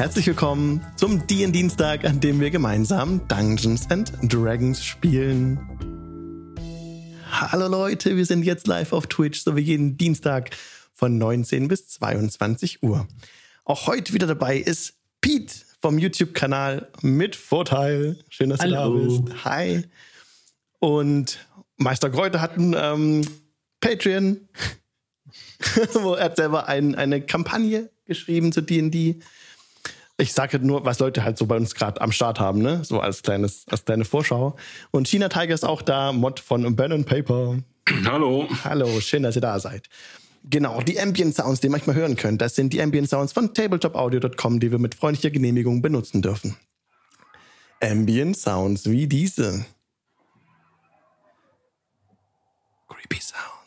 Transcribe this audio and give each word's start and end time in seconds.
Herzlich 0.00 0.28
willkommen 0.28 0.80
zum 0.96 1.26
DN-Dienstag, 1.26 2.06
an 2.06 2.20
dem 2.20 2.40
wir 2.40 2.50
gemeinsam 2.50 3.28
Dungeons 3.28 3.90
and 3.90 4.10
Dragons 4.22 4.82
spielen. 4.82 5.58
Hallo 7.30 7.68
Leute, 7.68 8.16
wir 8.16 8.24
sind 8.24 8.44
jetzt 8.44 8.66
live 8.66 8.94
auf 8.94 9.08
Twitch, 9.08 9.42
so 9.42 9.56
wie 9.56 9.60
jeden 9.60 9.98
Dienstag 9.98 10.56
von 10.94 11.18
19 11.18 11.68
bis 11.68 11.86
22 11.88 12.82
Uhr. 12.82 13.06
Auch 13.66 13.88
heute 13.88 14.14
wieder 14.14 14.26
dabei 14.26 14.56
ist 14.56 14.94
Pete 15.20 15.52
vom 15.82 15.98
YouTube-Kanal 15.98 16.88
mit 17.02 17.36
Vorteil. 17.36 18.16
Schön, 18.30 18.48
dass 18.48 18.60
Hallo. 18.60 18.96
du 18.96 19.18
da 19.18 19.24
bist. 19.24 19.44
Hi. 19.44 19.84
Und 20.78 21.46
Meister 21.76 22.08
Kräuter 22.08 22.40
hat 22.40 22.56
ein 22.56 22.74
ähm, 22.74 23.20
Patreon, 23.80 24.48
wo 25.92 26.14
er 26.14 26.24
hat 26.24 26.36
selber 26.36 26.68
ein, 26.68 26.94
eine 26.94 27.20
Kampagne 27.20 27.90
geschrieben 28.06 28.50
zu 28.50 28.62
D&D. 28.62 29.20
Ich 30.20 30.34
sage 30.34 30.58
nur, 30.58 30.84
was 30.84 30.98
Leute 30.98 31.24
halt 31.24 31.38
so 31.38 31.46
bei 31.46 31.56
uns 31.56 31.74
gerade 31.74 31.98
am 32.00 32.12
Start 32.12 32.38
haben, 32.38 32.60
ne? 32.60 32.84
So 32.84 33.00
als 33.00 33.22
kleines, 33.22 33.64
als 33.70 33.86
kleine 33.86 34.04
Vorschau. 34.04 34.54
Und 34.90 35.08
China 35.08 35.30
Tiger 35.30 35.54
ist 35.54 35.64
auch 35.64 35.80
da, 35.80 36.12
Mod 36.12 36.40
von 36.40 36.76
Ben 36.76 36.92
and 36.92 37.06
Paper. 37.06 37.56
Hallo. 38.04 38.46
Hallo, 38.64 39.00
schön, 39.00 39.22
dass 39.22 39.36
ihr 39.36 39.40
da 39.40 39.58
seid. 39.58 39.88
Genau, 40.44 40.82
die 40.82 41.00
Ambient 41.00 41.34
Sounds, 41.34 41.60
die 41.60 41.68
ihr 41.68 41.70
manchmal 41.70 41.96
hören 41.96 42.16
könnt, 42.16 42.42
das 42.42 42.54
sind 42.54 42.72
die 42.74 42.82
Ambient 42.82 43.08
Sounds 43.08 43.32
von 43.32 43.54
tabletopaudio.com, 43.54 44.60
die 44.60 44.70
wir 44.70 44.78
mit 44.78 44.94
freundlicher 44.94 45.30
Genehmigung 45.30 45.80
benutzen 45.80 46.20
dürfen. 46.20 46.56
Ambient 47.80 48.36
Sounds 48.36 48.90
wie 48.90 49.06
diese. 49.06 49.64
Creepy 52.88 53.20
Sound. 53.20 53.59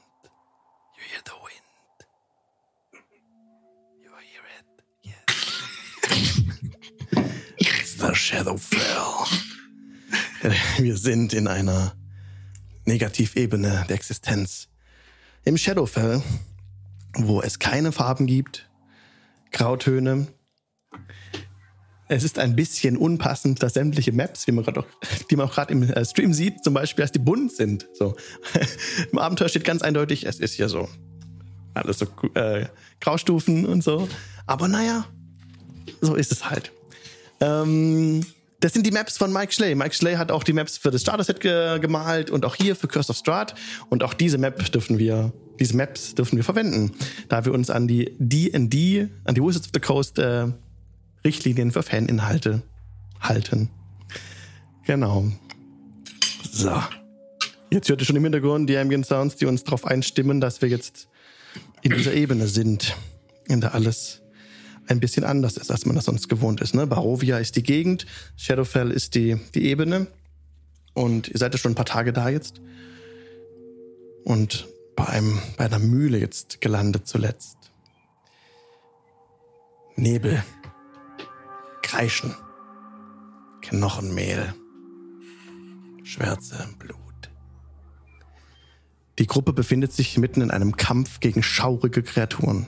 The 8.06 8.14
Shadowfell. 8.14 9.30
Wir 10.78 10.98
sind 10.98 11.32
in 11.32 11.48
einer 11.48 11.94
Negativebene 12.84 13.86
der 13.88 13.96
Existenz. 13.96 14.68
Im 15.46 15.58
Shadowfell, 15.58 16.22
wo 17.16 17.42
es 17.42 17.60
keine 17.60 17.94
Farben 17.94 18.28
gibt, 18.28 18.70
Grautöne. 19.54 20.28
Es 22.10 22.26
ist 22.26 22.40
ein 22.40 22.58
bisschen 22.58 22.98
unpassend, 22.98 23.64
dass 23.64 23.76
sämtliche 23.76 24.12
Maps, 24.12 24.48
wie 24.48 24.52
man 24.52 24.68
auch, 24.68 24.86
die 25.32 25.38
man 25.38 25.48
auch 25.48 25.54
gerade 25.54 25.72
im 25.72 25.84
äh, 25.84 26.04
Stream 26.04 26.34
sieht, 26.34 26.62
zum 26.62 26.74
Beispiel, 26.74 27.04
dass 27.04 27.14
die 27.14 27.20
bunt 27.20 27.54
sind. 27.54 27.88
So. 27.94 28.18
Im 29.14 29.18
Abenteuer 29.18 29.48
steht 29.48 29.64
ganz 29.64 29.82
eindeutig, 29.82 30.26
es 30.26 30.42
ist 30.42 30.58
ja 30.58 30.68
so. 30.68 30.90
Alles 31.74 32.00
so 32.00 32.08
äh, 32.34 32.66
Graustufen 33.00 33.66
und 33.66 33.82
so. 33.82 34.10
Aber 34.46 34.68
naja, 34.68 35.06
so 36.02 36.16
ist 36.16 36.34
es 36.34 36.50
halt. 36.50 36.74
Ähm, 37.44 38.26
das 38.60 38.72
sind 38.72 38.86
die 38.86 38.92
Maps 38.92 39.18
von 39.18 39.34
Mike 39.34 39.52
Schley. 39.52 39.76
Mike 39.76 39.94
Schley 39.94 40.16
hat 40.16 40.32
auch 40.32 40.44
die 40.44 40.54
Maps 40.54 40.78
für 40.78 40.90
das 40.90 41.02
Starter-Set 41.02 41.42
ge 41.42 41.80
gemalt 41.80 42.30
und 42.30 42.46
auch 42.46 42.56
hier 42.56 42.78
für 42.78 42.88
Curse 42.88 43.12
of 43.12 43.18
Strahd. 43.18 43.56
Und 43.90 44.04
auch 44.04 44.14
diese 44.14 44.38
Map 44.38 44.72
dürfen 44.72 44.98
wir, 44.98 45.34
diese 45.60 45.76
Maps 45.76 46.16
dürfen 46.16 46.38
wir 46.38 46.46
verwenden, 46.46 46.92
da 47.28 47.44
wir 47.44 47.54
uns 47.54 47.70
an 47.70 47.90
die 47.90 48.16
D&D, 48.20 49.10
an 49.26 49.36
die 49.36 49.42
Wizards 49.42 49.68
of 49.68 49.72
the 49.74 49.82
Coast 49.82 50.18
äh, 50.18 50.48
Richtlinien 51.26 51.72
für 51.72 51.84
Faninhalte 51.84 52.62
halten. 53.20 53.70
Genau. 54.86 55.26
So. 56.50 56.72
Jetzt 57.70 57.90
hört 57.90 58.02
ihr 58.02 58.06
schon 58.06 58.16
im 58.16 58.24
Hintergrund 58.24 58.70
die 58.70 58.78
Ambient 58.78 59.06
Sounds, 59.06 59.36
die 59.36 59.46
uns 59.46 59.66
darauf 59.66 59.86
einstimmen, 59.86 60.40
dass 60.40 60.62
wir 60.62 60.70
jetzt 60.70 61.10
in 61.82 61.92
dieser 61.92 62.14
Ebene 62.14 62.48
sind, 62.48 62.96
in 63.48 63.60
der 63.60 63.74
alles 63.74 64.23
ein 64.88 65.00
bisschen 65.00 65.24
anders 65.24 65.58
ist, 65.58 65.72
als 65.72 65.86
man 65.86 65.96
das 65.96 66.06
sonst 66.06 66.30
gewohnt 66.30 66.62
ist. 66.62 66.76
Ne? 66.76 66.88
Barovia 66.88 67.38
ist 67.38 67.56
die 67.56 67.64
Gegend, 67.64 68.06
Shadowfell 68.36 68.92
ist 68.92 69.16
die, 69.16 69.38
die 69.56 69.66
Ebene. 69.66 70.08
Und 70.94 71.28
ihr 71.30 71.38
seid 71.38 71.54
ja 71.54 71.58
schon 71.58 71.72
ein 71.72 71.76
paar 71.76 71.86
Tage 71.86 72.14
da 72.14 72.30
jetzt. 72.30 72.62
Und 74.24 74.68
bei, 74.96 75.08
einem, 75.08 75.40
bei 75.58 75.66
einer 75.66 75.80
Mühle 75.80 76.18
jetzt 76.18 76.62
gelandet 76.62 77.08
zuletzt. 77.08 77.58
Nebel. 79.96 80.44
Kreischen. 81.82 82.36
Knochenmehl. 83.62 84.54
Schwärze 86.04 86.68
Blut. 86.80 87.00
Die 89.20 89.28
Gruppe 89.28 89.54
befindet 89.54 89.94
sich 89.94 90.18
mitten 90.18 90.42
in 90.42 90.52
einem 90.52 90.76
Kampf 90.76 91.20
gegen 91.20 91.44
schaurige 91.44 92.02
Kreaturen. 92.02 92.68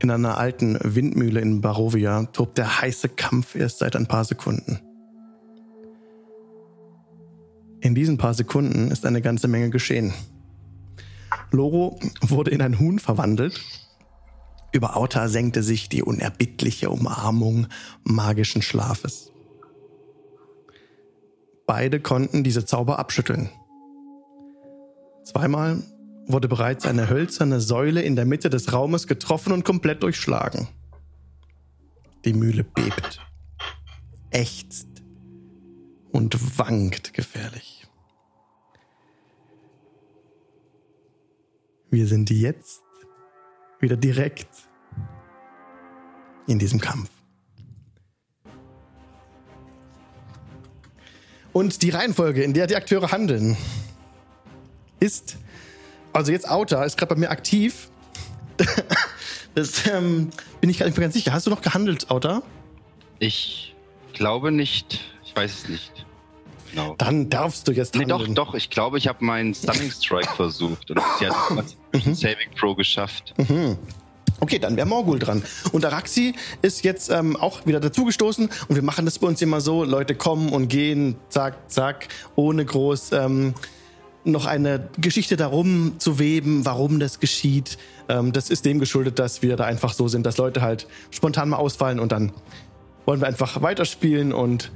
In 0.00 0.10
einer 0.10 0.38
alten 0.38 0.78
Windmühle 0.82 1.40
in 1.40 1.60
Barovia 1.60 2.24
tobt 2.24 2.56
der 2.56 2.80
heiße 2.80 3.10
Kampf 3.10 3.54
erst 3.54 3.78
seit 3.78 3.96
ein 3.96 4.06
paar 4.06 4.24
Sekunden. 4.24 4.80
In 7.80 7.94
diesen 7.94 8.16
paar 8.16 8.32
Sekunden 8.32 8.90
ist 8.90 9.04
eine 9.04 9.20
ganze 9.20 9.46
Menge 9.46 9.68
geschehen. 9.68 10.14
Loro 11.50 11.98
wurde 12.22 12.50
in 12.50 12.62
ein 12.62 12.78
Huhn 12.78 12.98
verwandelt. 12.98 13.60
Über 14.72 14.96
Auta 14.96 15.28
senkte 15.28 15.62
sich 15.62 15.88
die 15.90 16.02
unerbittliche 16.02 16.88
Umarmung 16.88 17.66
magischen 18.02 18.62
Schlafes. 18.62 19.32
Beide 21.66 22.00
konnten 22.00 22.42
diese 22.42 22.64
Zauber 22.64 22.98
abschütteln. 22.98 23.50
Zweimal 25.24 25.82
wurde 26.32 26.48
bereits 26.48 26.86
eine 26.86 27.08
hölzerne 27.08 27.60
Säule 27.60 28.02
in 28.02 28.16
der 28.16 28.24
Mitte 28.24 28.50
des 28.50 28.72
Raumes 28.72 29.06
getroffen 29.06 29.52
und 29.52 29.64
komplett 29.64 30.02
durchschlagen. 30.02 30.68
Die 32.24 32.32
Mühle 32.32 32.64
bebt, 32.64 33.20
ächzt 34.30 34.88
und 36.12 36.58
wankt 36.58 37.12
gefährlich. 37.14 37.86
Wir 41.90 42.06
sind 42.06 42.30
jetzt 42.30 42.82
wieder 43.80 43.96
direkt 43.96 44.48
in 46.46 46.58
diesem 46.58 46.80
Kampf. 46.80 47.10
Und 51.52 51.82
die 51.82 51.90
Reihenfolge, 51.90 52.42
in 52.42 52.52
der 52.52 52.68
die 52.68 52.76
Akteure 52.76 53.10
handeln, 53.10 53.56
ist 55.00 55.38
also 56.12 56.32
jetzt 56.32 56.48
Outer 56.48 56.84
ist 56.84 56.96
gerade 56.96 57.14
bei 57.14 57.20
mir 57.20 57.30
aktiv. 57.30 57.88
Das 59.54 59.84
ähm, 59.88 60.30
bin 60.60 60.70
ich 60.70 60.78
gar 60.78 60.86
nicht 60.86 60.96
mehr 60.96 61.06
ganz 61.06 61.14
sicher. 61.14 61.32
Hast 61.32 61.44
du 61.44 61.50
noch 61.50 61.60
gehandelt, 61.60 62.08
Outer? 62.08 62.44
Ich 63.18 63.74
glaube 64.12 64.52
nicht. 64.52 65.00
Ich 65.24 65.34
weiß 65.34 65.52
es 65.62 65.68
nicht. 65.68 66.06
Genau. 66.70 66.94
Dann 66.98 67.30
darfst 67.30 67.66
du 67.66 67.72
jetzt 67.72 67.96
Nee, 67.96 68.04
doch, 68.04 68.18
handeln. 68.20 68.36
doch. 68.36 68.54
Ich 68.54 68.70
glaube, 68.70 68.96
ich 68.98 69.08
habe 69.08 69.24
meinen 69.24 69.52
Stunning 69.52 69.90
Strike 69.90 70.32
versucht. 70.36 70.88
Und 70.92 71.00
sie 71.18 71.26
hat 71.26 71.34
einen 71.92 72.14
Saving 72.14 72.50
Pro 72.58 72.76
geschafft. 72.76 73.34
Okay, 74.38 74.60
dann 74.60 74.76
wäre 74.76 74.86
Morgul 74.86 75.18
dran. 75.18 75.42
Und 75.72 75.84
Araxi 75.84 76.34
ist 76.62 76.84
jetzt 76.84 77.10
ähm, 77.10 77.34
auch 77.36 77.66
wieder 77.66 77.80
dazugestoßen 77.80 78.48
und 78.68 78.74
wir 78.76 78.82
machen 78.82 79.04
das 79.04 79.18
bei 79.18 79.26
uns 79.26 79.42
immer 79.42 79.60
so: 79.60 79.82
Leute 79.82 80.14
kommen 80.14 80.50
und 80.50 80.68
gehen, 80.68 81.16
zack, 81.28 81.68
zack, 81.68 82.06
ohne 82.36 82.64
groß 82.64 83.10
ähm, 83.12 83.52
noch 84.24 84.46
eine 84.46 84.88
Geschichte 84.98 85.36
darum 85.36 85.94
zu 85.98 86.18
weben, 86.18 86.64
warum 86.64 87.00
das 87.00 87.20
geschieht. 87.20 87.78
Ähm, 88.08 88.32
das 88.32 88.50
ist 88.50 88.64
dem 88.64 88.78
geschuldet, 88.78 89.18
dass 89.18 89.42
wir 89.42 89.56
da 89.56 89.64
einfach 89.64 89.92
so 89.92 90.08
sind, 90.08 90.26
dass 90.26 90.36
Leute 90.36 90.60
halt 90.60 90.86
spontan 91.10 91.48
mal 91.48 91.56
ausfallen 91.56 91.98
und 91.98 92.12
dann 92.12 92.32
wollen 93.06 93.20
wir 93.20 93.26
einfach 93.26 93.62
weiterspielen 93.62 94.32
und 94.32 94.70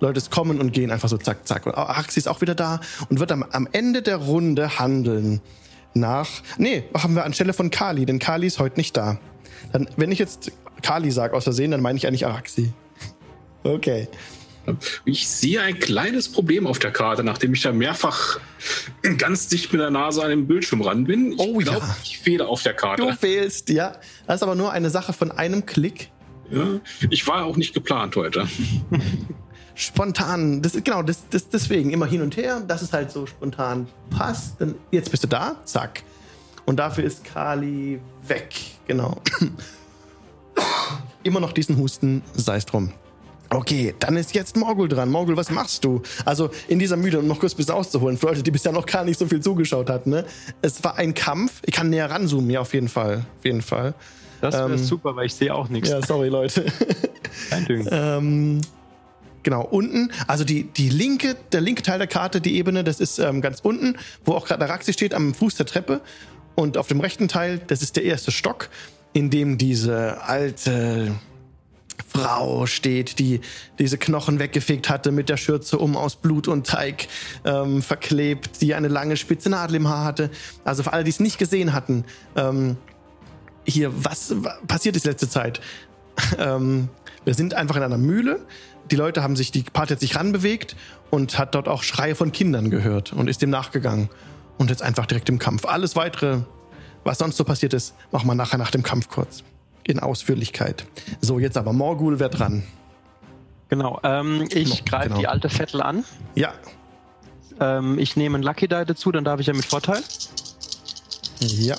Leute 0.00 0.20
kommen 0.30 0.60
und 0.60 0.72
gehen 0.72 0.90
einfach 0.90 1.08
so 1.08 1.16
zack, 1.16 1.46
zack. 1.46 1.66
Und 1.66 1.74
Araxi 1.74 2.18
ist 2.18 2.28
auch 2.28 2.40
wieder 2.40 2.54
da 2.54 2.80
und 3.08 3.20
wird 3.20 3.32
am, 3.32 3.42
am 3.42 3.68
Ende 3.72 4.02
der 4.02 4.16
Runde 4.16 4.78
handeln 4.78 5.40
nach. 5.94 6.28
Nee, 6.58 6.84
machen 6.92 7.14
wir 7.14 7.24
anstelle 7.24 7.52
von 7.52 7.70
Kali, 7.70 8.06
denn 8.06 8.18
Kali 8.18 8.46
ist 8.46 8.58
heute 8.58 8.76
nicht 8.76 8.96
da. 8.96 9.18
Dann, 9.72 9.88
wenn 9.96 10.12
ich 10.12 10.18
jetzt 10.18 10.52
Kali 10.82 11.10
sage 11.10 11.34
aus 11.34 11.44
Versehen, 11.44 11.70
dann 11.70 11.80
meine 11.80 11.96
ich 11.96 12.06
eigentlich 12.06 12.26
Araxi. 12.26 12.72
Okay. 13.66 14.08
Ich 15.04 15.28
sehe 15.28 15.60
ein 15.60 15.78
kleines 15.78 16.28
Problem 16.30 16.66
auf 16.66 16.78
der 16.78 16.90
Karte, 16.90 17.22
nachdem 17.22 17.52
ich 17.54 17.62
da 17.62 17.72
mehrfach 17.72 18.38
ganz 19.18 19.48
dicht 19.48 19.72
mit 19.72 19.80
der 19.80 19.90
Nase 19.90 20.22
an 20.22 20.30
den 20.30 20.46
Bildschirm 20.46 20.80
ran 20.82 21.04
bin. 21.04 21.32
Ich 21.32 21.38
Oh 21.38 21.58
glaub, 21.58 21.82
ja. 21.82 21.96
ich 22.02 22.18
fehle 22.18 22.46
auf 22.48 22.62
der 22.62 22.72
Du 22.72 22.78
Karte. 22.78 23.12
fehlst, 23.18 23.68
ja. 23.70 23.92
Das 24.26 24.36
ist 24.36 24.42
aber 24.42 24.54
nur 24.54 24.72
eine 24.72 24.90
Sache 24.90 25.12
von 25.12 25.30
einem 25.30 25.66
Klick. 25.66 26.10
Ja, 26.50 26.80
ich 27.10 27.26
war 27.26 27.44
auch 27.44 27.56
nicht 27.56 27.74
geplant 27.74 28.16
heute. 28.16 28.46
Spontan. 29.74 30.62
Das, 30.62 30.72
genau, 30.72 31.02
das, 31.02 31.28
das, 31.30 31.48
deswegen 31.48 31.90
immer 31.90 32.06
hin 32.06 32.22
und 32.22 32.36
her, 32.36 32.60
dass 32.60 32.82
es 32.82 32.92
halt 32.92 33.10
so 33.10 33.26
spontan 33.26 33.88
passt. 34.10 34.60
Dann, 34.60 34.76
jetzt 34.92 35.10
bist 35.10 35.24
du 35.24 35.28
da, 35.28 35.56
zack. 35.64 36.02
Und 36.64 36.76
dafür 36.76 37.04
ist 37.04 37.24
Kali 37.24 38.00
weg. 38.26 38.54
Genau. 38.86 39.20
Immer 41.22 41.40
noch 41.40 41.52
diesen 41.52 41.76
Husten, 41.78 42.22
sei 42.34 42.56
es 42.56 42.66
drum. 42.66 42.92
Okay, 43.50 43.94
dann 44.00 44.16
ist 44.16 44.34
jetzt 44.34 44.56
Morgul 44.56 44.88
dran. 44.88 45.10
Morgul, 45.10 45.36
was 45.36 45.50
machst 45.50 45.84
du? 45.84 46.02
Also 46.24 46.50
in 46.66 46.78
dieser 46.78 46.96
Mühle, 46.96 47.18
um 47.20 47.26
noch 47.26 47.38
kurz 47.38 47.54
bis 47.54 47.70
auszuholen, 47.70 48.16
für 48.16 48.26
Leute, 48.26 48.42
die 48.42 48.50
bisher 48.50 48.72
noch 48.72 48.86
gar 48.86 49.04
nicht 49.04 49.18
so 49.18 49.26
viel 49.26 49.40
zugeschaut 49.40 49.90
hatten. 49.90 50.10
Ne? 50.10 50.24
Es 50.62 50.82
war 50.82 50.96
ein 50.96 51.14
Kampf. 51.14 51.60
Ich 51.64 51.72
kann 51.74 51.90
näher 51.90 52.10
ranzoomen, 52.10 52.50
ja, 52.50 52.60
auf 52.60 52.74
jeden 52.74 52.88
Fall. 52.88 53.24
Auf 53.38 53.44
jeden 53.44 53.62
Fall. 53.62 53.94
Das 54.40 54.54
wäre 54.54 54.72
Ähm, 54.72 54.78
super, 54.78 55.14
weil 55.14 55.26
ich 55.26 55.34
sehe 55.34 55.54
auch 55.54 55.68
nichts. 55.68 55.88
Ja, 55.88 56.02
sorry, 56.04 56.28
Leute. 56.28 56.64
Kein 57.50 57.64
Ding. 57.66 57.88
ähm, 57.90 58.60
genau, 59.42 59.62
unten, 59.62 60.10
also 60.26 60.44
die, 60.44 60.64
die 60.64 60.88
linke, 60.88 61.36
der 61.52 61.60
linke 61.60 61.82
Teil 61.82 61.98
der 61.98 62.06
Karte, 62.08 62.40
die 62.40 62.56
Ebene, 62.56 62.82
das 62.84 62.98
ist 63.00 63.18
ähm, 63.18 63.40
ganz 63.40 63.60
unten, 63.60 63.96
wo 64.24 64.32
auch 64.32 64.46
gerade 64.46 64.60
der 64.60 64.68
Raxi 64.68 64.92
steht, 64.92 65.14
am 65.14 65.32
Fuß 65.34 65.54
der 65.54 65.66
Treppe. 65.66 66.00
Und 66.56 66.76
auf 66.76 66.86
dem 66.88 67.00
rechten 67.00 67.28
Teil, 67.28 67.60
das 67.66 67.82
ist 67.82 67.96
der 67.96 68.04
erste 68.04 68.30
Stock, 68.32 68.68
in 69.12 69.30
dem 69.30 69.58
diese 69.58 70.22
alte 70.22 71.12
Frau 72.08 72.66
steht, 72.66 73.18
die 73.18 73.40
diese 73.78 73.98
Knochen 73.98 74.38
weggefegt 74.38 74.88
hatte 74.88 75.10
mit 75.12 75.28
der 75.28 75.36
Schürze 75.36 75.78
um 75.78 75.96
aus 75.96 76.16
Blut 76.16 76.46
und 76.48 76.66
Teig 76.66 77.08
ähm, 77.44 77.82
verklebt, 77.82 78.60
die 78.60 78.74
eine 78.74 78.88
lange 78.88 79.16
spitze 79.16 79.50
Nadel 79.50 79.76
im 79.76 79.88
Haar 79.88 80.04
hatte. 80.04 80.30
Also 80.64 80.82
für 80.84 80.92
alle, 80.92 81.04
die 81.04 81.10
es 81.10 81.20
nicht 81.20 81.38
gesehen 81.38 81.72
hatten, 81.72 82.04
ähm, 82.36 82.76
hier, 83.66 83.92
was 84.04 84.44
wa- 84.44 84.58
passiert 84.68 84.94
ist 84.96 85.06
letzte 85.06 85.28
Zeit? 85.28 85.60
ähm, 86.38 86.88
wir 87.24 87.34
sind 87.34 87.54
einfach 87.54 87.76
in 87.76 87.82
einer 87.82 87.98
Mühle. 87.98 88.46
Die 88.90 88.96
Leute 88.96 89.22
haben 89.22 89.34
sich, 89.34 89.50
die 89.50 89.62
Party 89.62 89.94
hat 89.94 90.00
sich 90.00 90.14
ranbewegt 90.14 90.76
und 91.10 91.38
hat 91.38 91.54
dort 91.54 91.68
auch 91.68 91.82
Schreie 91.82 92.14
von 92.14 92.30
Kindern 92.32 92.70
gehört 92.70 93.12
und 93.12 93.28
ist 93.28 93.42
dem 93.42 93.50
nachgegangen. 93.50 94.08
Und 94.58 94.70
jetzt 94.70 94.82
einfach 94.82 95.06
direkt 95.06 95.28
im 95.30 95.38
Kampf. 95.40 95.64
Alles 95.64 95.96
weitere, 95.96 96.42
was 97.02 97.18
sonst 97.18 97.36
so 97.36 97.44
passiert 97.44 97.74
ist, 97.74 97.94
machen 98.12 98.26
wir 98.28 98.34
nachher 98.36 98.58
nach 98.58 98.70
dem 98.70 98.82
Kampf 98.84 99.08
kurz. 99.08 99.42
In 99.86 100.00
Ausführlichkeit. 100.00 100.86
So, 101.20 101.38
jetzt 101.38 101.56
aber 101.56 101.72
Morgul, 101.72 102.18
wer 102.18 102.30
dran? 102.30 102.62
Genau. 103.68 104.00
Ähm, 104.02 104.48
ich 104.50 104.84
greife 104.84 105.08
genau. 105.08 105.20
die 105.20 105.28
alte 105.28 105.48
Vettel 105.50 105.82
an. 105.82 106.04
Ja. 106.34 106.52
Ähm, 107.60 107.98
ich 107.98 108.16
nehme 108.16 108.36
einen 108.36 108.44
Lucky 108.44 108.68
Die 108.68 108.84
dazu, 108.86 109.12
dann 109.12 109.24
darf 109.24 109.40
ich 109.40 109.46
ja 109.46 109.52
mit 109.52 109.64
Vorteil. 109.64 110.02
Ja. 111.40 111.76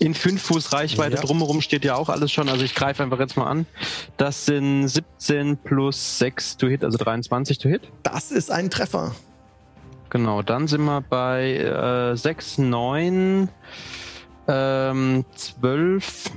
In 0.00 0.14
5 0.14 0.40
Fuß 0.40 0.72
Reichweite 0.72 1.16
Ja. 1.16 1.22
drumherum 1.22 1.60
steht 1.60 1.84
ja 1.84 1.96
auch 1.96 2.08
alles 2.08 2.30
schon. 2.30 2.48
Also 2.48 2.64
ich 2.64 2.74
greife 2.74 3.02
einfach 3.02 3.18
jetzt 3.18 3.36
mal 3.36 3.46
an. 3.46 3.66
Das 4.16 4.46
sind 4.46 4.88
17 4.88 5.56
plus 5.56 6.18
6 6.18 6.56
to 6.56 6.68
hit, 6.68 6.84
also 6.84 6.98
23 6.98 7.58
to 7.58 7.68
hit. 7.68 7.82
Das 8.04 8.30
ist 8.30 8.50
ein 8.50 8.70
Treffer. 8.70 9.14
Genau, 10.10 10.42
dann 10.42 10.68
sind 10.68 10.82
wir 10.84 11.02
bei 11.02 11.56
äh, 11.56 12.16
6, 12.16 12.58
9, 12.58 13.48
ähm, 14.46 15.24
12 15.34 16.30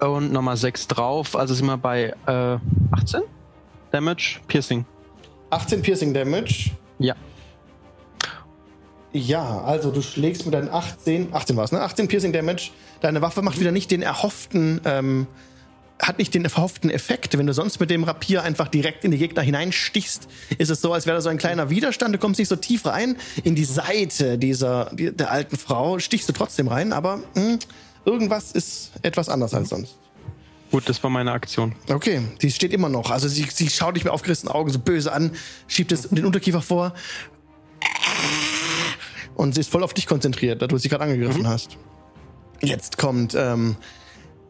und 0.00 0.32
nochmal 0.32 0.56
6 0.56 0.88
drauf. 0.88 1.36
Also 1.36 1.54
sind 1.54 1.66
wir 1.66 1.76
bei 1.76 2.14
äh, 2.26 2.58
18 2.92 3.22
Damage, 3.90 4.40
Piercing. 4.48 4.84
18 5.50 5.82
Piercing 5.82 6.12
Damage. 6.12 6.70
Ja. 6.98 7.14
Ja, 9.12 9.62
also 9.62 9.90
du 9.90 10.02
schlägst 10.02 10.44
mit 10.44 10.54
deinen 10.54 10.68
18, 10.68 11.32
18 11.32 11.56
war 11.56 11.64
es, 11.64 11.72
ne? 11.72 11.80
18 11.80 12.08
Piercing 12.08 12.32
Damage. 12.32 12.70
Deine 13.00 13.22
Waffe 13.22 13.40
macht 13.40 13.58
wieder 13.58 13.72
nicht 13.72 13.90
den 13.90 14.02
erhofften, 14.02 14.80
ähm, 14.84 15.26
hat 15.98 16.18
nicht 16.18 16.34
den 16.34 16.44
erhofften 16.44 16.90
Effekt. 16.90 17.38
Wenn 17.38 17.46
du 17.46 17.54
sonst 17.54 17.80
mit 17.80 17.88
dem 17.88 18.04
Rapier 18.04 18.42
einfach 18.42 18.68
direkt 18.68 19.04
in 19.04 19.12
die 19.12 19.18
Gegner 19.18 19.40
hineinstichst, 19.40 20.28
ist 20.58 20.70
es 20.70 20.82
so, 20.82 20.92
als 20.92 21.06
wäre 21.06 21.16
da 21.16 21.20
so 21.22 21.30
ein 21.30 21.38
kleiner 21.38 21.70
Widerstand. 21.70 22.14
Du 22.14 22.18
kommst 22.18 22.38
nicht 22.38 22.48
so 22.48 22.56
tief 22.56 22.84
rein. 22.84 23.16
In 23.44 23.54
die 23.54 23.64
Seite 23.64 24.36
dieser, 24.36 24.90
die, 24.92 25.16
der 25.16 25.30
alten 25.30 25.56
Frau 25.56 25.98
stichst 25.98 26.28
du 26.28 26.34
trotzdem 26.34 26.68
rein, 26.68 26.92
aber 26.92 27.20
mh, 27.34 27.58
irgendwas 28.06 28.52
ist 28.52 28.92
etwas 29.02 29.28
anders 29.28 29.52
als 29.52 29.68
sonst. 29.68 29.98
Gut, 30.70 30.88
das 30.88 31.02
war 31.02 31.10
meine 31.10 31.32
Aktion. 31.32 31.74
Okay, 31.88 32.22
die 32.42 32.50
steht 32.50 32.72
immer 32.72 32.88
noch. 32.88 33.10
Also 33.10 33.28
sie, 33.28 33.46
sie 33.52 33.68
schaut 33.68 33.96
dich 33.96 34.04
mit 34.04 34.12
aufgerissenen 34.12 34.52
Augen 34.54 34.70
so 34.70 34.78
böse 34.78 35.12
an, 35.12 35.32
schiebt 35.68 35.92
es 35.92 36.08
den 36.08 36.24
Unterkiefer 36.24 36.60
vor. 36.60 36.92
Und 39.36 39.54
sie 39.54 39.60
ist 39.60 39.70
voll 39.70 39.84
auf 39.84 39.94
dich 39.94 40.06
konzentriert, 40.06 40.62
da 40.62 40.66
du 40.66 40.78
sie 40.78 40.88
gerade 40.88 41.04
angegriffen 41.04 41.46
hast. 41.46 41.76
Jetzt 42.62 42.98
kommt 42.98 43.34
ähm, 43.34 43.76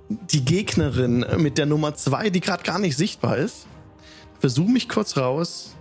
die 0.09 0.45
Gegnerin 0.45 1.27
mit 1.39 1.59
der 1.59 1.67
Nummer 1.67 1.95
2, 1.95 2.31
die 2.31 2.41
gerade 2.41 2.63
gar 2.63 2.79
nicht 2.79 2.97
sichtbar 2.97 3.37
ist. 3.37 3.67
Versuch 4.39 4.69
mich 4.69 4.89
kurz 4.89 5.17
raus. 5.17 5.76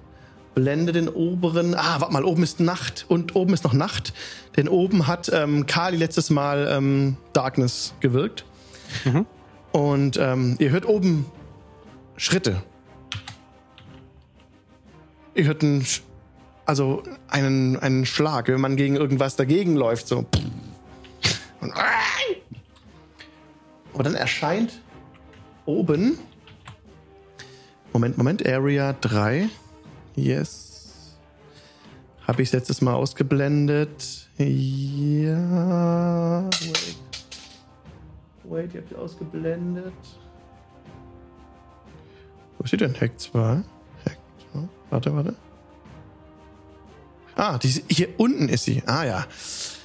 Blende 0.55 0.91
den 0.93 1.09
oberen. 1.09 1.75
Ah, 1.75 1.99
warte 1.99 2.13
mal, 2.13 2.23
oben 2.23 2.41
ist 2.43 2.59
Nacht 2.59 3.05
und 3.09 3.35
oben 3.35 3.53
ist 3.53 3.63
noch 3.65 3.73
Nacht. 3.73 4.13
Denn 4.55 4.67
oben 4.69 5.05
hat 5.07 5.29
ähm, 5.33 5.65
Kali 5.67 5.97
letztes 5.97 6.29
Mal 6.29 6.67
ähm, 6.71 7.17
Darkness 7.33 7.93
gewirkt. 7.99 8.45
Und 9.73 10.17
ähm, 10.17 10.55
ihr 10.59 10.69
hört 10.69 10.85
oben 10.87 11.25
Schritte. 12.17 12.63
Ihr 15.33 15.43
hört 15.45 15.61
einen, 15.63 15.81
Sch- 15.81 15.99
also 16.65 17.03
einen, 17.27 17.75
einen 17.77 18.05
Schlag, 18.05 18.47
wenn 18.47 18.61
man 18.61 18.77
gegen 18.77 18.95
irgendwas 18.95 19.35
dagegen 19.35 19.75
läuft, 19.75 20.07
so. 20.07 20.25
Und, 21.59 21.73
aber 23.93 24.03
dann 24.03 24.15
erscheint 24.15 24.79
oben. 25.65 26.17
Moment, 27.91 28.17
Moment, 28.17 28.47
Area 28.47 28.93
3. 28.93 29.49
Yes. 30.15 31.15
Habe 32.27 32.41
ich 32.41 32.51
letztes 32.51 32.81
Mal 32.81 32.93
ausgeblendet. 32.93 34.27
Ja. 34.37 34.45
Wait. 36.49 36.97
Wait, 38.43 38.73
ihr 38.73 38.81
habt 38.81 38.91
die 38.91 38.95
ausgeblendet. 38.95 39.93
Wo 42.57 42.63
ist 42.63 42.71
sie 42.71 42.77
denn? 42.77 42.93
Hack 42.99 43.19
2. 43.19 43.39
Hack 43.39 43.63
2. 44.53 44.59
Warte, 44.89 45.15
warte. 45.15 45.35
Ah, 47.35 47.57
die, 47.57 47.83
hier 47.89 48.09
unten 48.17 48.49
ist 48.49 48.63
sie. 48.63 48.81
Ah 48.85 49.03
ja. 49.03 49.25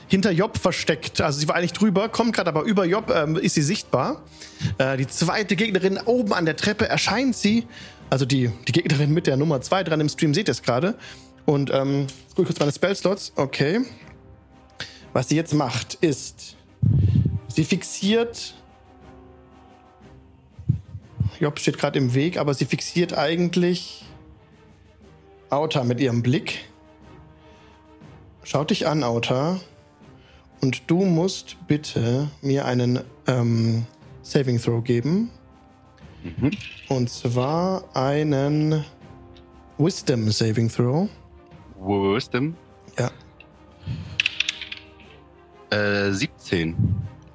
Hinter 0.07 0.31
Job 0.31 0.57
versteckt. 0.59 1.21
Also 1.21 1.41
sie 1.41 1.49
war 1.49 1.57
eigentlich 1.57 1.73
drüber, 1.73 2.09
kommt 2.09 2.35
gerade 2.35 2.49
aber 2.49 2.63
über 2.63 2.85
Job, 2.85 3.13
ähm, 3.15 3.37
ist 3.37 3.55
sie 3.55 3.63
sichtbar. 3.63 4.23
Äh, 4.79 4.97
die 4.97 5.07
zweite 5.07 5.57
Gegnerin 5.57 5.99
oben 6.05 6.33
an 6.33 6.45
der 6.45 6.57
Treppe 6.57 6.89
erscheint 6.89 7.37
sie. 7.37 7.67
Also 8.11 8.27
die, 8.27 8.51
die 8.67 8.73
Gegnerin 8.73 9.15
mit 9.15 9.29
der 9.29 9.37
Nummer 9.37 9.61
2 9.61 9.85
dran 9.85 10.01
im 10.01 10.09
Stream 10.09 10.35
seht 10.35 10.49
ihr 10.49 10.53
es 10.53 10.63
gerade. 10.63 10.97
Und 11.47 11.71
ähm, 11.73 12.03
jetzt 12.03 12.35
guck 12.35 12.41
ich 12.41 12.47
kurz 12.47 12.59
meine 12.59 12.73
Spellslots. 12.73 13.33
Okay. 13.37 13.83
Was 15.13 15.29
sie 15.29 15.37
jetzt 15.37 15.55
macht, 15.55 15.95
ist, 15.95 16.57
sie 17.49 17.65
fixiert. 17.65 18.55
Job 21.39 21.59
steht 21.59 21.79
gerade 21.79 21.99
im 21.99 22.15
Weg, 22.15 22.37
aber 22.37 22.53
sie 22.53 22.67
fixiert 22.67 23.17
eigentlich 23.17 24.05
Auta 25.49 25.85
mit 25.85 26.01
ihrem 26.01 26.23
Blick. 26.23 26.67
Schaut 28.43 28.71
dich 28.71 28.87
an, 28.87 29.03
Auta. 29.03 29.61
Und 30.61 30.83
du 30.89 31.05
musst 31.05 31.57
bitte 31.67 32.29
mir 32.43 32.67
einen 32.67 33.01
ähm, 33.27 33.87
Saving 34.23 34.61
Throw 34.61 34.85
geben. 34.85 35.31
Und 36.89 37.11
zwar 37.11 37.85
einen 37.95 38.85
Wisdom 39.79 40.31
Saving 40.31 40.69
Throw. 40.69 41.09
Wisdom. 41.79 42.55
Ja. 42.99 43.11
Äh, 45.71 46.13
17. 46.13 46.77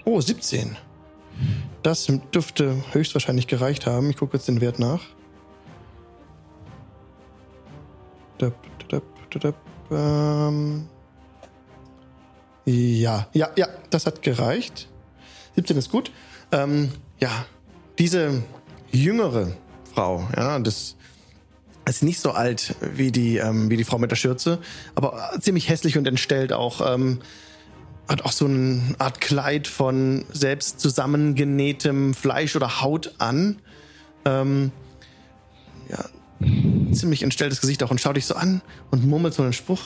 Oh, 0.04 0.22
17. 0.22 0.78
Das 1.82 2.08
dürfte 2.34 2.76
höchstwahrscheinlich 2.92 3.48
gereicht 3.48 3.86
haben. 3.86 4.10
Ich 4.10 4.18
gucke 4.18 4.38
jetzt 4.38 4.48
den 4.48 4.62
Wert 4.62 4.80
nach. 4.80 5.02
Döp, 8.40 8.56
döp, 8.90 9.04
döp, 9.30 9.56
ähm. 9.92 10.88
Ja, 12.66 13.28
ja, 13.34 13.50
ja, 13.56 13.68
das 13.90 14.06
hat 14.06 14.22
gereicht. 14.22 14.90
17 15.56 15.78
ist 15.78 15.92
gut. 15.92 16.12
Ähm, 16.52 16.92
ja, 17.20 17.46
diese 18.00 18.44
jüngere 19.04 19.54
Frau, 19.94 20.28
ja, 20.36 20.60
das 20.60 20.96
ist 21.86 22.04
nicht 22.04 22.20
so 22.20 22.32
alt 22.32 22.76
wie 22.82 23.12
die, 23.12 23.38
ähm, 23.38 23.70
wie 23.70 23.78
die 23.78 23.84
Frau 23.84 23.98
mit 23.98 24.12
der 24.12 24.16
Schürze, 24.16 24.60
aber 24.96 25.32
ziemlich 25.40 25.70
hässlich 25.70 25.98
und 25.98 26.08
entstellt 26.08 26.54
auch. 26.54 26.94
Ähm, 26.94 27.20
hat 28.08 28.24
auch 28.24 28.32
so 28.32 28.46
eine 28.46 28.96
Art 29.00 29.20
Kleid 29.20 29.68
von 29.68 30.26
selbst 30.32 30.80
zusammengenähtem 30.80 32.14
Fleisch 32.14 32.56
oder 32.56 32.82
Haut 32.82 33.16
an. 33.18 33.60
Ähm, 34.26 34.72
ja, 35.90 36.06
ziemlich 36.94 37.24
entstelltes 37.24 37.62
Gesicht 37.62 37.82
auch 37.84 37.92
und 37.92 38.00
schaut 38.00 38.18
dich 38.18 38.26
so 38.26 38.36
an 38.36 38.62
und 38.92 39.08
murmelt 39.08 39.34
so 39.34 39.42
einen 39.42 39.54
Spruch. 39.54 39.82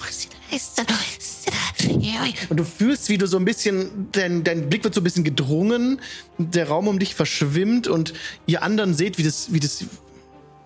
Und 2.49 2.57
du 2.57 2.63
fühlst, 2.63 3.09
wie 3.09 3.17
du 3.17 3.27
so 3.27 3.37
ein 3.37 3.45
bisschen, 3.45 4.09
dein, 4.11 4.43
dein 4.43 4.69
Blick 4.69 4.83
wird 4.83 4.93
so 4.93 5.01
ein 5.01 5.03
bisschen 5.03 5.23
gedrungen, 5.23 6.01
der 6.37 6.67
Raum 6.67 6.87
um 6.87 6.99
dich 6.99 7.15
verschwimmt 7.15 7.87
und 7.87 8.13
ihr 8.45 8.63
anderen 8.63 8.93
seht, 8.93 9.17
wie 9.17 9.23
das, 9.23 9.53
wie 9.53 9.59
das, 9.59 9.85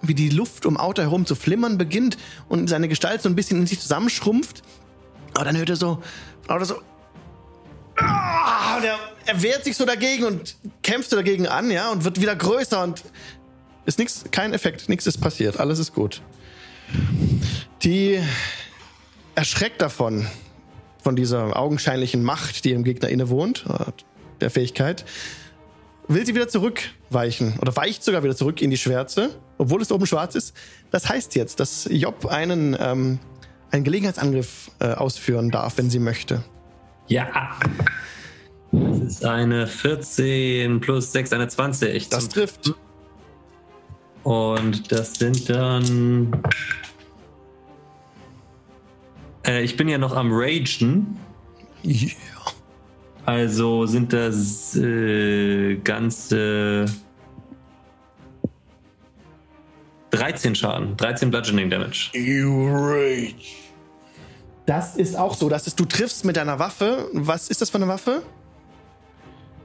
wie 0.02 0.14
die 0.14 0.30
Luft 0.30 0.66
um 0.66 0.78
Auto 0.78 1.02
herum 1.02 1.26
zu 1.26 1.36
flimmern 1.36 1.78
beginnt 1.78 2.18
und 2.50 2.70
seine 2.70 2.88
Gestalt 2.88 3.22
so 3.22 3.30
ein 3.30 3.36
bisschen 3.36 3.60
in 3.60 3.68
sich 3.68 3.80
zusammenschrumpft. 3.80 4.64
Aber 5.34 5.46
dann 5.46 5.58
hört 5.58 5.70
er 5.70 5.76
so, 5.76 6.02
oder 6.48 6.66
so, 6.66 6.76
und 8.78 8.84
er, 8.84 8.98
er 9.26 9.42
wehrt 9.42 9.64
sich 9.64 9.78
so 9.78 9.86
dagegen 9.86 10.26
und 10.26 10.56
kämpft 10.82 11.10
so 11.10 11.16
dagegen 11.16 11.48
an, 11.48 11.70
ja, 11.72 11.92
und 11.92 12.04
wird 12.04 12.20
wieder 12.20 12.36
größer 12.36 12.84
und 12.84 13.04
ist 13.86 14.00
nichts, 14.00 14.26
kein 14.32 14.54
Effekt, 14.54 14.90
nichts 14.90 15.06
ist 15.06 15.20
passiert, 15.20 15.60
alles 15.60 15.80
ist 15.80 15.94
gut. 15.94 16.22
Die 17.84 18.20
erschreckt 19.36 19.82
davon, 19.82 20.28
von 21.04 21.16
dieser 21.16 21.56
augenscheinlichen 21.58 22.24
Macht, 22.24 22.66
die 22.66 22.72
im 22.72 22.84
Gegner 22.84 23.10
innewohnt. 23.10 23.66
der 24.42 24.50
Fähigkeit, 24.50 25.06
will 26.08 26.26
sie 26.26 26.36
wieder 26.36 26.48
zurückweichen 26.48 27.58
oder 27.62 27.76
weicht 27.76 28.04
sogar 28.04 28.24
wieder 28.24 28.36
zurück 28.36 28.62
in 28.62 28.70
die 28.70 28.78
Schwärze, 28.78 29.30
obwohl 29.58 29.82
es 29.82 29.92
oben 29.92 30.06
schwarz 30.06 30.36
ist. 30.36 30.56
Das 30.92 31.08
heißt 31.08 31.36
jetzt, 31.36 31.60
dass 31.60 31.88
Job 31.90 32.26
einen, 32.26 32.76
ähm, 32.80 33.20
einen 33.72 33.84
Gelegenheitsangriff 33.84 34.72
äh, 34.80 34.94
ausführen 34.94 35.50
darf, 35.52 35.78
wenn 35.78 35.90
sie 35.90 36.00
möchte. 36.00 36.44
Ja. 37.08 37.58
Das 38.72 39.00
ist 39.00 39.26
eine 39.26 39.68
14 39.68 40.80
plus 40.80 41.12
6, 41.12 41.34
eine 41.34 41.48
20. 41.48 42.10
Das 42.10 42.28
trifft. 42.28 42.74
Und 44.24 44.92
das 44.92 45.16
sind 45.16 45.50
dann. 45.50 46.42
Äh, 49.46 49.64
ich 49.64 49.78
bin 49.78 49.88
ja 49.88 49.98
noch 49.98 50.16
am 50.16 50.30
Ragen. 50.32 51.20
Yeah. 51.86 52.12
Also 53.26 53.86
sind 53.86 54.12
das 54.12 54.76
äh, 54.76 55.76
ganze 55.78 56.86
13 60.12 60.56
Schaden, 60.56 60.96
13 60.98 61.32
Bludgeoning 61.32 61.70
Damage. 61.70 62.12
You 62.14 62.68
rage. 62.70 63.36
Das 64.66 64.96
ist 64.96 65.16
auch 65.16 65.36
so. 65.36 65.50
Das 65.50 65.68
ist, 65.68 65.80
du 65.80 65.86
triffst 65.86 66.24
mit 66.24 66.38
deiner 66.38 66.60
Waffe. 66.60 67.10
Was 67.14 67.50
ist 67.50 67.62
das 67.62 67.70
für 67.70 67.78
eine 67.78 67.88
Waffe? 67.88 68.24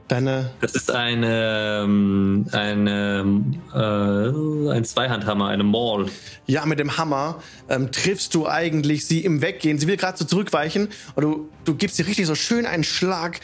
Deine. 0.09 0.49
Das 0.59 0.73
ist 0.73 0.89
eine, 0.89 1.83
ähm, 1.83 2.47
eine 2.51 3.43
äh, 3.71 4.71
ein 4.71 4.83
Zweihandhammer, 4.83 5.49
eine 5.49 5.63
Maul. 5.63 6.09
Ja, 6.47 6.65
mit 6.65 6.79
dem 6.79 6.97
Hammer 6.97 7.43
ähm, 7.69 7.91
triffst 7.91 8.33
du 8.33 8.47
eigentlich 8.47 9.05
sie 9.05 9.23
im 9.23 9.43
Weggehen. 9.43 9.77
Sie 9.77 9.85
will 9.85 9.97
gerade 9.97 10.17
so 10.17 10.25
zurückweichen 10.25 10.89
und 11.13 11.23
du, 11.23 11.49
du 11.63 11.75
gibst 11.75 11.99
ihr 11.99 12.07
richtig 12.07 12.25
so 12.25 12.33
schön 12.33 12.65
einen 12.65 12.83
Schlag 12.83 13.39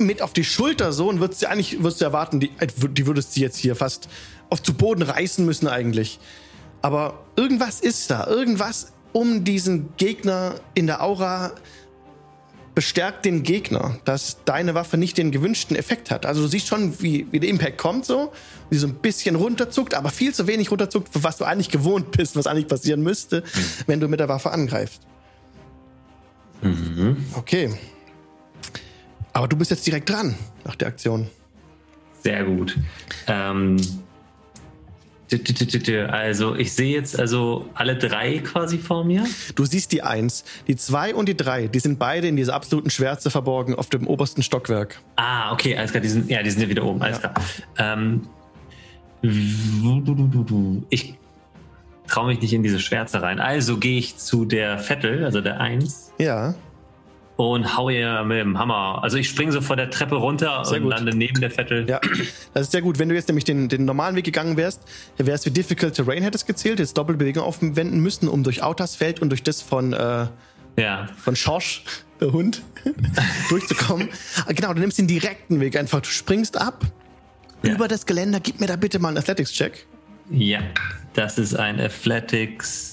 mit 0.00 0.20
auf 0.20 0.32
die 0.32 0.42
Schulter 0.42 0.92
so 0.92 1.08
und 1.08 1.20
würdest 1.20 1.40
sie 1.40 1.46
eigentlich 1.46 1.80
würdest 1.80 2.00
du 2.00 2.06
erwarten, 2.06 2.40
die, 2.40 2.50
die 2.90 3.06
würdest 3.06 3.34
sie 3.34 3.42
jetzt 3.42 3.58
hier 3.58 3.76
fast 3.76 4.08
auf 4.48 4.60
zu 4.60 4.74
Boden 4.74 5.02
reißen 5.02 5.46
müssen 5.46 5.68
eigentlich. 5.68 6.18
Aber 6.82 7.24
irgendwas 7.36 7.80
ist 7.80 8.10
da, 8.10 8.26
irgendwas 8.26 8.92
um 9.12 9.44
diesen 9.44 9.94
Gegner 9.96 10.56
in 10.74 10.88
der 10.88 11.04
Aura 11.04 11.52
bestärkt 12.80 13.26
den 13.26 13.42
Gegner, 13.42 13.98
dass 14.06 14.42
deine 14.46 14.74
Waffe 14.74 14.96
nicht 14.96 15.18
den 15.18 15.32
gewünschten 15.32 15.76
Effekt 15.76 16.10
hat. 16.10 16.24
Also 16.24 16.40
du 16.40 16.48
siehst 16.48 16.66
schon, 16.66 17.02
wie, 17.02 17.26
wie 17.30 17.38
der 17.38 17.50
Impact 17.50 17.76
kommt 17.76 18.06
so, 18.06 18.32
wie 18.70 18.78
so 18.78 18.86
ein 18.86 18.94
bisschen 18.94 19.36
runterzuckt, 19.36 19.92
aber 19.92 20.08
viel 20.08 20.32
zu 20.32 20.46
wenig 20.46 20.70
runterzuckt, 20.70 21.12
für 21.12 21.22
was 21.22 21.36
du 21.36 21.44
eigentlich 21.44 21.68
gewohnt 21.68 22.10
bist, 22.10 22.36
was 22.36 22.46
eigentlich 22.46 22.68
passieren 22.68 23.02
müsste, 23.02 23.44
wenn 23.86 24.00
du 24.00 24.08
mit 24.08 24.18
der 24.18 24.30
Waffe 24.30 24.50
angreifst. 24.50 25.02
Okay. 27.34 27.70
Aber 29.34 29.46
du 29.46 29.58
bist 29.58 29.70
jetzt 29.70 29.86
direkt 29.86 30.08
dran 30.08 30.34
nach 30.64 30.76
der 30.76 30.88
Aktion. 30.88 31.28
Sehr 32.22 32.44
gut. 32.44 32.78
Ähm, 33.26 33.76
also 36.10 36.54
ich 36.56 36.72
sehe 36.72 36.92
jetzt 36.94 37.18
also 37.18 37.68
alle 37.74 37.96
drei 37.96 38.38
quasi 38.38 38.78
vor 38.78 39.04
mir. 39.04 39.24
Du 39.54 39.64
siehst 39.64 39.92
die 39.92 40.02
Eins, 40.02 40.44
die 40.66 40.76
Zwei 40.76 41.14
und 41.14 41.28
die 41.28 41.36
Drei, 41.36 41.68
die 41.68 41.78
sind 41.78 41.98
beide 41.98 42.28
in 42.28 42.36
dieser 42.36 42.54
absoluten 42.54 42.90
Schwärze 42.90 43.30
verborgen 43.30 43.74
auf 43.74 43.88
dem 43.88 44.06
obersten 44.06 44.42
Stockwerk. 44.42 45.00
Ah, 45.16 45.52
okay, 45.52 45.76
alles 45.76 45.90
klar, 45.92 46.00
die 46.02 46.08
sind, 46.08 46.30
ja, 46.30 46.42
die 46.42 46.50
sind 46.50 46.62
ja 46.62 46.68
wieder 46.68 46.84
oben, 46.84 47.02
alles 47.02 47.20
Ja. 47.22 47.28
klar. 47.28 47.44
Ähm, 47.78 48.26
ich 50.90 51.14
traue 52.08 52.26
mich 52.28 52.40
nicht 52.40 52.52
in 52.52 52.62
diese 52.62 52.80
Schwärze 52.80 53.22
rein. 53.22 53.38
Also 53.38 53.76
gehe 53.76 53.98
ich 53.98 54.16
zu 54.16 54.44
der 54.44 54.78
Vettel, 54.78 55.24
also 55.24 55.40
der 55.40 55.60
Eins, 55.60 56.12
Ja, 56.18 56.54
und 57.48 57.76
hau 57.76 57.88
ihr 57.90 58.22
mit 58.24 58.38
dem 58.38 58.58
Hammer. 58.58 59.00
Also 59.02 59.16
ich 59.16 59.28
springe 59.28 59.52
so 59.52 59.60
vor 59.60 59.76
der 59.76 59.90
Treppe 59.90 60.16
runter 60.16 60.64
Sehr 60.64 60.76
und 60.78 60.84
gut. 60.84 60.92
lande 60.92 61.16
neben 61.16 61.40
der 61.40 61.50
Vettel. 61.50 61.88
ja. 61.88 62.00
Das 62.54 62.62
ist 62.66 62.72
sehr 62.72 62.82
gut. 62.82 62.98
Wenn 62.98 63.08
du 63.08 63.14
jetzt 63.14 63.28
nämlich 63.28 63.44
den, 63.44 63.68
den 63.68 63.84
normalen 63.84 64.16
Weg 64.16 64.24
gegangen 64.24 64.56
wärst, 64.56 64.82
wärst 65.18 65.46
wie 65.46 65.50
Difficult 65.50 65.94
Terrain 65.94 66.22
hättest 66.22 66.46
gezählt, 66.46 66.78
jetzt 66.78 66.96
Doppelbewegung 66.98 67.42
aufwenden 67.42 68.00
müssen, 68.00 68.28
um 68.28 68.42
durch 68.42 68.62
Autas 68.62 68.96
Feld 68.96 69.20
und 69.20 69.30
durch 69.30 69.42
das 69.42 69.62
von, 69.62 69.92
äh, 69.92 70.26
Ja. 70.76 71.08
von 71.16 71.36
Schorsch, 71.36 71.84
der 72.20 72.32
Hund, 72.32 72.62
durchzukommen. 73.48 74.08
Ah, 74.46 74.52
genau, 74.52 74.72
du 74.74 74.80
nimmst 74.80 74.98
den 74.98 75.06
direkten 75.06 75.60
Weg 75.60 75.76
einfach. 75.78 76.00
Du 76.00 76.08
springst 76.08 76.60
ab 76.60 76.84
Ja. 77.62 77.72
über 77.74 77.88
das 77.88 78.06
Geländer. 78.06 78.40
Gib 78.40 78.60
mir 78.60 78.66
da 78.66 78.76
bitte 78.76 78.98
mal 78.98 79.08
einen 79.08 79.18
Athletics-Check. 79.18 79.86
Ja, 80.30 80.60
das 81.14 81.38
ist 81.38 81.54
ein 81.56 81.80
Athletics. 81.80 82.89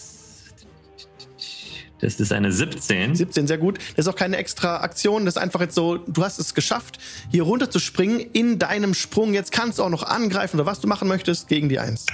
Das 1.99 2.19
ist 2.19 2.31
eine 2.31 2.51
17. 2.51 3.15
17, 3.15 3.47
sehr 3.47 3.57
gut. 3.57 3.79
Das 3.95 4.05
ist 4.05 4.07
auch 4.07 4.15
keine 4.15 4.37
extra 4.37 4.81
Aktion. 4.81 5.25
Das 5.25 5.35
ist 5.35 5.41
einfach 5.41 5.61
jetzt 5.61 5.75
so, 5.75 5.97
du 5.97 6.23
hast 6.23 6.39
es 6.39 6.53
geschafft, 6.53 6.99
hier 7.31 7.43
runter 7.43 7.71
zu 7.71 7.79
springen 7.79 8.19
in 8.19 8.59
deinem 8.59 8.93
Sprung. 8.93 9.33
Jetzt 9.33 9.51
kannst 9.51 9.79
du 9.79 9.83
auch 9.83 9.89
noch 9.89 10.03
angreifen 10.03 10.57
oder 10.57 10.65
was 10.65 10.79
du 10.79 10.87
machen 10.87 11.07
möchtest 11.07 11.47
gegen 11.47 11.69
die 11.69 11.79
Eins. 11.79 12.05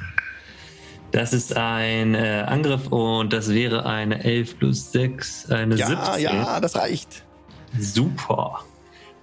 Das 1.12 1.32
ist 1.34 1.56
ein 1.56 2.16
äh, 2.16 2.44
Angriff 2.48 2.88
und 2.88 3.34
das 3.34 3.50
wäre 3.50 3.86
eine 3.86 4.24
11 4.24 4.58
plus 4.58 4.92
6, 4.94 5.52
eine 5.52 5.76
Ja, 5.76 5.88
17. 5.88 6.24
ja, 6.24 6.60
das 6.60 6.76
reicht. 6.76 7.24
Super. 7.78 8.62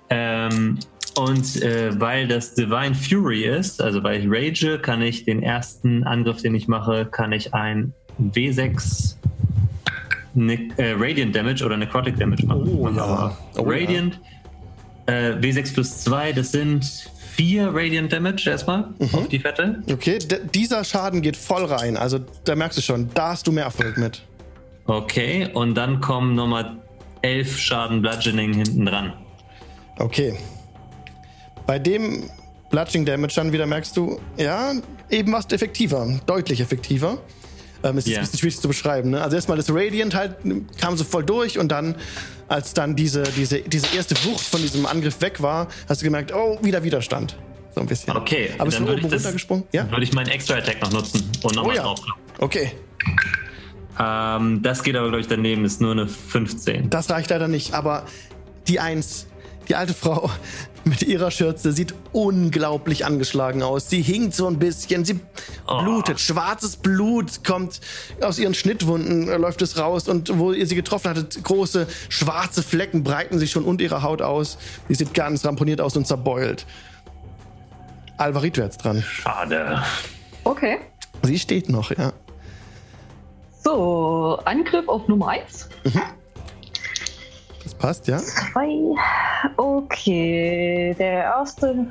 Ähm, 0.08 0.78
und 1.16 1.60
äh, 1.62 1.98
weil 2.00 2.28
das 2.28 2.54
Divine 2.54 2.94
Fury 2.94 3.44
ist, 3.44 3.82
also 3.82 4.02
weil 4.04 4.20
ich 4.20 4.26
rage, 4.30 4.78
kann 4.78 5.02
ich 5.02 5.24
den 5.24 5.42
ersten 5.42 6.04
Angriff, 6.04 6.42
den 6.42 6.54
ich 6.54 6.68
mache, 6.68 7.06
kann 7.06 7.32
ich 7.32 7.54
ein 7.54 7.92
W6 8.20 9.16
ne 10.34 10.68
äh, 10.76 10.92
Radiant 10.96 11.34
Damage 11.34 11.64
oder 11.64 11.76
Necrotic 11.76 12.16
Damage 12.18 12.46
machen. 12.46 12.68
Oh, 12.78 12.88
ja. 12.88 13.36
Oh, 13.56 13.62
Radiant, 13.62 14.20
äh, 15.06 15.32
W6 15.40 15.74
plus 15.74 15.98
2, 15.98 16.32
das 16.32 16.52
sind 16.52 16.84
vier 17.32 17.68
Radiant 17.72 18.12
Damage 18.12 18.48
erstmal 18.50 18.88
Mhm. 18.98 19.14
auf 19.14 19.28
die 19.28 19.38
Fette. 19.38 19.82
Okay, 19.90 20.18
d- 20.18 20.40
dieser 20.54 20.84
Schaden 20.84 21.22
geht 21.22 21.36
voll 21.36 21.64
rein. 21.64 21.96
Also 21.96 22.18
da 22.44 22.54
merkst 22.54 22.78
du 22.78 22.82
schon, 22.82 23.08
da 23.14 23.28
hast 23.30 23.46
du 23.46 23.52
mehr 23.52 23.64
Erfolg 23.64 23.96
mit. 23.98 24.22
Okay, 24.86 25.48
und 25.54 25.74
dann 25.74 26.00
kommen 26.00 26.34
nochmal 26.34 26.76
11 27.22 27.58
Schaden 27.58 28.02
Bludgeoning 28.02 28.54
hinten 28.54 28.86
dran. 28.86 29.12
Okay. 29.98 30.34
Bei 31.66 31.78
dem 31.78 32.24
Bludging 32.70 33.04
Damage 33.04 33.34
dann 33.36 33.52
wieder 33.52 33.66
merkst 33.66 33.96
du, 33.96 34.18
ja, 34.36 34.72
eben 35.10 35.32
warst 35.32 35.50
du 35.50 35.54
effektiver, 35.56 36.20
deutlich 36.26 36.60
effektiver. 36.60 37.18
Ähm, 37.82 37.96
es 37.98 38.06
ist 38.06 38.12
Ja. 38.12 38.18
ein 38.18 38.24
bisschen 38.24 38.38
schwierig 38.38 38.60
zu 38.60 38.68
beschreiben. 38.68 39.10
Ne? 39.10 39.22
Also 39.22 39.36
erstmal 39.36 39.56
das 39.56 39.70
Radiant 39.70 40.14
halt 40.14 40.36
kam 40.80 40.96
so 40.96 41.04
voll 41.04 41.24
durch 41.24 41.58
und 41.58 41.68
dann, 41.70 41.94
als 42.48 42.74
dann 42.74 42.94
diese, 42.96 43.22
diese, 43.22 43.60
diese 43.60 43.86
erste 43.96 44.14
Wucht 44.24 44.44
von 44.44 44.60
diesem 44.60 44.84
Angriff 44.86 45.20
weg 45.20 45.40
war, 45.42 45.68
hast 45.88 46.02
du 46.02 46.04
gemerkt, 46.04 46.32
oh, 46.34 46.58
wieder 46.62 46.82
Widerstand. 46.84 47.36
So 47.74 47.80
ein 47.80 47.86
bisschen. 47.86 48.16
Okay, 48.16 48.50
Aber 48.58 48.70
dann 48.70 48.82
du 48.82 48.88
würde 48.88 49.02
oben 49.02 49.10
das- 49.10 49.22
runtergesprungen? 49.22 49.64
Ja? 49.72 49.90
würde 49.90 50.02
ich 50.04 50.12
meinen 50.12 50.28
Extra 50.28 50.56
Attack 50.56 50.80
noch 50.82 50.92
nutzen 50.92 51.22
und 51.42 51.52
Oh 51.52 51.60
nochmal 51.60 51.76
ja. 51.76 51.82
drauf. 51.82 52.00
Okay. 52.38 52.72
Ähm, 53.98 54.62
das 54.62 54.82
geht 54.82 54.96
aber, 54.96 55.08
glaube 55.08 55.20
ich, 55.20 55.28
daneben, 55.28 55.64
ist 55.64 55.80
nur 55.80 55.92
eine 55.92 56.08
15. 56.08 56.90
Das 56.90 57.10
reicht 57.10 57.30
leider 57.30 57.48
nicht, 57.48 57.74
aber 57.74 58.06
die 58.68 58.80
Eins, 58.80 59.26
die 59.70 59.76
alte 59.76 59.94
Frau 59.94 60.28
mit 60.84 61.02
ihrer 61.02 61.30
Schürze 61.30 61.72
sieht 61.72 61.94
unglaublich 62.12 63.06
angeschlagen 63.06 63.62
aus. 63.62 63.88
Sie 63.88 64.02
hinkt 64.02 64.34
so 64.34 64.46
ein 64.48 64.58
bisschen, 64.58 65.04
sie 65.04 65.20
Oh. 65.68 65.82
blutet. 65.82 66.18
Schwarzes 66.18 66.76
Blut 66.76 67.44
kommt 67.44 67.80
aus 68.20 68.38
ihren 68.40 68.54
Schnittwunden, 68.54 69.28
äh, 69.28 69.36
läuft 69.36 69.62
es 69.62 69.78
raus 69.78 70.08
und 70.08 70.36
wo 70.38 70.52
ihr 70.52 70.66
sie 70.66 70.74
getroffen 70.74 71.10
hattet, 71.10 71.42
große 71.44 71.86
schwarze 72.08 72.62
Flecken 72.64 73.04
breiten 73.04 73.38
sich 73.38 73.52
schon 73.52 73.64
unter 73.64 73.84
ihrer 73.84 74.02
Haut 74.02 74.20
aus. 74.22 74.58
Sie 74.88 74.94
sieht 74.96 75.14
ganz 75.14 75.44
ramponiert 75.44 75.80
aus 75.80 75.96
und 75.96 76.06
zerbeult. 76.06 76.66
Alvarito 78.16 78.60
jetzt 78.60 78.78
dran. 78.78 79.02
Schade. 79.02 79.80
Okay. 80.42 80.78
Sie 81.22 81.38
steht 81.38 81.68
noch, 81.68 81.92
ja. 81.96 82.12
So, 83.62 84.40
Angriff 84.44 84.88
auf 84.88 85.06
Nummer 85.06 85.28
1. 85.28 85.68
Das 85.84 85.94
passt, 87.80 88.06
ja. 88.06 88.18
Zwei. 88.18 88.94
Okay, 89.56 90.94
der 90.98 91.24
erste 91.24 91.86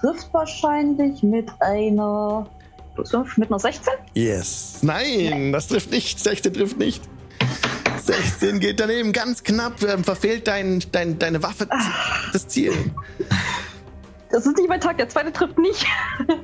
trifft 0.00 0.32
wahrscheinlich 0.32 1.22
mit 1.22 1.50
einer. 1.60 2.48
plus 2.94 3.10
fünf, 3.10 3.36
Mit 3.36 3.50
einer 3.50 3.58
16? 3.58 3.92
Yes. 4.14 4.78
Nein, 4.82 5.52
das 5.52 5.68
trifft 5.68 5.90
nicht. 5.90 6.18
16 6.18 6.54
trifft 6.54 6.78
nicht. 6.78 7.02
16 8.02 8.60
geht 8.60 8.78
daneben, 8.78 9.12
ganz 9.12 9.42
knapp, 9.42 9.82
ähm, 9.82 10.04
verfehlt 10.04 10.46
dein, 10.46 10.82
dein, 10.92 11.18
deine 11.18 11.42
Waffe 11.42 11.68
das 12.32 12.46
Ziel. 12.46 12.72
Das 14.30 14.46
ist 14.46 14.56
nicht 14.56 14.68
mein 14.68 14.80
Tag, 14.80 14.96
der 14.98 15.08
zweite 15.08 15.32
trifft 15.32 15.58
nicht. 15.58 15.84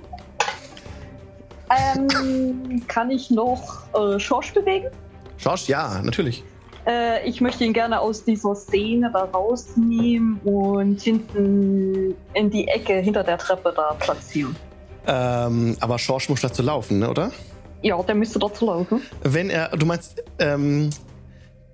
ähm, 1.70 2.82
kann 2.88 3.10
ich 3.10 3.30
noch 3.30 3.84
äh, 3.94 4.18
Schorsch 4.18 4.52
bewegen? 4.52 4.88
Schorsch, 5.36 5.68
ja, 5.68 6.02
natürlich. 6.02 6.42
Äh, 6.86 7.28
ich 7.28 7.40
möchte 7.40 7.64
ihn 7.64 7.72
gerne 7.72 8.00
aus 8.00 8.24
dieser 8.24 8.54
Szene 8.54 9.10
da 9.12 9.24
rausnehmen 9.24 10.40
und 10.44 11.00
hinten 11.00 12.14
in 12.34 12.50
die 12.50 12.66
Ecke 12.68 12.94
hinter 12.94 13.22
der 13.22 13.38
Treppe 13.38 13.72
da 13.74 13.94
platzieren. 13.94 14.56
Ähm, 15.06 15.76
aber 15.80 15.98
Schorsch 15.98 16.28
muss 16.28 16.40
dazu 16.40 16.62
laufen, 16.62 16.98
ne, 17.00 17.10
oder? 17.10 17.30
Ja, 17.82 18.00
der 18.02 18.14
müsste 18.14 18.38
dazu 18.38 18.66
laufen. 18.66 19.02
Wenn 19.22 19.50
er, 19.50 19.68
du 19.76 19.86
meinst, 19.86 20.22
ähm, 20.38 20.90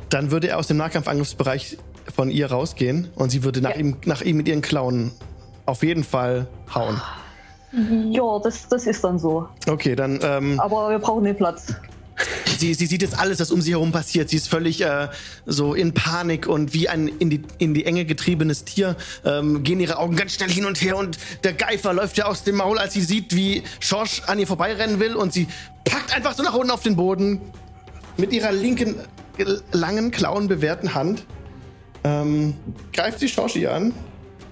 dann 0.09 0.31
würde 0.31 0.49
er 0.49 0.59
aus 0.59 0.67
dem 0.67 0.79
Nahkampfangriffsbereich 0.79 1.77
von 2.15 2.31
ihr 2.31 2.51
rausgehen 2.51 3.11
und 3.17 3.31
sie 3.31 3.45
würde 3.45 3.61
nach, 3.61 3.71
Ja. 3.73 3.77
ihm, 3.77 3.97
nach 4.07 4.23
ihm 4.23 4.39
mit 4.39 4.49
ihren 4.49 4.63
Klauen 4.63 5.13
auf 5.67 5.83
jeden 5.83 6.05
Fall 6.05 6.47
hauen. 6.75 7.01
Ja, 8.11 8.39
das, 8.43 8.67
das 8.69 8.87
ist 8.87 9.05
dann 9.05 9.19
so. 9.19 9.47
Okay, 9.69 9.95
dann 9.95 10.19
ähm, 10.23 10.59
Aber 10.59 10.89
wir 10.89 10.99
brauchen 10.99 11.25
den 11.25 11.37
Platz. 11.37 11.75
Sie, 12.59 12.75
sie 12.75 12.87
sieht 12.87 13.03
jetzt 13.03 13.19
alles, 13.19 13.41
was 13.41 13.51
um 13.51 13.61
sie 13.61 13.73
herum 13.73 13.93
passiert. 13.93 14.31
Sie 14.31 14.37
ist 14.37 14.49
völlig 14.49 14.81
äh, 14.81 15.09
so 15.47 15.75
in 15.75 15.95
Panik 15.95 16.47
und 16.47 16.75
wie 16.75 16.89
ein 16.89 17.09
in 17.09 17.31
die, 17.31 17.43
in 17.59 17.75
die 17.75 17.85
Enge 17.85 18.05
getriebenes 18.05 18.65
Tier 18.65 18.97
ähm, 19.25 19.63
gehen 19.63 19.81
ihre 19.81 19.99
Augen 19.99 20.17
ganz 20.17 20.35
schnell 20.35 20.51
hin 20.51 20.65
und 20.65 20.81
her 20.81 20.97
und 20.97 21.19
der 21.45 21.53
Geifer 21.53 21.93
läuft 21.93 22.17
ja 22.19 22.27
aus 22.27 22.45
dem 22.45 22.57
Maul, 22.57 22.79
als 22.79 22.95
sie 22.95 23.03
sieht, 23.03 23.35
wie 23.35 23.63
Schorsch 23.81 24.23
an 24.27 24.39
ihr 24.39 24.47
vorbeirennen 24.47 25.01
will 25.01 25.15
und 25.15 25.33
sie 25.33 25.47
packt 25.85 26.15
einfach 26.15 26.35
so 26.35 26.43
nach 26.43 26.55
unten 26.55 26.71
auf 26.71 26.83
den 26.83 26.97
Boden 26.97 27.41
mit 28.17 28.33
ihrer 28.33 28.53
linken 28.53 28.97
äh, 29.39 29.45
langen, 29.73 30.11
klauenbewehrten 30.11 30.95
Hand. 30.95 31.25
Ähm, 32.05 32.55
greift 32.93 33.21
sie 33.21 33.29
Shoshi 33.29 33.67
an. 33.67 33.93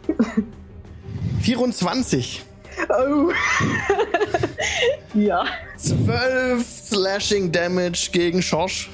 24. 1.41 2.43
Oh. 2.89 3.31
ja. 5.15 5.45
12 5.77 6.65
Slashing 6.89 7.51
Damage 7.53 8.09
gegen 8.13 8.43
Schorsch. 8.43 8.89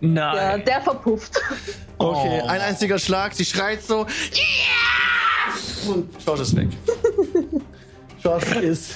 ja, 0.00 0.08
Nein. 0.08 0.64
der 0.64 0.80
verpufft. 0.82 1.32
Okay, 1.98 2.40
Oh. 2.42 2.46
ein 2.46 2.60
einziger 2.60 2.98
Schlag, 2.98 3.34
sie 3.34 3.44
schreit 3.44 3.82
so. 3.82 4.06
"Ja!" 4.32 5.92
Und 5.92 6.08
Schorsch 6.22 6.40
ist 6.40 6.56
weg. 6.56 6.68
Schorsch 8.22 8.52
ist. 8.56 8.90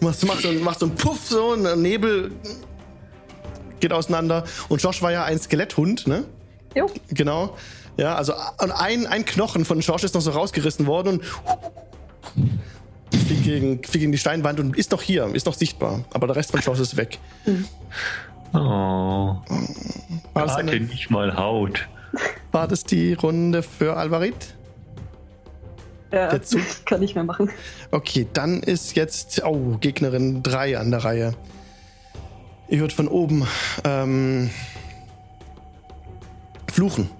Macht, 0.00 0.22
macht, 0.24 0.40
so, 0.42 0.52
macht 0.52 0.78
so 0.80 0.86
einen 0.86 0.94
Puff, 0.96 1.20
so 1.28 1.52
ein 1.52 1.80
Nebel 1.82 2.32
geht 3.80 3.92
auseinander. 3.92 4.44
Und 4.68 4.82
Josh 4.82 5.02
war 5.02 5.12
ja 5.12 5.24
ein 5.24 5.38
Skeletthund, 5.38 6.06
ne? 6.06 6.24
Jo. 6.74 6.90
Genau. 7.10 7.56
Ja, 7.96 8.14
also 8.16 8.32
und 8.60 8.72
ein, 8.72 9.06
ein 9.06 9.24
Knochen 9.24 9.64
von 9.64 9.78
Josh 9.80 10.02
ist 10.04 10.14
noch 10.14 10.20
so 10.20 10.32
rausgerissen 10.32 10.86
worden 10.86 11.20
und 11.20 11.24
gegen, 13.44 13.76
fliegt 13.82 13.92
gegen 13.92 14.12
die 14.12 14.18
Steinwand 14.18 14.58
und 14.60 14.76
ist 14.76 14.90
noch 14.90 15.02
hier, 15.02 15.26
ist 15.34 15.46
noch 15.46 15.54
sichtbar. 15.54 16.04
Aber 16.12 16.26
der 16.26 16.36
Rest 16.36 16.50
von 16.50 16.60
Josh 16.60 16.80
ist 16.80 16.96
weg. 16.96 17.18
Oh. 18.52 18.58
War 18.58 19.42
das, 20.34 20.52
Hatte 20.56 20.70
eine, 20.72 20.80
nicht 20.80 21.10
mal 21.10 21.36
Haut. 21.36 21.86
war 22.52 22.68
das 22.68 22.84
die 22.84 23.14
Runde 23.14 23.62
für 23.62 23.96
Alvarit? 23.96 24.54
Ja, 26.12 26.30
Der 26.30 26.42
Zug. 26.42 26.60
kann 26.84 27.00
nicht 27.00 27.14
mehr 27.16 27.24
machen. 27.24 27.50
Okay, 27.90 28.26
dann 28.32 28.62
ist 28.62 28.94
jetzt, 28.94 29.42
oh, 29.44 29.76
Gegnerin 29.80 30.42
3 30.42 30.78
an 30.78 30.90
der 30.92 31.04
Reihe. 31.04 31.34
Ihr 32.68 32.78
hört 32.78 32.92
von 32.92 33.08
oben 33.08 33.46
ähm, 33.84 34.50
Fluchen. 36.72 37.10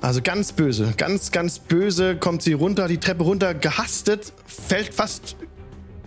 Also 0.00 0.20
ganz 0.22 0.52
böse, 0.52 0.92
ganz, 0.96 1.32
ganz 1.32 1.58
böse 1.58 2.16
kommt 2.16 2.42
sie 2.42 2.52
runter, 2.52 2.88
die 2.88 2.98
Treppe 2.98 3.24
runter, 3.24 3.54
gehastet, 3.54 4.32
fällt 4.54 4.94
fast, 4.94 5.36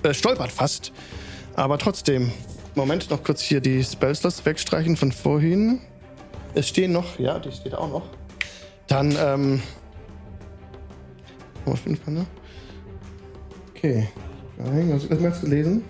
äh, 0.03 0.13
stolpert 0.13 0.51
fast. 0.51 0.91
Aber 1.55 1.77
trotzdem, 1.77 2.31
Moment, 2.75 3.09
noch 3.09 3.23
kurz 3.23 3.41
hier 3.41 3.61
die 3.61 3.83
Spellslots 3.83 4.45
wegstreichen 4.45 4.95
von 4.95 5.11
vorhin. 5.11 5.81
Es 6.53 6.67
stehen 6.67 6.91
noch, 6.91 7.17
ja, 7.19 7.39
die 7.39 7.51
steht 7.51 7.73
auch 7.75 7.89
noch. 7.89 8.09
Dann, 8.87 9.15
ähm, 9.19 9.61
jeden 11.85 11.97
Fall, 11.97 12.13
ne? 12.13 12.25
Okay. 13.75 14.07
Nein, 14.57 14.91
hast 14.93 15.03
du 15.03 15.09
gelesen? 15.41 15.83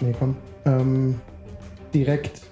Nee, 0.00 0.14
komm. 0.18 0.36
Ähm, 0.64 1.20
direkt. 1.94 2.51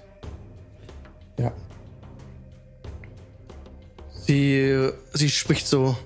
Sie, 4.31 4.93
sie 5.13 5.29
spricht 5.29 5.67
so. 5.67 5.97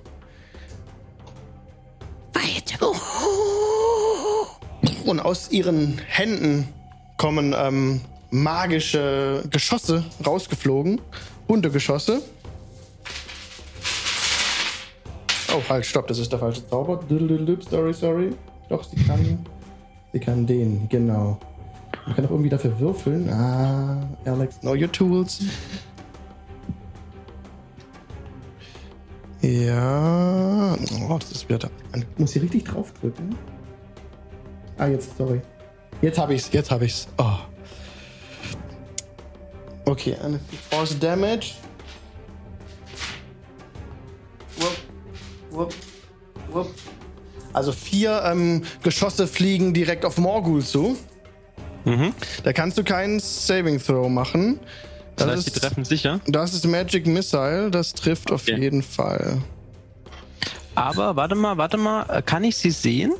Weiter. 2.33 2.91
Und 5.05 5.19
aus 5.19 5.51
ihren 5.51 5.99
Händen 5.99 6.67
kommen 7.17 7.53
ähm, 7.55 8.01
magische 8.31 9.43
Geschosse 9.51 10.03
rausgeflogen. 10.25 11.01
Hundegeschosse. 11.47 12.23
Oh, 15.55 15.61
halt, 15.69 15.85
stopp, 15.85 16.07
das 16.07 16.17
ist 16.17 16.31
der 16.31 16.39
falsche 16.39 16.67
Zauber. 16.67 17.03
Sorry, 17.69 17.93
sorry. 17.93 18.33
Doch, 18.69 18.83
sie 18.85 19.03
kann. 19.03 19.45
Sie 20.13 20.19
kann 20.19 20.47
den, 20.47 20.89
genau. 20.89 21.39
Man 22.07 22.15
kann 22.15 22.25
auch 22.25 22.31
irgendwie 22.31 22.49
dafür 22.49 22.79
würfeln. 22.79 23.29
Ah, 23.29 24.01
Alex, 24.25 24.61
know 24.61 24.73
your 24.73 24.91
tools. 24.91 25.43
Ja. 29.45 30.75
Oh, 31.07 31.17
das 31.19 31.31
ist 31.31 31.47
wieder 31.47 31.59
da. 31.59 31.69
Man 31.91 32.03
muss 32.17 32.33
hier 32.33 32.41
richtig 32.41 32.63
draufdrücken. 32.65 33.35
Ah, 34.77 34.87
jetzt, 34.87 35.15
sorry. 35.17 35.39
Jetzt 36.01 36.17
hab 36.17 36.31
ich's, 36.31 36.49
jetzt 36.51 36.71
hab 36.71 36.81
ich's. 36.81 37.07
Oh. 37.17 37.37
Okay, 39.85 40.15
eine 40.15 40.39
Force 40.71 40.97
Damage. 40.97 41.53
Wupp, 44.57 44.77
wupp, 45.51 45.73
wupp. 46.51 46.73
Also 47.53 47.71
vier 47.71 48.23
ähm, 48.25 48.63
Geschosse 48.81 49.27
fliegen 49.27 49.75
direkt 49.75 50.05
auf 50.05 50.17
Morgul 50.17 50.63
zu. 50.63 50.97
Mhm. 51.85 52.13
Da 52.43 52.51
kannst 52.51 52.79
du 52.79 52.83
keinen 52.83 53.19
Saving 53.19 53.79
Throw 53.79 54.09
machen. 54.09 54.59
Das, 55.15 55.27
Das, 55.27 55.35
heißt, 55.37 55.47
die 55.47 55.51
ist, 55.53 55.61
treffen 55.61 55.85
sicher. 55.85 56.19
das 56.27 56.53
ist 56.53 56.65
Magic 56.67 57.07
Missile, 57.07 57.71
das 57.71 57.93
trifft 57.93 58.31
auf 58.31 58.41
Okay. 58.43 58.59
jeden 58.59 58.83
Fall. 58.83 59.37
Aber 60.75 61.15
warte 61.15 61.35
mal, 61.35 61.57
warte 61.57 61.77
mal. 61.77 62.05
äh, 62.09 62.21
Kann 62.21 62.43
ich 62.43 62.57
sie 62.57 62.71
sehen? 62.71 63.13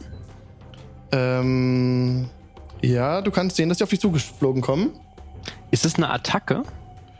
Ähm, 1.11 2.29
ja, 2.81 3.21
du 3.21 3.31
kannst 3.31 3.55
sehen, 3.55 3.69
dass 3.69 3.77
sie 3.77 3.83
auf 3.83 3.89
dich 3.89 3.99
zugeflogen 4.01 4.61
kommen. 4.61 4.91
Ist 5.71 5.85
es 5.85 5.95
eine 5.95 6.09
Attacke? 6.09 6.63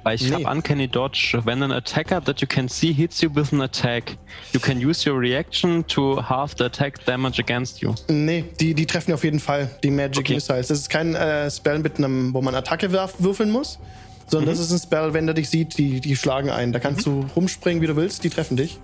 Weil 0.04 0.16
ich 0.16 0.30
Nee. 0.30 0.44
habe 0.44 0.56
Uncanny 0.58 0.88
Dodge. 0.88 1.40
When 1.46 1.64
an 1.64 1.72
attacker 1.72 2.24
that 2.24 2.40
you 2.40 2.48
can 2.48 2.68
see 2.70 2.94
hits 2.94 3.22
you 3.22 3.30
with 3.34 3.52
an 3.54 3.62
attack, 3.62 4.18
you 4.54 4.60
can 4.60 4.78
use 4.86 5.10
your 5.10 5.18
reaction 5.20 5.86
to 5.88 6.22
half 6.22 6.54
the 6.58 6.66
attack 6.66 7.04
damage 7.06 7.40
against 7.40 7.82
you. 7.82 7.96
Nee, 8.08 8.46
die, 8.60 8.76
die 8.76 8.86
treffen 8.86 9.14
auf 9.14 9.24
jeden 9.24 9.40
Fall, 9.40 9.68
die 9.84 9.90
Magic 9.90 10.20
Okay. 10.20 10.36
Missiles. 10.36 10.68
Das 10.68 10.78
ist 10.80 10.90
kein 10.90 11.16
äh, 11.16 11.50
Spell 11.50 11.80
mit 11.80 11.98
einem, 11.98 12.34
wo 12.36 12.42
man 12.42 12.54
Attacke 12.54 12.92
würfeln 12.92 13.50
muss, 13.50 13.80
sondern 14.28 14.50
Mhm. 14.50 14.58
das 14.58 14.60
ist 14.60 14.72
ein 14.72 14.80
Spell, 14.80 15.14
wenn 15.14 15.26
der 15.26 15.36
dich 15.36 15.50
sieht, 15.50 15.78
die, 15.78 16.00
die 16.02 16.16
schlagen 16.16 16.50
ein. 16.50 16.72
Da 16.74 16.80
kannst 16.80 17.06
du 17.06 17.26
rumspringen, 17.36 17.82
wie 17.82 17.88
du 17.88 17.96
willst, 17.96 18.24
die 18.24 18.30
treffen 18.30 18.58
dich. 18.58 18.80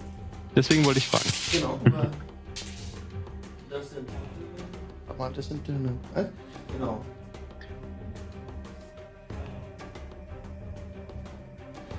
Deswegen 0.56 0.84
wollte 0.86 1.00
ich 1.00 1.08
fragen. 1.08 1.30
Genau. 1.52 1.80
Das 3.70 3.90
sind. 3.90 4.08
Warte 5.08 5.20
mal, 5.22 5.32
das 5.34 5.48
sind 5.48 5.66
dünne. 5.68 5.94
Äh? 6.16 6.26
Genau. 6.78 7.04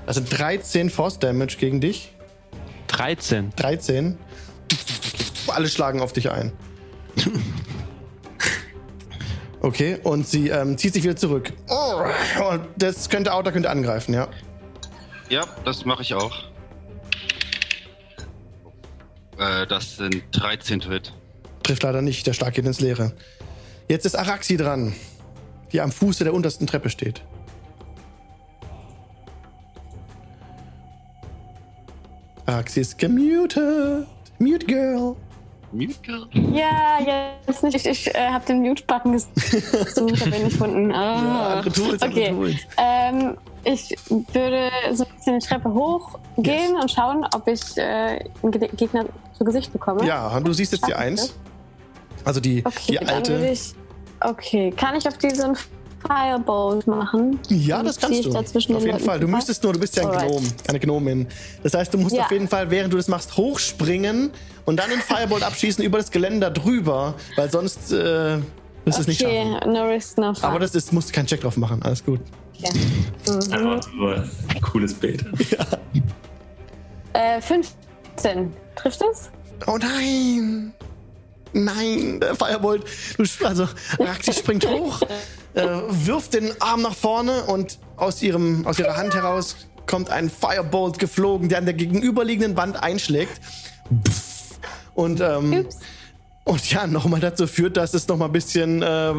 Das 0.07 0.17
sind 0.17 0.37
13 0.37 0.91
Force 0.91 1.19
Damage 1.19 1.57
gegen 1.59 1.81
dich. 1.81 2.13
13. 2.89 3.53
13. 3.57 4.19
Alle 5.49 5.69
schlagen 5.69 6.01
auf 6.01 6.13
dich 6.13 6.31
ein. 6.31 6.53
Okay, 9.63 9.97
und 10.03 10.27
sie 10.27 10.49
ähm, 10.49 10.77
zieht 10.77 10.93
sich 10.93 11.05
wieder 11.05 11.15
zurück. 11.15 11.53
Oh, 11.69 12.03
das 12.77 13.09
könnte 13.09 13.33
Outer 13.33 13.53
könnte 13.53 13.71
angreifen, 13.71 14.13
ja. 14.13 14.27
Ja, 15.29 15.45
das 15.65 15.85
mache 15.85 16.03
ich 16.03 16.15
auch. 16.15 16.37
Äh, 19.39 19.65
das 19.69 19.97
sind 19.99 20.25
13 20.33 20.81
to 20.81 20.91
hit. 20.91 21.13
Trifft 21.63 21.85
leider 21.85 22.03
nicht, 22.03 22.27
der 22.27 22.33
Schlag 22.33 22.55
geht 22.55 22.67
ins 22.67 22.81
Leere. 22.81 23.13
Jetzt 23.89 24.05
ist 24.05 24.17
Araxi 24.17 24.57
dran, 24.57 24.95
die 25.71 25.81
am 25.81 25.93
Fuße 25.93 26.25
der 26.25 26.35
untersten 26.35 26.67
Treppe 26.67 26.91
steht. 26.91 27.23
Araxi 32.47 32.81
ist 32.81 32.99
gemutet. 32.99 34.09
Mute 34.41 34.67
Girl. 34.67 35.15
Mute? 35.73 36.27
Ja, 36.33 36.99
jetzt 37.47 37.63
nicht. 37.63 37.75
Ich, 37.75 37.87
ich 37.87 38.15
äh, 38.15 38.29
habe 38.29 38.45
den 38.47 38.61
Mute-Button 38.61 39.13
gesucht, 39.13 39.37
habe 39.97 40.37
ihn 40.37 40.45
nicht 40.45 40.59
gefunden. 40.59 40.93
Ah. 40.93 41.55
andere 41.55 41.73
Tools, 41.73 42.03
okay. 42.03 42.57
Ähm, 42.77 43.37
ich 43.65 43.97
würde 44.09 44.71
so 44.93 45.05
ein 45.05 45.11
bisschen 45.17 45.39
die 45.39 45.47
Treppe 45.47 45.73
hochgehen 45.73 46.77
und 46.77 46.91
schauen, 46.91 47.27
ob 47.35 47.47
ich 47.49 47.77
äh, 47.77 48.25
einen 48.43 48.53
Ge 48.53 48.69
Gegner 48.77 49.05
zu 49.37 49.45
Gesicht 49.45 49.73
bekomme. 49.73 50.05
Ja, 50.05 50.39
du 50.41 50.53
siehst 50.53 50.73
jetzt 50.73 50.87
die 50.87 50.95
Eins. 50.95 51.35
Also 52.25 52.41
die, 52.41 52.63
Okay, 52.65 52.81
die 52.89 52.99
alte. 53.01 53.47
ich. 53.47 53.75
Okay, 54.21 54.73
kann 54.77 54.95
ich 54.97 55.07
auf 55.09 55.19
diesen 55.19 55.57
Firebolt 56.07 56.87
machen? 56.87 57.39
Ja, 57.49 57.83
das 57.83 57.99
kannst 57.99 58.21
ich 58.21 58.27
du. 58.29 58.37
Auf 58.37 58.51
den 58.53 58.61
jeden 58.61 58.87
Leuten 58.91 59.05
Fall. 59.05 59.21
Du 59.21 59.29
müsstest 59.29 59.63
nur, 59.63 59.73
du 59.73 59.79
bist 59.81 59.97
ja 59.97 60.03
ein 60.03 60.09
Alright. 60.11 60.29
Gnom, 60.31 60.45
eine 60.69 60.81
Gnomin. 60.81 61.27
Das 61.63 61.75
heißt, 61.75 61.93
du 61.95 61.99
musst 61.99 62.15
Ja. 62.17 62.25
auf 62.25 62.31
jeden 62.33 62.49
Fall, 62.49 62.71
während 62.71 62.93
du 62.93 62.97
das 62.97 63.09
machst, 63.09 63.37
hochspringen 63.37 64.31
und 64.65 64.77
dann 64.79 64.91
den 64.91 65.01
Firebolt 65.01 65.43
abschießen 65.43 65.83
über 65.85 65.99
das 65.99 66.11
Geländer 66.11 66.51
drüber, 66.51 67.15
weil 67.37 67.51
sonst 67.51 67.93
äh, 67.93 68.39
wirst 68.85 68.99
du 68.99 69.03
es 69.03 69.07
nicht 69.07 69.23
Okay, 69.25 69.45
schaffen. 69.53 69.73
no 69.73 69.85
risk, 69.85 70.19
no 70.19 70.35
fun. 70.35 70.45
Aber 70.45 70.59
das 70.59 70.75
ist, 70.75 70.93
musst 70.93 71.11
du 71.11 71.13
keinen 71.15 71.27
Check 71.27 71.41
drauf 71.41 71.57
machen. 71.57 71.81
Alles 71.83 72.05
gut. 72.05 72.21
Okay. 72.63 72.79
Mhm. 73.29 73.81
Ein 74.49 74.61
cooles 74.61 74.95
Bild. 74.95 75.25
Äh, 77.15 77.41
15. 77.43 78.53
Trifft 78.75 79.03
es? 79.13 79.31
Oh 79.67 79.77
nein! 79.79 80.73
Nein, 81.53 82.21
der 82.21 82.35
Firebolt. 82.35 82.85
Du, 83.19 83.25
also, 83.47 83.69
Raxi 83.99 84.33
springt 84.33 84.67
hoch, 84.67 85.01
äh, 85.55 85.67
wirft 85.89 86.35
den 86.35 86.51
Arm 86.61 86.83
nach 86.83 86.95
vorne 86.95 87.45
und 87.45 87.79
aus, 87.97 88.23
ihrem, 88.23 88.67
aus 88.67 88.79
ihrer 88.79 88.97
Hand 88.97 89.15
heraus 89.15 89.57
kommt 89.87 90.11
ein 90.11 90.31
Firebolt 90.31 90.99
geflogen, 90.99 91.49
der 91.49 91.59
an 91.59 91.65
der 91.65 91.75
gegenüberliegenden 91.75 92.57
Wand 92.57 92.83
einschlägt. 92.83 93.41
Pff. 94.07 94.59
Und, 94.95 95.21
ähm, 95.21 95.67
und 96.45 96.71
ja, 96.71 96.87
nochmal 96.87 97.21
dazu 97.21 97.47
führt, 97.47 97.77
dass 97.77 97.95
es 97.95 98.07
nochmal 98.09 98.29
ein 98.29 98.33
bisschen, 98.33 98.83
äh, 98.83 99.13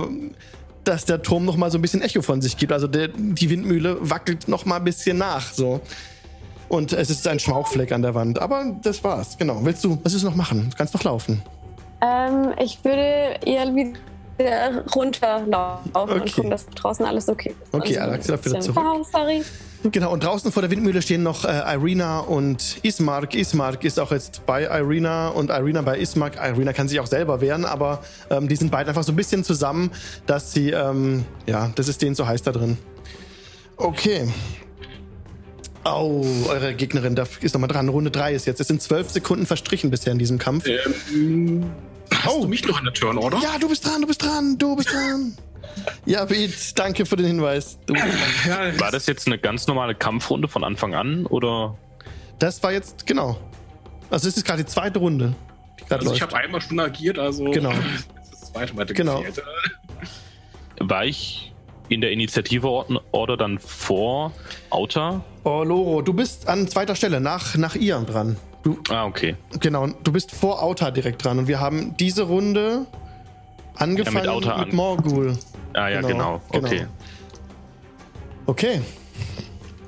dass 0.84 1.06
der 1.06 1.22
Turm 1.22 1.46
nochmal 1.46 1.72
so 1.72 1.78
ein 1.78 1.82
bisschen 1.82 2.02
Echo 2.02 2.22
von 2.22 2.42
sich 2.42 2.58
gibt. 2.58 2.72
Also 2.72 2.88
der, 2.88 3.10
die 3.10 3.50
Windmühle 3.50 3.98
wackelt 4.02 4.48
nochmal 4.48 4.80
ein 4.80 4.86
bisschen 4.86 5.18
nach, 5.18 5.52
so. 5.52 5.82
Und 6.70 6.94
es 6.94 7.10
ist 7.10 7.28
ein 7.28 7.40
Schmauchfleck 7.40 7.92
an 7.92 8.02
der 8.02 8.16
Wand. 8.16 8.40
Aber 8.40 8.76
das 8.82 9.04
war's, 9.04 9.38
genau. 9.38 9.60
Willst 9.64 9.84
du, 9.84 10.00
was 10.04 10.14
willst 10.14 10.24
du 10.24 10.30
noch 10.30 10.36
machen? 10.36 10.70
Du 10.72 10.78
kannst 10.78 10.94
noch 10.94 11.04
laufen. 11.04 11.42
Ähm, 12.02 12.54
ich 12.60 12.84
würde 12.84 13.40
ihr 13.46 13.76
wieder 13.76 14.00
runterlaufen 14.96 15.92
Okay. 15.94 16.14
und 16.14 16.34
gucken, 16.34 16.50
dass 16.50 16.66
draußen 16.68 17.06
alles 17.06 17.30
okay 17.30 17.50
ist. 17.50 17.74
Okay, 17.74 17.98
Also, 17.98 18.12
Alex 18.12 18.28
läuft 18.28 18.46
wieder 18.46 18.60
zurück. 18.60 18.84
Oh, 18.84 19.04
sorry. 19.12 19.44
Genau, 19.92 20.14
und 20.14 20.24
draußen 20.24 20.50
vor 20.52 20.62
der 20.62 20.72
Windmühle 20.72 21.02
stehen 21.02 21.24
noch 21.24 21.44
äh, 21.44 21.74
Irina 21.74 22.20
und 22.22 22.78
Ismark. 22.84 23.36
Ismark 23.36 23.84
ist 23.84 24.00
auch 24.00 24.12
jetzt 24.12 24.46
bei 24.46 24.64
Irina 24.64 25.28
und 25.28 25.50
Irina 25.50 25.82
bei 25.82 25.98
Ismark. 26.00 26.38
Irina 26.38 26.72
kann 26.72 26.88
sich 26.88 27.00
auch 27.02 27.06
selber 27.08 27.42
wehren, 27.42 27.66
aber 27.66 28.02
ähm, 28.30 28.48
die 28.48 28.56
sind 28.56 28.72
beide 28.72 28.90
einfach 28.90 29.04
so 29.04 29.12
ein 29.12 29.18
bisschen 29.18 29.44
zusammen, 29.44 29.92
dass 30.26 30.54
sie, 30.54 30.72
ähm, 30.72 31.26
ja, 31.48 31.72
das 31.76 31.90
ist 31.90 32.02
denen 32.02 32.16
so 32.16 32.26
heiß 32.26 32.44
da 32.44 32.54
drin. 32.54 32.78
Okay. 33.76 34.30
Oh, 35.86 36.26
eure 36.48 36.74
Gegnerin 36.76 37.14
da 37.16 37.26
ist 37.42 37.54
nochmal 37.54 37.68
dran. 37.68 37.90
Runde 37.90 38.10
3 38.10 38.34
ist 38.34 38.46
jetzt. 38.48 38.62
Es 38.62 38.68
sind 38.70 38.82
zwölf 38.82 39.10
Sekunden 39.10 39.46
verstrichen 39.46 39.92
bisher 39.92 40.14
in 40.14 40.20
diesem 40.20 40.38
Kampf. 40.38 40.66
Ähm, 40.66 41.66
hast 42.12 42.36
du 42.44 42.48
mich 42.48 42.66
noch 42.68 42.80
in 42.80 42.86
der 42.86 42.94
Turn, 42.94 43.18
oder? 43.18 43.38
Ja, 43.40 43.58
du 43.60 43.68
bist 43.70 43.86
dran, 43.86 44.02
du 44.02 44.08
bist 44.08 44.22
dran, 44.24 44.58
du 44.58 44.76
bist 44.76 44.92
dran. 44.92 45.38
Ja, 46.06 46.26
Pete, 46.26 46.54
danke 46.76 47.06
für 47.06 47.16
den 47.16 47.26
Hinweis. 47.26 47.78
Ja, 48.48 48.80
War 48.80 48.92
das 48.92 49.06
jetzt 49.08 49.28
eine 49.28 49.38
ganz 49.38 49.68
normale 49.68 49.96
Kampfrunde 49.96 50.48
von 50.48 50.64
Anfang 50.64 50.94
an 50.94 51.26
oder? 51.26 51.76
Das 52.40 52.62
war 52.64 52.72
jetzt, 52.72 53.06
genau. 53.08 53.38
Also 54.10 54.28
es 54.28 54.38
ist 54.38 54.46
gerade 54.46 54.64
die 54.64 54.70
zweite 54.70 55.00
Runde, 55.00 55.34
die 55.80 55.92
also 55.92 56.14
ich 56.14 56.20
läuft. 56.20 56.34
habe 56.34 56.44
einmal 56.44 56.62
schon 56.62 56.80
agiert, 56.80 57.18
also 57.18 57.46
Genau. 57.46 57.72
jetzt 57.72 57.84
ist 58.24 58.32
das 58.42 58.52
zweite 58.52 58.74
Mal 58.76 58.86
Genau. 58.86 59.18
gefehlt. 59.22 59.42
War 60.80 61.06
ich 61.06 61.54
in 61.90 62.02
der 62.02 62.12
Initiative-Order 62.12 63.38
dann 63.38 63.60
vor 63.60 64.32
Auta? 64.70 65.24
Oh, 65.44 65.64
Loro, 65.64 66.02
du 66.02 66.14
bist 66.14 66.48
an 66.48 66.68
zweiter 66.68 66.96
Stelle, 66.96 67.20
nach, 67.20 67.56
nach 67.56 67.76
ihr 67.76 67.98
dran. 68.02 68.38
Du, 68.64 68.78
Ah, 68.90 69.06
okay. 69.06 69.36
genau, 69.60 69.88
du 69.88 70.12
bist 70.12 70.32
vor 70.32 70.64
Auta 70.64 70.90
direkt 70.92 71.24
dran. 71.24 71.38
Und 71.40 71.48
wir 71.48 71.60
haben 71.60 71.96
diese 71.98 72.24
Runde 72.24 72.86
angefangen 73.76 74.16
Ja, 74.16 74.22
mit 74.22 74.30
Auta 74.30 74.58
mit 74.60 74.70
an. 74.70 74.76
Morgul. 74.76 75.38
Ah 75.74 75.90
ja, 75.90 76.02
Genau, 76.02 76.42
genau. 76.52 76.66
Okay. 76.66 76.88
Okay. 78.46 78.82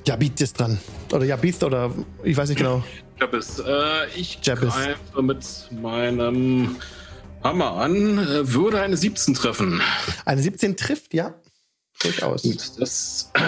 Jabit 0.05 0.39
ist 0.41 0.59
dran. 0.59 0.77
Oder 1.11 1.25
Jabith 1.25 1.63
oder 1.63 1.91
ich 2.23 2.35
weiß 2.37 2.49
nicht 2.49 2.57
genau. 2.57 2.83
Jabis, 3.19 3.59
äh, 3.59 4.07
ich 4.15 4.39
Jabis. 4.43 4.73
greife 4.73 5.21
mit 5.21 5.45
meinem 5.81 6.75
Hammer 7.43 7.73
an, 7.73 8.17
äh, 8.19 8.53
würde 8.53 8.81
eine 8.81 8.97
17 8.97 9.33
treffen. 9.35 9.81
Eine 10.25 10.41
17 10.41 10.75
trifft, 10.75 11.13
ja. 11.13 11.33
Durchaus. 11.99 12.43
Gut, 12.43 12.71
das, 12.79 13.31
äh, 13.33 13.39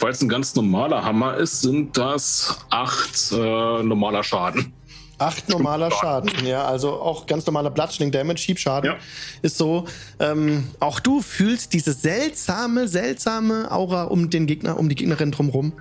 weil 0.00 0.10
es 0.10 0.20
ein 0.22 0.28
ganz 0.28 0.54
normaler 0.54 1.04
Hammer 1.04 1.36
ist, 1.36 1.62
sind 1.62 1.96
das 1.96 2.58
acht 2.70 3.32
äh, 3.32 3.82
normaler 3.82 4.22
Schaden. 4.24 4.72
Acht 5.18 5.48
normaler 5.48 5.90
Schaden, 5.92 6.30
ja, 6.44 6.64
also 6.64 6.94
auch 6.94 7.26
ganz 7.26 7.46
normaler 7.46 7.70
Bludgeoning 7.70 8.10
Damage, 8.10 8.38
Schiebschaden 8.38 8.90
Ja. 8.90 8.96
ist 9.42 9.56
so. 9.56 9.84
Ähm, 10.18 10.64
auch 10.80 10.98
du 10.98 11.22
fühlst 11.22 11.72
diese 11.74 11.92
seltsame, 11.92 12.88
seltsame 12.88 13.70
Aura 13.70 14.04
um 14.04 14.30
den 14.30 14.46
Gegner, 14.48 14.78
um 14.78 14.88
die 14.88 14.96
Gegnerin 14.96 15.30
drumherum. 15.30 15.74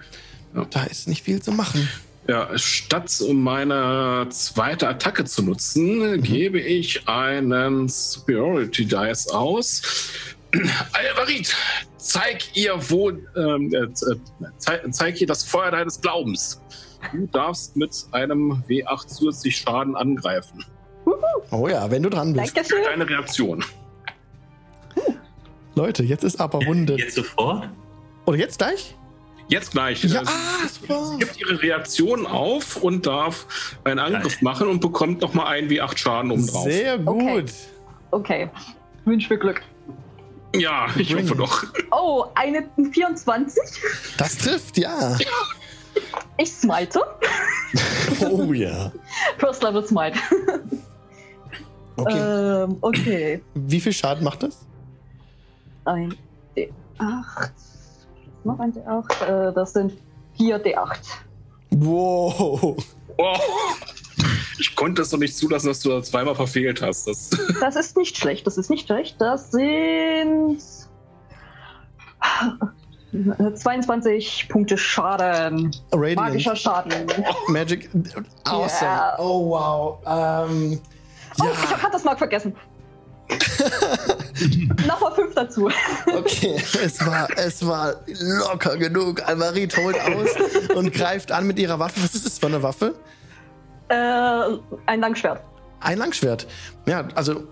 Ja. 0.56 0.66
Da 0.70 0.84
ist 0.84 1.08
nicht 1.08 1.24
viel 1.24 1.42
zu 1.42 1.52
machen. 1.52 1.90
Ja, 2.28 2.56
statt 2.56 3.12
meine 3.34 4.28
zweite 4.30 4.88
Attacke 4.88 5.26
zu 5.26 5.42
nutzen, 5.42 6.18
Mhm. 6.18 6.22
gebe 6.22 6.60
ich 6.60 7.08
einen 7.08 7.90
Superiority 7.90 8.86
Dice 8.86 9.28
aus. 9.30 9.82
Alvarit, 10.94 11.56
zeig 11.98 12.56
ihr, 12.56 12.74
wo, 12.90 13.10
ähm, 13.10 13.74
äh, 13.74 13.88
zeig, 14.58 14.94
zeig 14.94 15.22
ihr 15.22 15.28
das 15.28 15.44
Feuer 15.44 15.72
deines 15.72 16.00
Glaubens. 16.02 16.62
Du 17.14 17.26
darfst 17.28 17.76
mit 17.76 17.92
einem 18.12 18.64
W8 18.68 19.08
zusätzlich 19.08 19.58
Schaden 19.58 19.96
angreifen. 19.96 20.64
Oh 21.50 21.68
ja, 21.68 21.90
wenn 21.90 22.04
du 22.04 22.10
dran 22.10 22.34
bist. 22.34 22.56
Dankeschön. 22.56 22.84
Deine 22.84 23.10
Reaktion. 23.10 23.64
Leute, 25.76 26.04
jetzt 26.04 26.24
ist 26.24 26.40
aber 26.40 26.60
Runde. 26.66 26.96
Jetzt 26.98 27.16
sofort? 27.16 27.70
Oder 28.26 28.38
jetzt 28.38 28.58
gleich? 28.60 28.96
Jetzt 29.48 29.72
gleich. 29.72 30.04
Ja, 30.04 30.22
Äh, 30.22 30.26
ah, 30.26 30.68
super. 30.68 31.06
Sie 31.08 31.18
gibt 31.18 31.40
ihre 31.40 31.62
Reaktion 31.62 32.26
auf 32.28 32.78
und 32.78 33.06
darf 33.06 33.78
einen 33.84 34.00
Angriff 34.00 34.42
machen 34.42 34.68
und 34.68 34.80
bekommt 34.80 35.22
nochmal 35.22 35.48
einen 35.48 35.70
W8 35.70 35.98
Schaden 35.98 36.32
obendrauf. 36.32 36.64
Sehr 36.64 36.98
gut. 37.00 37.22
Okay. 37.22 37.46
Okay. 38.12 38.50
Wünsch 39.06 39.30
mir 39.30 39.38
Glück. 39.38 39.62
Ja, 40.56 40.88
ich 40.98 41.16
hoffe 41.16 41.36
doch. 41.36 41.64
Oh, 41.92 42.26
eine 42.36 42.70
24. 42.92 43.62
Das 44.18 44.38
trifft, 44.38 44.78
ja. 44.78 45.18
Ich 46.38 46.52
smite. 46.52 47.00
Oh 48.30 48.52
ja. 48.54 48.92
First 49.38 49.64
Level 49.64 49.86
Smite. 49.86 50.20
Okay. 51.96 52.64
Ähm, 52.64 52.78
okay. 52.82 53.44
Wie 53.54 53.80
viel 53.80 53.94
Schaden 53.94 54.24
macht 54.24 54.44
das? 54.44 54.66
Ein 55.86 56.16
D8. 56.56 57.52
Noch 58.44 58.60
ein 58.60 58.74
D8. 58.74 59.50
Äh, 59.50 59.54
das 59.54 59.74
sind 59.74 59.94
4 60.38 60.64
D8. 60.64 60.98
Wow. 61.72 62.76
Oh, 63.18 63.38
ich 64.62 64.76
konnte 64.76 65.02
es 65.02 65.10
doch 65.10 65.18
nicht 65.18 65.36
zulassen, 65.36 65.68
dass 65.68 65.80
du 65.82 65.90
das 65.90 66.10
zweimal 66.12 66.36
verfehlt 66.36 66.82
hast. 66.82 67.08
Das, 67.08 67.30
Das 67.60 67.76
ist 67.76 67.98
nicht 67.98 68.16
schlecht. 68.18 68.46
Das 68.48 68.58
ist 68.58 68.70
nicht 68.70 68.86
schlecht. 68.88 69.20
Das 69.20 69.52
sind 69.52 70.62
22 73.56 74.48
Punkte 74.50 74.78
Schaden. 74.78 75.72
Radiant. 75.92 76.16
Magischer 76.16 76.56
Schaden. 76.56 76.94
Magic. 77.48 77.90
Awesome. 78.46 78.92
Ja. 78.92 79.16
Oh 79.20 79.50
wow. 79.50 79.98
Ähm, 80.50 80.80
Oh, 81.40 81.46
ja. 81.46 81.52
ich 81.54 81.72
habe 81.72 81.84
Hunter's 81.84 82.18
vergessen. 82.18 82.56
Nochmal 84.86 85.16
5 85.16 85.34
dazu. 85.34 85.70
Okay, 86.08 86.56
es 86.84 87.06
war, 87.06 87.30
es 87.38 87.66
war 87.66 87.96
locker 88.20 88.76
genug. 88.76 89.26
Almarit 89.26 89.78
holt 89.78 89.98
aus 90.00 90.30
und 90.76 90.94
greift 90.94 91.32
an 91.32 91.48
mit 91.48 91.58
ihrer 91.58 91.80
Waffe. 91.80 92.04
Was 92.04 92.16
ist 92.16 92.26
das 92.26 92.38
für 92.40 92.48
eine 92.48 92.62
Waffe? 92.62 92.96
Äh, 93.92 94.58
ein 94.86 95.02
Langschwert. 95.02 95.44
Ein 95.82 95.98
Langschwert. 95.98 96.48
Ja, 96.86 97.10
also 97.14 97.44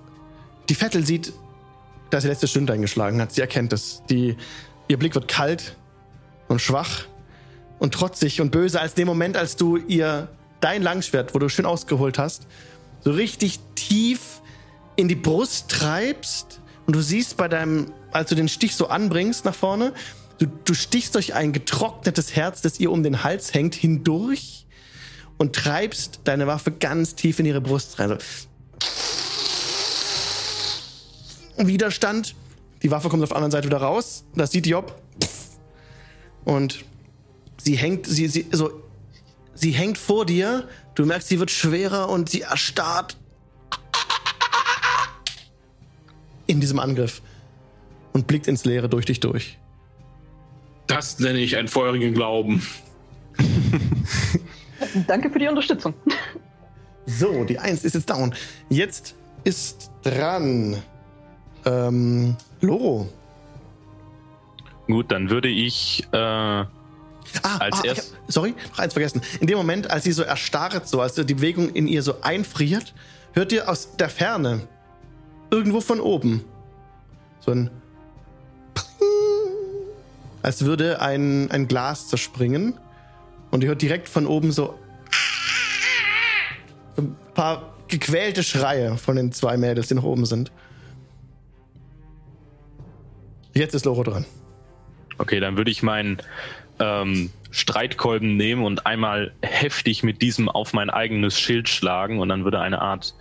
die 0.69 0.75
Vettel 0.75 1.05
sieht, 1.05 1.33
dass 2.11 2.23
sie 2.23 2.29
letzte 2.29 2.47
Stunde 2.47 2.71
eingeschlagen 2.71 3.21
hat. 3.21 3.33
Sie 3.33 3.41
erkennt 3.41 3.73
es. 3.73 4.03
Die, 4.09 4.37
ihr 4.87 4.97
Blick 4.97 5.15
wird 5.15 5.27
kalt 5.27 5.75
und 6.47 6.61
schwach 6.61 7.05
und 7.79 7.93
trotzig 7.93 8.39
und 8.39 8.51
böse 8.51 8.79
als 8.79 8.93
dem 8.93 9.05
Moment, 9.07 9.35
als 9.35 9.57
du 9.57 9.75
ihr 9.75 10.29
dein 10.61 10.81
Langschwert, 10.81 11.35
wo 11.35 11.39
du 11.39 11.49
schön 11.49 11.65
ausgeholt 11.65 12.17
hast, 12.17 12.47
so 13.01 13.11
richtig 13.11 13.59
tief 13.75 14.41
in 14.95 15.09
die 15.09 15.15
Brust 15.15 15.69
treibst 15.69 16.61
und 16.85 16.95
du 16.95 17.01
siehst 17.01 17.35
bei 17.35 17.49
deinem, 17.49 17.91
als 18.11 18.29
du 18.29 18.35
den 18.35 18.47
Stich 18.47 18.77
so 18.77 18.87
anbringst 18.87 19.43
nach 19.43 19.55
vorne, 19.55 19.93
du, 20.37 20.45
du 20.45 20.73
stichst 20.73 21.15
durch 21.15 21.33
ein 21.33 21.51
getrocknetes 21.51 22.35
Herz, 22.35 22.61
das 22.61 22.79
ihr 22.79 22.91
um 22.91 23.03
den 23.03 23.23
Hals 23.23 23.53
hängt, 23.53 23.75
hindurch 23.75 24.65
und 25.39 25.55
treibst 25.55 26.19
deine 26.25 26.45
Waffe 26.45 26.71
ganz 26.71 27.15
tief 27.15 27.39
in 27.39 27.47
ihre 27.47 27.61
Brust 27.61 27.97
rein. 27.97 28.09
So. 28.09 28.17
Widerstand. 31.67 32.35
Die 32.83 32.91
Waffe 32.91 33.09
kommt 33.09 33.23
auf 33.23 33.29
der 33.29 33.37
anderen 33.37 33.51
Seite 33.51 33.67
wieder 33.67 33.81
raus. 33.81 34.23
Das 34.35 34.51
sieht 34.51 34.67
Job. 34.67 35.01
Und 36.45 36.85
sie 37.57 37.75
hängt, 37.75 38.05
sie, 38.05 38.27
sie, 38.27 38.47
so, 38.51 38.71
sie 39.55 39.71
hängt 39.71 39.97
vor 39.97 40.25
dir. 40.25 40.67
Du 40.95 41.05
merkst, 41.05 41.27
sie 41.27 41.39
wird 41.39 41.51
schwerer 41.51 42.09
und 42.09 42.29
sie 42.29 42.41
erstarrt 42.41 43.17
in 46.47 46.59
diesem 46.59 46.79
Angriff 46.79 47.21
und 48.13 48.27
blickt 48.27 48.47
ins 48.47 48.65
Leere 48.65 48.89
durch 48.89 49.05
dich 49.05 49.19
durch. 49.19 49.57
das 50.87 51.19
nenne 51.19 51.39
ich 51.39 51.57
einen 51.57 51.67
feurigen 51.67 52.13
Glauben. 52.13 52.65
Danke 55.07 55.29
für 55.29 55.39
die 55.39 55.47
Unterstützung. 55.47 55.93
So, 57.05 57.43
die 57.43 57.57
Eins 57.59 57.83
ist 57.83 57.95
jetzt 57.95 58.09
down. 58.09 58.33
Jetzt 58.69 59.15
ist 59.43 59.91
dran. 60.03 60.77
Ähm, 61.65 62.35
Loro. 62.61 63.09
Gut, 64.87 65.11
dann 65.11 65.29
würde 65.29 65.49
ich 65.49 66.07
äh, 66.11 66.65
Ah, 67.43 67.57
Als 67.59 67.77
ah, 67.83 67.89
hab, 67.89 67.97
sorry, 68.27 68.55
noch 68.71 68.79
eins 68.79 68.93
vergessen. 68.93 69.21
In 69.39 69.47
dem 69.47 69.57
Moment, 69.57 69.89
als 69.91 70.03
sie 70.03 70.11
so 70.11 70.23
erstarrt, 70.23 70.87
so 70.87 71.01
als 71.01 71.15
die 71.15 71.33
Bewegung 71.33 71.69
in 71.69 71.87
ihr 71.87 72.01
so 72.01 72.21
einfriert, 72.21 72.93
hört 73.33 73.51
ihr 73.51 73.69
aus 73.69 73.95
der 73.97 74.09
Ferne, 74.09 74.67
irgendwo 75.51 75.81
von 75.81 75.99
oben, 75.99 76.43
so 77.39 77.51
ein 77.51 77.69
als 80.41 80.63
würde 80.63 81.01
ein, 81.01 81.51
ein 81.51 81.67
Glas 81.67 82.07
zerspringen. 82.07 82.73
Und 83.51 83.63
ihr 83.63 83.69
hört 83.69 83.81
direkt 83.81 84.07
von 84.07 84.27
oben 84.27 84.51
so, 84.51 84.77
ein 86.97 87.15
paar 87.33 87.73
gequälte 87.87 88.43
Schreie 88.43 88.97
von 88.97 89.15
den 89.15 89.31
zwei 89.31 89.57
Mädels, 89.57 89.87
die 89.87 89.95
noch 89.95 90.03
oben 90.03 90.25
sind. 90.25 90.51
Jetzt 93.53 93.73
ist 93.73 93.85
Loro 93.85 94.03
dran. 94.03 94.25
Okay, 95.17 95.39
dann 95.39 95.57
würde 95.57 95.71
ich 95.71 95.83
meinen 95.83 96.21
ähm, 96.79 97.31
Streitkolben 97.51 98.37
nehmen 98.37 98.63
und 98.63 98.85
einmal 98.85 99.33
heftig 99.41 100.03
mit 100.03 100.21
diesem 100.21 100.47
auf 100.47 100.73
mein 100.73 100.89
eigenes 100.89 101.39
Schild 101.39 101.67
schlagen 101.67 102.19
und 102.19 102.29
dann 102.29 102.43
würde 102.43 102.59
eine 102.61 102.79
Art 102.79 103.15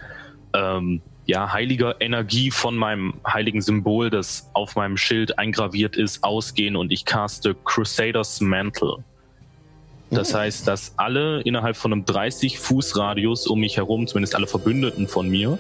ähm, 0.54 1.00
ja, 1.26 1.52
heiliger 1.52 2.00
Energie 2.00 2.50
von 2.50 2.76
meinem 2.76 3.14
heiligen 3.26 3.60
Symbol, 3.60 4.10
das 4.10 4.50
auf 4.54 4.76
meinem 4.76 4.96
Schild 4.96 5.38
eingraviert 5.38 5.96
ist, 5.96 6.24
ausgehen 6.24 6.76
und 6.76 6.92
ich 6.92 7.04
caste 7.04 7.54
Crusader's 7.64 8.40
Mantle. 8.40 9.04
Das 10.11 10.33
heißt, 10.33 10.66
dass 10.66 10.94
alle 10.97 11.42
innerhalb 11.42 11.77
von 11.77 11.92
einem 11.92 12.05
30 12.05 12.59
Fuß 12.59 12.97
Radius 12.97 13.47
um 13.47 13.61
mich 13.61 13.77
herum, 13.77 14.07
zumindest 14.07 14.35
alle 14.35 14.47
Verbündeten 14.47 15.07
von 15.07 15.29
mir, 15.29 15.59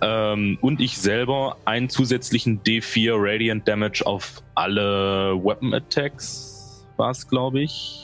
ähm, 0.00 0.58
und 0.60 0.80
ich 0.80 0.98
selber 0.98 1.56
einen 1.64 1.88
zusätzlichen 1.88 2.62
D4 2.62 3.14
Radiant 3.16 3.66
Damage 3.66 4.04
auf 4.04 4.42
alle 4.54 5.34
Weapon 5.42 5.72
Attacks 5.72 6.84
war 6.96 7.10
es, 7.10 7.26
glaube 7.26 7.62
ich. 7.62 8.00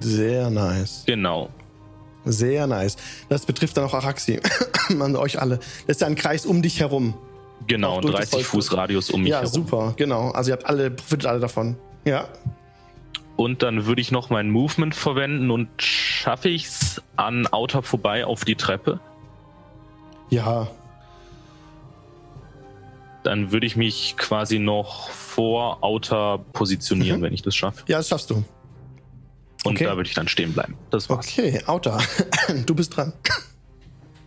Sehr 0.00 0.50
nice. 0.50 1.04
Genau. 1.06 1.48
Sehr 2.24 2.66
nice. 2.66 2.96
Das 3.28 3.46
betrifft 3.46 3.76
dann 3.76 3.84
auch 3.84 3.94
Araxi. 3.94 4.40
An 5.00 5.16
euch 5.16 5.40
alle. 5.40 5.58
Das 5.86 5.96
ist 5.96 6.00
ja 6.00 6.06
ein 6.06 6.14
Kreis 6.14 6.46
um 6.46 6.62
dich 6.62 6.80
herum. 6.80 7.14
Genau, 7.66 7.96
Auch 7.96 8.00
durch 8.00 8.16
das 8.16 8.30
30 8.30 8.46
Fuß 8.46 8.76
Radius 8.76 9.10
um 9.10 9.22
mich 9.22 9.30
ja, 9.30 9.38
herum. 9.40 9.52
super, 9.52 9.94
genau. 9.96 10.30
Also 10.30 10.50
ihr 10.50 10.54
habt 10.54 10.66
alle, 10.66 10.90
profitet 10.90 11.26
alle 11.26 11.40
davon. 11.40 11.76
Ja. 12.04 12.28
Und 13.36 13.62
dann 13.62 13.86
würde 13.86 14.00
ich 14.00 14.10
noch 14.12 14.30
mein 14.30 14.50
Movement 14.50 14.94
verwenden 14.94 15.50
und 15.50 15.68
schaffe 15.82 16.48
ich 16.48 16.64
es 16.66 17.02
an 17.16 17.46
Outer 17.46 17.82
vorbei 17.82 18.24
auf 18.26 18.44
die 18.44 18.54
Treppe. 18.56 19.00
Ja. 20.30 20.68
Dann 23.24 23.52
würde 23.52 23.66
ich 23.66 23.76
mich 23.76 24.16
quasi 24.16 24.58
noch 24.58 25.08
vor 25.10 25.82
Outer 25.82 26.38
positionieren, 26.52 27.20
Mhm. 27.20 27.24
wenn 27.24 27.32
ich 27.34 27.42
das 27.42 27.54
schaffe. 27.54 27.84
Ja, 27.86 27.98
das 27.98 28.08
schaffst 28.08 28.30
du. 28.30 28.36
Und 29.64 29.76
Okay. 29.76 29.84
da 29.84 29.96
würde 29.96 30.08
ich 30.08 30.14
dann 30.14 30.26
stehen 30.28 30.52
bleiben. 30.52 30.76
Das 30.90 31.08
war's. 31.08 31.26
Okay, 31.28 31.62
Auta. 31.66 31.98
du 32.66 32.74
bist 32.74 32.96
dran. 32.96 33.12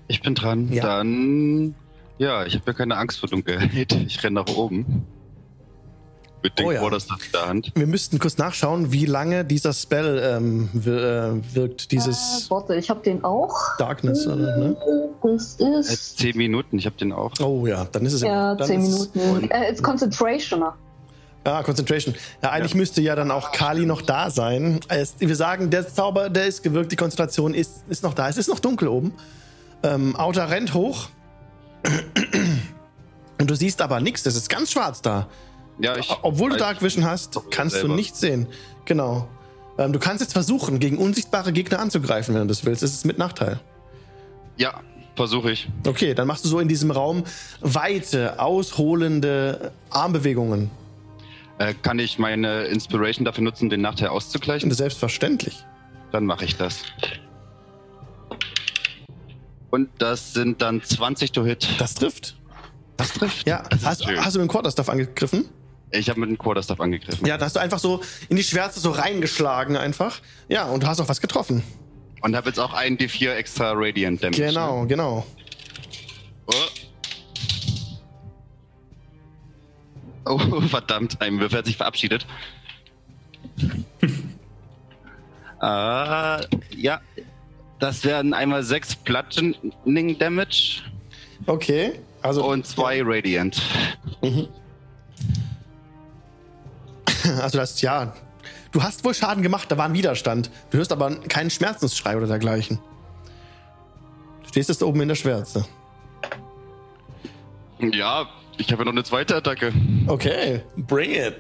Ich 0.08 0.22
bin 0.22 0.34
dran. 0.34 0.72
Ja. 0.72 0.84
Dann, 0.84 1.76
ja, 2.18 2.46
ich 2.46 2.56
habe 2.56 2.64
ja 2.68 2.74
keine 2.74 2.96
Angst 2.96 3.20
vor 3.20 3.28
Dunkelheit. 3.28 3.92
Ich 3.94 4.24
renne 4.24 4.36
nach 4.46 4.56
oben. 4.56 5.06
Mit 6.46 6.60
dem 6.60 6.68
Oh 6.68 6.72
ja. 6.72 6.80
Quarterstaff 6.80 7.26
in 7.26 7.32
der 7.32 7.48
Hand. 7.48 7.72
Wir 7.74 7.88
müssten 7.88 8.20
kurz 8.20 8.38
nachschauen, 8.38 8.92
wie 8.92 9.08
lange 9.08 9.44
dieser 9.46 9.74
Spell 9.74 10.22
ähm, 10.24 10.70
wir- 10.74 11.34
äh, 11.42 11.56
wirkt. 11.56 11.92
Dieses 11.92 12.46
Äh, 12.46 12.52
warte, 12.52 12.76
ich 12.76 12.88
habe 12.92 13.02
den 13.02 13.24
auch. 13.24 13.76
Darkness, 13.80 14.28
oder, 14.28 14.56
ne? 14.58 14.78
Das 15.24 15.60
Äh, 15.60 15.80
ist. 15.80 16.20
zehn 16.20 16.38
Minuten, 16.38 16.78
ich 16.78 16.86
habe 16.86 16.96
den 16.98 17.12
auch. 17.12 17.32
Oh 17.42 17.66
ja, 17.66 17.86
dann 17.92 18.06
ist 18.06 18.14
es 18.14 18.22
Ja, 18.22 18.54
dann 18.54 18.68
10 18.68 18.82
ist 18.82 18.90
es- 18.94 19.16
Minuten. 19.16 19.50
Äh, 19.50 19.72
it's 19.72 19.82
Concentration. 19.82 20.64
Ah, 21.44 21.64
Concentration. 21.64 22.14
Ja, 22.44 22.52
eigentlich 22.52 22.76
müsste 22.76 23.02
ja 23.02 23.16
dann 23.16 23.32
auch 23.32 23.52
Kali 23.52 23.88
noch 23.88 24.04
da 24.04 24.30
sein. 24.30 24.82
Es, 24.88 25.16
wir 25.18 25.36
sagen, 25.36 25.72
der 25.72 25.88
Zauber, 25.92 26.30
der 26.30 26.46
ist 26.46 26.62
gewirkt, 26.62 26.92
die 26.92 26.96
Konzentration 26.96 27.56
ist, 27.56 27.84
ist 27.90 28.04
noch 28.04 28.14
da. 28.14 28.30
Es 28.30 28.38
ist 28.38 28.50
noch 28.50 28.60
dunkel 28.60 28.88
oben. 28.88 29.14
Ähm, 29.82 30.16
Auta 30.16 30.46
rennt 30.46 30.76
hoch. 30.76 31.08
Und 33.40 33.50
du 33.50 33.56
siehst 33.56 33.82
aber 33.82 34.00
nichts. 34.00 34.26
Es 34.28 34.36
ist 34.36 34.48
ganz 34.50 34.72
schwarz 34.72 35.02
da. 35.02 35.28
Ja, 35.80 35.96
ich. 35.98 36.10
Obwohl 36.22 36.52
du 36.52 36.58
Dark 36.58 36.82
Vision 36.82 37.06
hast, 37.06 37.40
kannst 37.50 37.76
du 37.76 37.82
selber. 37.82 37.96
nichts 37.96 38.20
sehen. 38.20 38.48
Genau. 38.86 39.28
Ähm, 39.78 39.92
du 39.92 40.00
kannst 40.00 40.22
jetzt 40.22 40.34
versuchen, 40.34 40.80
gegen 40.80 40.98
unsichtbare 40.98 41.52
Gegner 41.52 41.80
anzugreifen, 41.80 42.34
wenn 42.34 42.42
du 42.44 42.48
das 42.48 42.66
willst. 42.66 42.82
Das 42.82 42.92
ist 42.92 43.06
mit 43.06 43.18
Nachteil. 43.18 43.60
Ja, 44.58 44.80
versuche 45.16 45.52
ich. 45.52 45.68
Okay, 45.86 46.14
dann 46.14 46.28
machst 46.28 46.46
du 46.46 46.50
so 46.50 46.60
in 46.60 46.68
diesem 46.70 46.92
Raum 46.92 47.24
weite, 47.60 48.40
ausholende 48.40 49.72
Armbewegungen. 49.90 50.72
Äh, 51.58 51.74
kann 51.74 52.00
ich 52.00 52.20
meine 52.20 52.66
Inspiration 52.66 53.26
dafür 53.26 53.44
nutzen, 53.44 53.70
den 53.70 53.82
Nachteil 53.82 54.10
auszugleichen? 54.10 54.72
Selbstverständlich. 54.72 55.66
Dann 56.12 56.26
mache 56.26 56.46
ich 56.46 56.56
das. 56.56 56.84
Und 59.70 59.90
das 59.98 60.34
sind 60.34 60.62
dann 60.62 60.82
20 60.82 61.32
to 61.34 61.44
hit. 61.44 61.68
Das 61.80 61.96
trifft. 61.96 62.38
Das 62.98 63.12
trifft. 63.14 63.46
Ja, 63.48 63.64
Das 63.70 63.86
hast, 63.86 64.08
hast 64.08 64.36
du 64.36 64.40
mit 64.40 64.48
dem 64.48 64.52
Quarterstaff 64.52 64.88
angegriffen? 64.90 65.50
Ich 65.98 66.10
habe 66.10 66.20
mit 66.20 66.30
dem 66.30 66.38
Quarterstaff 66.38 66.80
angegriffen. 66.80 67.26
Ja, 67.26 67.38
da 67.38 67.46
hast 67.46 67.56
du 67.56 67.60
einfach 67.60 67.80
so 67.80 68.02
in 68.30 68.36
die 68.36 68.44
Schwärze 68.44 68.80
so 68.80 68.92
reingeschlagen 68.92 69.78
einfach. 69.78 70.20
Ja, 70.48 70.66
und 70.66 70.84
du 70.84 70.88
hast 70.88 71.00
auch 71.00 71.10
was 71.10 71.22
getroffen. 71.22 71.64
Und 72.22 72.36
habe 72.36 72.50
jetzt 72.50 72.60
auch 72.60 72.74
einen 72.74 72.98
D4 72.98 73.34
extra 73.34 73.74
Radiant 73.74 74.24
Damage. 74.24 74.42
Ne? 74.42 74.48
Genau, 74.48 74.86
genau. 74.86 75.26
Oh, 80.26 80.62
verdammt, 80.70 81.22
ein 81.22 81.40
Würfel 81.40 81.60
hat 81.60 81.66
sich 81.66 81.78
verabschiedet. 81.78 82.26
ah, 85.60 86.42
ja, 86.76 87.02
das 87.80 88.04
wären 88.04 88.34
einmal 88.34 88.64
sechs 88.64 88.96
Bludgeoning 88.96 90.18
Damage 90.18 90.82
Okay. 91.46 91.94
Also, 92.22 92.46
und 92.46 92.66
zwei 92.66 93.02
Radiant. 93.04 93.62
also 97.42 97.58
das, 97.58 97.82
ja. 97.82 98.14
Du 98.72 98.84
hast 98.84 99.04
wohl 99.04 99.14
Schaden 99.14 99.42
gemacht, 99.42 99.72
da 99.72 99.78
war 99.78 99.86
ein 99.86 99.94
Widerstand. 99.94 100.52
Du 100.70 100.78
hörst 100.78 100.92
aber 100.92 101.16
keinen 101.16 101.50
Schmerzensschrei 101.50 102.18
oder 102.18 102.28
dergleichen. 102.28 102.80
Du 104.44 104.50
stehst 104.50 104.70
jetzt 104.70 104.84
oben 104.84 105.02
in 105.02 105.08
der 105.08 105.16
Schwärze. 105.16 105.66
Ja, 107.80 108.28
ich 108.58 108.72
habe 108.72 108.82
ja 108.82 108.86
noch 108.86 108.92
eine 108.92 109.04
zweite 109.04 109.36
Attacke. 109.36 109.74
Okay, 110.08 110.62
bring 110.76 111.12
it. 111.12 111.36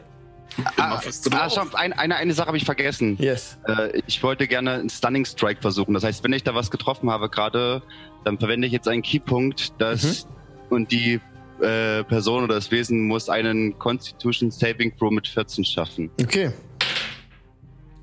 Ah, 0.77 1.01
ah 1.31 1.49
schau, 1.49 1.65
ein, 1.73 1.91
eine, 1.93 2.15
eine 2.15 2.33
Sache 2.33 2.47
habe 2.47 2.57
ich 2.57 2.65
vergessen. 2.65 3.17
Yes. 3.19 3.57
Äh, 3.67 4.01
ich 4.07 4.23
wollte 4.23 4.47
gerne 4.47 4.73
einen 4.73 4.89
Stunning 4.89 5.25
Strike 5.25 5.61
versuchen. 5.61 5.93
Das 5.93 6.03
heißt, 6.03 6.23
wenn 6.23 6.31
ich 6.31 6.43
da 6.43 6.55
was 6.55 6.71
getroffen 6.71 7.09
habe 7.09 7.29
gerade, 7.29 7.81
dann 8.23 8.37
verwende 8.37 8.67
ich 8.67 8.73
jetzt 8.73 8.87
einen 8.87 9.01
Keypunkt, 9.01 9.73
das 9.79 10.27
und 10.69 10.91
die 10.91 11.19
äh, 11.61 12.03
Person 12.03 12.43
oder 12.43 12.55
das 12.55 12.71
Wesen 12.71 13.01
muss 13.07 13.29
einen 13.29 13.77
Constitution 13.79 14.51
Saving 14.51 14.95
Throw 14.97 15.11
mit 15.11 15.27
14 15.27 15.63
schaffen. 15.65 16.09
Okay. 16.21 16.51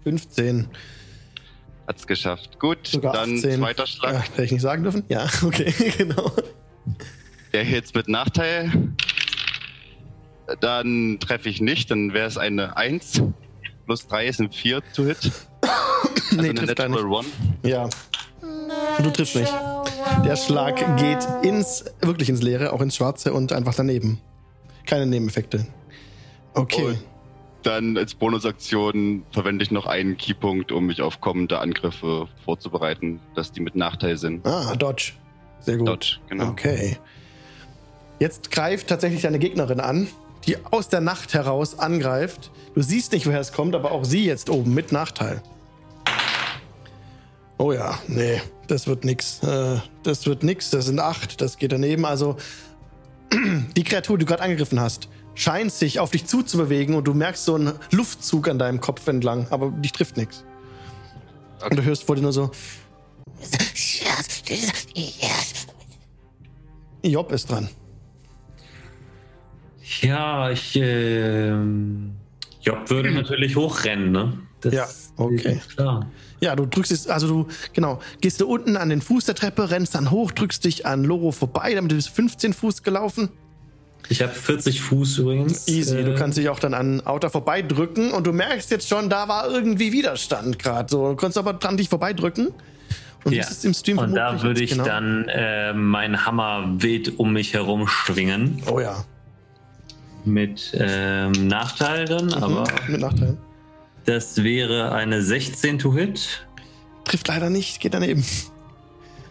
15. 0.05 0.69
Hat's 1.87 2.07
geschafft. 2.07 2.59
Gut, 2.59 2.87
Sogar 2.87 3.13
dann 3.13 3.35
18. 3.35 3.59
zweiter 3.61 3.83
Ja, 3.83 3.87
Schlag. 3.87 4.29
hätte 4.31 4.45
ich 4.45 4.53
nicht 4.53 4.61
sagen 4.63 4.83
dürfen? 4.83 5.05
Ja, 5.09 5.27
okay, 5.43 5.73
genau. 5.99 6.33
Der 7.53 7.65
jetzt 7.65 7.95
mit 7.95 8.09
Nachteil. 8.09 8.71
Dann 10.61 11.19
treffe 11.21 11.49
ich 11.49 11.61
nicht, 11.61 11.91
dann 11.91 12.13
wäre 12.13 12.27
es 12.27 12.37
eine 12.37 12.77
1. 12.77 13.23
Plus 13.87 14.07
3 14.09 14.27
ist 14.27 14.41
ein 14.41 14.51
4 14.53 14.83
to 14.95 15.05
hit. 15.05 15.31
Also 15.63 16.43
nee, 16.43 16.51
eine. 16.51 16.63
Natural 16.65 17.07
One. 17.07 17.27
Ja. 17.63 17.89
Du 19.03 19.11
triffst 19.11 19.37
nicht. 19.37 19.53
Der 20.25 20.37
Schlag 20.37 20.77
geht 20.97 21.27
ins, 21.43 21.85
wirklich 22.01 22.29
ins 22.29 22.43
Leere, 22.43 22.73
auch 22.73 22.81
ins 22.81 22.97
Schwarze 22.97 23.33
und 23.33 23.53
einfach 23.53 23.75
daneben. 23.75 24.21
Keine 24.87 25.07
Nebeneffekte. 25.07 25.67
Okay. 26.55 26.85
Und 26.85 26.99
dann 27.63 27.97
als 27.97 28.15
Bonusaktion 28.15 29.25
verwende 29.31 29.63
ich 29.65 29.71
noch 29.71 29.87
einen 29.87 30.17
Keypunkt, 30.17 30.73
um 30.73 30.87
mich 30.87 31.01
auf 31.01 31.21
kommende 31.21 31.59
Angriffe 31.61 32.29
vorzubereiten, 32.45 33.21
dass 33.35 33.53
die 33.53 33.61
mit 33.61 33.77
Nachteil 33.77 34.17
sind. 34.17 34.47
Ah, 34.47 34.75
Dodge. 34.75 35.13
Sehr 35.61 35.77
gut. 35.77 35.89
Dodge, 35.89 36.19
genau. 36.29 36.49
Okay. 36.49 36.99
Jetzt 38.19 38.51
greift 38.51 38.89
tatsächlich 38.89 39.23
deine 39.23 39.39
Gegnerin 39.39 39.81
an, 39.81 40.09
die 40.47 40.57
aus 40.71 40.89
der 40.89 41.01
Nacht 41.01 41.35
heraus 41.35 41.79
angreift. 41.79 42.51
Du 42.75 42.83
siehst 42.83 43.13
nicht, 43.13 43.27
woher 43.27 43.41
es 43.41 43.53
kommt, 43.53 43.75
aber 43.75 43.93
auch 43.93 44.05
sie 44.05 44.25
jetzt 44.25 44.51
oben 44.51 44.75
mit 44.75 44.93
Nachteil. 44.93 45.43
Oh 47.63 47.71
ja, 47.71 47.97
nee, 48.09 48.43
das 48.67 48.89
wird 48.89 49.05
nix. 49.05 49.41
Äh, 49.45 49.79
das 50.03 50.27
wird 50.27 50.43
nix. 50.43 50.71
Das 50.71 50.87
sind 50.87 50.99
acht. 50.99 51.41
Das 51.41 51.59
geht 51.59 51.71
daneben. 51.71 52.05
Also, 52.05 52.37
die 53.77 53.85
Kreatur, 53.85 54.19
die 54.19 54.25
du 54.25 54.29
gerade 54.29 54.43
angegriffen 54.43 54.81
hast, 54.81 55.09
scheint 55.37 55.71
sich 55.71 56.01
auf 56.01 56.11
dich 56.11 56.27
zuzubewegen 56.27 56.97
und 56.97 57.05
du 57.05 57.15
merkst 57.15 57.45
so 57.45 57.55
einen 57.55 57.75
Luftzug 57.93 58.49
an 58.49 58.59
deinem 58.59 58.81
Kopf 58.81 59.07
entlang, 59.07 59.47
aber 59.51 59.71
dich 59.71 59.93
trifft 59.93 60.17
nichts. 60.17 60.43
Und 61.65 61.79
du 61.79 61.85
hörst 61.85 62.03
vor 62.03 62.17
dir 62.17 62.23
nur 62.23 62.33
so: 62.33 62.51
Job 67.05 67.31
ist 67.31 67.49
dran. 67.49 67.69
Ja, 70.01 70.51
ich 70.51 70.75
ähm, 70.75 72.17
Job 72.61 72.91
würde 72.91 73.13
natürlich 73.13 73.55
hochrennen, 73.55 74.11
ne? 74.11 74.37
Das 74.63 74.75
Ja, 74.75 74.89
okay. 75.17 75.61
klar. 75.77 76.11
Ja, 76.43 76.57
du 76.57 76.67
drückst 76.67 76.91
es, 76.91 77.07
also 77.09 77.29
du, 77.29 77.47
genau, 77.73 78.01
gehst 78.21 78.41
du 78.41 78.49
unten 78.49 78.77
an 78.77 78.89
den 78.89 79.01
Fuß 79.01 79.25
der 79.27 79.37
Treppe, 79.37 79.71
rennst 79.71 79.95
dann 79.95 80.11
hoch, 80.11 80.33
drückst 80.33 80.65
dich 80.65 80.85
an 80.87 81.05
Loro 81.05 81.31
vorbei, 81.31 81.73
damit 81.75 81.93
du 81.93 81.95
bist 81.97 82.09
15 82.11 82.53
Fuß 82.53 82.83
gelaufen. 82.83 83.29
Ich 84.09 84.21
habe 84.21 84.33
40 84.33 84.81
Fuß 84.81 85.19
übrigens. 85.19 85.69
Easy, 85.69 85.97
Äh, 85.99 86.05
du 86.05 86.15
kannst 86.17 86.37
dich 86.37 86.49
auch 86.49 86.59
dann 86.59 86.75
an 86.75 87.01
Outer 87.07 87.31
vorbeidrücken 87.31 88.11
und 88.11 88.27
du 88.27 88.33
merkst 88.33 88.73
jetzt 88.73 88.89
schon, 88.89 89.09
da 89.09 89.29
war 89.29 89.49
irgendwie 89.49 89.93
Widerstand 89.93 90.59
gerade. 90.59 90.91
So, 90.91 91.11
du 91.11 91.17
konntest 91.17 91.39
aber 91.39 91.53
dran 91.55 91.77
dich 91.77 91.89
vorbeidrücken. 91.89 92.49
Und 93.25 93.33
Ja. 93.33 93.43
das 93.43 93.53
ist 93.53 93.65
im 93.65 93.73
Stream 93.73 93.99
Und 93.99 94.15
da 94.17 94.43
würde 94.43 94.65
ich 94.65 94.71
genau- 94.73 94.85
dann 94.85 95.27
äh, 95.29 95.73
meinen 95.73 96.27
Hammer 96.27 96.65
wild 96.83 97.21
um 97.21 97.33
mich 97.33 97.55
herum 97.55 97.87
schwingen. 97.87 98.61
Oh 98.69 98.81
ja, 98.81 99.05
Mit 100.25 100.73
ähm, 100.75 101.31
Nachteil 101.47 102.05
dann, 102.07 102.27
mhm. 102.27 102.35
aber 102.35 102.65
mit 102.89 103.01
Nachteil. 103.01 103.37
Das 104.05 104.43
wäre 104.43 104.93
eine 104.93 105.23
16 105.23 105.79
to 105.79 105.93
hit. 105.95 106.47
Trifft 107.05 107.29
leider 107.29 107.51
nicht, 107.51 107.81
geht 107.81 107.95
daneben. 107.95 108.25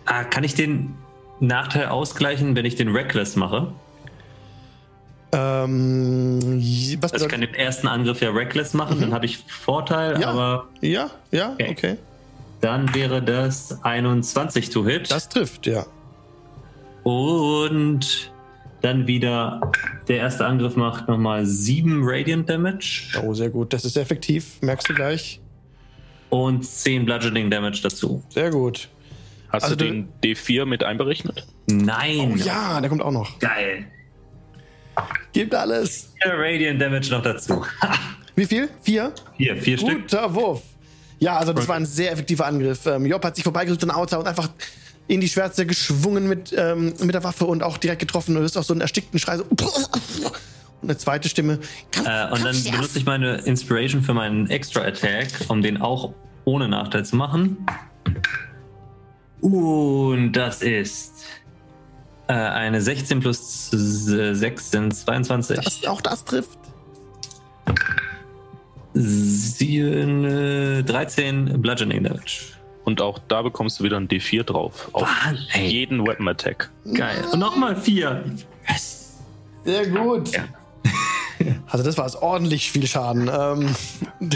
Ah, 0.06 0.24
kann 0.24 0.44
ich 0.44 0.56
den 0.56 0.96
Nachteil 1.40 1.88
ausgleichen, 1.88 2.56
wenn 2.56 2.66
ich 2.66 2.76
den 2.76 2.90
Reckless 2.90 3.36
mache? 3.36 3.72
Ähm, 5.34 6.40
was 7.02 7.14
Also 7.14 7.26
ich 7.26 7.32
kann 7.32 7.42
den 7.42 7.54
ersten 7.54 7.88
Angriff 7.88 8.22
ja 8.22 8.32
Reckless 8.32 8.74
machen, 8.74 9.00
dann 9.00 9.14
habe 9.14 9.26
ich 9.26 9.38
Vorteil, 9.48 10.20
Ja. 10.20 10.30
aber 10.32 10.68
ja, 10.82 11.10
ja, 11.32 11.54
Okay. 11.54 11.70
okay. 11.72 11.98
dann 12.60 12.94
wäre 12.94 13.22
das 13.24 13.82
21 13.84 14.70
to 14.72 14.86
hit. 14.86 15.10
Das 15.10 15.30
trifft, 15.30 15.68
ja. 15.68 15.86
Und 17.04 18.32
dann 18.82 19.08
wieder 19.08 19.62
der 20.08 20.18
erste 20.18 20.46
Angriff 20.46 20.76
macht 20.76 21.08
nochmal 21.08 21.46
7 21.46 22.02
Radiant 22.04 22.50
Damage 22.50 23.04
Oh, 23.24 23.34
sehr 23.34 23.50
gut. 23.50 23.74
Das 23.74 23.86
ist 23.86 23.94
sehr 23.94 24.04
effektiv, 24.04 24.62
merkst 24.62 24.90
du 24.90 24.94
gleich. 24.94 25.40
und 26.30 26.66
10 26.66 27.06
Bludgeoning 27.06 27.50
Damage 27.50 27.82
dazu. 27.84 28.24
Sehr 28.30 28.50
gut. 28.50 28.90
Hast 29.50 29.64
Also 29.64 29.76
du 29.76 29.86
den 29.86 30.10
D4 30.24 30.66
mit 30.66 30.84
einberechnet? 30.84 31.46
Nein! 31.68 32.34
Oh 32.34 32.38
ja, 32.38 32.80
der 32.80 32.90
kommt 32.90 33.02
auch 33.02 33.12
noch. 33.12 33.38
Geil! 33.40 33.86
Gibt 35.34 35.54
alles. 35.56 36.14
4 36.24 36.34
Radiant 36.34 36.82
Damage 36.82 37.10
noch 37.12 37.22
dazu. 37.22 37.66
Wie 38.36 38.46
viel? 38.46 38.70
Vier? 38.82 39.14
Hier, 39.38 39.58
vier 39.58 39.78
Stück. 39.78 40.02
Guter 40.04 40.34
Wurf. 40.34 40.64
Ja, 41.20 41.38
also 41.38 41.54
das 41.54 41.68
war 41.68 41.76
ein 41.76 41.86
sehr 41.86 42.12
effektiver 42.14 42.46
Angriff. 42.48 42.86
Ähm, 42.86 43.06
Job 43.06 43.24
hat 43.24 43.36
sich 43.36 43.44
vorbeigerückt 43.44 43.84
an 43.84 43.92
Auto 43.92 44.18
und 44.18 44.28
einfach 44.28 44.50
in 45.08 45.22
die 45.22 45.28
Schwärze 45.28 45.66
geschwungen 45.66 46.28
mit, 46.28 46.54
ähm, 46.58 46.94
mit 47.02 47.14
der 47.14 47.24
Waffe 47.24 47.46
und 47.46 47.64
auch 47.64 47.78
direkt 47.78 48.00
getroffen. 48.00 48.36
Du 48.36 48.42
hörst 48.42 48.58
auch 48.58 48.64
so 48.64 48.74
einen 48.74 48.82
erstickten 48.82 49.20
Schrei. 49.20 49.38
So. 49.38 49.44
Und 49.44 50.90
eine 50.90 50.98
zweite 50.98 51.30
Stimme. 51.30 51.60
Äh, 52.06 52.32
und 52.32 52.44
dann 52.44 52.64
benutze 52.64 52.98
ich 52.98 53.06
meine 53.06 53.38
Inspiration 53.42 54.02
für 54.02 54.14
meinen 54.14 54.50
Extra 54.50 54.82
Attack, 54.82 55.28
um 55.48 55.62
den 55.62 55.82
auch 55.82 56.14
ohne 56.46 56.68
Nachteil 56.68 57.06
zu 57.06 57.16
machen. 57.16 57.58
Und 59.42 60.34
das 60.34 60.62
ist 60.62 61.26
äh, 62.28 62.34
eine 62.34 62.82
16 62.82 63.20
plus 63.20 63.70
6 63.72 64.72
sind 64.72 64.96
22. 64.96 65.60
Das, 65.60 65.86
auch 65.86 66.02
das 66.02 66.24
trifft. 66.24 66.58
Sieben, 68.94 70.26
äh, 70.26 70.84
13 70.84 71.62
Bludgeoning 71.62 72.04
Damage. 72.04 72.61
Und 72.84 73.02
auch 73.02 73.20
da 73.28 73.42
bekommst 73.44 73.80
du 73.80 73.84
wieder 73.84 73.98
ein 73.98 74.08
D4 74.08 74.44
drauf. 74.44 74.90
Auf 74.94 75.04
Wahnsinn, 75.04 75.46
ey. 75.54 75.68
jeden 75.68 76.06
Weapon 76.08 76.28
Attack. 76.28 76.72
Geil. 76.94 77.24
Und 77.32 77.40
nochmal 77.40 77.76
4. 77.76 78.24
Sehr 79.66 79.88
gut. 79.88 80.32
Also 81.72 81.84
das 81.84 81.98
war 81.98 82.06
es 82.06 82.16
ordentlich 82.16 82.70
viel 82.72 82.86
Schaden. 82.86 83.28
Ähm, 83.34 83.76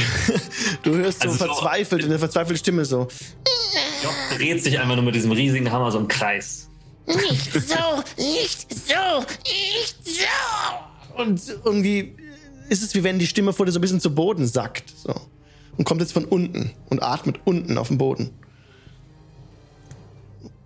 du 0.83 0.95
hörst 0.95 1.21
so 1.21 1.27
Also 1.29 1.37
so- 1.37 1.45
verzweifelt, 1.53 2.03
in 2.03 2.09
der 2.09 2.17
verzweifelte 2.17 2.57
Stimme 2.57 2.83
so. 2.83 3.07
Job 4.01 4.13
dreht 4.35 4.63
sich 4.63 4.79
einfach 4.79 4.95
nur 4.95 5.03
mit 5.05 5.13
diesem 5.13 5.31
riesigen 5.31 5.71
Hammer 5.71 5.91
so 5.91 5.99
im 5.99 6.07
Kreis. 6.07 6.67
Nicht 7.05 7.53
so, 7.53 8.03
nicht 8.17 8.73
so, 8.73 9.19
nicht 9.43 9.95
so. 10.03 11.21
Und 11.21 11.41
irgendwie 11.63 12.15
ist 12.69 12.81
es 12.81 12.95
wie 12.95 13.03
wenn 13.03 13.19
die 13.19 13.27
Stimme 13.27 13.53
vor 13.53 13.67
dir 13.67 13.71
so 13.71 13.77
ein 13.77 13.81
bisschen 13.81 13.99
zu 14.01 14.15
Boden 14.15 14.47
sackt. 14.47 14.91
So. 14.97 15.13
Und 15.77 15.83
kommt 15.85 16.01
jetzt 16.01 16.13
von 16.13 16.25
unten 16.25 16.71
und 16.89 17.03
atmet 17.03 17.39
unten 17.45 17.77
auf 17.77 17.89
dem 17.89 17.97
Boden. 17.97 18.31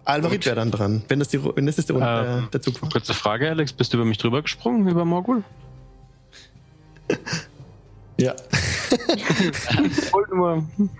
Alvarit 0.05 0.45
wäre 0.45 0.55
dann 0.55 0.71
dran, 0.71 1.03
wenn 1.07 1.19
das, 1.19 1.27
die, 1.27 1.43
wenn 1.43 1.65
das 1.65 1.77
jetzt 1.77 1.89
der, 1.89 1.95
Ähm, 1.97 2.45
äh, 2.45 2.49
der 2.51 2.61
Zug 2.61 2.81
war. 2.81 2.89
Kurze 2.89 3.13
Frage, 3.13 3.49
Alex. 3.49 3.73
Bist 3.73 3.93
du 3.93 3.97
über 3.97 4.05
mich 4.05 4.17
drüber 4.17 4.41
gesprungen, 4.41 4.87
über 4.87 5.05
Morgul? 5.05 5.43
Ja. 8.19 8.35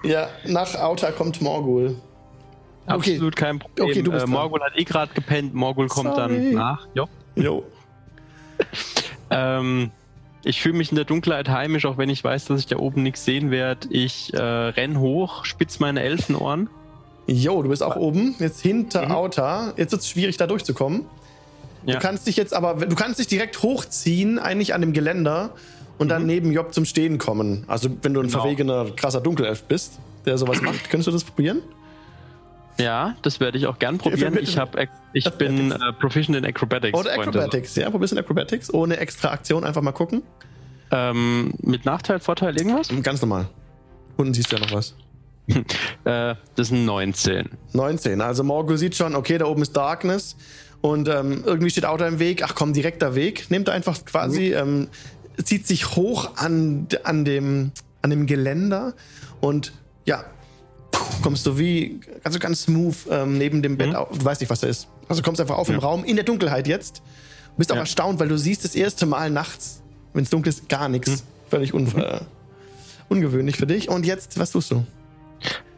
Ja, 0.04 0.30
nach 0.46 0.74
Auta 0.76 1.12
kommt 1.12 1.42
Morgul. 1.42 1.98
Okay. 2.86 3.16
Absolut 3.16 3.36
kein 3.36 3.60
Problem. 3.60 3.90
Okay, 3.90 4.02
du 4.02 4.12
bist 4.12 4.26
äh. 4.26 4.30
Morgul 4.30 4.62
hat 4.62 4.72
eh 4.78 4.84
gerade 4.86 5.14
gepennt. 5.14 5.54
Morgul 5.54 5.88
kommt 5.88 6.16
Sorry. 6.16 6.36
dann 6.36 6.54
nach. 6.54 6.88
Jo. 6.94 7.08
Jo. 7.36 7.64
Ähm, 9.32 9.92
ich 10.44 10.62
fühle 10.62 10.78
mich 10.78 10.92
in 10.92 10.96
der 10.96 11.06
Dunkelheit 11.06 11.50
heimisch, 11.50 11.86
auch 11.86 11.98
wenn 11.98 12.10
ich 12.10 12.24
weiß, 12.24 12.46
dass 12.46 12.60
ich 12.62 12.68
da 12.68 12.78
oben 12.78 13.04
nichts 13.04 13.26
sehen 13.26 13.52
werde. 13.52 13.88
Ich 13.92 14.34
äh, 14.34 14.38
renn 14.42 15.00
hoch, 15.00 15.46
spitz 15.46 15.80
meine 15.80 16.02
Elfenohren. 16.02 16.70
Jo, 17.28 17.62
du 17.62 17.70
bist 17.70 17.84
auch 17.84 17.96
oben, 17.96 18.36
jetzt 18.40 18.62
hinter 18.62 19.06
Mhm. 19.06 19.12
Auta. 19.12 19.74
Jetzt 19.78 19.92
wird 19.92 20.02
es 20.02 20.10
schwierig, 20.10 20.38
da 20.38 20.48
durchzukommen. 20.48 21.06
Ja. 21.86 21.96
Du 21.96 22.00
kannst 22.00 22.26
dich 22.28 22.36
jetzt 22.38 22.54
aber, 22.54 22.74
du 22.86 22.96
kannst 22.96 23.20
dich 23.20 23.28
direkt 23.28 23.62
hochziehen, 23.62 24.40
eigentlich 24.40 24.74
an 24.74 24.82
dem 24.82 24.94
Geländer 24.94 25.52
und 25.98 26.10
dann 26.10 26.26
neben 26.26 26.52
Job 26.52 26.74
zum 26.74 26.86
Stehen 26.86 27.18
kommen. 27.20 27.64
Also, 27.68 27.90
wenn 28.02 28.14
du 28.14 28.22
ein 28.22 28.26
Mhm. 28.28 28.30
Genau. 28.32 28.42
verwegener, 28.42 28.86
krasser 28.96 29.22
Dunkelelf 29.22 29.64
bist, 29.64 30.00
der 30.26 30.38
sowas 30.38 30.62
macht, 30.64 30.90
könntest 30.90 31.08
du 31.08 31.12
das 31.12 31.24
probieren? 31.24 31.62
Ja, 32.80 33.16
das 33.22 33.40
werde 33.40 33.58
ich 33.58 33.68
auch 33.68 33.78
gern 33.78 33.98
probieren. 33.98 34.38
Ich, 34.42 34.58
hab, 34.58 34.78
ich 35.14 35.30
bin 35.32 35.72
äh, 35.72 35.78
proficient 36.00 36.38
in 36.38 36.46
Acrobatics. 36.46 36.98
Oder 36.98 37.14
Freunde. 37.14 37.40
Acrobatics, 37.40 37.76
ja, 37.76 37.90
probierst 37.90 38.14
in 38.14 38.20
Acrobatics, 38.20 38.74
ohne 38.74 38.98
extra 38.98 39.32
Aktion, 39.32 39.64
einfach 39.66 39.82
mal 39.82 39.92
gucken. 39.92 40.24
Ähm, 40.92 41.54
mit 41.62 41.86
Nachteil, 41.86 42.20
Vorteil, 42.20 42.58
irgendwas? 42.58 42.90
Ganz 43.04 43.22
normal. 43.22 43.50
Unten 44.18 44.34
siehst 44.34 44.52
du 44.52 44.56
ja 44.56 44.62
noch 44.62 44.72
was. 44.72 44.96
Äh, 46.06 46.36
das 46.56 46.70
sind 46.70 46.86
19. 46.86 47.50
19. 47.74 48.22
Also 48.22 48.44
Morgul 48.44 48.78
sieht 48.78 48.96
schon, 48.96 49.16
okay, 49.16 49.38
da 49.38 49.46
oben 49.46 49.64
ist 49.64 49.76
Darkness 49.76 50.38
und 50.82 51.10
ähm, 51.10 51.44
irgendwie 51.46 51.70
steht 51.70 51.86
Auto 51.86 52.06
im 52.06 52.20
Weg. 52.20 52.42
Ach 52.44 52.56
komm, 52.56 52.72
direkter 52.72 53.16
Weg. 53.16 53.52
Nimmt 53.52 53.68
er 53.68 53.74
einfach 53.74 54.06
quasi, 54.06 54.54
ähm, 54.54 54.88
zieht 55.44 55.68
sich 55.68 55.96
hoch 55.96 56.38
an, 56.38 56.88
an, 57.04 57.26
dem, 57.26 57.72
an 58.02 58.12
dem 58.12 58.28
Geländer 58.28 58.94
und 59.42 59.74
ja, 60.06 60.24
kommst 61.22 61.46
du 61.46 61.58
wie, 61.58 62.00
also 62.24 62.40
ganz 62.40 62.64
smooth 62.64 62.96
ähm, 63.12 63.38
neben 63.38 63.62
dem 63.62 63.78
Bett 63.78 63.96
auf. 63.96 64.18
Du 64.18 64.24
weißt 64.26 64.42
nicht, 64.42 64.50
was 64.50 64.62
da 64.62 64.68
ist. 64.68 64.88
Also 65.08 65.22
kommst 65.22 65.42
einfach 65.42 65.58
auf 65.58 65.70
im 65.70 65.80
Raum, 65.80 66.04
in 66.04 66.16
der 66.16 66.26
Dunkelheit 66.26 66.68
jetzt. 66.68 67.02
Bist 67.58 67.72
auch 67.72 67.76
Ja. 67.76 67.82
erstaunt, 67.82 68.20
weil 68.20 68.28
du 68.30 68.38
siehst 68.38 68.64
das 68.64 68.76
erste 68.76 69.06
Mal 69.06 69.30
nachts, 69.30 69.82
wenn 70.14 70.24
es 70.24 70.30
dunkel 70.30 70.50
ist, 70.50 70.70
gar 70.70 70.88
nichts. 70.88 71.24
Völlig 71.50 71.74
un 71.74 71.88
äh, 71.98 72.22
ungewöhnlich 73.10 73.58
für 73.58 73.68
dich. 73.68 73.90
Und 73.90 74.06
jetzt, 74.06 74.40
was 74.40 74.52
tust 74.52 74.72
du? 74.72 74.86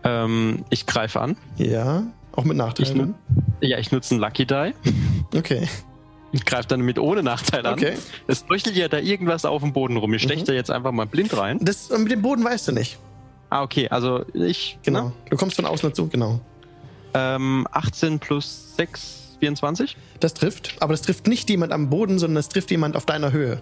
Ähm, 0.03 0.65
ich 0.69 0.85
greife 0.85 1.19
an. 1.21 1.37
Ja, 1.57 2.03
auch 2.33 2.43
mit 2.43 2.53
Ich, 2.53 2.57
Nachteilen. 2.57 2.97
nu 3.29 3.33
ja, 3.61 3.77
ich 3.77 3.91
nutze 3.91 4.15
einen 4.15 4.21
Lucky 4.21 4.45
Die. 4.45 4.73
Okay. 5.37 5.67
Ich 6.33 6.45
greife 6.45 6.67
dann 6.67 6.81
mit 6.81 6.97
ohne 6.99 7.23
Nachteil 7.23 7.65
an. 7.65 7.73
Okay. 7.73 7.93
Es 8.27 8.45
leuchtet 8.49 8.75
ja 8.75 8.87
da 8.87 8.99
irgendwas 8.99 9.43
auf 9.45 9.61
dem 9.61 9.73
Boden 9.73 9.97
rum. 9.97 10.13
Ich 10.13 10.21
steche 10.23 10.41
Mhm. 10.41 10.45
da 10.45 10.53
jetzt 10.53 10.71
einfach 10.71 10.91
mal 10.91 11.05
blind 11.05 11.35
rein. 11.37 11.57
Das 11.61 11.89
äh, 11.89 11.97
mit 11.97 12.11
dem 12.11 12.21
Boden 12.21 12.43
weißt 12.43 12.67
du 12.69 12.71
nicht. 12.73 12.97
Ah, 13.51 13.61
okay. 13.63 13.87
Also 13.89 14.23
ich. 14.33 14.79
Genau. 14.83 15.03
Ne? 15.09 15.13
Du 15.29 15.35
kommst 15.37 15.57
von 15.57 15.65
außen 15.65 15.89
dazu, 15.89 16.07
genau. 16.07 16.39
Ähm, 17.13 17.67
18 17.71 18.19
plus 18.19 18.75
6, 18.77 19.35
24. 19.39 19.97
Das 20.21 20.33
trifft, 20.33 20.75
aber 20.79 20.93
das 20.93 21.01
trifft 21.01 21.27
nicht 21.27 21.49
jemand 21.49 21.73
am 21.73 21.89
Boden, 21.89 22.17
sondern 22.17 22.35
das 22.35 22.47
trifft 22.47 22.71
jemand 22.71 22.95
auf 22.95 23.05
deiner 23.05 23.33
Höhe. 23.33 23.61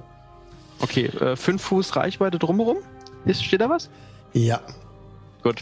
Okay, 0.79 1.05
äh, 1.07 1.35
5 1.35 1.59
Fuß 1.61 1.95
Reichweite 1.95 2.37
drumherum. 2.37 2.77
Ist, 3.25 3.43
steht 3.43 3.61
da 3.61 3.69
was? 3.69 3.89
Ja. 4.33 4.61
Gut. 5.41 5.61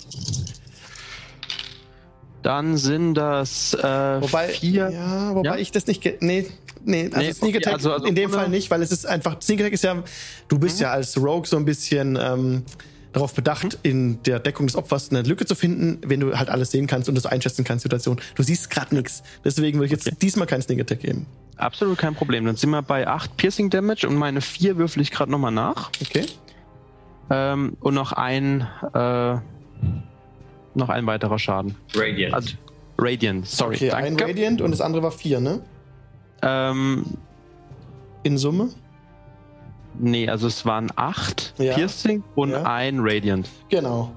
Dann 2.44 2.78
sind 2.78 3.16
das 3.16 3.74
äh, 3.74 3.82
Wobei, 4.22 4.50
vier. 4.50 4.90
ja, 4.90 5.34
wobei 5.36 5.50
Ja? 5.50 5.56
ich 5.58 5.72
das 5.72 5.88
nicht. 5.88 6.04
Nee, 6.22 6.48
nee, 6.84 7.06
also 7.06 7.20
Nee, 7.20 7.34
Sneak 7.34 7.56
okay, 7.56 7.58
Attack 7.60 7.74
also- 7.76 7.94
also 7.94 8.06
in 8.06 8.16
dem 8.16 8.30
Fall 8.30 8.50
nicht, 8.50 8.70
weil 8.70 8.82
es 8.82 8.92
ist 8.92 9.06
einfach. 9.06 9.42
Sneak 9.42 9.62
Attack 9.62 9.74
ist 9.74 9.84
ja. 9.84 10.04
Du 10.48 10.60
bist 10.60 10.80
ja 10.80 10.92
als 10.92 11.18
Rogue 11.18 11.46
so 11.46 11.58
ein 11.58 11.66
bisschen 11.66 12.18
ähm, 12.22 12.64
darauf 13.18 13.34
bedacht, 13.34 13.80
in 13.84 14.22
der 14.24 14.40
Deckung 14.40 14.68
des 14.68 14.76
Opfers 14.76 15.10
eine 15.10 15.24
Lücke 15.24 15.46
zu 15.46 15.56
finden, 15.56 16.00
wenn 16.08 16.20
du 16.20 16.38
halt 16.38 16.50
alles 16.50 16.72
sehen 16.72 16.88
kannst 16.88 17.10
und 17.10 17.16
das 17.16 17.26
einschätzen 17.26 17.64
kannst, 17.64 17.84
Situation. 17.84 18.20
Du 18.36 18.44
siehst 18.44 18.70
gerade 18.70 18.96
nichts. 18.96 19.24
Deswegen 19.44 19.80
würde 19.80 19.94
ich 19.94 20.04
jetzt 20.04 20.22
diesmal 20.22 20.48
keinen 20.48 20.62
Sneak 20.62 20.82
Attack 20.82 21.02
geben. 21.02 21.26
Absolut 21.58 21.98
kein 21.98 22.14
Problem. 22.14 22.46
Dann 22.46 22.56
sind 22.56 22.70
wir 22.70 22.82
bei 22.82 23.08
8 23.08 23.36
Piercing 23.38 23.70
Damage 23.70 24.08
und 24.08 24.16
meine 24.16 24.42
4 24.42 24.78
würfel 24.78 25.02
ich 25.02 25.12
gerade 25.12 25.32
nochmal 25.32 25.52
nach. 25.52 25.90
Okay? 26.02 26.26
Ähm, 27.30 27.76
und 27.80 27.94
noch 27.94 28.14
ein. 28.14 28.68
Äh, 28.94 29.36
noch 30.76 30.90
ein 30.90 31.08
weiterer 31.08 31.40
Schaden. 31.40 31.76
Radiant. 31.96 32.34
Also, 32.34 32.52
Radiant, 33.00 33.48
sorry. 33.48 33.76
Okay, 33.76 33.92
ein 33.92 34.16
danke. 34.16 34.32
Radiant 34.32 34.62
und 34.62 34.72
das 34.72 34.82
andere 34.82 35.04
war 35.04 35.12
vier, 35.12 35.40
ne? 35.40 35.62
Ähm, 36.42 37.06
In 38.24 38.38
Summe? 38.38 38.70
Nee, 40.00 40.30
also 40.30 40.48
es 40.48 40.66
waren 40.66 40.92
acht 40.96 41.54
Ja. 41.58 41.74
Piercing 41.76 42.24
und 42.36 42.52
Ja. 42.52 42.64
ein 42.64 43.00
Radiant. 43.00 43.50
Genau. 43.70 44.12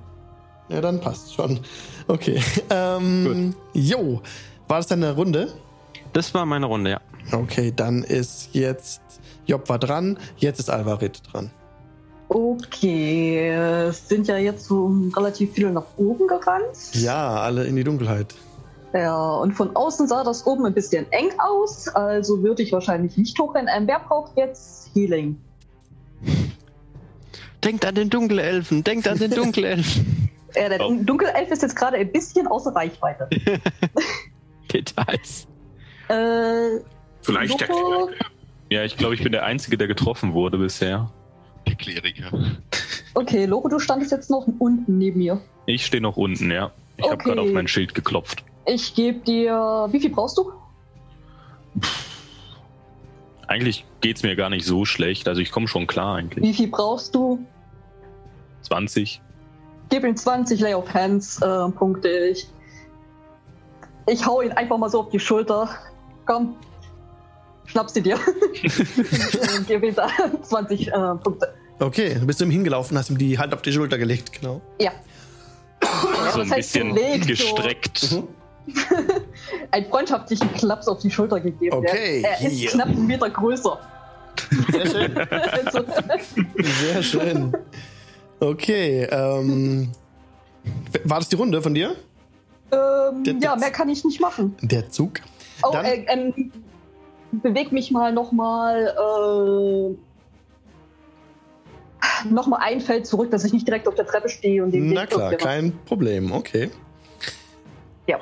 Ja, 0.68 0.80
dann 0.80 1.00
passt 1.00 1.34
schon. 1.34 1.60
Okay. 2.06 2.40
Ähm, 2.70 3.54
jo. 3.72 4.20
War 4.68 4.76
das 4.78 4.86
deine 4.86 5.14
Runde? 5.14 5.52
Das 6.12 6.32
war 6.34 6.44
meine 6.46 6.66
Runde, 6.66 6.90
ja. 6.90 7.00
Okay, 7.32 7.72
dann 7.74 8.02
ist 8.04 8.50
jetzt 8.52 9.00
Job 9.46 9.68
war 9.68 9.78
dran. 9.78 10.18
Jetzt 10.36 10.58
ist 10.60 10.70
Alvarit 10.70 11.22
dran. 11.32 11.50
Okay, 12.28 13.48
es 13.88 14.08
sind 14.08 14.28
ja 14.28 14.36
jetzt 14.38 14.66
so 14.66 14.92
relativ 15.16 15.52
viele 15.52 15.70
nach 15.72 15.86
oben 15.96 16.28
gerannt. 16.28 16.76
Ja, 16.92 17.40
alle 17.40 17.64
in 17.64 17.74
die 17.74 17.82
Dunkelheit. 17.84 18.34
Ja, 18.92 19.34
und 19.34 19.52
von 19.52 19.74
außen 19.74 20.06
sah 20.08 20.22
das 20.24 20.46
oben 20.46 20.66
ein 20.66 20.74
bisschen 20.74 21.10
eng 21.12 21.30
aus, 21.38 21.88
also 21.88 22.42
würde 22.42 22.62
ich 22.62 22.72
wahrscheinlich 22.72 23.16
nicht 23.16 23.38
hochrennen. 23.38 23.68
Ähm, 23.76 23.86
wer 23.86 24.00
braucht 24.00 24.36
jetzt 24.36 24.90
Healing? 24.94 25.36
Denkt 27.64 27.84
an 27.84 27.94
den 27.94 28.08
Dunkelelfen, 28.10 28.82
denkt 28.84 29.06
an 29.08 29.18
den 29.18 29.30
Dunkelelfen. 29.30 30.30
Äh, 30.54 30.68
der 30.70 30.80
Oh. 30.80 30.94
Dunkelelf 31.02 31.50
ist 31.50 31.62
jetzt 31.62 31.76
gerade 31.76 31.96
ein 31.98 32.10
bisschen 32.10 32.46
außer 32.46 32.74
Reichweite. 32.74 33.28
Details. 34.72 35.46
äh, 36.08 36.80
Vielleicht 37.22 37.60
der 37.60 37.68
Loco, 37.68 38.10
Ja, 38.70 38.84
ich 38.84 38.96
glaube, 38.96 39.14
ich 39.14 39.22
bin 39.22 39.32
der 39.32 39.44
Einzige, 39.44 39.76
der 39.76 39.88
getroffen 39.88 40.32
wurde 40.32 40.56
bisher. 40.58 41.10
Der 41.66 41.74
Kleriker. 41.74 42.30
okay, 43.14 43.44
Loco, 43.44 43.68
du 43.68 43.78
standest 43.78 44.10
jetzt 44.12 44.30
noch 44.30 44.46
unten 44.58 44.96
neben 44.98 45.18
mir. 45.18 45.40
Ich 45.66 45.84
stehe 45.84 46.02
noch 46.02 46.16
unten, 46.16 46.50
ja. 46.50 46.70
Ich 46.96 47.04
habe 47.04 47.14
Okay. 47.14 47.24
gerade 47.28 47.42
auf 47.42 47.50
mein 47.52 47.68
Schild 47.68 47.94
geklopft. 47.94 48.42
Ich 48.66 48.94
gebe 48.94 49.18
dir. 49.20 49.88
Wie 49.90 50.00
viel 50.00 50.10
brauchst 50.10 50.38
du? 50.38 50.52
Eigentlich 53.50 53.84
geht's 54.00 54.22
mir 54.22 54.36
gar 54.36 54.48
nicht 54.48 54.64
so 54.64 54.84
schlecht. 54.84 55.26
Also 55.26 55.40
ich 55.40 55.50
komme 55.50 55.66
schon 55.66 55.88
klar 55.88 56.14
eigentlich. 56.14 56.44
Wie 56.44 56.54
viel 56.54 56.68
brauchst 56.68 57.16
du? 57.16 57.44
20. 58.62 59.20
Gib 59.88 60.04
ihm 60.04 60.14
20 60.14 60.60
Lay 60.60 60.72
of 60.72 60.94
Hands 60.94 61.42
äh, 61.42 61.68
Punkte. 61.72 62.08
Ich, 62.08 62.46
ich 64.06 64.24
hau 64.24 64.40
ihn 64.40 64.52
einfach 64.52 64.78
mal 64.78 64.88
so 64.88 65.00
auf 65.00 65.08
die 65.08 65.18
Schulter. 65.18 65.68
Komm, 66.26 66.54
schnapp 67.66 67.90
sie 67.90 68.02
dir. 68.02 68.20
Und 68.20 69.66
gib 69.66 69.82
ihm 69.82 69.96
da 69.96 70.06
20 70.42 70.86
äh, 70.86 70.92
Punkte. 71.20 71.52
Okay, 71.80 72.14
du 72.20 72.26
bist 72.26 72.40
du 72.40 72.44
ihm 72.44 72.52
hingelaufen, 72.52 72.96
hast 72.96 73.10
ihm 73.10 73.18
die 73.18 73.36
Hand 73.36 73.52
auf 73.52 73.62
die 73.62 73.72
Schulter 73.72 73.98
gelegt, 73.98 74.32
genau. 74.32 74.60
Ja. 74.80 74.92
So 75.82 75.88
ein 75.88 76.14
was 76.22 76.36
heißt 76.36 76.72
bisschen 76.72 76.94
gelegt, 76.94 77.26
gestreckt. 77.26 78.12
Mhm. 78.12 78.28
Einen 79.70 79.86
freundschaftlichen 79.86 80.52
Klaps 80.54 80.88
auf 80.88 80.98
die 81.00 81.10
Schulter 81.10 81.40
gegeben. 81.40 81.76
Okay, 81.76 82.22
Er, 82.22 82.40
er 82.40 82.50
ist 82.50 82.68
knapp 82.68 82.88
einen 82.88 83.06
Meter 83.06 83.28
größer. 83.30 83.78
Sehr 84.72 84.86
schön. 84.86 85.18
Also, 85.18 85.84
Sehr 86.82 87.02
schön. 87.02 87.52
Okay, 88.40 89.04
ähm. 89.10 89.90
War 91.04 91.18
das 91.18 91.28
die 91.28 91.36
Runde 91.36 91.60
von 91.62 91.74
dir? 91.74 91.94
ähm, 92.72 93.24
Der- 93.24 93.34
ja, 93.40 93.56
mehr 93.56 93.70
kann 93.70 93.88
ich 93.88 94.04
nicht 94.04 94.20
machen. 94.20 94.56
Der 94.62 94.88
Zug. 94.90 95.20
Oh, 95.62 95.70
Dann- 95.72 95.84
äh, 95.84 96.04
ähm, 96.08 96.52
beweg 97.32 97.72
mich 97.72 97.90
mal 97.90 98.12
nochmal 98.12 98.94
äh, 98.96 99.94
noch 102.28 102.46
mal 102.46 102.58
ein 102.58 102.80
Feld 102.80 103.06
zurück, 103.06 103.30
dass 103.30 103.44
ich 103.44 103.52
nicht 103.52 103.66
direkt 103.66 103.86
auf 103.88 103.94
der 103.94 104.06
Treppe 104.06 104.28
stehe 104.28 104.62
und 104.64 104.72
den 104.72 104.92
Na 104.92 105.02
Weg 105.02 105.10
klar, 105.10 105.34
kein 105.34 105.72
Problem. 105.86 106.32
Okay. 106.32 106.70
Ja. 108.10 108.18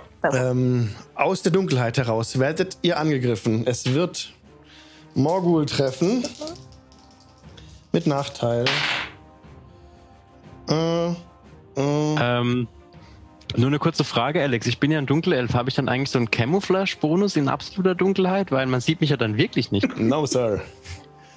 Ähm, 0.51 0.91
aus 1.15 1.43
der 1.43 1.53
Dunkelheit 1.53 1.97
heraus 1.97 2.39
werdet 2.39 2.77
ihr 2.83 2.99
angegriffen. 2.99 3.67
Es 3.67 3.95
wird 3.95 4.33
Morgul 5.15 5.65
treffen. 5.67 6.25
Mit 7.93 8.07
Nachteil. 8.07 8.67
Äh, 10.69 11.09
äh, 11.09 11.15
Ähm, 11.77 12.69
nur 13.57 13.69
eine 13.69 13.79
kurze 13.79 14.05
Frage, 14.05 14.43
Alex. 14.43 14.67
Ich 14.67 14.79
bin 14.79 14.91
ja 14.91 14.99
ein 14.99 15.07
Dunkelelf. 15.07 15.55
Habe 15.55 15.71
ich 15.71 15.75
dann 15.77 15.89
eigentlich 15.89 16.11
so 16.11 16.19
einen 16.19 16.31
Camouflage-Bonus 16.31 17.37
in 17.37 17.49
absoluter 17.49 17.95
Dunkelheit? 17.95 18.53
Weil 18.53 18.67
man 18.67 18.81
sieht 18.83 19.01
mich 19.01 19.11
ja 19.11 19.17
dann 19.17 19.39
wirklich 19.39 19.73
nicht. 19.73 19.97
no, 19.99 20.27
Sir. 20.27 20.61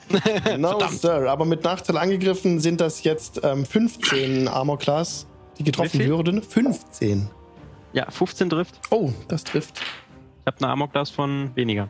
No, 0.57 0.77
Sir. 0.89 1.29
Aber 1.31 1.45
mit 1.45 1.63
Nachteil 1.63 1.95
angegriffen 1.95 2.59
sind 2.59 2.81
das 2.81 3.05
jetzt 3.05 3.39
ähm, 3.45 3.65
15 3.65 4.49
Armor 4.49 4.77
Class, 4.77 5.25
die 5.57 5.63
getroffen 5.63 6.03
würden. 6.05 6.43
15. 6.43 7.29
Ja, 7.93 8.09
15 8.09 8.49
trifft. 8.49 8.79
Oh, 8.89 9.11
das 9.27 9.43
trifft. 9.43 9.79
Ich 10.41 10.47
habe 10.47 10.57
eine 10.59 10.67
Armor-Class 10.69 11.09
von 11.09 11.51
weniger. 11.55 11.89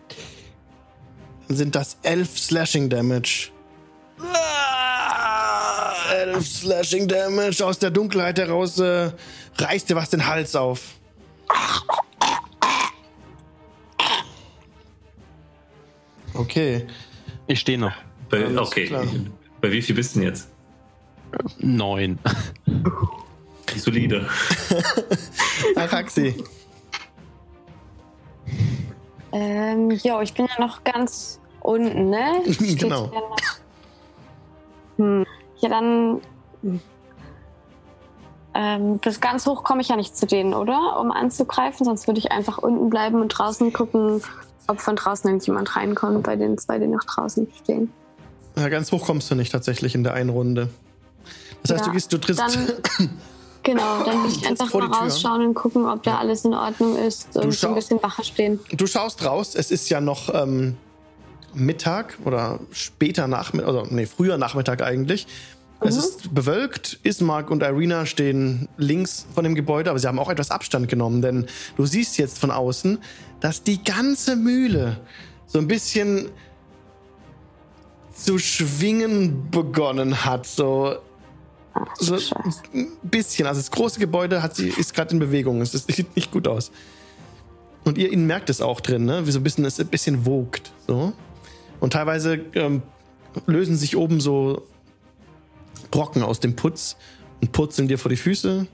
Dann 1.47 1.57
sind 1.57 1.75
das 1.75 1.97
11 2.03 2.39
Slashing 2.39 2.89
Damage. 2.89 3.49
Ah, 4.19 5.93
11 6.13 6.47
Slashing 6.47 7.07
Damage 7.07 7.65
aus 7.65 7.79
der 7.79 7.91
Dunkelheit 7.91 8.39
heraus 8.39 8.79
äh, 8.79 9.11
reißt 9.57 9.89
dir 9.89 9.95
was 9.95 10.09
den 10.09 10.25
Hals 10.25 10.55
auf. 10.55 10.95
Okay. 16.33 16.87
Ich 17.47 17.59
stehe 17.59 17.77
noch. 17.77 17.93
Bei, 18.29 18.45
Alles 18.45 18.59
okay. 18.59 18.85
klar. 18.85 19.05
Bei 19.59 19.71
wie 19.71 19.81
viel 19.81 19.95
bist 19.95 20.15
du 20.15 20.19
denn 20.19 20.29
jetzt? 20.29 20.49
Neun. 21.59 22.17
Solide. 23.80 24.28
Araxi. 25.76 26.43
Ähm, 29.32 29.91
jo, 29.91 30.19
ich 30.22 30.34
bin 30.34 30.47
ja 30.47 30.63
noch 30.65 30.84
ganz 30.84 31.39
unten, 31.61 32.09
ne? 32.09 32.41
Steht 32.51 32.80
Genau. 32.80 33.11
Hm. 34.97 35.26
Ja, 35.59 35.69
dann. 35.69 36.22
Ähm, 38.53 38.97
bis 38.97 39.22
ganz 39.22 39.45
hoch 39.45 39.63
komme 39.63 39.82
ich 39.82 39.88
ja 39.88 39.95
nicht 39.95 40.17
zu 40.17 40.26
denen, 40.26 40.53
oder? 40.53 40.99
Um 40.99 41.11
anzugreifen, 41.11 41.86
sonst 41.86 42.07
würde 42.07 42.19
ich 42.19 42.32
einfach 42.32 42.57
unten 42.57 42.89
bleiben 42.89 43.22
und 43.22 43.30
draußen 43.30 43.72
gucken, 43.72 44.22
ob 44.67 44.82
von 44.82 44.97
draußen 44.97 45.30
irgendjemand 45.30 45.74
reinkommt 45.78 46.24
bei 46.24 46.36
den 46.36 46.57
zwei, 46.57 46.78
die 46.78 46.88
noch 46.88 47.03
draußen 47.05 47.47
stehen. 47.63 47.93
Ja, 48.57 48.67
ganz 48.67 48.91
hoch 48.91 49.05
kommst 49.05 49.32
du 49.32 49.36
nicht 49.36 49.53
tatsächlich 49.53 49.95
in 49.95 50.03
der 50.03 50.13
einen 50.15 50.30
Runde. 50.30 50.67
Das 51.61 51.72
heißt, 51.72 51.82
Ja, 51.82 51.88
du 51.88 51.93
gehst, 51.93 52.11
du 52.11 52.17
trittst. 52.17 52.59
Genau, 53.64 54.03
dann 54.03 54.24
würde 54.24 54.36
ich 54.36 54.47
einfach 54.47 54.74
mal 54.74 54.88
rausschauen 54.88 55.45
und 55.45 55.53
gucken, 55.53 55.86
ob 55.86 56.01
da 56.03 56.18
alles 56.18 56.45
in 56.45 56.53
Ordnung 56.53 56.97
ist 56.97 57.36
und 57.36 57.53
so 57.53 57.68
ein 57.68 57.76
bisschen 57.76 58.01
Wache 58.01 58.24
stehen. 58.24 58.59
Du 58.72 58.88
schaust 58.88 59.24
raus, 59.24 59.53
es 59.55 59.70
ist 59.70 59.89
ja 59.89 60.01
noch 60.01 60.34
ähm, 60.34 60.78
Mittag 61.53 62.18
oder 62.26 62.59
später 62.72 63.28
Nachmittag, 63.28 63.68
also 63.68 63.88
nee, 63.89 64.05
früher 64.05 64.38
Nachmittag 64.38 64.82
eigentlich. 64.82 65.28
Es 65.84 65.95
ist 65.95 66.34
bewölkt. 66.34 66.99
Ismark 67.01 67.49
und 67.49 67.64
Irina 67.64 68.05
stehen 68.05 68.68
links 68.78 69.26
von 69.34 69.43
dem 69.43 69.55
Gebäude, 69.55 69.89
aber 69.89 69.97
sie 69.97 70.07
haben 70.07 70.20
auch 70.20 70.30
etwas 70.30 70.51
Abstand 70.51 70.88
genommen, 70.88 71.24
denn 71.24 71.47
du 71.76 71.88
siehst 71.88 72.20
jetzt 72.20 72.38
von 72.38 72.51
außen, 72.51 72.99
dass 73.39 73.64
die 73.64 73.84
ganze 73.84 74.36
Mühle 74.36 74.99
so 75.47 75.57
ein 75.57 75.68
bisschen 75.68 76.30
zu 78.14 78.38
schwingen 78.38 79.49
begonnen 79.49 80.24
hat. 80.24 80.45
So, 80.45 80.97
so 81.99 82.15
ein 82.74 82.88
bisschen. 83.03 83.47
Also 83.47 83.59
das 83.59 83.72
große 83.72 83.99
Gebäude 83.99 84.41
hat 84.43 84.55
sie, 84.55 84.69
ist 84.69 84.93
gerade 84.93 85.11
in 85.11 85.19
Bewegung. 85.19 85.61
Es 85.61 85.72
sieht 85.72 86.15
nicht 86.15 86.32
gut 86.32 86.47
aus. 86.47 86.72
Und 87.84 87.97
ihr, 87.97 88.11
ihr 88.11 88.17
merkt 88.17 88.49
es 88.49 88.61
auch 88.61 88.80
drin, 88.80 89.05
ne? 89.05 89.26
wie 89.26 89.32
so 89.32 89.39
ein 89.39 89.43
bisschen, 89.43 89.65
es 89.65 89.80
ein 89.80 89.88
bisschen 89.88 90.26
wogt. 90.26 90.72
So. 90.88 91.13
Und 91.80 91.93
teilweise 91.93 92.45
ähm, 92.53 92.84
lösen 93.47 93.76
sich 93.76 93.97
oben 93.97 94.19
so 94.19 94.63
Brocken 95.89 96.24
aus 96.24 96.39
dem 96.39 96.55
Putz 96.55 96.95
und 97.41 97.51
purzeln 97.51 97.88
dir 97.88 97.97
vor 97.97 98.09
die 98.09 98.17
Füße. 98.17 98.67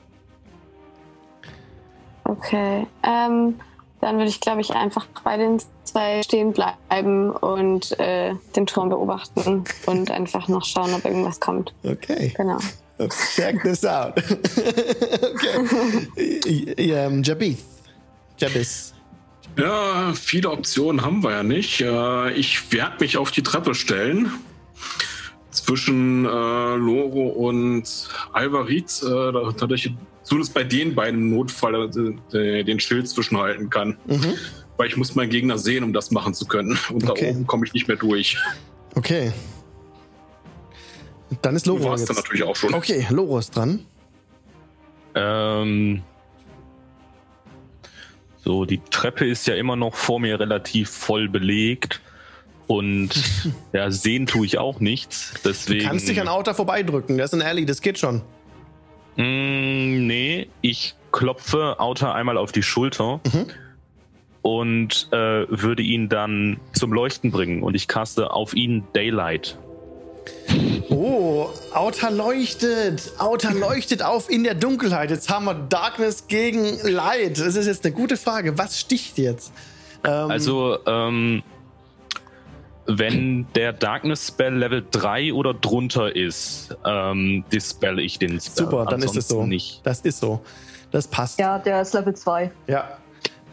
Okay. 2.25 2.85
Ähm, 3.03 3.55
dann 4.01 4.17
würde 4.17 4.29
ich, 4.29 4.41
glaube 4.41 4.61
ich, 4.61 4.71
einfach 4.71 5.07
bei 5.23 5.37
den 5.37 5.59
zwei 5.85 6.21
stehen 6.21 6.53
bleiben 6.53 7.31
und 7.31 7.97
äh, 7.99 8.35
den 8.55 8.67
Turm 8.67 8.89
beobachten 8.89 9.65
und 9.85 10.11
einfach 10.11 10.47
noch 10.47 10.65
schauen, 10.65 10.93
ob 10.93 11.05
irgendwas 11.05 11.39
kommt. 11.39 11.73
Okay. 11.83 12.33
Genau. 12.35 12.57
Check 13.35 13.61
this 13.63 13.85
out. 13.85 14.13
okay. 16.17 16.73
ähm, 16.77 17.21
Jabith. 17.23 17.59
Jabis. 18.37 18.93
Ja, 19.57 20.13
viele 20.13 20.49
Optionen 20.51 21.01
haben 21.03 21.23
wir 21.23 21.31
ja 21.31 21.43
nicht. 21.43 21.81
Äh, 21.81 22.31
Ich 22.33 22.71
werde 22.71 22.97
mich 22.99 23.17
auf 23.17 23.31
die 23.31 23.43
Treppe 23.43 23.73
stellen. 23.75 24.31
Zwischen 25.51 26.25
äh, 26.25 26.27
Loro 26.29 27.27
und 27.29 27.83
Alvarit, 28.33 29.01
äh, 29.03 29.07
da- 29.09 29.53
dadurch 29.57 29.91
zumindest 30.23 30.53
bei 30.53 30.63
den 30.63 30.93
beiden 30.93 31.19
im 31.21 31.29
Notfall 31.35 31.89
äh, 32.33 32.63
den 32.63 32.79
Schild 32.79 33.09
zwischenhalten 33.09 33.69
kann. 33.69 33.97
Mhm. 34.05 34.33
Weil 34.77 34.87
ich 34.89 34.97
muss 34.97 35.15
meinen 35.15 35.31
Gegner 35.31 35.57
sehen, 35.57 35.83
um 35.83 35.93
das 35.93 36.11
machen 36.11 36.35
zu 36.35 36.45
können. 36.45 36.77
Und 36.91 37.09
Okay. 37.09 37.25
da 37.25 37.31
oben 37.31 37.47
komme 37.47 37.65
ich 37.65 37.73
nicht 37.73 37.87
mehr 37.87 37.97
durch. 37.97 38.37
Okay. 38.93 39.31
Dann 41.41 41.55
ist 41.55 41.67
Du 41.67 41.77
Loro 41.77 41.91
warst 41.91 42.09
dann 42.09 42.15
natürlich 42.15 42.43
auch 42.43 42.55
schon. 42.55 42.73
Okay, 42.73 43.05
Loro 43.09 43.37
ist 43.39 43.55
dran. 43.55 43.85
Ähm, 45.15 46.03
so, 48.43 48.65
die 48.65 48.79
Treppe 48.89 49.25
ist 49.25 49.47
ja 49.47 49.55
immer 49.55 49.75
noch 49.75 49.93
vor 49.95 50.19
mir 50.19 50.39
relativ 50.39 50.89
voll 50.89 51.27
belegt. 51.27 52.01
Und 52.67 53.09
ja, 53.73 53.91
sehen 53.91 54.25
tue 54.25 54.45
ich 54.45 54.57
auch 54.57 54.79
nichts. 54.79 55.33
Deswegen. 55.43 55.79
Du 55.79 55.85
kannst 55.87 56.07
dich 56.07 56.19
an 56.21 56.27
Auta 56.27 56.53
vorbeidrücken. 56.53 57.17
Das 57.17 57.33
ist 57.33 57.39
ein 57.39 57.45
Alley, 57.45 57.65
das 57.65 57.81
geht 57.81 57.97
schon. 57.97 58.21
Mm, 59.15 60.05
nee, 60.05 60.47
ich 60.61 60.95
klopfe 61.11 61.79
Auta 61.79 62.13
einmal 62.13 62.37
auf 62.37 62.51
die 62.51 62.61
Schulter 62.63 63.19
Mhm. 63.25 63.47
und 64.43 65.07
äh, 65.11 65.45
würde 65.49 65.81
ihn 65.81 66.07
dann 66.09 66.59
zum 66.73 66.93
Leuchten 66.93 67.31
bringen. 67.31 67.63
Und 67.63 67.75
ich 67.75 67.87
caste 67.87 68.31
auf 68.31 68.53
ihn 68.53 68.83
Daylight. 68.93 69.57
Oh, 70.89 71.47
Auta 71.73 72.09
leuchtet. 72.09 73.11
Auta 73.17 73.51
leuchtet 73.51 74.01
auf 74.03 74.29
in 74.29 74.43
der 74.43 74.55
Dunkelheit. 74.55 75.11
Jetzt 75.11 75.29
haben 75.29 75.45
wir 75.45 75.53
Darkness 75.53 76.27
gegen 76.27 76.79
Light. 76.83 77.39
Das 77.39 77.55
ist 77.55 77.67
jetzt 77.67 77.85
eine 77.85 77.93
gute 77.93 78.17
Frage. 78.17 78.57
Was 78.57 78.79
sticht 78.79 79.17
jetzt? 79.17 79.51
Ähm, 80.03 80.31
Also, 80.31 80.77
ähm, 80.85 81.43
wenn 82.85 83.47
der 83.53 83.73
Darkness 83.73 84.27
Spell 84.27 84.55
Level 84.55 84.85
3 84.89 85.33
oder 85.33 85.53
drunter 85.53 86.15
ist, 86.15 86.75
ähm, 86.85 87.43
dispel 87.51 87.99
ich 87.99 88.17
den 88.17 88.39
Spell. 88.39 88.65
super, 88.65 88.85
dann 88.85 89.01
ist 89.01 89.15
es 89.17 89.27
so. 89.27 89.35
Ansonsten 89.35 89.49
Nicht. 89.49 89.81
Das 89.83 90.01
ist 90.01 90.19
so. 90.19 90.41
Das 90.91 91.07
passt. 91.07 91.37
Ja, 91.39 91.59
der 91.59 91.81
ist 91.81 91.93
Level 91.93 92.15
2. 92.15 92.49
Ja, 92.67 92.97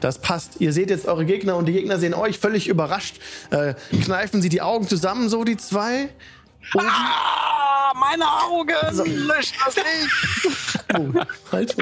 das 0.01 0.19
passt. 0.19 0.61
Ihr 0.61 0.73
seht 0.73 0.89
jetzt 0.91 1.07
eure 1.07 1.25
Gegner 1.25 1.57
und 1.57 1.67
die 1.67 1.73
Gegner 1.73 1.99
sehen 1.99 2.15
euch 2.15 2.39
völlig 2.39 2.69
überrascht. 2.69 3.17
Äh, 3.51 3.75
kneifen 4.05 4.41
sie 4.41 4.49
die 4.51 4.63
Augen 4.63 4.87
zusammen, 4.87 5.29
so 5.29 5.43
die 5.43 5.57
zwei. 5.57 6.11
Ah, 6.77 7.93
meine 7.95 8.25
Augen! 8.25 8.75
So. 8.93 9.05
Löscht 9.05 9.55
das 9.65 9.77
nicht! 9.77 10.55
Oh, 10.97 11.11
halt. 11.51 11.75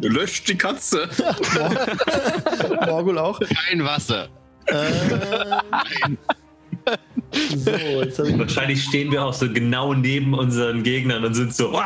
Löscht 0.00 0.48
die 0.48 0.56
Katze. 0.58 1.08
Morgul 2.86 3.18
auch. 3.18 3.38
Kein 3.68 3.84
Wasser. 3.84 4.28
Äh, 4.66 4.82
so, 7.56 7.70
jetzt 7.70 8.18
hab 8.18 8.26
ich 8.26 8.38
Wahrscheinlich 8.38 8.82
stehen 8.82 9.12
wir 9.12 9.24
auch 9.24 9.32
so 9.34 9.52
genau 9.52 9.94
neben 9.94 10.34
unseren 10.34 10.82
Gegnern 10.82 11.24
und 11.24 11.34
sind 11.34 11.54
so. 11.54 11.72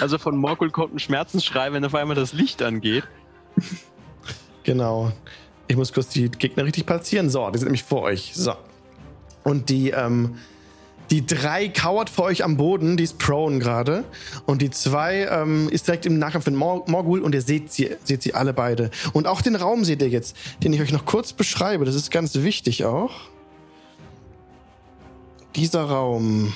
Also 0.00 0.18
von 0.18 0.36
Morgul 0.36 0.70
kommt 0.70 0.94
ein 0.94 0.98
Schmerzensschrei, 0.98 1.72
wenn 1.72 1.84
auf 1.84 1.94
einmal 1.94 2.16
das 2.16 2.32
Licht 2.32 2.62
angeht. 2.62 3.04
Genau. 4.62 5.12
Ich 5.68 5.76
muss 5.76 5.92
kurz 5.92 6.08
die 6.08 6.30
Gegner 6.30 6.64
richtig 6.64 6.86
platzieren. 6.86 7.28
So, 7.28 7.48
die 7.50 7.58
sind 7.58 7.66
nämlich 7.66 7.84
vor 7.84 8.02
euch. 8.02 8.32
So. 8.34 8.54
Und 9.44 9.68
die, 9.68 9.90
ähm, 9.90 10.36
die 11.10 11.24
drei 11.24 11.68
kauert 11.68 12.10
vor 12.10 12.24
euch 12.24 12.42
am 12.42 12.56
Boden, 12.56 12.96
die 12.96 13.04
ist 13.04 13.18
prone 13.18 13.58
gerade. 13.58 14.04
Und 14.46 14.62
die 14.62 14.70
zwei 14.70 15.28
ähm, 15.30 15.68
ist 15.68 15.86
direkt 15.86 16.06
im 16.06 16.18
Nahkampf 16.18 16.46
mit 16.46 16.54
Mor 16.54 16.84
Morgul 16.88 17.20
und 17.20 17.34
ihr 17.34 17.42
seht 17.42 17.72
sie, 17.72 17.90
seht 18.02 18.22
sie 18.22 18.34
alle 18.34 18.52
beide. 18.54 18.90
Und 19.12 19.26
auch 19.26 19.42
den 19.42 19.56
Raum 19.56 19.84
seht 19.84 20.02
ihr 20.02 20.08
jetzt, 20.08 20.36
den 20.62 20.72
ich 20.72 20.80
euch 20.80 20.92
noch 20.92 21.04
kurz 21.04 21.32
beschreibe. 21.34 21.84
Das 21.84 21.94
ist 21.94 22.10
ganz 22.10 22.34
wichtig 22.34 22.84
auch. 22.84 23.12
Dieser 25.54 25.84
Raum. 25.84 26.52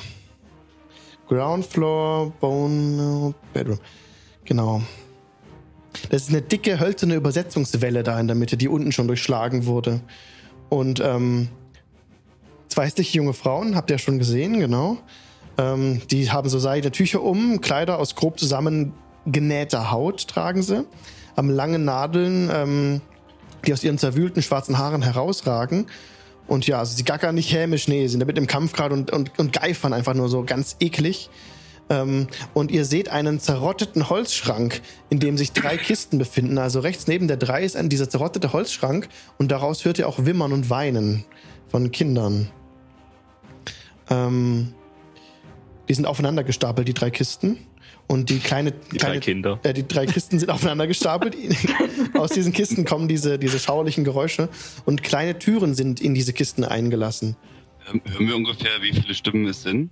Ground 1.29 1.65
Floor, 1.65 2.31
Bone, 2.41 3.35
Bedroom. 3.53 3.79
Genau. 4.45 4.83
Das 6.11 6.23
ist 6.23 6.29
eine 6.31 6.43
dicke, 6.43 6.81
hölzerne 6.81 7.15
Übersetzungswelle 7.15 8.03
da 8.03 8.19
in 8.19 8.27
der 8.27 8.37
Mitte, 8.37 8.57
die 8.57 8.69
unten 8.69 8.93
schon 8.93 9.07
durchschlagen 9.07 9.67
wurde. 9.67 10.01
Und 10.69 11.01
ähm, 11.01 11.49
zwei 12.69 12.87
hässliche 12.87 13.19
junge 13.19 13.35
Frauen, 13.35 13.77
habt 13.77 13.91
ihr 13.91 13.95
ja 13.97 13.99
schon 13.99 14.19
gesehen, 14.19 14.59
genau. 14.59 14.99
Ähm, 15.59 16.01
die 16.11 16.31
haben 16.31 16.49
so 16.49 16.59
seidene 16.59 16.93
Tücher 16.93 17.23
um, 17.23 17.61
Kleider 17.61 17.99
aus 17.99 18.15
grob 18.15 18.39
zusammengenähter 18.39 19.91
Haut 19.91 20.29
tragen 20.29 20.63
sie. 20.63 20.87
Haben 21.37 21.51
lange 21.51 21.79
Nadeln, 21.79 22.51
ähm, 22.53 23.01
die 23.67 23.73
aus 23.73 23.85
ihren 23.85 23.99
zerwühlten 23.99 24.43
schwarzen 24.43 24.79
Haaren 24.79 25.03
herausragen. 25.03 25.87
Und 26.47 26.67
ja, 26.67 26.79
also 26.79 26.97
sie 26.97 27.05
gackern 27.05 27.35
nicht 27.35 27.53
hämisch, 27.53 27.89
nee, 27.89 28.07
sind 28.07 28.21
damit 28.21 28.37
im 28.37 28.47
Kampf 28.47 28.73
gerade 28.73 28.95
und, 28.95 29.11
und, 29.13 29.39
und 29.39 29.53
geifern 29.53 29.93
einfach 29.93 30.15
nur 30.15 30.29
so 30.29 30.43
ganz 30.43 30.77
eklig. 30.81 31.31
Ähm, 31.93 32.27
und 32.55 32.71
ihr 32.71 32.87
seht 32.87 33.11
einen 33.11 33.39
zerrotteten 33.39 34.09
Holzschrank, 34.09 34.81
in 35.11 35.21
dem 35.21 35.37
sich 35.37 35.53
drei 35.53 35.77
Kisten 35.77 36.17
befinden. 36.19 36.57
Also 36.57 36.81
rechts 36.81 37.07
neben 37.07 37.29
der 37.29 37.37
drei 37.37 37.63
ist 37.63 37.77
ein 37.77 37.91
dieser 37.91 38.09
zerrottete 38.09 38.55
Holzschrank 38.55 39.09
und 39.37 39.53
daraus 39.53 39.85
hört 39.85 39.99
ihr 39.99 40.09
auch 40.09 40.25
Wimmern 40.25 40.53
und 40.53 40.71
Weinen 40.71 41.25
von 41.69 41.91
Kindern. 41.91 42.49
Ähm, 44.09 44.73
die 45.89 45.95
sind 45.95 46.07
aufeinander 46.07 46.45
gestapelt, 46.45 46.89
die 46.89 46.95
drei 46.95 47.11
Kisten. 47.11 47.59
Und 48.09 48.31
die 48.31 48.39
kleine, 48.41 48.73
Die 48.73 48.97
kleine 48.97 49.15
drei 49.17 49.21
Kinder. 49.21 49.61
äh, 49.63 49.73
die 49.75 49.87
drei 49.87 50.07
Kisten 50.07 50.39
sind 50.39 50.51
aufeinander 50.51 50.87
gestapelt. 50.87 51.37
Aus 52.15 52.31
diesen 52.31 52.53
Kisten 52.53 52.85
kommen 52.85 53.07
diese, 53.07 53.39
diese 53.39 53.59
schauerlichen 53.59 54.05
Geräusche 54.05 54.49
und 54.87 55.03
kleine 55.03 55.39
Türen 55.39 55.75
sind 55.75 56.01
in 56.01 56.15
diese 56.15 56.33
Kisten 56.33 56.65
eingelassen. 56.65 57.37
Ähm, 57.91 58.01
Hören 58.05 58.29
wir 58.29 58.37
ungefähr, 58.37 58.71
wie 58.81 58.93
viele 58.93 59.15
Stimmen 59.15 59.47
es 59.47 59.63
sind? 59.63 59.91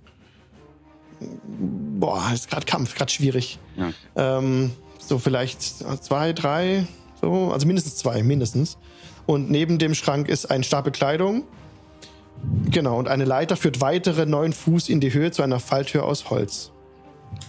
Boah, 1.99 2.31
ist 2.33 2.49
gerade 2.49 2.65
Kampf, 2.65 2.95
gerade 2.95 3.11
schwierig. 3.11 3.59
Ja. 3.77 3.91
Ähm, 4.15 4.71
so 4.99 5.19
vielleicht 5.19 5.61
zwei, 5.61 6.33
drei, 6.33 6.85
so, 7.21 7.51
also 7.51 7.67
mindestens 7.67 7.97
zwei, 7.97 8.23
mindestens. 8.23 8.77
Und 9.25 9.51
neben 9.51 9.77
dem 9.77 9.93
Schrank 9.93 10.27
ist 10.27 10.49
ein 10.49 10.63
Stapel 10.63 10.91
Kleidung. 10.91 11.43
Genau, 12.71 12.97
und 12.97 13.07
eine 13.07 13.25
Leiter 13.25 13.55
führt 13.55 13.81
weitere 13.81 14.25
neun 14.25 14.53
Fuß 14.53 14.89
in 14.89 14.99
die 14.99 15.13
Höhe 15.13 15.31
zu 15.31 15.43
einer 15.43 15.59
Falltür 15.59 16.05
aus 16.05 16.29
Holz. 16.29 16.71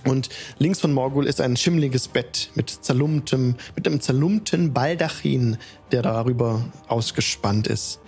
Und 0.05 0.29
links 0.59 0.81
von 0.81 0.93
Morgul 0.93 1.27
ist 1.27 1.41
ein 1.41 1.57
schimmliges 1.57 2.09
Bett 2.09 2.51
mit 2.55 2.71
zerlumptem, 2.71 3.57
mit 3.75 3.87
einem 3.87 4.01
zerlumpten 4.01 4.73
Baldachin, 4.73 5.57
der 5.91 6.03
darüber 6.03 6.65
ausgespannt 6.89 7.67
ist. 7.67 8.01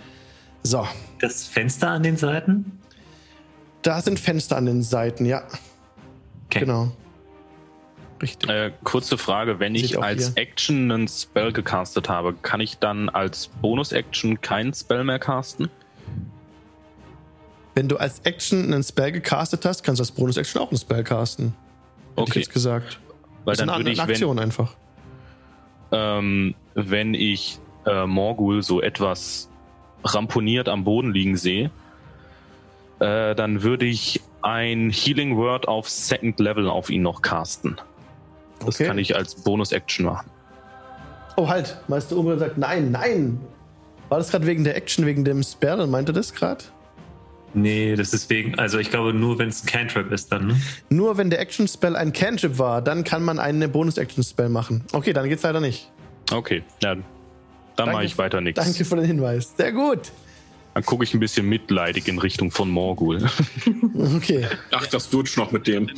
So, 0.63 0.87
Das 1.19 1.45
Fenster 1.45 1.89
an 1.89 2.03
den 2.03 2.17
Seiten? 2.17 2.79
Da 3.85 4.01
sind 4.01 4.19
Fenster 4.19 4.57
an 4.57 4.65
den 4.65 4.81
Seiten, 4.83 5.25
ja. 5.25 5.43
Okay. 6.47 6.61
Genau. 6.61 6.91
Richtig. 8.21 8.49
Äh, 8.49 8.71
kurze 8.83 9.17
Frage, 9.17 9.59
wenn 9.59 9.75
Sieht 9.75 9.85
ich 9.85 10.01
als 10.01 10.27
hier. 10.27 10.37
Action 10.37 10.91
einen 10.91 11.07
Spell 11.07 11.51
gecastet 11.51 12.07
habe, 12.09 12.33
kann 12.33 12.61
ich 12.61 12.77
dann 12.79 13.09
als 13.09 13.47
Bonus-Action 13.61 14.39
keinen 14.41 14.73
Spell 14.73 15.03
mehr 15.03 15.19
casten? 15.19 15.69
Wenn 17.73 17.89
du 17.89 17.97
als 17.97 18.19
Action 18.19 18.73
einen 18.73 18.83
Spell 18.83 19.11
gecastet 19.11 19.65
hast, 19.65 19.83
kannst 19.83 19.99
du 19.99 20.03
als 20.03 20.11
Bonus-Action 20.11 20.61
auch 20.61 20.69
einen 20.71 20.77
Spell 20.79 21.03
casten. 21.03 21.47
Hätte 21.47 21.57
ich 22.15 22.21
Okay, 22.29 22.39
jetzt 22.39 22.53
gesagt. 22.53 22.99
weil 23.43 23.53
das 23.55 23.59
ist 23.63 23.67
dann 23.67 23.69
eine, 23.69 23.79
würde 23.83 23.91
ich, 23.91 23.99
eine 23.99 24.07
wenn, 24.07 24.13
Aktion 24.13 24.39
einfach. 24.39 24.73
ähm, 25.91 26.55
wenn 26.73 27.13
ich 27.13 27.59
äh, 27.85 28.05
Morgul 28.05 28.63
so 28.63 28.81
etwas 28.81 29.49
ramponiert 30.05 30.69
am 30.69 30.85
Boden 30.85 31.11
liegen 31.13 31.35
sehe, 31.35 31.69
äh, 32.99 33.35
dann 33.35 33.63
würde 33.63 33.85
ich 33.85 34.21
ein 34.41 34.89
Healing 34.91 35.35
Word 35.37 35.67
auf 35.67 35.89
Second 35.89 36.39
Level 36.39 36.69
auf 36.69 36.89
ihn 36.89 37.01
noch 37.01 37.21
casten. 37.21 37.77
Das 38.59 38.75
Okay. 38.75 38.85
kann 38.85 38.97
ich 38.97 39.15
als 39.15 39.35
Bonus-Action 39.35 40.05
machen. 40.05 40.29
Oh, 41.37 41.47
halt. 41.49 41.77
Meister 41.87 42.15
Umre 42.15 42.37
sagt, 42.37 42.57
nein, 42.57 42.91
nein. 42.91 43.39
War 44.09 44.19
das 44.19 44.29
gerade 44.31 44.45
wegen 44.45 44.63
der 44.63 44.75
Action, 44.77 45.05
wegen 45.05 45.25
dem 45.25 45.43
Spell? 45.43 45.85
Meinte 45.87 46.13
das 46.13 46.33
gerade? 46.33 46.63
Nee, 47.53 47.95
das 47.95 48.13
ist 48.13 48.29
wegen, 48.29 48.59
also 48.59 48.79
ich 48.79 48.89
glaube 48.89 49.13
nur, 49.13 49.39
wenn 49.39 49.47
es 49.49 49.63
ein 49.63 49.67
Cantrip 49.67 50.11
ist 50.11 50.31
dann, 50.31 50.47
ne? 50.47 50.61
Nur 50.89 51.17
wenn 51.17 51.29
der 51.29 51.39
Action-Spell 51.39 51.95
ein 51.95 52.11
Cantrip 52.11 52.59
war, 52.59 52.81
dann 52.81 53.03
kann 53.05 53.23
man 53.23 53.39
einen 53.39 53.71
Bonus-Action-Spell 53.71 54.49
machen. 54.49 54.83
Okay, 54.91 55.13
dann 55.13 55.27
geht's 55.29 55.43
leider 55.43 55.61
nicht. 55.61 55.89
Okay, 56.33 56.63
ja, 56.83 56.95
dann 57.77 57.91
mache 57.91 58.03
ich 58.03 58.17
weiter 58.17 58.41
nichts. 58.41 58.61
Danke 58.63 58.83
für 58.83 58.97
den 58.97 59.05
Hinweis. 59.05 59.53
Sehr 59.55 59.71
gut. 59.71 60.11
Dann 60.75 60.83
gucke 60.83 61.05
ich 61.05 61.13
ein 61.13 61.21
bisschen 61.21 61.47
mitleidig 61.47 62.09
in 62.09 62.19
Richtung 62.19 62.51
von 62.51 62.69
Morgul. 62.69 63.25
Okay. 64.17 64.45
Ach, 64.71 64.85
das 64.87 65.09
Dutsch 65.09 65.37
noch 65.37 65.51
mit 65.51 65.67
dem. 65.67 65.89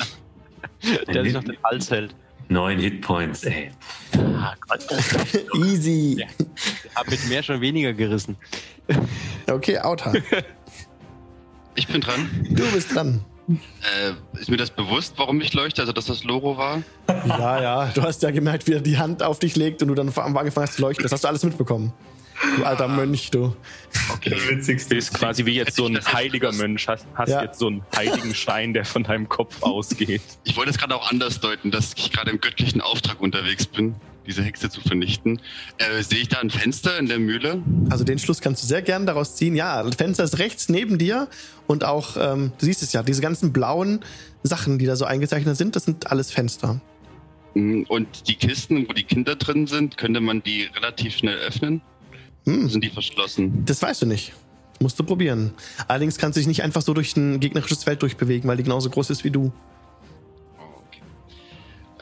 Der 1.07 1.23
sich 1.23 1.33
noch 1.33 1.43
den 1.43 1.57
Hals 1.63 1.89
hält. 1.89 2.13
Neun 2.47 2.77
Hitpoints, 2.77 3.43
ey. 3.43 3.71
Easy. 5.65 6.25
Hab 6.95 7.09
mit 7.09 7.27
mehr 7.27 7.41
schon 7.41 7.59
weniger 7.59 7.91
gerissen. 7.93 8.37
Okay, 9.49 9.79
Auta. 9.79 10.13
Ich 11.75 11.87
bin 11.87 12.01
dran. 12.01 12.29
Du 12.51 12.71
bist 12.71 12.93
dran. 12.93 13.21
Äh, 13.49 14.39
ist 14.39 14.49
mir 14.49 14.57
das 14.57 14.69
bewusst, 14.69 15.13
warum 15.17 15.41
ich 15.41 15.53
leuchte? 15.53 15.81
Also, 15.81 15.93
dass 15.93 16.05
das 16.05 16.23
Loro 16.23 16.57
war? 16.57 16.83
Ja, 17.27 17.61
ja. 17.61 17.91
Du 17.93 18.03
hast 18.03 18.21
ja 18.21 18.29
gemerkt, 18.29 18.67
wie 18.67 18.73
er 18.73 18.81
die 18.81 18.97
Hand 18.97 19.23
auf 19.23 19.39
dich 19.39 19.55
legt 19.55 19.81
und 19.81 19.87
du 19.87 19.95
dann 19.95 20.09
angefangen 20.09 20.67
hast 20.67 20.75
zu 20.75 20.81
leuchten. 20.81 21.03
Das 21.03 21.11
hast 21.11 21.23
du 21.23 21.27
alles 21.29 21.43
mitbekommen. 21.43 21.93
Du 22.57 22.63
alter 22.63 22.87
Mönch, 22.87 23.31
du. 23.31 23.55
Das 24.23 24.47
Witzigste 24.49 24.89
Du 24.89 24.95
bist 24.95 25.13
quasi 25.13 25.45
wie 25.45 25.55
jetzt 25.55 25.75
so 25.75 25.85
ein 25.87 25.97
heiliger? 26.13 26.51
Mönch, 26.53 26.87
hast, 26.87 27.05
hast 27.15 27.29
Ja. 27.29 27.43
jetzt 27.43 27.59
so 27.59 27.67
einen 27.67 27.81
heiligen 27.95 28.33
Stein, 28.35 28.73
der 28.73 28.85
von 28.85 29.03
deinem 29.03 29.27
Kopf 29.27 29.61
ausgeht. 29.63 30.21
Ich 30.43 30.55
wollte 30.55 30.71
es 30.71 30.77
gerade 30.77 30.95
auch 30.95 31.09
anders 31.11 31.39
deuten, 31.39 31.71
dass 31.71 31.93
ich 31.95 32.11
gerade 32.11 32.29
im 32.31 32.39
göttlichen 32.39 32.81
Auftrag 32.81 33.19
unterwegs 33.21 33.65
bin, 33.65 33.95
diese 34.27 34.43
Hexe 34.43 34.69
zu 34.69 34.81
vernichten. 34.81 35.41
Äh, 35.79 36.03
sehe 36.03 36.19
ich 36.19 36.27
da 36.29 36.39
ein 36.39 36.49
Fenster 36.51 36.97
in 36.99 37.07
der 37.07 37.17
Mühle? 37.19 37.61
Also 37.89 38.03
den 38.03 38.19
Schluss 38.19 38.39
kannst 38.39 38.61
du 38.63 38.67
sehr 38.67 38.81
gern 38.83 39.05
daraus 39.07 39.35
ziehen. 39.35 39.55
Ja, 39.55 39.81
das 39.81 39.95
Fenster 39.95 40.23
ist 40.23 40.37
rechts 40.37 40.69
neben 40.69 40.97
dir 40.99 41.27
und 41.65 41.83
auch, 41.85 42.17
ähm, 42.19 42.51
du 42.59 42.65
siehst 42.65 42.83
es 42.83 42.93
ja, 42.93 43.01
diese 43.03 43.21
ganzen 43.21 43.51
blauen 43.51 44.01
Sachen, 44.43 44.77
die 44.77 44.85
da 44.85 44.95
so 44.95 45.05
eingezeichnet 45.05 45.57
sind, 45.57 45.75
das 45.75 45.85
sind 45.85 46.11
alles 46.11 46.31
Fenster. 46.31 46.79
Mm, 47.55 47.83
Und 47.87 48.27
die 48.27 48.35
Kisten, 48.35 48.87
wo 48.87 48.93
die 48.93 49.03
Kinder 49.03 49.35
drin 49.35 49.65
sind, 49.65 49.97
könnte 49.97 50.19
man 50.21 50.43
die 50.43 50.63
relativ 50.75 51.15
schnell 51.17 51.37
öffnen? 51.39 51.81
Hm, 52.47 52.69
Sind 52.69 52.83
die 52.83 52.89
verschlossen? 52.89 53.65
das 53.65 53.81
weißt 53.81 54.01
du 54.03 54.05
nicht. 54.05 54.33
Musst 54.79 54.97
du 54.99 55.03
probieren. 55.03 55.53
Allerdings 55.87 56.17
kannst 56.17 56.37
du 56.37 56.39
dich 56.39 56.47
nicht 56.47 56.63
einfach 56.63 56.81
so 56.81 56.93
durch 56.93 57.15
ein 57.17 57.39
gegnerisches 57.39 57.83
Feld 57.83 58.01
durchbewegen, 58.01 58.47
weil 58.49 58.57
die 58.57 58.63
genauso 58.63 58.89
groß 58.89 59.09
ist 59.09 59.23
wie 59.23 59.31
du. 59.31 59.51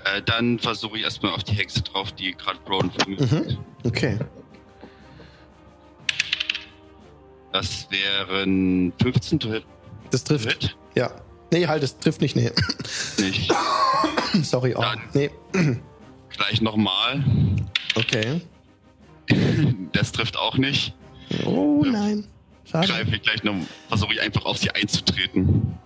Äh, 0.04 0.22
dann 0.24 0.60
versuche 0.60 0.98
ich 0.98 1.04
erstmal 1.04 1.32
auf 1.34 1.44
die 1.44 1.54
Hexe 1.54 1.82
drauf, 1.82 2.12
die 2.12 2.34
gerade 2.34 2.60
Brown 2.66 2.92
vermisst. 2.92 3.32
Mhm. 3.32 3.58
Okay. 3.86 4.20
Das 7.52 7.88
wären 7.90 8.94
15 9.02 9.40
to 9.40 9.50
hit. 9.52 9.66
Das 10.12 10.24
trifft. 10.24 10.48
Hit? 10.50 10.78
Ja. 10.96 11.12
Nee, 11.52 11.66
halt, 11.68 11.82
das 11.82 11.98
trifft 11.98 12.22
nicht. 12.22 12.36
Nee. 12.36 12.52
Nicht. 13.20 13.52
Sorry. 14.44 14.76
Oh. 14.76 14.82
Dann. 14.82 15.02
Nee. 15.14 15.32
Gleich 16.30 16.62
nochmal. 16.62 17.24
Okay. 17.96 18.42
Das 19.94 20.12
trifft 20.12 20.38
auch 20.38 20.58
nicht. 20.58 20.94
Oh 21.46 21.84
nein. 21.86 22.26
Schade. 22.66 22.88
Greife 22.88 23.16
ich 23.16 23.22
gleich 23.22 23.44
noch, 23.44 23.56
versuche 23.88 24.14
ich 24.14 24.22
einfach 24.22 24.44
auf 24.46 24.58
sie 24.58 24.72
einzutreten. 24.72 25.78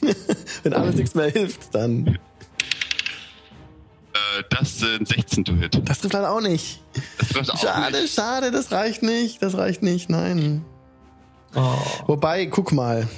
Wenn 0.62 0.72
alles 0.72 0.96
nichts 0.96 1.14
mehr 1.14 1.30
hilft, 1.30 1.74
dann. 1.74 2.06
Äh, 2.06 2.18
das 4.50 4.78
sind 4.78 5.06
16 5.06 5.44
to 5.44 5.54
hit. 5.54 5.80
Das 5.84 6.00
trifft 6.00 6.14
leider 6.14 6.32
auch 6.32 6.40
nicht. 6.40 6.82
Das 7.18 7.28
trifft 7.28 7.50
auch 7.52 7.58
Schade, 7.58 8.02
nicht. 8.02 8.14
schade, 8.14 8.50
das 8.50 8.72
reicht 8.72 9.02
nicht. 9.02 9.42
Das 9.42 9.56
reicht 9.56 9.82
nicht, 9.82 10.10
nein. 10.10 10.64
Oh. 11.54 11.74
Wobei, 12.06 12.46
guck 12.46 12.72
mal. 12.72 13.08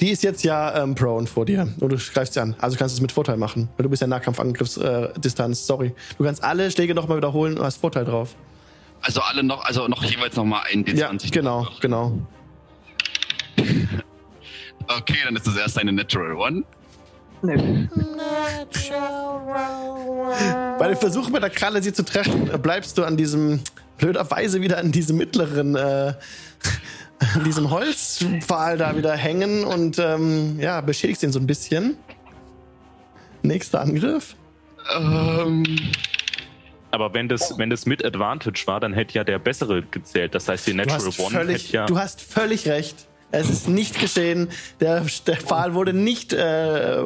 Die 0.00 0.10
ist 0.10 0.22
jetzt 0.22 0.42
ja 0.42 0.82
ähm, 0.82 0.94
prone 0.94 1.26
vor 1.26 1.46
dir. 1.46 1.68
Und 1.80 1.92
du 1.92 1.96
greifst 1.96 2.34
sie 2.34 2.40
an. 2.40 2.56
Also 2.58 2.76
kannst 2.76 2.94
du 2.94 2.98
es 2.98 3.00
mit 3.00 3.12
Vorteil 3.12 3.36
machen. 3.36 3.68
Weil 3.76 3.84
du 3.84 3.90
bist 3.90 4.02
ja 4.02 4.08
Nahkampfangriffsdistanz. 4.08 5.60
Äh, 5.60 5.64
sorry. 5.64 5.94
Du 6.18 6.24
kannst 6.24 6.42
alle 6.42 6.70
Schläge 6.70 6.94
nochmal 6.94 7.18
wiederholen 7.18 7.58
und 7.58 7.64
hast 7.64 7.78
Vorteil 7.78 8.04
drauf. 8.04 8.34
Also 9.02 9.20
alle 9.20 9.42
noch, 9.42 9.64
also 9.64 9.86
noch 9.86 10.02
jeweils 10.02 10.34
nochmal 10.34 10.62
ein 10.72 10.84
D20. 10.84 10.96
Ja, 10.96 11.30
genau, 11.30 11.68
genau. 11.80 12.18
Okay, 14.86 15.16
dann 15.24 15.34
ist 15.34 15.46
das 15.46 15.56
erst 15.56 15.78
eine 15.78 15.92
Natural 15.92 16.34
One. 16.34 16.62
Nö. 17.40 17.56
Bei 20.78 20.88
dem 20.88 20.96
Versuch 20.96 21.30
mit 21.30 21.42
der 21.42 21.50
Kralle 21.50 21.82
sie 21.82 21.92
zu 21.92 22.04
treffen, 22.04 22.50
bleibst 22.60 22.98
du 22.98 23.04
an 23.04 23.16
diesem, 23.16 23.60
blöderweise 23.98 24.60
wieder 24.60 24.78
an 24.78 24.92
diesem 24.92 25.16
mittleren, 25.16 25.74
äh, 25.76 26.14
an 27.34 27.44
diesem 27.44 27.70
Holzpfahl 27.70 28.76
da 28.76 28.96
wieder 28.96 29.16
hängen 29.16 29.64
und 29.64 29.98
ähm, 29.98 30.58
ja, 30.60 30.80
beschädigst 30.80 31.22
ihn 31.22 31.32
so 31.32 31.38
ein 31.38 31.46
bisschen. 31.46 31.96
Nächster 33.42 33.80
Angriff. 33.80 34.36
Ähm, 34.96 35.64
Aber 36.90 37.14
wenn 37.14 37.28
das, 37.28 37.58
wenn 37.58 37.70
das 37.70 37.86
mit 37.86 38.04
Advantage 38.04 38.62
war, 38.66 38.80
dann 38.80 38.92
hätte 38.92 39.14
ja 39.14 39.24
der 39.24 39.38
bessere 39.38 39.82
gezählt. 39.82 40.34
Das 40.34 40.48
heißt, 40.48 40.66
die 40.66 40.74
Natural 40.74 41.00
One 41.00 41.12
hätte 41.12 41.30
völlig, 41.30 41.72
ja. 41.72 41.86
du 41.86 41.98
hast 41.98 42.20
völlig 42.20 42.68
recht. 42.68 43.06
Es 43.30 43.50
ist 43.50 43.68
nicht 43.68 43.98
geschehen. 43.98 44.48
Der, 44.80 45.04
der 45.26 45.36
Pfahl 45.36 45.74
wurde 45.74 45.92
nicht, 45.92 46.32
äh, 46.32 47.02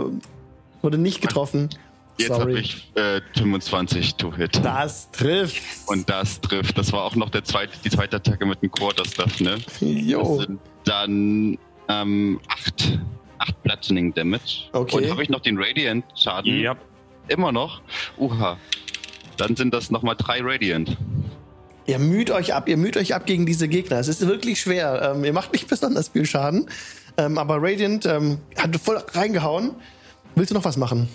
wurde 0.82 0.98
nicht 0.98 1.20
getroffen. 1.20 1.70
Jetzt 2.18 2.30
habe 2.30 2.58
ich 2.58 2.90
äh, 2.94 3.20
25 3.36 4.14
to 4.16 4.34
hit. 4.34 4.64
Das 4.64 5.10
trifft. 5.10 5.62
Und 5.86 6.08
das 6.10 6.40
trifft. 6.40 6.76
Das 6.78 6.92
war 6.92 7.04
auch 7.04 7.14
noch 7.16 7.30
der 7.30 7.44
zweite, 7.44 7.72
die 7.84 7.90
zweite 7.90 8.16
Attacke 8.16 8.44
mit 8.46 8.62
dem 8.62 8.70
Quarterstaff, 8.70 9.40
ne? 9.40 9.56
Das 9.58 9.80
Jo. 9.80 10.40
sind 10.40 10.60
dann 10.84 11.58
ähm, 11.88 12.40
8, 12.48 12.98
8 13.38 13.62
Bludgeoning 13.62 14.14
Damage. 14.14 14.68
Okay. 14.72 14.96
Und 14.96 15.10
habe 15.10 15.22
ich 15.22 15.28
noch 15.28 15.40
den 15.40 15.56
Radiant 15.58 16.04
Schaden? 16.16 16.60
ja, 16.60 16.76
Immer 17.28 17.52
noch? 17.52 17.82
Uha. 18.16 18.56
Dann 19.36 19.54
sind 19.54 19.72
das 19.74 19.90
nochmal 19.90 20.16
3 20.16 20.40
Radiant. 20.42 20.96
Ihr 21.86 21.98
müht 21.98 22.30
euch 22.30 22.52
ab, 22.54 22.68
ihr 22.68 22.76
müht 22.76 22.96
euch 22.96 23.14
ab 23.14 23.24
gegen 23.26 23.46
diese 23.46 23.68
Gegner. 23.68 23.98
Es 23.98 24.08
ist 24.08 24.26
wirklich 24.26 24.60
schwer. 24.60 25.12
Ähm, 25.14 25.24
ihr 25.24 25.32
macht 25.32 25.52
nicht 25.52 25.68
besonders 25.68 26.08
viel 26.08 26.26
Schaden. 26.26 26.68
Ähm, 27.16 27.38
aber 27.38 27.56
Radiant 27.60 28.06
ähm, 28.06 28.38
hat 28.56 28.76
voll 28.76 28.96
reingehauen. 29.12 29.74
Willst 30.34 30.50
du 30.50 30.54
noch 30.54 30.64
was 30.64 30.76
machen? 30.76 31.08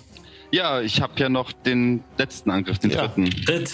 Ja, 0.54 0.82
ich 0.82 1.01
habe 1.01 1.14
ja 1.18 1.30
noch 1.30 1.51
den 1.51 2.04
letzten 2.20 2.51
Angriff, 2.51 2.78
den 2.78 2.91
Ja. 2.91 3.08
dritten. 3.08 3.26
Tritt. 3.43 3.74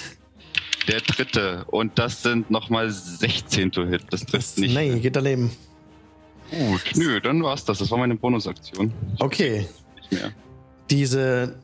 Der 0.87 1.01
dritte. 1.01 1.65
Und 1.67 1.99
das 1.99 2.23
sind 2.23 2.49
nochmal 2.49 2.89
16 2.89 3.69
to 3.73 3.85
hit. 3.85 4.03
Das 4.11 4.25
trifft 4.25 4.57
nicht. 4.59 4.73
Nee, 4.73 4.97
geht 4.99 5.17
daneben. 5.17 5.51
Gut. 6.49 6.81
Nö, 6.95 7.19
dann 7.19 7.43
war's 7.43 7.65
das. 7.65 7.79
Das 7.79 7.91
war 7.91 7.97
meine 7.97 8.15
Bonusaktion. 8.15 8.93
Okay. 9.19 9.67
Nicht 9.97 10.11
mehr. 10.13 10.31
Diese, 10.89 11.59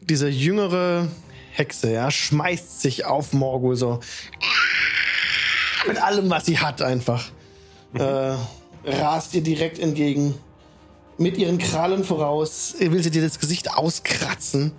diese 0.00 0.28
jüngere 0.28 1.06
Hexe, 1.52 1.92
ja, 1.92 2.10
schmeißt 2.10 2.80
sich 2.80 3.04
auf 3.04 3.32
Morgul 3.32 3.76
so. 3.76 4.00
Mit 5.86 6.02
allem, 6.02 6.28
was 6.28 6.44
sie 6.46 6.58
hat, 6.58 6.82
einfach. 6.82 7.24
Äh, 7.94 8.34
rast 8.84 9.32
ihr 9.34 9.42
direkt 9.42 9.78
entgegen. 9.78 10.34
Mit 11.18 11.38
ihren 11.38 11.58
Krallen 11.58 12.04
voraus. 12.04 12.74
Will 12.78 13.02
sie 13.02 13.10
dir 13.10 13.22
das 13.22 13.38
Gesicht 13.38 13.72
auskratzen. 13.74 14.72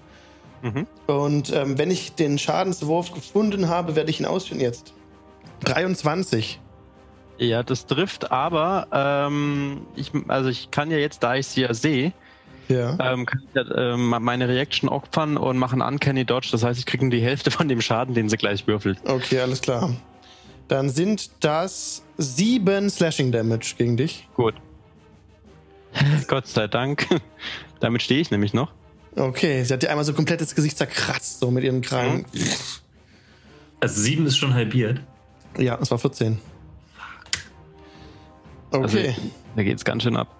Mhm. 0.62 0.88
Und 1.08 1.52
ähm, 1.54 1.78
wenn 1.78 1.92
ich 1.92 2.14
den 2.14 2.38
Schadenswurf 2.38 3.12
gefunden 3.12 3.70
habe, 3.70 3.96
werde 3.96 4.10
ich 4.12 4.20
ihn 4.20 4.26
ausführen 4.26 4.60
jetzt. 4.60 4.94
23. 5.66 6.60
Ja, 7.40 7.62
das 7.64 7.86
trifft, 7.86 8.32
aber 8.32 8.88
ähm, 8.92 9.82
ich, 9.96 10.12
also 10.28 10.50
ich 10.50 10.72
kann 10.72 10.90
ja 10.90 10.98
jetzt, 10.98 11.22
da 11.22 11.36
ich 11.36 11.46
sie 11.48 11.62
ja 11.62 11.74
sehe, 11.74 12.12
Ja. 12.68 12.98
ähm, 13.00 13.26
kann 13.28 13.42
ich 13.48 13.54
ja, 13.56 13.94
ähm, 13.94 14.10
meine 14.10 14.48
Reaction 14.48 14.90
opfern 14.90 15.38
und 15.38 15.58
machen 15.58 15.82
Uncanny 15.82 16.26
Dodge. 16.26 16.50
Das 16.52 16.64
heißt, 16.64 16.80
ich 16.80 16.86
kriege 16.88 17.06
nur 17.06 17.12
die 17.12 17.22
Hälfte 17.22 17.52
von 17.52 17.68
dem 17.68 17.82
Schaden, 17.82 18.16
den 18.16 18.28
sie 18.30 18.38
gleich 18.38 18.66
würfelt. 18.66 18.98
Okay, 19.06 19.40
alles 19.40 19.62
klar. 19.62 19.92
Dann 20.68 20.90
sind 20.90 21.30
das 21.40 22.04
sieben 22.18 22.90
Slashing 22.90 23.32
Damage 23.32 23.76
gegen 23.78 23.98
dich. 23.98 24.28
Gut. 24.36 24.56
Gott 26.28 26.48
sei 26.48 26.68
Dank. 26.68 27.08
Damit 27.80 28.02
stehe 28.02 28.20
ich 28.20 28.32
nämlich 28.32 28.54
noch. 28.54 28.72
Okay, 29.16 29.64
sie 29.64 29.74
hat 29.74 29.82
dir 29.84 29.90
einmal 29.90 30.06
so 30.06 30.14
komplett 30.14 30.42
das 30.42 30.54
Gesicht 30.56 30.78
zerkratzt, 30.78 31.40
so 31.40 31.50
mit 31.50 31.64
ihren 31.64 31.82
Krallen. 31.82 32.26
Also 33.80 34.02
sieben 34.02 34.26
ist 34.28 34.38
schon 34.38 34.54
halbiert. 34.54 35.02
Ja, 35.58 35.78
es 35.82 35.90
war 35.90 35.98
14. 35.98 36.40
Also, 38.72 38.98
Okay. 38.98 39.16
da 39.56 39.64
geht's 39.64 39.86
ganz 39.86 40.04
schön 40.04 40.18
ab. 40.18 40.36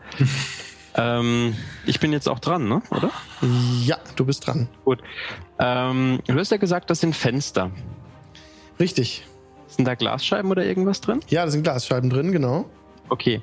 ähm, 0.96 1.56
ich 1.86 2.00
bin 2.00 2.12
jetzt 2.12 2.28
auch 2.28 2.40
dran, 2.40 2.68
ne? 2.68 2.82
Oder? 2.92 3.12
ja, 3.84 3.98
du 4.16 4.26
bist 4.26 4.46
dran. 4.46 4.68
Gut. 4.86 5.02
Ähm, 5.60 6.20
du 6.28 6.38
hast 6.38 6.52
ja 6.52 6.58
gesagt, 6.58 6.90
das 6.90 7.00
sind 7.00 7.16
Fenster. 7.16 7.72
Richtig. 8.80 9.26
Sind 9.68 9.86
da 9.86 9.96
Glasscheiben 9.96 10.52
oder 10.52 10.66
irgendwas 10.66 11.02
drin? 11.02 11.20
Ja, 11.30 11.46
da 11.46 11.52
sind 11.52 11.64
Glasscheiben 11.64 12.10
drin, 12.10 12.32
genau. 12.32 12.70
Okay. 13.10 13.42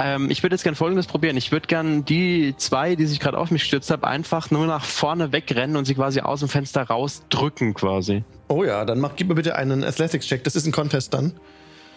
Ähm, 0.00 0.30
ich 0.30 0.42
würde 0.44 0.54
jetzt 0.54 0.62
gern 0.62 0.76
Folgendes 0.76 1.06
probieren. 1.06 1.36
Ich 1.36 1.50
würde 1.50 1.66
gern 1.66 2.04
die 2.04 2.54
zwei, 2.56 2.94
die 2.94 3.06
sich 3.06 3.18
gerade 3.18 3.36
auf 3.36 3.50
mich 3.50 3.62
gestürzt 3.62 3.90
haben, 3.90 4.04
einfach 4.04 4.50
nur 4.52 4.66
nach 4.66 4.84
vorne 4.84 5.32
wegrennen 5.32 5.76
und 5.76 5.86
sie 5.86 5.94
quasi 5.94 6.20
aus 6.20 6.40
dem 6.40 6.48
Fenster 6.48 6.82
rausdrücken 6.84 7.74
quasi. 7.74 8.22
Oh 8.46 8.62
ja, 8.62 8.84
dann 8.84 9.00
mach, 9.00 9.16
gib 9.16 9.28
mir 9.28 9.34
bitte 9.34 9.56
einen 9.56 9.82
Athletics-Check. 9.82 10.44
Das 10.44 10.54
ist 10.54 10.66
ein 10.66 10.72
Contest 10.72 11.14
dann. 11.14 11.32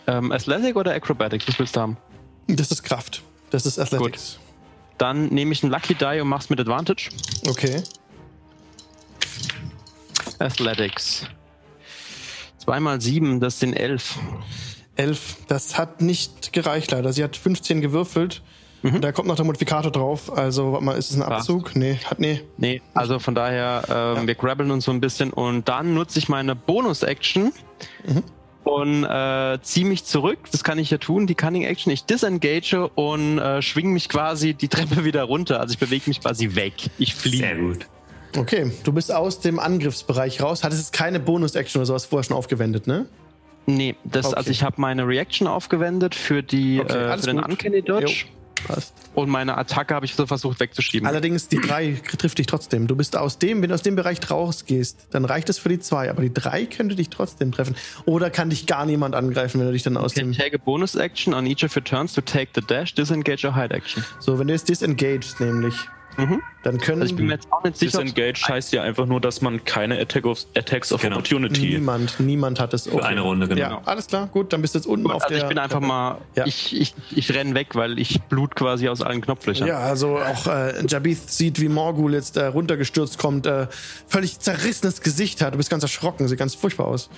Ähm, 0.07 0.31
Athletic 0.31 0.75
oder 0.75 0.93
Acrobatics? 0.93 1.47
Was 1.47 1.59
willst 1.59 1.75
du 1.75 1.81
haben? 1.81 1.97
Das 2.47 2.71
ist 2.71 2.81
Kraft. 2.83 3.21
Das 3.51 3.67
ist 3.67 3.77
Athletics. 3.77 4.39
Dann 4.97 5.27
nehme 5.27 5.51
ich 5.51 5.63
einen 5.63 5.71
Lucky 5.71 5.93
Die 5.93 6.21
und 6.21 6.27
mach's 6.27 6.49
mit 6.49 6.59
Advantage. 6.59 7.09
Okay. 7.47 7.83
Athletics. 10.39 11.27
Zweimal 12.57 12.99
sieben, 12.99 13.39
das 13.39 13.59
sind 13.59 13.73
elf. 13.73 14.17
Elf. 14.95 15.37
Das 15.47 15.77
hat 15.77 16.01
nicht 16.01 16.53
gereicht 16.53 16.91
leider. 16.91 17.13
Sie 17.13 17.23
hat 17.23 17.35
15 17.37 17.81
gewürfelt. 17.81 18.41
Mhm. 18.83 18.99
Da 19.01 19.11
kommt 19.11 19.27
noch 19.27 19.35
der 19.35 19.45
Modifikator 19.45 19.91
drauf. 19.91 20.35
Also, 20.35 20.71
warte 20.73 20.83
mal, 20.85 20.93
ist 20.97 21.11
es 21.11 21.15
ein. 21.17 21.21
Abzug? 21.23 21.75
Nee, 21.75 21.99
hat 22.03 22.19
nee. 22.19 22.41
Nee, 22.57 22.81
also 22.95 23.19
von 23.19 23.35
daher, 23.35 23.83
ähm, 23.89 23.93
Ja. 24.23 24.27
wir 24.27 24.35
grabbeln 24.35 24.71
uns 24.71 24.85
so 24.85 24.91
ein 24.91 24.99
bisschen 25.01 25.31
und 25.31 25.69
dann 25.69 25.93
nutze 25.93 26.17
ich 26.19 26.29
meine 26.29 26.55
Bonus-Action 26.55 27.53
Mhm. 28.07 28.23
und 28.63 29.03
äh, 29.03 29.59
ziehe 29.61 29.85
mich 29.85 30.05
zurück. 30.05 30.39
Das 30.51 30.63
kann 30.63 30.79
ich 30.79 30.89
ja 30.89 30.97
tun, 30.97 31.27
die 31.27 31.35
Cunning-Action. 31.35 31.91
Ich 31.93 32.05
disengage 32.05 32.87
und 32.95 33.37
äh, 33.37 33.61
schwinge 33.61 33.89
mich 33.89 34.09
quasi 34.09 34.55
die 34.55 34.67
Treppe 34.67 35.05
wieder 35.05 35.23
runter. 35.23 35.59
Also 35.59 35.73
ich 35.73 35.79
bewege 35.79 36.05
mich 36.07 36.19
quasi 36.19 36.55
weg. 36.55 36.73
Ich 36.97 37.13
Sehr 37.15 37.21
fliege. 37.21 37.55
gut. 37.59 37.87
Okay, 38.35 38.71
du 38.83 38.93
bist 38.93 39.13
aus 39.13 39.41
dem 39.41 39.59
Angriffsbereich 39.59 40.41
raus. 40.41 40.63
Hattest 40.63 40.81
jetzt 40.81 40.93
keine 40.93 41.19
Bonus-Action 41.19 41.79
oder 41.81 41.85
sowas 41.85 42.05
vorher 42.05 42.23
schon 42.23 42.37
aufgewendet, 42.37 42.87
ne? 42.87 43.05
Nee, 43.75 43.95
das, 44.03 44.27
Okay. 44.27 44.35
also 44.37 44.51
ich 44.51 44.63
habe 44.63 44.79
meine 44.79 45.07
Reaction 45.07 45.47
aufgewendet 45.47 46.15
für, 46.15 46.43
die, 46.43 46.79
Okay, 46.81 46.93
äh, 46.97 47.17
für 47.17 47.25
den 47.27 47.37
gut. 47.37 47.49
Uncanny 47.49 47.81
Dodge 47.81 48.25
Passt. 48.67 48.93
und 49.15 49.27
meine 49.29 49.57
Attacke 49.57 49.95
habe 49.95 50.05
ich 50.05 50.13
so 50.13 50.27
versucht 50.27 50.59
wegzuschieben. 50.59 51.07
Allerdings, 51.07 51.47
die 51.47 51.59
drei 51.59 51.99
trifft 52.17 52.37
dich 52.37 52.45
trotzdem. 52.45 52.85
Du 52.85 52.95
bist 52.95 53.17
aus 53.17 53.39
dem, 53.39 53.61
wenn 53.61 53.69
du 53.69 53.75
aus 53.75 53.81
dem 53.81 53.95
Bereich 53.95 54.19
rausgehst, 54.29 55.07
dann 55.11 55.25
reicht 55.25 55.49
es 55.49 55.57
für 55.57 55.69
die 55.69 55.79
zwei, 55.79 56.09
aber 56.11 56.21
die 56.21 56.33
drei 56.33 56.65
könnte 56.65 56.95
dich 56.95 57.09
trotzdem 57.09 57.51
treffen. 57.51 57.75
Oder 58.05 58.29
kann 58.29 58.51
dich 58.51 58.67
gar 58.67 58.85
niemand 58.85 59.15
angreifen, 59.15 59.59
wenn 59.59 59.67
du 59.67 59.73
dich 59.73 59.81
dann 59.83 59.97
aus 59.97 60.11
Okay, 60.11 60.21
dem. 60.21 60.33
take 60.33 60.55
a 60.55 60.59
bonus 60.63 60.95
action 60.95 61.33
on 61.33 61.47
each 61.47 61.63
of 61.63 61.75
your 61.75 61.83
turns 61.83 62.13
to 62.13 62.21
take 62.21 62.51
the 62.53 62.61
dash, 62.61 62.93
disengage 62.93 63.45
or 63.45 63.55
hide 63.55 63.73
action. 63.73 64.03
So, 64.19 64.37
wenn 64.37 64.47
du 64.47 64.53
jetzt 64.53 64.69
disengaged, 64.69 65.39
nämlich, 65.39 65.73
Mhm. 66.17 66.41
Dann 66.63 66.77
können 66.77 67.01
Also 67.01 67.11
ich 67.13 67.17
bin 67.17 67.27
mir 67.27 67.33
jetzt 67.33 67.51
auch 67.51 67.63
nicht 67.63 67.77
sicher. 67.77 68.01
Disengaged 68.03 68.47
heißt 68.47 68.71
ja 68.73 68.83
einfach 68.83 69.05
nur, 69.05 69.19
dass 69.21 69.41
man 69.41 69.63
keine 69.65 69.99
Attack 69.99 70.25
of, 70.25 70.45
Attacks 70.55 70.91
of 70.93 71.01
Genau. 71.01 71.15
Opportunity. 71.17 71.69
niemand, 71.69 72.19
niemand 72.19 72.59
hat 72.59 72.73
es. 72.73 72.83
Für 72.87 73.03
eine 73.03 73.21
Runde, 73.21 73.47
genau. 73.47 73.59
Ja, 73.61 73.81
alles 73.85 74.07
klar, 74.07 74.27
gut, 74.27 74.53
dann 74.53 74.61
bist 74.61 74.75
du 74.75 74.79
jetzt 74.79 74.85
unten 74.85 75.07
auf 75.07 75.23
Also 75.23 75.33
der. 75.33 75.43
ich 75.43 75.47
bin 75.49 75.57
einfach 75.57 75.79
mal, 75.79 76.17
Ja. 76.35 76.45
ich, 76.45 76.79
ich, 76.79 76.93
ich 77.11 77.33
renn 77.33 77.55
weg, 77.55 77.75
weil 77.75 77.97
ich 77.97 78.21
blut 78.23 78.55
quasi 78.55 78.89
aus 78.89 79.01
allen 79.01 79.21
Knopflöchern. 79.21 79.67
Ja, 79.67 79.79
also 79.79 80.17
auch 80.19 80.47
äh, 80.47 80.85
Jabith 80.85 81.29
sieht, 81.35 81.59
wie 81.59 81.69
Morgul 81.69 82.13
jetzt 82.13 82.37
äh, 82.37 82.45
runtergestürzt 82.45 83.17
kommt, 83.17 83.45
äh, 83.47 83.67
völlig 84.07 84.39
zerrissenes 84.39 85.01
Gesicht 85.01 85.41
hat. 85.41 85.53
Du 85.53 85.57
bist 85.57 85.69
ganz 85.69 85.83
erschrocken, 85.83 86.27
sieht 86.27 86.37
ganz 86.37 86.53
furchtbar 86.55 86.85
aus. 86.87 87.09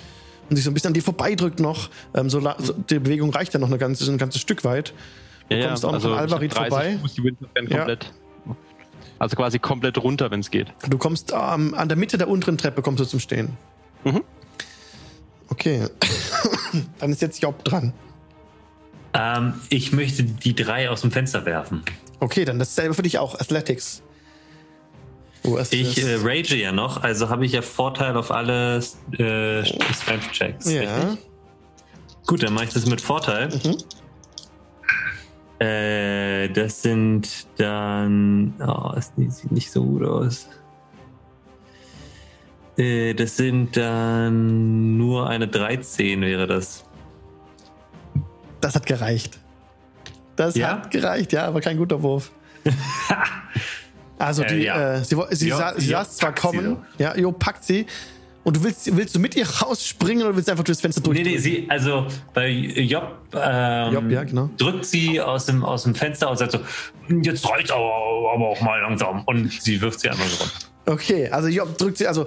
Und 0.50 0.56
sich 0.58 0.66
so 0.66 0.72
ein 0.72 0.74
bisschen 0.74 0.90
an 0.90 0.94
dir 0.94 1.04
vorbeidrückt 1.04 1.60
noch. 1.60 1.90
Ähm, 2.14 2.30
so, 2.30 2.40
so, 2.60 2.74
die 2.74 3.00
Bewegung 3.00 3.32
reicht 3.32 3.54
ja 3.54 3.60
noch 3.60 3.68
eine 3.70 3.78
ganze, 3.78 4.10
ein 4.12 4.18
ganzes 4.18 4.42
Stück 4.42 4.64
weit. 4.64 4.94
Du 5.50 5.56
Ja, 5.58 5.68
kommst 5.68 5.84
auch 5.86 5.90
noch 5.92 5.96
also 5.96 6.10
an 6.10 6.16
ich 6.16 6.20
Alvarit 6.22 6.56
30 6.56 6.68
vorbei. 6.70 6.98
Fuß 7.02 7.14
die 7.16 7.24
Winterband 7.24 7.70
Ja. 7.70 7.86
Also 9.24 9.38
quasi 9.38 9.58
komplett 9.58 9.98
runter, 9.98 10.32
wenn 10.32 10.42
es 10.42 10.52
geht. 10.52 10.68
Du 10.90 10.98
kommst 10.98 11.32
ähm, 11.32 11.74
an 11.76 11.88
der 11.88 11.96
Mitte 11.96 12.18
der 12.18 12.28
unteren 12.28 12.58
Treppe 12.58 12.82
kommst 12.82 13.00
du 13.00 13.06
zum 13.06 13.22
Stehen. 13.22 13.56
Mhm. 14.04 14.22
Okay. 15.48 15.88
Dann 17.00 17.10
ist 17.10 17.22
jetzt 17.22 17.42
Job 17.42 17.64
dran. 17.64 17.94
Ähm, 19.14 19.54
ich 19.70 19.94
möchte 19.94 20.24
die 20.24 20.54
drei 20.54 20.90
aus 20.90 21.00
dem 21.00 21.12
Fenster 21.12 21.46
werfen. 21.46 21.84
Okay, 22.20 22.44
dann 22.44 22.60
dasselbe 22.60 22.94
für 22.96 23.04
dich 23.04 23.18
auch. 23.18 23.40
Athletics. 23.40 24.02
Oh, 25.44 25.58
Ich 25.70 26.04
äh, 26.04 26.16
rage 26.16 26.58
ja 26.58 26.74
noch, 26.74 27.02
also 27.02 27.30
habe 27.30 27.46
ich 27.46 27.54
ja 27.54 27.62
Vorteil 27.62 28.18
auf 28.18 28.30
alle 28.30 28.78
äh, 28.78 29.64
Strength-Checks. 29.94 30.70
ja. 30.70 30.82
richtig? 30.82 31.26
Gut, 32.28 32.44
dann 32.44 32.54
mache 32.54 32.66
ich 32.66 32.74
das 32.74 32.86
mit 32.88 33.00
Vorteil. 33.00 33.48
Mhm. 33.64 33.78
Äh, 35.64 36.50
das 36.50 36.82
sind 36.82 37.48
dann. 37.58 38.54
Oh, 38.60 38.92
es 38.98 39.14
sieht 39.16 39.52
nicht 39.52 39.72
so 39.72 39.84
gut 39.86 40.04
aus. 40.04 40.50
Äh, 42.78 43.14
das 43.14 43.38
sind 43.38 43.78
dann 43.78 44.98
nur 44.98 45.30
eine 45.30 45.48
13 45.48 46.22
wäre 46.22 46.48
das. 46.48 46.84
Das 48.60 48.76
hat 48.76 48.86
gereicht. 48.86 49.40
Das 50.36 50.56
Ja? 50.56 50.70
hat 50.72 50.92
gereicht, 50.92 51.32
ja, 51.32 51.46
aber 51.46 51.62
kein 51.62 51.78
guter 51.78 52.02
Wurf. 52.02 52.32
also 54.18 54.44
Äh, 54.44 54.48
die, 54.48 54.64
ja. 54.64 54.96
äh, 54.96 55.04
sie, 55.04 55.16
sie, 55.32 55.50
sah, 55.50 55.76
sie 55.78 55.94
es 55.94 56.18
zwar 56.18 56.34
kommen, 56.34 56.78
sie 56.98 57.04
ja, 57.04 57.16
Jo 57.16 57.32
packt 57.32 57.64
sie. 57.64 57.86
Und 58.44 58.58
du 58.58 58.64
willst, 58.64 58.96
willst 58.96 59.16
du 59.16 59.20
mit 59.20 59.36
ihr 59.36 59.48
rausspringen 59.48 60.26
oder 60.26 60.36
willst 60.36 60.50
du 60.50 60.52
einfach 60.52 60.66
durchs 60.66 60.82
Fenster 60.82 61.02
durch? 61.02 61.18
Nee, 61.18 61.24
nee, 61.24 61.38
sie, 61.38 61.66
also 61.70 62.06
bei 62.34 62.50
Job, 62.50 63.18
ähm, 63.34 63.94
Job, 63.94 64.04
ja, 64.10 64.24
genau. 64.24 64.50
drückt 64.58 64.86
sie 64.86 65.22
aus 65.22 65.46
dem, 65.46 65.64
aus 65.64 65.84
dem 65.84 65.96
Fenster 65.96 66.30
und 66.30 66.38
sagt 66.38 66.52
so, 66.52 66.60
jetzt 67.22 67.50
reicht's 67.50 67.72
aber, 67.72 67.90
aber 68.34 68.50
auch 68.50 68.62
mal 68.62 68.82
langsam. 68.82 69.24
Und 69.26 69.52
sie 69.52 69.80
wirft 69.80 70.02
sie 70.02 70.10
einmal 70.10 70.28
so 70.28 70.44
runter. 70.44 70.58
Okay, 70.86 71.30
also 71.30 71.48
Job 71.48 71.78
drückt 71.78 71.98
sie, 71.98 72.08
also 72.08 72.26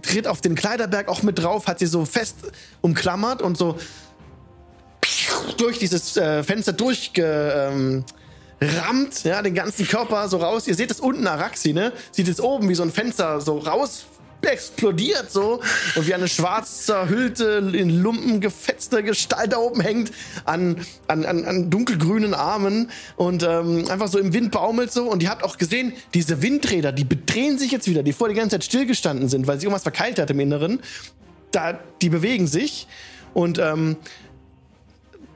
tritt 0.00 0.26
auf 0.26 0.40
den 0.40 0.54
Kleiderberg 0.54 1.08
auch 1.08 1.22
mit 1.22 1.38
drauf, 1.38 1.66
hat 1.66 1.78
sie 1.78 1.86
so 1.86 2.06
fest 2.06 2.36
umklammert 2.80 3.42
und 3.42 3.58
so 3.58 3.76
durch 5.58 5.78
dieses 5.78 6.16
äh, 6.16 6.42
Fenster 6.42 6.72
durchgerammt, 6.72 8.04
ähm, 8.60 9.04
ja, 9.24 9.42
den 9.42 9.54
ganzen 9.54 9.86
Körper 9.86 10.28
so 10.28 10.38
raus. 10.38 10.66
Ihr 10.66 10.74
seht 10.74 10.90
es 10.90 11.00
unten 11.00 11.26
Araxi, 11.26 11.74
ne? 11.74 11.92
Sieht 12.10 12.28
es 12.28 12.40
oben 12.40 12.70
wie 12.70 12.74
so 12.74 12.82
ein 12.82 12.90
Fenster 12.90 13.42
so 13.42 13.58
raus 13.58 14.06
explodiert 14.42 15.30
so. 15.30 15.60
Und 15.96 16.06
wie 16.06 16.14
eine 16.14 16.28
schwarz 16.28 16.86
zerhüllte, 16.86 17.70
in 17.72 18.02
Lumpen 18.02 18.40
gefetzte 18.40 19.02
Gestalt 19.02 19.52
da 19.52 19.58
oben 19.58 19.80
hängt 19.80 20.12
an, 20.44 20.84
an, 21.06 21.24
an, 21.24 21.44
an 21.44 21.70
dunkelgrünen 21.70 22.34
Armen 22.34 22.90
und 23.16 23.42
ähm, 23.42 23.86
einfach 23.88 24.08
so 24.08 24.18
im 24.18 24.32
Wind 24.32 24.52
baumelt 24.52 24.92
so. 24.92 25.10
Und 25.10 25.22
ihr 25.22 25.30
habt 25.30 25.42
auch 25.42 25.58
gesehen, 25.58 25.92
diese 26.14 26.42
Windräder, 26.42 26.92
die 26.92 27.04
bedrehen 27.04 27.58
sich 27.58 27.70
jetzt 27.70 27.88
wieder, 27.88 28.02
die 28.02 28.12
vorher 28.12 28.34
die 28.34 28.40
ganze 28.40 28.54
Zeit 28.56 28.64
stillgestanden 28.64 29.28
sind, 29.28 29.46
weil 29.46 29.56
sich 29.56 29.64
irgendwas 29.64 29.82
verkeilt 29.82 30.18
hat 30.18 30.30
im 30.30 30.40
Inneren. 30.40 30.80
Da, 31.50 31.78
die 32.02 32.10
bewegen 32.10 32.46
sich 32.46 32.86
und 33.32 33.58
ähm, 33.58 33.96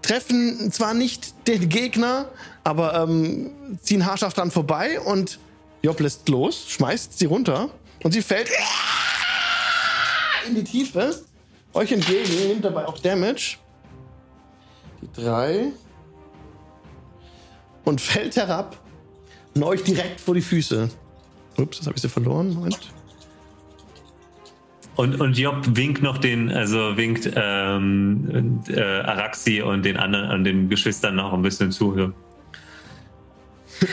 treffen 0.03 0.70
zwar 0.70 0.94
nicht 0.94 1.46
den 1.46 1.68
Gegner, 1.68 2.28
aber 2.64 3.03
ähm, 3.03 3.50
ziehen 3.80 4.05
haarscharf 4.05 4.34
dran 4.34 4.50
vorbei 4.50 5.00
und 5.00 5.38
Job 5.82 5.98
lässt 6.00 6.28
los, 6.28 6.66
schmeißt 6.68 7.18
sie 7.18 7.24
runter 7.24 7.70
und 8.03 8.12
sie 8.12 8.22
fällt 8.22 8.50
in 10.46 10.55
die 10.55 10.64
Tiefe. 10.64 11.22
Euch 11.74 11.92
entgegen, 11.92 12.30
ihr 12.40 12.48
nehmt 12.48 12.64
dabei 12.64 12.86
auch 12.86 12.98
Damage. 12.98 13.57
Die 15.00 15.20
drei. 15.20 15.72
Und 17.84 18.00
fällt 18.00 18.36
herab 18.36 18.78
und 19.55 19.62
euch 19.62 19.82
direkt 19.82 20.20
vor 20.20 20.34
die 20.34 20.40
Füße. 20.40 20.88
Ups, 21.59 21.78
das 21.78 21.86
habe 21.86 21.96
ich 21.96 22.03
sie 22.03 22.09
verloren. 22.09 22.55
Moment. 22.55 22.78
Und, 24.94 25.20
und 25.20 25.38
Job 25.38 25.64
winkt 25.70 26.03
noch 26.03 26.18
den, 26.18 26.50
also 26.50 26.96
winkt 26.96 27.30
ähm, 27.34 28.62
äh, 28.68 28.80
Araxi 28.80 29.62
und 29.62 29.84
den 29.84 29.96
anderen, 29.96 30.26
an 30.26 30.44
den 30.44 30.68
Geschwistern 30.68 31.16
noch 31.16 31.32
ein 31.32 31.42
bisschen 31.42 31.72
zuhören. 31.72 32.14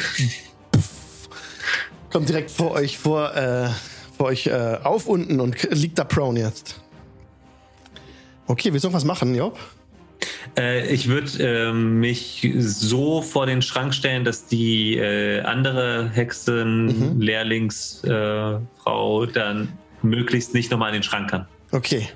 Kommt 2.11 2.27
direkt 2.27 2.51
vor 2.51 2.71
euch, 2.71 2.97
vor, 2.97 3.33
äh, 3.35 3.69
vor 4.19 4.27
euch 4.27 4.47
äh, 4.47 4.77
auf 4.83 5.07
unten 5.07 5.39
und 5.39 5.63
liegt 5.71 5.97
da 5.97 6.03
prone 6.03 6.41
jetzt. 6.41 6.81
Okay, 8.47 8.73
willst 8.73 8.83
du 8.83 8.89
noch 8.89 8.95
was 8.95 9.05
machen, 9.05 9.33
Job? 9.33 9.57
Äh, 10.57 10.93
ich 10.93 11.07
würde 11.07 11.31
ähm, 11.41 12.01
mich 12.01 12.45
so 12.57 13.21
vor 13.21 13.45
den 13.45 13.61
Schrank 13.61 13.93
stellen, 13.93 14.25
dass 14.25 14.45
die 14.45 14.97
äh, 14.97 15.39
andere 15.43 16.09
Hexen, 16.09 17.13
Mhm. 17.13 17.21
Lehrlingsfrau 17.21 19.23
äh, 19.23 19.27
dann 19.31 19.71
möglichst 20.01 20.53
nicht 20.53 20.69
nochmal 20.69 20.89
in 20.89 20.95
den 20.95 21.03
Schrank 21.03 21.29
kann. 21.29 21.47
Okay. 21.71 22.09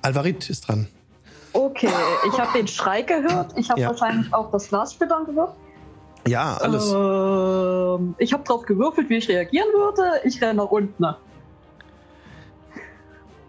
Alvarit 0.00 0.48
ist 0.48 0.66
dran. 0.66 0.88
Okay, 1.52 1.90
ich 2.26 2.38
habe 2.40 2.56
den 2.58 2.68
Schrei 2.68 3.02
gehört. 3.02 3.52
Ich 3.58 3.68
habe 3.68 3.82
Ja. 3.82 3.88
wahrscheinlich 3.88 4.32
auch 4.32 4.50
das 4.50 4.68
Glassplittern 4.68 5.26
gehört. 5.26 5.54
Ja, 6.26 6.56
alles. 6.58 6.90
Ähm, 6.92 8.14
ich 8.18 8.32
habe 8.32 8.44
drauf 8.44 8.62
gewürfelt, 8.62 9.08
wie 9.10 9.16
ich 9.16 9.28
reagieren 9.28 9.68
würde. 9.74 10.20
Ich 10.24 10.40
renne 10.40 10.54
nach 10.54 10.70
unten. 10.70 11.04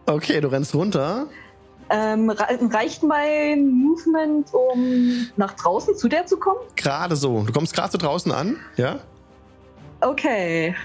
Okay, 0.05 0.41
du 0.41 0.47
rennst 0.49 0.73
runter. 0.75 1.27
Ähm, 1.89 2.29
rei- 2.29 2.57
reicht 2.71 3.03
mein 3.03 3.69
Movement, 3.69 4.51
um 4.53 5.27
nach 5.37 5.53
draußen 5.53 5.95
zu 5.95 6.07
der 6.07 6.25
zu 6.25 6.37
kommen? 6.37 6.59
Gerade 6.75 7.15
so. 7.15 7.43
Du 7.43 7.53
kommst 7.53 7.73
gerade 7.73 7.91
so 7.91 7.97
draußen 7.97 8.31
an, 8.31 8.57
ja? 8.77 8.99
Okay. 10.01 10.75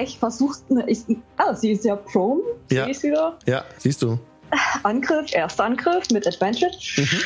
Ich 0.00 0.18
versuch's. 0.18 0.62
ne, 0.68 0.84
Ich, 0.86 1.00
ah, 1.38 1.54
sie 1.54 1.72
ist 1.72 1.84
ja 1.84 1.96
prone. 1.96 2.42
Ja. 2.70 2.84
Sehe 2.84 2.90
ich 2.92 2.98
sie 3.00 3.10
da? 3.10 3.36
Ja, 3.46 3.64
siehst 3.78 4.02
du. 4.02 4.18
Angriff, 4.82 5.32
erster 5.34 5.64
Angriff 5.64 6.08
mit 6.10 6.26
Advantage. 6.26 6.76
Mhm. 6.96 7.20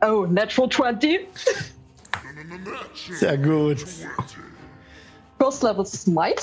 Oh, 0.00 0.26
Natural 0.28 0.68
20. 0.70 1.20
Sehr 3.18 3.38
gut. 3.38 3.84
First 5.40 5.62
Level 5.62 5.86
Smite. 5.86 6.42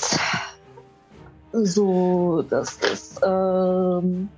So, 1.52 2.44
das 2.50 2.74
ist. 2.76 3.20
Ähm, 3.24 4.28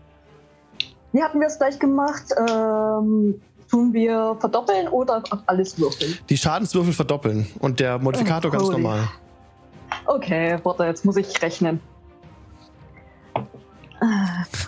wie 1.13 1.23
hatten 1.23 1.41
wir 1.41 1.47
es 1.47 1.59
gleich 1.59 1.79
gemacht? 1.79 2.25
Ähm, 2.39 3.41
tun 3.69 3.93
wir 3.93 4.37
verdoppeln 4.39 4.89
oder 4.89 5.23
alles 5.47 5.79
würfeln? 5.79 6.17
Die 6.29 6.37
Schadenswürfel 6.37 6.93
verdoppeln 6.93 7.47
und 7.59 7.81
der 7.81 7.99
Modifikator 7.99 8.53
Oh, 8.53 8.57
ganz 8.57 8.69
normal. 8.69 9.09
Okay, 10.07 10.59
warte, 10.63 10.85
jetzt 10.85 11.05
muss 11.05 11.17
ich 11.17 11.41
rechnen. 11.43 11.81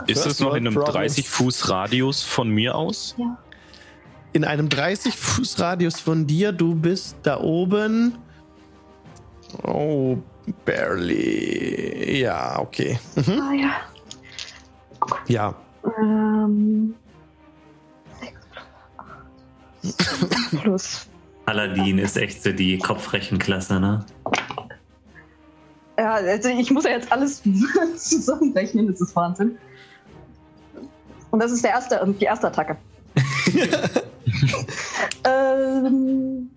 Ist 0.07 0.23
First 0.23 0.27
es 0.27 0.41
noch 0.41 0.55
in 0.55 0.67
einem 0.67 0.75
world 0.75 0.87
problems. 0.87 1.15
30 1.15 1.29
Fuß 1.29 1.69
Radius 1.71 2.23
von 2.23 2.49
mir 2.49 2.75
aus? 2.75 3.15
In 4.33 4.45
einem 4.45 4.69
30 4.69 5.17
Fuß 5.17 5.59
Radius 5.59 5.99
von 5.99 6.27
dir, 6.27 6.53
du 6.53 6.75
bist 6.75 7.17
da 7.25 7.41
oben. 7.41 8.17
Oh, 9.65 10.19
barely. 10.65 12.21
Ja, 12.21 12.61
okay. 12.61 12.99
Mhm. 13.17 13.41
Ah 13.41 13.53
ja. 13.55 13.71
Ja. 15.27 15.55
Ähm, 16.01 16.95
plus. 20.61 21.07
Aladdin 21.47 21.99
ist 21.99 22.17
echt 22.17 22.43
so 22.43 22.53
die 22.53 22.79
Kopfrechenklasse, 22.79 23.81
ne? 23.81 24.05
Ja, 25.99 26.13
also 26.15 26.49
ich 26.49 26.71
muss 26.71 26.85
ja 26.85 26.91
jetzt 26.91 27.11
alles 27.11 27.43
zusammenrechnen, 27.97 28.87
das 28.87 29.01
ist 29.01 29.17
Wahnsinn. 29.17 29.59
Und 31.31 31.43
das 31.43 31.51
ist 31.51 31.65
der 31.65 31.73
erste, 31.73 32.15
die 32.21 32.25
erste 32.25 32.47
Attacke. 32.47 32.77
ähm, 35.25 36.51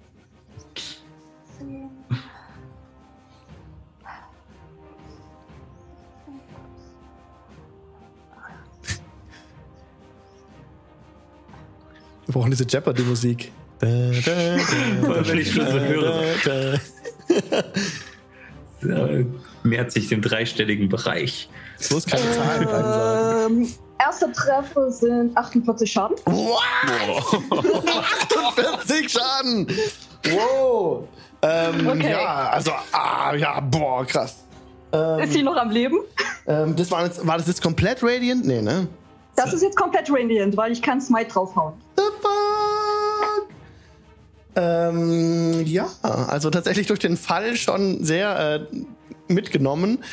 Wir 12.26 12.34
brauchen 12.34 12.52
diese 12.52 12.66
Jeopardy-Musik. 12.66 13.52
Wenn 13.80 15.38
ich 15.38 15.52
schon 15.52 15.68
so 15.68 15.80
höre. 15.80 16.80
da, 18.82 19.10
nähert 19.64 19.92
sich 19.92 20.08
dem 20.08 20.22
dreistelligen 20.22 20.90
Bereich. 20.90 21.50
Es 21.80 21.92
muss 21.92 22.06
keine 22.06 22.34
sagen. 22.34 23.62
Ähm, 23.62 23.68
erster 24.06 24.32
Treffer 24.32 24.91
sind 24.91 25.36
48 25.38 25.91
Schaden. 25.91 26.16
Wow! 26.26 27.41
48 27.51 29.10
Schaden! 29.12 29.68
Wow! 30.32 31.08
Ähm, 31.41 31.88
Okay. 31.88 32.12
Ja, 32.12 32.49
also, 32.51 32.72
ah, 32.91 33.34
ja, 33.36 33.60
boah, 33.60 34.06
krass. 34.06 34.38
Ähm, 34.93 35.20
Ist 35.20 35.34
sie 35.34 35.43
noch 35.43 35.56
am 35.58 35.70
Leben? 35.72 35.97
ähm, 36.47 36.76
das 36.76 36.89
war, 36.91 37.06
jetzt, 37.06 37.26
war 37.26 37.38
das 37.38 37.47
jetzt 37.47 37.62
komplett 37.62 38.01
Radiant? 38.04 38.45
Nee, 38.45 38.62
ne? 38.62 38.88
Das 39.36 39.51
ist 39.51 39.64
jetzt 39.64 39.76
komplett 39.76 40.12
radiant, 40.12 40.56
weil 40.56 40.72
ich 40.72 40.82
kann 40.82 41.01
Smite 41.01 41.30
draufhauen. 41.32 41.74
The 41.97 42.04
fuck? 42.22 43.47
Ähm, 44.56 45.66
ja, 45.66 45.88
also 46.04 46.51
tatsächlich 46.51 46.86
durch 46.86 46.99
den 46.99 47.18
Fall 47.18 47.56
schon 47.56 48.04
sehr 48.04 48.68
äh, 48.72 49.34
mitgenommen. 49.34 50.04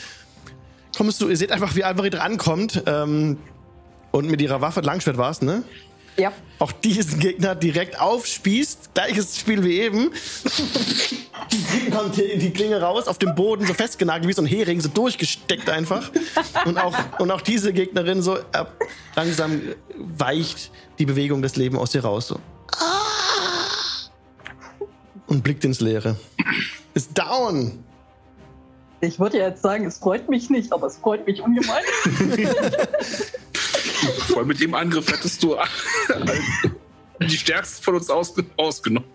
Kommst 0.96 1.20
du, 1.20 1.28
ihr 1.28 1.36
seht 1.36 1.52
einfach, 1.52 1.76
wie 1.76 1.84
Alvarid 1.84 2.18
rankommt 2.18 2.82
ähm, 2.86 3.36
und 4.12 4.30
mit 4.30 4.40
ihrer 4.40 4.60
Waffe 4.60 4.80
Langschwert 4.80 5.16
war 5.16 5.30
es, 5.30 5.42
ne? 5.42 5.62
Ja. 6.16 6.32
Auch 6.58 6.72
diesen 6.72 7.18
Gegner 7.18 7.54
direkt 7.54 7.98
aufspießt. 7.98 8.94
Gleiches 8.94 9.38
Spiel 9.38 9.64
wie 9.64 9.80
eben. 9.80 10.10
Die 11.50 11.90
kommt 11.90 12.16
die, 12.16 12.38
die 12.38 12.50
Klinge 12.50 12.80
raus, 12.80 13.08
auf 13.08 13.18
dem 13.18 13.34
Boden 13.34 13.66
so 13.66 13.72
festgenagelt, 13.72 14.28
wie 14.28 14.32
so 14.34 14.42
ein 14.42 14.46
Hering, 14.46 14.80
so 14.80 14.88
durchgesteckt 14.88 15.70
einfach. 15.70 16.10
Und 16.66 16.76
auch, 16.78 16.94
und 17.18 17.30
auch 17.30 17.40
diese 17.40 17.72
Gegnerin 17.72 18.20
so 18.20 18.36
äh, 18.36 18.64
langsam 19.16 19.62
weicht 19.96 20.70
die 20.98 21.06
Bewegung 21.06 21.40
des 21.40 21.56
Lebens 21.56 21.80
aus 21.80 21.94
ihr 21.94 22.04
raus. 22.04 22.28
So. 22.28 22.40
Und 25.26 25.42
blickt 25.42 25.64
ins 25.64 25.80
Leere. 25.80 26.16
Ist 26.92 27.16
down. 27.16 27.82
Ich 29.00 29.18
würde 29.18 29.38
jetzt 29.38 29.62
sagen, 29.62 29.86
es 29.86 29.96
freut 29.96 30.28
mich 30.28 30.50
nicht, 30.50 30.72
aber 30.72 30.88
es 30.88 30.98
freut 30.98 31.26
mich 31.26 31.40
ungemein. 31.40 31.84
Voll 34.28 34.44
mit 34.44 34.60
dem 34.60 34.74
Angriff 34.74 35.10
hättest 35.10 35.42
du 35.42 35.56
die 37.20 37.28
stärksten 37.36 37.82
von 37.82 37.94
uns 37.96 38.08
ausge 38.10 38.44
ausgenommen. 38.56 39.08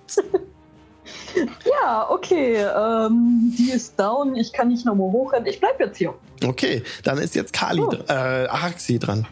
ja, 1.82 2.08
okay. 2.10 2.56
Ähm, 2.58 3.54
die 3.58 3.72
ist 3.72 4.00
down. 4.00 4.36
Ich 4.36 4.52
kann 4.54 4.70
nicht 4.70 4.86
nochmal 4.86 5.12
hochrennen. 5.12 5.48
Ich 5.48 5.60
bleib 5.60 5.80
jetzt 5.80 5.98
hier. 5.98 6.14
Okay, 6.44 6.84
dann 7.04 7.18
ist 7.18 7.36
jetzt 7.36 7.54
Kali, 7.54 7.82
Oh. 7.82 7.90
dr- 7.90 8.10
äh, 8.10 8.48
Araxi 8.48 9.00
dran. 9.00 9.28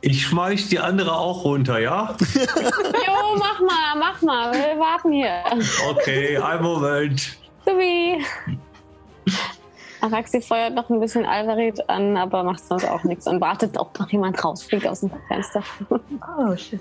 Ich 0.00 0.26
schmeiß 0.26 0.68
die 0.68 0.78
andere 0.78 1.16
auch 1.16 1.44
runter, 1.44 1.78
ja? 1.80 2.16
Jo, 2.34 3.36
mach 3.36 3.60
mal, 3.60 3.96
mach 3.98 4.22
mal. 4.22 4.52
Wir 4.52 4.78
warten 4.78 5.10
hier. 5.12 5.42
Okay, 5.90 6.38
ein 6.38 6.62
Moment. 6.62 7.36
Subi. 7.66 8.24
Araxi 10.00 10.40
feuert 10.40 10.74
noch 10.74 10.90
ein 10.90 11.00
bisschen 11.00 11.24
Alvarid 11.24 11.88
an, 11.88 12.16
aber 12.16 12.44
macht 12.44 12.64
sonst 12.64 12.84
auch 12.84 13.04
nichts 13.04 13.26
und 13.26 13.40
wartet, 13.40 13.76
ob 13.76 13.98
noch 13.98 14.10
jemand 14.10 14.42
rausfliegt 14.44 14.86
aus 14.86 15.00
dem 15.00 15.10
Fenster. 15.28 15.62
Oh, 15.90 16.56
shit. 16.56 16.80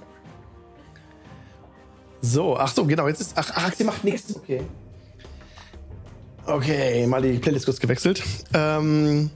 So, 2.22 2.58
ach 2.58 2.70
so, 2.70 2.86
genau, 2.86 3.08
jetzt 3.08 3.22
ist. 3.22 3.34
Ach, 3.38 3.56
Araxi 3.56 3.84
macht 3.84 4.04
nichts. 4.04 4.36
Okay. 4.36 4.62
Okay, 6.46 7.06
mal 7.08 7.22
die 7.22 7.38
Playlist 7.40 7.66
kurz 7.66 7.80
gewechselt. 7.80 8.24
Ähm. 8.54 9.30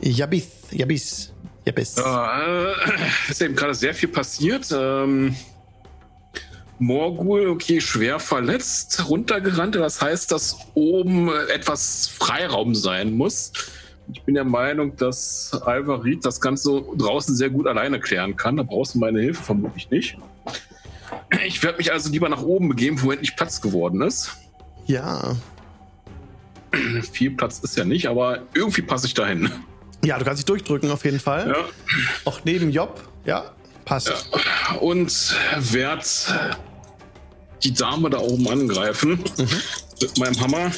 Yabith, 0.00 0.48
Yabis, 0.72 1.32
Yabis. 1.64 1.96
Äh, 1.98 3.30
ist 3.30 3.40
eben 3.40 3.54
gerade 3.54 3.74
sehr 3.74 3.94
viel 3.94 4.08
passiert. 4.08 4.66
Ähm, 4.76 5.36
Morgul, 6.84 7.48
okay, 7.48 7.80
schwer 7.80 8.18
verletzt, 8.20 9.08
runtergerannt. 9.08 9.74
Das 9.74 10.02
heißt, 10.02 10.30
dass 10.30 10.58
oben 10.74 11.30
etwas 11.48 12.06
Freiraum 12.06 12.74
sein 12.74 13.14
muss. 13.14 13.52
Ich 14.12 14.22
bin 14.22 14.34
der 14.34 14.44
Meinung, 14.44 14.94
dass 14.96 15.50
Alvarid 15.64 16.26
das 16.26 16.42
Ganze 16.42 16.82
draußen 16.96 17.34
sehr 17.34 17.48
gut 17.48 17.66
alleine 17.66 18.00
klären 18.00 18.36
kann. 18.36 18.58
Da 18.58 18.62
brauchst 18.62 18.94
du 18.94 18.98
meine 18.98 19.18
Hilfe 19.20 19.42
vermutlich 19.42 19.88
nicht. 19.88 20.18
Ich 21.46 21.62
werde 21.62 21.78
mich 21.78 21.90
also 21.90 22.10
lieber 22.10 22.28
nach 22.28 22.42
oben 22.42 22.68
begeben, 22.68 23.00
wo 23.00 23.10
endlich 23.10 23.34
Platz 23.34 23.62
geworden 23.62 24.02
ist. 24.02 24.32
Ja. 24.86 25.36
Viel 27.12 27.30
Platz 27.30 27.60
ist 27.60 27.78
ja 27.78 27.86
nicht, 27.86 28.08
aber 28.08 28.42
irgendwie 28.52 28.82
passe 28.82 29.06
ich 29.06 29.14
dahin. 29.14 29.50
Ja, 30.04 30.18
du 30.18 30.24
kannst 30.26 30.40
dich 30.40 30.46
durchdrücken 30.46 30.90
auf 30.90 31.02
jeden 31.06 31.20
Fall. 31.20 31.48
Ja. 31.48 31.64
Auch 32.26 32.40
neben 32.44 32.70
Job. 32.70 33.00
Ja, 33.24 33.52
passt. 33.86 34.28
und 34.80 35.34
werde 35.72 36.04
die 37.64 37.72
Dame 37.74 38.10
da 38.10 38.18
oben 38.18 38.46
angreifen 38.48 39.18
mit 40.00 40.18
meinem 40.18 40.40
Hammer. 40.40 40.70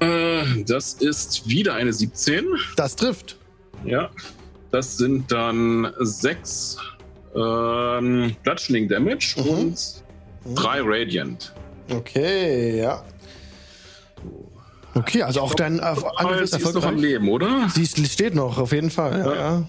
Äh, 0.00 0.64
das 0.66 0.94
ist 0.94 1.48
wieder 1.48 1.74
eine 1.74 1.92
17. 1.92 2.44
Das 2.76 2.96
trifft. 2.96 3.36
Ja, 3.84 4.10
das 4.70 4.96
sind 4.96 5.30
dann 5.30 5.92
sechs 6.00 6.76
ähm, 7.34 8.34
Bludgeoning 8.42 8.88
Damage 8.88 9.34
Mhm. 9.38 9.48
und 9.48 9.94
drei 10.54 10.80
Radiant. 10.82 11.52
Okay, 11.90 12.78
ja. 12.80 13.04
Okay, 14.94 15.22
also 15.22 15.40
auch 15.40 15.54
dein 15.54 15.80
äh, 15.80 15.82
Angriff 16.16 16.42
ist 16.52 16.74
noch 16.74 16.84
am. 16.84 16.96
Leben, 16.98 17.28
oder? 17.28 17.68
Sie 17.74 17.84
steht 17.86 18.34
noch, 18.34 18.58
auf 18.58 18.72
jeden 18.72 18.90
Fall. 18.90 19.18
Ja, 19.20 19.34
Ja. 19.34 19.64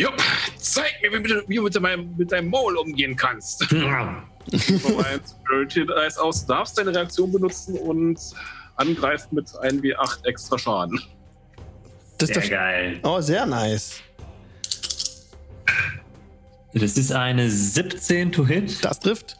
Jupp, 0.00 0.16
zeig 0.58 0.92
mir, 1.02 1.12
wie 1.24 1.28
du, 1.28 1.42
wie 1.48 1.56
du 1.56 1.62
mit, 1.62 1.74
deinem, 1.76 2.14
mit 2.16 2.30
deinem 2.32 2.50
Maul 2.50 2.76
umgehen 2.76 3.16
kannst. 3.16 3.64
Von 3.64 3.80
meinem 3.80 5.20
Security 5.24 5.86
Dice 5.86 6.18
aus 6.18 6.46
darfst 6.46 6.78
deine 6.78 6.94
Reaktion 6.94 7.32
benutzen 7.32 7.76
und 7.78 8.18
angreifen 8.76 9.28
mit 9.34 9.48
1w8 9.48 10.24
extra 10.24 10.58
Schaden. 10.58 11.00
Das 12.18 12.30
ist 12.30 12.34
Sehr 12.34 12.42
doch, 12.42 12.50
geil. 12.50 13.00
oh, 13.02 13.20
sehr 13.20 13.46
nice. 13.46 14.00
Das 16.74 16.96
ist 16.96 17.12
eine 17.12 17.50
17 17.50 18.30
to 18.32 18.46
hit, 18.46 18.84
Das 18.84 19.00
trifft. 19.00 19.36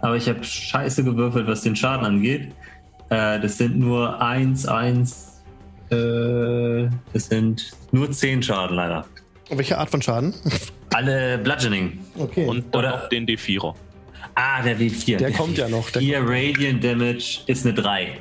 aber 0.00 0.16
ich 0.16 0.28
habe 0.28 0.42
scheiße 0.44 1.02
gewürfelt, 1.02 1.46
was 1.46 1.62
den 1.62 1.74
Schaden 1.74 2.04
angeht. 2.06 2.52
Äh, 3.08 3.40
das 3.40 3.58
sind 3.58 3.78
nur 3.78 4.20
1, 4.20 4.66
1. 4.66 5.42
Äh, 5.90 6.88
das 7.12 7.26
sind 7.26 7.72
nur 7.90 8.10
10 8.10 8.42
Schaden 8.42 8.76
leider. 8.76 9.04
Welche 9.54 9.78
Art 9.78 9.90
von 9.90 10.00
Schaden? 10.02 10.34
Alle 10.92 11.38
Bludgeoning. 11.38 11.98
Okay. 12.16 12.46
Und 12.46 12.74
dann 12.74 12.84
Oder- 12.84 13.08
den 13.08 13.26
D4er. 13.26 13.74
Ah, 14.34 14.62
der 14.62 14.78
W4. 14.78 15.18
der 15.18 15.32
kommt 15.32 15.58
ja 15.58 15.68
noch. 15.68 15.90
Der 15.90 16.00
4 16.00 16.20
Radiant 16.22 16.82
Damage 16.82 17.40
ist 17.46 17.66
eine 17.66 17.74
3. 17.74 18.16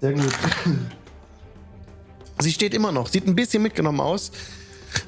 Sehr 0.00 0.12
gut. 0.12 0.32
Sie 2.38 2.52
steht 2.52 2.72
immer 2.74 2.92
noch, 2.92 3.08
sieht 3.08 3.26
ein 3.26 3.34
bisschen 3.34 3.62
mitgenommen 3.62 4.00
aus. 4.00 4.30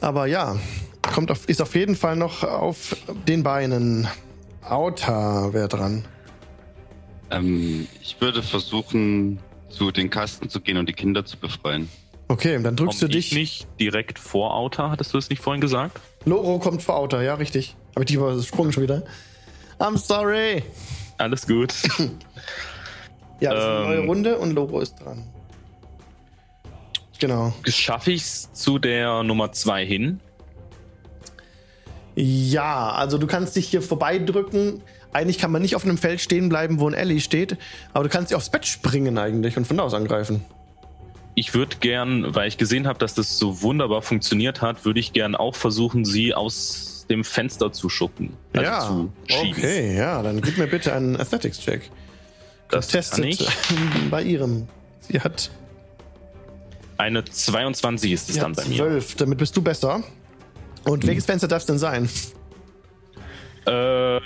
Aber 0.01 0.27
ja, 0.27 0.59
kommt 1.03 1.31
auf, 1.31 1.49
ist 1.49 1.63
auf 1.63 1.75
jeden 1.77 1.95
Fall 1.95 2.17
noch 2.17 2.43
auf 2.43 2.97
den 3.29 3.43
Beinen. 3.45 4.09
Auta 4.63 5.53
wäre 5.53 5.69
dran. 5.69 6.05
Ähm, 7.31 7.87
ich 8.03 8.17
würde 8.21 8.43
versuchen, 8.43 9.39
zu 9.69 9.91
den 9.93 10.11
Kasten 10.11 10.49
zu 10.49 10.61
gehen 10.61 10.79
und 10.79 10.89
die 10.89 10.93
Kinder 10.95 11.25
zu 11.25 11.37
befreien. 11.37 11.89
Okay, 12.29 12.61
dann 12.63 12.75
drückst 12.77 13.01
Komm 13.01 13.11
du 13.11 13.19
ich 13.19 13.31
dich. 13.31 13.39
nicht 13.39 13.67
direkt 13.79 14.19
vor 14.19 14.55
Auta? 14.55 14.91
Hattest 14.91 15.13
du 15.13 15.19
das 15.19 15.29
nicht 15.31 15.43
vorhin 15.43 15.61
gesagt? 15.61 16.01
Loro 16.25 16.59
kommt 16.59 16.83
vor 16.83 16.97
Auta, 16.97 17.23
ja, 17.23 17.35
richtig. 17.35 17.77
Habe 17.95 18.05
ich 18.05 18.07
die 18.09 18.15
übersprungen 18.15 18.73
schon 18.73 18.83
wieder. 18.83 19.03
I'm 19.79 19.97
sorry. 19.99 20.63
Alles 21.19 21.47
gut. 21.47 21.75
Ja, 23.41 23.51
das 23.53 23.65
ist 23.65 23.69
eine 23.69 23.79
Ähm. 23.79 23.85
neue 23.89 24.07
Runde 24.07 24.39
und 24.39 24.53
Loro 24.53 24.81
ist 24.81 24.95
dran. 24.95 25.25
Genau. 27.19 27.53
Schaffe 27.67 28.13
ich 28.13 28.23
es 28.23 28.53
zu 28.53 28.79
der 28.79 29.23
Nummer 29.25 29.51
2 29.53 29.85
hin? 29.85 30.21
Ja, 32.15 32.93
also 32.93 33.19
du 33.19 33.27
kannst 33.27 33.57
dich 33.57 33.69
hier 33.69 33.83
vorbeidrücken. 33.83 34.83
Eigentlich 35.13 35.39
kann 35.39 35.51
man 35.51 35.63
nicht 35.63 35.75
auf 35.77 35.85
einem 35.85 35.99
Feld 35.99 36.21
stehen 36.21 36.49
bleiben, 36.49 36.79
wo 36.79 36.89
ein 36.89 36.95
Ellie 36.95 37.21
steht, 37.21 37.59
aber 37.93 38.05
du 38.05 38.11
kannst 38.11 38.31
dich 38.31 38.37
aufs 38.37 38.51
Bett 38.51 38.67
springen 38.67 39.19
eigentlich 39.19 39.57
und 39.57 39.67
von 39.67 39.77
da 39.77 39.83
aus 39.83 39.95
angreifen. 39.95 40.45
Ich 41.35 41.55
würde 41.55 41.77
gern, 41.81 42.35
weil 42.35 42.49
ich 42.49 42.59
gesehen 42.59 42.87
habe, 42.87 42.99
dass 42.99 43.15
das 43.15 43.39
so 43.39 43.63
wunderbar 43.63 44.03
funktioniert 44.03 44.63
hat, 44.63 44.85
würde 44.85 45.01
ich 45.01 45.13
gern 45.13 45.35
auch 45.35 45.57
versuchen, 45.57 46.05
sie 46.05 46.33
aus 46.35 47.07
dem 47.11 47.25
Fenster 47.25 47.73
zu 47.73 47.89
schuppen. 47.89 48.37
Also 48.53 48.65
ja, 48.65 48.81
zu 48.81 49.13
schieben. 49.27 49.59
okay, 49.59 49.97
ja, 49.97 50.23
dann 50.23 50.41
gib 50.41 50.59
mir 50.59 50.67
bitte 50.67 50.93
einen 50.95 51.21
Athletics-Check. 51.21 51.91
Das 52.71 52.89
Testet 52.89 53.19
kann 53.19 53.29
ich. 53.29 54.11
bei 54.11 54.23
ihrem. 54.23 54.69
Sie 55.01 55.21
hat, 55.21 55.51
Eine 56.97 57.25
22 57.25 58.13
ist 58.13 58.29
es 58.29 58.35
sie 58.37 58.41
dann 58.41 58.55
bei 58.55 58.65
mir. 58.65 58.77
12, 58.77 59.17
damit 59.17 59.39
bist 59.39 59.57
du 59.57 59.63
besser. 59.63 60.03
Und 60.85 61.07
welches 61.07 61.27
Fenster 61.27 61.49
darf 61.49 61.61
es 61.61 61.67
denn 61.67 61.79
sein? 61.79 62.09
Äh, 63.67 64.19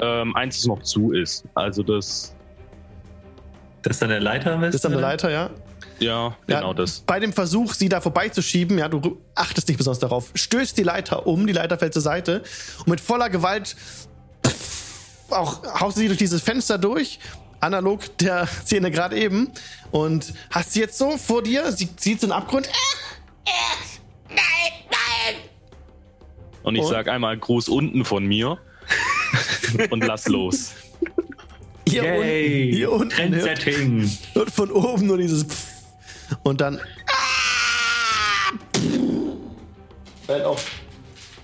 ähm, 0.00 0.36
eins, 0.36 0.56
das 0.58 0.66
noch 0.66 0.82
zu 0.82 1.12
ist. 1.12 1.44
Also 1.54 1.82
das. 1.82 2.33
Das 3.84 3.96
ist 3.96 4.02
dann 4.02 4.08
der 4.08 4.20
Leiter 4.20 4.58
Das 4.58 4.74
ist 4.74 4.84
an 4.86 4.92
der 4.92 4.98
besten, 4.98 5.00
Leiter, 5.00 5.30
ja? 5.30 5.50
Ja, 6.00 6.36
Ja, 6.48 6.56
genau 6.58 6.74
das. 6.74 7.00
Bei 7.00 7.20
dem 7.20 7.32
Versuch, 7.32 7.74
sie 7.74 7.88
da 7.88 8.00
vorbeizuschieben, 8.00 8.78
ja, 8.78 8.88
du 8.88 9.20
achtest 9.36 9.68
nicht 9.68 9.76
besonders 9.78 10.00
darauf, 10.00 10.30
stößt 10.34 10.76
die 10.76 10.82
Leiter 10.82 11.26
um, 11.26 11.46
die 11.46 11.52
Leiter 11.52 11.78
fällt 11.78 11.92
zur 11.92 12.02
Seite 12.02 12.42
und 12.80 12.88
mit 12.88 13.00
voller 13.00 13.30
Gewalt 13.30 13.76
auch 15.30 15.80
haust 15.80 15.96
du 15.96 16.00
sie 16.00 16.06
durch 16.08 16.18
dieses 16.18 16.42
Fenster 16.42 16.78
durch, 16.78 17.18
analog 17.60 18.16
der 18.18 18.46
Szene 18.64 18.90
gerade 18.90 19.16
eben 19.16 19.50
und 19.90 20.32
hast 20.50 20.72
sie 20.72 20.80
jetzt 20.80 20.98
so 20.98 21.16
vor 21.16 21.42
dir, 21.42 21.70
sie 21.72 21.88
sieht 21.96 22.20
so 22.20 22.26
einen 22.26 22.32
Abgrund. 22.32 22.68
Nein, 24.28 24.36
nein. 24.90 25.34
Und 26.62 26.76
ich 26.76 26.82
Und? 26.82 26.88
sag 26.90 27.08
einmal 27.08 27.36
Gruß 27.36 27.68
unten 27.68 28.04
von 28.04 28.24
mir 28.24 28.58
und 29.90 30.04
lass 30.04 30.28
los. 30.28 30.72
Hier 31.88 32.02
Yay! 32.02 32.62
unten, 32.62 32.76
hier 32.76 32.92
unten 32.92 33.10
Trendsetting. 33.10 34.10
hört 34.32 34.50
von 34.50 34.70
oben 34.70 35.06
nur 35.06 35.18
dieses 35.18 35.44
Pff. 35.44 35.66
und 36.42 36.60
dann 36.60 36.80
fällt 40.26 40.44
auf 40.44 40.64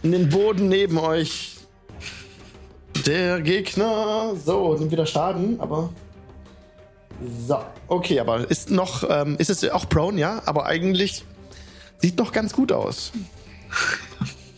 in 0.02 0.12
den 0.12 0.28
Boden 0.28 0.68
neben 0.68 0.98
euch 0.98 1.58
der 3.06 3.40
Gegner. 3.40 4.34
So, 4.42 4.74
nimmt 4.74 4.90
wieder 4.90 5.06
Schaden, 5.06 5.60
aber 5.60 5.90
so, 7.46 7.58
okay, 7.88 8.18
aber 8.18 8.50
ist 8.50 8.70
noch, 8.70 9.04
ähm, 9.08 9.36
ist 9.38 9.50
es 9.50 9.68
auch 9.70 9.88
prone, 9.88 10.18
ja, 10.18 10.42
aber 10.46 10.66
eigentlich 10.66 11.24
sieht 11.98 12.16
noch 12.18 12.32
ganz 12.32 12.54
gut 12.54 12.72
aus. 12.72 13.12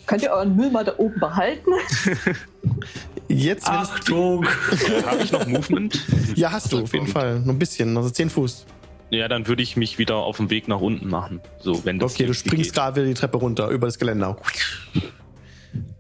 Könnt 0.07 0.23
ihr 0.23 0.31
euren 0.31 0.55
Müll 0.55 0.71
mal 0.71 0.85
da 0.85 0.95
oben 0.99 1.19
behalten? 1.19 1.71
Jetzt, 3.33 3.67
Achtung! 3.69 4.47
Habe 5.07 5.23
ich 5.23 5.33
noch 5.33 5.47
Movement? 5.47 5.99
ja, 6.37 6.53
hast 6.53 6.73
du 6.73 6.83
auf 6.83 6.93
jeden 6.93 7.07
Fall, 7.07 7.41
nur 7.41 7.55
ein 7.55 7.59
bisschen, 7.59 7.97
also 7.97 8.11
10 8.11 8.31
Fuß. 8.31 8.67
Ja, 9.11 9.29
dann 9.29 9.47
würde 9.47 9.63
ich 9.63 9.77
mich 9.77 9.99
wieder 9.99 10.17
auf 10.17 10.37
den 10.39 10.51
Weg 10.51 10.69
nach 10.69 10.81
unten 10.81 11.09
machen. 11.09 11.41
So, 11.61 11.85
wenn 11.85 11.99
das 11.99 12.13
Okay, 12.15 12.27
du 12.27 12.35
springst 12.35 12.75
gerade 12.75 12.97
wieder 12.97 13.07
die 13.09 13.15
Treppe 13.15 13.39
runter 13.39 13.69
über 13.69 13.87
das 13.87 13.99
Geländer. 13.99 14.37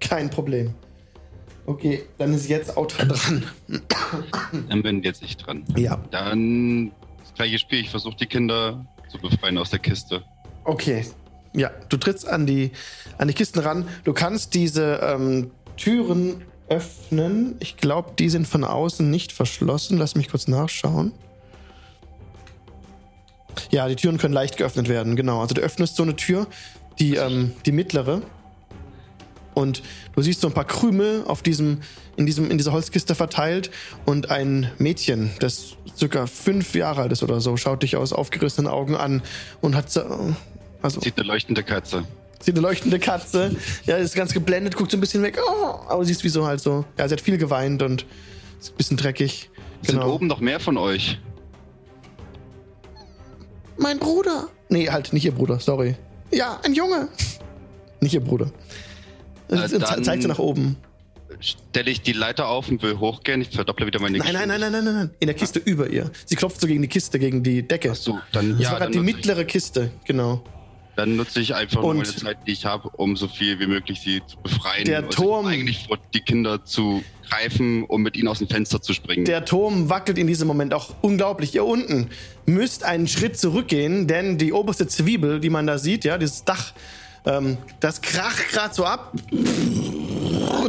Kein 0.01 0.31
Problem. 0.31 0.75
Okay, 1.67 2.05
dann 2.19 2.35
ist 2.35 2.49
jetzt 2.49 2.77
Autra 2.77 3.05
dran. 3.05 3.45
Dann 4.69 4.83
bin 4.83 5.03
jetzt 5.03 5.23
ich 5.23 5.37
dran. 5.37 5.65
Ja, 5.77 5.99
Dann 6.11 6.91
das 7.21 7.33
gleiche 7.35 7.59
Spiel. 7.59 7.81
Ich 7.81 7.91
versuche 7.91 8.17
die 8.17 8.27
Kinder 8.27 8.85
zu 9.11 9.19
befreien 9.19 9.59
aus 9.59 9.71
der 9.71 9.79
Kiste. 9.79 10.23
okay. 10.65 11.05
Ja, 11.55 11.71
du 11.91 11.99
trittst 11.99 12.27
an 12.27 12.47
die, 12.47 12.71
an 13.19 13.29
die 13.29 13.35
Kisten 13.35 13.59
ran. 13.61 13.87
Du 14.05 14.15
kannst 14.15 14.55
diese 14.55 15.01
ähm, 15.03 15.51
Türen 15.77 16.41
öffnen. 16.77 17.57
Ich 17.61 17.77
glaube, 17.77 18.13
die 18.19 18.29
sind 18.29 18.47
von 18.47 18.65
außen 18.65 19.11
nicht 19.11 19.33
verschlossen. 19.33 19.99
Lass 19.99 20.15
mich 20.15 20.29
kurz 20.29 20.49
nachschauen. 20.49 21.13
Ja, 23.71 23.89
die 23.89 23.97
Türen 23.97 24.19
können 24.19 24.35
leicht 24.35 24.57
geöffnet 24.57 24.89
werden, 24.89 25.17
genau. 25.17 25.41
Also 25.41 25.55
du 25.55 25.61
öffnest 25.61 25.97
so 25.97 26.03
eine 26.03 26.17
Tür, 26.17 26.47
die, 26.99 27.17
ähm, 27.17 27.53
die 27.67 27.73
mittlere. 27.73 28.23
Und 29.55 29.83
du 30.15 30.23
siehst 30.23 30.41
so 30.41 30.49
ein 30.49 30.55
paar 30.55 30.65
Krümel 30.65 31.25
auf 31.27 31.43
diesem, 31.43 31.83
in, 32.17 32.25
diesem, 32.25 32.51
in 32.51 32.57
dieser 32.57 32.73
Holzkiste 32.73 33.15
verteilt 33.15 33.71
und 34.07 34.31
ein 34.31 34.71
Mädchen, 34.79 35.31
das 35.41 35.77
circa 35.97 36.27
fünf 36.27 36.75
Jahre 36.75 37.03
alt 37.03 37.13
ist 37.13 37.23
oder 37.23 37.41
so, 37.41 37.57
schaut 37.59 37.83
dich 37.83 37.97
aus 37.97 38.15
aufgerissenen 38.15 38.71
Augen 38.71 38.97
an 38.97 39.23
und 39.61 39.75
hat 39.75 39.91
so, 39.91 40.35
also 40.81 41.01
Sieht 41.01 41.19
eine 41.19 41.27
leuchtende 41.27 41.63
Katze. 41.63 42.05
Sieht 42.43 42.55
eine 42.55 42.61
leuchtende 42.61 42.99
Katze, 42.99 43.57
ja, 43.87 43.97
ist 43.97 44.15
ganz 44.15 44.33
geblendet, 44.35 44.77
guckt 44.77 44.91
so 44.91 44.97
ein 44.97 45.01
bisschen 45.01 45.23
weg, 45.23 45.39
oh, 45.49 45.79
aber 45.89 46.05
siehst 46.05 46.23
wie 46.25 46.29
so 46.29 46.47
halt 46.47 46.61
so, 46.61 46.85
ja, 46.99 47.09
sie 47.09 47.15
hat 47.15 47.21
viel 47.21 47.39
geweint 47.39 47.83
und 47.83 48.05
ist 48.61 48.73
ein 48.75 48.77
bisschen 48.77 48.97
dreckig. 48.97 49.49
Sind 49.83 49.97
Genau. 49.97 50.13
oben 50.15 50.27
noch 50.27 50.41
mehr 50.41 50.61
von 50.61 50.77
euch? 50.77 51.19
Mein 53.77 53.99
Bruder. 53.99 54.49
Nee, 54.69 54.89
halt 54.91 55.13
nicht 55.13 55.25
ihr 55.25 55.33
Bruder, 55.33 55.59
sorry. 55.59 55.97
Ja, 56.31 56.61
ein 56.63 56.75
Junge. 56.75 57.09
Nicht 58.01 58.15
ihr 58.15 58.21
Bruder. 58.21 58.51
Äh, 59.49 59.69
Zeigt 60.03 60.23
sie 60.23 60.29
nach 60.29 60.39
oben. 60.39 60.77
Stelle 61.41 61.91
ich 61.91 62.03
die 62.03 62.13
Leiter 62.13 62.47
auf 62.49 62.69
und 62.69 62.83
will 62.83 62.99
hochgehen. 62.99 63.41
Ich 63.43 63.51
verdopple 63.51 63.87
wieder 63.87 64.01
meine 64.01 64.19
Nein, 64.19 64.33
nein, 64.33 64.49
nein, 64.49 64.61
nein, 64.61 64.73
nein, 64.73 64.85
nein, 64.85 64.95
nein. 64.95 65.11
In 65.19 65.27
der 65.27 65.35
Kiste 65.35 65.59
über 65.59 65.89
ihr. 65.89 66.11
Sie 66.25 66.37
klopft 66.37 66.61
so 66.61 66.67
gegen 66.67 66.83
die 66.83 66.89
Kiste, 66.89 67.19
gegen 67.19 67.43
die 67.43 67.67
Decke. 67.67 67.91
Achso, 67.91 68.19
dann, 68.31 68.51
Das 68.53 68.61
ja, 68.61 68.71
war 68.73 68.79
gerade 68.79 68.93
die 68.93 68.99
ich, 68.99 69.05
mittlere 69.05 69.45
Kiste, 69.45 69.91
genau. 70.05 70.43
Dann 70.97 71.17
nutze 71.17 71.41
ich 71.41 71.55
einfach 71.55 71.81
nur 71.81 71.91
Und- 71.91 71.97
meine 71.99 72.15
Zeit, 72.15 72.39
die 72.47 72.53
ich 72.53 72.65
habe, 72.67 72.89
um 72.91 73.17
so 73.17 73.29
viel 73.29 73.59
wie 73.61 73.67
möglich 73.67 74.01
sie 74.01 74.23
zu 74.27 74.37
befreien. 74.39 74.85
Der 74.85 74.99
Also 74.99 75.09
Turm- 75.11 75.47
Eigentlich 75.47 75.87
vor 75.87 75.99
die 76.13 76.21
Kinder 76.21 76.65
zu 76.65 77.03
greifen, 77.29 77.85
um 77.85 78.03
mit 78.03 78.17
ihnen 78.17 78.29
aus 78.29 78.39
dem 78.41 78.49
Fenster 78.49 78.83
zu 78.83 78.93
springen. 78.93 79.25
Der 79.25 79.45
Turm 79.47 79.89
wackelt 79.89 80.19
in 80.19 80.27
diesem 80.27 80.47
Moment 80.49 80.75
auch 80.75 80.95
unglaublich. 81.01 81.55
Ihr 81.55 81.65
unten 81.65 82.11
müsst 82.45 82.85
einen 82.85 83.09
Schritt 83.09 83.39
zurückgehen, 83.39 84.07
denn 84.07 84.37
die 84.37 84.53
oberste 84.53 84.87
Zwiebel, 84.87 85.41
die 85.41 85.49
man 85.51 85.67
da 85.67 85.79
sieht, 85.79 86.05
ja, 86.05 86.19
dieses 86.19 86.45
Dach, 86.45 86.73
ähm, 87.25 87.57
das 87.81 88.03
kracht 88.03 88.51
gerade 88.51 88.75
so 88.75 88.85
ab. 88.85 89.15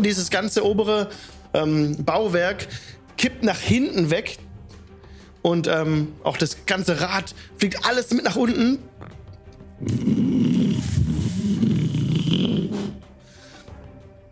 Dieses 0.01 0.30
ganze 0.30 0.65
obere 0.65 1.09
ähm, 1.53 2.03
Bauwerk 2.05 2.67
kippt 3.17 3.43
nach 3.43 3.59
hinten 3.59 4.09
weg. 4.09 4.38
Und 5.41 5.67
ähm, 5.67 6.13
auch 6.24 6.38
das 6.38 6.65
ganze 6.65 7.01
Rad 7.01 7.36
fliegt 7.57 7.86
alles 7.86 8.11
mit 8.11 8.24
nach 8.24 8.38
unten. 8.38 8.80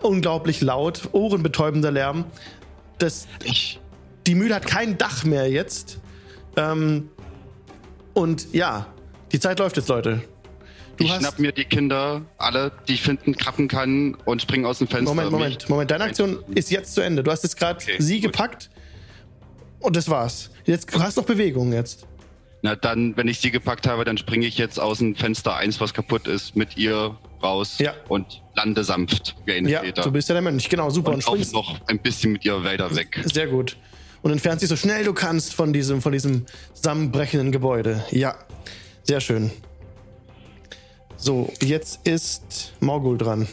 Unglaublich 0.02 0.62
laut, 0.62 1.10
ohrenbetäubender 1.12 1.92
Lärm. 1.92 2.26
Das, 2.98 3.28
die 4.28 4.36
Mühle 4.36 4.56
hat 4.56 4.66
kein 4.66 4.98
Dach 4.98 5.24
mehr 5.24 5.50
jetzt. 5.50 6.00
Ähm, 6.58 7.10
und 8.14 8.54
ja, 8.54 8.88
die 9.32 9.40
Zeit 9.40 9.60
läuft 9.60 9.78
jetzt, 9.78 9.90
Leute. 9.90 10.22
Du 10.98 11.06
ich 11.06 11.14
schnapp 11.14 11.40
mir 11.40 11.52
die 11.52 11.64
Kinder, 11.66 12.22
alle, 12.38 12.72
die 12.88 12.94
ich 12.94 13.02
finden, 13.02 13.36
krappen 13.36 13.68
kann 13.68 14.16
und 14.26 14.42
springe 14.42 14.68
aus 14.68 14.80
dem 14.80 14.88
Fenster. 14.88 15.14
Moment, 15.14 15.32
Moment, 15.32 15.70
Moment. 15.70 15.92
Deine 15.92 16.04
Aktion 16.06 16.44
ist 16.54 16.70
jetzt 16.70 16.94
zu 16.94 17.02
Ende. 17.02 17.24
Du 17.24 17.32
hast 17.32 17.44
jetzt 17.44 17.58
gerade 17.58 17.80
Okay, 17.82 17.96
sie 18.00 18.20
gut. 18.22 18.32
gepackt 18.32 18.70
und 19.80 19.96
das 19.96 20.10
war's. 20.10 20.52
Jetzt 20.66 20.94
du 20.94 21.02
hast 21.02 21.18
noch 21.18 21.26
Bewegung 21.26 21.74
jetzt. 21.74 22.06
Na 22.64 22.76
dann, 22.76 23.18
wenn 23.18 23.28
ich 23.28 23.40
sie 23.40 23.50
gepackt 23.50 23.88
habe, 23.88 24.06
dann 24.06 24.18
springe 24.18 24.46
ich 24.46 24.58
jetzt 24.58 24.80
aus 24.80 25.00
dem 25.00 25.16
Fenster 25.16 25.56
eins, 25.56 25.80
was 25.82 25.94
kaputt 25.94 26.28
ist, 26.28 26.56
mit 26.56 26.78
ihr 26.78 27.18
raus 27.42 27.80
Ja. 27.80 27.94
und 28.08 28.42
lande 28.54 28.84
sanft 28.84 29.36
Ja, 29.48 29.82
Väter. 29.82 30.04
du 30.04 30.12
bist 30.12 30.30
ja 30.30 30.34
der 30.34 30.44
Mönch. 30.44 30.70
Genau, 30.70 30.90
super. 30.92 31.10
Und, 31.10 31.16
und 31.16 31.22
springst 31.24 31.54
noch 31.54 31.80
ein 31.88 31.98
bisschen 32.00 32.34
mit 32.34 32.46
ihr 32.46 32.64
weiter 32.64 32.96
weg. 32.96 33.20
sehr 33.26 33.48
gut. 33.48 33.78
Und 34.22 34.32
entfernst 34.32 34.62
dich 34.62 34.70
so 34.70 34.76
schnell 34.76 35.04
du 35.04 35.14
kannst 35.14 35.54
von 35.56 35.74
diesem, 35.74 36.02
von 36.04 36.12
diesem 36.12 36.46
zusammenbrechenden 36.76 37.52
Gebäude. 37.52 38.06
Ja, 38.12 38.36
sehr 39.02 39.20
schön. 39.22 39.50
So, 41.18 41.52
jetzt 41.62 42.06
ist 42.08 42.74
Morgul 42.80 43.18
dran. 43.18 43.48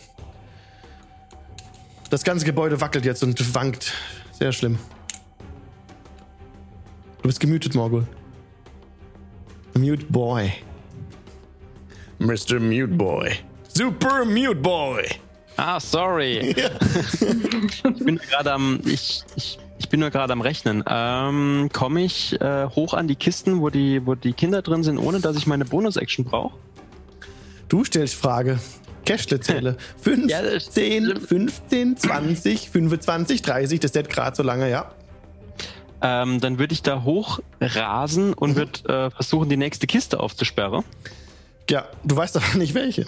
Das 2.10 2.24
ganze 2.24 2.44
Gebäude 2.44 2.80
wackelt 2.82 3.06
jetzt 3.06 3.22
und 3.22 3.54
wankt. 3.54 3.94
Sehr 4.32 4.52
schlimm. 4.52 4.78
Du 7.22 7.28
bist 7.28 7.40
gemütet, 7.40 7.74
Morgul. 7.74 8.06
Mute 9.74 10.04
Boy. 10.08 10.52
Mr. 12.18 12.58
Mute 12.58 12.88
Boy. 12.88 13.32
Super 13.68 14.24
Mute 14.24 14.56
Boy. 14.56 15.04
Ah, 15.56 15.80
sorry. 15.80 16.54
ich 17.20 18.04
bin 18.04 18.14
nur 18.14 18.24
gerade 18.24 18.52
am, 18.52 18.80
ich, 18.84 19.24
ich, 19.36 19.58
ich 19.78 19.88
bin 19.88 20.00
nur 20.00 20.10
gerade 20.10 20.32
am 20.32 20.40
Rechnen. 20.40 20.84
Ähm, 20.88 21.68
Komme 21.72 22.04
ich 22.04 22.40
äh, 22.40 22.66
hoch 22.66 22.94
an 22.94 23.08
die 23.08 23.16
Kisten, 23.16 23.60
wo 23.60 23.68
die, 23.70 24.04
wo 24.06 24.14
die 24.14 24.32
Kinder 24.32 24.62
drin 24.62 24.82
sind, 24.82 24.98
ohne 24.98 25.20
dass 25.20 25.36
ich 25.36 25.46
meine 25.46 25.64
Bonus-Action 25.64 26.24
brauche? 26.24 26.56
Du 27.68 27.84
stellst 27.84 28.14
Frage. 28.14 28.58
Cashle 29.04 29.40
zähle. 29.40 29.76
Ja, 30.26 30.42
das 30.42 30.68
15, 30.68 31.20
15, 31.20 31.96
20, 31.96 32.70
25, 32.70 33.42
30. 33.42 33.80
Das 33.80 33.90
steht 33.90 34.10
gerade 34.10 34.36
so 34.36 34.42
lange, 34.42 34.70
ja. 34.70 34.92
Ähm, 36.00 36.40
dann 36.40 36.58
würde 36.58 36.72
ich 36.74 36.82
da 36.82 37.02
hoch 37.02 37.40
rasen 37.60 38.32
und 38.34 38.50
Mhm. 38.52 38.56
würde 38.56 38.88
äh, 39.06 39.10
versuchen, 39.10 39.48
die 39.48 39.56
nächste 39.56 39.86
Kiste 39.86 40.20
aufzusperren. 40.20 40.84
Ja, 41.68 41.86
du 42.04 42.16
weißt 42.16 42.36
aber 42.36 42.56
nicht 42.58 42.74
welche. 42.74 43.02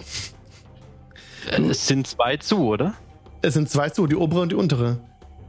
Äh, 1.49 1.61
es 1.69 1.87
sind 1.87 2.07
zwei 2.07 2.37
zu, 2.37 2.67
oder? 2.67 2.93
Es 3.41 3.53
sind 3.53 3.69
zwei 3.69 3.89
zu, 3.89 4.07
die 4.07 4.15
obere 4.15 4.41
und 4.41 4.49
die 4.51 4.55
untere. 4.55 4.99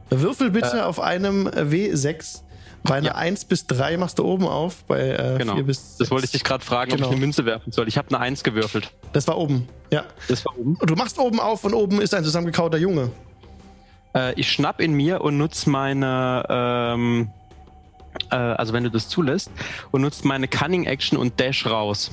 Würfel 0.09 0.51
bitte 0.51 0.85
auf 0.85 0.99
einem 0.99 1.47
W6. 1.47 2.41
Bei 2.83 2.95
einer 2.95 3.07
Ja. 3.07 3.15
1 3.15 3.45
bis 3.45 3.65
3 3.67 3.95
machst 3.97 4.19
du 4.19 4.25
oben 4.25 4.45
auf, 4.45 4.83
bei 4.85 5.11
äh, 5.11 5.37
Genau. 5.37 5.55
4 5.55 5.63
bis 5.63 5.95
Das 5.97 6.11
wollte 6.11 6.25
ich 6.25 6.31
dich 6.31 6.43
gerade 6.43 6.65
fragen, 6.65 6.91
ob 6.91 6.97
Genau. 6.97 7.07
ich 7.09 7.11
eine 7.13 7.21
Münze 7.21 7.45
werfen 7.45 7.71
soll. 7.71 7.87
Ich 7.87 7.97
habe 7.97 8.09
eine 8.09 8.19
Eins 8.19 8.43
gewürfelt. 8.43 8.91
Das 9.13 9.25
war 9.27 9.37
oben, 9.37 9.69
ja. 9.89 10.03
Das 10.27 10.43
war 10.45 10.57
oben. 10.57 10.75
Und 10.75 10.89
du 10.89 10.95
machst 10.95 11.17
oben 11.17 11.39
auf 11.39 11.63
und 11.63 11.73
oben 11.73 12.01
ist 12.01 12.13
ein 12.13 12.23
zusammengekauter 12.25 12.77
Junge. 12.77 13.09
Äh, 14.15 14.33
ich 14.39 14.51
schnapp 14.51 14.79
in 14.79 14.93
mir 14.93 15.21
und 15.21 15.37
nutze 15.37 15.69
meine, 15.69 16.43
ähm, 16.49 17.29
äh, 18.31 18.35
also 18.35 18.73
wenn 18.73 18.83
du 18.83 18.91
das 18.91 19.09
zulässt, 19.09 19.51
und 19.91 20.01
nutze 20.01 20.27
meine 20.27 20.47
Cunning 20.47 20.85
Action 20.85 21.17
und 21.17 21.39
Dash 21.39 21.65
raus. 21.65 22.11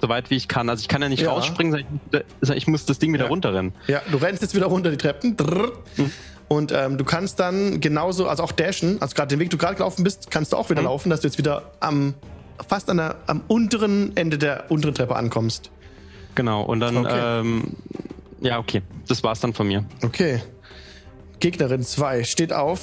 Soweit 0.00 0.28
wie 0.30 0.36
ich 0.36 0.48
kann. 0.48 0.68
Also 0.68 0.82
ich 0.82 0.88
kann 0.88 1.00
ja 1.00 1.08
nicht 1.08 1.22
Ja. 1.22 1.30
rausspringen, 1.30 1.72
sondern 2.10 2.28
ich, 2.42 2.50
ich 2.50 2.66
muss 2.66 2.84
das 2.84 2.98
Ding 2.98 3.12
wieder 3.14 3.24
Ja. 3.24 3.30
runterrennen. 3.30 3.72
Ja, 3.86 4.02
du 4.10 4.18
rennst 4.18 4.42
jetzt 4.42 4.54
wieder 4.54 4.66
runter 4.66 4.90
die 4.90 4.96
Treppen. 4.98 5.36
Drrr. 5.36 5.72
Mhm. 5.96 6.10
Und 6.48 6.72
ähm, 6.72 6.98
du 6.98 7.04
kannst 7.04 7.40
dann 7.40 7.80
genauso, 7.80 8.28
also 8.28 8.42
auch 8.42 8.52
dashen, 8.52 9.00
also 9.00 9.14
gerade 9.14 9.28
den 9.28 9.38
Weg, 9.40 9.48
du 9.48 9.56
gerade 9.56 9.76
gelaufen 9.76 10.04
bist, 10.04 10.30
kannst 10.30 10.52
du 10.52 10.58
auch 10.58 10.68
wieder 10.68 10.82
Mhm. 10.82 10.88
laufen, 10.88 11.08
dass 11.08 11.20
du 11.22 11.26
jetzt 11.28 11.38
wieder 11.38 11.72
am 11.80 12.12
fast 12.68 12.90
an 12.90 12.98
der, 12.98 13.16
am 13.26 13.40
unteren 13.48 14.14
Ende 14.16 14.36
der 14.36 14.70
unteren 14.70 14.94
Treppe 14.94 15.16
ankommst. 15.16 15.70
Genau, 16.34 16.62
und 16.62 16.80
dann, 16.80 16.98
Okay. 16.98 17.40
ähm, 17.40 17.62
ja, 18.42 18.58
okay. 18.58 18.82
Das 19.08 19.22
war's 19.24 19.40
dann 19.40 19.54
von 19.54 19.66
mir. 19.68 19.84
Okay. 20.02 20.42
Gegnerin 21.44 21.82
2 21.82 22.24
steht 22.24 22.54
auf 22.54 22.80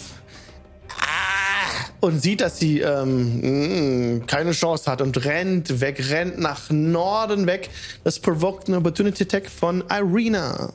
und 2.00 2.22
sieht, 2.22 2.42
dass 2.42 2.60
sie 2.60 2.82
ähm, 2.82 4.20
mh, 4.20 4.26
keine 4.28 4.52
Chance 4.52 4.92
hat 4.92 5.02
und 5.02 5.26
rennt 5.26 5.82
weg, 5.82 6.12
rennt 6.12 6.38
nach 6.38 6.70
Norden 6.70 7.48
weg. 7.48 7.72
Das 8.04 8.20
provoked 8.20 8.68
eine 8.68 8.78
Opportunity 8.78 9.24
Attack 9.24 9.50
von 9.50 9.84
Irina. 9.90 10.72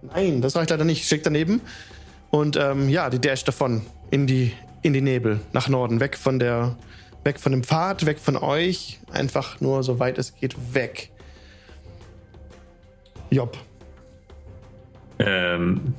Nein, 0.00 0.40
das 0.40 0.56
reicht 0.56 0.70
leider 0.70 0.86
nicht. 0.86 1.06
Schickt 1.06 1.26
daneben. 1.26 1.60
Und 2.30 2.56
ähm, 2.56 2.88
ja, 2.88 3.10
die 3.10 3.18
dash 3.18 3.44
davon 3.44 3.82
in 4.10 4.26
die, 4.26 4.54
in 4.80 4.94
die 4.94 5.02
Nebel, 5.02 5.40
nach 5.52 5.68
Norden, 5.68 6.00
weg 6.00 6.16
von 6.16 6.38
der, 6.38 6.78
weg 7.24 7.38
von 7.38 7.52
dem 7.52 7.62
Pfad, 7.62 8.06
weg 8.06 8.18
von 8.18 8.38
euch. 8.38 9.00
Einfach 9.12 9.60
nur 9.60 9.82
so 9.82 9.98
weit 9.98 10.16
es 10.16 10.34
geht, 10.34 10.56
weg. 10.72 11.10
Job. 13.28 13.58
Ähm, 15.18 15.94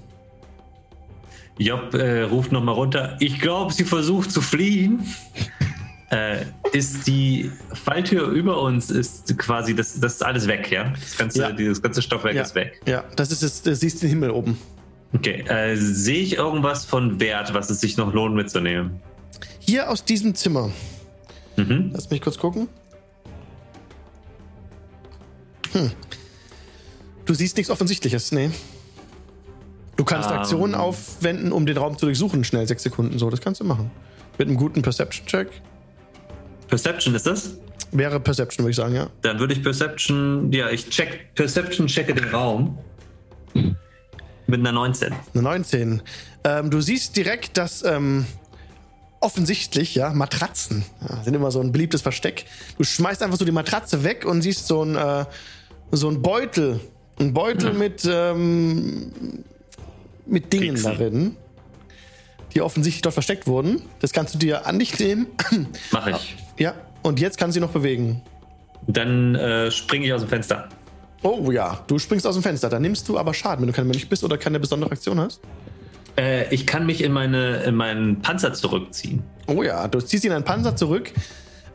Job 1.57 1.93
äh, 1.93 2.23
ruft 2.23 2.51
nochmal 2.51 2.75
runter. 2.75 3.15
Ich 3.19 3.39
glaube, 3.39 3.71
sie 3.73 3.85
versucht 3.85 4.31
zu 4.31 4.41
fliehen. 4.41 5.05
äh, 6.11 6.45
ist 6.73 7.07
die 7.07 7.49
Falltür 7.73 8.27
über 8.27 8.61
uns, 8.61 8.91
ist 8.91 9.37
quasi, 9.37 9.73
das, 9.75 9.99
das 9.99 10.15
ist 10.15 10.23
alles 10.25 10.47
weg, 10.47 10.69
ja? 10.71 10.89
Das 10.91 11.17
ganze, 11.17 11.39
Ja. 11.41 11.51
Dieses 11.51 11.81
ganze 11.81 12.01
Stockwerk 12.01 12.35
Ja. 12.35 12.41
ist 12.43 12.55
weg. 12.55 12.79
Ja, 12.85 13.03
das 13.15 13.31
ist 13.31 13.41
es. 13.41 13.61
Du 13.61 13.73
siehst 13.75 14.03
den 14.03 14.09
Himmel 14.09 14.31
oben. 14.31 14.57
Okay, 15.13 15.41
äh, 15.47 15.75
sehe 15.77 16.19
ich 16.21 16.35
irgendwas 16.35 16.85
von 16.85 17.19
Wert, 17.21 17.53
was 17.53 17.69
es 17.69 17.79
sich 17.79 17.95
noch 17.97 18.13
lohnt 18.13 18.35
mitzunehmen? 18.35 18.99
Hier 19.59 19.89
aus 19.89 20.03
diesem 20.03 20.35
Zimmer. 20.35 20.71
Mhm. 21.55 21.91
Lass 21.93 22.09
mich 22.09 22.21
kurz 22.21 22.37
gucken. 22.37 22.67
Hm. 25.71 25.91
Du 27.25 27.33
siehst 27.33 27.57
nichts 27.57 27.71
Offensichtliches, 27.71 28.31
nee. 28.31 28.49
Du 29.95 30.03
kannst 30.03 30.29
Ähm. 30.29 30.37
Aktionen 30.37 30.75
aufwenden, 30.75 31.51
um 31.51 31.65
den 31.65 31.77
Raum 31.77 31.97
zu 31.97 32.05
durchsuchen, 32.05 32.43
schnell 32.43 32.67
sechs 32.67 32.83
Sekunden 32.83 33.17
so. 33.17 33.29
Das 33.29 33.41
kannst 33.41 33.61
du 33.61 33.65
machen. 33.65 33.91
Mit 34.37 34.47
einem 34.47 34.57
guten 34.57 34.81
Perception-Check. 34.81 35.49
Perception 36.67 37.15
ist 37.15 37.25
das? 37.25 37.57
Wäre 37.91 38.19
Perception, 38.19 38.65
würde 38.65 38.71
ich 38.71 38.75
sagen, 38.75 38.95
ja. 38.95 39.07
Dann 39.21 39.39
würde 39.39 39.53
ich 39.53 39.63
Perception, 39.63 40.51
ja, 40.51 40.69
ich 40.69 40.89
check, 40.89 41.33
Perception 41.35 41.87
checke 41.87 42.13
den 42.13 42.25
Raum. 42.25 42.77
Mit 44.47 44.59
einer 44.59 44.71
19. 44.71 45.13
Eine 45.33 45.43
19. 45.43 46.01
Ähm, 46.43 46.69
du 46.69 46.81
siehst 46.81 47.15
direkt, 47.15 47.57
dass 47.57 47.83
ähm, 47.83 48.25
offensichtlich, 49.21 49.95
ja, 49.95 50.11
Matratzen 50.11 50.83
ja, 51.07 51.23
sind 51.23 51.33
immer 51.33 51.51
so 51.51 51.61
ein 51.61 51.71
beliebtes 51.71 52.01
Versteck. 52.01 52.45
Du 52.77 52.83
schmeißt 52.83 53.23
einfach 53.23 53.37
so 53.37 53.45
die 53.45 53.51
Matratze 53.51 54.03
weg 54.03 54.25
und 54.25 54.41
siehst 54.41 54.67
so 54.67 54.83
ein, 54.83 54.95
äh, 54.95 55.25
so 55.91 56.09
ein 56.09 56.21
Beutel. 56.21 56.79
Ein 57.17 57.33
Beutel 57.33 57.73
mit, 57.73 58.07
ähm, 58.11 59.43
mit 60.25 60.51
Dingen 60.53 60.75
Keksen. 60.75 60.91
darin, 60.91 61.35
die 62.53 62.61
offensichtlich 62.61 63.01
dort 63.01 63.13
versteckt 63.13 63.47
wurden. 63.47 63.81
Das 63.99 64.11
kannst 64.13 64.33
du 64.33 64.37
dir 64.37 64.65
an 64.65 64.79
dich 64.79 64.97
nehmen. 64.99 65.27
Mache 65.91 66.11
ich. 66.11 66.35
ja, 66.57 66.73
und 67.01 67.19
jetzt 67.19 67.37
kannst 67.37 67.55
du 67.55 67.59
sie 67.59 67.65
noch 67.65 67.73
bewegen. 67.73 68.21
Dann 68.87 69.35
äh, 69.35 69.71
springe 69.71 70.05
ich 70.05 70.13
aus 70.13 70.21
dem 70.21 70.29
Fenster. 70.29 70.69
Oh 71.23 71.51
ja, 71.51 71.83
du 71.87 71.97
springst 71.97 72.27
aus 72.27 72.35
dem 72.35 72.43
Fenster. 72.43 72.69
Dann 72.69 72.81
nimmst 72.83 73.09
du 73.09 73.17
aber 73.17 73.33
Schaden, 73.33 73.61
wenn 73.61 73.67
du 73.67 73.73
kein 73.73 73.87
Mensch 73.87 74.07
bist 74.07 74.23
oder 74.23 74.37
keine 74.37 74.59
besondere 74.59 74.91
Aktion 74.91 75.19
hast. 75.19 75.39
Äh, 76.17 76.53
ich 76.53 76.67
kann 76.67 76.85
mich 76.85 77.03
in, 77.03 77.11
meine, 77.11 77.63
in 77.63 77.75
meinen 77.75 78.21
Panzer 78.21 78.53
zurückziehen. 78.53 79.23
Oh 79.47 79.63
ja, 79.63 79.87
du 79.87 79.99
ziehst 79.99 80.23
ihn 80.23 80.31
in 80.31 80.35
einen 80.37 80.45
Panzer 80.45 80.75
zurück. 80.75 81.11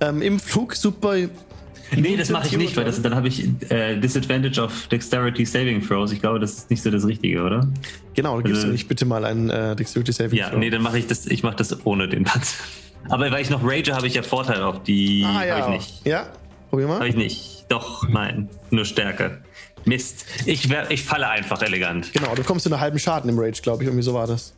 Ähm, 0.00 0.22
Im 0.22 0.38
Flug 0.38 0.74
super. 0.74 1.16
Nee, 1.96 2.16
das 2.16 2.30
mache 2.30 2.46
ich 2.46 2.56
nicht, 2.56 2.76
weil 2.76 2.84
das, 2.84 3.00
dann 3.02 3.14
habe 3.14 3.28
ich 3.28 3.48
äh, 3.70 3.96
Disadvantage 3.98 4.60
of 4.62 4.86
Dexterity 4.88 5.44
Saving 5.44 5.86
Throws. 5.86 6.12
Ich 6.12 6.20
glaube, 6.20 6.38
das 6.38 6.52
ist 6.54 6.70
nicht 6.70 6.82
so 6.82 6.90
das 6.90 7.06
Richtige, 7.06 7.42
oder? 7.42 7.66
Genau, 8.14 8.36
du 8.36 8.42
gibst 8.44 8.58
Also- 8.58 8.66
mir 8.68 8.72
nicht 8.74 8.88
bitte 8.88 9.04
mal 9.06 9.24
einen 9.24 9.50
äh, 9.50 9.74
Dexterity 9.76 10.12
Saving 10.12 10.38
Ja, 10.38 10.50
Throw. 10.50 10.58
nee, 10.58 10.70
dann 10.70 10.82
mache 10.82 10.98
ich 10.98 11.06
das, 11.06 11.26
ich 11.26 11.42
mache 11.42 11.56
das 11.56 11.84
ohne 11.86 12.08
den 12.08 12.24
Panzer. 12.24 12.56
Aber 13.08 13.30
weil 13.30 13.42
ich 13.42 13.50
noch 13.50 13.62
Rage 13.64 13.94
habe 13.94 14.06
ich 14.06 14.14
ja 14.14 14.22
Vorteil 14.22 14.62
auf 14.62 14.82
die. 14.82 15.24
ah, 15.26 15.44
ja. 15.44 15.56
Habe 15.66 15.74
ich 15.76 15.80
nicht. 15.80 16.06
Ja, 16.06 16.26
probier 16.68 16.86
mal. 16.86 16.96
Habe 16.96 17.08
ich 17.08 17.16
nicht. 17.16 17.64
Doch, 17.68 18.06
nein. 18.08 18.48
Nur 18.70 18.84
Stärke. 18.84 19.38
Mist. 19.86 20.26
Ich, 20.44 20.68
ich 20.90 21.02
falle 21.02 21.28
einfach 21.30 21.62
elegant. 21.62 22.12
Genau, 22.12 22.34
du 22.34 22.42
kommst 22.44 22.64
zu 22.64 22.68
einer 22.70 22.80
halben 22.80 22.98
Schaden 22.98 23.30
im 23.30 23.38
Rage, 23.38 23.62
glaube 23.62 23.82
ich. 23.82 23.88
Irgendwie 23.88 24.02
so 24.02 24.12
war 24.12 24.26
das. 24.26 24.52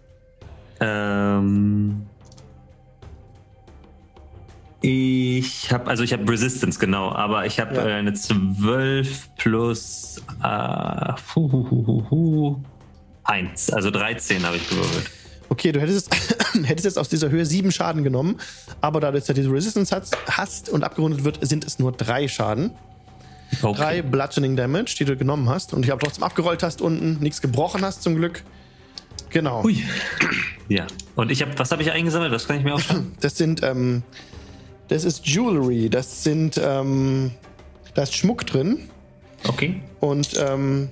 Ähm. 0.80 2.06
Ich 4.82 5.72
habe, 5.72 5.88
also 5.88 6.02
ich 6.02 6.12
habe 6.12 6.30
Resistance, 6.30 6.78
genau, 6.78 7.12
aber 7.12 7.46
ich 7.46 7.60
habe 7.60 7.74
Ja. 7.76 7.86
äh, 7.86 7.92
eine 7.94 8.12
12 8.14 9.28
plus 9.36 10.20
äh, 10.42 11.12
hu, 11.34 11.52
hu, 11.52 11.70
hu, 11.70 11.86
hu, 11.86 12.10
hu, 12.10 12.60
1, 13.24 13.70
also 13.70 13.90
13 13.90 14.44
habe 14.44 14.56
ich 14.56 14.68
gewürfelt. 14.68 15.08
Okay, 15.48 15.70
du 15.70 15.80
hättest, 15.80 16.12
hättest 16.64 16.84
jetzt 16.84 16.98
aus 16.98 17.08
dieser 17.08 17.30
Höhe 17.30 17.46
sieben 17.46 17.70
Schaden 17.70 18.02
genommen, 18.02 18.38
aber 18.80 18.98
da 19.00 19.12
du 19.12 19.18
jetzt 19.18 19.28
ja 19.28 19.34
diese 19.34 19.52
Resistance 19.52 19.94
hast, 19.94 20.16
hast 20.28 20.68
und 20.68 20.82
abgerundet 20.82 21.22
wird, 21.24 21.38
sind 21.46 21.64
es 21.64 21.78
nur 21.78 21.92
drei 21.92 22.26
Schaden. 22.26 22.72
Okay. 23.60 23.76
Drei 23.78 24.02
Bludgeoning 24.02 24.56
Damage, 24.56 24.96
die 24.98 25.04
du 25.04 25.14
genommen 25.16 25.48
hast 25.48 25.74
und 25.74 25.84
ich 25.84 25.92
aber 25.92 26.00
trotzdem 26.00 26.24
abgerollt 26.24 26.62
hast 26.62 26.80
unten, 26.80 27.18
nichts 27.20 27.40
gebrochen 27.42 27.84
hast 27.84 28.02
zum 28.02 28.16
Glück. 28.16 28.42
Genau. 29.28 29.62
Hui. 29.62 29.84
Ja. 30.68 30.86
Und 31.16 31.30
ich 31.30 31.42
habe, 31.42 31.52
was 31.58 31.70
habe 31.70 31.82
ich 31.82 31.92
eingesammelt? 31.92 32.32
Das 32.32 32.48
kann 32.48 32.56
ich 32.56 32.64
mir 32.64 32.74
aufschreiben. 32.74 33.12
Das 33.20 33.36
sind, 33.36 33.62
ähm, 33.62 34.02
das 34.88 35.04
ist 35.04 35.26
Jewelry, 35.26 35.88
das 35.88 36.22
sind, 36.24 36.60
ähm, 36.62 37.32
da 37.94 38.02
ist 38.02 38.14
Schmuck 38.14 38.46
drin 38.46 38.88
Okay. 39.48 39.82
und 40.00 40.34
ähm, 40.38 40.88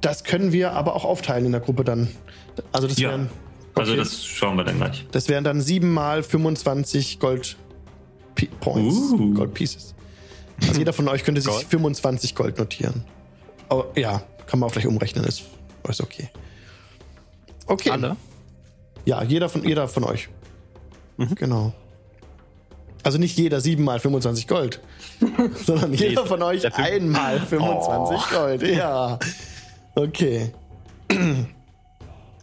das 0.00 0.24
können 0.24 0.52
wir 0.52 0.72
aber 0.72 0.94
auch 0.94 1.04
aufteilen 1.04 1.46
in 1.46 1.52
der 1.52 1.60
Gruppe 1.60 1.84
dann. 1.84 2.08
Also 2.72 2.86
das 2.88 2.98
Ja. 2.98 3.10
wären, 3.10 3.30
Also 3.74 3.92
okay. 3.92 4.00
das 4.02 4.24
schauen 4.24 4.56
wir 4.56 4.64
dann 4.64 4.76
gleich. 4.78 5.06
das 5.12 5.28
wären 5.28 5.44
dann 5.44 5.60
7 5.60 5.90
mal 5.92 6.22
25 6.22 7.18
Gold 7.20 7.56
P 8.34 8.46
Points, 8.60 8.94
Uh. 9.12 9.32
Gold 9.34 9.54
Pieces. 9.54 9.94
Also 10.62 10.78
jeder 10.78 10.92
von 10.92 11.08
euch 11.08 11.24
könnte 11.24 11.40
sich 11.40 11.52
25 11.52 12.34
Gold 12.34 12.58
notieren. 12.58 13.04
Aber 13.68 13.86
ja, 13.96 14.22
kann 14.46 14.58
man 14.60 14.68
auch 14.68 14.72
gleich 14.72 14.86
umrechnen, 14.86 15.24
ist, 15.24 15.42
ist 15.88 16.00
okay. 16.00 16.30
Okay. 17.66 17.90
Alle? 17.90 18.16
Ja, 19.04 19.22
jeder 19.22 19.48
von, 19.48 19.64
jeder 19.66 19.88
von 19.88 20.04
euch. 20.04 20.28
Genau. 21.36 21.72
Also 23.02 23.18
nicht 23.18 23.36
jeder 23.38 23.60
7 23.60 23.82
mal 23.84 24.00
25 24.00 24.48
Gold, 24.48 24.80
sondern 25.64 25.92
jeder 25.94 26.26
von 26.26 26.42
euch 26.42 26.74
einmal 26.76 27.38
25 27.40 28.30
Gold. 28.30 28.62
Ja. 28.62 29.18
Okay. 29.94 30.52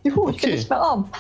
Juhu, 0.04 0.30
ich 0.30 0.36
Okay. 0.36 0.46
bin 0.48 0.56
nicht 0.56 0.70
mehr 0.70 0.80
arm. 0.80 1.10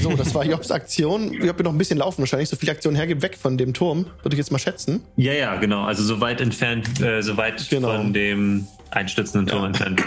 So, 0.00 0.10
das 0.16 0.34
war 0.34 0.42
Jobs 0.42 0.70
Aktion. 0.70 1.34
Job 1.34 1.58
wird 1.58 1.64
noch 1.64 1.72
ein 1.72 1.76
bisschen 1.76 1.98
laufen 1.98 2.20
wahrscheinlich. 2.20 2.48
So 2.48 2.56
viele 2.56 2.72
Aktionen 2.72 2.96
hergibt, 2.96 3.20
weg 3.20 3.36
von 3.36 3.58
dem 3.58 3.74
Turm. 3.74 4.06
Würde 4.22 4.34
ich 4.34 4.38
jetzt 4.38 4.50
mal 4.50 4.58
schätzen. 4.58 5.02
Ja, 5.16 5.34
ja, 5.34 5.56
genau. 5.56 5.84
Also 5.84 6.02
so 6.02 6.18
weit 6.18 6.40
entfernt, 6.40 6.98
äh, 7.02 7.20
so 7.20 7.36
weit 7.36 7.68
Genau. 7.68 7.88
von 7.94 8.14
dem 8.14 8.66
einstürzenden 8.90 9.46
Turm 9.48 9.66
entfernt. 9.66 10.02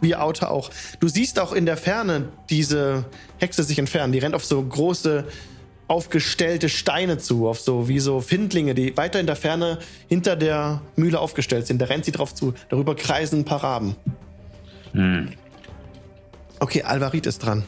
Wie 0.00 0.16
Auto 0.16 0.46
auch. 0.46 0.70
Du 1.00 1.08
siehst 1.08 1.38
auch 1.38 1.52
in 1.52 1.66
der 1.66 1.76
Ferne 1.76 2.28
diese 2.48 3.04
Hexe 3.38 3.62
sich 3.64 3.78
entfernen. 3.78 4.14
Die 4.14 4.20
rennt 4.20 4.34
auf 4.34 4.44
so 4.46 4.62
große, 4.62 5.24
aufgestellte 5.88 6.68
Steine 6.68 7.18
zu. 7.18 7.48
Auf 7.48 7.60
so, 7.60 7.88
wie 7.88 7.98
so 7.98 8.20
Findlinge, 8.20 8.74
die 8.74 8.96
weiter 8.96 9.20
in 9.20 9.26
der 9.26 9.36
Ferne 9.36 9.78
hinter 10.08 10.36
der 10.36 10.80
Mühle 10.96 11.20
aufgestellt 11.20 11.66
sind. 11.66 11.80
Da 11.80 11.86
rennt 11.86 12.04
sie 12.04 12.12
drauf 12.12 12.34
zu. 12.34 12.54
Darüber 12.68 12.94
kreisen 12.94 13.40
ein 13.40 13.44
paar 13.44 13.62
Raben. 13.62 13.96
Hm. 14.92 15.30
Okay, 16.60 16.82
Alvarit 16.82 17.26
ist 17.26 17.38
dran. 17.40 17.64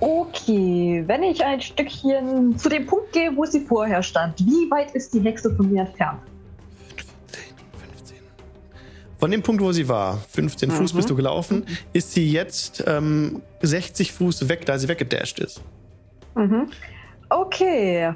Okay, 0.00 1.04
wenn 1.06 1.22
ich 1.22 1.42
ein 1.42 1.60
Stückchen 1.60 2.58
zu 2.58 2.68
dem 2.68 2.86
Punkt 2.86 3.12
gehe, 3.12 3.34
wo 3.34 3.46
sie 3.46 3.60
vorher 3.60 4.02
stand, 4.02 4.38
wie 4.40 4.70
weit 4.70 4.90
ist 4.94 5.14
die 5.14 5.20
Hexe 5.20 5.54
von 5.54 5.72
mir 5.72 5.82
entfernt? 5.82 6.20
15. 7.96 8.16
Von 9.18 9.30
dem 9.30 9.42
Punkt, 9.42 9.62
wo 9.62 9.72
sie 9.72 9.88
war, 9.88 10.18
15 10.30 10.70
Fuß 10.70 10.92
bist 10.92 11.08
du 11.08 11.16
gelaufen, 11.16 11.64
ist 11.94 12.12
sie 12.12 12.30
jetzt 12.30 12.84
ähm, 12.86 13.40
60 13.62 14.12
Fuß 14.12 14.50
weg, 14.50 14.66
da 14.66 14.78
sie 14.78 14.88
weggedasht 14.88 15.38
ist. 15.38 15.62
Mhm. 16.34 16.68
Okay. 17.28 18.14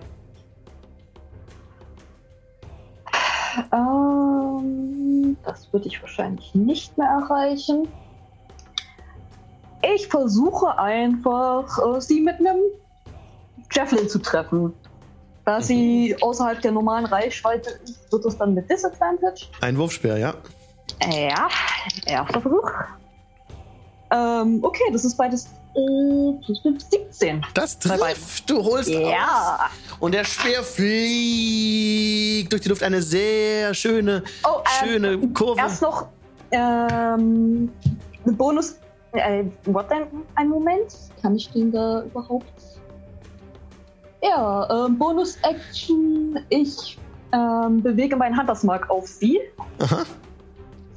Ähm, 3.73 5.37
das 5.45 5.73
würde 5.73 5.87
ich 5.89 6.01
wahrscheinlich 6.01 6.55
nicht 6.55 6.97
mehr 6.97 7.09
erreichen. 7.09 7.89
Ich 9.95 10.09
versuche 10.09 10.78
einfach, 10.78 11.66
äh, 11.78 12.01
sie 12.01 12.20
mit 12.20 12.39
einem 12.39 12.59
Javelin 13.73 14.09
zu 14.09 14.19
treffen. 14.19 14.73
Da 15.45 15.61
sie 15.61 16.16
außerhalb 16.20 16.61
der 16.61 16.73
normalen 16.73 17.07
Reichweite 17.07 17.70
ist, 17.82 18.12
wird 18.12 18.24
es 18.27 18.37
dann 18.37 18.55
mit 18.55 18.70
Disadvantage. 18.70 19.47
Ein 19.62 19.77
Wurfspeer, 19.78 20.19
ja. 20.19 20.35
Ja, 21.11 21.49
erster 22.07 22.41
Versuch. 22.43 22.70
Ähm, 24.12 24.59
okay, 24.62 24.85
das 24.93 25.05
ist 25.05 25.16
beides 25.16 25.49
17. 25.75 27.45
Das 27.55 27.79
trifft. 27.79 28.49
Du 28.51 28.63
holst 28.65 28.89
Ja. 28.91 29.69
und 30.01 30.13
der 30.15 30.25
Speer 30.25 30.63
fliegt 30.63 32.53
durch 32.53 32.63
die 32.63 32.69
Luft. 32.69 32.83
Eine 32.83 33.01
sehr 33.03 33.73
schöne, 33.75 34.23
Oh, 34.45 34.59
ähm, 34.83 34.89
schöne 34.89 35.19
Kurve. 35.33 35.61
Erst 35.61 35.83
noch 35.83 36.09
ähm, 36.51 37.71
eine 38.25 38.33
Bonus. 38.37 38.77
Äh, 39.13 39.45
what 39.65 39.91
denn? 39.91 40.03
Ein 40.37 40.49
Moment. 40.49 40.93
Kann 41.23 41.37
ich 41.37 41.51
den 41.51 41.73
da 41.73 42.03
überhaupt? 42.03 42.47
Ja, 44.23 44.87
ähm, 44.87 44.99
Bonus-Action. 44.99 46.39
Ich 46.49 46.99
ähm, 47.33 47.83
bewege 47.83 48.17
meinen 48.17 48.37
Huntersmark 48.39 48.89
auf 48.91 49.07
sie. 49.07 49.41
Aha. 49.79 50.03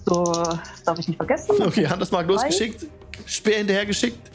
So, 0.05 0.23
das 0.25 0.83
darf 0.83 0.99
ich 0.99 1.07
nicht 1.07 1.17
vergessen. 1.17 1.55
Okay, 1.61 1.87
Handelsmark 1.87 2.27
losgeschickt. 2.27 2.85
Speer 3.25 3.59
hinterhergeschickt. 3.59 4.31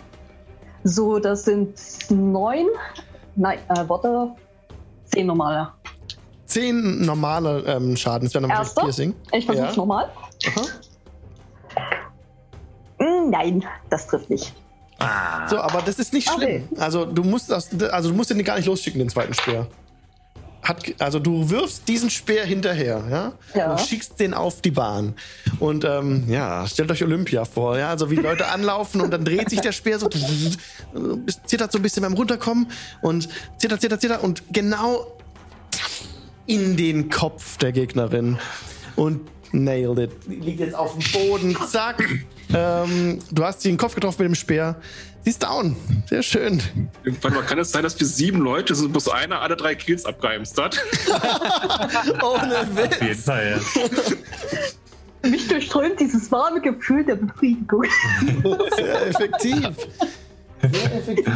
So, 0.88 1.18
das 1.18 1.44
sind 1.44 1.78
neun. 2.10 2.66
Nein, 3.36 3.58
äh, 3.68 3.84
warte. 3.86 4.30
Zehn 5.04 5.26
normale. 5.26 5.68
Zehn 6.46 7.04
normale 7.04 7.62
ähm, 7.66 7.94
Schaden. 7.96 8.26
Das 8.26 8.34
wäre 8.34 8.42
nochmal 8.42 8.58
Erster? 8.58 8.82
Piercing. 8.82 9.14
Ich 9.32 9.44
versuch's 9.44 9.70
Ja. 9.70 9.76
nochmal. 9.76 10.08
Aha. 10.46 10.62
Mm, 12.98 13.30
Nein, 13.30 13.64
das 13.90 14.06
trifft 14.06 14.30
nicht. 14.30 14.54
So, 15.48 15.58
aber 15.58 15.82
das 15.82 15.98
ist 16.00 16.12
nicht 16.12 16.28
schlimm. 16.28 16.68
Also 16.78 17.04
du 17.04 17.22
musst 17.22 17.50
das, 17.50 17.68
also 17.92 18.08
du 18.10 18.16
musst 18.16 18.30
den 18.30 18.42
gar 18.42 18.56
nicht 18.56 18.66
losschicken, 18.66 18.98
den 18.98 19.08
zweiten 19.08 19.32
Speer. 19.34 19.66
Hat, 20.68 20.84
also 20.98 21.18
du 21.18 21.48
wirfst 21.48 21.88
diesen 21.88 22.10
Speer 22.10 22.44
hinterher, 22.44 23.02
ja? 23.10 23.32
Ja. 23.58 23.70
Und 23.70 23.80
schickst 23.80 24.20
den 24.20 24.34
auf 24.34 24.60
die 24.60 24.70
Bahn. 24.70 25.14
Und 25.60 25.86
ähm, 25.86 26.24
ja, 26.28 26.66
stellt 26.66 26.90
euch 26.90 27.02
Olympia 27.02 27.46
vor, 27.46 27.78
ja, 27.78 27.88
also 27.88 28.10
wie 28.10 28.16
Leute 28.16 28.48
anlaufen 28.52 29.00
und 29.00 29.10
dann 29.10 29.24
dreht 29.24 29.48
sich 29.48 29.62
der 29.62 29.72
Speer 29.72 29.98
so, 29.98 30.08
zittert 31.46 31.72
so 31.72 31.78
ein 31.78 31.82
bisschen 31.82 32.02
beim 32.02 32.12
Runterkommen 32.12 32.70
und 33.00 33.30
zittert, 33.56 33.80
zittert, 33.80 34.02
zittert 34.02 34.22
und 34.22 34.42
genau 34.52 35.06
in 36.46 36.76
den 36.76 37.08
Kopf 37.08 37.56
der 37.56 37.72
Gegnerin. 37.72 38.38
Und 38.94 39.20
nailed 39.52 39.98
it. 39.98 40.12
Liegt 40.26 40.60
jetzt 40.60 40.74
auf 40.74 40.96
dem 40.98 41.12
Boden, 41.12 41.56
zack. 41.66 42.06
Ähm, 42.52 43.20
du 43.30 43.44
hast 43.44 43.62
sie 43.62 43.68
in 43.68 43.74
den 43.74 43.80
Kopf 43.80 43.94
getroffen 43.94 44.22
mit 44.22 44.32
dem 44.32 44.34
Speer. 44.34 44.76
Sie 45.24 45.30
ist 45.30 45.42
down. 45.42 45.76
Sehr 46.08 46.22
schön. 46.22 46.62
Irgendwann 47.04 47.34
mal 47.34 47.42
kann 47.42 47.58
es 47.58 47.70
sein, 47.72 47.82
dass 47.82 47.98
wir 47.98 48.06
sieben 48.06 48.38
Leute 48.40 48.74
sind, 48.74 48.92
bloß 48.92 49.08
einer 49.08 49.40
alle 49.40 49.56
drei 49.56 49.74
Kills 49.74 50.04
abgeheimst 50.06 50.56
hat. 50.60 50.78
Ohne 52.22 52.60
Auf 52.60 52.66
jeden 52.76 53.10
Witz. 53.10 53.24
Fall, 53.24 53.60
ja. 53.82 55.28
Mich 55.28 55.48
durchströmt 55.48 55.98
dieses 56.00 56.30
warme 56.32 56.60
Gefühl 56.60 57.04
der 57.04 57.16
Befriedigung. 57.16 57.84
Sehr 58.76 59.06
effektiv. 59.08 59.68
Sehr 60.72 60.94
effektiv. 60.96 61.32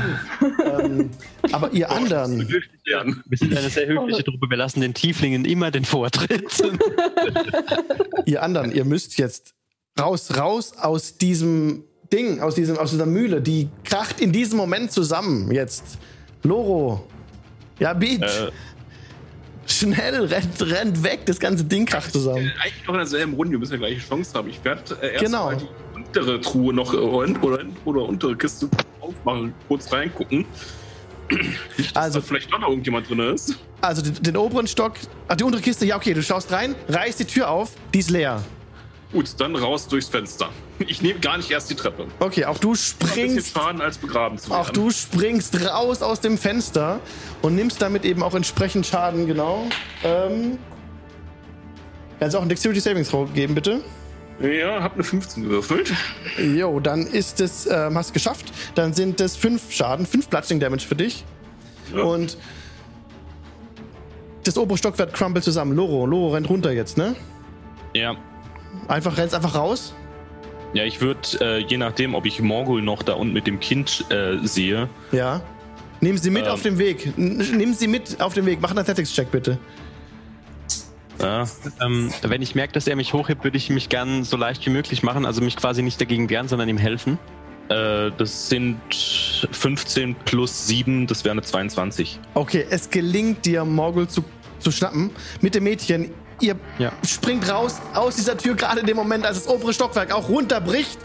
ähm, 0.64 1.10
aber 1.52 1.70
ihr 1.72 1.90
anderen, 1.90 2.48
Ja. 2.86 3.04
Wir 3.26 3.38
sind 3.38 3.56
eine 3.56 3.68
sehr 3.70 3.86
höfliche 3.86 4.24
Truppe. 4.24 4.48
Wir 4.50 4.56
lassen 4.56 4.80
den 4.80 4.94
Tieflingen 4.94 5.44
immer 5.44 5.70
den 5.70 5.84
Vortritt. 5.84 6.62
ihr 8.26 8.42
anderen, 8.42 8.72
ihr 8.72 8.84
müsst 8.84 9.18
jetzt 9.18 9.54
raus, 10.00 10.36
raus 10.36 10.72
aus 10.76 11.18
diesem 11.18 11.84
Ding, 12.12 12.40
aus, 12.40 12.54
diesem, 12.54 12.76
aus 12.78 12.90
dieser 12.90 13.06
Mühle. 13.06 13.40
Die 13.40 13.68
kracht 13.84 14.20
in 14.20 14.32
diesem 14.32 14.58
Moment 14.58 14.92
zusammen 14.92 15.50
jetzt. 15.50 15.98
Loro. 16.42 17.06
Ja, 17.78 17.92
Beat. 17.94 18.22
Äh, 18.22 18.50
Schnell, 19.66 20.24
rennt, 20.26 20.60
rennt 20.60 21.02
weg. 21.02 21.20
Das 21.26 21.38
ganze 21.38 21.64
Ding 21.64 21.86
kracht 21.86 22.12
zusammen. 22.12 22.52
Eigentlich 22.62 22.86
noch 22.86 22.94
in 22.94 22.98
derselben 23.00 23.34
Runde, 23.34 23.52
wir 23.52 23.58
müssen 23.60 23.72
ja 23.72 23.78
gleiche 23.78 24.00
Chance 24.06 24.34
haben. 24.34 24.48
Ich 24.50 24.62
werde 24.64 24.82
äh, 25.00 25.12
erst 25.12 25.24
Genau. 25.24 25.46
mal 25.46 25.56
die 25.56 25.66
untere 25.96 26.40
Truhe 26.40 26.74
noch 26.74 26.92
äh, 26.92 26.96
oder, 26.96 27.28
oder, 27.42 27.64
oder 27.84 28.02
untere 28.02 28.36
Kiste 28.36 28.68
aufmachen, 29.00 29.54
kurz 29.68 29.90
reingucken. 29.92 30.44
Also, 31.94 32.18
Also 32.18 32.20
vielleicht 32.20 32.52
doch 32.52 32.58
noch 32.58 32.68
irgendjemand 32.68 33.08
drin 33.08 33.20
ist. 33.20 33.56
also 33.80 34.02
den, 34.02 34.14
den 34.22 34.36
oberen 34.36 34.66
Stock, 34.66 34.94
ach, 35.28 35.36
die 35.36 35.44
untere 35.44 35.62
Kiste, 35.62 35.86
ja, 35.86 35.96
okay, 35.96 36.12
du 36.12 36.22
schaust 36.22 36.52
rein, 36.52 36.74
reißt 36.88 37.20
die 37.20 37.24
Tür 37.24 37.48
auf, 37.48 37.72
die 37.94 38.00
ist 38.00 38.10
leer. 38.10 38.42
Gut, 39.12 39.34
dann 39.38 39.54
raus 39.54 39.86
durchs 39.88 40.08
Fenster. 40.08 40.48
Ich 40.78 41.02
nehme 41.02 41.20
gar 41.20 41.36
nicht 41.36 41.50
erst 41.50 41.68
die 41.68 41.74
Treppe. 41.74 42.06
Okay, 42.18 42.46
auch 42.46 42.56
du 42.56 42.74
springst 42.74 43.52
Schaden 43.52 43.82
als 43.82 43.98
begraben 43.98 44.38
zu 44.38 44.50
werden. 44.50 44.60
Auch 44.60 44.70
du 44.70 44.90
springst 44.90 45.66
raus 45.66 46.00
aus 46.00 46.20
dem 46.20 46.38
Fenster 46.38 46.98
und 47.42 47.54
nimmst 47.54 47.82
damit 47.82 48.06
eben 48.06 48.22
auch 48.22 48.34
entsprechend 48.34 48.86
Schaden, 48.86 49.26
genau. 49.26 49.66
Ähm, 50.02 50.58
kannst 52.18 52.34
du 52.34 52.38
auch 52.38 52.42
einen 52.42 52.48
Dexterity 52.48 52.80
Savings 52.80 53.12
geben, 53.34 53.54
bitte? 53.54 53.82
Ja, 54.40 54.82
hab 54.82 54.94
eine 54.94 55.04
15 55.04 55.42
gewürfelt. 55.42 55.92
Jo, 56.38 56.80
dann 56.80 57.06
ist 57.06 57.40
es, 57.40 57.66
ähm, 57.66 57.96
hast 57.96 58.14
geschafft. 58.14 58.50
Dann 58.74 58.94
sind 58.94 59.20
es 59.20 59.36
fünf 59.36 59.72
Schaden, 59.72 60.06
fünf 60.06 60.28
Bludgeoning 60.28 60.60
Damage 60.60 60.86
für 60.86 60.96
dich. 60.96 61.24
Ja. 61.94 62.02
Und 62.02 62.38
das 64.44 64.56
obere 64.56 64.78
Stockwerk 64.78 65.12
crumble 65.12 65.42
zusammen. 65.42 65.76
Loro, 65.76 66.06
Loro 66.06 66.32
rennt 66.34 66.48
runter 66.48 66.72
jetzt, 66.72 66.96
ne? 66.96 67.14
ja. 67.94 68.16
Einfach, 68.88 69.16
rennst 69.16 69.34
einfach 69.34 69.54
raus. 69.54 69.94
Ja, 70.74 70.84
ich 70.84 71.00
würde, 71.00 71.20
äh, 71.40 71.58
je 71.58 71.76
nachdem, 71.76 72.14
ob 72.14 72.24
ich 72.26 72.40
Morgul 72.40 72.82
noch 72.82 73.02
da 73.02 73.14
unten 73.14 73.32
mit 73.34 73.46
dem 73.46 73.60
Kind 73.60 74.04
äh, 74.10 74.38
sehe, 74.46 74.88
Ja. 75.12 75.42
Nimm 76.00 76.18
sie 76.18 76.30
mit 76.30 76.46
Ähm. 76.46 76.50
auf 76.50 76.62
den 76.62 76.78
Weg. 76.78 77.12
N 77.16 77.36
nimm 77.56 77.74
sie 77.74 77.86
mit 77.86 78.20
auf 78.20 78.34
den 78.34 78.44
Weg. 78.44 78.58
Mach 78.60 78.70
einen 78.70 78.80
Athletics-Check, 78.80 79.30
bitte. 79.30 79.56
ja, 81.20 81.44
ähm, 81.80 82.10
wenn 82.22 82.42
ich 82.42 82.56
merke, 82.56 82.72
dass 82.72 82.88
er 82.88 82.96
mich 82.96 83.12
hochhebt, 83.12 83.44
würde 83.44 83.56
ich 83.56 83.70
mich 83.70 83.88
gern 83.88 84.24
so 84.24 84.36
leicht 84.36 84.66
wie 84.66 84.70
möglich 84.70 85.04
machen. 85.04 85.24
Also 85.26 85.40
mich 85.42 85.56
quasi 85.56 85.82
nicht 85.82 86.00
dagegen 86.00 86.28
wehren, 86.28 86.48
sondern 86.48 86.68
ihm 86.68 86.78
helfen. 86.78 87.18
äh, 87.68 88.10
das 88.18 88.48
sind 88.48 88.80
15 89.52 90.16
plus 90.24 90.66
7, 90.66 91.06
das 91.06 91.22
wäre 91.24 91.32
eine 91.32 91.42
22. 91.42 92.18
Okay, 92.34 92.66
es 92.68 92.90
gelingt 92.90 93.46
dir, 93.46 93.64
Morgul 93.64 94.08
zu, 94.08 94.24
zu 94.58 94.72
schnappen. 94.72 95.10
Mit 95.40 95.54
dem 95.54 95.62
Mädchen. 95.64 96.10
Ihr 96.42 96.56
Ja. 96.78 96.92
springt 97.08 97.48
raus 97.48 97.76
aus 97.94 98.16
dieser 98.16 98.36
Tür, 98.36 98.54
gerade 98.56 98.80
in 98.80 98.86
dem 98.86 98.96
Moment, 98.96 99.24
als 99.24 99.44
das 99.44 99.48
obere 99.48 99.72
Stockwerk 99.72 100.12
auch 100.12 100.28
runterbricht. 100.28 100.98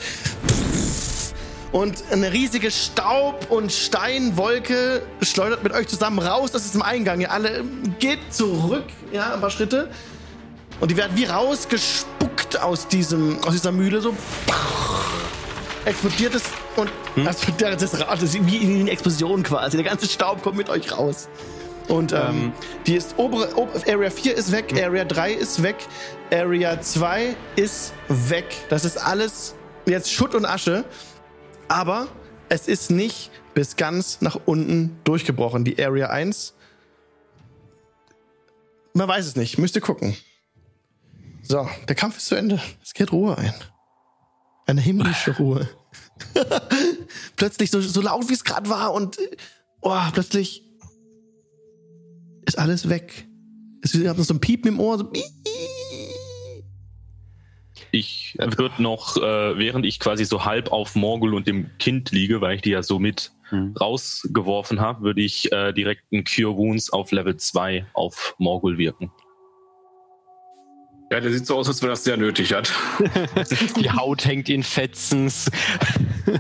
Und 1.72 2.03
eine 2.11 2.31
riesige 2.31 2.72
Staub- 2.72 3.51
und 3.51 3.72
Steinwolke 3.72 5.03
schleudert 5.22 5.64
mit 5.64 5.73
euch 5.73 5.88
zusammen 5.88 6.18
raus 6.19 6.55
aus 6.55 6.64
diesem 6.64 6.81
Eingang. 6.81 7.22
Ihr 7.22 7.31
alle 7.31 7.64
geht 7.99 8.34
zurück, 8.34 8.85
ja, 9.11 9.34
ein 9.34 9.41
paar 9.41 9.51
Schritte. 9.51 9.89
Und 10.80 10.89
die 10.89 10.97
werden 10.97 11.15
wie 11.15 11.26
rausgespuckt 11.26 12.59
aus, 12.61 12.88
diesem, 12.88 13.38
aus 13.43 13.51
dieser 13.53 13.72
Mühle. 13.72 14.01
So 14.01 14.15
explodiert 15.85 16.35
es 16.35 16.43
und 16.76 16.89
das, 17.15 17.41
das, 17.57 17.77
das, 17.77 17.91
das 17.91 18.23
ist 18.23 18.45
wie 18.47 18.57
in 18.57 18.81
eine 18.81 18.91
Explosion 18.91 19.43
quasi. 19.43 19.77
Der 19.77 19.85
ganze 19.85 20.07
Staub 20.07 20.41
kommt 20.41 20.57
mit 20.57 20.69
euch 20.69 20.91
raus. 20.91 21.27
Und 21.88 22.11
ähm, 22.11 22.19
Ähm. 22.19 22.53
die 22.85 22.95
ist 22.95 23.18
obere, 23.18 23.55
ob, 23.57 23.73
Area 23.88 24.09
4 24.09 24.35
ist 24.35 24.51
weg, 24.51 24.73
Area 24.81 25.05
3 25.05 25.34
ist 25.34 25.64
weg, 25.64 25.77
Area 26.31 26.81
2 26.81 27.35
ist 27.55 27.93
weg. 28.09 28.45
Das 28.69 28.84
ist 28.84 28.97
alles 28.97 29.55
jetzt 29.85 30.11
Schutt 30.11 30.35
und 30.35 30.45
Asche. 30.45 30.84
Aber 31.69 32.07
es 32.49 32.68
ist 32.68 32.91
nicht 32.91 33.31
bis 33.53 33.76
ganz 33.76 34.22
nach 34.22 34.38
unten 34.45 34.99
durchgebrochen. 35.03 35.64
Die 35.64 35.84
Area 35.84 36.07
1. 36.09 36.53
Man 38.93 39.07
weiß 39.07 39.26
es 39.26 39.35
nicht. 39.35 39.57
Müsst 39.57 39.76
ihr 39.76 39.81
gucken. 39.81 40.15
So, 41.41 41.69
der 41.88 41.95
Kampf 41.95 42.18
ist 42.18 42.27
zu 42.27 42.35
Ende. 42.35 42.61
Es 42.84 42.93
geht 42.93 43.11
Ruhe 43.11 43.38
ein. 43.38 43.53
Eine 44.65 44.81
himmlische 44.81 45.31
Ruhe. 45.38 45.69
plötzlich 47.35 47.72
so, 47.72 47.80
so 47.80 48.01
laut, 48.01 48.27
wie 48.30 48.34
es 48.34 48.43
gerade 48.43 48.69
war 48.69 48.93
und 48.93 49.18
äh, 49.19 49.38
oh, 49.81 49.99
plötzlich 50.11 50.64
ist 52.48 52.57
alles 52.57 52.90
weg. 52.90 53.28
Es 53.82 53.94
noch 53.94 54.18
so 54.18 54.34
ein 54.34 54.40
Piepen 54.40 54.74
im 54.74 54.80
Ohr. 54.80 54.98
So, 54.98 55.11
Ich 57.91 58.36
würde 58.40 58.82
noch, 58.82 59.18
äh, 59.18 59.57
während 59.57 59.86
ich 59.86 59.99
quasi 59.99 60.26
so 60.26 60.45
halb 60.45 60.72
auf 60.72 60.95
Morgul 60.95 61.34
und 61.36 61.48
dem 61.48 61.69
Kind 61.78 62.11
liege, 62.11 62.41
weil 62.41 62.56
ich 62.56 62.61
die 62.61 62.72
ja 62.72 62.84
so 62.84 62.99
mit 62.99 63.32
Hm. 63.49 63.76
rausgeworfen 63.80 64.82
habe, 64.82 65.03
würde 65.03 65.22
ich 65.22 65.49
äh, 65.53 65.72
direkt 65.72 66.03
einen 66.11 66.26
Cure 66.26 66.57
Wounds 66.57 66.90
auf 66.90 67.14
Level 67.14 67.38
2 67.38 67.86
auf 67.94 68.36
Morgul 68.40 68.78
wirken. 68.78 69.10
Ja, 71.10 71.22
der 71.22 71.32
sieht 71.32 71.45
so 71.48 71.56
aus, 71.56 71.69
als 71.69 71.82
wenn 71.82 71.88
er 71.88 71.91
das 71.91 72.03
sehr 72.03 72.18
nötig 72.18 72.53
hat. 72.53 72.74
Die 73.78 73.90
Haut 73.90 74.26
hängt 74.26 74.49
in 74.49 74.64
Fetzens. 74.64 75.49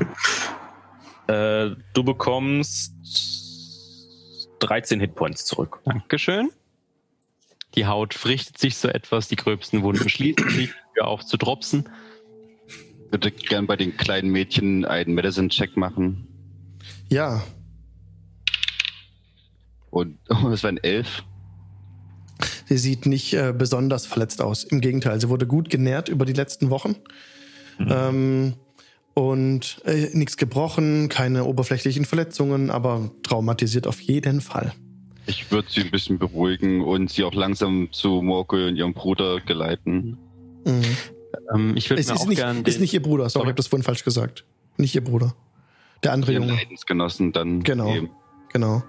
Äh, 1.29 1.75
du 1.93 2.03
bekommst 2.05 2.93
13 4.59 4.99
Hitpoints 4.99 5.45
zurück. 5.45 5.79
Dankeschön. 5.85 6.49
Die 7.75 7.85
Haut 7.85 8.25
richtet 8.25 8.57
sich 8.57 8.77
so 8.77 8.87
etwas, 8.87 9.27
die 9.27 9.35
gröbsten 9.35 9.83
Wunden 9.83 10.07
schließen 10.09 10.49
sich, 10.49 10.71
hör 10.95 11.07
auf 11.07 11.25
zu 11.25 11.37
dropsen. 11.37 11.87
Ich 12.67 13.11
würde 13.11 13.31
gern 13.31 13.67
bei 13.67 13.75
den 13.75 13.95
kleinen 13.95 14.29
Mädchen 14.31 14.83
einen 14.85 15.13
Medicine-Check 15.13 15.77
machen. 15.77 16.27
Ja, 17.09 17.43
Und 19.89 20.17
oh, 20.29 20.49
das 20.49 20.63
wären 20.63 20.77
elf. 20.77 21.23
sie 22.65 22.77
sieht 22.77 23.05
nicht 23.05 23.33
äh, 23.33 23.53
besonders 23.57 24.05
verletzt 24.05 24.41
aus. 24.41 24.63
Im 24.63 24.81
Gegenteil, 24.81 25.19
sie 25.21 25.29
wurde 25.29 25.47
gut 25.47 25.69
genährt 25.69 26.09
über 26.09 26.25
die 26.25 26.33
letzten 26.33 26.69
Wochen. 26.69 26.95
Ähm, 27.79 28.55
und 29.17 29.81
äh, 29.85 30.09
nichts 30.13 30.37
gebrochen, 30.37 31.09
keine 31.09 31.45
oberflächlichen 31.45 32.05
Verletzungen, 32.05 32.69
aber 32.69 33.09
traumatisiert 33.23 33.87
auf 33.87 33.99
jeden 33.99 34.41
Fall. 34.41 34.73
Ich 35.25 35.49
würde 35.51 35.67
sie 35.71 35.81
ein 35.81 35.89
bisschen 35.89 36.19
beruhigen 36.19 36.83
und 36.83 37.09
sie 37.09 37.23
auch 37.23 37.33
langsam 37.33 37.89
zu 37.91 38.21
Morgul 38.21 38.67
und 38.67 38.75
ihrem 38.75 38.93
Bruder 38.93 39.39
geleiten. 39.41 40.19
Mhm. 40.65 40.83
Ähm, 41.51 41.73
ich 41.75 41.89
würde 41.89 41.99
Es 41.99 42.09
mir 42.09 42.13
ist 42.13 42.21
auch 42.21 42.27
nicht, 42.27 42.37
gern 42.37 42.63
ist 42.63 42.79
nicht 42.79 42.93
ihr 42.93 43.01
Bruder, 43.01 43.23
sorry, 43.23 43.31
Sorry. 43.31 43.43
ich 43.45 43.47
habe 43.49 43.55
das 43.55 43.65
vorhin 43.67 43.83
falsch 43.83 44.03
gesagt. 44.03 44.45
Nicht 44.77 44.93
ihr 44.93 45.03
Bruder. 45.03 45.33
Der 46.03 46.13
andere 46.13 46.33
Junge. 46.33 46.53
Leidensgenossen 46.53 47.31
dann 47.31 47.63
Genau. 47.63 47.91
eben. 47.95 48.11
Genau. 48.53 48.83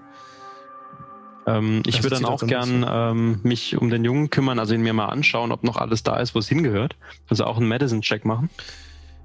Ähm, 1.47 1.81
ich 1.87 1.95
Das 1.95 2.03
würde 2.03 2.17
dann 2.17 2.25
auch 2.25 2.33
also 2.43 2.45
gern 2.45 2.85
ähm, 2.87 3.39
mich 3.41 3.75
um 3.77 3.89
den 3.89 4.05
Jungen 4.05 4.29
kümmern, 4.29 4.59
also 4.59 4.75
ihn 4.75 4.81
mir 4.83 4.93
mal 4.93 5.07
anschauen, 5.07 5.51
ob 5.51 5.63
noch 5.63 5.77
alles 5.77 6.03
da 6.03 6.17
ist, 6.19 6.35
wo 6.35 6.39
es 6.39 6.47
hingehört. 6.47 6.95
Also 7.29 7.45
auch 7.45 7.57
einen 7.57 7.67
Medicine-Check 7.67 8.25
machen. 8.25 8.51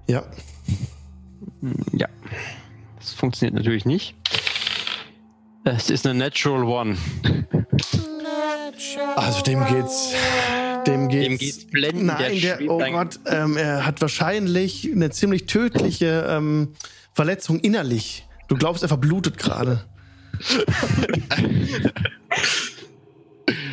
Ja. 0.06 0.24
Hm, 1.60 1.74
Ja. 1.92 2.08
Das 2.98 3.12
funktioniert 3.12 3.54
natürlich 3.54 3.84
nicht. 3.84 4.14
Es 5.64 5.90
ist 5.90 6.06
eine 6.06 6.18
Natural 6.18 6.64
One. 6.64 6.96
Also 9.16 9.42
dem 9.42 9.64
geht's. 9.66 10.14
Dem 10.86 11.08
geht's. 11.08 11.26
Dem 11.28 11.38
geht's 11.38 11.64
blendend, 11.66 12.08
der 12.10 12.18
Nein, 12.30 12.40
der, 12.40 12.56
schwebt 12.56 12.70
oh 12.70 12.78
Gott, 12.78 13.20
ähm, 13.26 13.56
er 13.56 13.86
hat 13.86 14.00
wahrscheinlich 14.00 14.90
eine 14.90 15.10
ziemlich 15.10 15.46
tödliche 15.46 16.26
ähm, 16.28 16.74
Verletzung 17.12 17.60
innerlich. 17.60 18.26
Du 18.48 18.56
glaubst, 18.56 18.82
er 18.82 18.88
verblutet 18.88 19.38
gerade. 19.38 19.84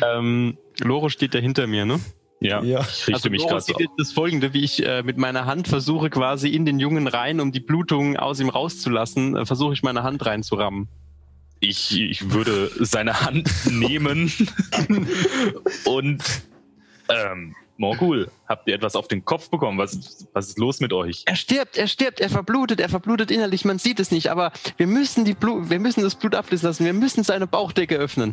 Ähm, 0.02 0.56
Loro 0.80 1.08
steht 1.08 1.34
da 1.34 1.38
hinter 1.38 1.66
mir, 1.66 1.84
ne? 1.84 2.00
Ja, 2.44 2.62
Ja. 2.62 2.80
ich 2.80 3.06
richte 3.08 3.14
also 3.14 3.30
mich 3.30 3.46
gerade 3.46 3.60
so. 3.60 3.74
das 3.98 4.12
folgende, 4.12 4.52
wie 4.52 4.64
ich 4.64 4.84
äh, 4.84 5.02
mit 5.02 5.16
meiner 5.16 5.46
Hand 5.46 5.68
versuche 5.68 6.10
quasi 6.10 6.48
in 6.48 6.66
den 6.66 6.78
Jungen 6.78 7.06
rein, 7.06 7.40
um 7.40 7.52
die 7.52 7.60
Blutung 7.60 8.16
aus 8.16 8.40
ihm 8.40 8.48
rauszulassen, 8.48 9.36
äh, 9.36 9.46
versuche 9.46 9.72
ich 9.74 9.82
meine 9.82 10.02
Hand 10.02 10.24
reinzurammen. 10.26 10.88
Ich, 11.60 11.96
ich 11.98 12.32
würde 12.32 12.70
seine 12.80 13.20
Hand 13.20 13.48
nehmen 13.70 14.32
und 15.84 16.22
ähm, 17.08 17.54
Morgul, 17.76 18.30
habt 18.48 18.68
ihr 18.68 18.74
etwas 18.74 18.94
auf 18.96 19.08
den 19.08 19.24
Kopf 19.24 19.48
bekommen? 19.50 19.78
Was, 19.78 20.26
was 20.32 20.48
ist 20.48 20.58
los 20.58 20.80
mit 20.80 20.92
euch? 20.92 21.22
Er 21.26 21.36
stirbt, 21.36 21.76
er 21.76 21.88
stirbt, 21.88 22.20
er 22.20 22.28
verblutet, 22.30 22.80
er 22.80 22.88
verblutet 22.88 23.30
innerlich, 23.30 23.64
man 23.64 23.78
sieht 23.78 23.98
es 23.98 24.10
nicht, 24.10 24.30
aber 24.30 24.52
wir 24.76 24.86
müssen, 24.86 25.24
die 25.24 25.34
Blut, 25.34 25.70
wir 25.70 25.80
müssen 25.80 26.02
das 26.02 26.14
Blut 26.14 26.34
ablesen 26.34 26.66
lassen, 26.66 26.84
wir 26.84 26.92
müssen 26.92 27.24
seine 27.24 27.46
Bauchdecke 27.46 27.96
öffnen. 27.96 28.32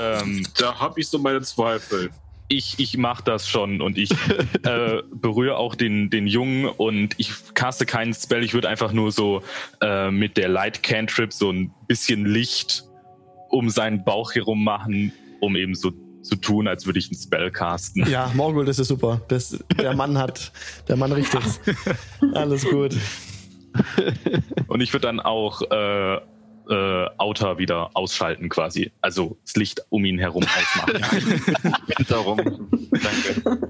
Ähm, 0.00 0.46
Da 0.58 0.78
habe 0.78 1.00
ich 1.00 1.08
so 1.08 1.18
meine 1.18 1.42
Zweifel. 1.42 2.10
Ich, 2.52 2.74
ich 2.78 2.96
mache 2.98 3.24
das 3.24 3.48
schon 3.48 3.80
und 3.80 3.98
ich 3.98 4.10
äh, 4.62 5.02
berühre 5.10 5.56
auch 5.56 5.74
den, 5.74 6.10
den 6.10 6.26
Jungen 6.26 6.66
und 6.66 7.14
ich 7.18 7.32
caste 7.54 7.86
keinen 7.86 8.12
Spell. 8.14 8.44
Ich 8.44 8.54
würde 8.54 8.68
einfach 8.68 8.92
nur 8.92 9.10
so 9.10 9.42
äh, 9.80 10.10
mit 10.10 10.36
der 10.36 10.48
Light 10.48 10.82
Cantrip 10.82 11.32
so 11.32 11.50
ein 11.50 11.72
bisschen 11.88 12.26
Licht 12.26 12.84
um 13.48 13.70
seinen 13.70 14.04
Bauch 14.04 14.34
herum 14.34 14.64
machen, 14.64 15.12
um 15.40 15.56
eben 15.56 15.74
so 15.74 15.92
zu 16.22 16.36
tun, 16.36 16.68
als 16.68 16.86
würde 16.86 16.98
ich 16.98 17.08
einen 17.10 17.18
Spell 17.18 17.50
casten. 17.50 18.08
Ja, 18.08 18.30
Morgul, 18.34 18.64
das 18.64 18.78
ist 18.78 18.88
super. 18.88 19.20
Das, 19.28 19.58
der 19.76 19.94
Mann 19.94 20.16
hat, 20.16 20.52
der 20.88 20.96
Mann 20.96 21.12
riecht 21.12 21.34
es. 21.34 21.60
Alles 22.34 22.64
gut. 22.64 22.96
Und 24.68 24.80
ich 24.80 24.92
würde 24.92 25.06
dann 25.08 25.20
auch 25.20 25.62
äh, 25.62 26.20
äh, 26.68 27.06
Outer 27.18 27.58
wieder 27.58 27.90
ausschalten 27.94 28.48
quasi. 28.48 28.92
Also 29.00 29.38
das 29.44 29.56
Licht 29.56 29.82
um 29.90 30.04
ihn 30.04 30.18
herum 30.18 30.44
ausmachen. 30.44 31.74
Darum. 32.08 32.38
Danke. 32.90 33.68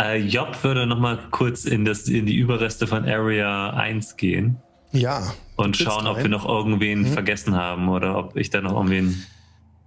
Äh, 0.00 0.18
Job 0.22 0.56
würde 0.62 0.86
nochmal 0.86 1.18
kurz 1.30 1.64
in, 1.64 1.84
das, 1.84 2.08
in 2.08 2.26
die 2.26 2.36
Überreste 2.36 2.86
von 2.86 3.04
Area 3.08 3.70
1 3.70 4.16
gehen 4.16 4.56
Ja. 4.92 5.32
und 5.56 5.76
schauen, 5.76 6.06
ob 6.06 6.18
wir 6.18 6.28
noch 6.28 6.46
irgendwen 6.46 7.00
Mhm. 7.00 7.06
vergessen 7.06 7.54
haben 7.56 7.88
oder 7.88 8.16
ob 8.18 8.36
ich 8.36 8.50
da 8.50 8.60
noch 8.60 8.72
irgendwen. 8.74 9.24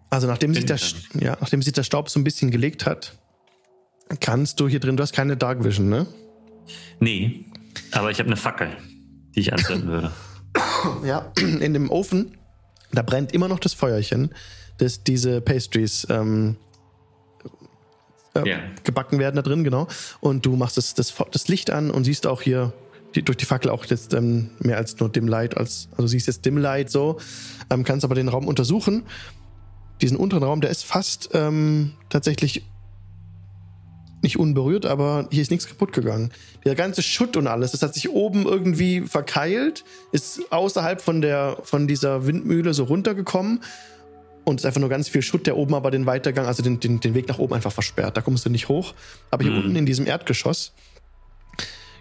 Also 0.09 0.27
nachdem 0.27 0.53
sich, 0.53 0.65
der, 0.65 0.77
ja, 1.19 1.37
nachdem 1.39 1.61
sich 1.61 1.73
der 1.73 1.83
Staub 1.83 2.09
so 2.09 2.19
ein 2.19 2.23
bisschen 2.23 2.49
gelegt 2.51 2.85
hat, 2.85 3.17
kannst 4.19 4.59
du 4.59 4.67
hier 4.67 4.79
drin, 4.79 4.97
du 4.97 5.03
hast 5.03 5.13
keine 5.13 5.37
Dark 5.37 5.63
Vision, 5.63 5.87
ne? 5.89 6.07
Nee, 6.99 7.45
aber 7.91 8.09
ich 8.11 8.19
habe 8.19 8.27
eine 8.27 8.35
Fackel, 8.37 8.69
die 9.35 9.39
ich 9.41 9.53
anzünden 9.53 9.87
würde. 9.89 10.11
Ja, 11.05 11.31
in 11.39 11.73
dem 11.73 11.89
Ofen, 11.89 12.37
da 12.91 13.01
brennt 13.01 13.33
immer 13.33 13.47
noch 13.47 13.59
das 13.59 13.73
Feuerchen, 13.73 14.33
das 14.77 15.03
diese 15.03 15.41
Pastries 15.41 16.07
ähm, 16.09 16.57
ähm, 18.35 18.45
Ja. 18.45 18.59
gebacken 18.83 19.19
werden 19.19 19.35
da 19.35 19.41
drin, 19.41 19.63
genau. 19.63 19.87
Und 20.19 20.45
du 20.45 20.55
machst 20.55 20.77
das, 20.77 20.93
das, 20.93 21.13
das 21.31 21.47
Licht 21.47 21.69
an 21.71 21.91
und 21.91 22.03
siehst 22.03 22.27
auch 22.27 22.41
hier 22.41 22.73
die, 23.15 23.23
durch 23.23 23.37
die 23.37 23.45
Fackel 23.45 23.71
auch 23.71 23.85
jetzt 23.85 24.13
ähm, 24.13 24.51
mehr 24.59 24.77
als 24.77 24.99
nur 24.99 25.09
Dim 25.09 25.27
Light, 25.27 25.57
als, 25.57 25.89
also 25.91 26.07
siehst 26.07 26.27
jetzt 26.27 26.45
Dim 26.45 26.57
Light 26.57 26.91
so, 26.91 27.19
ähm, 27.69 27.83
kannst 27.83 28.05
aber 28.05 28.15
den 28.15 28.27
Raum 28.27 28.47
untersuchen. 28.47 29.03
Diesen 30.01 30.15
unteren 30.15 30.43
Raum, 30.43 30.61
der 30.61 30.69
ist 30.69 30.85
fast 30.85 31.29
ähm, 31.33 31.93
tatsächlich 32.09 32.65
nicht 34.21 34.37
unberührt, 34.37 34.85
aber 34.85 35.27
hier 35.31 35.41
ist 35.41 35.51
nichts 35.51 35.67
kaputt 35.67 35.93
gegangen. 35.93 36.31
Der 36.65 36.75
ganze 36.75 37.01
Schutt 37.01 37.37
und 37.37 37.47
alles, 37.47 37.71
das 37.71 37.81
hat 37.81 37.93
sich 37.93 38.09
oben 38.09 38.45
irgendwie 38.45 39.01
verkeilt, 39.01 39.83
ist 40.11 40.41
außerhalb 40.51 41.01
von 41.01 41.21
der 41.21 41.57
von 41.63 41.87
dieser 41.87 42.25
Windmühle 42.27 42.73
so 42.73 42.83
runtergekommen 42.83 43.61
und 44.43 44.55
es 44.55 44.61
ist 44.63 44.65
einfach 44.65 44.81
nur 44.81 44.89
ganz 44.89 45.07
viel 45.09 45.21
Schutt, 45.21 45.45
der 45.47 45.55
oben 45.57 45.73
aber 45.75 45.91
den 45.91 46.05
Weitergang, 46.05 46.45
also 46.47 46.63
den, 46.63 46.79
den, 46.79 46.99
den 46.99 47.13
Weg 47.13 47.27
nach 47.27 47.39
oben 47.39 47.53
einfach 47.53 47.71
versperrt. 47.71 48.17
Da 48.17 48.21
kommst 48.21 48.45
du 48.45 48.49
nicht 48.49 48.67
hoch. 48.67 48.93
Aber 49.31 49.43
hier 49.43 49.51
Mhm. 49.51 49.59
unten 49.59 49.75
in 49.75 49.85
diesem 49.85 50.07
Erdgeschoss, 50.07 50.73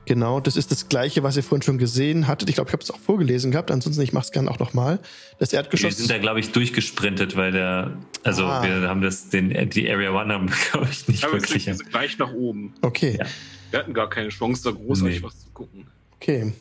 genau, 0.08 0.40
das 0.40 0.56
ist 0.56 0.72
das 0.72 0.88
gleiche, 0.88 1.22
was 1.22 1.36
ihr 1.36 1.44
vorhin 1.44 1.62
schon 1.62 1.78
gesehen 1.78 2.26
hattet. 2.26 2.48
Ich 2.48 2.56
glaube, 2.56 2.68
ich 2.70 2.72
habe 2.72 2.82
es 2.82 2.90
auch 2.90 2.98
vorgelesen 2.98 3.52
gehabt, 3.52 3.70
ansonsten 3.70 4.02
ich 4.02 4.12
mache 4.12 4.24
es 4.24 4.32
gerne 4.32 4.50
auch 4.50 4.58
nochmal. 4.58 4.98
Das 5.38 5.52
Wir 5.52 5.58
Erdgeschoss. 5.60 5.96
sind 5.96 6.10
da, 6.10 6.18
glaube 6.18 6.40
ich, 6.40 6.50
durchgesprintet, 6.50 7.36
weil 7.36 7.52
der, 7.52 7.96
also 8.24 8.44
Ah. 8.46 8.64
wir 8.64 8.88
haben 8.88 9.02
das, 9.02 9.28
den, 9.28 9.70
die 9.70 9.88
Area 9.88 10.10
One 10.10 10.34
haben, 10.34 10.50
glaube 10.72 10.88
ich, 10.90 11.06
nicht 11.06 11.22
Aber 11.22 11.34
wir 11.34 11.40
wirklich. 11.42 11.64
sind 11.64 11.88
gleich 11.90 12.18
nach 12.18 12.32
oben. 12.32 12.74
okay, 12.82 13.16
Ja. 13.20 13.26
Wir 13.70 13.78
hatten 13.80 13.94
gar 13.94 14.08
keine 14.10 14.30
Chance, 14.30 14.62
da 14.64 14.70
großartig 14.70 15.18
Nee. 15.20 15.22
was 15.22 15.38
zu 15.40 15.50
gucken. 15.50 15.86
okay. 16.16 16.52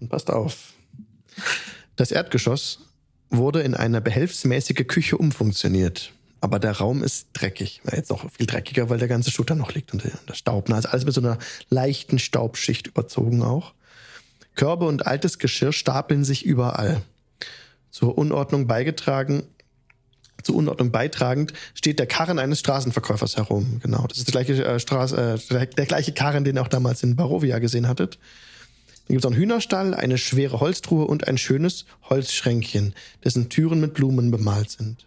Dann 0.00 0.08
passt 0.08 0.30
auf. 0.30 0.72
Das 1.96 2.10
Erdgeschoss 2.12 2.80
wurde 3.30 3.62
in 3.62 3.74
eine 3.74 4.00
behelfsmäßige 4.00 4.86
Küche 4.86 5.16
umfunktioniert. 5.18 6.12
Aber 6.44 6.58
der 6.58 6.72
Raum 6.72 7.02
ist 7.02 7.28
dreckig. 7.32 7.80
Jetzt 7.90 8.10
noch 8.10 8.30
viel 8.30 8.44
dreckiger, 8.44 8.90
weil 8.90 8.98
der 8.98 9.08
ganze 9.08 9.30
Schutt 9.30 9.48
da 9.48 9.54
noch 9.54 9.72
liegt 9.72 9.94
und 9.94 10.04
der 10.04 10.34
Staub. 10.34 10.70
Also 10.70 10.90
alles 10.90 11.06
mit 11.06 11.14
so 11.14 11.22
einer 11.22 11.38
leichten 11.70 12.18
Staubschicht 12.18 12.86
überzogen 12.86 13.42
auch. 13.42 13.72
Körbe 14.54 14.84
und 14.84 15.06
altes 15.06 15.38
Geschirr 15.38 15.72
stapeln 15.72 16.22
sich 16.22 16.44
überall. 16.44 17.00
Zur 17.90 18.18
Unordnung 18.18 18.66
beigetragen, 18.66 19.44
zur 20.42 20.56
Unordnung 20.56 20.90
beitragend 20.90 21.54
steht 21.72 21.98
der 21.98 22.06
Karren 22.06 22.38
eines 22.38 22.60
Straßenverkäufers 22.60 23.38
herum. 23.38 23.80
Genau, 23.82 24.06
das 24.06 24.18
ist 24.18 24.26
der 24.26 24.44
gleiche, 24.44 24.62
äh, 24.66 24.78
Straß, 24.78 25.12
äh, 25.12 25.38
der, 25.50 25.64
der 25.64 25.86
gleiche 25.86 26.12
Karren, 26.12 26.44
den 26.44 26.56
ihr 26.56 26.62
auch 26.62 26.68
damals 26.68 27.02
in 27.02 27.16
Barovia 27.16 27.58
gesehen 27.58 27.88
hattet. 27.88 28.18
Dann 29.06 29.14
gibt 29.14 29.24
es 29.24 29.26
einen 29.26 29.40
Hühnerstall, 29.40 29.94
eine 29.94 30.18
schwere 30.18 30.60
Holztruhe 30.60 31.06
und 31.06 31.26
ein 31.26 31.38
schönes 31.38 31.86
Holzschränkchen, 32.10 32.94
dessen 33.24 33.48
Türen 33.48 33.80
mit 33.80 33.94
Blumen 33.94 34.30
bemalt 34.30 34.70
sind. 34.72 35.06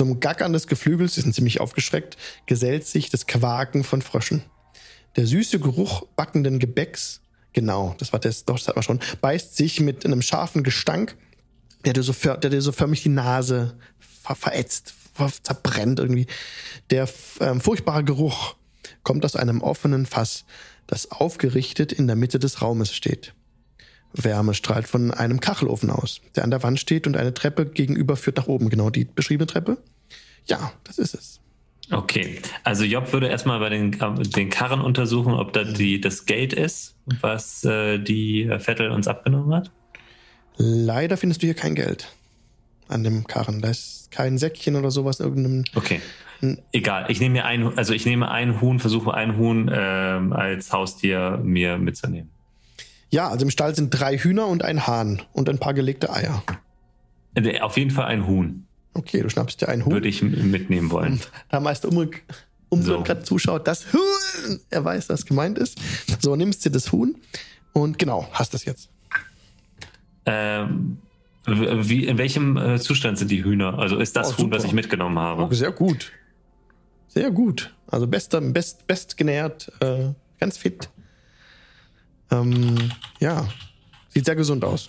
Zum 0.00 0.18
Gackern 0.18 0.54
des 0.54 0.66
Geflügels, 0.66 1.12
die 1.12 1.20
sind 1.20 1.34
ziemlich 1.34 1.60
aufgeschreckt, 1.60 2.16
gesellt 2.46 2.86
sich 2.86 3.10
das 3.10 3.26
Quaken 3.26 3.84
von 3.84 4.00
Fröschen. 4.00 4.42
Der 5.16 5.26
süße 5.26 5.60
Geruch 5.60 6.06
backenden 6.16 6.58
Gebäcks, 6.58 7.20
genau, 7.52 7.94
das 7.98 8.10
war 8.14 8.18
das, 8.18 8.46
doch, 8.46 8.56
das 8.56 8.68
hat 8.68 8.76
man 8.76 8.82
schon, 8.82 9.00
beißt 9.20 9.54
sich 9.54 9.78
mit 9.78 10.06
einem 10.06 10.22
scharfen 10.22 10.62
Gestank, 10.62 11.18
der 11.84 11.92
dir 11.92 12.02
so, 12.02 12.14
der 12.14 12.48
dir 12.48 12.62
so 12.62 12.72
förmlich 12.72 13.02
die 13.02 13.10
Nase 13.10 13.76
ver 13.98 14.36
verätzt, 14.36 14.94
ver 15.12 15.30
zerbrennt 15.42 15.98
irgendwie. 15.98 16.28
Der 16.88 17.06
ähm, 17.40 17.60
furchtbare 17.60 18.02
Geruch 18.02 18.56
kommt 19.02 19.26
aus 19.26 19.36
einem 19.36 19.60
offenen 19.60 20.06
Fass, 20.06 20.46
das 20.86 21.10
aufgerichtet 21.10 21.92
in 21.92 22.06
der 22.06 22.16
Mitte 22.16 22.38
des 22.38 22.62
Raumes 22.62 22.94
steht. 22.94 23.34
Wärme 24.12 24.54
strahlt 24.54 24.88
von 24.88 25.12
einem 25.12 25.40
Kachelofen 25.40 25.90
aus, 25.90 26.20
der 26.34 26.44
an 26.44 26.50
der 26.50 26.62
Wand 26.62 26.80
steht 26.80 27.06
und 27.06 27.16
eine 27.16 27.34
Treppe 27.34 27.66
gegenüber 27.66 28.16
führt 28.16 28.36
nach 28.36 28.46
oben. 28.46 28.68
Genau 28.68 28.90
die 28.90 29.04
beschriebene 29.04 29.46
Treppe. 29.46 29.78
Ja, 30.46 30.72
das 30.84 30.98
ist 30.98 31.14
es. 31.14 31.40
Okay, 31.92 32.40
also 32.62 32.84
Job 32.84 33.12
würde 33.12 33.28
erstmal 33.28 33.58
bei 33.58 33.68
den, 33.68 33.92
äh, 34.00 34.22
den 34.22 34.48
Karren 34.48 34.80
untersuchen, 34.80 35.34
ob 35.34 35.52
da 35.52 35.64
die, 35.64 36.00
das 36.00 36.24
Geld 36.24 36.52
ist, 36.52 36.94
was 37.20 37.64
äh, 37.64 37.98
die 37.98 38.42
äh, 38.42 38.60
Vettel 38.60 38.90
uns 38.90 39.08
abgenommen 39.08 39.52
hat. 39.54 39.70
Leider 40.56 41.16
findest 41.16 41.42
du 41.42 41.46
hier 41.46 41.54
kein 41.54 41.74
Geld 41.74 42.08
an 42.88 43.02
dem 43.02 43.26
Karren. 43.26 43.60
Da 43.60 43.70
ist 43.70 44.10
kein 44.10 44.38
Säckchen 44.38 44.76
oder 44.76 44.90
sowas 44.90 45.20
in 45.20 45.26
irgendeinem. 45.26 45.64
Okay. 45.74 46.00
Egal, 46.72 47.06
ich 47.08 47.20
nehme 47.20 47.34
mir 47.34 47.44
ein, 47.44 47.76
also 47.76 47.92
ich 47.92 48.06
nehme 48.06 48.30
ein 48.30 48.60
Huhn, 48.60 48.78
versuche 48.78 49.12
ein 49.12 49.36
Huhn 49.36 49.70
ähm, 49.72 50.32
als 50.32 50.72
Haustier 50.72 51.40
mir 51.42 51.76
mitzunehmen. 51.76 52.30
Ja, 53.10 53.28
also 53.28 53.44
im 53.44 53.50
Stall 53.50 53.74
sind 53.74 53.90
drei 53.90 54.18
Hühner 54.18 54.46
und 54.46 54.62
ein 54.64 54.86
Hahn 54.86 55.22
und 55.32 55.48
ein 55.48 55.58
paar 55.58 55.74
gelegte 55.74 56.12
Eier. 56.12 56.42
Äh, 57.34 57.60
Auf 57.60 57.76
jeden 57.76 57.90
Fall 57.90 58.06
ein 58.06 58.26
Huhn 58.26 58.66
Okay, 58.92 59.22
du 59.22 59.28
schnappst 59.30 59.60
dir 59.60 59.68
einen 59.68 59.84
Huhn. 59.84 59.92
würde 59.92 60.08
ich 60.08 60.20
mitnehmen 60.22 60.90
wollen. 60.90 61.20
Da 61.48 61.60
Meister 61.60 61.88
Umrück, 61.88 62.22
So. 62.70 63.02
gerade 63.02 63.22
zuschaut, 63.22 63.66
das 63.68 63.92
Huhn, 63.92 64.60
er 64.70 64.84
weiß, 64.84 65.08
was 65.08 65.24
gemeint 65.26 65.58
ist. 65.58 65.78
So, 66.20 66.34
nimmst 66.36 66.64
dir 66.64 66.70
das 66.70 66.90
Huhn 66.92 67.16
und 67.72 67.98
genau, 67.98 68.28
hast 68.32 68.52
das 68.54 68.64
jetzt. 68.64 68.90
Ähm, 70.26 70.98
Wie, 71.46 72.04
in 72.06 72.18
welchem 72.18 72.56
äh, 72.56 72.78
Zustand 72.78 73.18
sind 73.18 73.30
die 73.30 73.42
Hühner? 73.44 73.78
Also 73.78 73.96
ist 73.98 74.16
das 74.16 74.34
Oh, 74.34 74.42
Huhn, 74.42 74.50
was 74.50 74.64
ich 74.64 74.72
mitgenommen 74.72 75.18
habe? 75.18 75.44
Oh, 75.44 75.52
sehr 75.52 75.72
gut. 75.72 76.12
Sehr 77.08 77.30
gut. 77.30 77.74
Also 77.88 78.06
bester, 78.06 78.40
best, 78.40 78.86
best 78.86 79.16
genährt, 79.16 79.72
äh, 79.80 80.10
ganz 80.38 80.56
fit. 80.58 80.88
Ähm, 82.30 82.76
ja, 83.18 83.48
sieht 84.08 84.24
sehr 84.24 84.36
gesund 84.36 84.64
aus. 84.64 84.88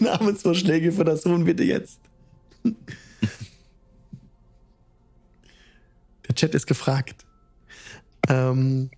Namensvorschläge 0.00 0.92
für 0.92 1.04
das 1.04 1.24
Huhn 1.24 1.44
bitte 1.44 1.64
jetzt. 1.64 2.00
Der 6.28 6.34
Chat 6.34 6.54
ist 6.54 6.66
gefragt. 6.66 7.24
Ähm, 8.28 8.90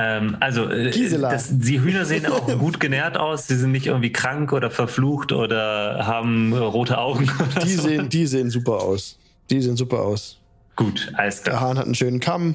Ähm, 0.00 0.36
also, 0.38 0.68
äh, 0.70 0.90
Gisela. 0.92 1.28
das, 1.30 1.48
die 1.58 1.80
Hühner 1.80 2.04
sehen 2.04 2.24
auch 2.26 2.46
gut 2.58 2.78
genährt 2.78 3.16
aus. 3.16 3.48
Sie 3.48 3.56
sind 3.56 3.72
nicht 3.72 3.86
irgendwie 3.86 4.12
krank 4.12 4.52
oder 4.52 4.70
verflucht 4.70 5.32
oder 5.32 6.06
haben 6.06 6.52
rote 6.52 6.98
Augen. 6.98 7.28
Oder 7.40 7.64
die, 7.64 7.74
so. 7.74 7.82
sehen, 7.82 8.08
die 8.08 8.26
sehen 8.26 8.48
super 8.48 8.80
aus. 8.80 9.18
Die 9.50 9.60
sehen 9.60 9.76
super 9.76 10.02
aus. 10.02 10.37
Gut, 10.78 11.10
alles 11.14 11.42
Der 11.42 11.54
klar. 11.54 11.60
Hahn 11.70 11.76
hat 11.78 11.86
einen 11.86 11.96
schönen 11.96 12.20
Kamm. 12.20 12.54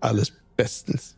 Alles 0.00 0.34
bestens. 0.54 1.16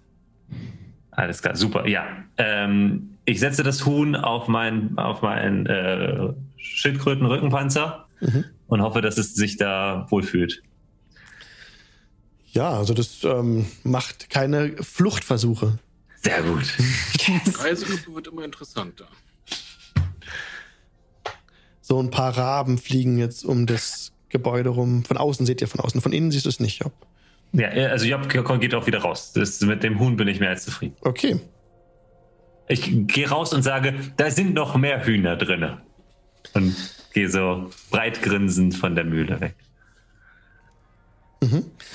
Alles 1.11 1.43
klar, 1.43 1.57
super. 1.57 1.89
Ja. 1.89 2.07
Ähm, 2.39 3.17
ich 3.25 3.41
setze 3.41 3.65
das 3.65 3.85
Huhn 3.85 4.15
auf 4.15 4.47
meinen 4.47 4.97
auf 4.97 5.23
meinen 5.23 5.67
äh, 5.67 6.33
Schildkröten-Rückenpanzer 6.57 8.07
Mhm. 8.21 8.45
und 8.69 8.81
hoffe, 8.81 9.01
dass 9.01 9.19
es 9.19 9.35
sich 9.35 9.57
da 9.57 10.07
wohlfühlt. 10.09 10.63
Ja, 12.53 12.71
also 12.71 12.95
das 12.95 13.25
ähm, 13.25 13.67
macht 13.83 14.31
keine 14.31 14.77
Fluchtversuche. 14.83 15.79
Sehr 16.23 16.43
gut. 16.43 16.63
Reisegruppe 17.59 18.15
wird 18.15 18.29
immer 18.29 18.45
interessanter. 18.45 19.09
So 21.81 22.01
ein 22.01 22.11
paar 22.11 22.39
Raben 22.39 22.79
fliegen 22.79 23.19
jetzt 23.19 23.45
um 23.45 23.67
das 23.67 24.13
Gebäude 24.35 24.71
rum. 24.71 25.05
Von 25.05 25.17
außen 25.17 25.47
seht 25.47 25.61
ihr 25.61 25.69
von 25.69 25.81
außen, 25.81 26.01
von 26.01 26.13
innen 26.13 26.33
siehst 26.33 26.45
du 26.45 26.49
es 26.51 26.59
nicht. 26.59 26.83
Job. 26.83 26.93
Ja, 27.53 27.69
also 27.69 28.05
Job 28.05 28.29
geht 28.29 28.75
auch 28.75 28.87
wieder 28.87 28.99
raus. 28.99 29.33
Das, 29.33 29.61
mit 29.61 29.85
dem 29.85 30.01
Huhn 30.01 30.17
bin 30.17 30.27
ich 30.27 30.41
mehr 30.41 30.51
als 30.51 30.65
zufrieden. 30.65 30.97
Okay. 31.03 31.41
Ich 32.67 32.91
gehe 33.07 33.29
raus 33.29 33.55
und 33.55 33.63
sage, 33.63 33.95
da 34.17 34.31
sind 34.31 34.55
noch 34.55 34.77
mehr 34.77 35.07
Hühner 35.07 35.37
drinne. 35.37 35.83
Und 36.53 36.75
gehe 37.13 37.31
so 37.31 37.71
breit 37.91 38.23
grinsend 38.23 38.75
von 38.75 38.97
der 38.97 39.05
Mühle 39.05 39.41
weg. 39.41 39.55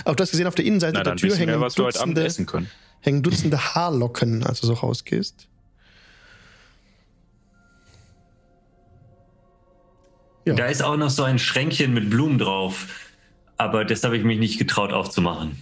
Auch 0.06 0.16
du 0.16 0.22
hast 0.22 0.32
gesehen, 0.32 0.48
auf 0.48 0.56
der 0.56 0.64
Innenseite 0.64 0.94
Na, 0.96 1.04
der 1.04 1.18
Tür 1.18 1.36
hängen 1.36 1.60
wir 1.60 1.60
heute 1.60 1.84
Abend 1.84 1.96
Dutzende, 1.96 2.24
essen 2.24 2.46
können. 2.46 2.70
hängen 3.02 3.22
Dutzende 3.22 3.76
Haarlocken, 3.76 4.44
als 4.44 4.62
du 4.62 4.68
so 4.68 4.74
rausgehst. 4.74 5.49
Ja. 10.46 10.54
Da 10.56 10.66
ist 10.66 10.82
auch 10.82 10.98
noch 10.98 11.10
so 11.10 11.24
ein 11.24 11.40
Schränkchen 11.40 11.94
mit 11.94 12.10
Blumen 12.10 12.38
drauf. 12.38 12.88
Aber 13.58 13.84
das 13.84 14.04
habe 14.04 14.18
ich 14.18 14.24
mich 14.24 14.40
nicht 14.40 14.58
getraut 14.58 14.94
aufzumachen. 14.94 15.62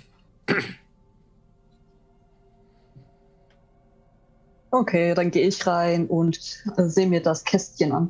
Okay, 4.69 5.13
dann 5.15 5.31
gehe 5.31 5.47
ich 5.47 5.65
rein 5.65 6.05
und 6.07 6.39
äh, 6.77 6.83
sehe 6.83 7.07
mir 7.07 7.21
das 7.21 7.43
Kästchen 7.43 7.91
an. 7.91 8.09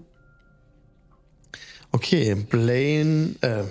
Okay, 1.92 2.36
Blaine, 2.36 3.36
äh, 3.42 3.64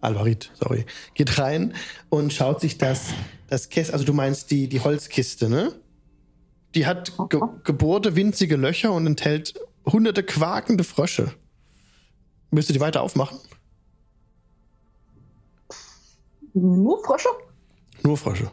Alvarit, 0.00 0.50
sorry, 0.54 0.84
geht 1.14 1.38
rein 1.38 1.74
und 2.08 2.32
schaut 2.32 2.60
sich 2.60 2.78
das, 2.78 3.14
das 3.48 3.68
Kästchen, 3.68 3.94
also 3.94 4.04
du 4.04 4.12
meinst 4.12 4.50
die, 4.50 4.68
die 4.68 4.80
Holzkiste, 4.80 5.48
ne? 5.48 5.72
Die 6.74 6.86
hat 6.86 7.12
ge 7.28 7.40
gebohrte 7.64 8.16
winzige 8.16 8.56
Löcher 8.56 8.92
und 8.92 9.06
enthält 9.06 9.54
hunderte 9.86 10.22
quakende 10.22 10.84
Frösche. 10.84 11.32
Willst 12.52 12.68
du 12.68 12.74
die 12.74 12.80
weiter 12.80 13.00
aufmachen? 13.02 13.38
Nur 16.52 17.02
Frösche? 17.02 17.28
Nur 18.02 18.16
Frösche. 18.18 18.52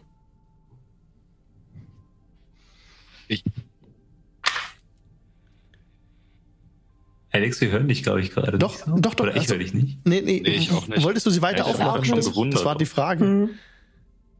Alex, 7.32 7.62
wir 7.62 7.70
hören 7.72 7.88
dich, 7.88 8.02
glaube 8.02 8.22
ich, 8.22 8.32
gerade. 8.32 8.58
Doch, 8.58 8.72
nicht 8.74 8.86
so. 8.86 8.96
doch, 8.98 9.14
doch, 9.14 9.26
Oder 9.26 9.34
ich 9.36 9.42
also- 9.42 9.54
höre 9.54 9.60
dich 9.60 9.74
nicht. 9.74 10.00
Nee, 10.06 10.22
nee, 10.22 10.42
Nee, 10.44 10.50
ich 10.50 10.72
auch 10.72 10.88
nicht. 10.88 11.04
Wolltest 11.04 11.26
du 11.28 11.30
sie 11.30 11.42
weiter 11.42 11.60
ich 11.64 11.74
aufmachen? 11.74 12.04
schon 12.06 12.16
Das, 12.16 12.30
gewundert. 12.30 12.60
das 12.60 12.66
war 12.66 12.76
die 12.78 12.86
Frage. 12.86 13.24
Mhm. 13.24 13.50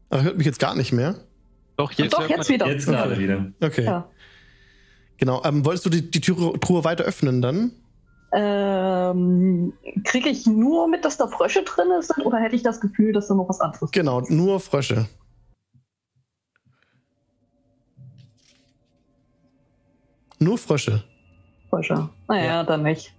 Aber 0.08 0.22
hört 0.24 0.36
mich 0.38 0.46
jetzt 0.46 0.58
gar 0.58 0.74
nicht 0.74 0.90
mehr. 0.92 1.14
Doch, 1.76 1.92
jetzt, 1.92 2.12
Doch, 2.12 2.28
jetzt 2.28 2.48
wieder. 2.48 2.66
Jetzt 2.66 2.86
gerade 2.86 3.16
wieder. 3.18 3.52
Okay. 3.62 3.84
Ja. 3.84 4.10
Genau. 5.18 5.42
Ähm, 5.44 5.64
wolltest 5.64 5.86
du 5.86 5.90
die, 5.90 6.10
die 6.10 6.20
Tür, 6.20 6.58
Truhe 6.60 6.82
weiter 6.82 7.04
öffnen 7.04 7.40
dann? 7.40 7.72
Ähm, 8.32 9.72
Kriege 10.04 10.28
ich 10.28 10.46
nur 10.46 10.86
mit, 10.88 11.04
dass 11.04 11.16
da 11.16 11.26
Frösche 11.26 11.62
drin 11.64 11.88
sind 12.00 12.24
oder 12.24 12.38
hätte 12.38 12.54
ich 12.56 12.62
das 12.62 12.80
Gefühl, 12.80 13.12
dass 13.12 13.26
da 13.28 13.34
noch 13.34 13.48
was 13.48 13.60
anderes 13.60 13.90
Genau, 13.90 14.20
nur 14.28 14.60
Frösche. 14.60 15.06
Nur 20.38 20.58
Frösche. 20.58 21.04
Frösche? 21.68 22.08
Naja, 22.28 22.44
Ja. 22.44 22.64
dann 22.64 22.82
nicht. 22.82 23.12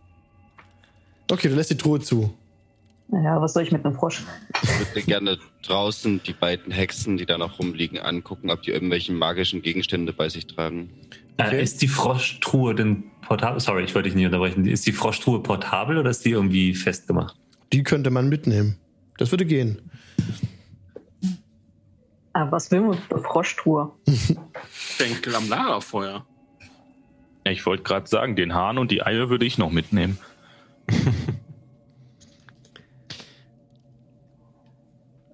Okay, 1.32 1.48
du 1.50 1.56
lässt 1.56 1.70
die 1.70 1.78
Truhe 1.78 2.00
zu. 2.00 2.34
Naja, 3.08 3.42
was 3.42 3.54
soll 3.54 3.64
ich 3.64 3.72
mit 3.72 3.86
einem 3.86 3.94
Frosch? 3.96 4.24
Ich 4.64 4.80
würde 4.96 5.02
gerne 5.04 5.38
draußen 5.64 6.22
die 6.24 6.34
beiden 6.34 6.72
Hexen, 6.72 7.18
die 7.18 7.26
da 7.26 7.38
noch 7.38 7.60
rumliegen, 7.60 8.00
angucken, 8.00 8.50
ob 8.50 8.62
die 8.62 8.72
irgendwelche 8.72 9.12
magischen 9.12 9.62
Gegenstände 9.62 10.14
bei 10.14 10.30
sich 10.30 10.48
tragen. 10.48 10.90
Okay. 11.38 11.58
Äh, 11.58 11.64
ist 11.64 11.82
die 11.82 11.88
Froschtruhe 11.88 12.76
denn 12.76 13.04
portabel? 13.22 13.60
Sorry, 13.60 13.84
ich 13.84 13.96
wollte 13.96 14.10
dich 14.10 14.16
nicht 14.16 14.26
unterbrechen. 14.26 14.66
Ist 14.66 14.86
die 14.86 14.92
Froschtruhe 14.92 15.42
portabel 15.42 15.98
oder 15.98 16.10
ist 16.10 16.26
die 16.26 16.32
irgendwie 16.32 16.74
festgemacht? 16.74 17.36
Die 17.74 17.84
könnte 17.84 18.10
man 18.10 18.30
mitnehmen. 18.30 18.78
Das 19.18 19.32
würde 19.32 19.46
gehen. 19.46 19.82
Ah, 22.34 22.50
was 22.50 22.72
will 22.72 22.82
man 22.82 22.92
mit 22.92 23.12
einer 23.12 23.22
Froschtour? 23.22 23.98
Denkel 25.00 25.36
am 25.38 25.50
Lagerfeuer. 25.50 26.26
Ich 27.44 27.66
wollte 27.66 27.84
gerade 27.84 28.08
sagen, 28.08 28.36
den 28.36 28.54
Hahn 28.54 28.78
und 28.78 28.92
die 28.92 29.04
Eier 29.04 29.30
würde 29.30 29.46
ich 29.46 29.58
noch 29.58 29.72
mitnehmen. 29.72 30.18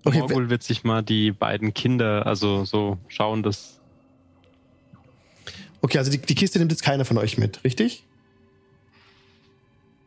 Okay, 0.07 0.19
Morgul 0.19 0.49
wird 0.49 0.63
sich 0.63 0.85
mal 0.85 1.03
die 1.03 1.33
beiden 1.33 1.73
Kinder, 1.73 2.25
also 2.25 2.63
so 2.63 2.97
schauen, 3.09 3.43
dass. 3.43 3.76
Okay 5.81 5.97
also 5.99 6.11
die, 6.11 6.17
die 6.19 6.35
Kiste 6.35 6.59
nimmt 6.59 6.71
jetzt 6.71 6.83
keiner 6.83 7.05
von 7.05 7.17
euch 7.17 7.37
mit, 7.37 7.63
richtig? 7.63 8.03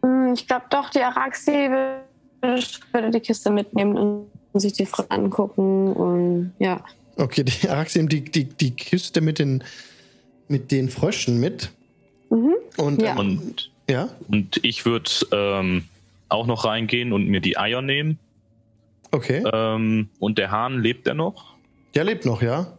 Hm, 0.03 0.35
Ich 0.35 0.47
glaube 0.47 0.67
doch, 0.71 0.91
die 0.91 1.01
Araxi 1.03 1.53
würde, 2.43 2.63
würde 2.93 3.11
die 3.11 3.21
Kiste 3.21 3.51
mitnehmen 3.51 3.97
und 3.97 4.61
sich 4.61 4.73
die 4.73 4.87
Frau 4.87 5.05
angucken 5.09 5.93
und 5.93 6.53
ja. 6.59 6.83
Okay, 7.17 7.45
die 7.45 7.69
Araxi 7.69 7.99
nimmt 7.99 8.13
die, 8.13 8.25
die, 8.25 8.45
die 8.45 8.71
Kiste 8.73 9.21
mit 9.21 9.39
den, 9.39 9.63
mit 10.49 10.71
den 10.73 10.89
Fröschen 10.89 11.39
mit. 11.41 11.71
Mhm. 12.31 12.55
Und 12.77 13.03
Ja. 13.03 13.13
ähm, 13.13 13.19
Und, 13.19 13.71
ja? 13.89 14.09
und 14.29 14.61
ich 14.65 14.85
würde 14.87 15.11
ähm, 15.33 15.85
auch 16.29 16.47
noch 16.47 16.65
reingehen 16.65 17.13
und 17.13 17.27
mir 17.27 17.41
die 17.41 17.59
Eier 17.59 17.83
nehmen. 17.83 18.19
Okay. 19.13 19.43
Ähm, 19.53 20.09
und 20.21 20.39
der 20.39 20.51
Hahn, 20.53 20.81
lebt 20.81 21.07
er 21.09 21.15
noch? 21.15 21.55
Der 21.95 22.05
lebt 22.05 22.25
noch, 22.25 22.43
ja? 22.43 22.79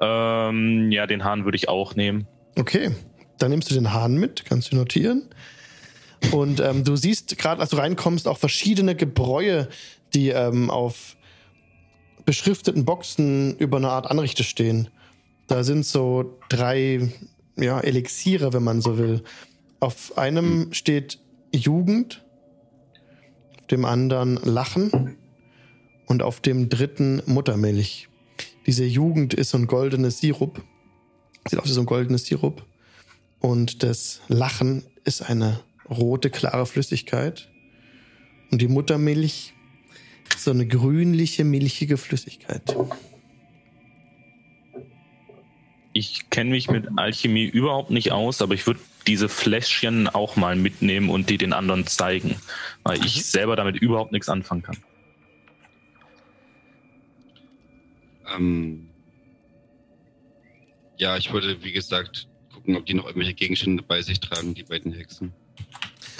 Ähm, 0.00 0.90
ja, 0.90 1.06
den 1.06 1.24
Hahn 1.24 1.44
würde 1.44 1.56
ich 1.56 1.68
auch 1.68 1.94
nehmen. 1.94 2.26
Okay, 2.56 2.90
dann 3.38 3.50
nimmst 3.50 3.70
du 3.70 3.74
den 3.74 3.92
Hahn 3.92 4.16
mit, 4.16 4.44
kannst 4.44 4.72
du 4.72 4.76
notieren. 4.76 5.28
Und 6.32 6.60
ähm, 6.60 6.84
du 6.84 6.96
siehst 6.96 7.36
gerade, 7.38 7.60
als 7.60 7.70
du 7.70 7.76
reinkommst, 7.76 8.28
auch 8.28 8.38
verschiedene 8.38 8.94
Gebräue, 8.94 9.68
die 10.14 10.30
ähm, 10.30 10.70
auf 10.70 11.16
beschrifteten 12.24 12.84
Boxen 12.84 13.56
über 13.58 13.76
eine 13.76 13.90
Art 13.90 14.10
Anrichte 14.10 14.44
stehen. 14.44 14.88
Da 15.46 15.62
sind 15.62 15.84
so 15.84 16.38
drei 16.48 17.10
ja, 17.56 17.80
Elixiere, 17.80 18.52
wenn 18.52 18.62
man 18.62 18.80
so 18.80 18.98
will. 18.98 19.22
Auf 19.80 20.16
einem 20.16 20.72
steht 20.72 21.18
Jugend, 21.54 22.24
auf 23.58 23.66
dem 23.66 23.84
anderen 23.84 24.36
Lachen 24.36 25.16
und 26.06 26.22
auf 26.22 26.40
dem 26.40 26.68
dritten 26.68 27.22
Muttermilch. 27.26 28.08
Diese 28.66 28.84
Jugend 28.84 29.34
ist 29.34 29.50
so 29.50 29.58
ein 29.58 29.66
goldenes 29.66 30.18
Sirup. 30.18 30.62
Sieht 31.48 31.58
aus 31.58 31.66
wie 31.66 31.72
so 31.72 31.80
ein 31.80 31.86
goldenes 31.86 32.26
Sirup. 32.26 32.64
Und 33.40 33.82
das 33.82 34.22
Lachen 34.28 34.84
ist 35.04 35.22
eine 35.22 35.60
rote, 35.88 36.30
klare 36.30 36.64
Flüssigkeit. 36.64 37.50
Und 38.50 38.62
die 38.62 38.68
Muttermilch 38.68 39.52
ist 40.34 40.44
so 40.44 40.50
eine 40.50 40.66
grünliche, 40.66 41.44
milchige 41.44 41.98
Flüssigkeit. 41.98 42.74
Ich 45.92 46.30
kenne 46.30 46.50
mich 46.50 46.70
mit 46.70 46.88
Alchemie 46.96 47.44
überhaupt 47.44 47.90
nicht 47.90 48.12
aus, 48.12 48.42
aber 48.42 48.54
ich 48.54 48.66
würde 48.66 48.80
diese 49.06 49.28
Fläschchen 49.28 50.08
auch 50.08 50.36
mal 50.36 50.56
mitnehmen 50.56 51.10
und 51.10 51.30
die 51.30 51.38
den 51.38 51.52
anderen 51.52 51.86
zeigen, 51.86 52.36
weil 52.82 53.04
ich 53.04 53.26
selber 53.26 53.54
damit 53.54 53.76
überhaupt 53.76 54.10
nichts 54.10 54.28
anfangen 54.28 54.62
kann. 54.62 54.78
Ähm, 58.32 58.88
Ja, 60.96 61.16
ich 61.16 61.32
wollte, 61.32 61.62
wie 61.62 61.72
gesagt, 61.72 62.28
gucken, 62.52 62.76
ob 62.76 62.86
die 62.86 62.94
noch 62.94 63.06
irgendwelche 63.06 63.34
Gegenstände 63.34 63.82
bei 63.82 64.00
sich 64.00 64.20
tragen, 64.20 64.54
die 64.54 64.62
beiden 64.62 64.92
Hexen. 64.92 65.32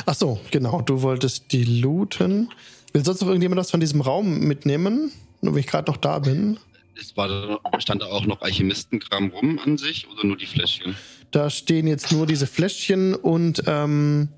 Ach 0.06 0.14
so, 0.14 0.40
genau. 0.50 0.80
Du 0.80 1.02
wolltest 1.02 1.52
die 1.52 1.64
looten. 1.64 2.50
Will 2.92 3.04
sonst 3.04 3.20
noch 3.20 3.28
irgendjemand 3.28 3.60
was 3.60 3.70
von 3.70 3.80
diesem 3.80 4.00
Raum 4.00 4.40
mitnehmen? 4.40 5.12
Nur 5.40 5.54
wenn 5.54 5.60
ich 5.60 5.66
gerade 5.66 5.90
noch 5.90 5.96
da 5.96 6.18
bin. 6.18 6.58
Es 7.00 7.16
war 7.16 7.28
da, 7.28 7.80
stand 7.80 8.02
da 8.02 8.06
auch 8.06 8.26
noch 8.26 8.40
Alchemistenkram 8.42 9.30
rum 9.30 9.58
an 9.64 9.78
sich 9.78 10.08
oder 10.08 10.26
nur 10.26 10.36
die 10.36 10.46
Fläschchen? 10.46 10.96
Da 11.30 11.50
stehen 11.50 11.86
jetzt 11.86 12.12
nur 12.12 12.26
diese 12.26 12.46
Fläschchen 12.46 13.14
und 13.14 13.64
ähm, 13.66 14.28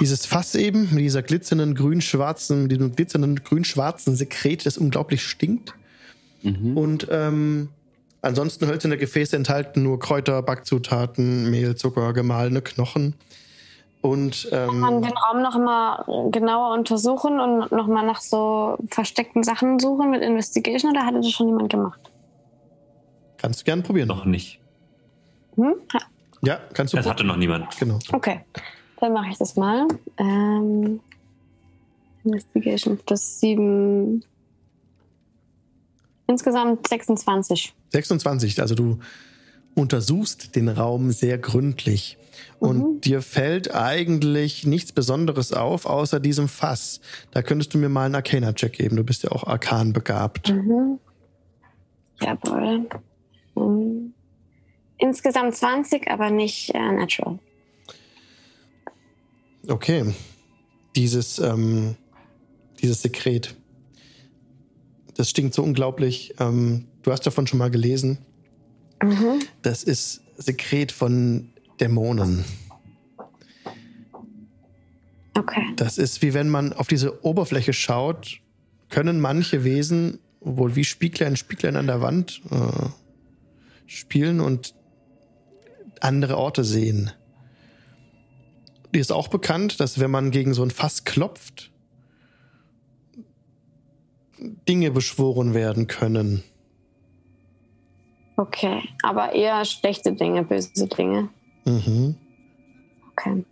dieses 0.00 0.24
Fass 0.24 0.54
eben 0.54 0.88
mit 0.94 1.00
dieser 1.04 1.22
glitzernden 1.22 1.74
grün-schwarzen, 1.74 2.68
diesem 2.68 2.94
glitzernden 2.94 3.42
grün-schwarzen 3.42 4.16
Sekret, 4.16 4.64
das 4.64 4.78
unglaublich 4.78 5.22
stinkt. 5.22 5.74
Mhm. 6.42 6.76
Und 6.76 7.08
ähm, 7.10 7.68
ansonsten 8.20 8.66
hölzerne 8.66 8.98
Gefäße 8.98 9.36
enthalten 9.36 9.82
nur 9.82 9.98
Kräuter, 9.98 10.42
Backzutaten, 10.42 11.50
Mehl, 11.50 11.74
Zucker, 11.76 12.12
gemahlene 12.12 12.62
Knochen. 12.62 13.14
Und 14.00 14.48
Kann 14.50 14.80
man 14.80 14.94
ähm, 14.96 15.02
den 15.02 15.12
Raum 15.12 15.42
noch 15.42 15.58
mal 15.58 16.30
genauer 16.32 16.74
untersuchen 16.74 17.38
und 17.38 17.70
noch 17.70 17.86
mal 17.86 18.04
nach 18.04 18.20
so 18.20 18.76
versteckten 18.88 19.44
Sachen 19.44 19.78
suchen 19.78 20.10
mit 20.10 20.22
Investigation 20.22 20.90
oder 20.90 21.06
hatte 21.06 21.18
das 21.18 21.30
schon 21.30 21.48
jemand 21.48 21.70
gemacht? 21.70 22.00
kannst 23.42 23.60
du 23.60 23.64
gerne 23.64 23.82
probieren. 23.82 24.08
Noch 24.08 24.24
nicht. 24.24 24.60
Hm? 25.56 25.74
Ja, 25.92 26.00
Ja, 26.42 26.60
kannst 26.72 26.92
du. 26.92 26.96
Das 26.96 27.06
hatte 27.06 27.24
noch 27.24 27.36
niemand. 27.36 27.76
Genau. 27.78 27.98
Okay, 28.12 28.40
dann 29.00 29.12
mache 29.12 29.30
ich 29.30 29.38
das 29.38 29.56
mal. 29.56 29.86
Ähm, 30.16 31.00
Investigation 32.24 32.98
plus 32.98 33.40
7. 33.40 34.24
Insgesamt 36.26 36.86
26. 36.88 37.74
26, 37.90 38.60
also 38.60 38.74
du 38.74 38.98
untersuchst 39.74 40.54
den 40.56 40.68
Raum 40.68 41.10
sehr 41.10 41.38
gründlich. 41.38 42.18
Und 42.58 42.78
Mhm. 42.78 43.00
dir 43.00 43.22
fällt 43.22 43.74
eigentlich 43.74 44.66
nichts 44.66 44.92
Besonderes 44.92 45.52
auf, 45.52 45.86
außer 45.86 46.20
diesem 46.20 46.48
Fass. 46.48 47.00
Da 47.30 47.42
könntest 47.42 47.74
du 47.74 47.78
mir 47.78 47.88
mal 47.88 48.06
einen 48.06 48.14
Arcana-Check 48.14 48.72
geben. 48.74 48.96
Du 48.96 49.04
bist 49.04 49.22
ja 49.24 49.32
auch 49.32 49.44
arkan 49.44 49.92
begabt. 49.92 50.50
Mhm. 50.50 50.98
Jawohl. 52.20 52.88
Mhm. 53.54 54.14
Insgesamt 54.98 55.54
20, 55.56 56.08
aber 56.08 56.30
nicht 56.30 56.74
äh, 56.74 56.92
natural. 56.92 57.38
Okay. 59.68 60.14
Dieses, 60.96 61.38
ähm, 61.38 61.96
dieses 62.80 63.02
Sekret. 63.02 63.56
Das 65.16 65.30
stinkt 65.30 65.54
so 65.54 65.62
unglaublich. 65.62 66.34
Ähm, 66.38 66.86
du 67.02 67.12
hast 67.12 67.26
davon 67.26 67.46
schon 67.46 67.58
mal 67.58 67.70
gelesen. 67.70 68.18
Mhm. 69.02 69.40
Das 69.62 69.82
ist 69.82 70.22
Sekret 70.36 70.92
von 70.92 71.50
Dämonen. 71.80 72.44
Okay. 75.34 75.62
Das 75.76 75.98
ist 75.98 76.22
wie 76.22 76.34
wenn 76.34 76.48
man 76.48 76.72
auf 76.72 76.86
diese 76.86 77.24
Oberfläche 77.24 77.72
schaut, 77.72 78.40
können 78.90 79.20
manche 79.20 79.64
Wesen 79.64 80.18
wohl 80.40 80.76
wie 80.76 80.84
Spieglein, 80.84 81.36
Spieglein 81.36 81.76
an 81.76 81.86
der 81.86 82.00
Wand 82.00 82.42
äh, 82.50 82.88
spielen 83.86 84.40
und 84.40 84.74
andere 86.00 86.36
Orte 86.36 86.64
sehen. 86.64 87.10
Dir 88.94 89.00
ist 89.00 89.12
auch 89.12 89.28
bekannt, 89.28 89.80
dass 89.80 89.98
wenn 89.98 90.10
man 90.10 90.30
gegen 90.30 90.52
so 90.52 90.62
ein 90.62 90.70
Fass 90.70 91.04
klopft, 91.04 91.71
Dinge 94.68 94.90
beschworen 94.90 95.54
werden 95.54 95.86
können. 95.86 96.42
Okay. 98.36 98.82
Aber 99.02 99.32
eher 99.32 99.64
schlechte 99.64 100.12
Dinge, 100.12 100.42
böse 100.42 100.86
Dinge. 100.88 101.28
Mhm. 101.64 102.16
Okay. 103.12 103.44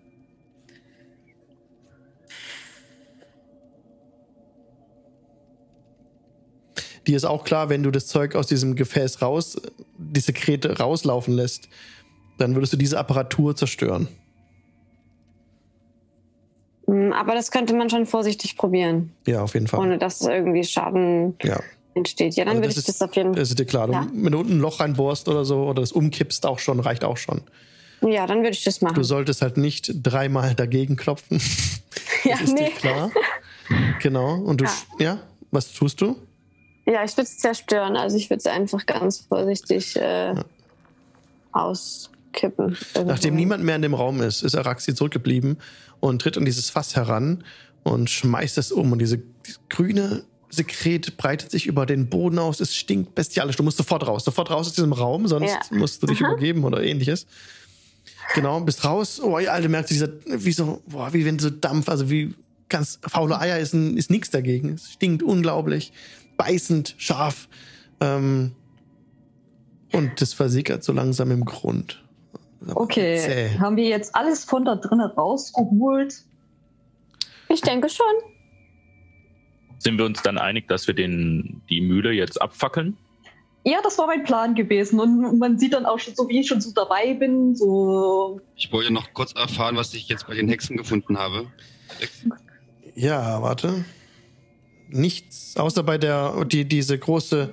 Dir 7.06 7.16
ist 7.16 7.24
auch 7.24 7.44
klar, 7.44 7.68
wenn 7.68 7.82
du 7.82 7.90
das 7.90 8.06
Zeug 8.06 8.34
aus 8.34 8.46
diesem 8.46 8.76
Gefäß 8.76 9.22
raus, 9.22 9.60
die 9.98 10.20
Sekrete 10.20 10.78
rauslaufen 10.78 11.34
lässt, 11.34 11.68
dann 12.38 12.54
würdest 12.54 12.72
du 12.72 12.76
diese 12.76 12.98
Apparatur 12.98 13.56
zerstören. 13.56 14.08
Mm, 17.10 17.12
Aber 17.12 17.34
das 17.34 17.50
könnte 17.50 17.74
man 17.74 17.90
schon 17.90 18.06
vorsichtig 18.06 18.56
probieren, 18.56 19.12
Ja, 19.26 19.42
auf 19.42 19.54
jeden 19.54 19.66
Fall. 19.66 19.80
ohne 19.80 19.98
dass 19.98 20.20
irgendwie 20.22 20.64
Schaden 20.64 21.36
ja. 21.42 21.60
entsteht. 21.94 22.34
Ja, 22.36 22.44
dann 22.44 22.52
Also 22.52 22.62
würde 22.62 22.72
ich 22.72 22.78
ist- 22.78 22.88
das 22.88 23.02
auf 23.02 23.14
jeden 23.16 23.30
Fall. 23.34 23.40
Das 23.40 23.50
ist 23.50 23.58
dir 23.58 23.64
klar. 23.66 23.90
Ja. 23.90 24.06
Wenn 24.12 24.32
du 24.32 24.38
unten 24.40 24.54
ein 24.54 24.60
Loch 24.60 24.80
reinbohrst 24.80 25.28
oder 25.28 25.44
so 25.44 25.64
oder 25.64 25.80
das 25.82 25.92
umkippst, 25.92 26.46
auch 26.46 26.58
schon, 26.58 26.80
reicht 26.80 27.04
auch 27.04 27.16
schon. 27.16 27.42
Ja, 28.02 28.26
dann 28.26 28.38
würde 28.38 28.50
ich 28.50 28.64
das 28.64 28.80
machen. 28.80 28.94
Du 28.94 29.02
solltest 29.02 29.42
halt 29.42 29.56
nicht 29.58 29.92
dreimal 30.02 30.54
dagegen 30.54 30.96
klopfen. 30.96 31.40
ja, 32.24 32.32
Das 32.32 32.42
ist 32.42 32.58
dir 32.58 32.64
nee. 32.64 32.70
klar. 32.70 33.10
Genau. 34.02 34.34
Und 34.36 34.60
du, 34.62 34.64
Ja. 34.64 34.70
ja, 34.98 35.18
was 35.50 35.72
tust 35.72 36.00
du? 36.00 36.16
ja, 36.86 37.04
ich 37.04 37.12
würde 37.16 37.24
es 37.28 37.38
zerstören. 37.38 37.96
Also 37.96 38.16
ich 38.16 38.30
würde 38.30 38.38
es 38.38 38.46
einfach 38.46 38.84
ganz 38.86 39.20
vorsichtig 39.28 39.94
äh, 39.96 40.34
auskippen. 42.34 42.76
irgendwo. 42.94 43.12
Nachdem 43.12 43.34
niemand 43.36 43.64
mehr 43.64 43.76
in 43.76 43.82
dem 43.82 43.94
Raum 43.94 44.20
ist, 44.20 44.42
ist 44.42 44.54
Araxi 44.54 44.94
zurückgeblieben 44.94 45.58
und 46.00 46.22
tritt 46.22 46.36
an 46.36 46.44
dieses 46.44 46.70
Fass 46.70 46.96
heran 46.96 47.44
und 47.82 48.10
schmeißt 48.10 48.58
es 48.58 48.72
um. 48.72 48.92
Und 48.92 48.98
diese, 49.00 49.18
dieses 49.46 49.60
grüne 49.68 50.24
Sekret 50.50 51.16
breitet 51.16 51.50
sich 51.50 51.66
über 51.66 51.86
den 51.86 52.08
Boden 52.08 52.38
aus. 52.38 52.60
Es 52.60 52.74
stinkt 52.74 53.14
bestialisch. 53.14 53.56
Du 53.56 53.62
musst 53.62 53.76
sofort 53.76 54.06
raus. 54.06 54.24
Sofort 54.24 54.50
raus 54.50 54.66
aus 54.68 54.72
diesem 54.74 54.92
Raum, 54.92 55.26
sonst 55.28 55.50
Ja. 55.70 55.76
musst 55.78 56.02
du 56.02 56.06
dich 56.06 56.20
Aha. 56.22 56.32
übergeben 56.32 56.64
oder 56.64 56.82
ähnliches. 56.82 57.26
Genau, 58.34 58.60
bist 58.60 58.84
raus. 58.84 59.20
Oh, 59.22 59.38
ja, 59.38 59.52
Alter, 59.52 59.68
merkst 59.68 59.90
du, 59.90 59.94
dieser, 59.94 60.08
wie 60.44 60.52
so, 60.52 60.82
boah, 60.86 61.12
wie 61.12 61.24
wenn 61.24 61.38
so 61.38 61.50
Dampf, 61.50 61.88
also 61.88 62.10
wie 62.10 62.34
ganz 62.68 63.00
faule 63.06 63.38
Eier 63.40 63.58
ist, 63.58 63.74
ein- 63.74 63.96
ist 63.96 64.10
nichts 64.10 64.30
dagegen. 64.30 64.70
Es 64.74 64.92
stinkt 64.92 65.22
unglaublich. 65.22 65.92
Beißend, 66.36 66.94
scharf. 66.98 67.48
Ähm, 68.00 68.52
und 69.92 70.20
das 70.20 70.32
versickert 70.32 70.84
so 70.84 70.92
langsam 70.92 71.30
im 71.32 71.44
Grund. 71.44 72.02
Okay, 72.74 73.56
haben 73.58 73.76
wir 73.76 73.88
jetzt 73.88 74.14
alles 74.14 74.44
von 74.44 74.64
da 74.64 74.76
drinnen 74.76 75.10
rausgeholt? 75.10 76.14
Ich 77.48 77.62
denke 77.62 77.88
schon. 77.88 78.06
Sind 79.78 79.96
wir 79.96 80.04
uns 80.04 80.22
dann 80.22 80.36
einig, 80.36 80.68
dass 80.68 80.86
wir 80.86 80.94
den, 80.94 81.62
die 81.70 81.80
Mühle 81.80 82.12
jetzt 82.12 82.40
abfackeln? 82.40 82.98
Ja, 83.64 83.78
das 83.82 83.98
war 83.98 84.06
mein 84.06 84.24
Plan 84.24 84.54
gewesen. 84.54 85.00
Und 85.00 85.38
man 85.38 85.58
sieht 85.58 85.74
dann 85.74 85.86
auch 85.86 85.98
schon, 85.98 86.14
so 86.14 86.28
wie 86.28 86.40
ich 86.40 86.48
schon 86.48 86.60
so 86.60 86.70
dabei 86.72 87.14
bin, 87.14 87.54
so. 87.54 88.40
Ich 88.56 88.72
wollte 88.72 88.92
noch 88.92 89.12
kurz 89.12 89.32
erfahren, 89.32 89.76
was 89.76 89.92
ich 89.94 90.08
jetzt 90.08 90.26
bei 90.26 90.34
den 90.34 90.48
Hexen 90.48 90.76
gefunden 90.76 91.18
habe. 91.18 91.46
Ja, 92.94 93.42
warte. 93.42 93.84
Nichts, 94.88 95.56
außer 95.56 95.82
bei 95.82 95.98
der, 95.98 96.44
die, 96.44 96.64
diese 96.64 96.98
große. 96.98 97.50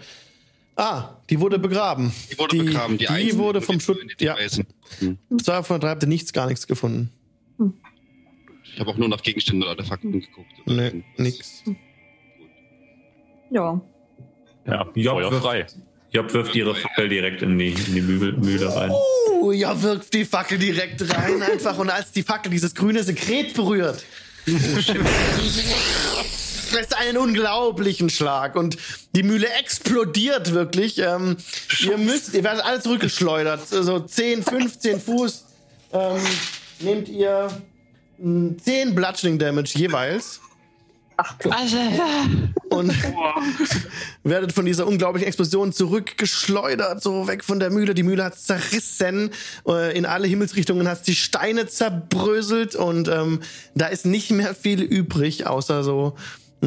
Ah, 0.80 1.18
die 1.30 1.40
wurde 1.40 1.58
begraben. 1.60 2.14
Die 2.32 2.38
wurde 2.38 2.56
Die- 2.58 2.64
begraben, 2.64 2.98
die, 3.00 3.08
die 3.08 3.38
wurde 3.38 3.62
vom 3.62 3.80
Schutt- 3.80 3.98
ja. 4.22 4.36
Hm. 5.00 5.18
Zwei 5.44 5.64
von 5.64 5.80
drei 5.82 5.90
habt 5.90 6.04
ihr 6.04 6.08
nichts, 6.10 6.32
gar 6.34 6.46
nichts 6.48 6.68
gefunden. 6.68 7.12
Ich 8.74 8.80
habe 8.80 8.92
auch 8.92 8.98
nur 8.98 9.10
nach 9.10 9.24
Gegenständen 9.24 9.64
und 9.64 9.70
Artefakten 9.70 10.12
geguckt. 10.12 10.52
oder 10.68 10.76
Nee, 10.92 11.04
nix. 11.18 11.64
Ja. 13.50 13.82
Ja, 14.68 14.86
Job 14.94 15.16
Feuer 15.16 15.32
wirft, 15.32 15.44
frei. 15.44 15.66
Job 16.12 16.32
wirft 16.34 16.54
ihre 16.56 16.76
Fackel 16.76 17.10
direkt 17.10 17.42
in 17.42 17.58
die, 17.58 17.70
in 17.70 17.96
die 17.96 18.02
Mühle, 18.02 18.34
Mühle 18.34 18.76
rein. 18.76 18.92
Oh, 19.42 19.52
ja, 19.52 19.82
wirft 19.82 20.14
die 20.14 20.26
Fackel 20.26 20.60
direkt 20.60 21.02
rein 21.12 21.42
einfach. 21.42 21.78
Und 21.80 21.90
als 21.90 22.12
die 22.12 22.22
Fackel 22.22 22.52
dieses 22.52 22.76
grüne 22.76 23.02
Sekret 23.04 23.54
berührt, 23.56 24.04
lässt 26.72 26.96
einen 26.98 27.18
unglaublichen 27.18 28.10
Schlag 28.10 28.56
und 28.56 28.78
die 29.14 29.24
Mühle 29.24 29.48
explodiert 29.60 30.54
wirklich. 30.54 31.00
Ähm, 31.00 31.38
ihr 31.82 31.98
müsst, 31.98 32.34
ihr 32.34 32.44
werdet 32.44 32.64
alle 32.64 32.82
zurückgeschleudert. 32.82 33.68
So 33.68 34.00
10, 34.00 34.44
15 34.44 35.00
Fuß 35.00 35.46
ähm, 35.94 36.22
nehmt 36.80 37.10
ihr 37.10 37.50
mh, 38.18 38.56
10 38.64 38.96
Bludgeoning 38.96 39.40
Damage 39.40 39.72
jeweils. 39.76 40.42
Und 42.70 42.94
werdet 44.24 44.52
von 44.52 44.66
dieser 44.66 44.86
unglaublichen 44.86 45.28
Explosion 45.28 45.74
zurückgeschleudert, 45.74 47.02
so 47.02 47.28
weg 47.28 47.44
von 47.44 47.60
der 47.60 47.72
Mühle. 47.72 47.96
Die 47.96 48.04
Mühle 48.04 48.24
hat 48.24 48.38
zerrissen, 48.38 49.32
äh, 49.68 49.98
in 49.98 50.06
alle 50.06 50.28
Himmelsrichtungen 50.28 50.88
hat 50.88 51.08
die 51.08 51.16
Steine 51.16 51.68
zerbröselt 51.68 52.76
und 52.76 53.08
ähm, 53.08 53.40
da 53.74 53.88
ist 53.88 54.06
nicht 54.06 54.30
mehr 54.30 54.54
viel 54.54 54.82
übrig, 54.82 55.48
außer 55.48 55.84
so 55.84 56.16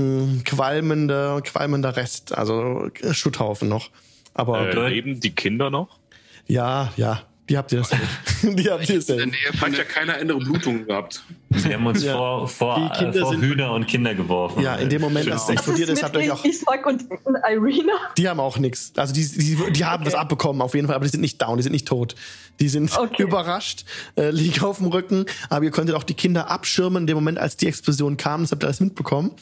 mh, 0.01 0.45
qualmender, 0.45 1.41
qualmender 1.43 1.97
Rest, 1.97 2.37
also 2.37 2.89
Schutthaufen 3.13 3.69
noch. 3.69 3.91
Aber 4.35 4.69
Äh, 4.69 4.89
leben 4.89 5.21
die 5.21 5.35
Kinder 5.35 5.71
noch? 5.71 5.99
ja, 6.47 6.93
ja, 6.97 7.23
Die 7.51 7.59
habt 7.59 7.73
ihr 7.73 7.83
safe. 7.83 8.01
Die 8.55 8.71
habt 8.71 8.89
ihr 8.89 8.95
In 9.01 9.01
der 9.07 9.17
safe. 9.17 9.27
Nähe 9.27 9.61
Hat 9.61 9.77
ja 9.77 9.83
keine 9.85 10.15
andere 10.15 10.39
Blutung 10.39 10.87
gehabt. 10.87 11.23
Wir 11.49 11.75
haben 11.75 11.85
uns 11.85 12.05
Ja. 12.05 12.13
vor, 12.17 12.47
vor, 12.47 12.93
äh, 12.97 13.13
vor 13.13 13.35
Hühner 13.37 13.73
und 13.73 13.89
Kinder 13.89 14.15
geworfen. 14.15 14.63
Ja, 14.63 14.77
in 14.77 14.89
dem 14.89 15.01
Moment, 15.03 15.29
als 15.29 15.43
es 15.43 15.47
Genau. 15.49 15.59
explodiert 15.59 15.89
ist, 15.91 16.03
habt 16.05 16.15
ihr 16.15 16.21
euch 16.23 16.31
auch. 16.31 16.45
Isaac 16.45 16.87
und 16.87 17.05
Irina. 17.51 17.93
Die 18.17 18.29
haben 18.29 18.39
auch 18.39 18.57
nichts. 18.59 18.93
Also 18.97 19.13
die, 19.13 19.27
die, 19.27 19.59
die 19.73 19.85
haben 19.85 20.07
was 20.07 20.15
abbekommen 20.15 20.63
auf 20.63 20.75
jeden 20.77 20.87
Fall, 20.87 20.95
aber 20.95 21.05
die 21.05 21.11
sind 21.11 21.23
nicht 21.23 21.43
down, 21.43 21.57
die 21.57 21.65
sind 21.65 21.73
nicht 21.73 21.89
tot. 21.89 22.15
Die 22.61 22.69
sind 22.69 22.91
Okay. 22.97 23.25
überrascht, 23.25 23.85
äh, 24.17 24.31
liegen 24.31 24.63
auf 24.63 24.79
dem 24.79 24.87
Rücken, 24.87 25.27
aber 25.49 25.65
ihr 25.65 25.73
konntet 25.73 25.97
auch 25.97 26.05
die 26.05 26.15
Kinder 26.15 26.49
abschirmen 26.51 27.03
in 27.03 27.07
dem 27.09 27.17
Moment, 27.17 27.39
als 27.39 27.57
die 27.57 27.67
Explosion 27.67 28.17
kam. 28.17 28.43
Das 28.43 28.53
habt 28.53 28.63
ihr 28.63 28.67
alles 28.69 28.79
mitbekommen. 28.79 29.33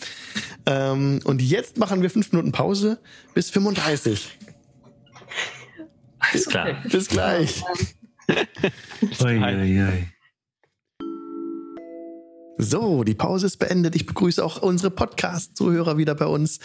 Ähm, 0.65 1.21
und 1.25 1.43
jetzt 1.43 1.77
machen 1.77 2.01
wir 2.01 2.09
fünf 2.09 2.33
Minuten 2.33 2.53
Pause 2.53 2.99
bis 3.35 3.51
35. 3.51 4.31
Alles 6.21 6.47
klar. 6.47 6.69
Bis 6.91 7.09
gleich. 7.09 7.63
Ui, 8.29 9.39
ui, 9.39 9.83
ui. 9.83 10.09
So, 12.59 13.05
die 13.05 13.15
Pause 13.15 13.47
ist 13.47 13.59
beendet. 13.59 13.95
Ich 13.95 14.07
begrüße 14.07 14.45
auch 14.45 14.61
unsere 14.61 14.91
Podcast-Zuhörer 14.91 15.97
wieder 15.97 16.15
bei 16.15 16.27
uns. 16.27 16.59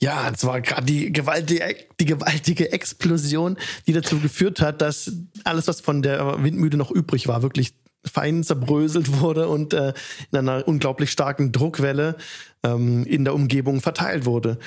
Ja, 0.00 0.30
es 0.30 0.44
war 0.44 0.60
gerade 0.60 0.86
die 0.86 1.12
gewaltige, 1.12 1.76
die 2.00 2.04
gewaltige 2.04 2.72
Explosion, 2.72 3.56
die 3.86 3.92
dazu 3.92 4.18
geführt 4.20 4.60
hat, 4.60 4.80
dass 4.80 5.12
alles, 5.44 5.68
was 5.68 5.80
von 5.80 6.02
der 6.02 6.42
Windmühle 6.42 6.76
noch 6.76 6.90
übrig 6.90 7.28
war, 7.28 7.42
wirklich 7.42 7.74
fein 8.04 8.42
zerbröselt 8.42 9.20
wurde 9.20 9.48
und 9.48 9.74
äh, 9.74 9.92
in 10.32 10.38
einer 10.38 10.66
unglaublich 10.66 11.10
starken 11.10 11.52
Druckwelle 11.52 12.16
ähm, 12.62 13.04
in 13.04 13.24
der 13.24 13.34
Umgebung 13.34 13.80
verteilt 13.80 14.24
wurde. 14.24 14.58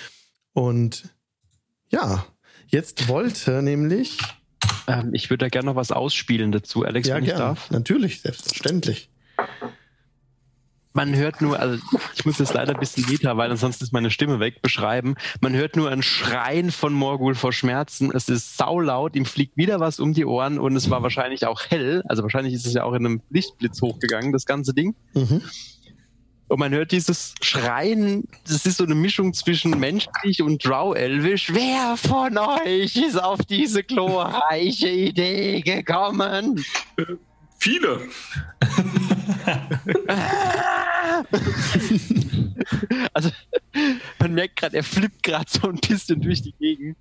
Und 0.54 1.10
ja, 1.90 2.26
jetzt 2.68 3.08
wollte 3.08 3.62
nämlich. 3.62 4.18
Ähm, 4.90 5.14
ich 5.14 5.30
würde 5.30 5.46
da 5.46 5.50
gerne 5.50 5.68
noch 5.68 5.76
was 5.76 5.92
ausspielen 5.92 6.52
dazu, 6.52 6.84
Alex, 6.84 7.08
ja, 7.08 7.16
wenn 7.16 7.24
ich 7.24 7.30
gerne. 7.30 7.44
darf. 7.44 7.72
Natürlich, 7.72 8.22
selbstverständlich. 8.22 9.10
Man 10.94 11.16
hört 11.16 11.40
nur, 11.40 11.60
also 11.60 11.80
ich 12.16 12.26
muss 12.26 12.38
das 12.38 12.54
leider 12.54 12.74
ein 12.74 12.80
bisschen 12.80 13.06
meta, 13.08 13.38
weil 13.38 13.52
ansonsten 13.52 13.84
ist 13.84 13.94
meine 13.94 14.10
Stimme 14.10 14.40
weg, 14.40 14.62
beschreiben. 14.62 15.16
Man 15.40 15.54
hört 15.54 15.76
nur 15.76 15.90
ein 15.90 16.02
Schreien 16.02 16.72
von 16.72 16.94
Morgul 16.94 17.36
vor 17.36 17.54
Schmerzen. 17.54 18.12
Es 18.14 18.28
ist 18.28 18.58
saulaut, 18.58 19.16
ihm 19.16 19.26
fliegt 19.26 19.56
wieder 19.56 19.80
was 19.80 20.00
um 20.00 20.14
die 20.14 20.26
Ohren 20.26 20.58
und 20.58 20.76
es 20.76 20.90
war 20.90 21.04
wahrscheinlich 21.04 21.46
auch 21.46 21.62
hell. 21.70 22.02
Also 22.10 22.24
wahrscheinlich 22.24 22.56
ist 22.56 22.66
es 22.66 22.74
ja 22.74 22.84
auch 22.84 22.94
in 22.94 23.06
einem 23.06 23.22
Lichtblitz 23.30 23.82
hochgegangen, 23.82 24.34
das 24.34 24.46
ganze 24.46 24.74
Ding. 24.74 24.96
Mhm. 25.14 25.42
Und 26.50 26.60
man 26.60 26.74
hört 26.74 26.92
dieses 26.92 27.34
Schreien, 27.42 28.28
das 28.48 28.66
ist 28.66 28.78
so 28.78 28.84
eine 28.84 28.96
Mischung 28.96 29.36
zwischen 29.36 29.80
menschlich 29.80 30.42
und 30.42 30.66
Drow-Elvisch. 30.66 31.54
Wer 31.54 31.96
von 31.96 32.36
euch 32.40 32.96
ist 32.96 33.22
auf 33.22 33.46
diese 33.46 33.84
glorreiche 33.84 34.90
Idee 34.90 35.62
gekommen? 35.62 36.66
Viele. 37.60 38.10
also, 43.14 43.30
man 44.18 44.34
merkt 44.34 44.56
gerade, 44.56 44.78
er 44.78 44.84
flippt 44.84 45.22
gerade 45.22 45.46
so 45.48 45.70
ein 45.70 45.76
bisschen 45.76 46.20
durch 46.20 46.42
die 46.42 46.54
Gegend. 46.54 46.98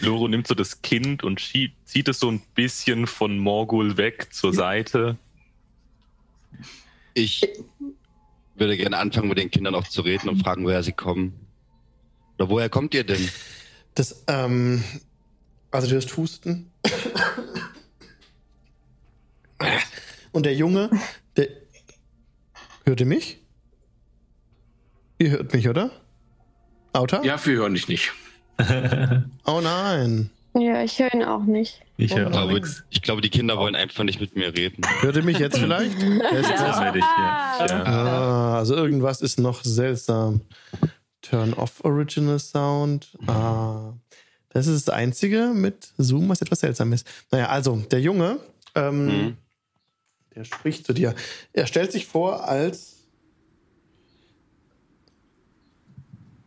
Loro 0.00 0.28
nimmt 0.28 0.46
so 0.46 0.54
das 0.54 0.82
Kind 0.82 1.24
und 1.24 1.40
zieht 1.40 2.08
es 2.08 2.20
so 2.20 2.30
ein 2.30 2.40
bisschen 2.54 3.08
von 3.08 3.38
Morgul 3.38 3.96
weg 3.96 4.28
zur 4.30 4.54
Seite. 4.54 5.18
Ich 7.18 7.46
würde 8.54 8.76
gerne 8.76 8.98
anfangen, 8.98 9.28
mit 9.28 9.38
den 9.38 9.50
Kindern 9.50 9.74
auch 9.74 9.86
zu 9.86 10.02
reden 10.02 10.28
und 10.28 10.42
fragen, 10.42 10.64
woher 10.64 10.82
sie 10.82 10.92
kommen. 10.92 11.46
Oder 12.38 12.48
woher 12.48 12.68
kommt 12.68 12.94
ihr 12.94 13.04
denn? 13.04 13.28
Das, 13.94 14.24
ähm, 14.28 14.82
also 15.70 15.88
du 15.88 15.94
hörst 15.94 16.16
Husten. 16.16 16.70
Und 20.32 20.46
der 20.46 20.54
Junge, 20.54 20.90
der. 21.36 21.48
Hört 22.84 23.00
ihr 23.00 23.06
mich? 23.06 23.38
Ihr 25.18 25.30
hört 25.30 25.52
mich, 25.52 25.68
oder? 25.68 25.90
Auta? 26.92 27.22
Ja, 27.22 27.44
wir 27.44 27.56
hören 27.56 27.74
dich 27.74 27.88
nicht. 27.88 28.12
Oh 29.44 29.60
nein. 29.60 30.30
Ja, 30.54 30.82
ich 30.82 30.98
höre 30.98 31.12
ihn 31.14 31.22
auch 31.22 31.44
nicht. 31.44 31.82
Ich 31.96 32.12
höre 32.14 32.22
Ich 32.22 32.26
auch 32.28 32.30
glaube, 32.32 32.54
nichts. 32.54 32.82
ich 32.90 33.02
glaube, 33.02 33.20
die 33.20 33.30
Kinder 33.30 33.56
wollen 33.58 33.76
einfach 33.76 34.02
nicht 34.04 34.20
mit 34.20 34.34
mir 34.34 34.52
reden. 34.56 34.82
Hört 35.00 35.16
ihr 35.16 35.22
mich 35.22 35.38
jetzt 35.38 35.58
vielleicht? 35.58 35.98
Test. 36.00 36.50
werde 36.50 36.98
ich 36.98 37.04
hier. 37.04 37.66
Ja. 37.66 37.84
Ah, 37.84 38.58
also 38.58 38.74
irgendwas 38.74 39.20
ist 39.20 39.38
noch 39.38 39.62
seltsam. 39.62 40.40
Turn 41.22 41.52
off 41.54 41.84
Original 41.84 42.38
Sound. 42.38 43.16
Ah, 43.26 43.92
das 44.50 44.66
ist 44.66 44.88
das 44.88 44.94
Einzige 44.94 45.52
mit 45.54 45.92
Zoom, 45.98 46.28
was 46.28 46.40
etwas 46.42 46.60
seltsam 46.60 46.92
ist. 46.92 47.06
Naja, 47.30 47.48
also 47.48 47.76
der 47.90 48.00
Junge, 48.00 48.38
ähm, 48.74 49.06
Mhm. 49.06 49.36
der 50.34 50.44
spricht 50.44 50.86
zu 50.86 50.92
dir. 50.92 51.14
Er 51.52 51.66
stellt 51.66 51.92
sich 51.92 52.06
vor 52.06 52.48
als 52.48 52.94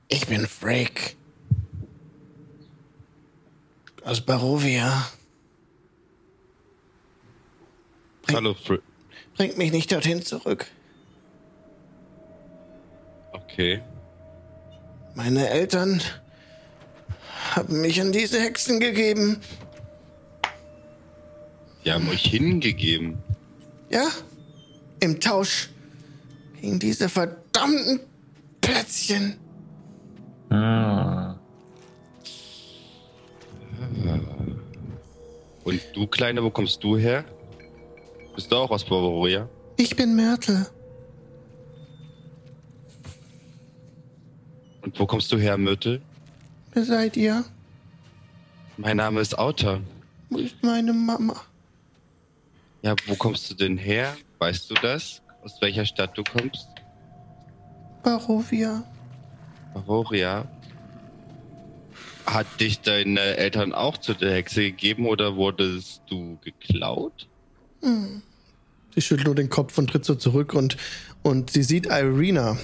Ich 0.10 0.28
bin 0.28 0.45
Freak. 0.48 1.15
Aus 4.03 4.22
Barovia. 4.22 5.07
Hallo, 8.34 8.53
Fr 8.53 8.78
Bringt 9.36 9.57
mich 9.57 9.72
nicht 9.72 9.91
dorthin 9.91 10.23
zurück. 10.23 10.65
Okay. 13.32 13.82
Meine 15.15 15.49
Eltern 15.49 16.02
haben 17.52 17.82
mich 17.82 18.02
an 18.02 18.11
diese 18.11 18.40
Hexen 18.40 18.80
gegeben. 18.80 19.40
Die 21.84 21.91
haben 21.91 22.07
euch 22.10 22.23
hingegeben. 22.23 23.18
Ja? 23.90 24.07
Im 24.99 25.19
Tausch 25.19 25.69
gegen 26.60 26.80
diese 26.80 27.10
verdammten 27.10 27.99
Plätzchen. 28.61 29.38
Ah. 30.49 31.40
Und 35.63 35.81
du, 35.93 36.07
Kleine, 36.07 36.43
wo 36.43 36.49
kommst 36.49 36.83
du 36.83 36.97
her? 36.97 37.23
Bist 38.35 38.51
du 38.51 38.55
auch 38.55 38.71
aus 38.71 38.83
Bavaria? 38.83 39.47
Ich 39.77 39.95
bin 39.95 40.15
Myrtle. 40.15 40.67
Und 44.81 44.99
wo 44.99 45.05
kommst 45.05 45.31
du 45.31 45.37
her, 45.37 45.57
Myrtle? 45.57 46.01
Wer 46.73 46.85
seid 46.85 47.17
ihr? 47.17 47.43
Mein 48.77 48.97
Name 48.97 49.21
ist 49.21 49.37
Auta. 49.37 49.79
Wo 50.29 50.37
ist 50.39 50.55
meine 50.61 50.93
Mama? 50.93 51.35
Ja, 52.81 52.95
wo 53.05 53.15
kommst 53.15 53.49
du 53.51 53.53
denn 53.55 53.77
her? 53.77 54.15
Weißt 54.39 54.69
du 54.71 54.73
das? 54.75 55.21
Aus 55.43 55.61
welcher 55.61 55.85
Stadt 55.85 56.17
du 56.17 56.23
kommst? 56.23 56.67
Barovia. 58.03 58.83
Bavaria. 59.73 60.47
Hat 62.26 62.48
dich 62.60 62.81
deine 62.81 63.38
Eltern 63.38 63.73
auch 63.73 63.98
zu 63.98 64.14
der 64.14 64.34
Hexe 64.34 64.61
gegeben 64.61 65.06
oder 65.07 65.35
wurdest 65.35 66.02
du 66.10 66.38
geklaut? 66.43 67.27
Hm. 67.81 68.22
Sie 68.93 69.02
schüttelt 69.02 69.27
nur 69.27 69.35
den 69.35 69.49
Kopf 69.49 69.77
und 69.77 69.89
tritt 69.89 70.06
so 70.06 70.15
zurück 70.15 70.53
und, 70.53 70.77
und 71.23 71.49
sie 71.49 71.64
sieht 71.64 71.88
Irina. 71.88 72.57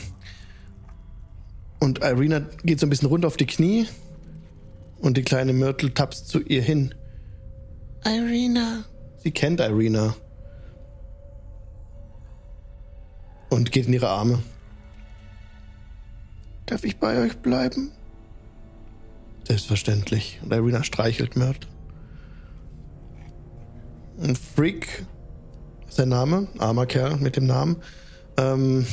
Und 1.79 1.99
Irina 1.99 2.41
geht 2.63 2.79
so 2.79 2.85
ein 2.85 2.89
bisschen 2.89 3.07
runter 3.07 3.27
auf 3.27 3.37
die 3.37 3.45
Knie 3.45 3.87
und 4.99 5.17
die 5.17 5.23
kleine 5.23 5.53
Myrtle 5.53 5.93
tapst 5.93 6.27
zu 6.27 6.39
ihr 6.41 6.61
hin. 6.61 6.93
Irina. 8.05 8.83
Sie 9.23 9.31
kennt 9.31 9.59
Irina. 9.59 10.15
Und 13.49 13.71
geht 13.71 13.87
in 13.87 13.93
ihre 13.93 14.09
Arme. 14.09 14.43
Darf 16.65 16.83
ich 16.83 16.97
bei 16.97 17.17
euch 17.23 17.37
bleiben? 17.37 17.91
Selbstverständlich. 19.47 20.41
Und 20.43 20.51
Irina 20.51 20.83
streichelt 20.83 21.37
Myrtle. 21.37 21.69
Ein 24.21 24.35
Freak 24.35 25.05
ist 25.87 25.95
sein 25.95 26.09
Name, 26.09 26.49
armer 26.57 26.85
Kerl 26.85 27.15
mit 27.15 27.37
dem 27.37 27.45
Namen, 27.45 27.77
ähm, 28.35 28.85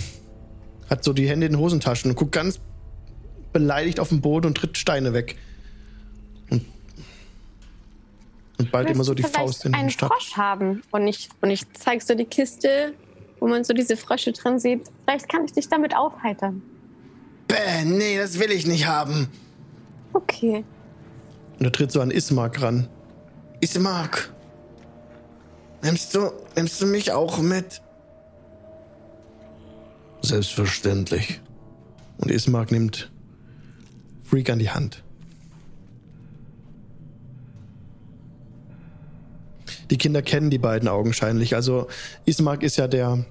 hat 0.89 1.03
so 1.03 1.13
die 1.13 1.29
Hände 1.29 1.47
in 1.47 1.55
den 1.55 1.59
Hosentaschen 1.59 2.13
und 2.13 2.17
guckt 2.17 2.31
ganz 2.31 2.61
beleidigt 3.53 3.99
auf 3.99 4.11
den 4.11 4.21
Boden 4.21 4.47
und 4.47 4.57
tritt 4.57 4.79
Steine 4.79 5.13
weg. 5.13 5.37
Und, 6.51 6.65
und 8.59 8.71
bald 8.71 8.91
immer 8.91 9.03
so 9.03 9.15
die 9.15 9.25
Faust 9.25 9.65
in 9.65 9.73
den 9.73 9.81
einen 9.81 9.91
Stadt. 9.91 10.13
Frosch 10.13 10.37
haben 10.37 10.83
und 10.93 11.09
ich, 11.09 11.31
und 11.41 11.51
ich 11.51 11.65
zeig 11.73 12.01
so 12.03 12.15
die 12.15 12.27
Kiste, 12.27 12.95
wo 13.41 13.49
man 13.49 13.65
so 13.65 13.75
diese 13.75 13.97
Frösche 13.97 14.31
drin 14.31 14.61
sieht. 14.61 14.83
Vielleicht 15.05 15.29
kann 15.29 15.45
ich 15.47 15.53
dich 15.53 15.69
damit 15.69 15.97
aufheitern. 15.97 16.63
Bäh, 17.49 17.85
nee, 17.85 18.19
das 18.19 18.39
will 18.39 18.53
ich 18.53 18.69
nicht 18.69 18.87
haben. 18.87 19.29
Okay. 20.15 20.65
Und 21.59 21.65
er 21.65 21.73
tritt 21.73 21.93
so 21.93 22.01
an 22.01 22.11
Ismark 22.11 22.63
ran. 22.63 22.89
Ismark, 23.61 24.33
nimmst 25.83 26.15
du, 26.15 26.31
nimmst 26.57 26.81
du 26.81 26.87
mich 26.87 27.13
auch 27.13 27.39
mit? 27.39 27.83
Selbstverständlich. 30.23 31.41
Und 32.19 32.31
Ismark 32.31 32.73
nimmt 32.73 33.11
Freak 34.23 34.49
an 34.51 34.59
die 34.59 34.71
Hand. 34.71 35.05
die 39.91 39.99
Kinder 39.99 40.23
kennen 40.23 40.51
die 40.51 40.59
beiden 40.59 40.89
augenscheinlich. 40.89 41.55
Also 41.55 41.87
Ismark 42.25 42.63
ist 42.63 42.77
ja 42.77 42.89
der, 42.89 43.25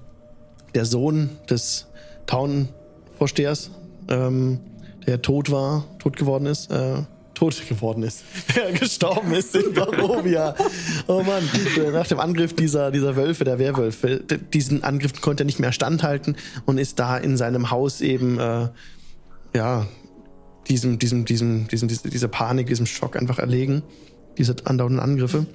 der 0.74 0.84
Sohn 0.84 1.30
des 1.50 1.86
Town-Vorstehers, 2.26 3.70
ähm, 4.08 4.60
der 5.06 5.22
tot 5.22 5.50
war, 5.50 5.84
tot 5.98 6.16
geworden 6.16 6.46
ist. 6.46 6.70
Äh, 6.70 7.02
tot 7.34 7.60
geworden 7.68 8.04
ist, 8.04 8.22
der 8.54 8.70
gestorben 8.72 9.32
ist 9.34 9.56
in 9.56 9.74
Barovia. 9.74 10.54
Oh 11.08 11.22
Mann, 11.24 11.42
nach 11.92 12.06
dem 12.06 12.20
Angriff 12.20 12.54
dieser, 12.54 12.92
dieser 12.92 13.16
Wölfe, 13.16 13.42
der 13.44 13.58
Werwölfe, 13.58 14.20
diesen 14.52 14.84
Angriff 14.84 15.20
konnte 15.20 15.42
er 15.42 15.46
nicht 15.46 15.58
mehr 15.58 15.72
standhalten 15.72 16.36
und 16.64 16.78
ist 16.78 17.00
da 17.00 17.16
in 17.18 17.36
seinem 17.36 17.72
Haus 17.72 18.00
eben, 18.02 18.38
äh, 18.38 18.68
ja, 19.52 19.86
diesem, 20.68 21.00
diesem, 21.00 21.24
diesem, 21.24 21.66
diesem, 21.66 21.88
diese- 21.88 22.08
dieser 22.08 22.28
Panik, 22.28 22.68
diesem 22.68 22.86
Schock 22.86 23.16
einfach 23.16 23.40
erlegen, 23.40 23.82
diese 24.38 24.54
andauernden 24.64 25.00
Angriffe. 25.00 25.46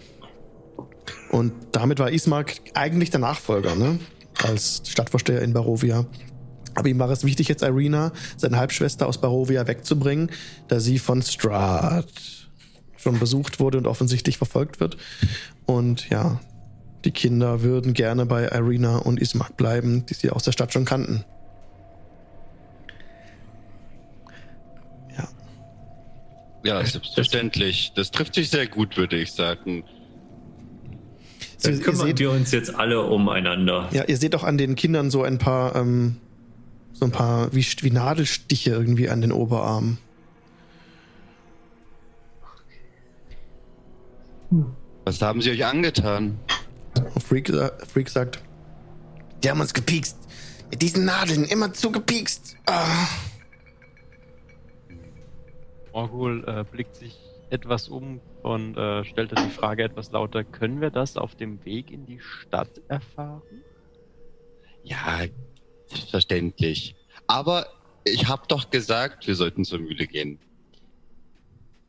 Und 1.31 1.53
damit 1.71 1.99
war 1.99 2.11
Ismark 2.11 2.55
eigentlich 2.73 3.09
der 3.09 3.19
Nachfolger, 3.21 3.75
ne? 3.75 3.99
Als 4.43 4.81
Stadtvorsteher 4.85 5.41
in 5.41 5.53
Barovia. 5.53 6.05
Aber 6.79 6.87
ihm 6.87 6.99
war 6.99 7.09
es 7.09 7.23
wichtig, 7.23 7.47
jetzt 7.47 7.61
Irina, 7.61 8.11
seine 8.37 8.57
Halbschwester 8.57 9.07
aus 9.07 9.19
Barovia, 9.19 9.67
wegzubringen, 9.67 10.31
da 10.67 10.79
sie 10.79 10.97
von 10.97 11.21
Strahd 11.21 12.07
schon 12.97 13.19
besucht 13.19 13.59
wurde 13.59 13.77
und 13.77 13.85
offensichtlich 13.87 14.37
verfolgt 14.37 14.79
wird. 14.79 14.97
Und 15.65 16.09
ja, 16.09 16.39
die 17.05 17.11
Kinder 17.11 17.61
würden 17.61 17.93
gerne 17.93 18.25
bei 18.25 18.47
Irina 18.47 18.97
und 18.97 19.19
Ismark 19.19 19.55
bleiben, 19.57 20.05
die 20.05 20.13
sie 20.13 20.31
aus 20.31 20.43
der 20.43 20.51
Stadt 20.51 20.73
schon 20.73 20.85
kannten. 20.85 21.23
Ja, 26.63 26.83
selbstverständlich. 26.85 27.93
Das 27.95 28.11
trifft 28.11 28.35
sich 28.35 28.49
sehr 28.49 28.67
gut, 28.67 28.97
würde 28.97 29.17
ich 29.17 29.31
sagen. 29.31 29.83
Dann 31.63 31.73
ihr, 31.73 31.81
kümmern 31.81 32.07
seht, 32.07 32.19
wir 32.19 32.31
uns 32.31 32.51
jetzt 32.51 32.73
alle 32.75 33.01
umeinander. 33.01 33.89
ja, 33.91 34.03
ihr 34.05 34.17
seht 34.17 34.35
auch 34.35 34.43
an 34.43 34.57
den 34.57 34.75
Kindern 34.75 35.09
so 35.09 35.23
ein 35.23 35.37
paar, 35.37 35.75
ähm, 35.75 36.17
so 36.99 37.05
ein 37.05 37.11
paar 37.11 37.53
wie, 37.53 37.63
wie 37.63 37.91
Nadelstiche 37.91 38.71
irgendwie 38.71 39.09
an 39.09 39.21
den 39.21 39.31
Oberarmen. 39.31 39.97
Was 45.05 45.21
haben 45.21 45.41
sie 45.41 45.51
euch 45.51 45.65
angetan? 45.65 46.37
Freak, 47.25 47.53
Freak 47.87 48.09
sagt, 48.09 48.43
die 49.41 49.49
haben 49.49 49.61
uns 49.61 49.73
gepiekst. 49.73 50.17
Mit 50.69 50.81
diesen 50.81 51.05
Nadeln 51.05 51.45
immer 51.45 51.71
zu 51.71 51.91
gepiekst. 51.91 52.57
Ah. 52.65 53.07
Morgul 55.93 56.43
äh, 56.47 56.65
blickt 56.69 56.97
sich 56.97 57.17
etwas 57.49 57.87
um 57.87 58.19
und 58.43 58.77
äh, 58.77 59.05
stellt 59.05 59.31
dann 59.31 59.47
die 59.47 59.55
Frage 59.55 59.83
etwas 59.83 60.11
lauter: 60.11 60.43
Können 60.43 60.81
wir 60.81 60.91
das 60.91 61.15
auf 61.15 61.35
dem 61.35 61.63
Weg 61.63 61.91
in 61.91 62.05
die 62.05 62.19
Stadt 62.19 62.81
erfahren? 62.89 63.41
Ja, 64.83 65.21
selbstverständlich. 65.89 66.95
Aber 67.27 67.67
ich 68.05 68.27
habe 68.27 68.43
doch 68.47 68.69
gesagt, 68.69 69.27
wir 69.27 69.35
sollten 69.35 69.65
zur 69.65 69.79
Mühle 69.79 70.07
gehen. 70.07 70.39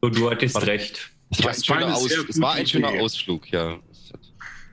Und 0.01 0.16
du 0.18 0.31
hattest 0.31 0.66
recht. 0.66 1.10
Es 1.31 1.43
war 1.44 1.51
Das 1.52 1.59
ein 1.59 1.64
schöner, 1.64 1.81
war 1.81 1.86
eine 1.86 1.94
Aus 1.97 2.05
sehr 2.09 2.18
es 2.28 2.40
war 2.40 2.55
ein 2.55 2.66
schöner 2.66 2.90
Idee. 2.90 3.01
Ausflug, 3.01 3.51
ja. 3.52 3.78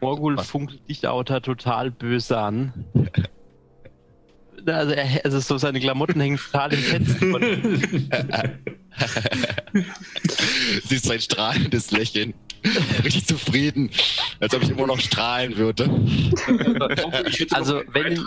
Morgul 0.02 0.38
Was? 0.38 0.48
funkelt 0.50 0.88
dich 0.90 1.08
Autor 1.08 1.42
total 1.42 1.92
böse 1.92 2.38
an. 2.38 2.86
Also, 4.66 4.92
er, 4.92 5.24
also 5.24 5.40
so 5.40 5.58
seine 5.58 5.80
Klamotten 5.80 6.20
hängen 6.20 6.38
total 6.38 6.74
im 6.74 6.80
Fetzen. 6.80 7.32
von- 7.32 7.42
Sie 10.84 10.96
ist 10.96 11.10
ein 11.10 11.22
strahlendes 11.22 11.92
Lächeln. 11.92 12.34
Richtig 13.04 13.26
zufrieden, 13.26 13.90
als 14.40 14.54
ob 14.54 14.64
ich 14.64 14.70
immer 14.70 14.88
noch 14.88 15.00
strahlen 15.00 15.58
würde. 15.58 15.90
Also, 17.52 17.82
wenn-. 17.94 18.26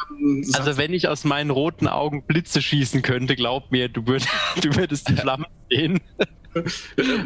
Also 0.55 0.77
wenn 0.77 0.93
ich 0.93 1.09
aus 1.09 1.25
meinen 1.25 1.51
roten 1.51 1.89
Augen 1.89 2.23
Blitze 2.27 2.63
schießen 2.63 3.03
könnte, 3.03 3.37
glaub 3.37 3.71
mir, 3.71 3.89
du, 3.89 4.07
würd, 4.07 4.27
du 4.63 4.75
würdest 4.77 5.09
die 5.09 5.17
Flammen 5.17 5.47
sehen. 5.71 6.01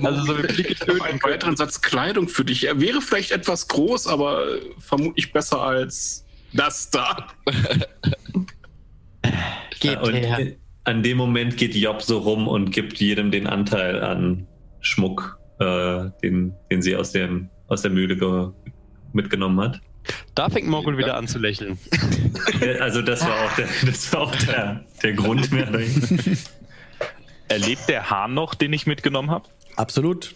Also 0.03 0.25
so 0.25 0.39
wie 0.39 0.47
Blicke 0.47 0.75
töten 0.75 1.01
einen 1.03 1.23
weiteren 1.23 1.57
Satz 1.57 1.81
Kleidung 1.81 2.29
für 2.29 2.45
dich. 2.45 2.67
Er 2.67 2.81
wäre 2.81 3.01
vielleicht 3.01 3.31
etwas 3.31 3.69
groß, 3.69 4.07
aber 4.07 4.47
äh, 4.47 4.61
vermutlich 4.79 5.33
besser 5.33 5.63
als 5.63 6.27
das 6.53 6.91
da. 6.91 7.29
Geht 9.81 9.99
und 10.03 10.15
her. 10.15 10.53
an 10.85 11.03
dem 11.03 11.17
Moment 11.17 11.57
geht 11.57 11.75
Job 11.75 12.03
so 12.03 12.19
rum 12.19 12.47
und 12.47 12.71
gibt 12.71 12.99
jedem 13.01 13.31
den 13.31 13.47
Anteil 13.47 14.03
an 14.03 14.47
Schmuck, 14.81 15.39
äh, 15.59 16.11
den, 16.23 16.55
den 16.71 16.83
sie 16.83 16.97
aus, 16.97 17.13
dem, 17.13 17.49
aus 17.69 17.83
der 17.83 17.91
Mühle 17.91 18.17
ge 18.17 18.49
mitgenommen 19.13 19.61
hat. 19.61 19.81
Da 20.35 20.51
fängt 20.51 20.69
Morgul 20.69 20.99
wieder 20.99 21.17
an 21.17 21.29
zu 21.29 21.39
lächeln. 21.39 21.79
Also 22.81 23.01
das 23.01 23.23
war 23.23 23.45
auch 23.45 23.57
der, 23.57 23.69
das 23.87 24.13
war 24.13 24.21
auch 24.23 24.37
der, 24.37 24.85
der 25.03 25.13
Grund 25.15 25.51
mehr. 25.51 25.67
dahinter. 25.67 26.17
Erlebt 27.49 27.89
der 27.89 28.11
Hahn 28.11 28.35
noch, 28.35 28.55
den 28.55 28.73
ich 28.73 28.87
mitgenommen 28.87 29.31
habe? 29.31 29.49
Absolut. 29.77 30.35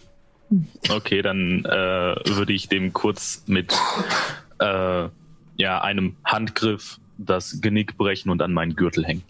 Okay, 0.89 1.21
dann 1.21 1.65
äh, 1.65 1.69
würde 1.69 2.53
ich 2.53 2.69
dem 2.69 2.93
kurz 2.93 3.43
mit 3.47 3.73
äh, 4.59 5.09
ja, 5.57 5.81
einem 5.81 6.15
Handgriff 6.23 6.99
das 7.17 7.61
Genick 7.61 7.97
brechen 7.97 8.29
und 8.29 8.41
an 8.41 8.53
meinen 8.53 8.75
Gürtel 8.75 9.05
hängen. 9.05 9.23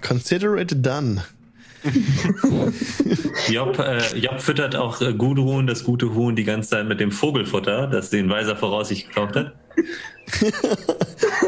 Consider 0.00 0.56
it 0.56 0.86
done. 0.86 1.24
Job, 3.48 3.78
äh, 3.78 4.18
Job 4.18 4.40
füttert 4.40 4.76
auch 4.76 5.00
äh, 5.00 5.12
Gudrun, 5.14 5.66
das 5.66 5.84
gute 5.84 6.14
Huhn, 6.14 6.36
die 6.36 6.44
ganze 6.44 6.70
Zeit 6.70 6.88
mit 6.88 7.00
dem 7.00 7.12
Vogelfutter, 7.12 7.86
das 7.86 8.10
den 8.10 8.28
Weiser 8.28 8.56
voraus 8.56 8.88
sich 8.88 9.08
gekauft 9.08 9.36
hat. 9.36 9.52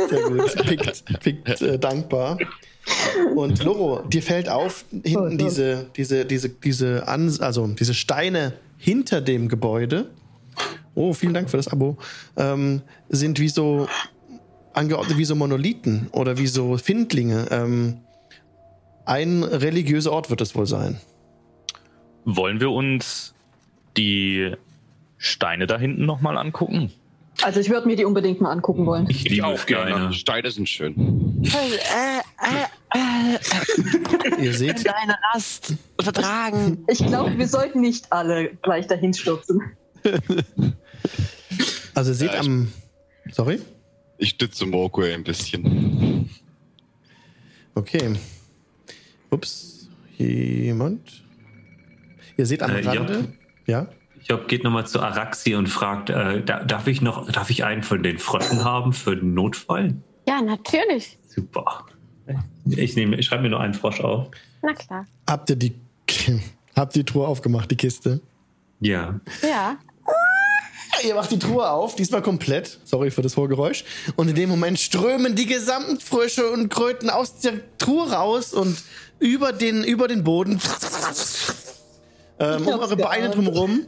Sehr 0.09 0.23
gut. 0.23 0.55
Pickt, 0.67 1.05
pickt 1.21 1.63
äh, 1.63 1.79
dankbar. 1.79 2.39
Und 3.35 3.63
Loro, 3.65 4.03
dir 4.09 4.23
fällt 4.23 4.49
auf, 4.49 4.85
hinten 5.05 5.39
diese, 5.39 5.87
diese, 5.97 6.25
diese, 6.25 6.49
diese, 6.49 7.07
Ans 7.07 7.41
also 7.41 7.67
diese 7.67 7.95
Steine 7.95 8.55
hinter 8.79 9.21
dem 9.21 9.49
Gebäude. 9.49 10.11
Oh, 10.95 11.13
vielen 11.13 11.35
Dank 11.35 11.51
für 11.51 11.57
das 11.57 11.69
Abo. 11.69 11.99
Ähm, 12.37 12.83
sind 13.09 13.39
wie 13.41 13.49
so 13.49 13.89
angeordnet 14.73 15.19
wie 15.19 15.25
so 15.25 15.35
Monolithen 15.35 16.09
oder 16.13 16.39
wie 16.39 16.47
so 16.47 16.79
Findlinge. 16.79 17.47
Ähm, 17.51 17.99
ein 19.09 19.43
religiöser 19.43 20.13
Ort 20.13 20.31
wird 20.31 20.41
es 20.41 20.55
wohl 20.55 20.67
sein. 20.67 21.01
Wollen 22.25 22.61
wir 22.61 22.71
uns 22.71 23.35
die 23.97 24.53
Steine 25.17 25.67
da 25.67 25.79
hinten 25.79 26.05
nochmal 26.05 26.37
angucken? 26.37 26.93
Also 27.43 27.61
ich 27.61 27.71
würde 27.71 27.87
mir 27.87 27.97
die 27.97 28.05
unbedingt 28.05 28.41
mal 28.41 28.51
angucken 28.51 28.85
wollen. 28.85 29.07
Ich 29.09 29.29
liebe 29.29 29.47
auch 29.47 29.65
gerne. 29.67 29.91
Steine. 29.93 30.13
Steine 30.13 30.51
sind 30.51 30.69
schön. 30.69 31.43
Ihr 34.41 34.53
seht, 34.53 34.85
Deine 34.87 35.17
Rast 35.33 35.75
vertragen. 36.01 36.85
Ich 36.89 36.99
glaube, 36.99 37.39
wir 37.39 37.47
sollten 37.49 37.81
nicht 37.81 38.13
alle 38.13 38.51
gleich 38.63 38.89
dahin 38.89 39.15
stürzen. 39.15 39.63
also 41.95 42.11
ihr 42.11 42.15
seht 42.15 42.33
Ja, 42.35 42.41
am. 42.41 42.73
Sorry? 43.31 43.61
Ich 44.19 44.31
stütze 44.31 44.67
Morko 44.67 45.03
ein 45.03 45.23
bisschen. 45.23 46.29
Okay. 47.75 48.17
Ups. 49.31 49.89
Jemand? 50.17 51.23
Ihr 52.37 52.47
seht 52.47 52.63
am 52.63 52.71
Äh, 52.71 52.81
ja. 52.83 52.93
Rande. 52.93 53.33
Ja? 53.67 53.87
Job 54.25 54.49
geht 54.49 54.65
nochmal 54.65 54.87
zu 54.87 55.01
Araxi 55.01 55.55
und 55.55 55.69
fragt, 55.69 56.11
äh, 56.11 56.43
da, 56.45 56.63
darf 56.65 56.87
ich 56.87 57.01
noch, 57.01 57.31
darf 57.31 57.51
ich 57.51 57.65
einen 57.65 57.83
von 57.83 58.03
den 58.03 58.19
Fröschen 58.19 58.65
haben 58.65 58.93
für 58.93 59.17
den 59.17 59.35
Notfall? 59.35 59.95
Ja, 60.27 60.43
natürlich. 60.43 61.19
Super. 61.29 61.87
Ich 62.67 62.95
nehme, 62.97 63.17
ich 63.17 63.27
schreibe 63.27 63.45
mir 63.45 63.51
nur 63.51 63.61
einen 63.61 63.73
Frosch 63.75 64.01
auf. 64.01 64.29
Na 64.63 64.75
klar. 64.75 65.07
Habt 65.27 65.49
ihr 65.49 65.57
die, 65.57 65.75
habt 66.77 66.95
ihr 66.97 67.05
die 67.05 67.11
Truhe 67.11 67.27
aufgemacht, 67.27 67.71
die 67.71 67.77
Kiste? 67.77 68.21
Ja. 68.81 69.19
Ja. 69.43 69.79
Ihr 71.07 71.15
macht 71.15 71.31
die 71.31 71.39
Truhe 71.39 71.71
auf, 71.71 71.95
diesmal 71.95 72.23
komplett. 72.23 72.81
Sorry 72.85 73.11
für 73.11 73.23
das 73.23 73.37
hohe 73.37 73.49
Geräusch. 73.49 73.85
Und 74.17 74.29
in 74.29 74.35
dem 74.35 74.51
Moment 74.51 74.79
strömen 74.81 75.37
die 75.37 75.47
gesamten 75.47 76.01
Frösche 76.01 76.51
und 76.51 76.69
Kröten 76.71 77.09
aus 77.09 77.39
der 77.39 77.55
Truhe 77.79 78.11
raus 78.11 78.53
und 78.53 78.77
über 79.19 79.53
den, 79.53 79.85
über 79.85 80.09
den 80.09 80.25
Boden. 80.25 80.61
Ähm, 82.41 82.67
um 82.67 82.75
hab's 82.75 82.83
eure 82.83 82.97
Beine 82.97 83.31
drumherum. 83.31 83.87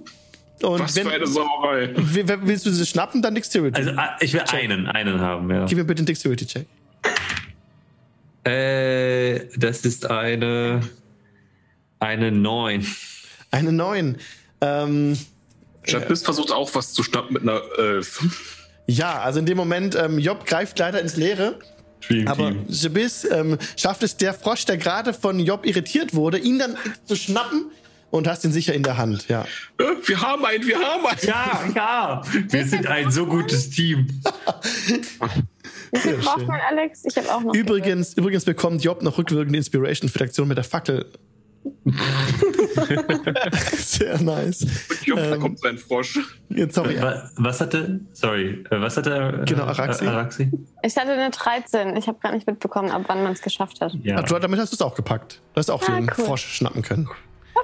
Und 0.63 0.81
Was 0.81 0.97
wenn, 0.97 1.07
für 1.07 1.15
eine 1.15 1.27
Sauerei. 1.27 1.91
willst 1.95 2.67
du 2.67 2.71
sie 2.71 2.85
schnappen, 2.85 3.23
dann 3.23 3.35
Dexterity. 3.35 3.79
Also 3.79 3.93
ah, 3.97 4.17
ich 4.21 4.33
will 4.35 4.43
einen, 4.43 4.87
einen 4.89 5.21
haben, 5.21 5.51
ja. 5.51 5.65
Gib 5.65 5.79
mir 5.79 5.85
bitte 5.85 6.01
einen 6.01 6.07
Dexterity-Check. 6.07 6.67
Äh, 8.45 9.47
das 9.57 9.85
ist 9.85 10.11
eine, 10.11 10.81
eine 11.99 12.33
9. 12.33 12.87
Eine 13.51 13.73
9. 13.73 14.19
Ähm, 14.61 15.19
Jabis 15.87 16.23
versucht 16.23 16.53
auch 16.53 16.75
was 16.75 16.93
zu 16.93 17.03
schnappen 17.03 17.33
mit 17.35 17.43
einer 17.43 17.63
Elf. 17.79 18.23
ja, 18.87 19.21
also 19.21 19.39
in 19.39 19.47
dem 19.47 19.57
Moment, 19.57 19.95
ähm, 19.95 20.19
Job 20.19 20.45
greift 20.45 20.79
leider 20.79 21.01
ins 21.01 21.17
Leere. 21.17 21.59
Aber 22.27 22.53
Jabis 22.69 23.25
ähm, 23.25 23.59
schafft 23.77 24.03
es, 24.03 24.17
der 24.17 24.35
Frosch, 24.35 24.65
der 24.65 24.77
gerade 24.77 25.13
von 25.13 25.39
Job 25.39 25.67
irritiert 25.67 26.15
wurde, 26.15 26.39
ihn 26.39 26.59
dann 26.59 26.77
zu 27.05 27.17
schnappen 27.17 27.71
und 28.11 28.27
hast 28.27 28.45
ihn 28.45 28.53
sicher 28.53 28.75
in 28.75 28.83
der 28.83 28.97
Hand, 28.97 29.29
ja. 29.29 29.43
Äh, 29.79 29.85
Wir 30.05 30.21
haben 30.21 30.45
einen, 30.45 30.67
wir 30.67 30.79
haben 30.79 31.07
einen. 31.07 31.21
Ja, 31.23 31.63
ja. 31.75 32.23
Wir 32.49 32.67
sind 32.67 32.87
ein 32.87 33.11
so 33.11 33.27
gutes 33.27 33.71
Team. 33.71 34.09
Wie 35.93 35.99
viel 35.99 36.17
braucht 36.17 36.47
man, 36.47 36.61
Alex? 36.69 37.05
Ich 37.05 37.17
habe 37.17 37.33
auch 37.33 37.41
noch. 37.41 37.55
Übrigens, 37.55 38.15
übrigens 38.15 38.45
bekommt 38.45 38.83
Job 38.83 39.03
noch 39.03 39.19
rückwirkende 39.19 39.57
Inspiration 39.59 40.09
für 40.09 40.19
die 40.19 40.25
Aktion 40.25 40.49
mit 40.49 40.57
der 40.57 40.65
Fackel. 40.65 41.07
Sehr 43.77 44.21
nice. 44.23 44.67
Job, 45.05 45.19
da 45.19 45.35
Ähm, 45.35 45.41
kommt 45.41 45.59
sein 45.61 45.79
Frosch. 45.79 46.19
Jetzt, 46.49 46.75
sorry, 46.75 47.01
Wa- 47.01 47.29
Was 47.37 47.61
hatte, 47.61 48.01
sorry, 48.13 48.65
äh, 48.71 48.81
was 48.81 48.97
hatte 48.97 49.41
äh, 49.43 49.45
Genau, 49.47 49.65
Araxi. 49.65 50.05
äh, 50.05 50.09
Araxi? 50.09 50.51
Ich 50.83 50.97
hatte 50.97 51.13
eine 51.13 51.31
13. 51.31 51.97
Ich 51.97 52.07
habe 52.09 52.19
gar 52.21 52.33
nicht 52.33 52.47
mitbekommen, 52.47 52.91
ab 52.91 53.03
wann 53.09 53.23
man 53.23 53.33
es 53.33 53.43
geschafft 53.43 53.81
hat. 53.81 53.93
Ja. 54.03 54.23
Du, 54.23 54.39
damit 54.39 54.59
hast 54.61 54.73
du 54.73 54.77
es 54.77 54.83
auch 54.83 54.95
gepackt. 54.95 55.41
Du 55.55 55.59
hast 55.59 55.71
auch 55.71 55.83
Ah, 55.89 55.97
den 55.97 56.11
cool. 56.17 56.25
Frosch 56.25 56.45
schnappen 56.47 56.83
können. 56.83 57.09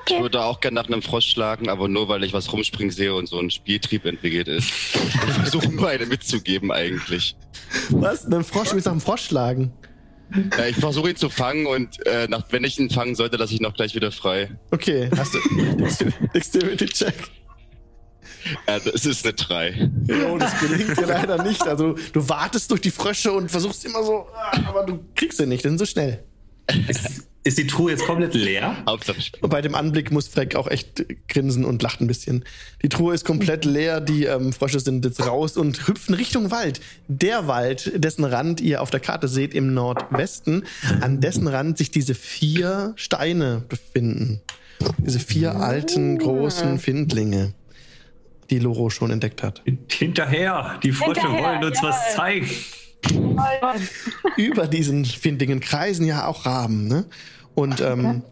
Ich 0.09 0.13
Okay. 0.13 0.23
würde 0.23 0.43
auch 0.45 0.61
gerne 0.61 0.75
nach 0.77 0.87
einem 0.87 1.03
Frosch 1.03 1.27
schlagen, 1.31 1.69
aber 1.69 1.89
nur 1.89 2.09
weil 2.09 2.23
ich 2.23 2.33
was 2.33 2.53
rumspringen 2.53 2.91
sehe 2.93 3.15
und 3.15 3.27
so 3.29 3.39
ein 3.41 3.51
Spieltrieb 3.51 4.05
entwickelt 4.05 4.47
ist. 4.47 4.69
Ich 4.95 5.33
versuche 5.33 5.69
nur 5.73 5.89
eine 5.89 6.07
mitzugeben 6.07 6.71
eigentlich. 6.71 7.35
Was? 7.91 8.27
Einen 8.27 8.45
Frosch? 8.45 8.69
Du 8.69 8.75
willst 8.75 8.87
nach 8.87 8.93
einem 8.93 9.01
Frosch 9.01 9.23
schlagen? 9.23 9.73
Ja, 10.59 10.67
ich 10.67 10.77
versuche 10.77 11.11
ihn 11.11 11.17
zu 11.17 11.29
fangen 11.29 11.67
und 11.67 12.05
äh, 12.07 12.27
nach, 12.29 12.45
wenn 12.51 12.65
ich 12.65 12.79
ihn 12.79 12.91
fangen 12.91 13.15
sollte, 13.15 13.37
lasse 13.37 13.55
ich 13.55 13.61
ihn 13.61 13.63
noch 13.63 13.75
gleich 13.75 13.95
wieder 13.95 14.11
frei. 14.11 14.51
Okay, 14.71 15.09
hast 15.17 15.35
du 15.35 15.39
Dexterity-Check? 16.35 17.15
Ja, 18.69 18.79
das 18.79 19.07
ist 19.07 19.25
eine 19.25 19.35
3. 19.35 19.91
Jo, 20.09 20.39
das 20.39 20.59
gelingt 20.61 20.97
dir 20.97 21.07
leider 21.07 21.43
nicht. 21.43 21.67
Also 21.67 21.97
du 22.13 22.29
wartest 22.29 22.71
durch 22.71 22.81
die 22.81 22.91
Frösche 22.91 23.33
und 23.33 23.51
versuchst 23.51 23.85
immer 23.85 24.03
so, 24.05 24.27
ah, 24.35 24.61
aber 24.67 24.85
du 24.85 25.05
kriegst 25.15 25.39
sie 25.39 25.47
nicht, 25.47 25.63
sind 25.63 25.79
so 25.79 25.87
schnell. 25.87 26.25
Ist, 27.47 27.59
die 27.59 27.67
Truhe 27.69 27.93
jetzt 27.93 28.05
komplett 28.05 28.35
leer? 28.35 28.77
Und 29.41 29.51
bei 29.51 29.63
dem 29.63 29.77
Anblick 29.77 30.11
muss 30.11 30.27
Freck 30.27 30.57
auch 30.57 30.67
echt 30.67 31.05
grinsen 31.29 31.65
und 31.65 31.81
lacht 31.81 32.01
ein 32.01 32.09
bisschen. 32.09 32.45
Die 32.83 32.89
Truhe 32.89 33.15
ist 33.15 33.25
komplett 33.25 33.65
leer, 33.65 34.01
die 34.01 34.25
ähm, 34.25 34.53
Frösche 34.53 34.81
sind 34.81 35.05
jetzt 35.05 35.25
raus 35.25 35.57
und 35.57 35.87
hüpfen 35.87 36.15
Richtung 36.15 36.51
Wald. 36.51 36.81
Der 37.07 37.47
Wald, 37.47 37.93
dessen 37.95 38.25
Rand 38.25 38.61
ihr 38.61 38.83
auf 38.83 38.91
der 38.91 38.99
Karte 38.99 39.29
seht 39.29 39.55
im 39.55 39.75
Nordwesten, 39.75 40.65
an 41.01 41.21
dessen 41.21 41.47
Rand 41.47 41.79
sich 41.79 41.93
diese 41.93 42.17
vier 42.17 42.95
Steine 42.97 43.63
befinden. 43.69 44.41
Diese 44.99 45.21
vier 45.21 45.55
alten, 45.55 46.19
großen 46.19 46.81
Findlinge, 46.81 47.55
die 48.51 48.59
Loro 48.59 48.91
schon 48.91 49.13
entdeckt 49.13 49.45
hat. 49.45 49.63
Hinterher! 49.89 50.81
Die 50.83 50.91
Frösche 50.91 51.21
Hinterher, 51.21 51.45
wollen 51.45 51.65
uns 51.65 51.81
was 51.81 51.97
jawohl. 52.17 52.17
zeigen. 52.17 52.51
über 54.37 54.67
diesen 54.67 55.05
Findlingen 55.05 55.61
kreisen 55.61 56.07
ja 56.07 56.27
auch 56.27 56.45
Raben, 56.45 56.89
ne? 56.89 57.07
Und 57.57 57.81
ähm, 57.81 58.23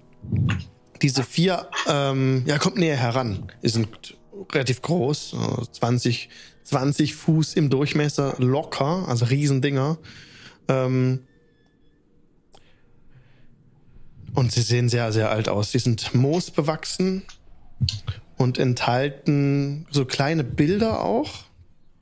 diese 1.03 1.25
vier, 1.25 1.69
ähm, 1.89 2.45
ja, 2.47 2.59
kommt 2.59 2.77
näher 2.77 2.97
heran. 2.97 3.51
Die 3.63 3.69
sind 3.71 4.17
relativ 4.53 4.83
groß, 4.83 5.35
äh, 5.35 5.73
20, 5.73 6.29
20 6.63 7.15
Fuß 7.15 7.55
im 7.55 7.71
Durchmesser, 7.71 8.37
locker, 8.39 9.09
also 9.09 9.25
Riesendinger. 9.25 9.99
Ähm, 10.69 11.21
und 14.35 14.53
sie 14.53 14.61
sehen 14.61 14.89
sehr, 14.91 15.11
sehr 15.11 15.31
alt 15.31 15.49
aus. 15.49 15.73
Sie 15.73 15.79
sind 15.79 16.15
moosbewachsen 16.15 17.23
und 18.37 18.59
enthalten 18.59 19.87
so 19.91 20.05
kleine 20.05 20.45
Bilder 20.45 21.03
auch, 21.03 21.31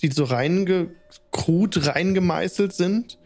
die 0.01 0.11
so 0.11 0.25
reingekrut, 0.25 1.87
reingemeißelt 1.87 2.73
sind. 2.73 3.19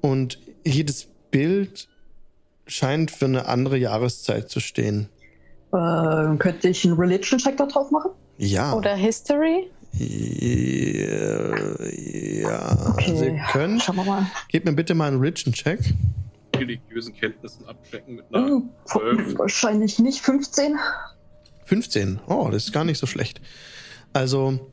Und 0.00 0.38
jedes 0.64 1.08
Bild 1.32 1.89
scheint 2.70 3.10
für 3.10 3.24
eine 3.26 3.46
andere 3.46 3.76
Jahreszeit 3.76 4.48
zu 4.50 4.60
stehen. 4.60 5.08
Äh, 5.72 6.36
könnte 6.38 6.68
ich 6.68 6.84
einen 6.84 6.94
Religion-Check 6.94 7.56
da 7.56 7.66
drauf 7.66 7.90
machen? 7.90 8.10
Ja. 8.38 8.72
Oder 8.74 8.94
History? 8.94 9.70
Ja, 9.92 11.56
ja. 11.90 12.90
Okay. 12.92 13.10
Also 13.10 13.24
ihr 13.24 13.40
könnt. 13.52 13.82
Schauen 13.82 13.96
wir 13.96 14.04
mal. 14.04 14.26
Gebt 14.48 14.64
mir 14.66 14.72
bitte 14.72 14.94
mal 14.94 15.08
einen 15.08 15.20
Religion-Check. 15.20 15.80
Religiösen 16.56 17.14
Kenntnissen 17.14 17.66
abchecken 17.66 18.16
mit 18.16 18.24
einer 18.34 18.46
Hm, 18.46 18.70
12. 18.84 19.38
wahrscheinlich 19.38 19.98
nicht 19.98 20.20
15. 20.20 20.78
15. 21.64 22.20
Oh, 22.26 22.48
das 22.50 22.64
ist 22.66 22.72
gar 22.72 22.84
nicht 22.84 22.98
so 22.98 23.06
schlecht. 23.06 23.40
Also, 24.12 24.70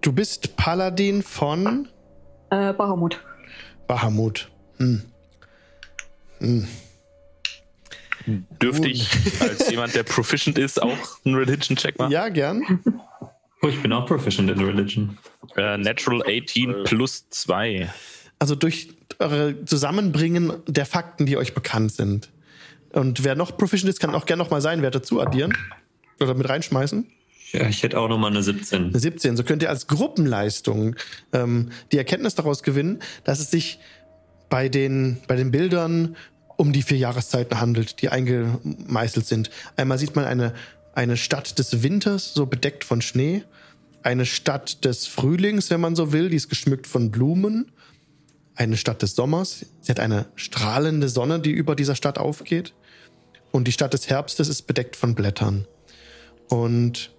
du 0.00 0.12
bist 0.12 0.56
Paladin 0.56 1.22
von 1.22 1.88
Äh, 2.50 2.72
Bahamut. 2.72 3.20
Bahamut. 3.86 4.50
Hm. 4.78 5.02
Hm. 6.40 6.66
Dürfte 8.60 8.88
ich 8.88 9.08
als 9.40 9.70
jemand, 9.70 9.94
der 9.94 10.02
proficient 10.02 10.58
ist, 10.58 10.80
auch 10.80 10.96
einen 11.24 11.34
Religion-Check 11.34 11.98
machen? 11.98 12.12
Ja, 12.12 12.28
gern. 12.28 12.80
Oh, 13.62 13.68
ich 13.68 13.80
bin 13.82 13.92
auch 13.92 14.06
proficient 14.06 14.50
in 14.50 14.60
Religion. 14.60 15.18
Äh, 15.56 15.78
Natural 15.78 16.22
18 16.22 16.84
plus 16.84 17.28
2. 17.30 17.90
Also 18.38 18.54
durch 18.54 18.88
eure 19.18 19.64
Zusammenbringen 19.64 20.52
der 20.66 20.86
Fakten, 20.86 21.26
die 21.26 21.36
euch 21.36 21.54
bekannt 21.54 21.92
sind. 21.92 22.30
Und 22.92 23.22
wer 23.24 23.34
noch 23.34 23.56
proficient 23.56 23.90
ist, 23.90 24.00
kann 24.00 24.14
auch 24.14 24.26
gerne 24.26 24.42
noch 24.42 24.50
mal 24.50 24.60
seinen 24.60 24.82
Wert 24.82 24.94
dazu 24.94 25.20
addieren. 25.20 25.56
Oder 26.20 26.34
mit 26.34 26.48
reinschmeißen. 26.48 27.06
Ja, 27.52 27.68
ich 27.68 27.82
hätte 27.82 27.98
auch 27.98 28.08
noch 28.08 28.18
mal 28.18 28.28
eine 28.28 28.42
17. 28.42 28.86
Eine 28.86 28.98
17. 28.98 29.36
So 29.36 29.44
könnt 29.44 29.62
ihr 29.62 29.70
als 29.70 29.86
Gruppenleistung 29.88 30.96
ähm, 31.32 31.70
die 31.90 31.98
Erkenntnis 31.98 32.34
daraus 32.34 32.62
gewinnen, 32.62 33.00
dass 33.24 33.40
es 33.40 33.50
sich 33.50 33.80
bei 34.50 34.68
den, 34.68 35.18
bei 35.26 35.36
den 35.36 35.50
Bildern 35.50 36.16
um 36.56 36.74
die 36.74 36.82
vier 36.82 36.98
Jahreszeiten 36.98 37.58
handelt, 37.58 38.02
die 38.02 38.10
eingemeißelt 38.10 39.26
sind. 39.26 39.50
Einmal 39.76 39.98
sieht 39.98 40.14
man 40.14 40.26
eine, 40.26 40.52
eine 40.92 41.16
Stadt 41.16 41.58
des 41.58 41.82
Winters, 41.82 42.34
so 42.34 42.44
bedeckt 42.44 42.84
von 42.84 43.00
Schnee. 43.00 43.44
Eine 44.02 44.26
Stadt 44.26 44.84
des 44.84 45.06
Frühlings, 45.06 45.70
wenn 45.70 45.80
man 45.80 45.96
so 45.96 46.12
will, 46.12 46.28
die 46.28 46.36
ist 46.36 46.50
geschmückt 46.50 46.86
von 46.86 47.10
Blumen. 47.10 47.72
Eine 48.54 48.76
Stadt 48.76 49.00
des 49.00 49.14
Sommers. 49.14 49.64
Sie 49.80 49.90
hat 49.90 50.00
eine 50.00 50.26
strahlende 50.34 51.08
Sonne, 51.08 51.40
die 51.40 51.50
über 51.50 51.74
dieser 51.74 51.94
Stadt 51.94 52.18
aufgeht. 52.18 52.74
Und 53.52 53.66
die 53.66 53.72
Stadt 53.72 53.94
des 53.94 54.10
Herbstes 54.10 54.48
ist 54.48 54.66
bedeckt 54.66 54.96
von 54.96 55.14
Blättern. 55.14 55.66
Und 56.48 57.10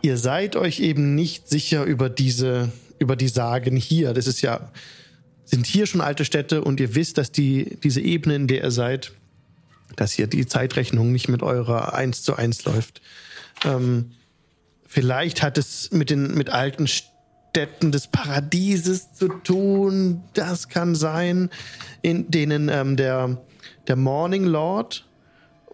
ihr 0.00 0.16
seid 0.16 0.56
euch 0.56 0.80
eben 0.80 1.14
nicht 1.14 1.48
sicher 1.48 1.84
über 1.84 2.08
diese, 2.08 2.72
über 2.98 3.16
die 3.16 3.28
Sagen 3.28 3.76
hier. 3.76 4.14
Das 4.14 4.26
ist 4.26 4.40
ja, 4.40 4.70
sind 5.52 5.66
hier 5.66 5.84
schon 5.84 6.00
alte 6.00 6.24
Städte 6.24 6.64
und 6.64 6.80
ihr 6.80 6.94
wisst, 6.94 7.18
dass 7.18 7.30
die, 7.30 7.76
diese 7.82 8.00
Ebene, 8.00 8.36
in 8.36 8.46
der 8.46 8.64
ihr 8.64 8.70
seid, 8.70 9.12
dass 9.96 10.12
hier 10.12 10.26
die 10.26 10.46
Zeitrechnung 10.46 11.12
nicht 11.12 11.28
mit 11.28 11.42
eurer 11.42 11.92
1 11.92 12.22
zu 12.22 12.34
1 12.34 12.64
läuft. 12.64 13.02
Ähm, 13.62 14.12
vielleicht 14.86 15.42
hat 15.42 15.58
es 15.58 15.92
mit 15.92 16.08
den, 16.08 16.34
mit 16.34 16.48
alten 16.48 16.86
Städten 16.86 17.92
des 17.92 18.06
Paradieses 18.06 19.12
zu 19.12 19.28
tun. 19.28 20.22
Das 20.32 20.70
kann 20.70 20.94
sein, 20.94 21.50
in 22.00 22.30
denen 22.30 22.70
ähm, 22.70 22.96
der, 22.96 23.36
der 23.88 23.96
Morning 23.96 24.44
Lord, 24.44 25.06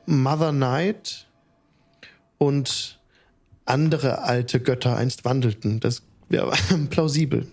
Mother 0.07 0.51
Night, 0.51 1.27
und 2.39 2.99
andere 3.65 4.23
alte 4.23 4.59
Götter 4.59 4.97
einst 4.97 5.25
wandelten. 5.25 5.79
Das 5.79 6.03
wäre 6.29 6.53
plausibel. 6.91 7.47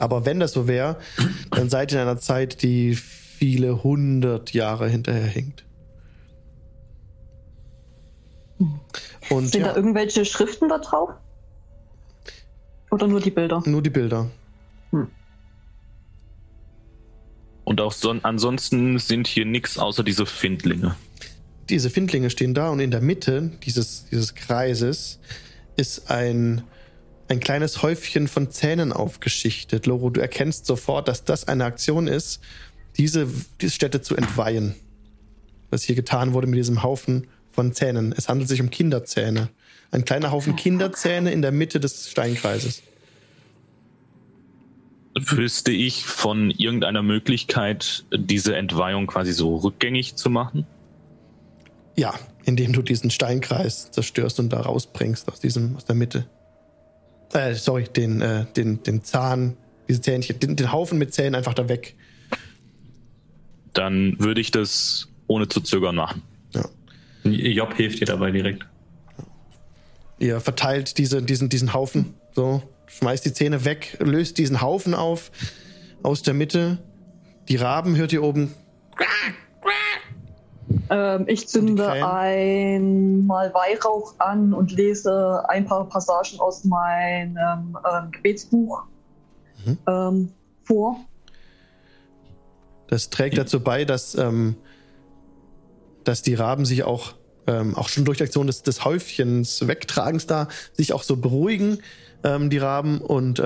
Aber 0.00 0.24
wenn 0.24 0.40
das 0.40 0.52
so 0.52 0.66
wäre, 0.66 0.96
dann 1.50 1.68
seid 1.68 1.92
ihr 1.92 2.00
in 2.00 2.08
einer 2.08 2.18
Zeit, 2.18 2.62
die 2.62 2.96
viele 2.96 3.84
hundert 3.84 4.52
Jahre 4.52 4.88
hinterherhinkt. 4.88 5.64
Und 9.28 9.48
Sind 9.48 9.62
da 9.62 9.68
ja, 9.68 9.76
irgendwelche 9.76 10.24
Schriften 10.24 10.68
da 10.68 10.78
drauf? 10.78 11.10
Oder 12.90 13.06
nur 13.06 13.20
die 13.20 13.30
Bilder? 13.30 13.62
nur 13.66 13.82
die 13.82 13.90
Bilder. 13.90 14.30
Und 17.64 17.80
auch 17.80 17.92
son 17.92 18.24
ansonsten 18.24 18.98
sind 18.98 19.28
hier 19.28 19.44
nichts 19.44 19.78
außer 19.78 20.02
diese 20.02 20.26
Findlinge. 20.26 20.96
Diese 21.68 21.88
Findlinge 21.88 22.30
stehen 22.30 22.52
da 22.52 22.70
und 22.70 22.80
in 22.80 22.90
der 22.90 23.00
Mitte 23.00 23.52
dieses, 23.62 24.06
dieses 24.06 24.34
Kreises 24.34 25.20
ist 25.76 26.10
ein, 26.10 26.62
ein 27.30 27.38
kleines 27.38 27.82
Häufchen 27.82 28.26
von 28.26 28.50
Zähnen 28.50 28.92
aufgeschichtet. 28.92 29.86
Loro, 29.86 30.10
du 30.10 30.20
erkennst 30.20 30.66
sofort, 30.66 31.06
dass 31.06 31.24
das 31.24 31.46
eine 31.46 31.64
Aktion 31.64 32.08
ist, 32.08 32.40
diese, 32.98 33.28
diese 33.60 33.72
Stätte 33.72 34.02
zu 34.02 34.16
entweihen. 34.16 34.74
Was 35.70 35.84
hier 35.84 35.94
getan 35.94 36.32
wurde 36.32 36.48
mit 36.48 36.58
diesem 36.58 36.82
Haufen 36.82 37.28
von 37.52 37.72
Zähnen. 37.72 38.12
Es 38.16 38.28
handelt 38.28 38.48
sich 38.48 38.60
um 38.60 38.70
Kinderzähne. 38.70 39.48
Ein 39.92 40.04
kleiner 40.04 40.32
Haufen 40.32 40.56
Kinderzähne 40.56 41.30
in 41.30 41.40
der 41.40 41.52
Mitte 41.52 41.78
des 41.78 42.10
Steinkreises. 42.10 42.82
Wüsste 45.14 45.70
ich 45.70 46.04
von 46.04 46.50
irgendeiner 46.50 47.02
Möglichkeit, 47.02 48.06
diese 48.12 48.56
Entweihung 48.56 49.06
quasi 49.06 49.32
so 49.32 49.56
rückgängig 49.56 50.16
zu 50.16 50.30
machen? 50.30 50.66
Ja, 51.96 52.14
indem 52.44 52.72
du 52.72 52.82
diesen 52.82 53.10
Steinkreis 53.10 53.92
zerstörst 53.92 54.40
und 54.40 54.52
da 54.52 54.60
rausbringst 54.62 55.30
aus 55.30 55.38
diesem, 55.38 55.76
aus 55.76 55.84
der 55.84 55.94
Mitte. 55.94 56.26
Äh, 57.32 57.54
sorry, 57.54 57.84
den, 57.84 58.20
äh, 58.20 58.46
den, 58.56 58.82
den 58.82 59.04
Zahn, 59.04 59.56
diese 59.88 60.00
Zähnchen, 60.00 60.38
den, 60.40 60.56
den 60.56 60.72
Haufen 60.72 60.98
mit 60.98 61.14
Zähnen 61.14 61.34
einfach 61.34 61.54
da 61.54 61.68
weg. 61.68 61.94
Dann 63.72 64.18
würde 64.18 64.40
ich 64.40 64.50
das 64.50 65.08
ohne 65.26 65.48
zu 65.48 65.60
zögern 65.60 65.94
machen. 65.94 66.22
Ja. 66.54 66.64
Job 67.24 67.74
hilft 67.74 68.00
dir 68.00 68.06
dabei 68.06 68.30
direkt. 68.32 68.66
Ihr 70.18 70.40
verteilt 70.40 70.98
diese, 70.98 71.22
diesen, 71.22 71.48
diesen 71.48 71.72
Haufen, 71.72 72.14
so, 72.34 72.62
schmeißt 72.86 73.24
die 73.24 73.32
Zähne 73.32 73.64
weg, 73.64 73.96
löst 74.00 74.38
diesen 74.38 74.60
Haufen 74.60 74.94
auf 74.94 75.30
aus 76.02 76.22
der 76.22 76.34
Mitte. 76.34 76.78
Die 77.48 77.56
Raben 77.56 77.96
hört 77.96 78.12
ihr 78.12 78.22
oben. 78.22 78.54
Ähm, 80.88 81.24
ich 81.26 81.48
zünde 81.48 81.90
einmal 81.90 83.52
Weihrauch 83.54 84.14
an 84.18 84.52
und 84.52 84.72
lese 84.72 85.44
ein 85.48 85.64
paar 85.64 85.88
Passagen 85.88 86.38
aus 86.40 86.64
meinem 86.64 87.76
ähm, 87.86 88.10
Gebetsbuch 88.12 88.84
Mhm. 89.64 89.78
ähm, 89.86 90.32
vor. 90.64 90.96
Das 92.88 93.10
trägt 93.10 93.38
dazu 93.38 93.60
bei, 93.60 93.84
dass, 93.84 94.14
ähm, 94.14 94.56
dass 96.04 96.22
die 96.22 96.34
Raben 96.34 96.64
sich 96.64 96.82
auch, 96.82 97.14
ähm, 97.46 97.76
auch 97.76 97.88
schon 97.88 98.04
durch 98.04 98.18
die 98.18 98.24
Aktion 98.24 98.46
des, 98.46 98.62
des 98.62 98.84
Häufchens 98.84 99.66
Wegtragens 99.66 100.26
da, 100.26 100.48
sich 100.72 100.92
auch 100.92 101.02
so 101.02 101.16
beruhigen, 101.16 101.78
ähm, 102.24 102.50
die 102.50 102.58
Raben, 102.58 103.00
und 103.00 103.38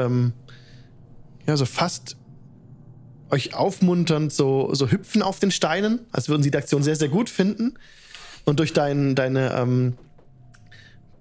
ja, 1.46 1.59
so 1.59 1.66
fast 1.66 2.16
euch 3.30 3.55
aufmunternd 3.55 4.32
so, 4.32 4.74
so 4.74 4.90
hüpfen 4.90 5.22
auf 5.22 5.40
den 5.40 5.51
Steinen, 5.51 6.01
als 6.12 6.28
würden 6.28 6.42
sie 6.42 6.51
die 6.51 6.59
Aktion 6.59 6.82
sehr, 6.82 6.96
sehr 6.96 7.09
gut 7.09 7.30
finden. 7.30 7.74
Und 8.44 8.60
durch 8.60 8.72
dein, 8.72 9.14
deine, 9.14 9.55
ähm, 9.55 9.94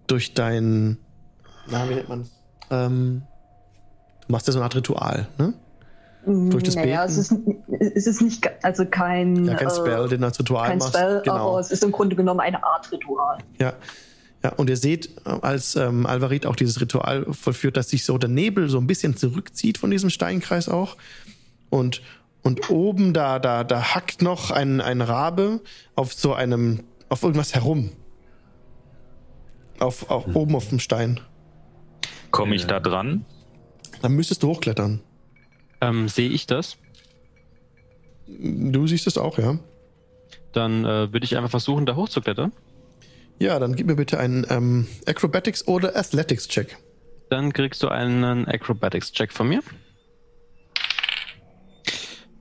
durch 0.08 0.34
dein, 0.34 0.98
na, 1.68 1.90
wie 1.90 1.96
nennt 1.96 2.10
man's? 2.10 2.32
Ähm, 2.70 3.24
du 4.26 4.32
machst 4.32 4.48
ja 4.48 4.54
so 4.54 4.60
eine 4.60 4.66
Art 4.66 4.76
Ritual, 4.76 5.28
ne? 5.38 5.54
Durch 6.26 6.64
das 6.64 6.76
naja, 6.76 7.06
Beten? 7.06 7.12
es 7.12 7.18
ist, 7.18 7.34
es 7.96 8.08
ist 8.08 8.22
nicht, 8.22 8.50
also 8.64 8.86
kein, 8.86 9.44
Ja, 9.46 9.56
kein 9.56 9.70
Spell, 9.70 10.06
äh, 10.06 10.08
den 10.08 10.22
du 10.22 10.28
als 10.28 10.40
Ritual 10.40 10.70
kein 10.70 10.78
machst. 10.78 10.96
Spell, 10.96 11.22
genau. 11.24 11.50
aber 11.50 11.60
es 11.60 11.70
ist 11.70 11.84
im 11.84 11.92
Grunde 11.92 12.16
genommen 12.16 12.40
eine 12.40 12.64
Art 12.64 12.90
Ritual. 12.92 13.40
Ja. 13.60 13.74
Ja, 14.42 14.52
und 14.54 14.70
ihr 14.70 14.76
seht, 14.78 15.10
äh, 15.26 15.30
als 15.42 15.76
ähm, 15.76 16.06
Alvarit 16.06 16.46
auch 16.46 16.56
dieses 16.56 16.80
Ritual 16.82 17.26
vollführt, 17.32 17.78
dass 17.78 17.90
sich 17.90 18.04
so 18.04 18.18
der 18.18 18.30
Nebel 18.30 18.70
so 18.70 18.78
ein 18.78 18.88
bisschen 18.88 19.16
zurückzieht 19.16 19.78
von 19.78 19.90
diesem 19.90 20.10
Steinkreis 20.10 20.68
auch. 20.68 20.98
Und, 21.74 22.04
und 22.44 22.70
oben 22.70 23.16
da, 23.16 23.40
da, 23.40 23.64
da 23.64 23.96
hackt 23.96 24.22
noch 24.22 24.52
ein, 24.52 24.80
ein 24.80 25.02
Rabe 25.02 25.60
auf 25.96 26.14
so 26.14 26.36
einem, 26.36 26.84
auf 27.10 27.24
irgendwas 27.24 27.56
herum. 27.56 27.90
Auf, 29.80 30.12
auf, 30.12 30.28
Oben 30.36 30.56
auf 30.56 30.70
dem 30.70 30.78
Stein. 30.78 31.20
Komme 32.30 32.54
ich 32.54 32.68
da 32.68 32.80
dran? 32.80 33.26
Dann 34.04 34.12
müsstest 34.12 34.44
du 34.44 34.50
hochklettern. 34.50 35.02
Ähm, 35.82 36.08
Sehe 36.10 36.30
ich 36.30 36.46
das? 36.46 36.78
Du 38.28 38.86
siehst 38.86 39.08
es 39.08 39.18
auch, 39.18 39.40
ja. 39.40 39.58
Dann 40.52 40.86
äh, 40.86 41.12
würde 41.12 41.24
ich 41.24 41.36
einfach 41.36 41.50
versuchen, 41.50 41.88
da 41.88 41.96
hochzuklettern. 41.96 42.52
Ja, 43.40 43.58
dann 43.58 43.76
gib 43.76 43.88
mir 43.88 43.96
bitte 43.96 44.20
einen 44.20 44.46
ähm, 44.48 44.88
Acrobatics 45.08 45.68
oder 45.68 45.96
Athletics-Check. 45.96 46.78
Dann 47.32 47.52
kriegst 47.52 47.82
du 47.82 47.88
einen 47.88 48.48
Acrobatics-Check 48.48 49.34
von 49.34 49.48
mir. 49.48 49.64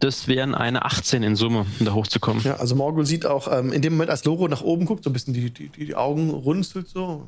Das 0.03 0.27
wären 0.27 0.57
eine 0.57 0.85
18 0.85 1.23
in 1.23 1.37
Summe, 1.37 1.65
um 1.79 1.87
da 1.87 1.93
hochzukommen. 1.95 2.43
Ja, 2.43 2.57
also 2.57 2.75
Morgul 2.75 3.07
sieht 3.07 3.25
auch 3.25 3.47
ähm, 3.57 3.73
in 3.73 3.83
dem 3.83 3.93
Moment, 3.93 4.11
als 4.11 4.25
Loro 4.25 4.49
nach 4.49 4.61
oben 4.63 4.85
guckt, 4.85 5.05
so 5.05 5.11
ein 5.11 5.13
bisschen 5.13 5.33
die, 5.33 5.51
die, 5.51 5.69
die 5.69 5.95
Augen 5.95 6.31
runzelt 6.31 6.89
so. 6.89 7.25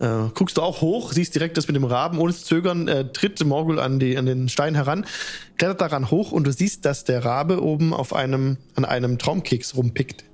Äh, 0.00 0.30
guckst 0.34 0.56
du 0.56 0.62
auch 0.62 0.80
hoch, 0.80 1.12
siehst 1.12 1.36
direkt 1.36 1.56
das 1.56 1.68
mit 1.68 1.76
dem 1.76 1.84
Raben, 1.84 2.18
ohne 2.18 2.32
zu 2.34 2.44
zögern, 2.44 2.88
äh, 2.88 3.12
tritt 3.12 3.44
Morgul 3.44 3.78
an, 3.78 4.00
die, 4.00 4.16
an 4.18 4.26
den 4.26 4.48
Stein 4.48 4.74
heran, 4.74 5.06
klettert 5.58 5.80
daran 5.80 6.10
hoch 6.10 6.32
und 6.32 6.44
du 6.44 6.52
siehst, 6.52 6.84
dass 6.84 7.04
der 7.04 7.24
Rabe 7.24 7.62
oben 7.62 7.94
auf 7.94 8.12
einem, 8.14 8.56
an 8.74 8.84
einem 8.84 9.18
Traumkeks 9.18 9.76
rumpickt. 9.76 10.24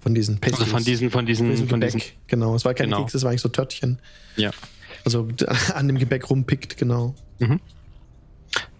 Von 0.00 0.14
diesen 0.14 0.36
Also 0.42 0.56
Pastries. 0.56 0.70
von 0.70 0.84
diesen, 0.84 1.10
von 1.10 1.26
diesen, 1.26 1.50
diesem 1.50 1.68
von 1.68 1.80
Gebäck. 1.80 1.92
diesen. 1.98 2.12
genau, 2.28 2.54
es 2.54 2.64
war 2.64 2.72
kein 2.72 2.86
Genau. 2.88 3.00
Keks, 3.00 3.12
es 3.14 3.22
war 3.24 3.30
eigentlich 3.30 3.42
so 3.42 3.48
Törtchen. 3.50 3.98
Ja. 4.36 4.52
Also 5.04 5.28
an 5.74 5.86
dem 5.86 5.98
Gebäck 5.98 6.30
rumpickt, 6.30 6.78
genau. 6.78 7.14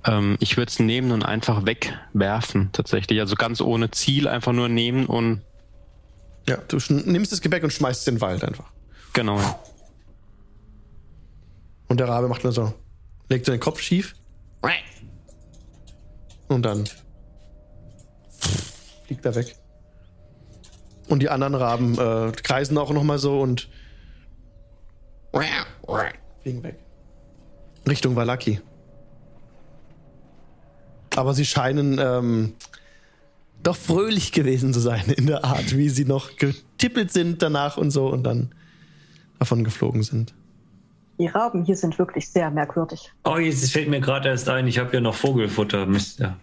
Ähm, 0.06 0.36
ich 0.40 0.56
würde 0.56 0.70
es 0.70 0.78
nehmen 0.78 1.12
und 1.12 1.22
einfach 1.24 1.64
wegwerfen, 1.66 2.70
tatsächlich. 2.72 3.20
Also 3.20 3.34
ganz 3.36 3.60
ohne 3.60 3.90
Ziel, 3.90 4.28
einfach 4.28 4.52
nur 4.52 4.68
nehmen 4.68 5.06
und 5.06 5.42
Ja, 6.48 6.58
du 6.68 6.78
nimmst 6.90 7.32
das 7.32 7.40
Gebäck 7.40 7.62
und 7.64 7.72
schmeißt 7.72 8.02
es 8.02 8.06
in 8.06 8.16
den 8.16 8.20
Wald 8.20 8.44
einfach. 8.44 8.70
genau. 9.12 9.38
ja. 9.38 9.58
Und 11.88 12.00
der 12.00 12.08
Rabe 12.08 12.28
macht 12.28 12.44
nur 12.44 12.52
so, 12.52 12.72
legt 13.28 13.46
so 13.46 13.52
den 13.52 13.60
Kopf 13.60 13.80
schief. 13.80 14.14
Und 16.48 16.62
dann 16.62 16.84
fliegt 19.06 19.24
er 19.24 19.34
weg. 19.34 19.56
Und 21.08 21.20
die 21.20 21.28
anderen 21.30 21.54
Raben 21.54 21.98
äh, 21.98 22.32
kreisen 22.32 22.76
auch 22.78 22.90
nochmal 22.90 23.18
so 23.18 23.40
und 23.40 23.68
fliegen 26.42 26.62
weg. 26.62 26.78
Richtung 27.88 28.14
Valaki. 28.16 28.60
Aber 31.16 31.34
sie 31.34 31.44
scheinen 31.44 31.98
ähm, 32.00 32.54
doch 33.62 33.76
fröhlich 33.76 34.32
gewesen 34.32 34.72
zu 34.72 34.80
sein 34.80 35.04
in 35.16 35.26
der 35.26 35.44
Art, 35.44 35.76
wie 35.76 35.88
sie 35.88 36.04
noch 36.04 36.36
getippelt 36.36 37.12
sind 37.12 37.40
danach 37.42 37.76
und 37.76 37.90
so 37.90 38.08
und 38.08 38.24
dann 38.24 38.52
davon 39.38 39.64
geflogen 39.64 40.02
sind. 40.02 40.34
Die 41.18 41.26
Raben 41.28 41.64
hier 41.64 41.76
sind 41.76 41.96
wirklich 41.98 42.28
sehr 42.28 42.50
merkwürdig. 42.50 43.12
Oh, 43.24 43.36
jetzt 43.38 43.70
fällt 43.72 43.88
mir 43.88 44.00
gerade 44.00 44.28
erst 44.28 44.48
ein, 44.48 44.66
ich 44.66 44.78
habe 44.78 44.92
ja 44.94 45.00
noch 45.00 45.14
Vogelfutter. 45.14 45.86
Mist, 45.86 46.18
ja. 46.18 46.36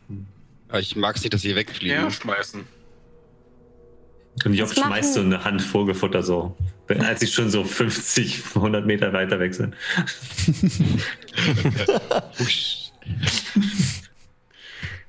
Ich 0.80 0.96
mag 0.96 1.18
es 1.18 1.24
nicht, 1.24 1.34
dass 1.34 1.42
sie 1.42 1.54
wegfliegen. 1.56 1.98
Ja, 1.98 2.10
schmeißen. 2.10 2.64
Und 4.46 4.54
Job 4.54 4.74
schmeißt 4.74 5.16
so 5.16 5.20
eine 5.20 5.44
Hand 5.44 5.62
Vogelfutter 5.62 6.24
so, 6.24 6.56
wenn- 6.88 7.02
als 7.02 7.22
ich 7.22 7.34
schon 7.34 7.50
so 7.50 7.66
50, 7.66 8.42
100 8.56 8.86
Meter 8.86 9.12
weiter 9.12 9.38
weg 9.42 9.54
sind. 9.54 9.76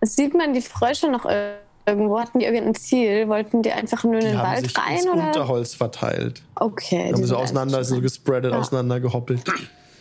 Sieht 0.02 0.34
man 0.34 0.52
die 0.52 0.60
Frösche 0.62 1.08
noch 1.10 1.24
ir- 1.24 1.54
irgendwo? 1.86 2.18
Hatten 2.20 2.38
die 2.40 2.44
irgendein 2.44 2.74
Ziel? 2.74 3.28
Wollten 3.28 3.62
die 3.62 3.72
einfach 3.72 4.04
nur 4.04 4.14
in 4.14 4.20
den 4.26 4.38
Wald 4.38 4.64
sich 4.66 4.76
rein? 4.76 4.96
ins 4.98 5.06
Oder? 5.06 5.26
Unterholz 5.28 5.74
verteilt. 5.74 6.42
Okay. 6.56 6.96
Die 6.96 7.08
die 7.08 7.12
haben 7.14 7.20
so 7.22 7.26
sind 7.26 7.36
auseinander, 7.36 7.78
einfach 7.78 7.88
so 7.88 7.94
schon- 7.96 8.02
gespreadet, 8.02 8.52
Ja. 8.52 8.58
auseinander 8.58 9.00
gehoppelt. 9.00 9.42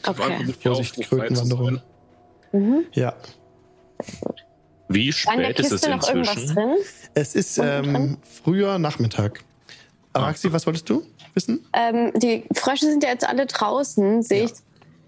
Okay. 0.08 0.54
Vorsicht, 0.62 1.02
Krötenwanderung. 1.02 1.82
Mhm. 2.52 2.86
Ja. 2.94 3.14
Wie 4.90 5.12
spät 5.14 5.60
ist 5.60 5.72
es 5.72 5.82
Kiste 5.82 5.90
noch 5.96 6.08
irgendwas 6.08 6.36
inzwischen? 6.36 6.56
drin? 6.56 6.76
Es 7.14 7.36
ist 7.36 7.58
ähm, 7.60 8.18
früher 8.44 8.78
Nachmittag. 8.80 9.44
Araxi, 10.14 10.52
was 10.52 10.66
wolltest 10.66 10.90
du 10.90 11.04
wissen? 11.34 11.66
Ähm, 11.74 12.12
die 12.18 12.44
Frösche 12.54 12.86
sind 12.88 13.04
ja 13.04 13.10
jetzt 13.12 13.26
alle 13.28 13.46
draußen. 13.46 14.22
Sehe 14.22 14.40
Ja. 14.40 14.46
ich, 14.46 14.52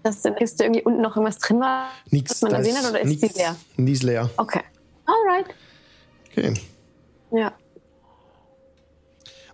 dass 0.02 0.16
in 0.16 0.22
der 0.32 0.32
Kiste 0.34 0.64
irgendwie 0.64 0.82
unten 0.82 1.02
noch 1.02 1.16
irgendwas 1.16 1.38
drin 1.38 1.60
war? 1.60 1.88
Nix. 2.10 2.30
Was 2.30 2.42
man 2.42 2.52
da 2.52 2.58
gesehen 2.58 2.76
hat, 2.76 2.88
oder 2.88 3.00
ist 3.00 3.08
nix, 3.08 3.20
die 3.32 3.38
leer? 3.38 3.56
Die 3.76 3.92
ist 3.92 4.02
leer. 4.02 4.30
Okay. 4.38 4.60
Alright. 5.06 5.54
Okay. 6.30 6.54
Ja. 7.30 7.52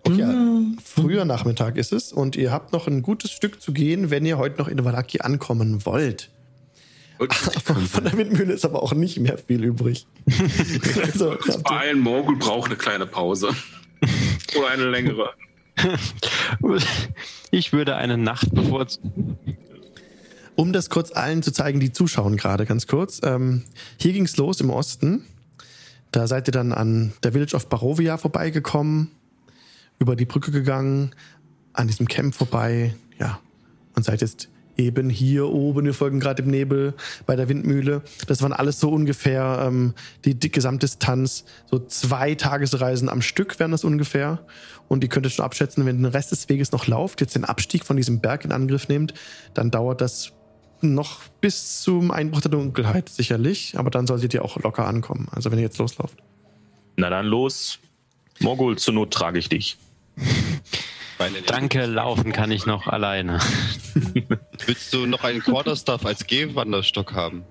okay 0.07 0.19
ja. 0.19 0.63
Früher 0.85 1.25
Nachmittag 1.25 1.77
ist 1.77 1.93
es 1.93 2.13
und 2.13 2.37
ihr 2.37 2.53
habt 2.53 2.73
noch 2.73 2.87
ein 2.87 3.03
gutes 3.03 3.31
Stück 3.33 3.61
zu 3.61 3.73
gehen, 3.73 4.11
wenn 4.11 4.25
ihr 4.27 4.39
heute 4.39 4.59
noch 4.59 4.69
in 4.69 4.85
Valaki 4.85 5.21
ankommen 5.21 5.85
wollt. 5.85 6.31
Von 7.65 8.05
der 8.05 8.17
Windmühle 8.17 8.55
ist 8.55 8.65
aber 8.65 8.83
auch 8.83 8.95
nicht 8.95 9.21
mehr 9.21 9.37
viel 9.37 9.63
übrig. 9.63 10.07
also, 11.03 11.37
Ein 11.65 12.01
Morgul 12.01 12.37
braucht 12.37 12.71
eine 12.71 12.77
kleine 12.77 13.07
Pause. 13.07 13.51
Oder 14.59 14.69
eine 14.69 14.89
längere. 14.91 15.31
Ich 17.53 17.73
würde 17.73 17.97
eine 17.97 18.17
Nacht 18.17 18.55
bevorzugen. 18.55 19.39
Um 20.55 20.73
das 20.73 20.91
kurz 20.91 21.11
allen 21.11 21.43
zu 21.43 21.53
zeigen, 21.53 21.81
die 21.81 21.91
zuschauen 21.91 22.37
gerade 22.37 22.65
ganz 22.67 22.87
kurz. 22.87 23.21
Ähm, 23.25 23.65
hier 23.99 24.13
ging 24.13 24.25
es 24.25 24.37
los 24.37 24.61
im 24.61 24.71
Osten. 24.71 25.25
Da 26.13 26.27
seid 26.27 26.49
ihr 26.49 26.53
dann 26.53 26.73
an 26.73 27.13
der 27.23 27.33
Village 27.33 27.55
of 27.55 27.69
Barovia 27.69 28.17
vorbeigekommen, 28.17 29.11
über 29.99 30.17
die 30.17 30.25
Brücke 30.25 30.51
gegangen, 30.51 31.15
an 31.73 31.87
diesem 31.87 32.09
Camp 32.09 32.35
vorbei, 32.35 32.95
ja, 33.19 33.39
und 33.95 34.05
seid 34.05 34.21
jetzt 34.21 34.49
eben 34.77 35.11
hier 35.11 35.49
oben, 35.49 35.85
wir 35.85 35.95
folgen 35.95 36.21
gerade 36.21 36.43
im 36.43 36.51
Nebel 36.51 36.95
bei 37.27 37.37
der 37.37 37.49
Windmühle. 37.49 38.03
Das 38.27 38.43
waren 38.43 38.53
alles 38.53 38.81
so 38.81 38.91
ungefähr 38.91 39.65
ähm, 39.67 39.95
die, 40.25 40.35
die 40.35 40.51
Gesamtdistanz, 40.51 41.45
so 41.71 41.79
zwei 41.79 42.35
Tagesreisen 42.35 43.09
am 43.09 43.23
Stück 43.23 43.59
wären 43.59 43.73
das 43.73 43.85
ungefähr. 43.85 44.41
Und 44.89 45.05
ihr 45.05 45.11
könntet 45.11 45.33
schon 45.33 45.45
abschätzen, 45.45 45.87
wenn 45.87 45.99
den 45.99 46.07
Rest 46.07 46.33
des 46.33 46.49
Weges 46.49 46.73
noch 46.73 46.87
lauft, 46.87 47.21
jetzt 47.21 47.37
den 47.37 47.45
Abstieg 47.45 47.85
von 47.85 47.97
diesem 47.97 48.21
Berg 48.21 48.45
in 48.45 48.53
Angriff 48.53 48.89
nehmt, 48.89 49.15
dann 49.55 49.71
dauert 49.71 50.01
das 50.01 50.33
noch 50.83 51.21
bis 51.41 51.83
zum 51.83 52.11
Einbruch 52.11 52.41
der 52.41 52.51
Dunkelheit 52.51 53.09
sicherlich, 53.09 53.79
aber 53.79 53.91
dann 53.91 54.07
solltet 54.07 54.35
ihr 54.35 54.45
auch 54.45 54.57
locker 54.59 54.87
ankommen. 54.87 55.29
Also 55.33 55.51
wenn 55.51 55.59
ihr 55.59 55.65
jetzt 55.65 55.79
loslauft. 55.79 56.19
Na 56.97 57.11
dann 57.11 57.27
los. 57.27 57.79
Morgul, 58.41 58.79
zur 58.79 58.95
Not 58.95 59.13
trage 59.13 59.39
ich 59.39 59.49
dich. 59.49 59.77
Danke, 61.47 61.85
laufen 61.85 62.33
kann 62.33 62.51
ich 62.51 62.65
noch 62.65 62.87
alleine. 62.87 63.41
Willst 64.67 64.95
du 64.95 65.07
noch 65.07 65.23
einen 65.23 65.41
Quarterstaff 65.41 66.07
als 66.07 66.27
Gehwanderstock 66.27 67.13
haben? 67.13 67.45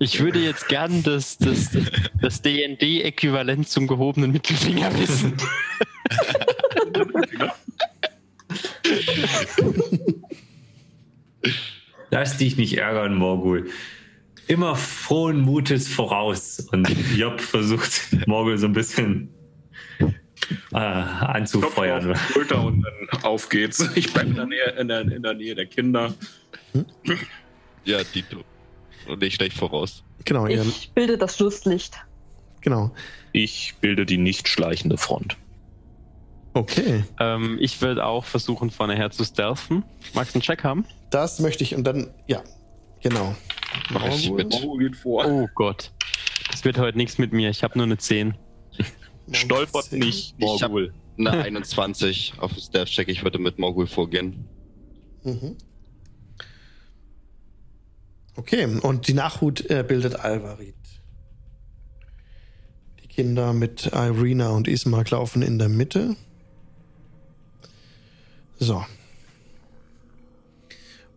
Ich 0.00 0.20
würde 0.20 0.40
jetzt 0.40 0.68
gern 0.68 1.02
das, 1.02 1.38
das, 1.38 1.70
das 2.20 2.42
DND-Äquivalent 2.42 3.68
zum 3.68 3.86
gehobenen 3.86 4.32
Mittelfinger 4.32 4.96
wissen. 4.98 5.36
Lass 12.10 12.36
dich 12.38 12.56
nicht 12.56 12.78
ärgern, 12.78 13.14
Morgul. 13.14 13.68
Immer 14.46 14.76
frohen 14.76 15.40
Mutes 15.40 15.88
voraus. 15.88 16.66
Und 16.72 16.88
Job 17.14 17.40
versucht, 17.40 18.16
Morgul 18.26 18.56
so 18.56 18.66
ein 18.66 18.72
bisschen 18.72 19.28
äh, 20.72 20.76
anzufeuern. 20.76 22.12
auf 22.12 22.26
die 22.28 22.32
Schulter 22.32 22.64
und 22.64 22.82
dann 22.82 23.22
auf 23.24 23.48
geht's. 23.50 23.86
Ich 23.94 24.10
bleibe 24.12 24.30
in, 24.30 24.36
der 24.36 24.46
Nähe- 24.46 24.78
in, 24.80 24.88
der, 24.88 25.00
in 25.02 25.22
der 25.22 25.34
Nähe 25.34 25.54
der 25.54 25.66
Kinder. 25.66 26.14
Ja, 27.84 28.02
Dito. 28.02 28.42
Und 29.06 29.20
nicht 29.20 29.34
schlecht 29.36 29.56
voraus. 29.58 30.02
Genau, 30.24 30.46
Ich 30.46 30.90
bilde 30.92 31.18
das 31.18 31.36
Schlusslicht. 31.36 31.98
genau. 32.62 32.94
Ich 33.32 33.74
bilde 33.82 34.06
die 34.06 34.16
nicht 34.18 34.48
schleichende 34.48 34.96
Front. 34.96 35.36
Okay. 36.54 37.04
ähm, 37.20 37.58
ich 37.60 37.80
würde 37.82 38.04
auch 38.04 38.24
versuchen, 38.24 38.70
vorne 38.70 38.96
her 38.96 39.10
zu 39.10 39.24
stealthen. 39.24 39.84
Magst 40.14 40.34
du 40.34 40.38
einen 40.38 40.42
Check 40.42 40.64
haben? 40.64 40.84
Das 41.10 41.38
möchte 41.40 41.62
ich 41.62 41.74
und 41.74 41.84
dann, 41.84 42.12
ja, 42.26 42.42
genau. 43.00 43.34
Mach 43.90 44.06
ich 44.08 44.30
mit. 44.30 44.54
Oh 45.04 45.48
Gott. 45.54 45.92
Das 46.50 46.64
wird 46.64 46.78
heute 46.78 46.96
nichts 46.98 47.18
mit 47.18 47.32
mir. 47.32 47.50
Ich 47.50 47.62
habe 47.62 47.76
nur 47.78 47.86
eine 47.86 47.98
10. 47.98 48.34
Stolpert 49.32 49.92
nicht, 49.92 50.34
Ich 50.38 50.62
hab- 50.62 50.70
Morgul. 50.70 50.94
Eine 51.18 51.30
21 51.44 52.34
auf 52.38 52.52
den 52.52 52.60
Staff-Check. 52.62 53.08
Ich 53.08 53.22
würde 53.24 53.38
mit 53.38 53.58
Morgul 53.58 53.86
vorgehen. 53.86 54.46
Mhm. 55.24 55.56
Okay, 58.36 58.66
und 58.82 59.08
die 59.08 59.14
Nachhut 59.14 59.68
äh, 59.68 59.84
bildet 59.86 60.16
Alvarit. 60.16 60.76
Die 63.02 63.08
Kinder 63.08 63.52
mit 63.52 63.86
Irina 63.92 64.50
und 64.50 64.68
Ismark 64.68 65.10
laufen 65.10 65.42
in 65.42 65.58
der 65.58 65.68
Mitte. 65.68 66.14
So. 68.58 68.84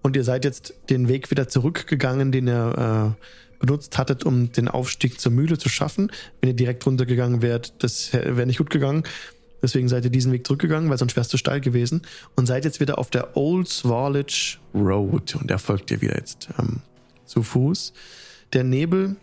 Und 0.02 0.16
ihr 0.16 0.24
seid 0.24 0.46
jetzt 0.46 0.74
den 0.90 1.08
Weg 1.08 1.30
wieder 1.32 1.48
zurückgegangen, 1.48 2.32
den 2.32 2.48
ihr 2.48 3.16
äh, 3.18 3.60
benutzt 3.60 3.98
hattet, 3.98 4.24
um 4.24 4.52
den 4.52 4.68
Aufstieg 4.68 5.20
zur 5.20 5.32
Mühle 5.32 5.58
zu 5.58 5.70
schaffen. 5.70 6.12
Wenn 6.40 6.50
ihr 6.50 6.56
direkt 6.56 6.86
runtergegangen 6.86 7.42
wärt, 7.42 7.74
das 7.84 8.12
wäre 8.14 8.46
nicht 8.46 8.58
gut 8.58 8.72
gegangen. 8.72 9.04
Deswegen 9.62 9.88
seid 9.88 10.04
ihr 10.06 10.12
diesen 10.12 10.32
Weg 10.32 10.48
zurückgegangen, 10.48 10.90
weil 10.90 10.98
sonst 10.98 11.16
wäre 11.16 11.22
es 11.22 11.30
zu 11.30 11.38
steil 11.38 11.62
gewesen. 11.62 12.02
Und 12.36 12.48
seid 12.48 12.66
jetzt 12.66 12.80
wieder 12.80 12.98
auf 12.98 13.12
der 13.12 13.38
Old 13.38 13.68
Swarlich 13.68 14.60
Road. 14.74 15.36
Und 15.36 15.52
da 15.52 15.60
folgt 15.60 15.92
ihr 15.92 16.02
wieder 16.02 16.16
jetzt 16.16 16.50
ähm, 16.58 16.82
zu 17.26 17.44
Fuß. 17.44 17.94
Der 18.54 18.64
Nebel 18.64 19.18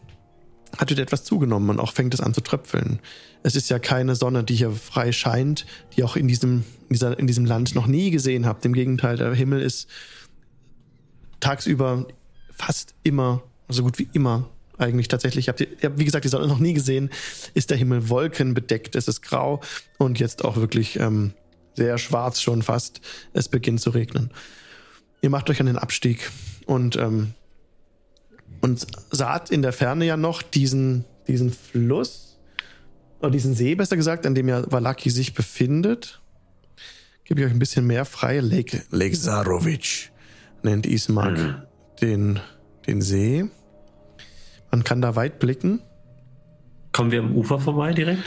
hat 0.76 0.90
wieder 0.90 1.02
etwas 1.02 1.24
zugenommen 1.24 1.70
und 1.70 1.80
auch 1.80 1.92
fängt 1.92 2.14
es 2.14 2.20
an 2.20 2.34
zu 2.34 2.40
tröpfeln. 2.40 3.00
Es 3.42 3.56
ist 3.56 3.70
ja 3.70 3.78
keine 3.78 4.14
Sonne, 4.14 4.44
die 4.44 4.56
hier 4.56 4.70
frei 4.70 5.12
scheint, 5.12 5.66
die 5.96 6.04
auch 6.04 6.16
in 6.16 6.28
diesem, 6.28 6.64
dieser, 6.90 7.18
in 7.18 7.26
diesem 7.26 7.46
Land 7.46 7.74
noch 7.74 7.86
nie 7.86 8.10
gesehen 8.10 8.46
habt. 8.46 8.64
Im 8.64 8.72
Gegenteil, 8.72 9.16
der 9.16 9.32
Himmel 9.34 9.62
ist 9.62 9.88
tagsüber 11.40 12.06
fast 12.50 12.94
immer, 13.02 13.42
so 13.68 13.82
gut 13.82 13.98
wie 13.98 14.08
immer 14.12 14.50
eigentlich 14.76 15.08
tatsächlich. 15.08 15.48
Habt 15.48 15.60
ihr, 15.60 15.68
wie 15.96 16.04
gesagt, 16.04 16.24
die 16.24 16.28
Sonne 16.28 16.46
noch 16.46 16.58
nie 16.58 16.74
gesehen, 16.74 17.10
ist 17.54 17.70
der 17.70 17.76
Himmel 17.76 18.08
wolkenbedeckt, 18.08 18.94
es 18.96 19.08
ist 19.08 19.22
grau 19.22 19.60
und 19.98 20.20
jetzt 20.20 20.44
auch 20.44 20.56
wirklich 20.56 20.98
ähm, 20.98 21.32
sehr 21.74 21.98
schwarz 21.98 22.40
schon 22.40 22.62
fast. 22.62 23.00
Es 23.32 23.48
beginnt 23.48 23.80
zu 23.80 23.90
regnen. 23.90 24.30
Ihr 25.20 25.30
macht 25.30 25.50
euch 25.50 25.60
an 25.60 25.66
den 25.66 25.78
Abstieg 25.78 26.30
und, 26.66 26.96
ähm, 26.96 27.34
und 28.60 28.86
saht 29.10 29.50
in 29.50 29.62
der 29.62 29.72
Ferne 29.72 30.04
ja 30.06 30.16
noch 30.16 30.42
diesen, 30.42 31.04
diesen 31.26 31.50
Fluss, 31.52 32.38
oder 33.20 33.30
diesen 33.30 33.54
See 33.54 33.74
besser 33.74 33.96
gesagt, 33.96 34.26
an 34.26 34.34
dem 34.34 34.48
ja 34.48 34.70
Valaki 34.70 35.10
sich 35.10 35.34
befindet. 35.34 36.20
Gebe 37.24 37.40
ich 37.40 37.46
euch 37.46 37.52
ein 37.52 37.58
bisschen 37.58 37.86
mehr 37.86 38.04
frei. 38.04 38.38
Lake, 38.40 38.82
Lake 38.90 39.18
Zarovic 39.18 40.10
nennt 40.62 40.86
Ismark 40.86 41.66
den, 42.00 42.40
den 42.86 43.02
See. 43.02 43.44
Man 44.70 44.84
kann 44.84 45.02
da 45.02 45.16
weit 45.16 45.38
blicken. 45.40 45.80
Kommen 46.92 47.10
wir 47.10 47.20
am 47.20 47.34
Ufer 47.36 47.58
vorbei 47.58 47.92
direkt? 47.92 48.22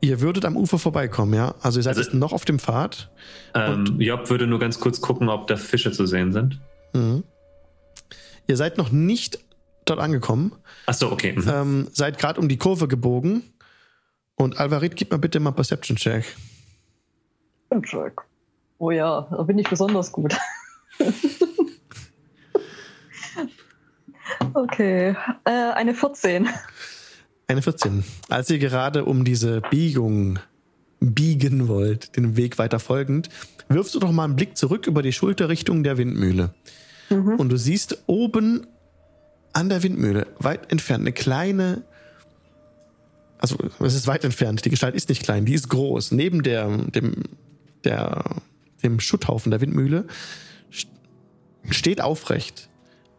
Ihr 0.00 0.20
würdet 0.20 0.44
am 0.44 0.56
Ufer 0.56 0.78
vorbeikommen, 0.78 1.34
ja. 1.34 1.54
Also 1.60 1.80
ihr 1.80 1.82
seid 1.82 1.96
Also- 1.96 2.10
jetzt 2.10 2.14
noch 2.14 2.32
auf 2.32 2.44
dem 2.44 2.58
Pfad. 2.58 3.10
Ähm, 3.54 3.98
Job 3.98 4.30
würde 4.30 4.46
nur 4.46 4.58
ganz 4.60 4.78
kurz 4.78 5.00
gucken, 5.00 5.28
ob 5.28 5.46
da 5.48 5.56
Fische 5.56 5.90
zu 5.90 6.06
sehen 6.06 6.32
sind. 6.32 6.60
Mhm. 6.92 7.24
Ihr 8.46 8.56
seid 8.56 8.78
noch 8.78 8.92
nicht 8.92 9.38
dort 9.90 10.00
angekommen. 10.00 10.52
Achso, 10.86 11.10
okay. 11.10 11.32
Mhm. 11.32 11.48
Ähm, 11.48 11.88
seid 11.92 12.18
gerade 12.18 12.40
um 12.40 12.48
die 12.48 12.58
Kurve 12.58 12.88
gebogen. 12.88 13.42
Und 14.34 14.58
Alvarit, 14.60 14.96
gib 14.96 15.10
mal 15.10 15.18
bitte 15.18 15.40
mal 15.40 15.50
Perception 15.52 15.96
Check. 15.96 16.24
Check. 17.82 18.22
Oh 18.78 18.90
ja, 18.90 19.26
da 19.30 19.42
bin 19.42 19.58
ich 19.58 19.68
besonders 19.68 20.12
gut. 20.12 20.36
okay, 24.54 25.16
äh, 25.44 25.50
eine 25.50 25.94
14. 25.94 26.48
Eine 27.48 27.62
14. 27.62 28.04
Als 28.28 28.50
ihr 28.50 28.58
gerade 28.58 29.04
um 29.04 29.24
diese 29.24 29.60
Biegung 29.62 30.38
biegen 31.00 31.66
wollt, 31.68 32.16
den 32.16 32.36
Weg 32.36 32.58
weiter 32.58 32.78
folgend, 32.78 33.28
wirfst 33.68 33.94
du 33.94 33.98
doch 33.98 34.12
mal 34.12 34.24
einen 34.24 34.36
Blick 34.36 34.56
zurück 34.56 34.86
über 34.86 35.02
die 35.02 35.12
Schulter 35.12 35.48
Richtung 35.48 35.82
der 35.82 35.98
Windmühle. 35.98 36.54
Mhm. 37.10 37.34
Und 37.36 37.48
du 37.48 37.56
siehst 37.56 38.04
oben 38.06 38.66
an 39.52 39.68
der 39.68 39.82
Windmühle, 39.82 40.26
weit 40.38 40.70
entfernt, 40.70 41.02
eine 41.02 41.12
kleine. 41.12 41.82
Also, 43.38 43.56
es 43.80 43.94
ist 43.94 44.06
weit 44.06 44.24
entfernt. 44.24 44.64
Die 44.64 44.70
Gestalt 44.70 44.94
ist 44.94 45.08
nicht 45.08 45.22
klein, 45.22 45.44
die 45.44 45.54
ist 45.54 45.68
groß. 45.68 46.12
Neben 46.12 46.42
der, 46.42 46.68
dem, 46.76 47.24
der, 47.84 48.42
dem 48.82 49.00
Schutthaufen 49.00 49.50
der 49.50 49.60
Windmühle 49.60 50.06
st- 50.72 50.88
steht 51.70 52.00
aufrecht 52.00 52.68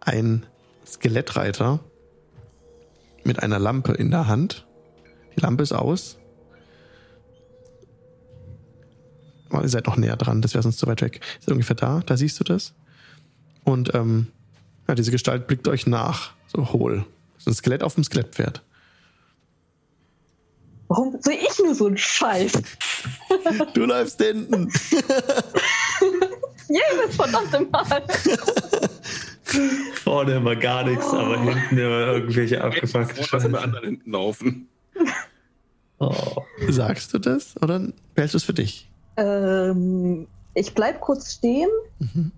ein 0.01 0.45
Skelettreiter 0.85 1.80
mit 3.23 3.41
einer 3.41 3.60
Lampe 3.60 3.93
in 3.93 4.11
der 4.11 4.27
Hand. 4.27 4.65
Die 5.35 5.41
Lampe 5.41 5.64
ist 5.64 5.72
aus. 5.72 6.18
Ihr 9.51 9.68
seid 9.69 9.88
noch 9.88 9.97
näher 9.97 10.15
dran, 10.15 10.41
das 10.41 10.53
wäre 10.53 10.61
sonst 10.64 10.77
zu 10.77 10.88
weit 10.88 11.01
weg. 11.01 11.22
Ist 11.39 11.49
ungefähr 11.51 11.76
da, 11.76 12.01
da 12.06 12.18
siehst 12.18 12.39
du 12.39 12.43
das. 12.43 12.76
Und 13.64 13.93
ähm, 13.95 14.27
ja, 14.90 14.95
diese 14.95 15.11
Gestalt 15.11 15.45
blickt 15.45 15.68
euch 15.68 15.86
nach, 15.86 16.32
so 16.48 16.74
hohl. 16.74 17.06
Das 17.36 17.44
ist 17.44 17.48
ein 17.48 17.53
Skelett 17.53 17.84
auf 17.84 17.94
dem 17.94 18.03
Skelettpferd. 18.03 18.64
Warum 20.88 21.16
soll 21.22 21.36
ich 21.36 21.60
nur 21.60 21.76
so 21.76 21.86
einen 21.88 21.98
Scheiß? 21.98 22.53
Du 23.76 23.86
läufst 23.86 24.20
hinten. 24.22 24.72
Jedes 26.68 27.16
verdammte 27.16 27.61
Mal. 27.72 28.03
Vorne 30.03 30.34
immer 30.34 30.56
gar 30.56 30.84
nichts, 30.84 31.06
aber 31.06 31.40
hinten 31.40 31.78
immer 31.78 32.07
irgendwelche 32.14 32.61
abgefuckten 32.64 33.24
Scheiße. 33.24 33.60
anderen 33.60 33.86
hinten 33.86 34.11
laufen. 34.11 34.68
Oh. 35.99 36.41
Sagst 36.68 37.14
du 37.14 37.20
das 37.20 37.56
oder 37.61 37.80
behältst 38.16 38.34
du 38.34 38.38
es 38.38 38.44
für 38.44 38.53
dich? 38.53 38.90
Ähm, 39.18 40.28
ich 40.56 40.74
bleib 40.74 40.99
kurz 41.02 41.34
stehen, 41.34 41.70
Mhm. 41.99 42.32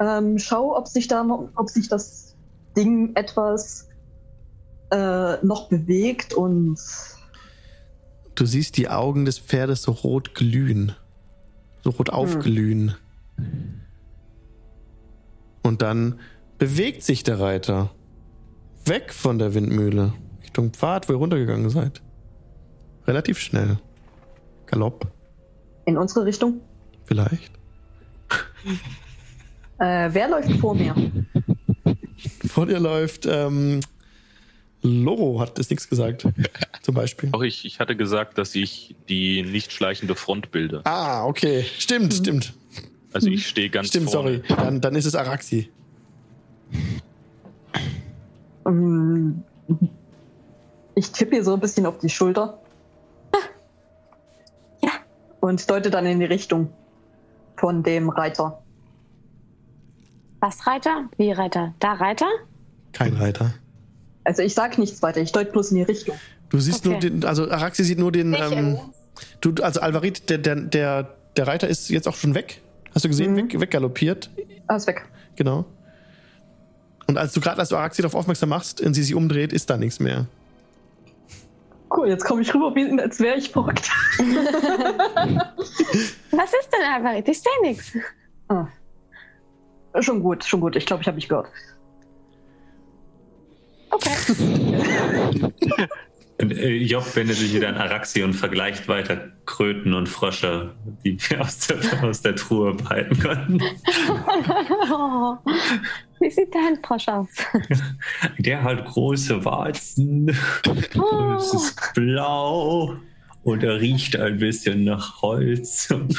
Ähm, 0.00 0.38
schau, 0.38 0.76
ob 0.76 0.88
sich 0.88 1.08
da 1.08 1.24
noch, 1.24 1.48
ob 1.56 1.70
sich 1.70 1.88
das 1.88 2.34
Ding 2.76 3.14
etwas 3.16 3.88
äh, 4.90 5.44
noch 5.44 5.68
bewegt 5.68 6.34
und 6.34 6.78
Du 8.34 8.44
siehst 8.44 8.76
die 8.76 8.90
Augen 8.90 9.24
des 9.24 9.38
Pferdes 9.38 9.82
so 9.82 9.92
rot 9.92 10.34
glühen. 10.34 10.94
So 11.82 11.90
rot 11.90 12.10
aufglühen. 12.10 12.94
Und 15.62 15.80
dann 15.80 16.20
bewegt 16.58 17.02
sich 17.02 17.22
der 17.22 17.40
Reiter. 17.40 17.90
Weg 18.84 19.14
von 19.14 19.38
der 19.38 19.54
Windmühle. 19.54 20.12
Richtung 20.42 20.70
Pfad, 20.70 21.08
wo 21.08 21.14
ihr 21.14 21.18
runtergegangen 21.18 21.70
seid. 21.70 22.02
Relativ 23.06 23.38
schnell. 23.38 23.78
Galopp, 24.66 25.06
in 25.86 25.96
unsere 25.96 26.26
Richtung. 26.26 26.60
vielleicht. 27.04 27.52
Äh, 29.78 30.08
wer 30.12 30.28
läuft 30.28 30.52
vor 30.60 30.74
mir? 30.74 30.94
Vor 32.46 32.66
dir 32.66 32.80
läuft, 32.80 33.26
ähm, 33.26 33.80
Loro 34.82 35.40
hat 35.40 35.58
das 35.58 35.68
nichts 35.70 35.88
gesagt. 35.88 36.26
Zum 36.82 36.94
Beispiel. 36.94 37.30
Auch 37.32 37.42
ich, 37.42 37.64
ich 37.64 37.80
hatte 37.80 37.96
gesagt, 37.96 38.38
dass 38.38 38.54
ich 38.54 38.94
die 39.08 39.42
nicht 39.42 39.72
schleichende 39.72 40.14
Front 40.14 40.50
bilde. 40.50 40.80
Ah, 40.84 41.24
okay. 41.26 41.64
Stimmt, 41.78 42.14
stimmt. 42.14 42.54
Also 43.12 43.28
ich 43.28 43.46
stehe 43.48 43.70
ganz 43.70 43.88
Stimmt, 43.88 44.10
vorne. 44.10 44.42
sorry. 44.46 44.60
Dann, 44.60 44.80
dann 44.80 44.94
ist 44.94 45.06
es 45.06 45.14
Araxi. 45.14 45.70
Ähm, 48.66 49.42
ich 50.94 51.10
tippe 51.12 51.36
ihr 51.36 51.44
so 51.44 51.54
ein 51.54 51.60
bisschen 51.60 51.86
auf 51.86 51.98
die 51.98 52.08
Schulter. 52.08 52.58
Ja. 54.82 54.90
Und 55.40 55.68
deute 55.70 55.90
dann 55.90 56.06
in 56.06 56.20
die 56.20 56.26
Richtung 56.26 56.70
von 57.56 57.82
dem 57.82 58.08
Reiter. 58.10 58.62
Was 60.40 60.66
Reiter? 60.66 61.08
Wie 61.16 61.32
Reiter? 61.32 61.74
Da 61.80 61.92
Reiter? 61.94 62.26
Kein 62.92 63.14
Reiter. 63.14 63.54
Also 64.24 64.42
ich 64.42 64.54
sag 64.54 64.76
nichts 64.78 65.02
weiter, 65.02 65.20
ich 65.20 65.32
deute 65.32 65.52
bloß 65.52 65.70
in 65.70 65.76
die 65.78 65.82
Richtung. 65.84 66.16
Du 66.48 66.58
siehst 66.58 66.84
nur 66.84 66.96
Okay. 66.96 67.10
den, 67.10 67.24
also 67.24 67.50
Araxi 67.50 67.84
sieht 67.84 67.98
nur 67.98 68.12
den, 68.12 68.34
ähm, 68.34 68.78
du, 69.40 69.52
also 69.62 69.80
Alvarit, 69.80 70.28
der, 70.30 70.38
der, 70.38 70.56
der, 70.56 71.14
der 71.36 71.46
Reiter 71.46 71.68
ist 71.68 71.88
jetzt 71.90 72.06
auch 72.08 72.16
schon 72.16 72.34
weg. 72.34 72.60
Hast 72.94 73.04
du 73.04 73.08
gesehen? 73.08 73.32
Mhm. 73.32 73.36
Weg, 73.36 73.60
weggaloppiert. 73.60 74.30
Alles 74.66 74.86
weg. 74.86 75.04
Genau. 75.36 75.64
Und 77.06 77.18
als 77.18 77.32
du 77.32 77.40
gerade 77.40 77.58
als 77.60 77.68
du 77.68 77.76
Araxi 77.76 78.02
darauf 78.02 78.14
aufmerksam 78.16 78.48
machst 78.48 78.80
und 78.80 78.94
sie 78.94 79.02
sich 79.02 79.14
umdreht, 79.14 79.52
ist 79.52 79.70
da 79.70 79.76
nichts 79.76 80.00
mehr. 80.00 80.26
Cool, 81.96 82.08
jetzt 82.08 82.24
komme 82.24 82.42
ich 82.42 82.52
rüber, 82.52 82.74
wie, 82.74 83.00
als 83.00 83.20
wäre 83.20 83.36
ich 83.36 83.48
verrückt. 83.50 83.88
Was 86.32 86.50
ist 86.52 86.70
denn 86.72 86.82
Alvarit? 86.94 87.28
Ich 87.28 87.40
sehe 87.40 87.52
nichts. 87.62 87.92
Ah. 88.48 88.66
Schon 90.00 90.22
gut, 90.22 90.44
schon 90.44 90.60
gut. 90.60 90.76
Ich 90.76 90.86
glaube, 90.86 91.02
ich 91.02 91.06
habe 91.08 91.16
mich 91.16 91.28
gehört. 91.28 91.48
Okay. 93.90 94.10
Und, 96.38 96.52
äh, 96.52 96.76
Job 96.76 97.04
wendet 97.16 97.36
sich 97.36 97.54
wieder 97.54 97.68
an 97.68 97.76
Araxi 97.76 98.22
und 98.22 98.34
vergleicht 98.34 98.88
weiter 98.88 99.32
Kröten 99.46 99.94
und 99.94 100.06
Frösche, 100.06 100.74
die 101.02 101.18
wir 101.18 101.40
aus 101.40 101.66
der, 101.66 102.04
aus 102.04 102.20
der 102.20 102.36
Truhe 102.36 102.74
behalten 102.74 103.18
konnten. 103.18 103.58
Oh, 104.92 105.36
wie 106.20 106.30
sieht 106.30 106.54
dein 106.54 106.78
Frosch 106.84 107.08
aus? 107.08 107.28
Der 108.38 108.62
hat 108.62 108.84
große 108.84 109.44
Warzen, 109.46 110.36
Oh, 110.98 111.36
es 111.38 111.54
ist 111.54 111.94
blau 111.94 112.96
und 113.42 113.62
er 113.62 113.80
riecht 113.80 114.16
ein 114.16 114.36
bisschen 114.38 114.84
nach 114.84 115.22
Holz. 115.22 115.88
meine 115.88 116.10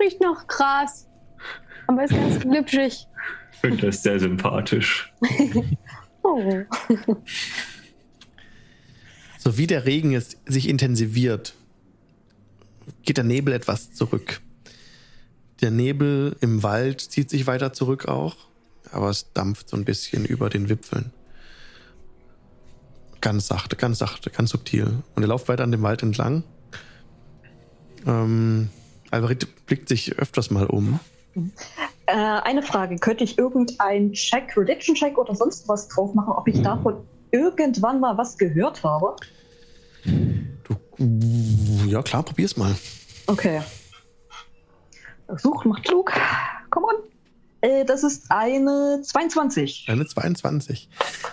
riecht 0.00 0.22
nach 0.22 0.46
Gras. 0.46 1.06
Aber 1.86 2.04
ist 2.04 2.12
ganz 2.12 2.40
glitschig. 2.40 3.06
Ich 3.52 3.58
finde 3.58 3.86
das 3.86 4.02
sehr 4.02 4.18
sympathisch. 4.20 5.12
Oh. 6.28 6.64
So 9.38 9.56
wie 9.58 9.68
der 9.68 9.86
Regen 9.86 10.10
jetzt 10.10 10.38
sich 10.44 10.68
intensiviert, 10.68 11.54
geht 13.04 13.16
der 13.16 13.22
Nebel 13.22 13.54
etwas 13.54 13.92
zurück. 13.92 14.40
Der 15.60 15.70
Nebel 15.70 16.36
im 16.40 16.64
Wald 16.64 17.00
zieht 17.00 17.30
sich 17.30 17.46
weiter 17.46 17.72
zurück 17.72 18.08
auch, 18.08 18.34
aber 18.90 19.08
es 19.08 19.32
dampft 19.34 19.68
so 19.68 19.76
ein 19.76 19.84
bisschen 19.84 20.24
über 20.24 20.50
den 20.50 20.68
Wipfeln. 20.68 21.12
Ganz 23.20 23.46
sachte, 23.46 23.76
ganz 23.76 23.98
sachte, 23.98 24.30
ganz 24.30 24.50
subtil. 24.50 25.04
Und 25.14 25.22
er 25.22 25.28
lauft 25.28 25.48
weiter 25.48 25.62
an 25.62 25.70
dem 25.70 25.82
Wald 25.82 26.02
entlang. 26.02 26.42
Ähm, 28.04 28.68
Alvarit 29.12 29.66
blickt 29.66 29.88
sich 29.88 30.18
öfters 30.18 30.50
mal 30.50 30.66
um. 30.66 30.98
Äh, 32.06 32.12
eine 32.14 32.62
Frage: 32.62 32.96
Könnte 32.96 33.24
ich 33.24 33.38
irgendeinen 33.38 34.12
Check, 34.12 34.56
Religion-Check 34.56 35.18
oder 35.18 35.34
sonst 35.34 35.68
was 35.68 35.88
drauf 35.88 36.14
machen, 36.14 36.32
ob 36.32 36.48
ich 36.48 36.62
davon 36.62 36.96
irgendwann 37.30 38.00
mal 38.00 38.16
was 38.16 38.38
gehört 38.38 38.82
habe? 38.82 39.16
Du, 40.04 40.76
ja 41.86 42.02
klar, 42.02 42.22
probier's 42.22 42.56
mal. 42.56 42.74
Okay. 43.26 43.62
Such, 45.36 45.64
macht 45.64 45.84
klug. 45.84 46.12
Come 46.70 46.86
on. 46.86 46.94
Äh, 47.60 47.84
das 47.84 48.04
ist 48.04 48.24
eine 48.28 49.00
22. 49.02 49.86
Eine 49.88 50.06
22. 50.06 50.88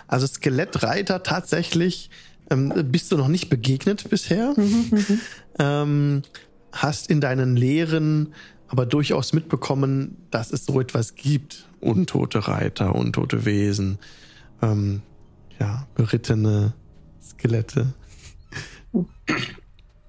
Also 0.07 0.27
Skelettreiter 0.27 1.23
tatsächlich 1.23 2.09
ähm, 2.49 2.73
bist 2.91 3.11
du 3.11 3.17
noch 3.17 3.27
nicht 3.27 3.49
begegnet 3.49 4.09
bisher. 4.09 4.55
ähm, 5.59 6.23
hast 6.71 7.09
in 7.09 7.21
deinen 7.21 7.55
Lehren 7.55 8.33
aber 8.73 8.87
durchaus 8.87 9.33
mitbekommen, 9.33 10.17
dass 10.31 10.51
es 10.51 10.65
so 10.65 10.81
etwas 10.81 11.13
gibt. 11.13 11.69
Untote 11.79 12.47
Reiter, 12.47 12.95
untote 12.95 13.45
Wesen, 13.45 13.99
ähm, 14.63 15.03
ja, 15.59 15.87
berittene 15.95 16.73
Skelette. 17.21 17.93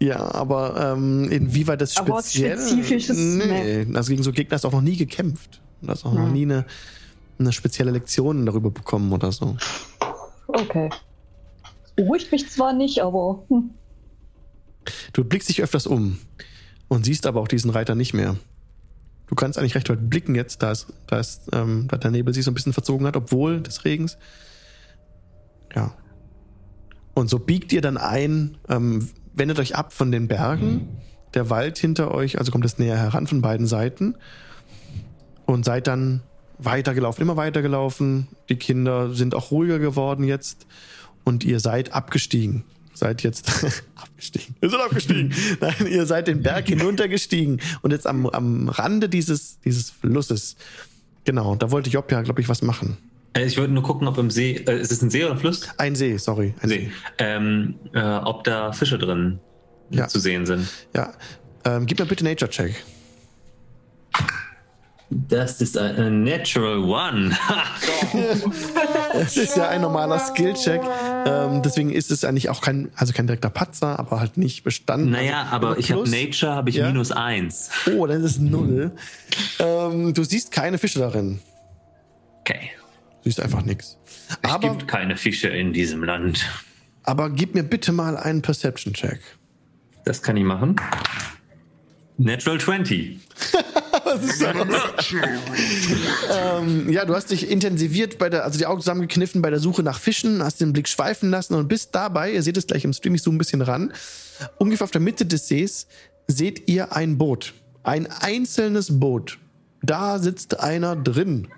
Ja, 0.01 0.35
aber 0.35 0.93
ähm, 0.93 1.31
inwieweit 1.31 1.81
das 1.81 1.97
Aber 1.97 2.21
speziell... 2.21 2.59
Spezifisches, 2.59 3.17
nee, 3.17 3.87
also 3.95 4.11
gegen 4.11 4.23
so 4.23 4.33
Gegner 4.33 4.57
hast 4.57 4.65
du 4.65 4.69
auch 4.69 4.73
noch 4.73 4.83
nie 4.83 4.97
gekämpft. 4.97 5.63
Du 5.81 5.89
hast 5.89 6.05
auch 6.05 6.13
noch 6.13 6.27
Hm. 6.27 6.33
nie 6.33 6.43
eine, 6.43 6.67
eine 7.39 7.53
spezielle 7.53 7.91
Lektion 7.93 8.45
darüber 8.45 8.71
bekommen 8.71 9.11
oder 9.13 9.33
so. 9.33 9.57
Okay. 10.49 10.91
Beruhigt 11.97 12.33
mich 12.33 12.51
zwar 12.51 12.75
nicht, 12.75 13.01
aber. 13.01 13.45
Hm. 13.49 13.71
Du 15.15 15.25
blickst 15.25 15.49
dich 15.49 15.63
öfters 15.63 15.87
um 15.87 16.19
und 16.89 17.07
siehst 17.07 17.25
aber 17.25 17.41
auch 17.41 17.49
diesen 17.49 17.71
Reiter 17.71 17.95
nicht 17.95 18.13
mehr. 18.13 18.37
Du 19.35 19.41
kannst 19.41 19.59
eigentlich 19.59 19.75
recht 19.75 19.91
weit 19.91 20.09
blicken 20.09 20.37
jetzt, 20.37 20.63
da, 20.63 20.71
ist, 20.71 20.87
da, 21.09 21.19
ist, 21.19 21.49
ähm, 21.53 21.89
da 21.89 21.97
der 21.97 22.13
Nebel 22.13 22.33
sich 22.33 22.45
so 22.45 22.53
ein 22.53 22.55
bisschen 22.55 22.73
verzogen 22.73 23.05
hat, 23.05 23.17
obwohl 23.17 23.61
des 23.61 23.85
Regens. 23.85 24.17
Ja. 25.75 25.93
Und 27.15 27.29
so 27.29 27.41
biegt 27.41 27.73
ihr 27.73 27.81
dann 27.81 27.97
ein, 27.97 28.59
ähm, 28.69 29.09
wendet 29.35 29.59
euch 29.59 29.75
ab 29.75 29.93
von 29.93 30.13
den 30.13 30.29
Bergen, 30.29 31.01
der 31.35 31.51
Wald 31.51 31.79
hinter 31.79 32.15
euch, 32.15 32.39
also 32.39 32.53
kommt 32.53 32.65
es 32.65 32.79
näher 32.79 32.97
heran 32.97 33.27
von 33.27 33.41
beiden 33.41 33.67
Seiten 33.67 34.15
und 35.47 35.65
seid 35.65 35.89
dann 35.89 36.21
weitergelaufen, 36.59 37.21
immer 37.21 37.37
weitergelaufen. 37.37 38.29
Die 38.49 38.55
Kinder 38.55 39.15
sind 39.15 39.35
auch 39.35 39.51
ruhiger 39.51 39.81
geworden 39.81 40.23
jetzt 40.23 40.65
und 41.25 41.43
ihr 41.43 41.59
seid 41.59 41.93
abgestiegen. 41.93 42.63
Seid 42.95 43.23
jetzt 43.23 43.51
abgestiegen. 43.97 44.55
Ihr 44.61 44.71
seid 44.71 44.81
abgestiegen. 44.81 45.35
Nein, 45.61 45.75
ihr 45.91 46.07
seid 46.07 46.29
den 46.29 46.43
Berg 46.43 46.69
hinuntergestiegen 46.69 47.61
und 47.83 47.91
jetzt 47.91 48.07
am, 48.07 48.27
am 48.29 48.69
Rande 48.69 49.09
dieses, 49.09 49.59
dieses 49.61 49.91
Flusses. 49.91 50.57
Genau, 51.25 51.57
da 51.57 51.71
wollte 51.71 51.91
Job 51.91 52.11
ja, 52.13 52.23
glaube 52.23 52.41
ich, 52.41 52.49
was 52.49 52.63
machen. 52.63 52.97
Äh, 53.33 53.47
Ich 53.47 53.59
wollte 53.59 53.73
nur 53.73 53.83
gucken, 53.83 54.07
ob 54.07 54.17
im 54.19 54.31
See, 54.31 54.53
äh, 54.67 54.81
ist 54.81 54.93
es 54.93 55.03
ein 55.03 55.11
See 55.11 55.25
oder 55.25 55.33
ein 55.35 55.39
Fluss? 55.41 55.69
Ein 55.79 55.97
See, 55.97 56.17
sorry. 56.19 56.55
Ein 56.61 56.69
See. 56.69 56.91
Ähm, 57.19 57.75
äh, 57.93 58.01
ob 58.01 58.45
da 58.45 58.73
Fische 58.73 58.99
drin 58.99 59.41
Ja. 59.91 60.07
zu 60.07 60.21
sehen 60.21 60.47
sind. 60.47 60.69
Ja. 60.95 61.13
Ähm, 61.65 61.87
gib 61.87 61.99
mir 61.99 62.07
bitte 62.07 62.23
Nature-Check. 62.25 62.75
Das 65.11 65.61
ist 65.61 65.77
ein, 65.79 66.25
Natural 66.25 66.79
One. 66.79 67.37
Es 69.15 69.37
ist 69.37 69.57
ja 69.57 69.69
ein 69.69 69.81
normaler 69.83 70.19
Skill-Check. 70.19 70.81
Ähm, 71.27 71.63
deswegen 71.63 71.91
ist 71.91 72.11
es 72.11 72.25
eigentlich 72.25 72.49
auch 72.51 72.61
kein, 72.61 72.91
also 72.97 73.13
kein 73.13 73.27
direkter 73.27 73.51
Patzer, 73.51 73.99
aber 73.99 74.21
halt 74.21 74.37
nicht 74.37 74.63
bestanden. 74.65 75.11
naja, 75.11 75.43
also, 75.43 75.55
aber 75.55 75.79
ich 75.79 75.91
habe 75.93 76.09
Nature, 76.09 76.55
habe 76.55 76.71
ich 76.71 76.77
Ja. 76.77 76.89
minus 76.89 77.13
eins. 77.13 77.71
Oh, 77.97 78.07
dann 78.07 78.23
ist 78.23 78.33
es 78.33 78.39
null. 78.39 78.93
Ähm, 79.59 80.13
du 80.15 80.25
siehst 80.25 80.51
keine 80.53 80.79
Fische 80.79 80.99
darin. 80.99 81.41
Okay. 82.41 82.71
Du 83.23 83.31
siehst 83.31 83.41
einfach 83.41 83.63
nichts. 83.63 83.97
Es 84.43 84.61
gibt 84.61 84.87
keine 84.89 85.17
Fische 85.17 85.49
in 85.49 85.73
diesem 85.73 86.05
Land. 86.05 86.45
aber 87.05 87.31
gib 87.31 87.55
mir 87.55 87.63
bitte 87.63 87.93
mal 87.93 88.17
einen 88.17 88.43
Perception-Check. 88.43 89.21
Das 90.05 90.21
kann 90.23 90.37
ich 90.37 90.45
machen. 90.45 90.77
Natural 92.19 92.61
20. 92.61 93.19
Ähm, 96.33 96.91
ja, 96.91 97.05
du 97.05 97.15
hast 97.15 97.31
dich 97.31 97.51
intensiviert 97.51 98.19
bei 98.19 98.29
der, 98.29 98.45
also 98.45 98.59
die 98.59 98.67
Augen 98.67 98.81
zusammengekniffen 98.81 99.43
bei 99.43 99.51
der 99.51 99.59
Suche 99.59 99.83
nach 99.83 99.99
Fischen, 99.99 100.43
hast 100.43 100.61
den 100.61 100.73
Blick 100.73 100.89
schweifen 100.89 101.31
lassen 101.31 101.55
und 101.55 101.69
bist 101.69 101.95
dabei, 101.95 102.33
ihr 102.33 102.43
seht 102.43 102.57
es 102.57 102.67
gleich 102.67 102.85
im 102.85 102.93
Stream, 102.93 103.15
ich 103.15 103.23
zoome 103.23 103.37
ein 103.37 103.39
bisschen 103.39 103.63
ran, 103.63 103.93
ungefähr 104.59 104.85
auf 104.85 104.91
der 104.91 105.01
Mitte 105.01 105.27
des 105.27 105.49
Sees 105.49 105.87
seht 106.27 106.69
ihr 106.69 106.95
ein 106.95 107.19
Boot. 107.19 107.55
Ein 107.83 108.07
einzelnes 108.07 108.99
Boot. 108.99 109.39
Da 109.83 110.19
sitzt 110.19 110.61
einer 110.61 110.97
drin. 110.97 111.49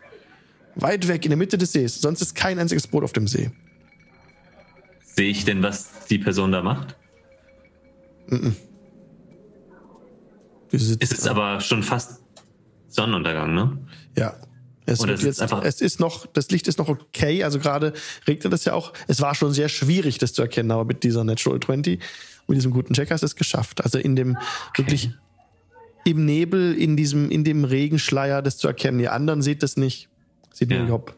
Weit 0.74 1.08
weg 1.08 1.24
in 1.24 1.30
der 1.30 1.38
Mitte 1.38 1.56
des 1.56 1.72
Sees. 1.72 2.00
Sonst 2.00 2.20
ist 2.20 2.34
kein 2.34 2.58
einziges 2.58 2.86
Boot 2.86 3.04
auf 3.04 3.12
dem 3.12 3.28
See. 3.28 3.50
Sehe 5.04 5.30
ich 5.30 5.44
denn, 5.44 5.62
was 5.62 5.88
die 6.10 6.18
Person 6.18 6.52
da 6.52 6.62
macht? 6.62 6.96
Die 10.72 10.78
sitzt 10.78 11.02
Es 11.02 11.12
ist 11.12 11.28
aber 11.28 11.60
schon 11.60 11.82
fast 11.82 12.20
Sonnenuntergang, 12.96 13.54
ne? 13.54 13.78
Ja. 14.16 14.34
Es, 14.88 15.00
es 15.02 15.10
ist 15.10 15.22
jetzt, 15.22 15.42
einfach- 15.42 15.64
es 15.64 15.80
ist 15.80 15.98
noch, 16.00 16.26
das 16.26 16.50
Licht 16.50 16.68
ist 16.68 16.78
noch 16.78 16.88
okay. 16.88 17.42
Also 17.44 17.58
gerade 17.58 17.92
regnet 18.28 18.52
es 18.52 18.64
ja 18.64 18.72
auch. 18.72 18.92
Es 19.08 19.20
war 19.20 19.34
schon 19.34 19.52
sehr 19.52 19.68
schwierig, 19.68 20.18
das 20.18 20.32
zu 20.32 20.42
erkennen, 20.42 20.70
aber 20.70 20.84
mit 20.84 21.02
dieser 21.02 21.24
Natural 21.24 21.58
20, 21.58 22.00
mit 22.46 22.56
diesem 22.56 22.70
guten 22.70 22.94
Check 22.94 23.10
hast 23.10 23.22
du 23.22 23.26
es 23.26 23.34
geschafft. 23.34 23.82
Also 23.84 23.98
in 23.98 24.14
dem 24.14 24.36
wirklich 24.76 25.10
im 26.04 26.24
Nebel, 26.24 26.72
in 26.74 26.96
diesem, 26.96 27.30
in 27.30 27.42
dem 27.42 27.64
Regenschleier 27.64 28.42
das 28.42 28.58
zu 28.58 28.68
erkennen. 28.68 29.00
Ihr 29.00 29.12
anderen 29.12 29.42
seht 29.42 29.64
das 29.64 29.76
nicht. 29.76 30.08
Seht 30.52 30.70
nur 30.70 30.78
Ja. 30.78 30.86
Job. 30.86 31.16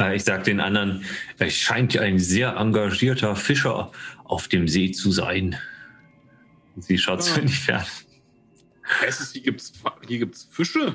Äh, 0.00 0.16
Ich 0.16 0.24
sag 0.24 0.42
den 0.42 0.58
anderen, 0.58 1.04
es 1.38 1.54
scheint 1.54 1.96
ein 1.96 2.18
sehr 2.18 2.56
engagierter 2.56 3.36
Fischer 3.36 3.92
auf 4.24 4.48
dem 4.48 4.66
See 4.66 4.90
zu 4.90 5.12
sein. 5.12 5.54
Sie 6.76 6.98
schaut 6.98 7.22
zu 7.22 7.34
Ah. 7.34 7.38
in 7.38 7.46
die 7.46 7.52
Ferne. 7.52 7.86
Heißt 9.00 9.20
es, 9.20 9.32
hier 9.32 9.42
gibt's, 9.42 9.72
hier 10.06 10.18
gibt's 10.18 10.48
Fische? 10.50 10.94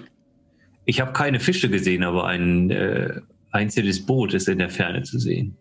Ich 0.85 0.99
habe 1.01 1.13
keine 1.13 1.39
Fische 1.39 1.69
gesehen, 1.69 2.03
aber 2.03 2.25
ein 2.27 2.69
äh, 2.69 3.21
einzelnes 3.51 4.05
Boot 4.05 4.33
ist 4.33 4.47
in 4.47 4.59
der 4.59 4.69
Ferne 4.69 5.03
zu 5.03 5.17
sehen. 5.19 5.55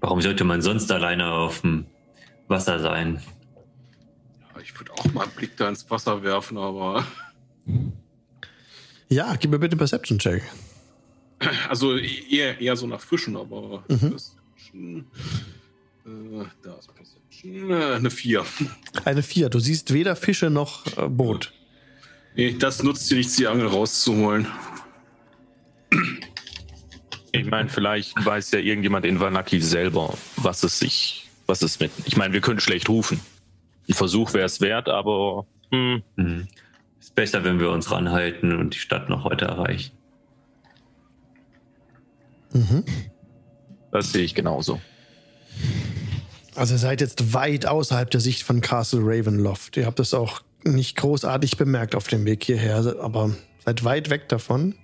Warum 0.00 0.20
sollte 0.22 0.44
man 0.44 0.62
sonst 0.62 0.90
alleine 0.92 1.30
auf 1.32 1.60
dem 1.60 1.86
Wasser 2.46 2.78
sein? 2.78 3.20
Ja, 4.54 4.60
ich 4.62 4.78
würde 4.78 4.92
auch 4.92 5.12
mal 5.12 5.24
einen 5.24 5.32
Blick 5.32 5.56
da 5.56 5.68
ins 5.68 5.88
Wasser 5.90 6.22
werfen, 6.22 6.56
aber 6.56 7.04
Ja, 9.08 9.34
gib 9.36 9.50
mir 9.50 9.58
bitte 9.58 9.72
einen 9.72 9.78
Perception-Check. 9.78 10.42
Also 11.68 11.96
eher, 11.96 12.60
eher 12.60 12.76
so 12.76 12.86
nach 12.86 13.00
Fischen, 13.00 13.36
aber 13.36 13.84
Mhm. 13.88 15.06
Äh, 16.04 16.44
da 16.62 16.74
ist 16.74 16.94
Perception. 16.94 17.27
Äh, 17.44 17.94
eine 17.96 18.10
4. 18.10 18.44
Eine 19.04 19.22
4. 19.22 19.48
Du 19.48 19.58
siehst 19.58 19.92
weder 19.92 20.16
Fische 20.16 20.50
noch 20.50 20.86
äh, 20.96 21.08
Boot. 21.08 21.52
Nee, 22.34 22.56
das 22.58 22.82
nutzt 22.82 23.10
dir 23.10 23.16
nichts, 23.16 23.36
die 23.36 23.46
Angel 23.46 23.66
rauszuholen. 23.66 24.46
Ich 27.32 27.46
meine, 27.46 27.68
vielleicht 27.68 28.24
weiß 28.24 28.52
ja 28.52 28.58
irgendjemand 28.58 29.04
in 29.06 29.20
Vanaki 29.20 29.60
selber, 29.60 30.16
was 30.36 30.62
es 30.62 30.78
sich, 30.78 31.28
was 31.46 31.62
es 31.62 31.80
mit. 31.80 31.90
Ich 32.04 32.16
meine, 32.16 32.32
wir 32.32 32.40
können 32.40 32.60
schlecht 32.60 32.88
rufen. 32.88 33.20
Ein 33.88 33.94
Versuch 33.94 34.34
wäre 34.34 34.46
es 34.46 34.60
wert, 34.60 34.88
aber 34.88 35.46
hm, 35.70 36.02
Mhm. 36.16 36.48
Ist 37.00 37.14
besser, 37.14 37.44
wenn 37.44 37.60
wir 37.60 37.70
uns 37.70 37.90
ranhalten 37.90 38.56
und 38.58 38.74
die 38.74 38.78
Stadt 38.78 39.08
noch 39.08 39.24
heute 39.24 39.44
erreichen. 39.44 39.92
Mhm. 42.52 42.82
das 43.92 44.12
sehe 44.12 44.24
ich 44.24 44.34
genauso. 44.34 44.80
Also 46.58 46.74
ihr 46.74 46.78
seid 46.78 47.00
jetzt 47.00 47.32
weit 47.34 47.66
außerhalb 47.66 48.10
der 48.10 48.18
Sicht 48.18 48.42
von 48.42 48.60
Castle 48.60 49.02
Ravenloft. 49.04 49.76
Ihr 49.76 49.86
habt 49.86 50.00
das 50.00 50.12
auch 50.12 50.40
nicht 50.64 50.96
großartig 50.96 51.56
bemerkt 51.56 51.94
auf 51.94 52.08
dem 52.08 52.24
Weg 52.24 52.42
hierher, 52.42 52.96
aber 53.00 53.30
seid 53.64 53.84
weit 53.84 54.10
weg 54.10 54.28
davon 54.28 54.74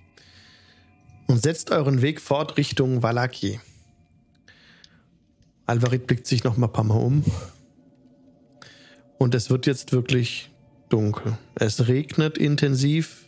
und 1.27 1.43
setzt 1.43 1.71
euren 1.71 2.01
Weg 2.01 2.21
fort 2.21 2.55
Richtung 2.55 3.03
Valaki. 3.03 3.59
Alvarit 5.65 6.07
blickt 6.07 6.27
sich 6.27 6.45
noch 6.45 6.55
mal 6.55 6.67
ein 6.67 6.73
paar 6.73 6.85
Mal 6.85 6.95
um 6.97 7.25
und 9.17 9.35
es 9.35 9.49
wird 9.49 9.65
jetzt 9.65 9.91
wirklich 9.91 10.51
dunkel. 10.87 11.37
Es 11.55 11.89
regnet 11.89 12.37
intensiv, 12.37 13.25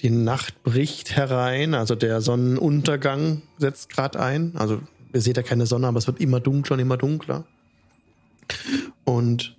die 0.00 0.08
Nacht 0.08 0.62
bricht 0.62 1.14
herein, 1.14 1.74
also 1.74 1.94
der 1.94 2.22
Sonnenuntergang 2.22 3.42
setzt 3.58 3.90
gerade 3.90 4.18
ein. 4.18 4.56
Also 4.56 4.80
ihr 5.12 5.20
seht 5.20 5.36
ja 5.36 5.42
keine 5.42 5.66
Sonne, 5.66 5.88
aber 5.88 5.98
es 5.98 6.06
wird 6.06 6.20
immer 6.20 6.40
dunkler 6.40 6.74
und 6.74 6.80
immer 6.80 6.96
dunkler. 6.96 7.44
Und 9.04 9.56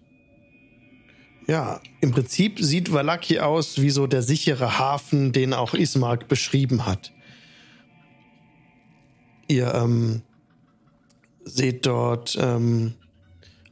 ja, 1.48 1.82
im 1.99 2.11
Prinzip 2.11 2.60
sieht 2.60 2.94
Valaki 2.94 3.40
aus 3.40 3.82
wie 3.82 3.90
so 3.90 4.07
der 4.07 4.22
sichere 4.22 4.80
Hafen, 4.80 5.32
den 5.32 5.53
auch 5.53 5.73
Ismark 5.73 6.28
beschrieben 6.28 6.86
hat. 6.86 7.11
Ihr 9.48 9.73
ähm, 9.73 10.22
seht 11.44 11.86
dort 11.86 12.38
ähm, 12.40 12.94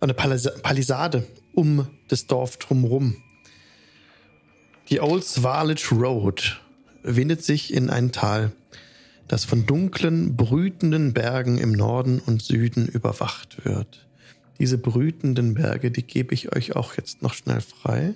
eine 0.02 0.14
Palis 0.14 0.50
Palisade 0.62 1.26
um 1.54 1.88
das 2.08 2.28
Dorf 2.28 2.58
drumherum. 2.58 3.16
Die 4.90 5.00
Old 5.00 5.24
Swarlich 5.24 5.92
Road 5.92 6.60
windet 7.04 7.44
sich 7.44 7.74
in 7.74 7.90
ein 7.90 8.12
Tal, 8.12 8.52
das 9.30 9.46
von 9.46 9.68
dunklen, 9.68 10.36
brütenden 10.36 11.14
Bergen 11.14 11.60
im 11.60 11.72
Norden 11.72 12.20
und 12.20 12.42
Süden 12.42 12.88
überwacht 12.88 13.64
wird. 13.64 14.08
Diese 14.58 14.80
brütenden 14.80 15.54
Berge, 15.54 15.92
die 15.92 16.02
gebe 16.02 16.34
ich 16.34 16.54
euch 16.54 16.76
auch 16.76 16.98
jetzt 16.98 17.22
noch 17.22 17.36
schnell 17.36 17.62
frei. 17.62 18.16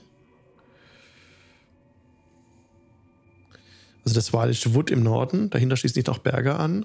Also 4.03 4.15
das 4.15 4.33
Walische 4.33 4.73
Wood 4.73 4.89
im 4.89 5.03
Norden, 5.03 5.51
dahinter 5.51 5.77
schließen 5.77 5.93
sich 5.93 6.07
noch 6.07 6.17
Berge 6.17 6.55
an. 6.55 6.83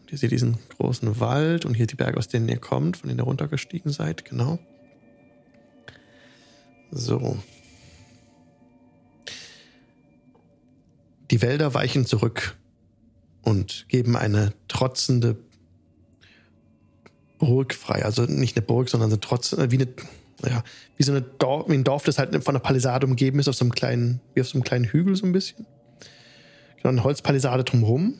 Und 0.00 0.12
ihr 0.12 0.16
seht 0.16 0.30
diesen 0.30 0.56
großen 0.78 1.18
Wald 1.18 1.64
und 1.66 1.74
hier 1.74 1.88
die 1.88 1.96
Berge, 1.96 2.18
aus 2.18 2.28
denen 2.28 2.48
ihr 2.48 2.58
kommt, 2.58 2.98
von 2.98 3.08
denen 3.08 3.18
ihr 3.18 3.24
runtergestiegen 3.24 3.90
seid, 3.90 4.24
genau. 4.24 4.60
So. 6.92 7.36
Die 11.34 11.42
Wälder 11.42 11.74
weichen 11.74 12.06
zurück 12.06 12.56
und 13.42 13.86
geben 13.88 14.16
eine 14.16 14.52
trotzende 14.68 15.36
Burg 17.38 17.74
frei. 17.74 18.04
Also 18.04 18.22
nicht 18.22 18.56
eine 18.56 18.64
Burg, 18.64 18.88
sondern 18.88 19.10
so 19.10 19.16
trotz, 19.16 19.52
äh, 19.52 19.68
wie, 19.72 19.78
eine, 19.78 19.88
ja, 20.48 20.62
wie 20.96 21.02
so 21.02 21.10
eine 21.10 21.22
Dorf, 21.22 21.68
wie 21.68 21.74
ein 21.74 21.82
Dorf, 21.82 22.04
das 22.04 22.18
halt 22.18 22.30
von 22.44 22.54
einer 22.54 22.62
Palisade 22.62 23.04
umgeben 23.04 23.40
ist, 23.40 23.48
auf 23.48 23.56
so 23.56 23.64
einem 23.64 23.72
kleinen, 23.72 24.20
wie 24.34 24.42
auf 24.42 24.46
so 24.46 24.54
einem 24.54 24.62
kleinen 24.62 24.84
Hügel 24.84 25.16
so 25.16 25.26
ein 25.26 25.32
bisschen. 25.32 25.66
Genau, 26.76 26.90
eine 26.90 27.02
Holzpalisade 27.02 27.64
drumherum. 27.64 28.14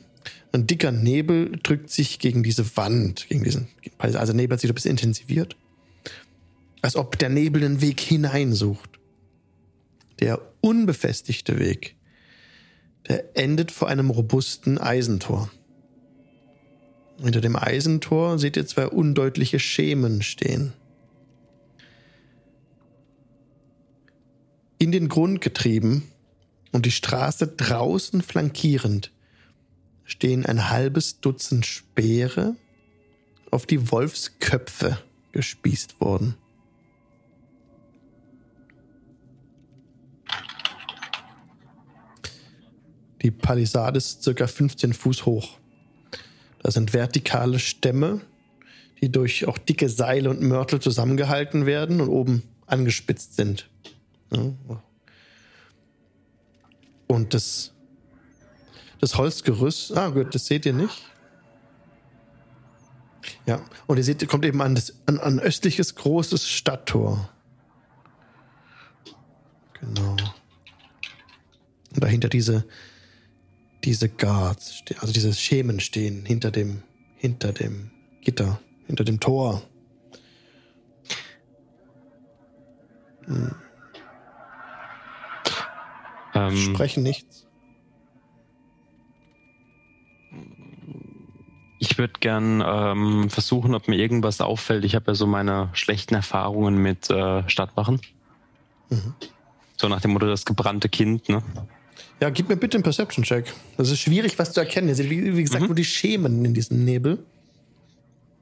Ein 0.51 0.67
dicker 0.67 0.91
Nebel 0.91 1.57
drückt 1.63 1.91
sich 1.91 2.19
gegen 2.19 2.43
diese 2.43 2.75
Wand, 2.75 3.29
gegen 3.29 3.45
diesen 3.45 3.69
Palisade. 3.97 4.19
Also 4.19 4.33
Nebel 4.33 4.55
hat 4.55 4.59
sich 4.59 4.69
ein 4.69 4.75
bisschen 4.75 4.91
intensiviert. 4.91 5.55
Als 6.81 6.97
ob 6.97 7.17
der 7.17 7.29
Nebel 7.29 7.63
einen 7.63 7.79
Weg 7.79 8.01
hineinsucht. 8.01 8.89
Der 10.19 10.41
unbefestigte 10.59 11.59
Weg, 11.59 11.95
der 13.07 13.37
endet 13.37 13.71
vor 13.71 13.87
einem 13.87 14.09
robusten 14.09 14.77
Eisentor. 14.77 15.49
Hinter 17.21 17.41
dem 17.41 17.55
Eisentor 17.55 18.39
seht 18.39 18.57
ihr 18.57 18.65
zwei 18.65 18.87
undeutliche 18.87 19.59
Schemen 19.59 20.21
stehen. 20.21 20.73
In 24.77 24.91
den 24.91 25.07
Grund 25.07 25.41
getrieben 25.41 26.11
und 26.71 26.85
die 26.85 26.91
Straße 26.91 27.47
draußen 27.47 28.21
flankierend 28.21 29.11
stehen 30.03 30.45
ein 30.45 30.69
halbes 30.69 31.21
Dutzend 31.21 31.65
Speere, 31.65 32.55
auf 33.49 33.65
die 33.65 33.91
Wolfsköpfe 33.91 34.99
gespießt 35.31 36.01
wurden. 36.01 36.35
Die 43.25 43.31
Palisade 43.31 43.97
ist 43.97 44.21
circa 44.21 44.45
15 44.45 44.93
Fuß 44.93 45.25
hoch. 45.25 45.57
Das 46.61 46.75
sind 46.75 46.93
vertikale 46.93 47.57
Stämme, 47.57 48.21
die 49.01 49.11
durch 49.11 49.47
auch 49.47 49.57
dicke 49.57 49.89
Seile 49.89 50.29
und 50.29 50.43
Mörtel 50.43 50.79
zusammengehalten 50.79 51.65
werden 51.65 52.01
und 52.01 52.09
oben 52.09 52.43
angespitzt 52.67 53.35
sind. 53.35 53.67
Und 57.07 57.33
das, 57.33 57.71
das 59.01 59.17
Holzgerüst, 59.17 59.97
ah 59.97 60.09
gut, 60.09 60.35
das 60.35 60.45
seht 60.45 60.67
ihr 60.67 60.73
nicht. 60.73 61.01
Ja, 63.47 63.65
und 63.87 63.97
ihr 63.97 64.03
seht, 64.03 64.21
ihr 64.21 64.27
kommt 64.27 64.45
eben 64.45 64.61
an, 64.61 64.75
das, 64.75 64.93
an, 65.07 65.19
ein 65.19 65.39
östliches 65.39 65.95
großes 65.95 66.47
Stadttor. 66.47 67.27
Genau. 69.79 70.11
Und 70.11 72.03
dahinter 72.03 72.29
diese, 72.29 72.65
diese 73.85 74.09
Guards, 74.09 74.83
also 74.99 75.13
diese 75.13 75.33
Schemen 75.33 75.79
stehen 75.79 76.25
hinter 76.25 76.49
dem, 76.49 76.81
hinter 77.17 77.53
dem 77.53 77.91
Gitter, 78.21 78.59
hinter 78.87 79.03
dem 79.03 79.19
Tor. 79.19 79.61
Ähm, 86.33 86.57
Sprechen 86.57 87.03
nichts. 87.03 87.47
Ich 91.77 91.97
würde 91.99 92.13
gern 92.19 92.63
ähm, 92.65 93.29
versuchen, 93.29 93.75
ob 93.75 93.87
mir 93.87 93.97
irgendwas 93.97 94.41
auffällt. 94.41 94.83
Ich 94.83 94.95
habe 94.95 95.11
ja 95.11 95.15
so 95.15 95.27
meine 95.27 95.69
schlechten 95.73 96.15
Erfahrungen 96.15 96.77
mit 96.77 97.09
äh, 97.11 97.47
Stadtwachen. 97.47 98.01
Mhm. 98.89 99.13
So 99.77 99.87
nach 99.87 100.01
dem 100.01 100.11
Motto 100.11 100.25
das 100.25 100.45
gebrannte 100.45 100.89
Kind, 100.89 101.29
ne? 101.29 101.43
Ja, 102.21 102.29
gib 102.29 102.47
mir 102.49 102.55
bitte 102.55 102.77
einen 102.77 102.83
Perception-Check. 102.83 103.53
Das 103.77 103.89
ist 103.91 103.99
schwierig, 103.99 104.37
was 104.39 104.53
zu 104.53 104.59
erkennen. 104.61 104.87
Ihr 104.87 104.95
seht, 104.95 105.09
wie, 105.09 105.35
wie 105.35 105.43
gesagt, 105.43 105.61
Mhm. 105.61 105.67
nur 105.67 105.75
die 105.75 105.83
Schemen 105.85 106.45
in 106.45 106.53
diesem 106.53 106.85
Nebel. 106.85 107.19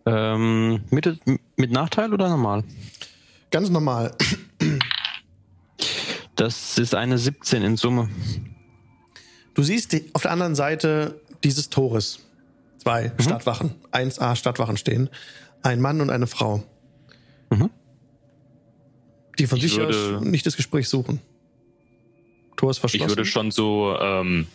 Ähm, 0.06 0.82
mit, 0.90 1.20
mit 1.56 1.72
Nachteil 1.72 2.14
oder 2.14 2.30
normal? 2.30 2.64
Ganz 3.52 3.70
normal. 3.70 4.14
Das 6.36 6.78
ist 6.78 6.96
eine 6.96 7.18
17 7.18 7.64
in 7.64 7.78
Summe. 7.78 8.10
Du 9.54 9.64
siehst 9.64 9.92
die, 9.94 10.10
auf 10.14 10.24
der 10.24 10.32
anderen 10.32 10.56
Seite 10.56 11.20
dieses 11.44 11.70
Tores 11.70 12.20
zwei 12.80 13.12
Stadtwachen, 13.20 13.76
1A 13.92 14.36
Stadtwachen 14.36 14.78
stehen. 14.78 15.10
Ein 15.62 15.80
Mann 15.80 16.02
und 16.02 16.10
eine 16.10 16.28
Frau. 16.28 16.64
Mhm. 17.50 17.70
Die 19.40 19.48
von 19.48 19.58
Ich 19.58 19.64
sich 19.74 19.82
aus 19.82 20.22
nicht 20.22 20.46
das 20.46 20.56
Gespräch 20.58 20.90
suchen. 20.90 21.22
Tor 22.56 22.72
ist 22.72 22.80
verschlossen. 22.80 23.04
Ich 23.06 23.10
würde 23.10 23.26
schon 23.26 23.52
so, 23.52 23.98
ähm, 24.00 24.48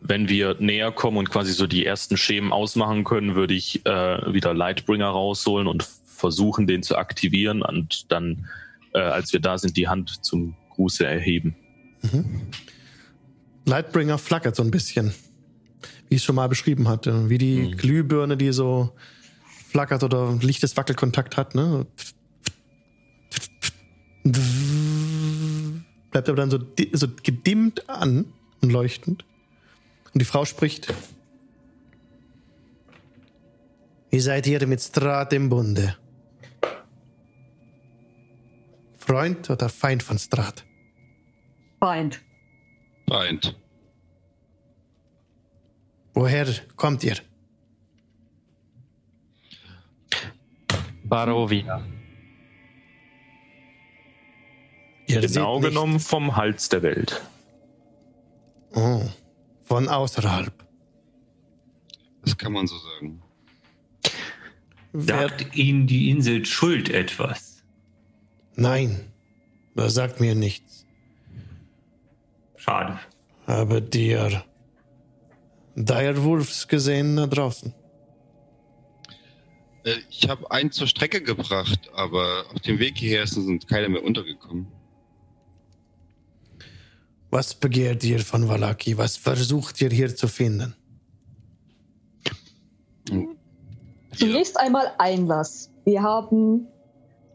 wenn 0.00 0.28
wir 0.28 0.56
näher 0.58 0.90
kommen 0.92 1.16
und 1.16 1.30
quasi 1.30 1.52
so 1.52 1.66
die 1.66 1.86
ersten 1.86 2.16
Schemen 2.16 2.52
ausmachen 2.52 3.04
können, 3.04 3.34
würde 3.34 3.54
ich 3.54 3.84
äh, 3.86 4.32
wieder 4.32 4.54
Lightbringer 4.54 5.06
rausholen 5.08 5.66
und 5.68 5.82
versuchen, 6.16 6.66
den 6.66 6.82
zu 6.82 6.96
aktivieren 6.96 7.62
und 7.62 8.10
dann, 8.10 8.48
äh, 8.94 8.98
als 9.00 9.32
wir 9.32 9.40
da 9.40 9.58
sind, 9.58 9.76
die 9.76 9.88
Hand 9.88 10.24
zum 10.24 10.54
Gruße 10.70 11.04
erheben. 11.06 11.54
Lightbringer 13.66 14.18
flackert 14.18 14.56
so 14.56 14.62
ein 14.62 14.70
bisschen. 14.70 15.12
Wie 16.08 16.16
ich 16.16 16.20
es 16.20 16.24
schon 16.24 16.34
mal 16.34 16.48
beschrieben 16.48 16.88
hatte. 16.88 17.30
Wie 17.30 17.38
die 17.38 17.56
Mhm. 17.58 17.76
Glühbirne, 17.76 18.36
die 18.36 18.52
so 18.52 18.92
flackert 19.68 20.02
oder 20.02 20.38
lichtes 20.40 20.76
Wackelkontakt 20.76 21.36
hat. 21.36 21.54
Ne? 21.54 21.86
Bleibt 26.12 26.28
aber 26.28 26.36
dann 26.36 26.50
so, 26.50 26.58
so 26.92 27.08
gedimmt 27.22 27.88
an 27.88 28.32
und 28.60 28.70
leuchtend. 28.70 29.24
Und 30.14 30.20
die 30.20 30.24
Frau 30.24 30.44
spricht. 30.44 30.92
Wie 34.10 34.20
seid 34.20 34.46
ihr 34.46 34.64
mit 34.66 34.80
Strat 34.80 35.32
im 35.32 35.48
Bunde? 35.48 35.96
Freund 38.98 39.50
oder 39.50 39.68
Feind 39.68 40.02
von 40.02 40.18
Strat? 40.18 40.64
Feind. 41.80 42.20
Feind. 43.08 43.56
Woher 46.14 46.46
kommt 46.76 47.02
ihr? 47.02 47.16
Barovia. 51.04 51.82
Ihr 55.12 55.20
Genau 55.20 55.54
seht 55.56 55.62
nicht- 55.62 55.68
genommen 55.70 56.00
vom 56.00 56.36
Hals 56.36 56.68
der 56.68 56.82
Welt. 56.82 57.22
Oh, 58.74 59.02
von 59.64 59.88
außerhalb. 59.88 60.52
Das 62.24 62.36
kann 62.38 62.52
man 62.52 62.66
so 62.66 62.76
sagen. 62.78 63.22
Wer, 64.92 65.28
Sagt 65.28 65.54
Ihnen 65.56 65.86
die 65.86 66.10
Insel 66.10 66.44
schuld 66.46 66.88
etwas? 66.90 67.62
nein, 68.56 69.10
das 69.74 69.94
sagt 69.94 70.20
mir 70.20 70.34
nichts. 70.34 70.84
Schade. 72.56 72.98
Aber 73.46 73.80
dir 73.80 74.44
Direwolves 75.74 76.68
gesehen 76.68 77.16
da 77.16 77.26
draußen. 77.26 77.74
Äh, 79.84 79.96
Ich 80.10 80.28
habe 80.28 80.50
einen 80.50 80.70
zur 80.70 80.86
Strecke 80.86 81.22
gebracht, 81.22 81.90
aber 81.94 82.44
auf 82.54 82.60
dem 82.60 82.78
Weg 82.78 82.98
hierher 82.98 83.26
sind 83.26 83.66
keine 83.66 83.88
mehr 83.88 84.04
untergekommen. 84.04 84.66
Was 87.32 87.54
begehrt 87.54 88.04
ihr 88.04 88.20
von 88.20 88.46
Valaki? 88.46 88.98
Was 88.98 89.16
versucht 89.16 89.80
ihr 89.80 89.88
hier 89.88 90.14
zu 90.14 90.28
finden? 90.28 90.74
Zunächst 94.14 94.60
einmal 94.60 94.92
Einlass. 94.98 95.70
Wir 95.86 96.02
haben 96.02 96.66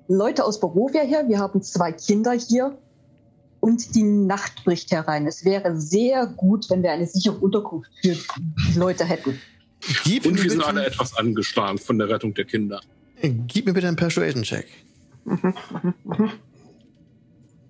Leute 0.07 0.45
aus 0.45 0.59
Barovia 0.59 1.01
hier, 1.01 1.27
wir 1.27 1.39
haben 1.39 1.63
zwei 1.63 1.93
Kinder 1.93 2.33
hier 2.33 2.77
und 3.59 3.95
die 3.95 4.03
Nacht 4.03 4.63
bricht 4.65 4.91
herein. 4.91 5.25
Es 5.25 5.43
wäre 5.43 5.81
sehr 5.81 6.27
gut, 6.27 6.69
wenn 6.69 6.83
wir 6.83 6.91
eine 6.91 7.07
sichere 7.07 7.37
Unterkunft 7.37 7.89
für 7.99 8.13
die 8.13 8.77
Leute 8.77 9.03
hätten. 9.03 9.41
Gib 10.03 10.27
Und 10.27 10.33
mir, 10.33 10.43
wir 10.43 10.49
sind 10.51 10.59
bitte, 10.59 10.69
alle 10.69 10.85
etwas 10.85 11.17
angeschlagen 11.17 11.79
von 11.79 11.97
der 11.97 12.07
Rettung 12.07 12.35
der 12.35 12.45
Kinder. 12.45 12.81
gib 13.47 13.65
mir 13.65 13.73
bitte 13.73 13.87
einen 13.87 13.97
Persuasion-Check. 13.97 14.67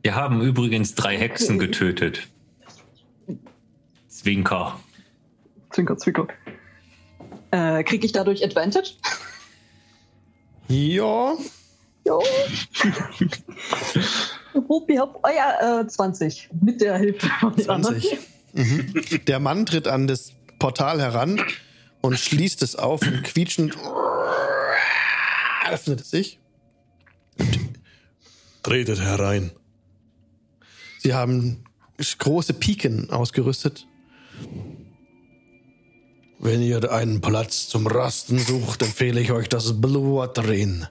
Wir 0.08 0.16
haben 0.16 0.42
übrigens 0.42 0.96
drei 0.96 1.18
Hexen 1.18 1.60
getötet. 1.60 2.30
Zwinker. 4.08 4.80
Zwinker, 5.72 5.98
zwinker. 5.98 6.30
Äh, 7.52 7.84
Kriege 7.84 8.06
ich 8.06 8.14
dadurch 8.14 8.42
Advantage? 8.42 8.92
Ja, 10.70 11.36
Jo. 12.06 12.24
Hopi, 14.70 14.96
hopp. 14.96 15.20
Oh 15.24 15.30
ja, 15.30 15.82
äh, 15.82 15.88
20. 15.90 16.52
Mit 16.62 16.80
der 16.80 17.00
Hilfe 17.00 17.30
von 17.42 17.54
den 17.58 17.70
anderen. 17.70 18.00
20. 18.00 18.18
Mhm. 18.54 19.26
Der 19.28 19.40
Mann 19.42 19.66
tritt 19.66 19.90
an 19.90 20.08
das 20.08 20.32
Portal 20.58 21.02
heran 21.02 21.44
und 22.00 22.18
schließt 22.18 22.62
es 22.62 22.78
auf 22.78 23.02
und 23.02 23.24
quietschend 23.24 23.76
öffnet 25.70 26.00
es 26.00 26.12
sich. 26.12 26.40
Tretet 28.64 29.02
herein. 29.02 29.52
Sie 31.08 31.14
haben 31.14 31.64
große 32.18 32.54
Piken 32.54 33.10
ausgerüstet. 33.12 33.88
Wenn 36.38 36.62
ihr 36.62 36.92
einen 36.92 37.22
Platz 37.22 37.70
zum 37.70 37.88
Rasten 37.88 38.40
sucht, 38.40 38.82
empfehle 38.82 39.22
ich 39.22 39.32
euch 39.32 39.48
das 39.48 39.80
Blue 39.80 40.18
Water 40.18 40.52
Inn. 40.52 40.86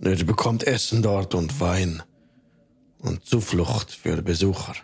Ihr 0.00 0.24
bekommt 0.24 0.62
Essen 0.62 1.02
dort 1.02 1.34
und 1.34 1.58
Wein 1.58 2.04
und 3.00 3.24
Zuflucht 3.24 3.90
für 3.90 4.22
Besucher. 4.22 4.76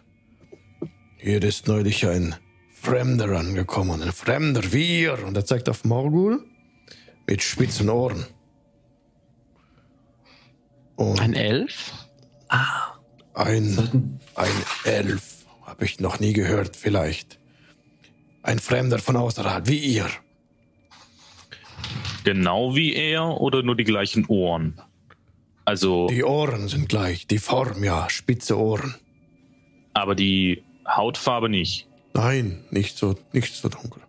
Hier 1.19 1.41
ist 1.45 1.69
neulich 1.69 2.05
ein 2.05 2.35
Fremder 2.73 3.39
angekommen, 3.39 4.03
ein 4.03 4.11
Fremder 4.11 4.73
wie 4.73 5.03
ihr, 5.03 5.25
und 5.25 5.37
er 5.37 5.45
zeigt 5.45 5.69
auf 5.69 5.85
Morgul 5.85 6.45
mit 7.29 7.41
spitzen 7.41 7.89
Ohren. 7.89 8.27
Und 10.97 11.21
Ein 11.21 11.35
Elf? 11.35 11.93
Ein, 13.35 14.19
ein 14.35 14.53
Elf, 14.85 15.47
habe 15.65 15.85
ich 15.85 16.01
noch 16.01 16.21
nie 16.21 16.33
gehört, 16.33 16.77
vielleicht. 16.77 17.39
Ein 18.43 18.59
Fremder 18.59 18.99
von 18.99 19.17
außerhalb, 19.17 19.69
wie 19.69 19.79
ihr. 19.79 20.09
Genau 22.25 22.75
wie 22.75 22.95
er 22.95 23.41
oder 23.41 23.63
nur 23.63 23.77
die 23.77 23.85
gleichen 23.85 24.27
Ohren? 24.27 24.81
Also, 25.65 26.09
Die 26.09 26.25
Ohren 26.25 26.69
sind 26.69 26.89
gleich, 26.89 27.27
die 27.27 27.39
Form 27.39 27.83
ja, 27.85 28.09
spitze 28.11 28.59
Ohren. 28.59 28.95
aber 29.95 30.15
die 30.15 30.63
Hautfarbe 30.89 31.49
nicht. 31.49 31.87
Nein, 32.15 32.65
nicht 32.71 32.97
so, 32.99 33.17
nicht 33.33 33.55
so 33.55 33.69
dunkel. 33.69 34.03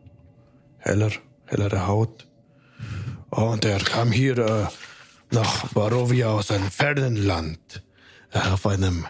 Heller, 0.79 1.11
hellere 1.45 1.87
Haut. 1.87 2.27
Und 3.29 3.65
er 3.65 3.79
kam 3.79 4.11
hier 4.11 4.37
äh, 4.37 4.65
nach 5.31 5.67
Barovia 5.73 6.29
aus 6.31 6.51
einem 6.51 6.69
fernen 6.69 7.15
Land. 7.15 7.83
Auf 8.33 8.65
einem, 8.65 9.05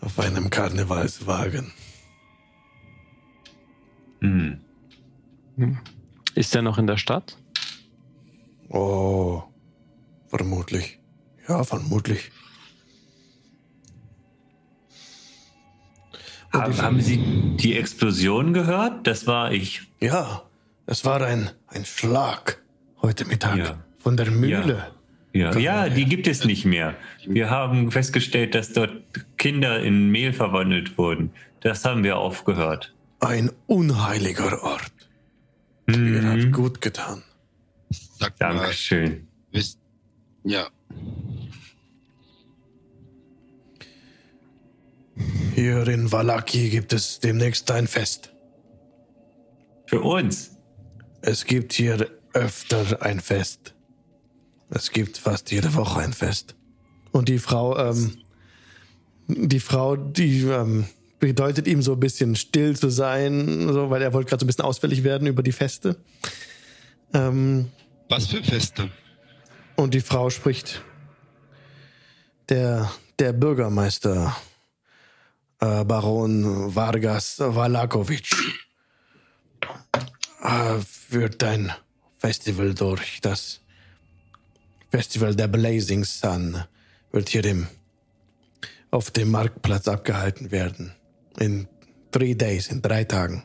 auf 0.00 0.18
einem 0.18 0.50
Karnevalswagen. 0.50 1.72
Hm. 4.20 4.60
Ist 6.34 6.54
er 6.56 6.62
noch 6.62 6.78
in 6.78 6.86
der 6.86 6.96
Stadt? 6.96 7.36
Oh, 8.70 9.42
vermutlich. 10.28 10.98
Ja, 11.46 11.62
vermutlich. 11.62 12.30
Haben, 16.52 16.80
haben 16.80 17.00
Sie 17.00 17.18
die 17.56 17.76
Explosion 17.76 18.54
gehört? 18.54 19.06
Das 19.06 19.26
war 19.26 19.52
ich. 19.52 19.82
Ja, 20.00 20.42
es 20.86 21.04
war 21.04 21.20
ein, 21.20 21.50
ein 21.66 21.84
Schlag 21.84 22.62
heute 23.02 23.24
Mittag 23.26 23.56
Ja. 23.58 23.84
von 23.98 24.16
der 24.16 24.30
Mühle. 24.30 24.76
Ja, 24.78 24.93
Ja 25.34 25.52
mal 25.52 25.90
die 25.90 26.04
gibt 26.04 26.26
es 26.28 26.44
nicht 26.44 26.64
mehr. 26.64 26.94
Wir 27.26 27.50
haben 27.50 27.90
festgestellt, 27.90 28.54
dass 28.54 28.72
dort 28.72 29.02
Kinder 29.36 29.80
in 29.82 30.08
Mehl 30.10 30.32
verwandelt 30.32 30.96
wurden. 30.96 31.30
Das 31.60 31.84
haben 31.84 32.04
wir 32.04 32.18
aufgehört. 32.18 32.94
Ein 33.20 33.50
unheiliger 33.66 34.62
Ort. 34.62 34.92
Ihr 35.88 36.22
habt 36.24 36.44
Mhm. 36.44 36.52
gut 36.52 36.80
getan. 36.80 37.22
Sag 37.90 38.38
mal, 38.40 38.54
Dankeschön. 38.58 39.26
wisst, 39.50 39.78
ja, 40.44 40.68
Hier 45.54 45.86
in 45.86 46.10
Valaki 46.10 46.70
gibt 46.70 46.92
es 46.92 47.20
demnächst 47.20 47.70
ein 47.70 47.86
Fest. 47.86 48.32
Für 49.86 50.00
uns. 50.00 50.56
Es 51.22 51.44
gibt 51.44 51.72
hier 51.72 52.10
öfter 52.32 53.00
ein 53.02 53.20
Fest. 53.20 53.73
Es 54.70 54.90
gibt 54.90 55.18
fast 55.18 55.50
jede 55.50 55.74
Woche 55.74 56.00
ein 56.00 56.12
Fest. 56.12 56.54
Und 57.12 57.28
die 57.28 57.38
Frau, 57.38 57.78
ähm, 57.78 58.18
die 59.28 59.60
Frau, 59.60 59.96
die 59.96 60.42
ähm, 60.42 60.86
bedeutet 61.20 61.66
ihm 61.66 61.82
so 61.82 61.92
ein 61.92 62.00
bisschen 62.00 62.34
still 62.36 62.76
zu 62.76 62.90
sein, 62.90 63.72
so, 63.72 63.90
weil 63.90 64.02
er 64.02 64.12
wollte 64.12 64.30
gerade 64.30 64.40
so 64.40 64.44
ein 64.44 64.48
bisschen 64.48 64.64
ausfällig 64.64 65.04
werden 65.04 65.26
über 65.26 65.42
die 65.42 65.52
Feste. 65.52 65.96
Ähm, 67.12 67.70
was 68.08 68.26
für 68.26 68.42
Feste? 68.42 68.90
und 69.76 69.94
die 69.94 70.00
Frau 70.00 70.30
spricht. 70.30 70.82
Der, 72.48 72.90
der 73.18 73.32
Bürgermeister 73.32 74.36
äh, 75.60 75.84
Baron 75.84 76.74
Vargas 76.74 77.38
Valakovic 77.38 78.30
äh, 80.42 80.78
führt 80.80 81.42
ein 81.42 81.72
Festival 82.18 82.74
durch. 82.74 83.20
Das 83.22 83.60
Festival 84.94 85.34
der 85.34 85.48
Blazing 85.48 86.04
Sun 86.04 86.62
wird 87.10 87.28
hier 87.28 87.42
dem, 87.42 87.66
auf 88.92 89.10
dem 89.10 89.32
Marktplatz 89.32 89.88
abgehalten 89.88 90.52
werden. 90.52 90.92
In 91.40 91.66
three 92.12 92.36
days, 92.36 92.68
in 92.68 92.80
drei 92.80 93.02
Tagen. 93.02 93.42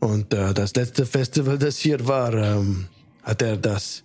Und 0.00 0.34
äh, 0.34 0.52
das 0.52 0.74
letzte 0.74 1.06
Festival, 1.06 1.56
das 1.56 1.78
hier 1.78 2.06
war, 2.06 2.34
ähm, 2.34 2.88
hat 3.22 3.40
er 3.40 3.56
das 3.56 4.04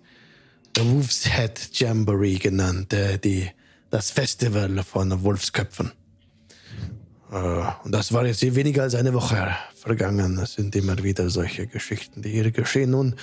Wolf's 0.78 1.26
Head 1.26 1.72
Jamboree 1.74 2.38
genannt, 2.38 2.94
äh, 2.94 3.18
die, 3.18 3.50
das 3.90 4.12
Festival 4.12 4.82
von 4.84 5.24
Wolfsköpfen. 5.24 5.92
Äh, 7.34 7.36
und 7.84 7.92
das 7.92 8.14
war 8.14 8.26
jetzt 8.26 8.42
weniger 8.56 8.84
als 8.84 8.96
eine 8.96 9.14
Woche 9.14 9.58
vergangen. 9.76 10.38
Es 10.38 10.54
sind 10.54 10.74
immer 10.74 11.04
wieder 11.04 11.30
solche 11.30 11.68
Geschichten, 11.68 12.22
die 12.22 12.30
hier 12.30 12.50
geschehen. 12.52 12.92
Nun, 12.92 13.16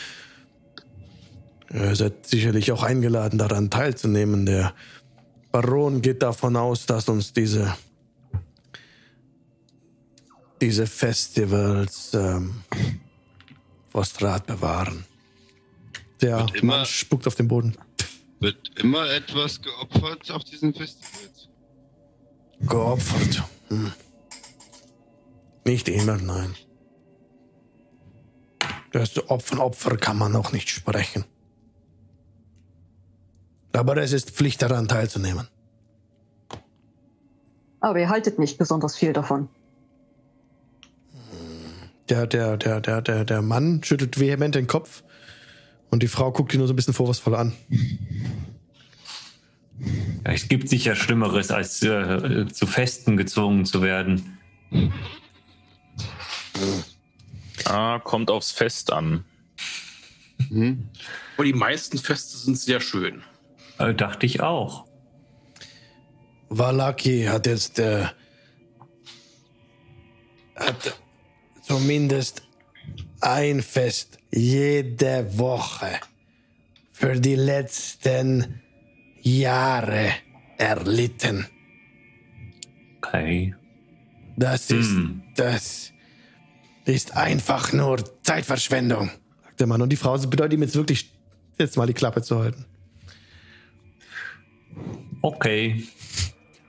ihr 1.72 1.96
seid 1.96 2.26
sicherlich 2.26 2.72
auch 2.72 2.82
eingeladen, 2.82 3.38
daran 3.38 3.70
teilzunehmen. 3.70 4.46
Der 4.46 4.74
Baron 5.50 6.02
geht 6.02 6.22
davon 6.22 6.56
aus, 6.56 6.86
dass 6.86 7.08
uns 7.08 7.32
diese, 7.32 7.74
diese 10.60 10.86
Festivals 10.86 12.12
ähm, 12.14 12.62
vor 13.90 14.04
Strat 14.04 14.46
bewahren. 14.46 15.04
Der 16.20 16.46
immer- 16.54 16.76
Mann 16.76 16.86
spuckt 16.86 17.26
auf 17.26 17.34
den 17.34 17.48
Boden. 17.48 17.76
Wird 18.40 18.70
immer 18.80 19.08
etwas 19.10 19.60
geopfert 19.62 20.30
auf 20.30 20.42
diesen 20.44 20.74
Festivals? 20.74 21.48
Geopfert. 22.60 23.42
Hm. 23.68 23.92
Nicht 25.64 25.88
immer, 25.88 26.16
nein. 26.16 26.54
Das 28.92 29.12
von 29.40 29.58
Opfer 29.58 29.96
kann 29.96 30.18
man 30.18 30.34
auch 30.36 30.52
nicht 30.52 30.68
sprechen. 30.70 31.24
Aber 33.72 33.96
es 33.96 34.12
ist 34.12 34.30
Pflicht 34.30 34.62
daran 34.62 34.88
teilzunehmen. 34.88 35.48
Aber 37.80 37.98
ihr 37.98 38.08
haltet 38.08 38.38
nicht 38.38 38.58
besonders 38.58 38.96
viel 38.96 39.12
davon. 39.12 39.48
Der, 42.08 42.26
der, 42.26 42.56
der, 42.56 42.80
der, 42.80 43.00
der, 43.00 43.24
der 43.24 43.42
Mann 43.42 43.82
schüttelt 43.82 44.20
vehement 44.20 44.54
den 44.54 44.66
Kopf 44.66 45.02
und 45.90 46.02
die 46.02 46.08
Frau 46.08 46.30
guckt 46.30 46.52
ihn 46.52 46.58
nur 46.58 46.66
so 46.66 46.72
ein 46.72 46.76
bisschen 46.76 46.94
vorwurfsvoll 46.94 47.34
an. 47.34 47.52
Es 50.24 50.48
gibt 50.48 50.68
sicher 50.68 50.94
Schlimmeres, 50.94 51.50
als 51.50 51.82
äh, 51.82 52.46
zu 52.46 52.66
Festen 52.66 53.16
gezwungen 53.16 53.64
zu 53.64 53.82
werden. 53.82 54.38
Ah, 57.64 57.98
kommt 57.98 58.30
aufs 58.30 58.52
Fest 58.52 58.92
an. 58.92 59.24
Mhm. 60.50 60.88
Aber 61.36 61.44
die 61.44 61.52
meisten 61.52 61.98
Feste 61.98 62.36
sind 62.36 62.58
sehr 62.58 62.80
schön. 62.80 63.22
Äh, 63.78 63.94
dachte 63.94 64.26
ich 64.26 64.40
auch. 64.40 64.84
Valaki 66.48 67.24
hat 67.24 67.46
jetzt 67.46 67.78
äh, 67.78 68.04
hat 70.56 70.98
zumindest 71.62 72.42
ein 73.20 73.62
Fest 73.62 74.18
jede 74.30 75.38
Woche 75.38 76.00
für 76.92 77.18
die 77.18 77.36
letzten 77.36 78.60
Jahre 79.22 80.10
erlitten. 80.58 81.46
Okay. 82.98 83.54
Das 84.36 84.70
ist, 84.70 84.90
Hm. 84.90 85.22
das 85.36 85.92
ist 86.84 87.16
einfach 87.16 87.72
nur 87.72 88.02
Zeitverschwendung, 88.22 89.10
sagt 89.44 89.60
der 89.60 89.66
Mann. 89.66 89.82
Und 89.82 89.90
die 89.90 89.96
Frau 89.96 90.16
bedeutet 90.18 90.54
ihm 90.54 90.62
jetzt 90.62 90.74
wirklich, 90.74 91.12
jetzt 91.58 91.76
mal 91.76 91.86
die 91.86 91.94
Klappe 91.94 92.22
zu 92.22 92.38
halten. 92.38 92.64
Okay. 95.20 95.84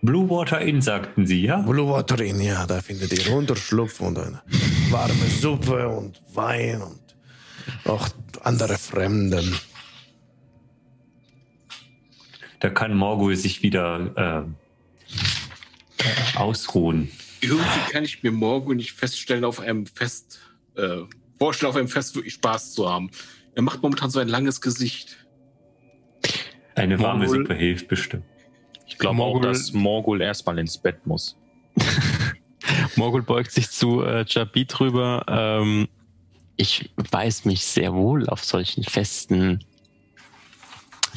Blue 0.02 0.30
Water 0.30 0.60
Inn, 0.60 0.82
sagten 0.82 1.26
Sie, 1.26 1.44
ja? 1.44 1.62
Blue 1.62 1.90
Water 1.90 2.20
Inn, 2.20 2.42
ja, 2.42 2.66
da 2.68 2.82
findet 2.82 3.14
ihr 3.14 3.34
Unterschlupf 3.34 4.02
und 4.02 4.20
eine 4.20 4.42
warme 4.90 5.28
Suppe 5.40 5.88
und 5.88 6.22
Wein 6.34 6.82
und 6.82 7.00
auch 7.86 8.10
andere 8.44 8.78
Fremden. 8.78 9.58
Da 12.60 12.70
kann 12.70 12.96
Morgul 12.96 13.36
sich 13.36 13.64
wieder 13.64 14.46
äh, 16.00 16.04
äh, 16.04 16.38
ausruhen. 16.38 17.12
Irgendwie 17.42 17.92
kann 17.92 18.04
ich 18.04 18.24
mir 18.24 18.32
morgen 18.32 18.78
nicht 18.78 18.94
feststellen, 18.94 19.44
auf 19.44 19.60
einem 19.60 19.86
Fest, 19.86 20.40
äh, 20.76 21.00
vorstellen, 21.38 21.70
auf 21.70 21.76
einem 21.76 21.90
Fest 21.90 22.16
wirklich 22.16 22.36
Spaß 22.36 22.74
zu 22.74 22.90
haben. 22.90 23.12
Er 23.56 23.64
macht 23.64 23.82
momentan 23.82 24.10
so 24.10 24.20
ein 24.20 24.30
langes 24.30 24.62
Gesicht. 24.62 25.18
Eine 26.76 27.00
warme 27.00 27.26
Morgul- 27.26 27.42
Suppe 27.44 27.54
hilft 27.56 27.88
bestimmt. 27.88 28.24
Ich 28.88 28.98
glaube 28.98 29.22
auch, 29.22 29.40
dass 29.40 29.72
Morgul 29.74 30.22
erstmal 30.22 30.60
ins 30.60 30.78
Bett 30.78 31.06
muss. 31.06 31.38
Morgul 32.96 33.24
beugt 33.24 33.52
sich 33.52 33.70
zu 33.70 34.04
äh, 34.04 34.26
Jabit 34.28 34.80
rüber. 34.80 35.26
Ähm, 35.28 35.88
ich 36.58 36.92
weiß 37.12 37.46
mich 37.46 37.66
sehr 37.66 37.94
wohl 37.94 38.28
auf 38.28 38.44
solchen 38.44 38.84
Festen 38.84 39.64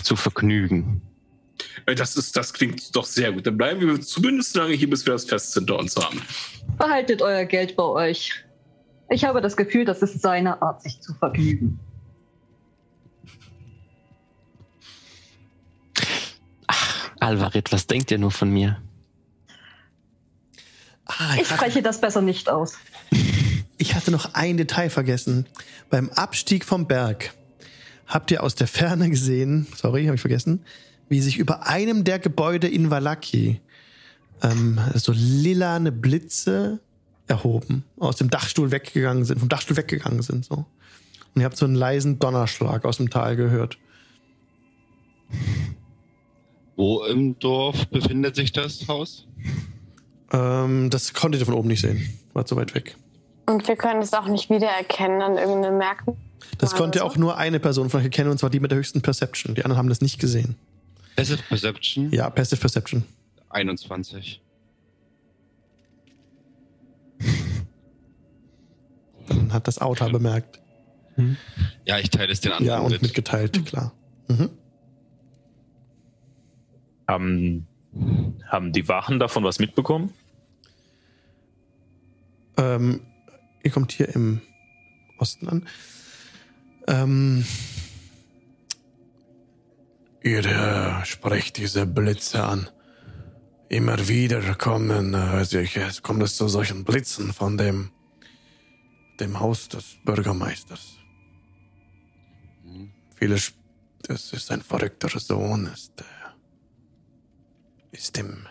zu 0.03 0.17
vergnügen. 0.17 1.03
Äh, 1.87 1.95
Das, 1.95 2.17
ist, 2.17 2.37
das 2.37 2.53
klingt 2.53 2.95
doch 2.97 3.05
sehr 3.05 3.33
gut. 3.33 3.47
Dann 3.47 3.57
bleiben 3.57 3.81
wir 3.81 4.01
zumindest 4.01 4.53
so 4.55 4.61
lange 4.61 4.75
hier, 4.75 4.89
bis 4.89 5.05
wir 5.05 5.13
das 5.13 5.25
Fest 5.25 5.53
hinter 5.55 5.79
uns 5.79 5.97
haben. 5.97 6.23
Behaltet 6.79 7.21
euer 7.23 7.45
Geld 7.45 7.77
bei 7.77 7.85
euch. 7.85 8.33
Ich 9.11 9.25
habe 9.25 9.41
das 9.41 9.57
Gefühl, 9.57 9.85
das 9.85 10.03
ist 10.03 10.21
seine 10.21 10.61
Art, 10.63 10.83
sich 10.83 11.01
zu 11.01 11.15
vergnügen. 11.15 11.79
Alvarit, 17.21 17.73
was 17.73 17.87
denkt 17.87 18.11
ihr 18.11 18.19
nur 18.19 18.31
von 18.31 18.51
mir? 18.51 18.81
Ah, 21.07 21.37
Ich 21.41 21.49
spreche 21.49 21.83
das 21.83 22.01
besser 22.01 22.23
nicht 22.23 22.49
aus. 22.49 22.75
Ich 23.79 23.95
hatte 23.95 24.11
noch 24.11 24.33
ein 24.33 24.57
Detail 24.57 24.89
vergessen. 24.89 25.45
Beim 25.91 26.09
Abstieg 26.09 26.65
vom 26.65 26.87
Berg 26.87 27.35
habt 28.07 28.31
ihr 28.31 28.43
aus 28.43 28.55
der 28.55 28.67
Ferne 28.67 29.11
gesehen, 29.11 29.67
sorry, 29.77 30.07
habe 30.07 30.15
ich 30.15 30.21
vergessen, 30.23 30.65
wie 31.11 31.21
sich 31.21 31.37
über 31.37 31.67
einem 31.67 32.03
der 32.03 32.19
Gebäude 32.19 32.69
in 32.69 32.91
Valaki 32.91 33.61
ähm, 34.43 34.81
so 34.95 35.13
lilane 35.15 35.93
Blitze 35.93 36.81
erhoben, 37.27 37.85
aus 37.99 38.17
dem 38.17 38.31
Dachstuhl 38.31 38.71
weggegangen 38.71 39.27
sind, 39.27 39.41
vom 39.41 39.51
Dachstuhl 39.51 39.77
weggegangen 39.77 40.23
sind. 40.23 40.47
So. 40.47 40.65
Und 41.35 41.41
ihr 41.41 41.45
habt 41.45 41.57
so 41.59 41.67
einen 41.67 41.75
leisen 41.75 42.19
Donnerschlag 42.19 42.87
aus 42.87 42.97
dem 42.97 43.11
Tal 43.11 43.37
gehört. 43.37 43.77
Wo 46.77 47.03
im 47.05 47.39
Dorf 47.39 47.87
befindet 47.89 48.37
sich 48.37 48.53
das 48.53 48.87
Haus? 48.87 49.27
Ähm, 50.33 50.91
das 50.91 51.15
konntet 51.15 51.41
ihr 51.41 51.47
von 51.47 51.55
oben 51.55 51.69
nicht 51.69 51.81
sehen. 51.81 52.19
War 52.35 52.45
zu 52.45 52.57
weit 52.57 52.75
weg. 52.75 52.97
Und 53.47 53.67
wir 53.67 53.77
können 53.77 54.03
es 54.03 54.13
auch 54.13 54.27
nicht 54.27 54.51
wiedererkennen 54.51 55.23
an 55.23 55.39
irgendeinem 55.39 55.79
Merkmal. 55.79 56.17
Das 56.59 56.75
konnte 56.75 57.03
auch 57.05 57.17
nur 57.17 57.37
eine 57.39 57.61
Person 57.61 57.89
von 57.91 58.01
euch 58.01 58.05
erkennen, 58.05 58.31
und 58.31 58.39
zwar 58.39 58.51
die 58.51 58.61
mit 58.61 58.71
der 58.71 58.79
höchsten 58.79 59.01
Perception. 59.03 59.55
Die 59.55 59.65
anderen 59.65 59.79
haben 59.79 59.89
das 59.89 60.01
nicht 60.01 60.21
gesehen. 60.21 60.57
Passive 61.17 61.39
Perception 61.49 62.11
Ja, 62.13 62.29
Passive 62.29 62.61
Perception. 62.61 63.05
21. 63.51 64.43
Dann 69.29 69.53
hat 69.53 69.67
das 69.67 69.81
Auto 69.81 70.09
bemerkt. 70.11 70.61
Ja, 71.87 71.99
ich 71.99 72.11
teile 72.11 72.33
es 72.33 72.41
den 72.41 72.53
anderen 72.53 72.67
Ja, 72.67 72.79
und 72.81 72.93
mit. 72.93 73.03
mitgeteilt, 73.03 73.65
klar. 73.65 73.93
Mhm. 74.29 74.51
Haben, 77.07 77.67
haben 78.49 78.73
die 78.73 78.89
Wachen 78.89 79.19
davon 79.19 79.45
was 79.45 79.59
mitbekommen? 79.59 80.13
Ähm, 82.57 83.01
ihr 83.63 83.71
kommt 83.71 83.93
hier 83.93 84.09
im 84.15 84.41
Osten 85.19 85.49
an. 85.49 85.69
Ähm, 86.89 87.45
ihr 90.23 90.45
äh, 90.45 91.05
sprecht 91.05 91.59
diese 91.59 91.87
Blitze 91.87 92.45
an. 92.45 92.69
Immer 93.69 94.09
wieder 94.09 94.55
kommen, 94.55 95.15
äh, 95.15 95.45
solche, 95.45 95.89
kommt 96.03 96.23
es 96.23 96.37
zu 96.37 96.49
solchen 96.49 96.85
Blitzen 96.85 97.33
von 97.33 97.59
dem, 97.59 97.91
dem 99.19 99.41
Haus 99.41 99.69
des 99.69 99.97
Bürgermeisters. 100.05 100.99
Viele, 103.17 103.37
sp- 103.43 103.59
das 104.03 104.33
ist 104.33 104.53
ein 104.53 104.63
verrückter 104.63 105.09
Sohn, 105.19 105.67
ist, 105.67 106.01
äh, 106.01 106.05
ist 107.97 108.19
im, 108.19 108.47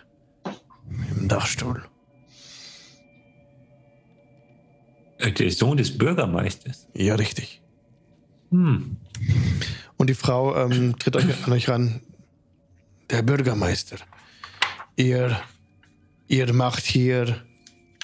im 1.10 1.28
Dachstuhl. 1.28 1.84
Äh, 5.18 5.32
Der 5.32 5.50
Sohn 5.50 5.76
des 5.76 5.96
Bürgermeisters. 5.96 6.88
Ja, 6.94 7.14
richtig. 7.14 7.62
Hm. 8.50 8.96
Und 9.96 10.10
die 10.10 10.14
Frau 10.14 10.56
ähm, 10.56 10.98
tritt 10.98 11.16
euch, 11.16 11.44
an 11.44 11.52
euch 11.52 11.68
ran. 11.68 12.00
Der 13.10 13.22
Bürgermeister. 13.22 13.96
Ihr, 14.96 15.40
ihr 16.26 16.52
macht 16.52 16.84
hier 16.84 17.42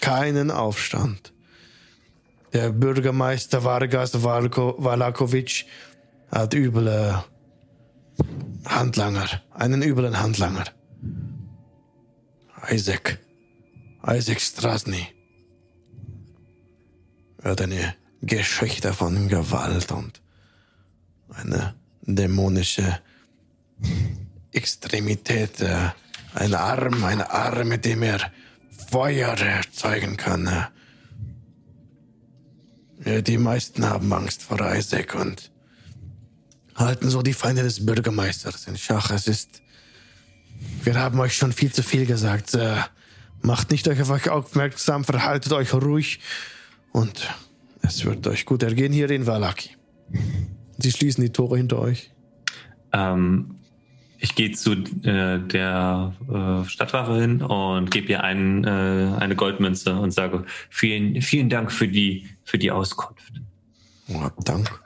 keinen 0.00 0.50
Aufstand. 0.50 1.32
Der 2.52 2.70
Bürgermeister 2.70 3.64
Vargas 3.64 4.22
Valko, 4.22 4.76
Valakovic 4.78 5.64
hat 6.30 6.54
üble 6.54 7.24
Handlanger. 8.66 9.42
Einen 9.50 9.82
üblen 9.82 10.20
Handlanger. 10.20 10.64
Isaac. 12.70 13.18
Isaac 14.06 14.40
Strasny. 14.40 15.06
Er 17.38 17.52
hat 17.52 17.60
eine 17.60 17.94
Geschichte 18.20 18.92
von 18.92 19.28
Gewalt 19.28 19.90
und 19.92 20.20
eine 21.28 21.74
dämonische 22.02 23.00
Extremität, 24.52 25.60
äh, 25.60 25.90
ein 26.34 26.54
Arm, 26.54 27.04
ein 27.04 27.20
Arm, 27.20 27.68
mit 27.68 27.84
dem 27.84 28.02
er 28.02 28.30
Feuer 28.90 29.36
erzeugen 29.38 30.16
kann. 30.16 30.66
Die 33.04 33.38
meisten 33.38 33.84
haben 33.84 34.12
Angst 34.12 34.42
vor 34.42 34.60
Isaac 34.60 35.14
und 35.14 35.50
halten 36.74 37.10
so 37.10 37.22
die 37.22 37.32
Feinde 37.32 37.62
des 37.62 37.84
Bürgermeisters 37.84 38.66
in 38.66 38.76
Schach. 38.76 39.10
Es 39.10 39.26
ist, 39.26 39.61
Wir 40.82 40.94
haben 40.94 41.18
euch 41.20 41.36
schon 41.36 41.52
viel 41.52 41.72
zu 41.72 41.82
viel 41.82 42.06
gesagt. 42.06 42.54
Äh, 42.54 42.76
macht 43.40 43.70
nicht 43.70 43.88
auf 43.88 44.10
euch 44.10 44.28
aufmerksam, 44.28 45.04
verhaltet 45.04 45.52
euch 45.52 45.74
ruhig 45.74 46.20
und 46.92 47.28
es 47.82 48.04
wird 48.04 48.26
euch 48.26 48.46
gut 48.46 48.62
ergehen 48.62 48.92
hier 48.92 49.10
in 49.10 49.26
Valaki. 49.26 49.70
Sie 50.78 50.92
schließen 50.92 51.22
die 51.22 51.30
Tore 51.30 51.56
hinter 51.56 51.78
euch. 51.78 52.10
Ähm, 52.92 53.56
ich 54.18 54.36
gehe 54.36 54.52
zu 54.52 54.72
äh, 54.72 55.40
der 55.40 56.12
äh, 56.28 56.68
Stadtwache 56.68 57.20
hin 57.20 57.42
und 57.42 57.90
gebe 57.90 58.08
ihr 58.08 58.22
einen, 58.22 58.64
äh, 58.64 59.16
eine 59.18 59.34
Goldmünze 59.34 59.96
und 59.96 60.12
sage 60.12 60.44
vielen, 60.70 61.20
vielen 61.22 61.50
Dank 61.50 61.72
für 61.72 61.88
die, 61.88 62.28
für 62.44 62.58
die 62.58 62.70
Auskunft. 62.70 63.32
Oh, 64.08 64.20
hab 64.20 64.44
Dank. 64.44 64.80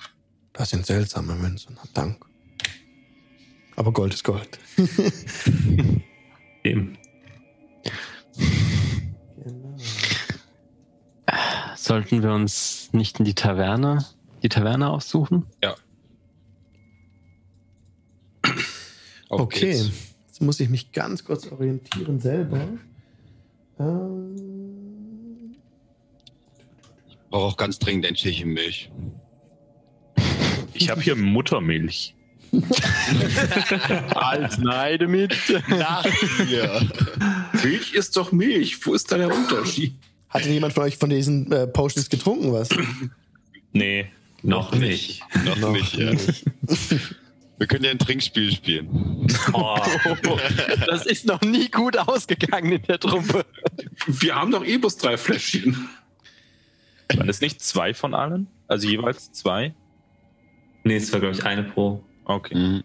Das 0.52 0.70
sind 0.70 0.86
seltsame 0.86 1.34
Münzen. 1.34 1.76
Hab 1.78 1.92
Dank. 1.92 2.24
Aber 3.76 3.92
Gold 3.92 4.14
ist 4.14 4.24
Gold. 4.24 4.58
Eben. 6.64 6.98
Sollten 11.76 12.22
wir 12.22 12.32
uns 12.32 12.88
nicht 12.92 13.18
in 13.20 13.24
die 13.24 13.34
Taverne, 13.34 14.04
die 14.42 14.48
Taverne 14.48 14.90
aussuchen? 14.90 15.46
Auf 19.28 19.40
Okay, 19.40 19.72
geht's. 19.72 19.90
jetzt 20.26 20.42
muss 20.42 20.58
ich 20.58 20.68
mich 20.68 20.92
ganz 20.92 21.24
kurz 21.24 21.46
orientieren 21.46 22.18
selber. 22.18 22.66
Ähm, 23.78 25.54
Brauche 27.30 27.44
auch 27.44 27.56
ganz 27.56 27.78
dringend 27.78 28.06
ein 28.06 28.48
Milch. 28.48 28.90
Ich 30.72 30.90
habe 30.90 31.00
hier 31.02 31.14
Muttermilch. 31.16 32.15
Als 34.14 34.58
Neide 34.58 35.08
mit. 35.08 35.34
Ja. 35.68 36.02
Milch 37.62 37.94
ist 37.94 38.16
doch 38.16 38.32
Milch. 38.32 38.84
Wo 38.86 38.94
ist 38.94 39.10
da 39.10 39.18
der 39.18 39.34
Unterschied? 39.34 39.94
hat 40.28 40.44
denn 40.44 40.52
jemand 40.52 40.74
von 40.74 40.82
euch 40.84 40.96
von 40.96 41.08
diesen 41.10 41.50
äh, 41.50 41.66
Potions 41.66 42.10
getrunken, 42.10 42.52
was? 42.52 42.68
Nee. 43.72 44.06
Noch 44.42 44.72
nicht. 44.72 45.22
Noch 45.58 45.72
nicht, 45.72 45.94
ja. 45.94 46.12
Wir 47.58 47.66
können 47.66 47.84
ja 47.84 47.90
ein 47.90 47.98
Trinkspiel 47.98 48.52
spielen. 48.52 49.26
Oh, 49.54 49.76
Das 50.86 51.06
ist 51.06 51.26
noch 51.26 51.40
nie 51.40 51.70
gut 51.70 51.96
ausgegangen 51.96 52.72
in 52.72 52.82
der 52.82 53.00
Truppe. 53.00 53.46
Wir 54.06 54.34
haben 54.34 54.50
doch 54.50 54.64
eh 54.64 54.76
bloß 54.76 54.98
drei 54.98 55.16
Fläschchen. 55.16 55.88
Waren 57.14 57.28
es 57.28 57.40
nicht 57.40 57.62
zwei 57.62 57.94
von 57.94 58.14
allen? 58.14 58.46
Also 58.68 58.88
jeweils 58.88 59.32
zwei? 59.32 59.74
nee, 60.84 60.96
es 60.96 61.12
war, 61.12 61.20
glaube 61.20 61.34
ich, 61.34 61.44
eine 61.44 61.64
pro. 61.64 62.04
Okay. 62.26 62.54
Mhm. 62.56 62.82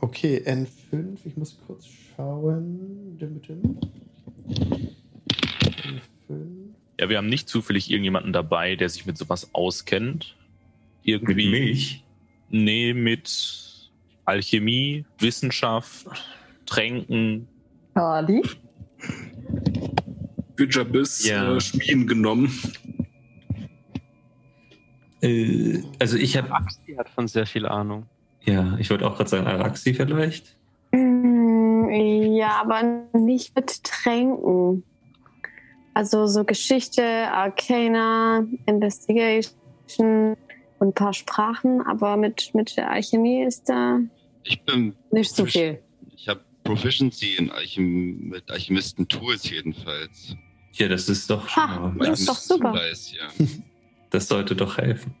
Okay, 0.00 0.42
N5, 0.46 1.16
ich 1.24 1.36
muss 1.36 1.58
kurz 1.66 1.86
schauen. 1.86 3.18
Dim, 3.18 3.42
dim. 3.42 3.78
N5. 6.28 6.46
Ja, 7.00 7.08
wir 7.08 7.16
haben 7.16 7.28
nicht 7.28 7.48
zufällig 7.48 7.90
irgendjemanden 7.90 8.32
dabei, 8.32 8.76
der 8.76 8.88
sich 8.88 9.06
mit 9.06 9.18
sowas 9.18 9.50
auskennt. 9.54 10.36
Irgendwie. 11.02 11.34
Mit 11.50 11.50
Milch. 11.50 12.04
Nee, 12.50 12.92
mit 12.94 13.90
Alchemie, 14.24 15.04
Wissenschaft, 15.18 16.06
Tränken. 16.66 17.48
Kali. 17.94 18.42
Büjabiss 20.56 21.26
Ja. 21.26 21.56
äh, 21.56 21.60
Schmieden 21.60 22.06
genommen. 22.06 22.52
Äh, 25.22 25.82
also 25.98 26.16
ich 26.16 26.36
habe, 26.36 26.50
Axi 26.52 26.94
hat 26.96 27.08
von 27.08 27.26
sehr 27.28 27.46
viel 27.46 27.66
Ahnung. 27.66 28.06
ja, 28.44 28.76
ich 28.78 28.90
wollte 28.90 29.06
auch 29.06 29.16
gerade 29.16 29.30
sagen, 29.30 29.46
Araxi 29.46 29.94
vielleicht. 29.94 30.56
Mm, 30.92 31.88
Ja, 32.34 32.60
aber 32.62 32.82
nicht 33.18 33.54
mit 33.56 33.82
Tränken. 33.84 34.84
Also 35.94 36.26
so 36.26 36.44
Geschichte, 36.44 37.02
Arcana, 37.32 38.44
Investigation 38.66 40.36
und 40.78 40.88
ein 40.88 40.92
paar 40.92 41.12
Sprachen, 41.12 41.80
aber 41.82 42.16
mit, 42.16 42.54
mit 42.54 42.76
der 42.76 42.90
Alchemie 42.90 43.42
ist 43.42 43.68
da 43.68 43.98
Ich 44.44 44.62
bin, 44.62 44.94
nicht 45.10 45.34
so 45.34 45.44
viel. 45.46 45.82
ich 46.14 46.28
habe 46.28 46.40
Proficiency 46.62 47.34
in 47.36 47.50
Alchem 47.50 48.28
mit 48.28 48.48
Alchemisten-Tools 48.50 49.50
jedenfalls. 49.50 50.36
Ja, 50.74 50.86
das 50.86 51.08
ist 51.08 51.28
doch 51.30 51.48
schon 51.48 51.62
Ha. 51.68 51.92
mal, 51.96 52.06
Das 52.06 52.20
ist 52.20 52.28
doch 52.28 52.36
super. 52.36 52.72
Weiß, 52.74 53.12
ja. 53.12 53.26
das 54.10 54.28
sollte 54.28 54.56
doch 54.56 54.78
helfen. 54.78 55.14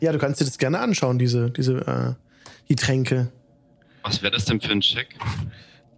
Ja, 0.00 0.12
du 0.12 0.18
kannst 0.18 0.40
dir 0.40 0.44
das 0.44 0.58
gerne 0.58 0.78
anschauen, 0.78 1.18
diese, 1.18 1.50
diese, 1.50 1.78
äh, 1.86 2.14
die 2.68 2.76
Tränke. 2.76 3.30
Was 4.02 4.22
wäre 4.22 4.32
das 4.32 4.46
denn 4.46 4.60
für 4.60 4.70
ein 4.72 4.80
Check? 4.80 5.08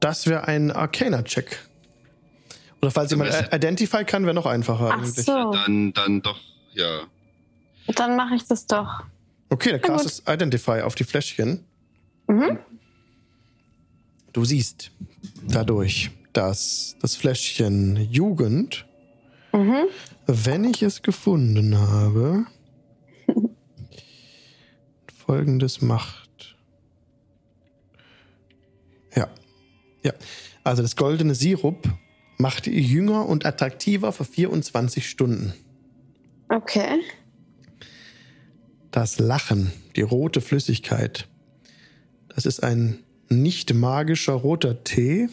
Das 0.01 0.27
wäre 0.27 0.49
ein 0.49 0.73
Arcana-Check. 0.73 1.59
Oder 2.81 2.91
falls 2.91 3.13
Also 3.13 3.25
jemand 3.25 3.55
Identify 3.55 4.05
kann, 4.05 4.25
wäre 4.25 4.35
noch 4.35 4.47
einfacher 4.47 4.91
Ach 4.93 4.99
eigentlich. 4.99 5.25
so, 5.25 5.53
Dann, 5.53 5.93
dann 5.93 6.21
doch, 6.23 6.41
ja. 6.73 7.03
dann 7.95 8.17
mache 8.17 8.35
ich 8.35 8.45
das 8.49 8.67
doch. 8.67 9.05
Okay, 9.51 9.71
dann 9.71 9.81
castest 9.81 10.29
Identify 10.29 10.81
auf 10.81 10.97
die 10.97 11.05
Fläschchen. 11.05 11.65
Mhm. 12.27 12.59
Du 14.33 14.45
siehst 14.45 14.91
dadurch, 15.47 16.11
dass 16.33 16.97
das 17.01 17.15
Fläschchen 17.15 17.97
Jugend, 18.11 18.87
Mhm. 19.55 19.85
Wenn 20.27 20.65
ich 20.65 20.83
es 20.83 21.03
gefunden 21.03 21.77
habe, 21.79 22.47
folgendes 25.15 25.83
macht. 25.83 26.57
Ja. 29.15 29.29
Ja. 30.03 30.13
Also 30.65 30.83
das 30.83 30.97
goldene 30.97 31.35
Sirup 31.35 31.89
macht 32.39 32.67
jünger 32.67 33.27
und 33.29 33.47
attraktiver 33.47 34.13
für 34.13 34.25
24 34.25 35.09
Stunden. 35.09 35.53
Okay. 36.49 37.01
Das 38.91 39.19
Lachen, 39.19 39.73
die 39.97 40.03
rote 40.03 40.41
Flüssigkeit, 40.41 41.29
das 42.29 42.47
ist 42.47 42.63
ein 42.63 43.03
nicht 43.29 43.73
magischer 43.73 44.35
roter 44.35 44.85
Tee, 44.85 45.29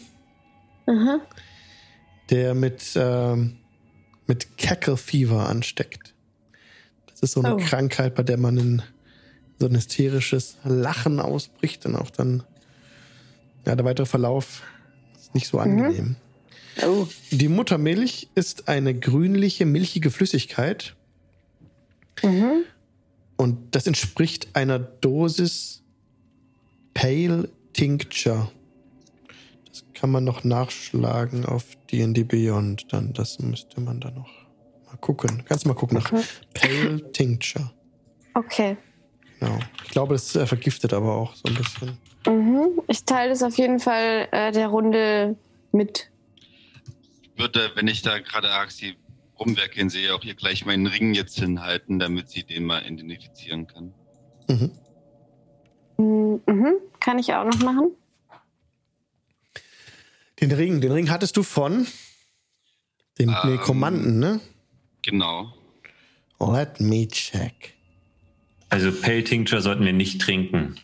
Mhm. 0.86 1.20
der 2.30 2.54
mit, 2.54 2.92
ähm, 2.96 3.58
mit 4.30 4.56
Cackle 4.58 4.96
Fever 4.96 5.48
ansteckt. 5.48 6.14
Das 7.08 7.20
ist 7.20 7.32
so 7.32 7.42
eine 7.42 7.56
Oh. 7.56 7.58
Krankheit, 7.58 8.14
bei 8.14 8.22
der 8.22 8.36
man 8.36 8.56
in 8.56 8.82
so 9.58 9.66
ein 9.66 9.74
hysterisches 9.74 10.56
Lachen 10.62 11.18
ausbricht 11.18 11.84
und 11.84 11.96
auch 11.96 12.10
dann 12.10 12.44
ja, 13.66 13.74
der 13.74 13.84
weitere 13.84 14.06
Verlauf 14.06 14.62
ist 15.20 15.34
nicht 15.34 15.48
so 15.48 15.58
angenehm. 15.58 16.14
Oh. 16.86 17.08
Die 17.32 17.48
Muttermilch 17.48 18.28
ist 18.36 18.68
eine 18.68 18.94
grünliche, 18.94 19.66
milchige 19.66 20.10
Flüssigkeit 20.12 20.94
Mhm. 22.22 22.62
und 23.36 23.74
das 23.74 23.86
entspricht 23.88 24.48
einer 24.54 24.78
Dosis 24.78 25.82
Pale 26.94 27.48
Tincture. 27.72 28.52
Kann 30.00 30.12
man 30.12 30.24
noch 30.24 30.44
nachschlagen 30.44 31.44
auf 31.44 31.76
D&D 31.92 32.24
Beyond. 32.24 32.90
Dann, 32.90 33.12
das 33.12 33.38
müsste 33.38 33.82
man 33.82 34.00
dann 34.00 34.14
noch 34.14 34.30
mal 34.86 34.96
gucken. 34.98 35.44
Kannst 35.44 35.66
du 35.66 35.68
mal 35.68 35.74
gucken 35.74 35.98
nach 35.98 36.10
Okay. 36.10 36.24
Pale 36.54 37.12
Tincture. 37.12 37.70
Okay. 38.32 38.78
Genau. 39.38 39.58
Ich 39.84 39.90
glaube, 39.90 40.14
das 40.14 40.34
äh, 40.36 40.46
vergiftet 40.46 40.94
aber 40.94 41.14
auch 41.14 41.34
so 41.34 41.42
ein 41.48 41.54
bisschen. 41.54 41.98
Mhm. 42.26 42.80
Ich 42.88 43.04
teile 43.04 43.28
das 43.28 43.42
auf 43.42 43.58
jeden 43.58 43.78
Fall 43.78 44.28
äh, 44.32 44.52
der 44.52 44.68
Runde 44.68 45.36
mit. 45.72 46.10
Würde, 47.36 47.70
wenn 47.74 47.86
ich 47.86 48.00
da 48.00 48.20
gerade 48.20 48.50
Axi 48.50 48.96
rumwerkeln 49.38 49.90
sehe, 49.90 50.14
auch 50.14 50.22
hier 50.22 50.34
gleich 50.34 50.64
meinen 50.64 50.86
Ring 50.86 51.12
jetzt 51.12 51.38
hinhalten, 51.38 51.98
damit 51.98 52.30
sie 52.30 52.42
den 52.42 52.64
mal 52.64 52.82
identifizieren 52.86 53.66
kann. 53.66 53.92
Mhm. 54.48 54.70
Mhm. 56.46 56.72
Kann 57.00 57.18
ich 57.18 57.34
auch 57.34 57.44
noch 57.44 57.60
machen? 57.60 57.90
Den 60.40 60.52
Ring, 60.52 60.80
den 60.80 60.92
Ring 60.92 61.10
hattest 61.10 61.36
du 61.36 61.42
von 61.42 61.86
dem 63.18 63.28
Ähm. 63.30 63.50
Nekromanten, 63.50 64.18
ne? 64.18 64.40
Genau. 65.02 65.52
Let 66.40 66.80
me 66.80 67.06
check. 67.08 67.74
Also 68.70 68.92
Pale 68.92 69.24
Tincture 69.24 69.60
sollten 69.60 69.84
wir 69.84 69.92
nicht 69.92 70.20
trinken. 70.20 70.76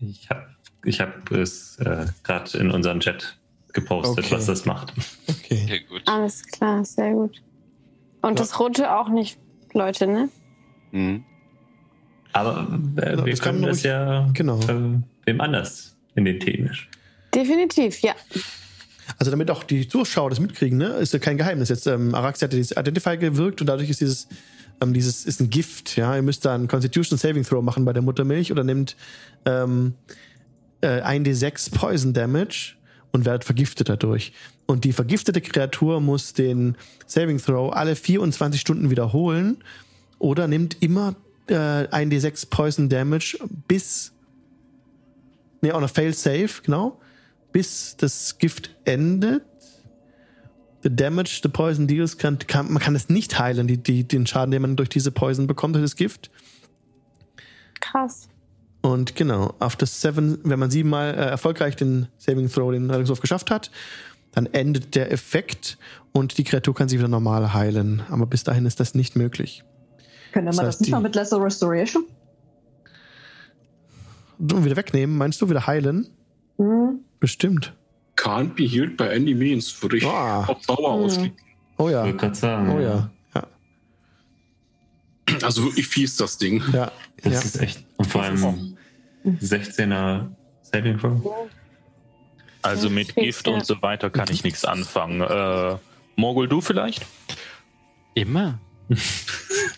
Ich 0.00 0.28
habe 0.28 0.48
ich 0.84 1.00
hab 1.00 1.30
es 1.30 1.78
äh, 1.78 2.06
gerade 2.24 2.58
in 2.58 2.70
unseren 2.70 3.00
Chat 3.00 3.38
gepostet, 3.72 4.24
Okay. 4.26 4.34
was 4.34 4.46
das 4.46 4.66
macht. 4.66 4.92
Okay. 5.28 5.62
Okay, 5.64 5.80
gut. 5.88 6.02
Alles 6.06 6.44
klar, 6.48 6.84
sehr 6.84 7.12
gut. 7.12 7.40
Und 8.20 8.30
Ja. 8.30 8.34
das 8.44 8.58
Rote 8.58 8.94
auch 8.94 9.08
nicht, 9.08 9.38
Leute, 9.72 10.06
ne? 10.06 10.28
Mhm. 10.90 11.24
Aber 12.32 12.78
äh, 12.96 13.16
Ja, 13.16 13.24
wir 13.24 13.30
das 13.32 13.40
kann 13.40 13.54
können 13.56 13.66
das 13.66 13.82
ja 13.84 14.28
Genau. 14.34 14.58
äh, 14.68 14.98
wem 15.24 15.40
anders 15.40 15.96
in 16.16 16.24
den 16.24 16.40
Tee 16.40 16.58
mischen. 16.60 16.88
Definitiv, 17.34 18.00
ja. 18.00 18.14
Also 19.18 19.30
damit 19.30 19.50
auch 19.50 19.64
die 19.64 19.88
Zuschauer 19.88 20.30
das 20.30 20.40
mitkriegen, 20.40 20.78
ne? 20.78 20.88
Ist 20.94 21.12
ja 21.12 21.18
kein 21.18 21.36
Geheimnis. 21.36 21.68
Jetzt 21.68 21.86
ähm, 21.86 22.14
Araxi 22.14 22.44
hat 22.44 22.52
dieses 22.52 22.76
Identify 22.76 23.16
gewirkt 23.16 23.60
und 23.60 23.66
dadurch 23.66 23.90
ist 23.90 24.00
dieses, 24.00 24.28
ähm, 24.80 24.92
dieses 24.92 25.24
ist 25.24 25.40
ein 25.40 25.50
Gift, 25.50 25.96
ja. 25.96 26.14
Ihr 26.14 26.22
müsst 26.22 26.44
da 26.44 26.54
einen 26.54 26.68
Constitution 26.68 27.18
Saving 27.18 27.44
Throw 27.44 27.62
machen 27.62 27.84
bei 27.84 27.92
der 27.92 28.02
Muttermilch 28.02 28.52
oder 28.52 28.64
nehmt 28.64 28.96
ähm, 29.44 29.94
äh, 30.80 31.00
1d6 31.00 31.72
Poison 31.72 32.12
Damage 32.12 32.74
und 33.12 33.24
werdet 33.24 33.44
vergiftet 33.44 33.88
dadurch. 33.88 34.32
Und 34.66 34.84
die 34.84 34.92
vergiftete 34.92 35.40
Kreatur 35.40 36.00
muss 36.00 36.32
den 36.32 36.76
Saving 37.06 37.38
Throw 37.38 37.72
alle 37.72 37.96
24 37.96 38.60
Stunden 38.60 38.90
wiederholen 38.90 39.58
oder 40.18 40.48
nimmt 40.48 40.82
immer 40.82 41.14
äh, 41.48 41.54
1d6 41.54 42.48
Poison 42.48 42.88
Damage 42.88 43.38
bis. 43.68 44.12
Ne, 45.60 45.74
auch 45.74 45.80
noch 45.80 45.90
Fail 45.90 46.14
Save, 46.14 46.50
genau. 46.64 47.00
Bis 47.52 47.96
das 47.96 48.38
Gift 48.38 48.70
endet. 48.84 49.42
The 50.82 50.94
damage 50.94 51.40
the 51.42 51.48
poison 51.48 51.86
deals 51.86 52.18
kann, 52.18 52.38
kann 52.40 52.72
man 52.72 52.82
kann 52.82 52.96
es 52.96 53.08
nicht 53.08 53.38
heilen, 53.38 53.68
die, 53.68 53.76
die, 53.78 54.02
den 54.02 54.26
Schaden, 54.26 54.50
den 54.50 54.62
man 54.62 54.74
durch 54.74 54.88
diese 54.88 55.12
Poison 55.12 55.46
bekommt, 55.46 55.76
durch 55.76 55.84
das 55.84 55.94
Gift. 55.94 56.30
Krass. 57.80 58.28
Und 58.80 59.14
genau, 59.14 59.54
after 59.60 59.86
seven, 59.86 60.38
wenn 60.42 60.58
man 60.58 60.72
siebenmal 60.72 61.14
äh, 61.14 61.18
erfolgreich 61.18 61.76
den 61.76 62.08
Saving 62.18 62.50
Throw, 62.50 62.72
den 62.72 62.90
Rettungswurf 62.90 63.20
geschafft 63.20 63.48
hat, 63.52 63.70
dann 64.32 64.46
endet 64.46 64.96
der 64.96 65.12
Effekt 65.12 65.78
und 66.10 66.36
die 66.38 66.42
Kreatur 66.42 66.74
kann 66.74 66.88
sich 66.88 66.98
wieder 66.98 67.06
normal 67.08 67.54
heilen. 67.54 68.02
Aber 68.10 68.26
bis 68.26 68.42
dahin 68.42 68.66
ist 68.66 68.80
das 68.80 68.96
nicht 68.96 69.14
möglich. 69.14 69.62
Könnte 70.32 70.46
Das 70.46 70.56
man 70.56 70.66
heißt, 70.66 70.74
das 70.76 70.80
nicht 70.80 70.88
die- 70.88 70.92
mal 70.92 71.00
mit 71.00 71.14
Lesser 71.14 71.40
Restoration? 71.40 72.06
Wieder 74.38 74.76
wegnehmen, 74.76 75.16
meinst 75.16 75.40
du 75.40 75.48
wieder 75.48 75.66
heilen? 75.68 76.08
Hm. 76.58 77.00
Bestimmt. 77.22 77.72
Can't 78.16 78.56
be 78.56 78.64
healed 78.64 78.96
by 78.96 79.04
any 79.04 79.32
means. 79.32 79.80
Würde 79.80 79.98
ich 79.98 80.04
Ah. 80.04 80.44
auf 80.44 80.66
Dauer 80.66 80.96
Hm. 80.96 81.04
ausklicken. 81.04 81.36
Oh 81.78 81.88
ja. 81.88 82.34
sagen. 82.34 82.68
Oh 82.68 82.80
ja. 82.80 83.10
Ja. 83.32 83.46
Also 85.40 85.62
wirklich 85.62 85.86
fies, 85.86 86.16
das 86.16 86.36
Ding. 86.36 86.60
Ja. 86.72 86.90
Das 87.22 87.32
ja. 87.32 87.38
ist 87.40 87.60
echt. 87.60 87.84
Und 87.96 88.06
vor 88.08 88.24
allem 88.24 88.76
16er 89.24 90.30
Saving 90.62 90.98
Throw. 90.98 91.48
Also 92.62 92.90
mit 92.90 93.14
Gift 93.14 93.46
und 93.46 93.64
so 93.64 93.80
weiter 93.82 94.10
kann 94.10 94.26
ich 94.32 94.42
nichts 94.42 94.64
anfangen. 94.64 95.20
Äh, 95.20 95.76
Morgul, 96.16 96.48
du 96.48 96.60
vielleicht? 96.60 97.06
Immer. 98.14 98.58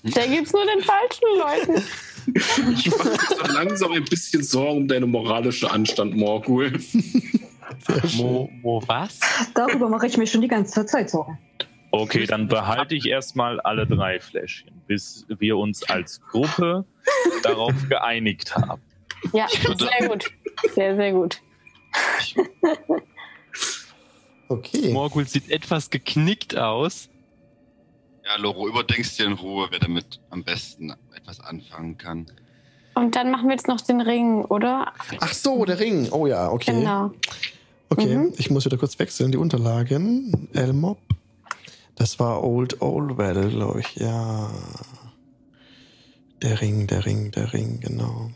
Der 0.03 0.29
gibt's 0.29 0.53
nur 0.55 0.65
den 0.65 0.83
falschen 0.83 1.29
Leuten. 1.39 1.85
Ich 2.27 2.91
mache 2.91 3.11
mir 3.11 3.19
so 3.19 3.53
langsam 3.53 3.93
ein 3.93 4.05
bisschen 4.05 4.43
Sorgen 4.43 4.83
um 4.83 4.89
deine 4.89 5.07
moralische 5.07 5.71
Anstand, 5.71 6.17
Morgul. 6.17 6.73
Wo, 8.17 8.51
wo 8.63 8.83
was? 8.87 9.21
Darüber 9.55 9.89
mache 9.89 10.07
ich 10.07 10.17
mir 10.17 10.27
schon 10.27 10.41
die 10.41 10.49
ganze 10.49 10.87
Zeit 10.87 11.11
Sorgen. 11.11 11.39
Okay, 11.91 12.27
dann 12.27 12.49
behalte 12.49 12.95
ich 12.95 13.07
erstmal 13.07 13.61
alle 13.61 13.87
drei 13.87 14.19
Fläschchen, 14.19 14.73
bis 14.87 15.27
wir 15.29 15.57
uns 15.57 15.83
als 15.85 16.21
Gruppe 16.23 16.85
darauf 17.43 17.75
geeinigt 17.89 18.57
haben. 18.57 18.83
Ja, 19.33 19.47
sehr 19.49 20.09
gut. 20.09 20.25
Sehr, 20.75 20.97
sehr 20.97 21.13
gut. 21.13 21.41
Okay. 24.49 24.93
Morgul 24.93 25.27
sieht 25.27 25.51
etwas 25.51 25.91
geknickt 25.91 26.57
aus. 26.57 27.09
Ja, 28.27 28.37
Loro, 28.39 28.67
überdenkst 28.69 29.19
dir 29.19 29.27
in 29.27 29.35
Ruhe, 29.35 29.69
wer 29.71 29.79
damit 29.79 30.19
am 30.31 30.43
besten 30.45 30.95
etwas 31.15 31.41
anfangen 31.41 31.99
kann. 31.99 32.27
Und 32.95 33.17
dann 33.17 33.31
machen 33.31 33.49
wir 33.49 33.55
jetzt 33.55 33.69
noch 33.69 33.81
den 33.81 34.01
Ring, 34.01 34.45
oder? 34.45 34.93
Ach 35.21 35.33
so, 35.33 35.65
der 35.65 35.79
Ring. 35.81 36.09
Oh 36.11 36.27
ja, 36.27 36.51
okay. 36.51 36.73
Genau. 36.73 37.11
Okay, 37.91 38.17
Mhm. 38.17 38.33
ich 38.39 38.51
muss 38.51 38.65
wieder 38.65 38.79
kurz 38.79 38.99
wechseln, 38.99 39.31
die 39.33 39.37
Unterlagen. 39.39 40.49
Elmob. 40.55 40.99
Das 41.97 42.19
war 42.19 42.43
Old 42.43 42.81
Oldwell, 42.81 43.51
glaube 43.51 43.81
ich, 43.81 43.97
ja. 43.97 44.51
Der 46.43 46.61
Ring, 46.61 46.87
der 46.87 47.05
Ring, 47.07 47.31
der 47.31 47.53
Ring, 47.53 47.81
genau. 47.81 48.31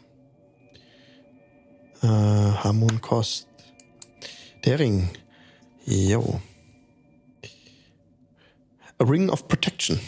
Äh, 2.02 2.06
Harmon 2.06 3.00
Kost. 3.00 3.48
Der 4.64 4.78
Ring. 4.78 5.08
Jo. 5.86 6.40
A 8.98 9.04
Ring 9.04 9.30
of 9.30 9.46
Protection. 9.48 10.00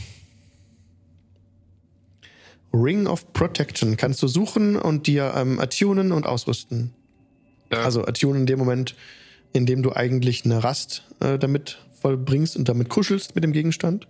Ring 2.73 3.07
of 3.07 3.33
Protection 3.33 3.97
kannst 3.97 4.23
du 4.23 4.29
suchen 4.29 4.77
und 4.77 5.07
dir 5.07 5.33
ähm, 5.37 5.59
attunen 5.59 6.13
und 6.13 6.27
ausrüsten. 6.27 6.93
Ja. 7.71 7.83
Also 7.83 8.05
attunen 8.05 8.41
in 8.41 8.47
dem 8.47 8.59
Moment, 8.59 8.97
in 9.53 9.67
dem 9.67 9.83
du 9.83 9.93
eigentlich 9.93 10.45
eine 10.45 10.63
Rast 10.63 11.05
äh, 11.21 11.39
damit 11.39 11.79
vollbringst 12.01 12.57
und 12.57 12.69
damit 12.69 12.89
kuschelst 12.89 13.35
mit 13.35 13.45
dem 13.45 13.53
Gegenstand. 13.53 14.07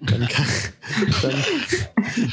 Dann 0.00 0.28
kann, 0.28 0.44
dann, 1.22 1.34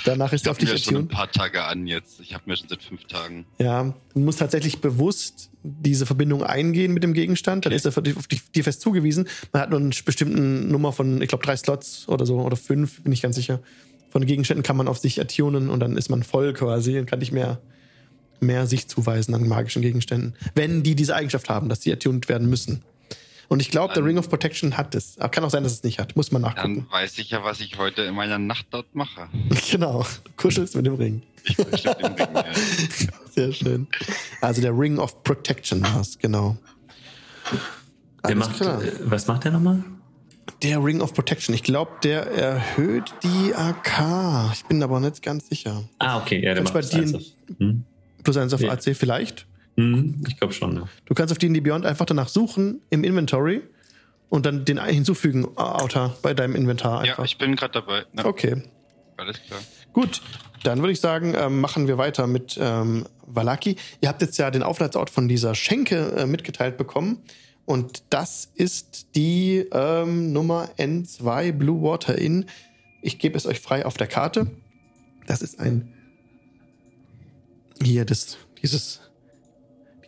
danach 0.06 0.34
ist 0.34 0.42
Ich 0.42 0.48
er 0.48 0.52
auf 0.52 0.58
dich 0.58 0.70
mir 0.72 0.78
schon 0.78 0.96
ein 0.98 1.08
paar 1.08 1.32
Tage 1.32 1.64
an 1.64 1.88
jetzt. 1.88 2.20
Ich 2.20 2.34
habe 2.34 2.44
mir 2.48 2.58
schon 2.58 2.68
seit 2.68 2.84
fünf 2.84 3.06
Tagen. 3.06 3.46
Ja, 3.58 3.94
du 4.14 4.20
musst 4.20 4.40
tatsächlich 4.40 4.80
bewusst 4.82 5.50
diese 5.64 6.06
Verbindung 6.06 6.44
eingehen 6.44 6.94
mit 6.94 7.04
dem 7.04 7.14
Gegenstand. 7.14 7.66
Dann 7.66 7.72
ist 7.72 7.86
er 7.86 7.94
auf 8.18 8.28
dich- 8.28 8.52
dir 8.52 8.64
fest 8.64 8.82
zugewiesen. 8.82 9.28
Man 9.54 9.62
hat 9.62 9.70
nur 9.70 9.80
eine 9.80 9.92
bestimmte 10.06 10.42
Nummer 10.42 10.92
von, 10.92 11.22
ich 11.22 11.30
glaube, 11.30 11.44
drei 11.46 11.56
Slots 11.56 12.08
oder 12.10 12.26
so 12.26 12.42
oder 12.42 12.58
fünf, 12.58 13.02
bin 13.04 13.14
ich 13.14 13.22
ganz 13.22 13.36
sicher. 13.38 13.62
Von 14.10 14.26
Gegenständen 14.26 14.64
kann 14.64 14.76
man 14.78 14.88
auf 14.88 14.98
sich 15.00 15.20
attunen 15.22 15.70
und 15.70 15.80
dann 15.80 15.96
ist 15.98 16.10
man 16.10 16.22
voll 16.24 16.54
quasi 16.54 17.00
und 17.00 17.06
kann 17.06 17.20
nicht 17.20 17.32
mehr, 17.32 17.62
mehr 18.42 18.68
sich 18.68 18.88
zuweisen 18.90 19.34
an 19.34 19.48
magischen 19.48 19.82
Gegenständen. 19.82 20.36
Wenn 20.54 20.84
die 20.84 20.96
diese 20.96 21.16
Eigenschaft 21.16 21.50
haben, 21.50 21.70
dass 21.70 21.80
die 21.80 21.92
attuned 21.94 22.28
werden 22.30 22.50
müssen. 22.50 22.84
Und 23.50 23.62
ich 23.62 23.70
glaube, 23.70 23.94
der 23.94 24.04
Ring 24.06 24.18
of 24.18 24.30
Protection 24.30 24.78
hat 24.78 24.96
es. 24.96 25.18
Aber 25.20 25.30
kann 25.30 25.44
auch 25.44 25.50
sein, 25.50 25.64
dass 25.64 25.74
es 25.74 25.84
nicht 25.84 26.00
hat. 26.00 26.16
Muss 26.16 26.32
man 26.32 26.42
nachgucken. 26.42 26.86
Dann 26.90 26.92
weiß 27.02 27.18
ich 27.20 27.30
ja, 27.30 27.44
was 27.44 27.60
ich 27.60 27.78
heute 27.78 28.02
in 28.04 28.16
meiner 28.16 28.40
Nacht 28.40 28.68
dort 28.72 28.94
mache. 28.96 29.28
genau. 29.72 30.06
Du 30.24 30.32
kuschelst 30.38 30.76
mit 30.76 30.86
dem 30.86 30.96
Ring. 30.96 31.22
Ich 31.46 31.58
bestimmt 31.58 32.00
den 32.00 32.06
Ring. 32.14 32.28
Ja. 32.36 32.46
Sehr 33.32 33.52
schön. 33.52 33.88
Also 34.42 34.62
der 34.62 34.78
Ring 34.78 34.98
of 34.98 35.24
Protection 35.24 35.84
war 35.84 36.02
es, 36.02 36.18
genau. 36.18 36.58
Der 37.52 37.60
Alles 38.36 38.38
macht, 38.48 38.56
klar. 38.58 38.82
äh, 38.84 38.92
was 39.04 39.28
macht 39.28 39.44
der 39.44 39.52
nochmal? 39.52 39.84
Der 40.62 40.82
Ring 40.84 41.02
of 41.02 41.14
Protection. 41.14 41.54
Ich 41.54 41.64
glaube, 41.64 41.92
der 42.04 42.28
erhöht 42.32 43.14
die 43.24 43.54
AK. 43.54 44.52
Ich 44.54 44.64
bin 44.66 44.82
aber 44.82 45.00
nicht 45.02 45.22
ganz 45.22 45.50
sicher. 45.50 45.84
Ah, 46.00 46.20
okay, 46.20 46.38
ja, 46.38 46.54
der 46.54 46.64
Kannst 46.64 46.74
macht 46.74 46.74
bei 46.74 46.82
das 46.82 46.90
dir- 46.92 47.02
eins 47.02 47.14
auf- 47.16 47.58
hm? 47.60 47.84
Plus 48.24 48.38
eins 48.38 48.54
auf 48.54 48.62
Ja. 48.62 48.72
AC 48.72 48.96
vielleicht. 48.96 49.46
Hm, 49.78 50.24
Ich 50.28 50.38
glaube 50.38 50.54
schon, 50.54 50.76
ja. 50.76 50.88
Du 51.06 51.14
kannst 51.14 51.32
auf 51.32 51.38
D&D 51.38 51.60
Beyond 51.62 51.86
einfach 51.86 52.06
danach 52.06 52.28
suchen 52.28 52.82
im 52.90 53.04
Inventory 53.04 53.62
und 54.30 54.46
dann 54.46 54.66
den 54.66 54.84
hinzufügen, 54.84 55.46
äh, 55.58 55.62
Outer, 55.62 56.16
bei 56.22 56.34
deinem 56.34 56.56
Inventar 56.56 57.04
ja, 57.06 57.12
einfach. 57.12 57.26
ich 57.26 57.38
bin 57.38 57.56
gerade 57.56 57.74
dabei. 57.74 58.06
Ja, 58.18 58.26
okay, 58.26 58.64
Alles 59.18 59.42
klar. 59.42 59.60
gut. 59.94 60.22
Dann 60.64 60.80
würde 60.80 60.94
ich 60.94 61.02
sagen, 61.02 61.34
ähm, 61.38 61.60
machen 61.60 61.88
wir 61.88 61.98
weiter 61.98 62.26
mit 62.26 62.58
ähm, 62.60 63.06
Valaki. 63.28 63.76
Ihr 64.00 64.08
habt 64.10 64.22
jetzt 64.22 64.38
ja 64.38 64.50
den 64.50 64.64
Aufenthaltsort 64.64 65.10
von 65.10 65.28
dieser 65.28 65.56
Schenke 65.56 66.14
äh, 66.16 66.26
mitgeteilt 66.26 66.78
bekommen. 66.78 67.20
Und 67.66 68.04
das 68.10 68.50
ist 68.56 69.16
die 69.16 69.66
ähm, 69.72 70.32
Nummer 70.34 70.70
N2 70.78 71.52
Blue 71.52 71.82
Water 71.82 72.18
Inn. 72.18 72.46
Ich 73.02 73.20
gebe 73.20 73.38
es 73.38 73.46
euch 73.46 73.60
frei 73.60 73.86
auf 73.86 73.98
der 73.98 74.08
Karte. 74.08 74.48
Das 75.28 75.42
ist 75.42 75.60
ein 75.60 75.94
hier 77.82 78.06
das, 78.06 78.38
dieses, 78.62 79.02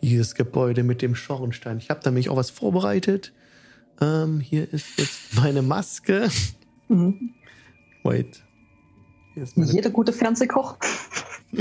dieses 0.02 0.34
Gebäude 0.34 0.82
mit 0.82 1.02
dem 1.02 1.14
Schornstein. 1.14 1.78
Ich 1.78 1.90
habe 1.90 2.00
da 2.02 2.10
nämlich 2.10 2.28
auch 2.28 2.36
was 2.36 2.50
vorbereitet. 2.50 3.32
Ähm, 4.00 4.40
hier 4.40 4.72
ist 4.72 4.98
jetzt 4.98 5.34
meine 5.34 5.62
Maske. 5.62 6.28
Mhm. 6.88 7.34
Wait. 8.02 8.42
Hier 9.34 9.42
ist 9.42 9.56
meine 9.56 9.72
Jeder 9.72 9.90
gute 9.90 10.12
Fernsehkoch. 10.12 10.76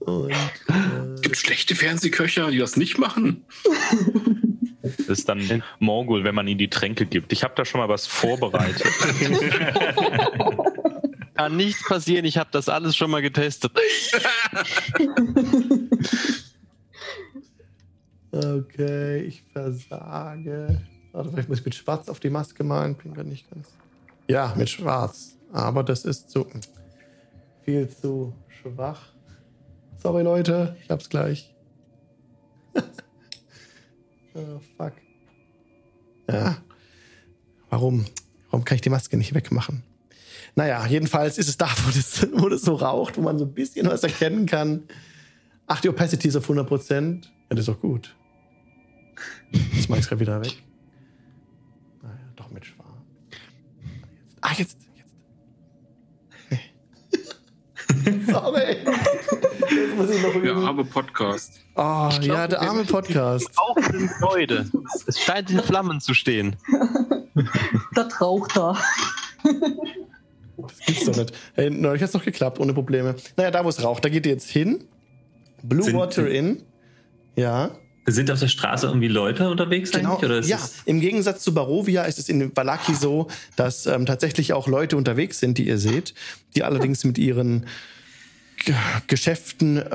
Und, 0.00 0.30
äh, 0.30 1.20
Gibt 1.20 1.36
schlechte 1.36 1.74
Fernsehköcher, 1.74 2.50
die 2.50 2.58
das 2.58 2.76
nicht 2.76 2.98
machen? 2.98 3.44
Das 4.82 5.00
ist 5.08 5.28
dann 5.28 5.62
Morgul, 5.78 6.24
wenn 6.24 6.34
man 6.34 6.48
ihm 6.48 6.58
die 6.58 6.70
Tränke 6.70 7.06
gibt. 7.06 7.32
Ich 7.32 7.44
habe 7.44 7.54
da 7.56 7.64
schon 7.64 7.80
mal 7.80 7.88
was 7.88 8.06
vorbereitet. 8.06 8.86
Kann 11.34 11.56
nichts 11.56 11.86
passieren, 11.86 12.24
ich 12.24 12.36
habe 12.38 12.50
das 12.52 12.68
alles 12.68 12.96
schon 12.96 13.10
mal 13.10 13.22
getestet. 13.22 13.72
okay, 18.32 19.22
ich 19.22 19.42
versage. 19.52 20.80
Warte, 21.12 21.30
vielleicht 21.30 21.48
muss 21.48 21.58
ich 21.60 21.64
mit 21.64 21.74
Schwarz 21.74 22.08
auf 22.08 22.20
die 22.20 22.30
Maske 22.30 22.64
malen. 22.64 22.94
Bin 22.94 23.14
grad 23.14 23.26
nicht 23.26 23.50
ganz. 23.50 23.68
Ja, 24.28 24.54
mit 24.56 24.68
Schwarz. 24.68 25.36
Aber 25.52 25.82
das 25.82 26.04
ist 26.04 26.30
zu 26.30 26.46
viel 27.64 27.88
zu 27.88 28.34
schwach. 28.48 29.12
Sorry, 29.98 30.22
Leute, 30.22 30.76
ich 30.82 30.90
hab's 30.90 31.08
gleich. 31.08 31.54
oh, 34.34 34.60
fuck. 34.76 34.92
Ja. 36.30 36.58
Warum? 37.70 38.04
Warum 38.50 38.64
kann 38.64 38.76
ich 38.76 38.82
die 38.82 38.90
Maske 38.90 39.16
nicht 39.16 39.34
wegmachen? 39.34 39.82
Naja, 40.54 40.86
jedenfalls 40.86 41.38
ist 41.38 41.48
es 41.48 41.56
da, 41.56 41.68
wo 41.84 41.90
das, 41.90 42.26
wo 42.32 42.48
das 42.48 42.62
so 42.62 42.74
raucht, 42.74 43.16
wo 43.16 43.22
man 43.22 43.38
so 43.38 43.44
ein 43.44 43.52
bisschen 43.52 43.86
was 43.86 44.02
erkennen 44.02 44.46
kann. 44.46 44.84
Ach, 45.68 45.80
die 45.80 45.88
Opacity 45.88 46.28
ist 46.28 46.36
auf 46.36 46.48
100%. 46.48 47.22
Ja, 47.24 47.28
das 47.50 47.60
ist 47.60 47.68
doch 47.68 47.80
gut. 47.80 48.14
Jetzt 49.74 49.88
mach 49.88 49.96
ich's 49.98 50.08
grad 50.08 50.20
wieder 50.20 50.40
weg. 50.40 50.62
Naja, 52.02 52.14
doch 52.36 52.50
mit 52.50 52.64
Schwarz. 52.64 52.88
Ah, 54.40 54.52
jetzt. 54.56 54.78
jetzt. 56.50 58.26
Sorry. 58.30 58.76
Jetzt 59.70 59.96
muss 59.96 60.10
ich 60.10 60.22
noch 60.22 60.32
Der 60.32 60.42
üben. 60.52 60.64
arme 60.64 60.84
Podcast. 60.84 61.60
Oh, 61.74 62.08
ja, 62.22 62.46
der 62.48 62.60
arme 62.62 62.84
Podcast. 62.84 63.50
Rauchenden 63.58 64.10
Leute. 64.20 64.70
Es 65.06 65.18
scheint 65.20 65.50
in 65.50 65.60
Flammen 65.60 66.00
zu 66.00 66.14
stehen. 66.14 66.56
Das 67.94 68.20
raucht 68.20 68.56
da. 68.56 68.76
Das 70.56 70.78
gibt's 70.86 71.04
doch 71.04 71.16
nicht. 71.16 71.32
Hey, 71.54 71.70
neulich 71.70 72.02
hat's 72.02 72.14
noch 72.14 72.24
geklappt, 72.24 72.58
ohne 72.58 72.72
Probleme. 72.74 73.14
Naja, 73.36 73.50
da 73.50 73.64
wo 73.64 73.68
es 73.68 73.82
raucht, 73.82 74.04
da 74.04 74.08
geht 74.08 74.26
ihr 74.26 74.32
jetzt 74.32 74.48
hin. 74.50 74.84
Blue 75.62 75.82
Sind- 75.84 75.96
Water 75.96 76.28
Inn. 76.28 76.62
Ja, 77.36 77.70
Sind 78.06 78.30
auf 78.30 78.40
der 78.40 78.48
Straße 78.48 78.86
irgendwie 78.86 79.08
Leute 79.08 79.48
unterwegs 79.50 79.90
genau. 79.90 80.14
eigentlich? 80.14 80.24
Oder 80.30 80.38
ist 80.38 80.48
Ja, 80.48 80.58
im 80.86 81.00
Gegensatz 81.00 81.42
zu 81.44 81.52
Barovia 81.54 82.02
ist 82.04 82.18
es 82.18 82.28
in 82.28 82.56
Valaki 82.56 82.94
so, 82.94 83.28
dass 83.56 83.86
ähm, 83.86 84.06
tatsächlich 84.06 84.52
auch 84.54 84.66
Leute 84.66 84.96
unterwegs 84.96 85.38
sind, 85.40 85.58
die 85.58 85.66
ihr 85.68 85.78
seht, 85.78 86.14
die 86.56 86.64
allerdings 86.64 87.04
mit 87.04 87.18
ihren 87.18 87.66
G 88.64 88.72
Geschäften 89.06 89.76
äh, 89.78 89.90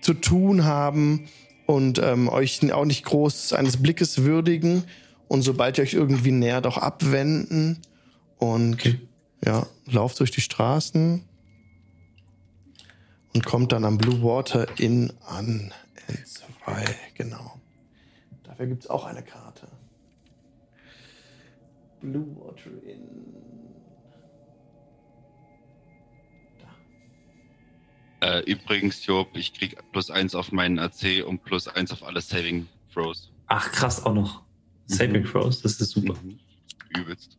zu 0.00 0.14
tun 0.14 0.64
haben 0.64 1.26
und 1.66 1.98
ähm, 2.02 2.28
euch 2.28 2.60
auch 2.72 2.84
nicht 2.84 3.04
groß 3.04 3.54
eines 3.54 3.78
Blickes 3.78 4.22
würdigen 4.24 4.84
und 5.28 5.40
sobald 5.42 5.78
ihr 5.78 5.84
euch 5.84 5.94
irgendwie 5.94 6.32
nähert, 6.32 6.66
auch 6.66 6.76
abwenden 6.76 7.78
und 8.36 8.74
Okay. 8.74 9.00
ja, 9.46 9.66
lauft 9.86 10.20
durch 10.20 10.30
die 10.32 10.42
Straßen 10.42 11.22
und 13.34 13.44
kommt 13.44 13.72
dann 13.72 13.84
am 13.84 13.98
Blue 13.98 14.22
Water 14.22 14.66
Inn 14.78 15.12
an. 15.26 15.72
N2, 16.08 16.94
genau. 17.14 17.60
Dafür 18.42 18.66
gibt 18.66 18.84
es 18.84 18.90
auch 18.90 19.04
eine 19.04 19.22
Karte. 19.22 19.68
Blue 22.00 22.36
Water 22.36 22.70
Inn. 22.86 23.34
Äh, 28.20 28.40
übrigens, 28.50 29.04
Job, 29.04 29.28
ich 29.34 29.52
krieg 29.52 29.76
plus 29.92 30.10
eins 30.10 30.34
auf 30.34 30.50
meinen 30.50 30.78
AC 30.78 31.22
und 31.26 31.44
plus 31.44 31.68
eins 31.68 31.92
auf 31.92 32.02
alle 32.02 32.22
Saving 32.22 32.66
Throws. 32.92 33.30
Ach, 33.48 33.70
krass, 33.70 34.02
auch 34.06 34.14
noch. 34.14 34.42
Saving 34.86 35.24
Throws, 35.24 35.60
das 35.60 35.78
ist 35.78 35.90
super. 35.90 36.14
Mhm. 36.22 36.38
Übelst. 36.96 37.38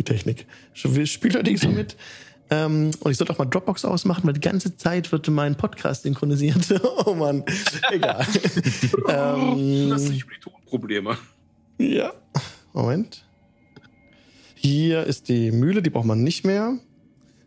Die 0.00 0.04
Technik. 0.04 0.46
Spielt 0.72 1.34
allerdings 1.34 1.60
so 1.60 1.68
mit. 1.68 1.94
Ähm, 2.48 2.90
und 3.00 3.10
ich 3.10 3.18
sollte 3.18 3.34
auch 3.34 3.38
mal 3.38 3.44
Dropbox 3.44 3.84
ausmachen, 3.84 4.22
weil 4.24 4.32
die 4.32 4.40
ganze 4.40 4.74
Zeit 4.74 5.12
wird 5.12 5.28
mein 5.28 5.56
Podcast 5.56 6.04
synchronisiert. 6.04 6.72
oh 7.04 7.12
Mann, 7.12 7.44
egal. 7.90 8.26
ähm, 9.08 9.90
Das 9.90 10.04
ist 10.04 10.08
nicht 10.08 10.22
über 10.22 10.32
die 10.34 10.40
Tonprobleme. 10.40 11.18
Ja. 11.76 12.14
Moment. 12.72 13.26
Hier 14.54 15.04
ist 15.04 15.28
die 15.28 15.52
Mühle, 15.52 15.82
die 15.82 15.90
braucht 15.90 16.06
man 16.06 16.24
nicht 16.24 16.46
mehr. 16.46 16.78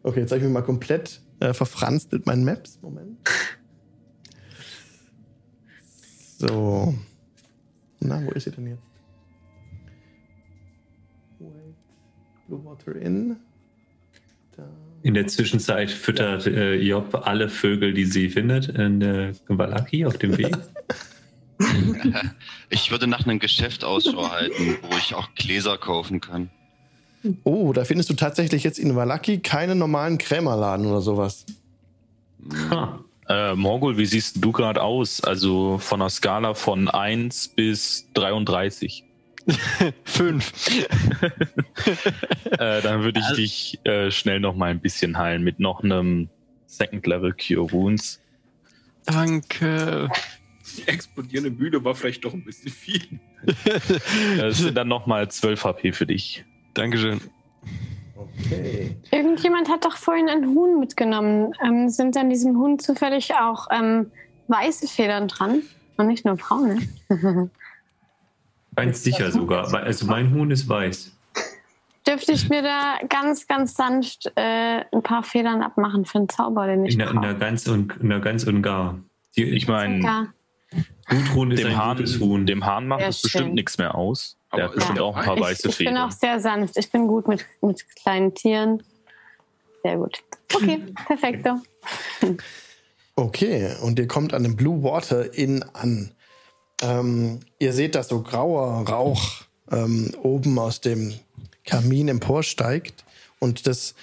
Okay, 0.04 0.20
jetzt 0.20 0.30
habe 0.30 0.38
ich 0.38 0.44
mich 0.44 0.54
mal 0.54 0.62
komplett 0.62 1.22
äh, 1.40 1.54
verfranst 1.54 2.12
mit 2.12 2.28
meinen 2.28 2.46
Maps. 2.46 2.78
Moment. 2.84 3.18
So. 6.38 6.94
Na, 8.00 8.24
wo 8.24 8.30
ist 8.30 8.44
sie 8.44 8.52
denn 8.52 8.68
jetzt? 8.68 8.93
Blue 12.48 12.64
Water 12.66 12.96
Inn. 12.96 13.38
Da. 14.56 14.64
In 15.04 15.14
der 15.14 15.28
Zwischenzeit 15.28 15.92
füttert 15.92 16.48
äh, 16.48 16.76
Job 16.76 17.22
alle 17.26 17.50
Vögel, 17.50 17.94
die 17.94 18.06
sie 18.06 18.30
findet, 18.30 18.70
in 18.70 19.00
der 19.00 19.34
Valaki 19.48 20.06
auf 20.06 20.18
dem 20.18 20.38
Weg. 20.38 20.56
Ich 22.70 22.92
würde 22.92 23.08
nach 23.08 23.26
einem 23.26 23.40
Geschäft 23.40 23.86
Ausschau 23.86 24.30
halten, 24.32 24.78
wo 24.82 24.98
ich 24.98 25.16
auch 25.16 25.34
Gläser 25.36 25.78
kaufen 25.78 26.20
kann. 26.20 26.50
Oh, 27.44 27.72
da 27.72 27.86
findest 27.86 28.10
du 28.10 28.16
tatsächlich 28.16 28.64
jetzt 28.64 28.80
in 28.80 28.96
Valaki 28.96 29.40
keinen 29.40 29.78
normalen 29.78 30.18
Krämerladen 30.18 30.88
oder 30.88 31.00
sowas. 31.00 31.46
Ha. 32.70 33.00
Äh, 33.30 33.56
Morgul, 33.56 33.98
wie 33.98 34.06
siehst 34.06 34.44
du 34.44 34.52
gerade 34.52 34.82
aus? 34.82 35.22
Also 35.22 35.78
von 35.78 36.02
einer 36.02 36.10
Skala 36.10 36.54
von 36.54 36.90
1 36.90 37.50
bis 37.50 38.08
33. 38.16 39.06
Fünf. 40.04 40.54
Äh, 42.60 42.82
dann 42.82 43.04
würde 43.04 43.20
ich 43.20 43.36
dich 43.36 43.80
äh, 43.84 44.12
schnell 44.12 44.40
noch 44.40 44.56
mal 44.56 44.70
ein 44.70 44.80
bisschen 44.80 45.18
heilen 45.18 45.44
mit 45.44 45.60
noch 45.60 45.84
einem 45.84 46.30
Second 46.68 47.06
Level 47.08 47.34
Cure 47.34 47.72
Wounds. 47.72 48.22
Danke. 49.06 50.08
Die 50.78 50.88
explodierende 50.88 51.50
Mühle 51.50 51.84
war 51.84 51.96
vielleicht 51.96 52.24
doch 52.24 52.34
ein 52.34 52.44
bisschen 52.44 52.72
viel. 52.72 53.20
Das 54.38 54.60
sind 54.60 54.78
dann 54.78 54.88
noch 54.88 55.08
mal 55.08 55.30
12 55.30 55.64
HP 55.64 55.92
für 55.92 56.06
dich. 56.06 56.46
Dankeschön. 56.74 57.20
Okay. 58.16 58.96
Irgendjemand 59.12 59.68
hat 59.70 59.84
doch 59.84 59.98
vorhin 59.98 60.30
ein 60.30 60.46
Huhn 60.48 60.80
mitgenommen. 60.80 61.54
Ähm, 61.66 61.90
sind 61.90 62.16
an 62.16 62.30
diesem 62.30 62.58
Huhn 62.58 62.80
zufällig 62.80 63.34
auch 63.34 63.68
ähm, 63.72 64.12
weiße 64.48 64.88
Federn 64.88 65.28
dran? 65.28 65.64
Und 65.98 66.08
nicht 66.08 66.24
nur 66.24 66.36
braune? 66.36 66.80
Ganz 68.76 69.04
sicher 69.04 69.32
sogar. 69.32 69.72
weil- 69.72 69.84
Also 69.84 70.06
mein 70.06 70.34
Huhn 70.34 70.50
ist 70.52 70.68
weiß. 70.68 71.12
Dürfte 72.08 72.34
ich 72.34 72.50
mir 72.50 72.62
da 72.62 72.98
ganz, 73.08 73.48
ganz 73.48 73.76
sanft 73.76 74.30
äh, 74.36 74.84
ein 74.92 75.04
paar 75.04 75.24
Federn 75.24 75.62
abmachen 75.64 76.06
für 76.06 76.18
einen 76.18 76.28
Zauber, 76.30 76.68
den 76.68 76.86
ich 76.86 76.94
In 76.94 77.00
der, 77.00 77.12
in 77.12 77.22
der 77.22 77.30
brauche? 77.30 77.40
ganz 77.40 77.68
und 77.68 77.96
in 78.02 78.10
der 78.10 78.20
ganz 78.20 78.44
und 78.44 78.62
gar. 78.62 79.00
Die, 79.38 79.44
Ich 79.44 79.68
meine, 79.70 80.04
Ja. 80.04 80.28
Gudrun 81.08 81.52
ist 81.52 81.60
dem 81.62 81.68
ein 81.68 81.78
Hahn, 81.78 81.98
gutes 81.98 82.20
Huhn. 82.20 82.46
dem 82.46 82.66
Hahn 82.66 82.88
macht 82.88 83.02
das 83.04 83.22
bestimmt 83.22 83.54
nichts 83.54 83.78
mehr 83.78 83.96
aus. 83.96 84.38
Der 84.56 84.66
hat 84.66 84.76
bestimmt 84.76 84.98
ja. 84.98 85.04
auch 85.04 85.16
ein 85.16 85.24
paar 85.26 85.38
Ich- 85.38 85.44
weiße 85.44 85.70
Ich 85.70 85.78
bin 85.78 85.88
Federn. 85.88 85.98
auch 86.04 86.12
sehr 86.12 86.40
sanft. 86.40 86.78
Ich 86.78 86.92
bin 86.92 87.08
gut 87.08 87.28
mit, 87.28 87.46
mit 87.62 87.84
kleinen 87.96 88.34
Tieren. 88.36 88.84
Sehr 89.84 89.98
gut. 89.98 90.20
Okay, 90.54 90.82
perfekt. 91.08 91.48
Okay, 93.16 93.76
und 93.82 94.00
ihr 94.00 94.08
kommt 94.08 94.34
an 94.34 94.44
dem 94.44 94.56
Blue 94.56 94.84
Water 94.84 95.34
Inn 95.34 95.64
an. 95.74 96.12
Ähm, 96.82 97.40
ihr 97.60 97.74
seht, 97.74 97.96
dass 97.96 98.10
so 98.10 98.22
grauer 98.22 98.88
Rauch 98.88 99.44
ähm, 99.72 100.14
oben 100.22 100.58
aus 100.60 100.82
dem 100.82 101.14
Kamin 101.66 102.08
emporsteigt. 102.08 103.06
Und 103.40 103.68
das 103.68 103.96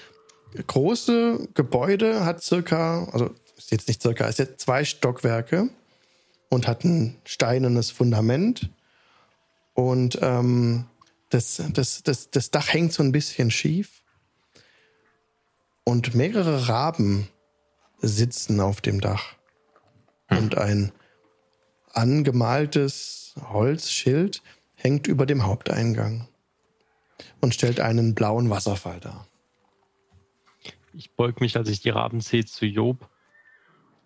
große 0.66 1.48
Gebäude 1.54 2.24
hat 2.24 2.42
circa, 2.42 3.04
also 3.12 3.30
ist 3.56 3.70
jetzt 3.70 3.88
nicht 3.88 4.02
circa, 4.02 4.26
ist 4.26 4.38
jetzt 4.38 4.60
zwei 4.60 4.84
Stockwerke 4.84 5.68
und 6.48 6.66
hat 6.66 6.84
ein 6.84 7.16
steinernes 7.24 7.90
Fundament. 7.90 8.70
Und 9.74 10.18
ähm, 10.20 10.86
das, 11.30 11.62
das, 11.72 12.02
das, 12.02 12.30
das 12.30 12.50
Dach 12.50 12.72
hängt 12.72 12.92
so 12.92 13.02
ein 13.02 13.12
bisschen 13.12 13.50
schief. 13.50 14.02
Und 15.84 16.14
mehrere 16.14 16.68
Raben 16.68 17.28
sitzen 18.00 18.60
auf 18.60 18.80
dem 18.80 19.00
Dach. 19.00 19.34
Und 20.28 20.58
ein 20.58 20.92
angemaltes 21.92 23.34
Holzschild 23.52 24.42
hängt 24.74 25.06
über 25.06 25.26
dem 25.26 25.44
Haupteingang 25.44 26.28
und 27.40 27.54
stellt 27.54 27.80
einen 27.80 28.14
blauen 28.14 28.50
Wasserfall 28.50 29.00
dar. 29.00 29.26
Ich 30.92 31.12
beug 31.12 31.40
mich, 31.40 31.56
als 31.56 31.68
ich 31.68 31.80
die 31.80 31.90
Raben 31.90 32.20
sehe, 32.20 32.44
zu 32.44 32.66
Job. 32.66 33.08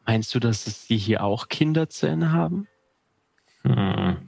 Meinst 0.07 0.35
du, 0.35 0.41
dass 0.41 0.67
es 0.67 0.87
die 0.87 0.99
hier 0.99 1.25
auch 1.25 1.49
Kinderzähne 1.49 2.33
haben? 2.33 2.69
Hm. 3.63 4.19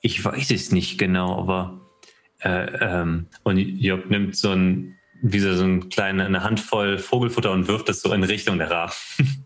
Ich 0.00 0.24
weiß 0.24 0.50
es 0.50 0.72
nicht 0.72 0.98
genau, 0.98 1.38
aber 1.38 1.80
äh, 2.40 2.64
ähm, 2.80 3.28
und 3.44 3.58
Job 3.58 4.10
nimmt 4.10 4.36
so 4.36 4.50
ein, 4.50 4.98
wie 5.22 5.38
so 5.38 5.50
ein 5.50 5.88
kleine, 5.88 6.24
eine 6.24 6.42
Handvoll 6.42 6.98
Vogelfutter 6.98 7.52
und 7.52 7.68
wirft 7.68 7.88
es 7.88 8.02
so 8.02 8.12
in 8.12 8.24
Richtung 8.24 8.58
der 8.58 8.70
Raben. 8.70 8.92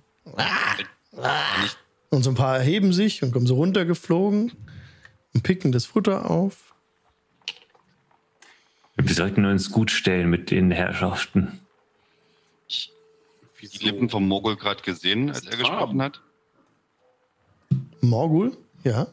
Und 2.15 2.23
so 2.23 2.31
ein 2.31 2.37
paar 2.37 2.57
erheben 2.59 2.93
sich 2.93 3.23
und 3.25 3.33
kommen 3.33 3.47
so 3.47 3.57
runtergeflogen 3.57 4.53
und 5.35 5.43
picken 5.43 5.73
das 5.73 5.85
Futter 5.85 6.31
auf. 6.31 6.73
Wir 8.97 9.15
sollten 9.15 9.45
uns 9.45 9.73
gut 9.73 9.91
stellen 9.91 10.31
mit 10.31 10.53
den 10.53 10.71
Herrschaften. 10.71 11.61
Die 13.61 13.85
Lippen 13.85 14.09
vom 14.11 14.29
Mogul 14.29 14.57
gerade 14.57 14.83
gesehen, 14.83 15.31
als 15.31 15.45
er 15.47 15.57
gesprochen 15.57 16.01
hat. 16.03 16.21
Morgul? 18.01 18.57
Ja. 18.85 19.09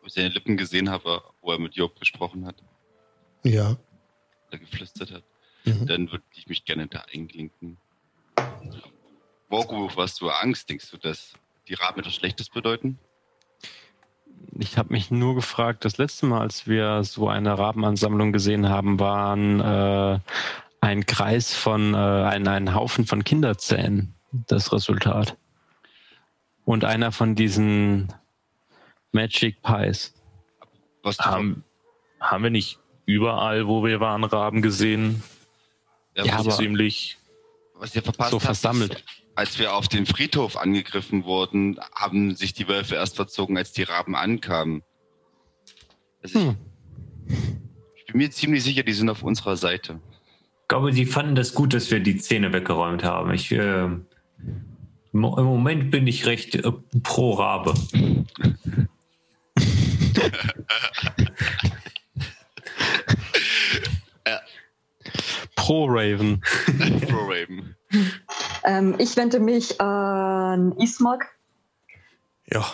Ob 0.00 0.06
ich 0.06 0.14
seine 0.14 0.28
Lippen 0.28 0.56
gesehen 0.56 0.88
habe, 0.88 1.20
wo 1.42 1.50
er 1.52 1.58
mit 1.58 1.74
Job 1.74 1.98
gesprochen 2.00 2.46
hat, 2.46 2.62
Ja. 3.42 3.76
oder 4.48 4.58
geflüstert 4.58 5.10
hat. 5.10 5.24
Mhm. 5.64 5.86
Dann 5.86 6.10
würde 6.12 6.24
ich 6.34 6.46
mich 6.46 6.64
gerne 6.64 6.86
da 6.86 7.04
einklinken. 7.12 7.76
Mogul, 9.50 9.88
hast 9.96 10.20
du 10.20 10.30
Angst? 10.30 10.70
Denkst 10.70 10.90
du, 10.92 10.96
dass 10.96 11.32
die 11.68 11.74
Raben 11.74 12.00
etwas 12.00 12.14
Schlechtes 12.14 12.48
bedeuten? 12.48 12.98
Ich 14.58 14.76
habe 14.78 14.92
mich 14.92 15.10
nur 15.10 15.34
gefragt, 15.34 15.84
das 15.84 15.98
letzte 15.98 16.26
Mal, 16.26 16.40
als 16.40 16.66
wir 16.66 17.04
so 17.04 17.28
eine 17.28 17.58
Rabenansammlung 17.58 18.32
gesehen 18.32 18.68
haben, 18.68 18.98
waren 18.98 19.60
äh, 19.60 20.18
ein 20.80 21.06
Kreis 21.06 21.54
von, 21.54 21.94
äh, 21.94 21.96
ein, 21.96 22.46
ein 22.48 22.74
Haufen 22.74 23.06
von 23.06 23.24
Kinderzähnen 23.24 24.14
das 24.46 24.72
Resultat. 24.72 25.36
Und 26.64 26.84
einer 26.84 27.12
von 27.12 27.34
diesen 27.34 28.12
Magic 29.12 29.62
Pies. 29.62 30.14
Was 31.02 31.18
Haben, 31.18 31.64
haben 32.20 32.44
wir 32.44 32.50
nicht 32.50 32.78
überall, 33.06 33.66
wo 33.66 33.84
wir 33.84 34.00
waren, 34.00 34.24
Raben 34.24 34.60
gesehen? 34.62 35.22
ja, 36.14 36.24
ja, 36.24 36.38
aber- 36.38 36.50
Ziemlich. 36.50 37.16
Was 37.74 37.94
ihr 37.94 38.02
verpasst 38.02 38.32
So 38.32 38.36
habt, 38.38 38.44
versammelt. 38.46 38.94
Ist, 38.94 39.04
als 39.38 39.58
wir 39.60 39.72
auf 39.74 39.86
den 39.86 40.04
Friedhof 40.04 40.56
angegriffen 40.56 41.24
wurden, 41.24 41.78
haben 41.94 42.34
sich 42.34 42.54
die 42.54 42.66
Wölfe 42.66 42.96
erst 42.96 43.14
verzogen, 43.14 43.56
als 43.56 43.70
die 43.70 43.84
Raben 43.84 44.16
ankamen. 44.16 44.82
Also 46.24 46.40
Hm. 46.40 46.56
ich, 47.28 47.36
ich 47.94 48.06
bin 48.06 48.16
mir 48.16 48.32
ziemlich 48.32 48.64
sicher, 48.64 48.82
die 48.82 48.92
sind 48.92 49.08
auf 49.08 49.22
unserer 49.22 49.56
Seite. 49.56 50.00
Ich 50.62 50.68
glaube, 50.68 50.92
sie 50.92 51.06
fanden 51.06 51.36
das 51.36 51.54
gut, 51.54 51.72
dass 51.72 51.88
wir 51.92 52.00
die 52.00 52.16
Zähne 52.16 52.52
weggeräumt 52.52 53.04
haben. 53.04 53.32
Ich, 53.32 53.52
äh, 53.52 53.84
im 53.84 54.06
Mo- 55.12 55.38
Im 55.38 55.44
Moment 55.44 55.92
bin 55.92 56.08
ich 56.08 56.26
recht 56.26 56.56
äh, 56.56 56.72
pro 57.04 57.34
Rabe. 57.34 57.74
Pro 65.68 65.84
Raven. 65.84 66.40
Pro 67.10 67.26
Raven. 67.26 67.76
Ähm, 68.64 68.94
ich 68.98 69.14
wende 69.18 69.38
mich 69.38 69.78
an 69.78 70.72
Ismark. 70.78 71.26
Ja, 72.50 72.64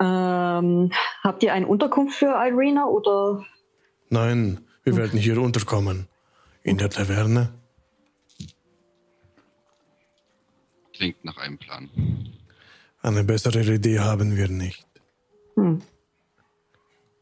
Ähm, 0.00 0.90
habt 1.22 1.42
ihr 1.42 1.52
eine 1.52 1.66
Unterkunft 1.66 2.16
für 2.16 2.32
Irina 2.32 2.86
oder? 2.86 3.44
nein, 4.08 4.64
wir 4.84 4.96
werden 4.96 5.18
hier 5.20 5.38
unterkommen. 5.38 6.08
In 6.62 6.78
der 6.78 6.88
Taverne. 6.88 7.52
Klingt 10.94 11.22
nach 11.26 11.36
einem 11.36 11.58
Plan. 11.58 11.90
Eine 13.02 13.24
bessere 13.24 13.60
Idee 13.60 13.98
haben 13.98 14.34
wir 14.34 14.48
nicht. 14.48 14.86
Hm. 15.56 15.82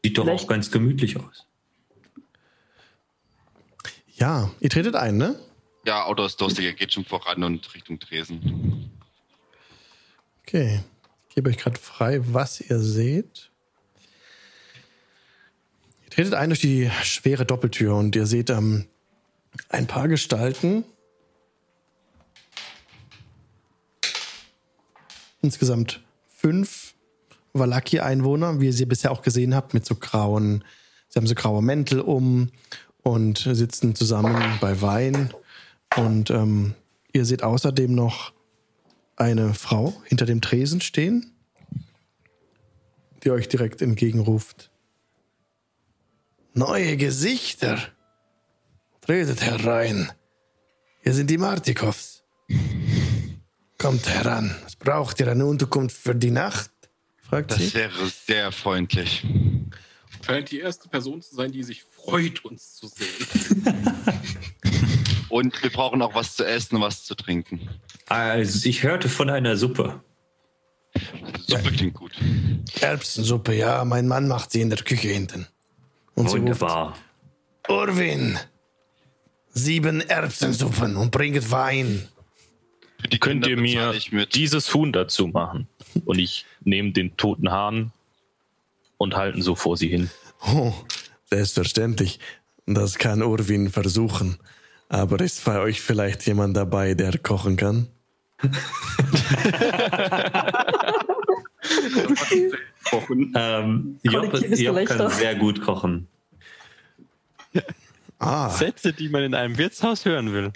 Sieht 0.01 0.17
doch 0.17 0.23
Vielleicht- 0.23 0.45
auch 0.45 0.47
ganz 0.47 0.71
gemütlich 0.71 1.17
aus. 1.17 1.45
Ja, 4.17 4.49
ihr 4.59 4.69
tretet 4.69 4.95
ein, 4.95 5.17
ne? 5.17 5.39
Ja, 5.85 6.05
Auto 6.05 6.25
ist 6.25 6.41
durstig, 6.41 6.65
er 6.65 6.73
geht 6.73 6.91
schon 6.91 7.05
voran 7.05 7.43
und 7.43 7.73
Richtung 7.73 7.99
Tresen. 7.99 8.91
Okay. 10.41 10.81
Ich 11.29 11.35
gebe 11.35 11.49
euch 11.49 11.57
gerade 11.57 11.79
frei, 11.79 12.19
was 12.33 12.59
ihr 12.59 12.79
seht. 12.79 13.51
Ihr 16.05 16.09
tretet 16.09 16.33
ein 16.33 16.49
durch 16.49 16.61
die 16.61 16.89
schwere 17.03 17.45
Doppeltür 17.45 17.95
und 17.95 18.15
ihr 18.15 18.25
seht 18.25 18.49
ähm, 18.49 18.87
ein 19.69 19.85
paar 19.85 20.07
Gestalten. 20.07 20.83
Insgesamt 25.43 26.01
fünf 26.27 26.95
Valaki-Einwohner, 27.53 28.59
wie 28.59 28.65
ihr 28.67 28.73
sie 28.73 28.87
bisher 28.87 29.11
auch 29.11 29.21
gesehen 29.21 29.53
habt, 29.53 29.75
mit 29.75 29.85
so 29.85 29.95
grauen, 29.95 30.63
sie 31.09 31.19
haben 31.19 31.27
so 31.27 31.35
graue 31.35 31.61
Mäntel 31.61 32.01
um 32.01 32.49
und 33.03 33.37
sitzen 33.39 33.95
zusammen 33.95 34.57
bei 34.59 34.81
Wein. 34.81 35.33
Und 35.95 36.29
ähm, 36.29 36.75
ihr 37.13 37.25
seht 37.25 37.43
außerdem 37.43 37.93
noch 37.93 38.33
eine 39.15 39.53
Frau 39.53 39.93
hinter 40.05 40.25
dem 40.25 40.41
Tresen 40.41 40.81
stehen, 40.81 41.31
die 43.23 43.31
euch 43.31 43.47
direkt 43.47 43.81
entgegenruft. 43.81 44.69
Neue 46.53 46.97
Gesichter. 46.97 47.79
Tretet 49.01 49.41
herein. 49.41 50.11
Hier 51.01 51.13
sind 51.13 51.29
die 51.29 51.37
Martikows. 51.37 52.23
Kommt 53.77 54.07
heran. 54.09 54.55
Was 54.63 54.75
braucht 54.75 55.19
ihr? 55.19 55.29
Eine 55.29 55.45
Unterkunft 55.45 55.95
für 55.95 56.15
die 56.15 56.31
Nacht? 56.31 56.71
fragt 57.21 57.51
Das 57.51 57.59
sie. 57.59 57.73
wäre 57.73 58.07
sehr 58.09 58.51
freundlich. 58.51 59.25
Scheint 60.25 60.51
die 60.51 60.59
erste 60.59 60.89
Person 60.89 61.21
zu 61.21 61.35
sein, 61.35 61.51
die 61.51 61.63
sich 61.63 61.83
freut, 62.07 62.45
uns 62.45 62.75
zu 62.75 62.87
sehen. 62.87 63.27
Und 65.29 65.61
wir 65.61 65.69
brauchen 65.69 66.01
auch 66.01 66.15
was 66.15 66.35
zu 66.35 66.45
essen 66.45 66.77
und 66.77 66.81
was 66.81 67.03
zu 67.03 67.13
trinken. 67.13 67.69
Also, 68.07 68.67
ich 68.67 68.83
hörte 68.83 69.09
von 69.09 69.29
einer 69.29 69.57
Suppe. 69.57 70.01
Suppe 71.45 71.71
klingt 71.73 71.95
gut. 71.95 72.13
Erbsensuppe, 72.79 73.53
ja. 73.53 73.83
Mein 73.83 74.07
Mann 74.07 74.29
macht 74.29 74.51
sie 74.51 74.61
in 74.61 74.69
der 74.69 74.79
Küche 74.79 75.09
hinten. 75.09 75.45
Und 76.15 76.29
sie 76.29 76.37
ruft, 76.37 76.61
Wunderbar. 76.61 76.97
Urwin, 77.67 78.39
sieben 79.49 79.99
Erbsensuppen 79.99 80.95
und 80.95 81.11
bringet 81.11 81.51
Wein. 81.51 82.07
Die 83.11 83.19
Könnt 83.19 83.45
ihr 83.47 83.57
mir 83.57 83.93
dieses 84.33 84.73
Huhn 84.73 84.93
dazu 84.93 85.27
machen? 85.27 85.67
Und 86.05 86.19
ich 86.19 86.45
nehme 86.61 86.93
den 86.93 87.17
toten 87.17 87.51
Hahn 87.51 87.91
und 88.97 89.15
halten 89.15 89.41
so 89.41 89.55
vor 89.55 89.75
sie 89.75 89.89
hin. 89.89 90.09
Oh, 90.45 90.73
selbstverständlich. 91.29 92.19
Das 92.65 92.97
kann 92.97 93.21
Urwin 93.23 93.69
versuchen. 93.69 94.37
Aber 94.89 95.19
ist 95.21 95.43
bei 95.45 95.59
euch 95.59 95.81
vielleicht 95.81 96.25
jemand 96.25 96.55
dabei, 96.55 96.93
der 96.93 97.17
kochen 97.17 97.57
kann? 97.57 97.87
Kochen. 102.89 103.33
Ähm, 103.35 103.99
Job, 104.03 104.33
Job 104.55 104.85
kann 104.85 105.09
sehr 105.11 105.35
gut 105.35 105.61
kochen. 105.61 106.07
Ah, 108.19 108.49
Sätze, 108.49 108.93
die 108.93 109.09
man 109.09 109.23
in 109.23 109.35
einem 109.35 109.57
Wirtshaus 109.57 110.05
hören 110.05 110.33
will. 110.33 110.51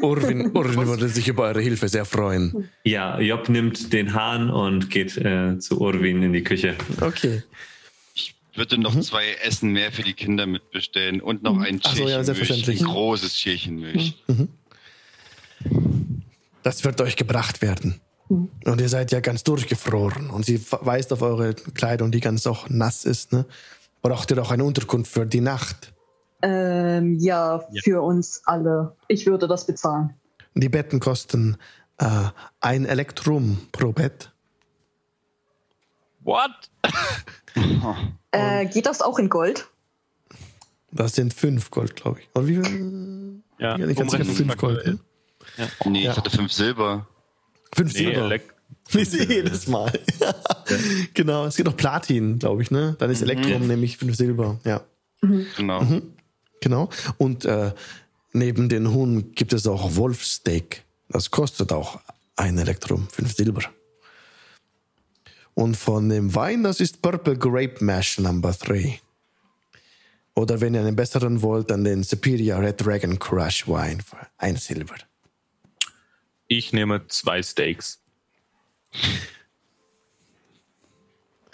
Urwin, 0.00 0.50
Urwin 0.56 0.86
würde 0.86 1.08
sich 1.08 1.28
über 1.28 1.44
eure 1.44 1.60
Hilfe 1.60 1.88
sehr 1.88 2.06
freuen. 2.06 2.70
Ja, 2.84 3.20
Job 3.20 3.50
nimmt 3.50 3.92
den 3.92 4.14
Hahn 4.14 4.48
und 4.48 4.88
geht 4.88 5.18
äh, 5.18 5.58
zu 5.58 5.80
Urwin 5.80 6.22
in 6.22 6.32
die 6.32 6.42
Küche. 6.42 6.74
Okay. 7.00 7.42
Ich 8.52 8.58
würde 8.58 8.78
noch 8.78 8.98
zwei 9.00 9.32
Essen 9.42 9.70
mehr 9.72 9.90
für 9.92 10.02
die 10.02 10.12
Kinder 10.12 10.46
mitbestellen 10.46 11.22
und 11.22 11.42
noch 11.42 11.58
ein 11.58 11.80
Ach 11.84 11.96
so, 11.96 12.06
ja, 12.06 12.22
selbstverständlich. 12.22 12.80
Ein 12.80 12.86
großes 12.86 13.34
Schälchen 13.38 13.76
Milch. 13.76 14.22
Das 16.62 16.84
wird 16.84 17.00
euch 17.00 17.16
gebracht 17.16 17.62
werden. 17.62 18.00
Und 18.28 18.80
ihr 18.80 18.90
seid 18.90 19.10
ja 19.10 19.20
ganz 19.20 19.42
durchgefroren. 19.42 20.28
Und 20.28 20.44
sie 20.44 20.62
weist 20.70 21.14
auf 21.14 21.22
eure 21.22 21.54
Kleidung, 21.54 22.12
die 22.12 22.20
ganz 22.20 22.46
auch 22.46 22.68
nass 22.68 23.06
ist. 23.06 23.32
Ne? 23.32 23.46
Braucht 24.02 24.30
ihr 24.30 24.36
doch 24.36 24.50
eine 24.50 24.64
Unterkunft 24.64 25.10
für 25.10 25.24
die 25.24 25.40
Nacht? 25.40 25.94
Ähm, 26.42 27.18
ja, 27.20 27.66
für 27.82 28.02
uns 28.02 28.42
alle. 28.44 28.96
Ich 29.08 29.24
würde 29.26 29.48
das 29.48 29.66
bezahlen. 29.66 30.12
Die 30.54 30.68
Betten 30.68 31.00
kosten 31.00 31.56
äh, 31.96 32.28
ein 32.60 32.84
Elektrum 32.84 33.66
pro 33.72 33.92
Bett. 33.92 34.30
What? 36.20 36.50
Äh, 38.32 38.66
geht 38.66 38.86
das 38.86 39.00
auch 39.02 39.18
in 39.18 39.28
Gold? 39.28 39.68
Das 40.90 41.14
sind 41.14 41.32
fünf 41.32 41.70
Gold, 41.70 41.96
glaube 41.96 42.20
ich. 42.20 42.28
Oder 42.34 42.46
wie 42.46 42.56
viel? 42.56 43.42
Ja, 43.58 43.76
Ja, 43.78 43.92
ganz 43.92 44.10
sicher, 44.12 44.24
fünf 44.24 44.56
Gold. 44.56 44.86
Ne? 44.86 44.98
Nee, 45.86 46.04
Ja. 46.04 46.10
ich 46.12 46.16
hatte 46.16 46.30
fünf 46.30 46.52
Silber. 46.52 47.06
Fünf 47.74 47.92
Nee, 47.94 47.98
Silber. 48.00 48.26
Elek- 48.28 48.52
Wie 48.90 49.04
sie 49.04 49.24
jedes 49.24 49.66
Mal. 49.68 49.92
genau, 51.14 51.46
es 51.46 51.56
gibt 51.56 51.68
noch 51.68 51.76
Platin, 51.76 52.38
glaube 52.38 52.62
ich, 52.62 52.70
ne? 52.70 52.96
Dann 52.98 53.10
ist 53.10 53.22
Elektrum 53.22 53.66
nämlich 53.66 53.96
fünf 53.96 54.16
Silber. 54.16 54.60
Ja, 54.64 54.82
Genau. 55.56 55.86
genau. 56.60 56.88
Und 57.18 57.44
äh, 57.44 57.72
neben 58.32 58.68
den 58.68 58.92
Huhn 58.92 59.32
gibt 59.34 59.52
es 59.52 59.66
auch 59.66 59.96
Wolfsteak. 59.96 60.82
Das 61.08 61.30
kostet 61.30 61.72
auch 61.72 62.00
ein 62.36 62.58
Elektrum, 62.58 63.08
fünf 63.10 63.34
Silber. 63.34 63.62
Und 65.54 65.76
von 65.76 66.08
dem 66.08 66.34
Wein, 66.34 66.62
das 66.62 66.80
ist 66.80 67.02
Purple 67.02 67.36
Grape 67.36 67.84
Mash 67.84 68.18
Number 68.18 68.52
3. 68.52 69.00
Oder 70.34 70.60
wenn 70.60 70.74
ihr 70.74 70.80
einen 70.80 70.96
besseren 70.96 71.42
wollt, 71.42 71.70
dann 71.70 71.84
den 71.84 72.02
Superior 72.02 72.60
Red 72.60 72.84
Dragon 72.84 73.18
Crush 73.18 73.66
Wine 73.68 74.02
für 74.02 74.26
ein 74.38 74.56
Silber. 74.56 74.96
Ich 76.48 76.72
nehme 76.72 77.06
zwei 77.08 77.42
Steaks. 77.42 78.00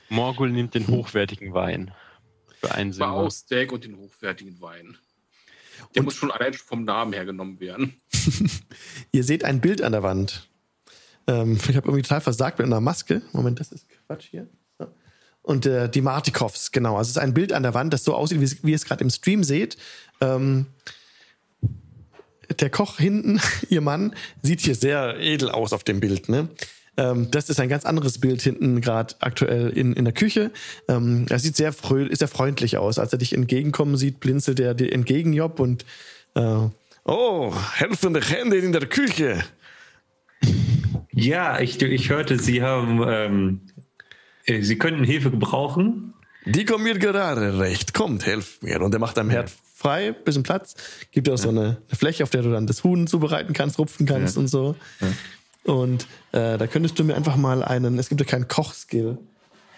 Morgul 0.09 0.51
nimmt 0.51 0.75
den 0.75 0.86
hochwertigen 0.86 1.52
Wein. 1.55 1.93
Für 2.60 2.73
einen 2.73 2.91
War 2.99 3.09
Silber. 3.09 3.12
auch 3.12 3.31
Steak 3.31 3.73
und 3.73 3.85
den 3.85 3.97
hochwertigen 3.97 4.60
Wein. 4.60 4.97
Der 5.94 6.02
muss 6.02 6.15
schon 6.15 6.31
allein 6.31 6.55
vom 6.55 6.85
Namen 6.85 7.12
her 7.12 7.25
genommen 7.25 7.60
werden. 7.60 8.01
Ihr 9.12 9.25
seht 9.25 9.44
ein 9.44 9.60
Bild 9.60 9.83
an 9.83 9.93
der 9.93 10.02
Wand. 10.02 10.49
Ähm, 11.28 11.58
ich 11.68 11.76
habe 11.76 11.86
irgendwie 11.86 12.02
total 12.02 12.23
versagt 12.23 12.58
mit 12.58 12.66
einer 12.66 12.81
Maske. 12.81 13.23
Moment, 13.32 13.60
das 13.60 13.70
ist 13.70 13.86
Quatsch 14.07 14.26
hier. 14.31 14.48
So. 14.78 14.89
Und 15.42 15.66
äh, 15.66 15.89
die 15.89 16.00
Martikows, 16.00 16.73
genau. 16.73 16.97
Also 16.97 17.10
es 17.10 17.16
ist 17.16 17.23
ein 17.23 17.34
Bild 17.34 17.52
an 17.52 17.62
der 17.62 17.74
Wand, 17.74 17.92
das 17.92 18.02
so 18.02 18.15
aussieht, 18.15 18.40
wie, 18.40 18.66
wie 18.66 18.70
ihr 18.70 18.76
es 18.76 18.86
gerade 18.86 19.05
im 19.05 19.10
Stream 19.10 19.44
seht. 19.44 19.76
Ähm, 20.20 20.66
der 22.58 22.70
Koch 22.70 22.97
hinten, 22.97 23.40
ihr 23.68 23.82
Mann, 23.82 24.15
sieht 24.42 24.62
hier 24.62 24.74
sehr 24.74 25.20
edel 25.20 25.50
aus 25.50 25.73
auf 25.73 25.84
dem 25.84 26.00
Bild. 26.00 26.31
Ne? 26.31 26.48
Ähm, 26.97 27.31
das 27.31 27.50
ist 27.50 27.60
ein 27.60 27.68
ganz 27.68 27.84
anderes 27.84 28.18
Bild 28.18 28.40
hinten 28.40 28.81
gerade 28.81 29.15
aktuell 29.20 29.68
in, 29.68 29.92
in 29.92 30.07
der 30.07 30.15
Küche. 30.15 30.50
Ähm, 30.89 31.26
er 31.28 31.39
sieht 31.39 31.57
sehr, 31.57 31.74
fröh 31.74 32.08
sehr 32.10 32.28
freundlich 32.28 32.78
aus. 32.78 32.98
Als 32.98 33.12
er 33.12 33.18
dich 33.18 33.34
entgegenkommen 33.34 33.98
sieht, 33.98 34.18
blinzelt 34.18 34.60
er 34.60 34.74
dir 34.74 34.92
entgegen, 34.92 35.34
Job. 35.34 35.60
Und 35.60 35.84
äh, 36.34 36.68
oh, 37.05 37.55
helfende 37.74 38.20
Hände 38.20 38.57
in 38.57 38.73
der 38.73 38.86
Küche. 38.86 39.44
Ja, 41.20 41.60
ich, 41.60 41.80
ich 41.82 42.10
hörte, 42.10 42.38
Sie 42.38 42.62
haben, 42.62 43.02
ähm, 43.06 43.60
äh, 44.47 44.62
Sie 44.62 44.78
könnten 44.78 45.05
Hilfe 45.05 45.30
gebrauchen. 45.30 46.14
Die 46.44 46.64
kommen 46.64 46.84
mir 46.84 46.98
gerade 46.98 47.58
recht. 47.58 47.92
Kommt, 47.94 48.24
helft 48.26 48.62
mir. 48.62 48.80
Und 48.80 48.94
er 48.94 49.00
macht 49.00 49.16
deinem 49.16 49.30
Herd 49.30 49.52
frei, 49.74 50.12
bisschen 50.12 50.42
Platz, 50.42 50.74
gibt 51.12 51.26
dir 51.26 51.34
auch 51.34 51.38
so 51.38 51.50
eine, 51.50 51.60
eine 51.88 51.97
Fläche, 51.97 52.22
auf 52.24 52.30
der 52.30 52.42
du 52.42 52.50
dann 52.50 52.66
das 52.66 52.84
Huhn 52.84 53.06
zubereiten 53.06 53.52
kannst, 53.52 53.78
rupfen 53.78 54.06
kannst 54.06 54.36
Ja. 54.36 54.40
und 54.40 54.48
so. 54.48 54.74
Und 55.64 56.06
äh, 56.32 56.56
da 56.58 56.66
könntest 56.66 56.98
du 56.98 57.05
mir 57.05 57.14
einfach 57.14 57.36
mal 57.36 57.62
einen, 57.62 57.98
es 57.98 58.08
gibt 58.08 58.20
ja 58.20 58.26
keinen 58.26 58.48
Kochskill. 58.48 59.18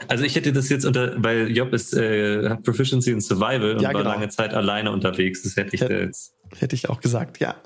Also 0.08 0.24
ich 0.24 0.34
hätte 0.36 0.52
das 0.52 0.68
jetzt 0.70 0.84
unter, 0.86 1.22
weil 1.22 1.50
Job 1.54 1.72
ist, 1.74 1.92
äh, 1.94 2.48
hat 2.48 2.62
Proficiency 2.62 3.10
in 3.10 3.20
Survival 3.20 3.72
und 3.74 3.82
Ja, 3.82 3.88
war 3.92 4.00
genau. 4.02 4.10
lange 4.14 4.28
Zeit 4.30 4.54
alleine 4.54 4.90
unterwegs. 4.92 5.42
Das 5.42 5.56
hätte 5.56 5.74
ich 5.74 5.80
Ja. 5.80 5.88
da 5.88 5.94
jetzt. 5.96 6.32
Hätte 6.58 6.74
ich 6.76 6.88
auch 6.88 7.00
gesagt, 7.00 7.38
ja. 7.40 7.56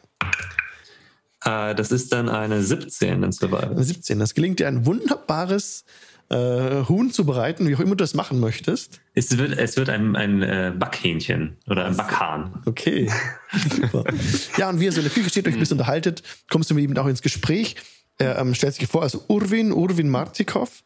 Äh, 1.45 1.75
das 1.75 1.93
ist 1.93 2.13
dann 2.13 2.29
eine 2.29 2.63
17 2.63 3.23
in 3.23 3.33
Survival. 3.33 3.83
17. 3.83 4.19
Das 4.19 4.35
gelingt 4.35 4.61
dir 4.61 4.69
ein 4.69 4.87
wunderbares 4.87 5.85
äh, 6.31 6.85
Huhn 6.89 7.11
zu 7.11 7.27
bereiten, 7.27 7.69
wie 7.69 7.77
auch 7.77 7.81
immer 7.81 7.91
du 7.91 7.97
das 7.97 8.15
machen 8.15 8.41
möchtest. 8.41 9.01
Es 9.15 9.37
wird, 9.37 9.59
es 9.59 9.77
wird 9.77 9.91
ein, 9.91 10.17
ein 10.17 10.43
äh, 10.43 10.73
Backhähnchen 10.77 11.57
oder 11.69 11.85
ein 11.85 11.97
Backhahn. 11.97 12.63
Okay. 12.65 13.11
Super. 13.71 14.05
Ja, 14.57 14.71
und 14.71 14.81
wie 14.81 14.85
ihr 14.85 14.93
so 14.93 14.99
in 15.01 15.05
der 15.05 15.13
Küche 15.13 15.29
steht, 15.29 15.47
euch 15.47 15.55
ein 15.55 15.61
bisschen 15.61 15.79
unterhaltet, 15.79 16.23
kommst 16.51 16.71
du 16.71 16.75
mit 16.75 16.85
ihm 16.85 16.97
auch 16.97 17.07
ins 17.07 17.23
Gespräch. 17.23 17.77
Er 18.19 18.39
ähm, 18.39 18.55
stellt 18.55 18.75
sich 18.75 18.87
vor 18.87 19.03
als 19.03 19.19
Urwin, 19.29 19.73
Urwin 19.73 20.09
Martikov. 20.09 20.83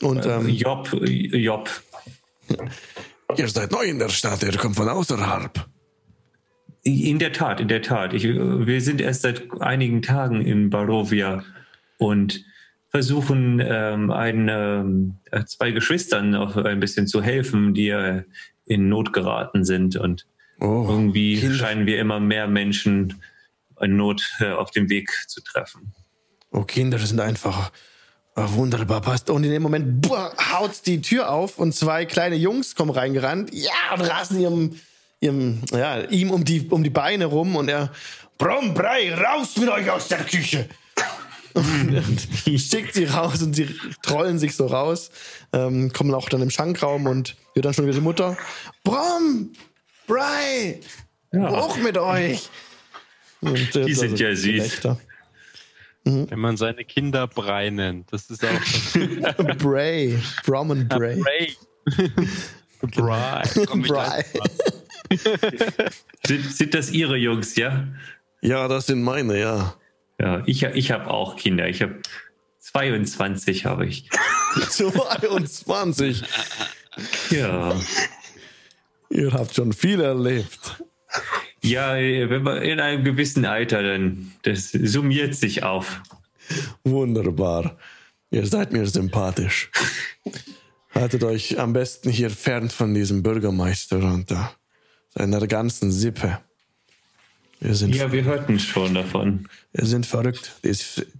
Und 0.00 0.26
ähm, 0.26 0.48
Job, 0.48 0.90
Job. 1.02 1.70
ihr 3.36 3.48
seid 3.48 3.70
neu 3.72 3.84
in 3.84 3.98
der 3.98 4.08
Stadt, 4.08 4.42
ihr 4.42 4.56
kommt 4.56 4.76
von 4.76 4.88
außerhalb. 4.88 5.66
In 6.86 7.18
der 7.18 7.32
Tat, 7.32 7.60
in 7.60 7.66
der 7.66 7.82
Tat. 7.82 8.12
Ich, 8.14 8.22
wir 8.24 8.80
sind 8.80 9.00
erst 9.00 9.22
seit 9.22 9.42
einigen 9.60 10.02
Tagen 10.02 10.40
in 10.40 10.70
Barovia 10.70 11.42
und 11.98 12.44
versuchen 12.90 13.60
ähm, 13.64 14.12
ein, 14.12 14.48
ähm, 14.48 15.16
äh, 15.32 15.44
zwei 15.44 15.72
Geschwistern 15.72 16.36
auch 16.36 16.56
ein 16.56 16.78
bisschen 16.78 17.08
zu 17.08 17.20
helfen, 17.22 17.74
die 17.74 17.88
äh, 17.88 18.22
in 18.66 18.88
Not 18.88 19.12
geraten 19.12 19.64
sind. 19.64 19.96
Und 19.96 20.26
Oh, 20.60 20.86
irgendwie 20.88 21.38
Kinder. 21.40 21.56
scheinen 21.56 21.86
wir 21.86 21.98
immer 22.00 22.20
mehr 22.20 22.46
Menschen 22.46 23.20
in 23.80 23.96
Not 23.96 24.22
äh, 24.38 24.52
auf 24.52 24.70
dem 24.70 24.88
Weg 24.88 25.10
zu 25.26 25.42
treffen. 25.42 25.92
Oh, 26.52 26.62
Kinder 26.62 26.98
sind 26.98 27.18
einfach 27.20 27.72
äh, 28.36 28.42
wunderbar 28.52 29.00
passt. 29.00 29.28
Und 29.28 29.42
in 29.42 29.50
dem 29.50 29.62
Moment 29.62 30.02
boah, 30.02 30.32
haut 30.52 30.86
die 30.86 31.02
Tür 31.02 31.30
auf 31.30 31.58
und 31.58 31.74
zwei 31.74 32.06
kleine 32.06 32.36
Jungs 32.36 32.76
kommen 32.76 32.92
reingerannt. 32.92 33.50
Ja, 33.52 33.72
und 33.92 34.02
rasen 34.02 34.40
ihrem, 34.40 34.76
ihrem, 35.26 35.60
ja, 35.72 36.00
ihm 36.02 36.30
um 36.30 36.44
die, 36.44 36.66
um 36.68 36.82
die 36.82 36.90
Beine 36.90 37.26
rum 37.26 37.56
und 37.56 37.68
er, 37.68 37.92
Brombrei, 38.38 39.14
raus 39.14 39.56
mit 39.56 39.68
euch 39.68 39.90
aus 39.90 40.08
der 40.08 40.18
Küche. 40.18 40.68
Und 41.54 42.28
schickt 42.60 42.94
sie 42.94 43.04
raus 43.04 43.42
und 43.42 43.54
sie 43.54 43.74
trollen 44.02 44.38
sich 44.38 44.54
so 44.54 44.66
raus, 44.66 45.10
ähm, 45.52 45.92
kommen 45.92 46.12
auch 46.14 46.28
dann 46.28 46.42
im 46.42 46.50
Schankraum 46.50 47.06
und 47.06 47.36
wird 47.54 47.64
dann 47.64 47.72
schon 47.72 47.86
wieder 47.86 47.94
die 47.94 48.02
Mutter. 48.02 48.36
Brom, 48.84 49.52
Brei, 50.06 50.80
hoch 51.34 51.76
mit 51.78 51.96
euch. 51.96 52.48
Und, 53.40 53.76
äh, 53.76 53.84
Die 53.84 53.94
sind 53.94 54.18
ja 54.18 54.34
süß. 54.34 54.44
Gelächter. 54.44 54.98
Wenn 56.04 56.38
man 56.38 56.56
seine 56.56 56.84
Kinder 56.84 57.26
Brei 57.26 57.70
nennt. 57.70 58.12
Das 58.12 58.30
ist 58.30 58.44
auch 58.44 59.56
Bray, 59.58 60.16
Brom 60.44 60.70
und 60.70 60.88
Bray. 60.88 61.20
Bray. 61.20 61.56
Bry. 62.80 63.42
Bray. 63.82 64.24
Sind, 66.26 66.44
sind 66.52 66.74
das 66.74 66.90
Ihre 66.90 67.16
Jungs, 67.16 67.56
ja? 67.56 67.86
Ja, 68.40 68.68
das 68.68 68.86
sind 68.86 69.02
meine, 69.02 69.38
ja. 69.38 69.76
Ja, 70.20 70.42
ich, 70.46 70.62
ich 70.62 70.90
habe 70.90 71.08
auch 71.08 71.36
Kinder. 71.36 71.68
Ich 71.68 71.82
habe 71.82 72.00
22 72.58 73.64
habe 73.64 73.86
ich. 73.86 74.08
22. 74.68 76.24
Ja. 77.30 77.80
Ihr 79.10 79.32
habt 79.32 79.54
schon 79.54 79.72
viel 79.72 80.00
erlebt. 80.00 80.82
Ja, 81.62 81.94
wenn 81.94 82.42
man 82.42 82.62
in 82.62 82.80
einem 82.80 83.04
gewissen 83.04 83.44
Alter, 83.44 83.82
dann 83.82 84.32
das 84.42 84.70
summiert 84.72 85.34
sich 85.34 85.62
auf. 85.62 86.00
Wunderbar. 86.84 87.76
Ihr 88.30 88.46
seid 88.46 88.72
mir 88.72 88.86
sympathisch. 88.86 89.70
Haltet 90.94 91.24
euch 91.24 91.58
am 91.58 91.72
besten 91.72 92.10
hier 92.10 92.30
fern 92.30 92.70
von 92.70 92.94
diesem 92.94 93.22
Bürgermeister 93.22 94.24
äh, 94.30 94.65
seiner 95.16 95.46
ganzen 95.46 95.90
Sippe. 95.90 96.38
Wir 97.60 97.74
sind, 97.74 97.94
Ja, 97.94 98.12
wir 98.12 98.24
hörten 98.24 98.58
schon 98.58 98.94
davon. 98.94 99.48
wir 99.72 99.86
sind 99.86 100.04
verrückt. 100.04 100.52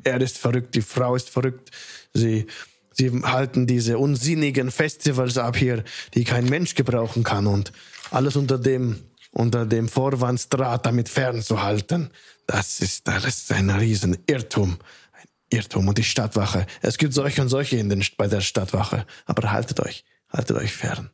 Er 0.04 0.20
ist 0.20 0.38
verrückt, 0.38 0.74
die 0.74 0.82
Frau 0.82 1.16
ist 1.16 1.30
verrückt. 1.30 1.70
Sie, 2.12 2.46
sie 2.92 3.10
halten 3.22 3.66
diese 3.66 3.96
unsinnigen 3.98 4.70
Festivals 4.70 5.38
ab 5.38 5.56
hier, 5.56 5.82
die 6.14 6.24
kein 6.24 6.44
Mensch 6.44 6.74
gebrauchen 6.74 7.24
kann 7.24 7.46
und 7.46 7.72
alles 8.10 8.36
unter 8.36 8.58
dem, 8.58 8.96
unter 9.30 9.64
dem 9.64 9.88
Vorwand 9.88 10.38
Strata 10.38 10.92
mit 10.92 11.08
fernzuhalten. 11.08 12.10
Das 12.46 12.80
ist, 12.80 13.08
das 13.08 13.24
ist 13.24 13.50
ein 13.52 13.70
riesen 13.70 14.18
Irrtum. 14.26 14.76
Ein 15.12 15.28
Irrtum. 15.58 15.88
Und 15.88 15.96
die 15.96 16.04
Stadtwache. 16.04 16.66
Es 16.82 16.98
gibt 16.98 17.14
solche 17.14 17.40
und 17.40 17.48
solche 17.48 17.76
in 17.78 17.88
den, 17.88 18.04
bei 18.18 18.28
der 18.28 18.42
Stadtwache. 18.42 19.06
Aber 19.24 19.50
haltet 19.52 19.80
euch, 19.80 20.04
haltet 20.30 20.58
euch 20.58 20.72
fern. 20.74 21.10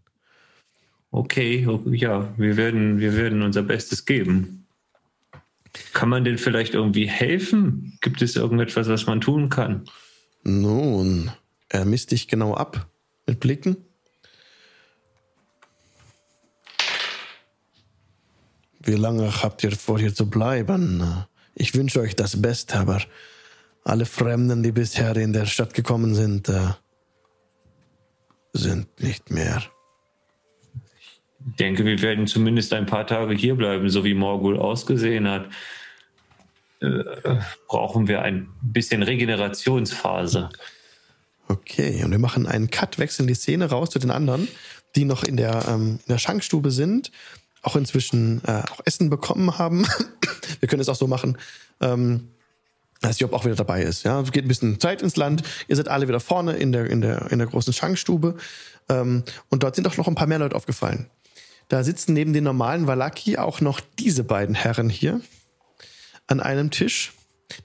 Okay, 1.15 1.69
ja, 1.91 2.33
wir 2.39 2.57
werden, 2.57 2.99
wir 2.99 3.15
werden 3.15 3.43
unser 3.43 3.63
Bestes 3.63 4.07
geben. 4.07 4.67
Kann 5.93 6.09
man 6.09 6.25
denn 6.25 6.39
vielleicht 6.39 6.73
irgendwie 6.73 7.07
helfen? 7.07 7.99
Gibt 8.01 8.23
es 8.23 8.35
irgendetwas, 8.35 8.89
was 8.89 9.07
man 9.07 9.21
tun 9.21 9.51
kann? 9.51 9.85
Nun, 10.43 11.31
er 11.69 11.85
misst 11.85 12.13
dich 12.13 12.29
genau 12.29 12.55
ab 12.55 12.89
mit 13.27 13.41
Blicken. 13.41 13.77
Wie 18.81 18.95
lange 18.95 19.43
habt 19.43 19.63
ihr 19.65 19.73
vor, 19.73 19.99
hier 19.99 20.15
zu 20.15 20.31
bleiben? 20.31 21.27
Ich 21.55 21.75
wünsche 21.75 22.01
euch 22.01 22.17
das 22.17 22.41
Beste, 22.41 22.79
aber 22.79 23.03
alle 23.85 24.07
Fremden, 24.07 24.63
die 24.63 24.73
bisher 24.73 25.15
in 25.17 25.35
der 25.35 25.45
Stadt 25.45 25.75
gekommen 25.75 26.15
sind, 26.15 26.49
äh, 26.49 26.71
sind 28.55 29.03
nicht 29.03 29.31
mehr. 29.31 29.63
Denke, 31.59 31.85
wir 31.85 32.01
werden 32.03 32.27
zumindest 32.27 32.73
ein 32.73 32.87
paar 32.87 33.07
Tage 33.07 33.35
hier 33.35 33.55
bleiben, 33.55 33.89
so 33.89 34.05
wie 34.05 34.15
Morgul 34.15 34.59
ausgesehen 34.59 35.29
hat. 35.29 35.47
Äh, 36.81 37.05
brauchen 37.69 38.09
wir 38.09 38.23
ein 38.23 38.49
bisschen 38.61 39.03
Regenerationsphase. 39.03 40.51
Okay, 41.49 42.03
und 42.05 42.11
wir 42.11 42.19
machen 42.19 42.47
einen 42.47 42.71
Cut, 42.71 42.99
wechseln 42.99 43.27
die 43.27 43.35
Szene 43.35 43.71
raus 43.71 43.91
zu 43.91 43.99
den 43.99 44.11
anderen, 44.11 44.49
die 44.97 45.05
noch 45.05 45.23
in 45.23 45.37
der, 45.37 45.65
ähm, 45.69 45.99
in 46.07 46.13
der 46.13 46.19
Schankstube 46.19 46.71
sind, 46.71 47.13
auch 47.63 47.77
inzwischen 47.77 48.43
äh, 48.47 48.63
auch 48.71 48.81
Essen 48.85 49.11
bekommen 49.11 49.59
haben. 49.59 49.87
wir 50.61 50.69
können 50.69 50.81
es 50.81 50.89
auch 50.89 50.97
so 50.97 51.07
machen, 51.07 51.39
ähm, 51.81 52.29
dass 53.01 53.19
Job 53.19 53.33
auch 53.33 53.45
wieder 53.45 53.57
dabei 53.57 53.83
ist. 53.83 54.05
Ja, 54.05 54.23
geht 54.23 54.45
ein 54.45 54.49
bisschen 54.49 54.81
Zeit 54.81 55.03
ins 55.03 55.17
Land. 55.17 55.43
Ihr 55.69 55.77
seid 55.77 55.89
alle 55.89 56.09
wieder 56.09 56.21
vorne 56.21 56.55
in 56.55 56.73
der, 56.73 56.87
in 56.89 57.01
der, 57.01 57.31
in 57.31 57.39
der 57.39 57.49
großen 57.49 57.73
Schankstube. 57.73 58.37
Ähm, 58.89 59.25
und 59.51 59.63
dort 59.63 59.77
sind 59.77 59.87
auch 59.87 59.97
noch 59.97 60.09
ein 60.09 60.15
paar 60.15 60.27
mehr 60.27 60.39
Leute 60.39 60.57
aufgefallen. 60.57 61.11
Da 61.73 61.83
sitzen 61.83 62.13
neben 62.13 62.35
den 62.35 62.45
normalen 62.45 62.87
Valaki 62.87 63.39
auch 63.39 63.63
noch 63.63 63.81
diese 63.99 64.25
beiden 64.25 64.55
Herren 64.55 64.91
hier 64.91 65.23
an 66.27 66.41
einem 66.41 66.71
Tisch, 66.71 67.15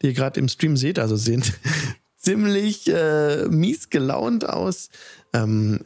die 0.02 0.06
ihr 0.06 0.14
gerade 0.14 0.40
im 0.40 0.48
Stream 0.48 0.78
seht, 0.78 0.98
also 0.98 1.18
sehen 1.18 1.44
ziemlich 2.16 2.88
äh, 2.88 3.50
mies 3.50 3.90
gelaunt 3.90 4.48
aus. 4.48 4.92
Ähm, 5.34 5.82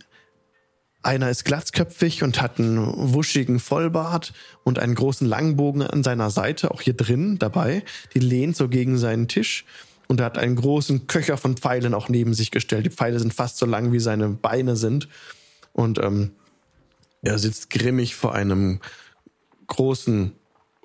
einer 1.01 1.31
ist 1.31 1.45
glatzköpfig 1.45 2.21
und 2.21 2.39
hat 2.43 2.59
einen 2.59 2.85
wuschigen 3.11 3.59
Vollbart 3.59 4.33
und 4.63 4.77
einen 4.77 4.93
großen 4.93 5.25
Langbogen 5.25 5.81
an 5.81 6.03
seiner 6.03 6.29
Seite, 6.29 6.69
auch 6.69 6.81
hier 6.81 6.93
drin 6.93 7.39
dabei. 7.39 7.83
Die 8.13 8.19
lehnt 8.19 8.55
so 8.55 8.69
gegen 8.69 8.99
seinen 8.99 9.29
Tisch 9.29 9.65
und 10.07 10.19
er 10.19 10.27
hat 10.27 10.37
einen 10.37 10.57
großen 10.57 11.07
Köcher 11.07 11.37
von 11.37 11.57
Pfeilen 11.57 11.95
auch 11.95 12.07
neben 12.07 12.35
sich 12.35 12.51
gestellt. 12.51 12.85
Die 12.85 12.91
Pfeile 12.91 13.17
sind 13.17 13.33
fast 13.33 13.57
so 13.57 13.65
lang, 13.65 13.91
wie 13.91 13.99
seine 13.99 14.29
Beine 14.29 14.75
sind. 14.75 15.09
Und 15.73 15.97
ähm, 15.97 16.33
er 17.21 17.39
sitzt 17.39 17.69
grimmig 17.69 18.15
vor 18.15 18.33
einem 18.33 18.79
großen 19.67 20.33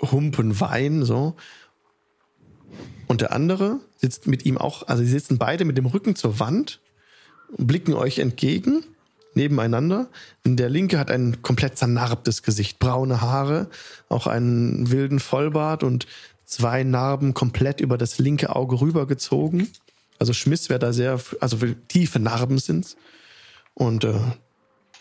Humpen 0.00 0.60
Wein, 0.60 1.04
so. 1.04 1.34
Und 3.06 3.20
der 3.20 3.32
andere 3.32 3.80
sitzt 3.96 4.26
mit 4.26 4.44
ihm 4.44 4.58
auch, 4.58 4.86
also 4.88 5.02
sie 5.02 5.08
sitzen 5.08 5.38
beide 5.38 5.64
mit 5.64 5.78
dem 5.78 5.86
Rücken 5.86 6.16
zur 6.16 6.38
Wand, 6.38 6.80
blicken 7.56 7.94
euch 7.94 8.18
entgegen, 8.18 8.84
nebeneinander. 9.34 10.08
Und 10.44 10.56
der 10.56 10.68
linke 10.68 10.98
hat 10.98 11.10
ein 11.10 11.40
komplett 11.42 11.78
zernarbtes 11.78 12.42
Gesicht, 12.42 12.78
braune 12.78 13.20
Haare, 13.20 13.68
auch 14.08 14.26
einen 14.26 14.90
wilden 14.90 15.20
Vollbart 15.20 15.82
und 15.82 16.06
zwei 16.44 16.84
Narben 16.84 17.34
komplett 17.34 17.80
über 17.80 17.96
das 17.98 18.18
linke 18.18 18.54
Auge 18.54 18.80
rübergezogen. 18.80 19.68
Also 20.18 20.32
Schmiss 20.32 20.68
wäre 20.68 20.78
da 20.78 20.92
sehr, 20.92 21.20
also 21.40 21.58
tiefe 21.88 22.18
Narben 22.18 22.58
sind's. 22.58 22.96
Und 23.74 24.04
äh, 24.04 24.14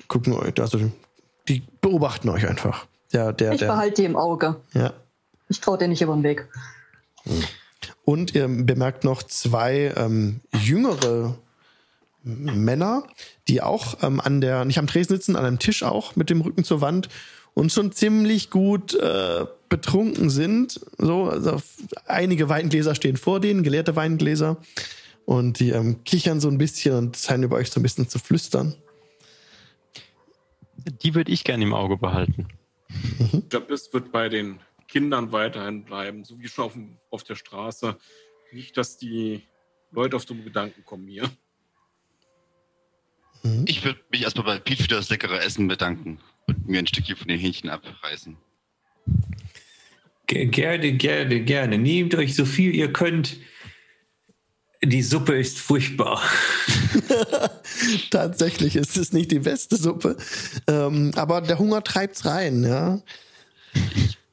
gucken 0.08 0.34
euch, 0.34 0.60
also 0.60 0.92
die 1.48 1.64
beobachten 1.82 2.30
euch 2.30 2.48
einfach. 2.48 2.88
Der, 3.14 3.34
der, 3.34 3.54
Ich 3.54 3.60
der, 3.60 3.68
behalte 3.68 4.02
die 4.02 4.06
im 4.06 4.16
Auge. 4.16 4.58
ja. 4.74 4.94
Ich 5.48 5.62
traue 5.62 5.78
dir 5.78 5.88
nicht 5.88 6.02
über 6.02 6.16
den 6.16 6.24
Weg. 6.24 6.48
Und 8.04 8.34
ihr 8.34 8.48
bemerkt 8.48 9.04
noch 9.04 9.22
zwei 9.22 9.94
ähm, 9.96 10.42
jüngere 10.52 11.38
Männer, 12.24 13.04
die 13.48 13.62
auch 13.62 14.02
ähm, 14.02 14.20
an 14.20 14.42
der, 14.42 14.66
nicht 14.66 14.80
am 14.80 14.88
Tresen 14.88 15.16
sitzen, 15.16 15.36
an 15.36 15.46
einem 15.46 15.60
Tisch 15.60 15.84
auch 15.84 16.16
mit 16.16 16.32
dem 16.32 16.42
Rücken 16.42 16.64
zur 16.64 16.82
Wand 16.82 17.10
und 17.54 17.72
schon 17.72 17.92
ziemlich 17.92 18.50
gut 18.50 18.96
äh, 18.96 19.46
betrunken 19.70 20.32
sind. 20.32 20.82
So, 20.98 21.26
also 21.26 21.62
einige 22.08 22.50
Weingläser 22.50 22.96
stehen 22.96 23.18
vor 23.18 23.40
denen, 23.40 23.62
geleerte 23.62 23.96
Weingläser. 23.96 24.58
Und 25.26 25.60
die 25.60 25.70
ähm, 25.70 26.04
kichern 26.04 26.40
so 26.40 26.50
ein 26.50 26.58
bisschen 26.58 26.96
und 26.96 27.18
scheinen 27.18 27.44
über 27.44 27.58
euch 27.58 27.72
so 27.72 27.80
ein 27.80 27.84
bisschen 27.84 28.10
zu 28.10 28.20
flüstern. 28.20 28.76
Die 30.86 31.16
würde 31.16 31.32
ich 31.32 31.44
gerne 31.44 31.64
im 31.64 31.74
Auge 31.74 31.98
behalten. 31.98 32.48
Jabis 33.52 33.92
wird 33.92 34.12
bei 34.12 34.30
den 34.30 34.60
Kindern 34.88 35.32
weiterhin 35.32 35.84
bleiben, 35.84 36.24
so 36.24 36.40
wie 36.40 36.48
schon 36.48 36.66
auf, 36.66 36.74
dem, 36.74 36.98
auf 37.10 37.24
der 37.24 37.36
Straße. 37.36 37.98
Nicht, 38.52 38.78
dass 38.78 38.98
die 38.98 39.42
Leute 39.92 40.16
auf 40.16 40.26
dumme 40.26 40.44
Gedanken 40.44 40.86
kommen 40.86 41.08
hier. 41.08 41.30
Ich 43.66 43.84
würde 43.84 44.00
mich 44.12 44.24
erstmal 44.24 44.46
bei 44.46 44.60
Pete 44.60 44.84
für 44.84 44.90
das 44.90 45.10
leckere 45.10 45.42
Essen 45.42 45.68
bedanken 45.68 46.20
und 46.48 46.68
mir 46.68 46.80
ein 46.80 46.88
Stückchen 46.88 47.16
von 47.16 47.28
den 47.28 47.40
Hähnchen 47.40 47.70
abreißen. 47.70 48.38
Ge- 50.28 50.46
Gerne, 50.48 50.94
gerne, 50.94 51.42
gerne. 51.42 51.78
Nehmt 51.78 52.16
euch 52.16 52.36
so 52.36 52.46
viel 52.46 52.74
ihr 52.76 52.92
könnt. 52.92 53.38
Die 54.86 55.02
Suppe 55.02 55.38
ist 55.38 55.60
furchtbar. 55.60 56.22
Tatsächlich 58.12 58.76
ist 58.76 58.98
es 58.98 59.14
nicht 59.14 59.32
die 59.32 59.40
beste 59.40 59.78
Suppe. 59.78 60.18
Ähm, 60.68 61.12
aber 61.16 61.42
der 61.42 61.60
Hunger 61.60 61.84
treibt's 61.84 62.26
rein, 62.26 62.64
ja. 62.64 63.02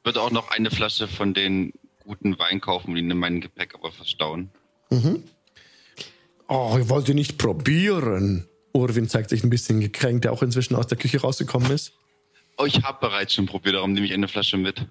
Würde 0.05 0.21
auch 0.21 0.31
noch 0.31 0.51
eine 0.51 0.71
Flasche 0.71 1.09
von 1.09 1.35
den 1.35 1.73
guten 2.05 2.39
Wein 2.39 2.61
kaufen 2.61 2.91
und 2.91 2.97
ihn 2.97 3.11
in 3.11 3.19
meinem 3.19 3.41
Gepäck 3.41 3.75
aber 3.75 3.93
verstauen. 3.93 4.51
Mhm. 4.91 5.23
Oh, 6.49 6.75
ihr 6.77 6.89
wollt 6.89 7.09
ihr 7.09 7.15
nicht 7.15 7.39
probieren? 7.39 8.49
Urwin 8.75 9.09
zeigt 9.09 9.31
sich 9.31 9.45
ein 9.45 9.51
bisschen 9.51 9.81
gekränkt, 9.81 10.25
der 10.25 10.33
auch 10.33 10.43
inzwischen 10.43 10.75
aus 10.75 10.87
der 10.87 10.99
Küche 10.99 11.21
rausgekommen 11.21 11.71
ist. 11.71 11.93
Oh, 12.59 12.65
ich 12.65 12.83
habe 12.83 12.99
bereits 13.01 13.35
schon 13.35 13.47
probiert, 13.47 13.77
darum 13.77 13.93
nehme 13.93 14.07
ich 14.07 14.13
eine 14.13 14.29
Flasche 14.29 14.57
mit. 14.57 14.87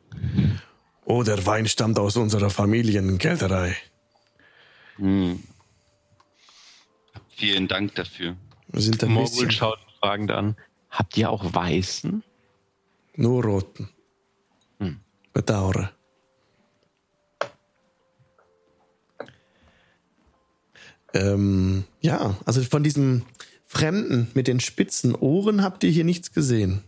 Oh, 1.06 1.24
der 1.24 1.46
Wein 1.46 1.68
stammt 1.68 2.00
aus 2.00 2.18
unserer 2.18 2.50
Familiengärtnerei. 2.50 3.76
Hm. 4.98 5.44
Vielen 7.42 7.68
Dank 7.68 7.96
dafür. 7.96 8.36
Wir 8.68 8.82
sind 8.82 9.04
ein 9.04 9.14
Morgul 9.14 9.32
bisschen 9.32 9.50
schaut 9.50 9.80
fragend 10.00 10.30
an. 10.30 10.56
Habt 10.92 11.18
ihr 11.18 11.32
auch 11.32 11.56
Weißen? 11.56 12.24
nur 13.16 13.44
roten. 13.44 13.90
Hm. 14.78 15.00
Bedauere. 15.34 15.92
Ähm, 21.16 21.86
ja, 22.00 22.38
also 22.46 22.62
von 22.62 22.84
diesem 22.84 23.24
Fremden 23.66 24.30
mit 24.36 24.48
den 24.48 24.60
spitzen 24.60 25.16
Ohren 25.16 25.64
habt 25.64 25.84
ihr 25.84 25.90
hier 25.90 26.04
nichts 26.04 26.34
gesehen. 26.34 26.84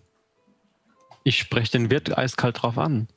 Ich 1.23 1.40
spreche 1.40 1.72
den 1.72 1.90
Wirt 1.90 2.15
eiskalt 2.15 2.61
drauf 2.61 2.77
an. 2.77 3.07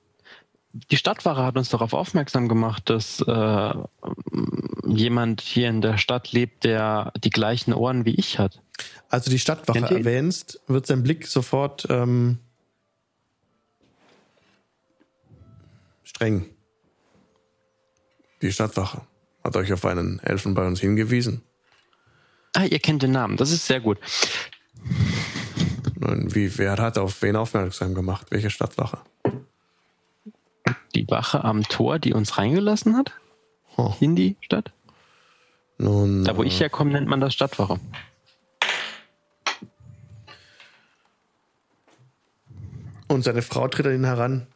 Die 0.90 0.96
Stadtwache 0.96 1.42
hat 1.42 1.56
uns 1.56 1.70
darauf 1.70 1.94
aufmerksam 1.94 2.48
gemacht, 2.48 2.90
dass 2.90 3.20
äh, 3.20 3.74
jemand 4.86 5.40
hier 5.40 5.68
in 5.68 5.80
der 5.80 5.96
Stadt 5.96 6.32
lebt, 6.32 6.64
der 6.64 7.12
die 7.22 7.30
gleichen 7.30 7.72
Ohren 7.72 8.04
wie 8.04 8.14
ich 8.14 8.38
hat. 8.38 8.60
Also 9.08 9.30
die 9.30 9.38
Stadtwache 9.38 9.94
erwähnst, 9.94 10.60
wird 10.66 10.86
sein 10.86 11.02
Blick 11.02 11.26
sofort 11.26 11.86
ähm, 11.88 12.38
streng. 16.04 16.46
Die 18.42 18.52
Stadtwache 18.52 19.00
hat 19.42 19.56
euch 19.56 19.72
auf 19.72 19.84
einen 19.86 20.18
Elfen 20.20 20.54
bei 20.54 20.66
uns 20.66 20.80
hingewiesen. 20.80 21.42
Ah, 22.54 22.64
ihr 22.64 22.80
kennt 22.80 23.02
den 23.02 23.12
Namen. 23.12 23.36
Das 23.36 23.50
ist 23.50 23.66
sehr 23.66 23.80
gut. 23.80 23.98
Nun, 25.98 26.34
wie, 26.34 26.58
wer 26.58 26.76
hat 26.76 26.98
auf 26.98 27.22
wen 27.22 27.36
aufmerksam 27.36 27.94
gemacht? 27.94 28.26
Welche 28.30 28.50
Stadtwache? 28.50 28.98
Die 30.94 31.08
Wache 31.08 31.44
am 31.44 31.62
Tor, 31.64 31.98
die 31.98 32.12
uns 32.14 32.38
reingelassen 32.38 32.96
hat 32.96 33.12
Oh, 33.76 33.92
in 34.00 34.16
die 34.16 34.36
Stadt. 34.40 34.72
nun, 35.78 36.24
Da, 36.24 36.36
wo 36.36 36.42
ich 36.42 36.56
äh, 36.56 36.60
herkomme, 36.60 36.92
nennt 36.92 37.08
man 37.08 37.20
das 37.20 37.34
Stadtwache. 37.34 37.78
Und 43.08 43.22
seine 43.22 43.42
Frau 43.42 43.68
tritt 43.68 43.86
an 43.86 43.94
ihn 43.94 44.04
heran. 44.04 44.46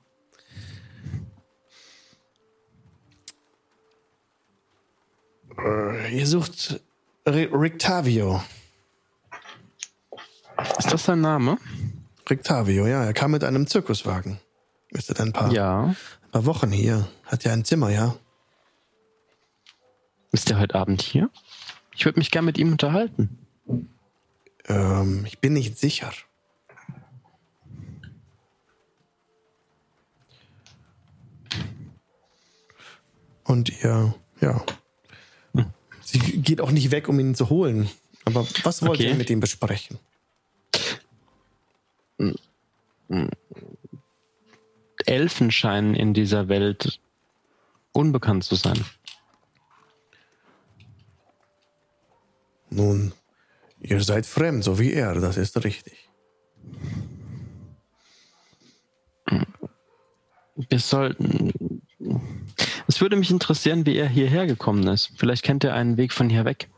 Äh, 5.59 6.17
ihr 6.19 6.27
sucht 6.27 6.81
Rictavio. 7.27 8.43
Ist 10.79 10.93
das 10.93 11.05
sein 11.05 11.21
Name? 11.21 11.59
Rictavio, 12.29 12.87
ja, 12.87 13.05
er 13.05 13.13
kam 13.13 13.31
mit 13.33 13.45
einem 13.45 13.67
Zirkuswagen. 13.67 14.39
Ist 14.91 15.07
seit 15.07 15.21
ein 15.21 15.33
paar, 15.33 15.53
Ja. 15.53 15.85
ein 15.85 16.31
paar 16.33 16.47
Wochen 16.47 16.71
hier. 16.71 17.09
Hat 17.25 17.45
ja 17.45 17.53
ein 17.53 17.65
Zimmer, 17.65 17.91
ja. 17.91 18.17
Ist 20.33 20.51
er 20.51 20.59
heute 20.59 20.75
Abend 20.75 21.03
hier? 21.03 21.31
Ich 21.95 22.05
würde 22.05 22.19
mich 22.19 22.31
gern 22.31 22.45
mit 22.45 22.59
ihm 22.59 22.73
unterhalten. 22.73 23.39
Ähm, 24.67 25.25
ich 25.27 25.39
bin 25.41 25.53
nicht 25.53 25.79
sicher. 25.79 26.13
Und 33.45 33.71
ihr, 33.83 34.15
ja. 34.41 34.63
Sie 36.03 36.19
geht 36.19 36.61
auch 36.61 36.71
nicht 36.73 36.91
weg, 36.91 37.09
um 37.09 37.19
ihn 37.21 37.35
zu 37.35 37.51
holen. 37.51 37.89
Aber 38.25 38.47
was 38.65 38.83
wollt 38.83 39.01
Okay. 39.01 39.11
ihr 39.11 39.15
mit 39.15 39.31
ihm 39.31 39.41
besprechen? 39.41 39.99
Elfen 45.09 45.51
scheinen 45.51 45.95
in 45.95 46.15
dieser 46.15 46.49
Welt 46.49 47.01
unbekannt 47.93 48.45
zu 48.45 48.55
sein. 48.55 48.85
Nun, 52.71 53.13
ihr 53.81 54.03
seid 54.03 54.27
fremd, 54.27 54.65
so 54.65 54.79
wie 54.79 54.93
er, 54.93 55.15
das 55.15 55.37
ist 55.37 55.63
richtig. 55.65 56.09
Wir 60.69 60.79
sollten. 60.79 61.53
Es 62.87 63.01
würde 63.01 63.17
mich 63.17 63.31
interessieren, 63.31 63.87
wie 63.87 63.97
er 63.97 64.09
hierher 64.09 64.47
gekommen 64.47 64.87
ist. 64.89 65.13
Vielleicht 65.17 65.45
kennt 65.45 65.65
er 65.65 65.75
einen 65.75 65.97
Weg 65.97 66.13
von 66.13 66.29
hier 66.29 66.45
weg. 66.45 66.69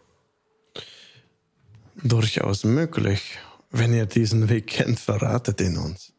Durchaus 2.02 2.64
möglich. 2.64 3.38
Wenn 3.70 3.94
ihr 3.94 4.06
diesen 4.06 4.48
Weg 4.48 4.66
kennt, 4.66 5.00
verratet 5.00 5.60
ihn 5.60 5.78
uns. 5.78 6.11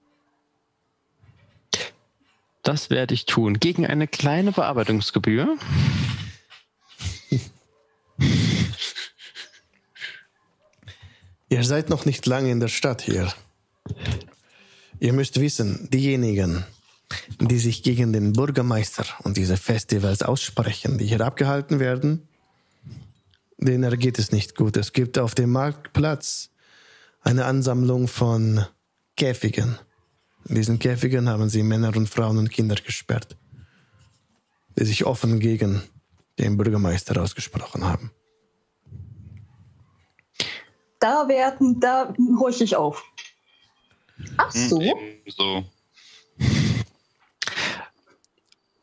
Das 2.64 2.90
werde 2.90 3.14
ich 3.14 3.26
tun. 3.26 3.60
Gegen 3.60 3.86
eine 3.86 4.08
kleine 4.08 4.54
Bearbeitungsgebühr. 4.54 5.58
Ihr 11.50 11.64
seid 11.64 11.90
noch 11.90 12.06
nicht 12.06 12.26
lange 12.26 12.50
in 12.50 12.60
der 12.60 12.70
Stadt 12.70 13.02
hier. 13.02 13.32
Ihr 15.00 15.14
müsst 15.14 15.40
wissen, 15.40 15.90
diejenigen, 15.92 16.66
die 17.40 17.60
sich 17.60 17.84
gegen 17.84 18.14
den 18.14 18.34
Bürgermeister 18.34 19.06
und 19.24 19.38
diese 19.38 19.58
Festivals 19.58 20.24
aussprechen, 20.24 20.98
die 20.98 21.06
hier 21.06 21.22
abgehalten 21.22 21.80
werden, 21.80 22.28
denen 23.58 23.84
ergeht 23.84 24.18
es 24.18 24.32
nicht 24.32 24.56
gut. 24.56 24.78
Es 24.78 24.94
gibt 24.94 25.20
auf 25.20 25.36
dem 25.36 25.52
Marktplatz 25.52 26.50
eine 27.22 27.46
Ansammlung 27.46 28.08
von 28.08 28.66
Käfigen. 29.18 29.78
In 30.46 30.56
diesen 30.56 30.80
Käfigen 30.80 31.30
haben 31.30 31.50
sie 31.50 31.64
Männer 31.64 31.96
und 31.96 32.10
Frauen 32.10 32.38
und 32.38 32.50
Kinder 32.50 32.76
gesperrt, 32.76 33.38
die 34.78 34.86
sich 34.86 35.06
offen 35.06 35.40
gegen 35.40 35.82
den 36.40 36.58
Bürgermeister 36.58 37.22
ausgesprochen 37.22 37.86
haben. 37.86 38.12
Da 41.00 41.28
werden, 41.28 41.80
da 41.80 42.14
horch 42.40 42.62
ich 42.62 42.76
auf. 42.76 43.04
Ach 44.38 44.52
so. 44.52 44.80
Hm, 44.80 44.98
So. 45.28 45.66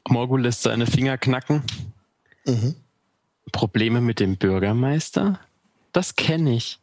Morgul 0.09 0.43
lässt 0.43 0.63
seine 0.63 0.87
Finger 0.87 1.19
knacken. 1.19 1.63
Mhm. 2.45 2.75
Probleme 3.53 4.01
mit 4.01 4.19
dem 4.21 4.37
Bürgermeister? 4.37 5.41
Das 5.93 6.17
kenne 6.17 6.55
ich. 6.57 6.79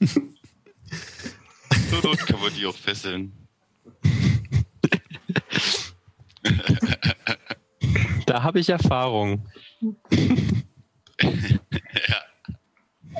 Zur 2.00 2.10
Not 2.10 2.26
kann 2.26 2.40
man 2.40 2.52
die 2.54 2.66
auch 2.66 2.76
fesseln. 2.76 3.32
Da 8.26 8.42
habe 8.42 8.58
ich 8.58 8.68
Erfahrung. 8.68 9.46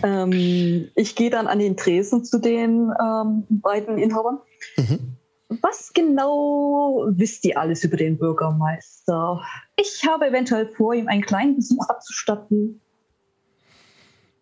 Ähm, 0.02 0.90
ich 0.96 1.14
gehe 1.14 1.30
dann 1.30 1.46
an 1.46 1.58
den 1.58 1.76
Tresen 1.76 2.24
zu 2.24 2.38
den 2.38 2.90
ähm, 3.00 3.44
beiden 3.48 3.96
Inhabern. 3.98 4.38
Mhm. 4.76 5.16
Was 5.62 5.92
genau 5.92 7.06
wisst 7.10 7.44
ihr 7.44 7.58
alles 7.58 7.84
über 7.84 7.96
den 7.96 8.18
Bürgermeister? 8.18 9.42
Ich 9.76 10.04
habe 10.06 10.26
eventuell 10.26 10.68
vor, 10.68 10.94
ihm 10.94 11.08
einen 11.08 11.22
kleinen 11.22 11.56
Besuch 11.56 11.88
abzustatten. 11.88 12.80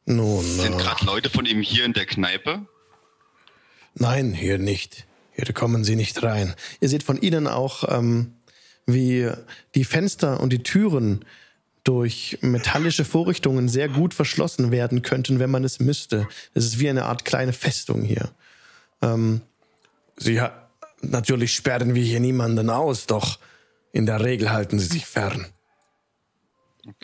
Nun, 0.06 0.42
Sind 0.42 0.74
äh, 0.74 0.76
gerade 0.78 1.04
Leute 1.04 1.30
von 1.30 1.44
ihm 1.44 1.60
hier 1.60 1.84
in 1.84 1.92
der 1.92 2.06
Kneipe? 2.06 2.66
Nein, 3.94 4.32
hier 4.32 4.58
nicht. 4.58 5.06
Hier 5.32 5.52
kommen 5.54 5.84
Sie 5.84 5.96
nicht 5.96 6.22
rein. 6.22 6.54
Ihr 6.80 6.88
seht 6.88 7.02
von 7.02 7.20
Ihnen 7.20 7.46
auch, 7.46 7.84
ähm, 7.88 8.34
wie 8.86 9.30
die 9.74 9.84
Fenster 9.84 10.40
und 10.40 10.52
die 10.52 10.62
Türen 10.62 11.24
durch 11.84 12.38
metallische 12.42 13.04
Vorrichtungen 13.04 13.68
sehr 13.68 13.88
gut 13.88 14.14
verschlossen 14.14 14.70
werden 14.70 15.02
könnten, 15.02 15.38
wenn 15.38 15.50
man 15.50 15.64
es 15.64 15.80
müsste. 15.80 16.28
Es 16.54 16.64
ist 16.64 16.78
wie 16.78 16.88
eine 16.88 17.06
Art 17.06 17.24
kleine 17.24 17.52
Festung 17.52 18.02
hier. 18.02 18.30
Ähm, 19.00 19.40
Sie 20.16 20.40
ha 20.40 20.52
natürlich 21.00 21.54
sperren 21.54 21.94
wir 21.94 22.04
hier 22.04 22.20
niemanden 22.20 22.70
aus, 22.70 23.06
doch 23.06 23.40
in 23.90 24.06
der 24.06 24.22
Regel 24.22 24.52
halten 24.52 24.78
Sie 24.78 24.86
sich 24.86 25.06
fern. 25.06 25.46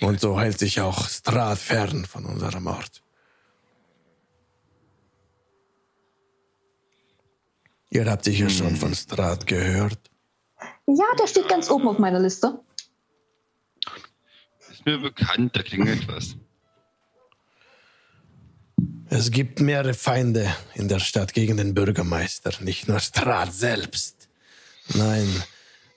Und 0.00 0.20
so 0.20 0.40
hält 0.40 0.58
sich 0.58 0.80
auch 0.80 1.08
Strat 1.08 1.58
fern 1.58 2.04
von 2.04 2.24
unserem 2.24 2.66
Ort. 2.66 3.02
Ihr 7.90 8.10
habt 8.10 8.24
sicher 8.24 8.50
schon 8.50 8.76
von 8.76 8.94
Strat 8.94 9.46
gehört. 9.46 9.98
Ja, 10.86 11.06
der 11.18 11.26
steht 11.26 11.48
ganz 11.48 11.70
oben 11.70 11.88
auf 11.88 11.98
meiner 11.98 12.20
Liste. 12.20 12.60
Ist 14.70 14.84
mir 14.84 14.98
bekannt, 14.98 15.56
da 15.56 15.62
klingelt 15.62 16.06
was. 16.08 16.36
Es 19.10 19.30
gibt 19.30 19.60
mehrere 19.60 19.94
Feinde 19.94 20.54
in 20.74 20.88
der 20.88 20.98
Stadt 20.98 21.32
gegen 21.32 21.56
den 21.56 21.72
Bürgermeister, 21.72 22.52
nicht 22.60 22.88
nur 22.88 23.00
Strat 23.00 23.52
selbst. 23.54 24.28
Nein, 24.94 25.42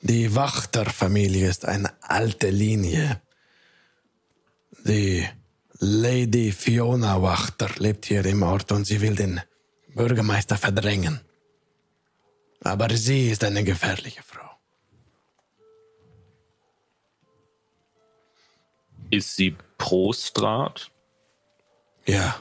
die 0.01 0.33
Wachterfamilie 0.33 1.49
ist 1.49 1.65
eine 1.65 1.91
alte 2.01 2.49
Linie. 2.49 3.21
Die 4.85 5.27
Lady 5.79 6.51
Fiona 6.51 7.21
Wachter 7.21 7.69
lebt 7.77 8.05
hier 8.05 8.25
im 8.25 8.43
Ort 8.43 8.71
und 8.71 8.85
sie 8.85 9.01
will 9.01 9.15
den 9.15 9.41
Bürgermeister 9.93 10.57
verdrängen. 10.57 11.19
Aber 12.63 12.89
sie 12.95 13.29
ist 13.29 13.43
eine 13.43 13.63
gefährliche 13.63 14.23
Frau. 14.23 14.49
Ist 19.09 19.35
sie 19.35 19.55
pro 19.77 20.13
Strat? 20.13 20.89
Ja, 22.05 22.39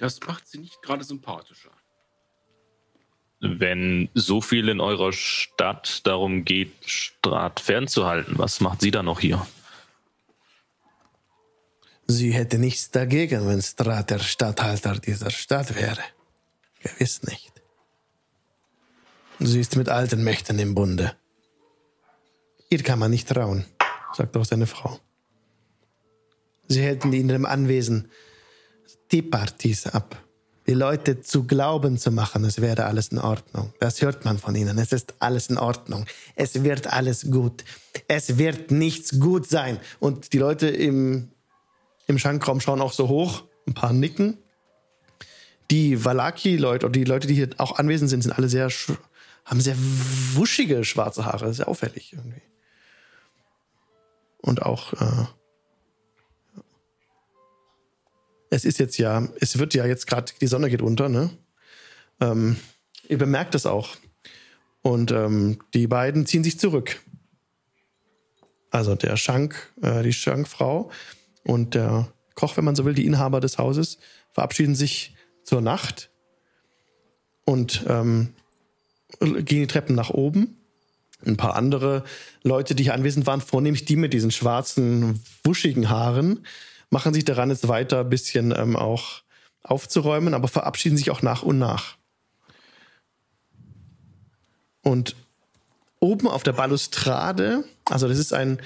Das 0.00 0.18
macht 0.26 0.48
sie 0.48 0.58
nicht 0.58 0.80
gerade 0.80 1.04
sympathischer. 1.04 1.70
Wenn 3.40 4.08
so 4.14 4.40
viel 4.40 4.70
in 4.70 4.80
eurer 4.80 5.12
Stadt 5.12 6.06
darum 6.06 6.46
geht, 6.46 6.72
Strat 6.86 7.60
fernzuhalten, 7.60 8.38
was 8.38 8.60
macht 8.60 8.80
sie 8.80 8.90
da 8.90 9.02
noch 9.02 9.20
hier? 9.20 9.46
Sie 12.10 12.32
hätte 12.32 12.58
nichts 12.58 12.90
dagegen, 12.90 13.46
wenn 13.46 13.62
Strat 13.62 14.10
der 14.10 14.18
Statthalter 14.18 14.98
dieser 14.98 15.30
Stadt 15.30 15.74
wäre. 15.74 16.02
Gewiss 16.82 17.22
nicht. 17.22 17.52
Sie 19.38 19.60
ist 19.60 19.76
mit 19.76 19.88
alten 19.88 20.22
Mächten 20.22 20.58
im 20.58 20.74
Bunde. 20.74 21.14
Ihr 22.68 22.82
kann 22.82 22.98
man 22.98 23.10
nicht 23.10 23.28
trauen, 23.28 23.64
sagt 24.14 24.36
auch 24.36 24.44
seine 24.44 24.66
Frau. 24.66 25.00
Sie 26.68 26.82
hätten 26.82 27.12
in 27.12 27.28
ihrem 27.28 27.46
Anwesen 27.46 28.10
Teepartys 29.08 29.86
ab. 29.86 30.22
Die 30.66 30.74
Leute 30.74 31.20
zu 31.20 31.44
glauben 31.44 31.98
zu 31.98 32.12
machen, 32.12 32.44
es 32.44 32.60
wäre 32.60 32.84
alles 32.84 33.08
in 33.08 33.18
Ordnung. 33.18 33.72
Das 33.80 34.02
hört 34.02 34.24
man 34.24 34.38
von 34.38 34.54
ihnen. 34.54 34.78
Es 34.78 34.92
ist 34.92 35.14
alles 35.18 35.48
in 35.48 35.58
Ordnung. 35.58 36.06
Es 36.36 36.62
wird 36.62 36.86
alles 36.86 37.28
gut. 37.28 37.64
Es 38.06 38.38
wird 38.38 38.70
nichts 38.70 39.18
gut 39.18 39.48
sein. 39.48 39.80
Und 39.98 40.32
die 40.32 40.38
Leute 40.38 40.68
im, 40.68 41.30
im 42.10 42.18
Schankraum 42.18 42.60
schauen 42.60 42.80
auch 42.80 42.92
so 42.92 43.08
hoch, 43.08 43.44
ein 43.66 43.74
paar 43.74 43.92
nicken. 43.92 44.38
Die 45.70 46.04
Valaki-Leute 46.04 46.86
oder 46.86 46.92
die 46.92 47.04
Leute, 47.04 47.28
die 47.28 47.34
hier 47.34 47.50
auch 47.58 47.78
anwesend 47.78 48.10
sind, 48.10 48.22
sind 48.22 48.32
alle 48.32 48.48
sehr, 48.48 48.68
haben 49.44 49.60
sehr 49.60 49.76
wuschige 50.34 50.84
schwarze 50.84 51.24
Haare. 51.24 51.54
Sehr 51.54 51.68
auffällig 51.68 52.12
irgendwie. 52.12 52.42
Und 54.38 54.62
auch, 54.62 54.92
äh, 54.94 55.26
es 58.50 58.64
ist 58.64 58.78
jetzt 58.78 58.98
ja, 58.98 59.28
es 59.40 59.58
wird 59.58 59.74
ja 59.74 59.86
jetzt 59.86 60.06
gerade, 60.06 60.32
die 60.40 60.46
Sonne 60.46 60.70
geht 60.70 60.82
unter, 60.82 61.08
ne? 61.08 61.30
Ähm, 62.20 62.56
ihr 63.08 63.18
bemerkt 63.18 63.54
das 63.54 63.66
auch. 63.66 63.96
Und 64.82 65.12
ähm, 65.12 65.60
die 65.74 65.86
beiden 65.86 66.26
ziehen 66.26 66.42
sich 66.42 66.58
zurück. 66.58 67.00
Also 68.70 68.94
der 68.94 69.16
Schank, 69.16 69.72
äh, 69.82 70.02
die 70.02 70.12
Schankfrau 70.12 70.90
und 71.44 71.74
der 71.74 72.08
Koch, 72.34 72.56
wenn 72.56 72.64
man 72.64 72.76
so 72.76 72.84
will, 72.84 72.94
die 72.94 73.06
Inhaber 73.06 73.40
des 73.40 73.58
Hauses, 73.58 73.98
verabschieden 74.32 74.74
sich 74.74 75.14
zur 75.42 75.60
Nacht 75.60 76.10
und 77.44 77.84
ähm, 77.88 78.34
gehen 79.20 79.44
die 79.44 79.66
Treppen 79.66 79.94
nach 79.94 80.10
oben. 80.10 80.56
Ein 81.26 81.36
paar 81.36 81.54
andere 81.54 82.04
Leute, 82.42 82.74
die 82.74 82.84
hier 82.84 82.94
anwesend 82.94 83.26
waren, 83.26 83.40
vornehmlich 83.40 83.84
die 83.84 83.96
mit 83.96 84.14
diesen 84.14 84.30
schwarzen, 84.30 85.22
wuschigen 85.44 85.90
Haaren, 85.90 86.46
machen 86.88 87.12
sich 87.12 87.24
daran, 87.24 87.50
es 87.50 87.68
weiter 87.68 88.00
ein 88.00 88.08
bisschen 88.08 88.54
ähm, 88.56 88.76
auch 88.76 89.22
aufzuräumen, 89.62 90.32
aber 90.32 90.48
verabschieden 90.48 90.96
sich 90.96 91.10
auch 91.10 91.22
nach 91.22 91.42
und 91.42 91.58
nach. 91.58 91.96
Und 94.82 95.14
oben 95.98 96.26
auf 96.26 96.42
der 96.42 96.52
Balustrade, 96.52 97.64
also 97.84 98.08
das 98.08 98.18
ist 98.18 98.32
ein, 98.32 98.60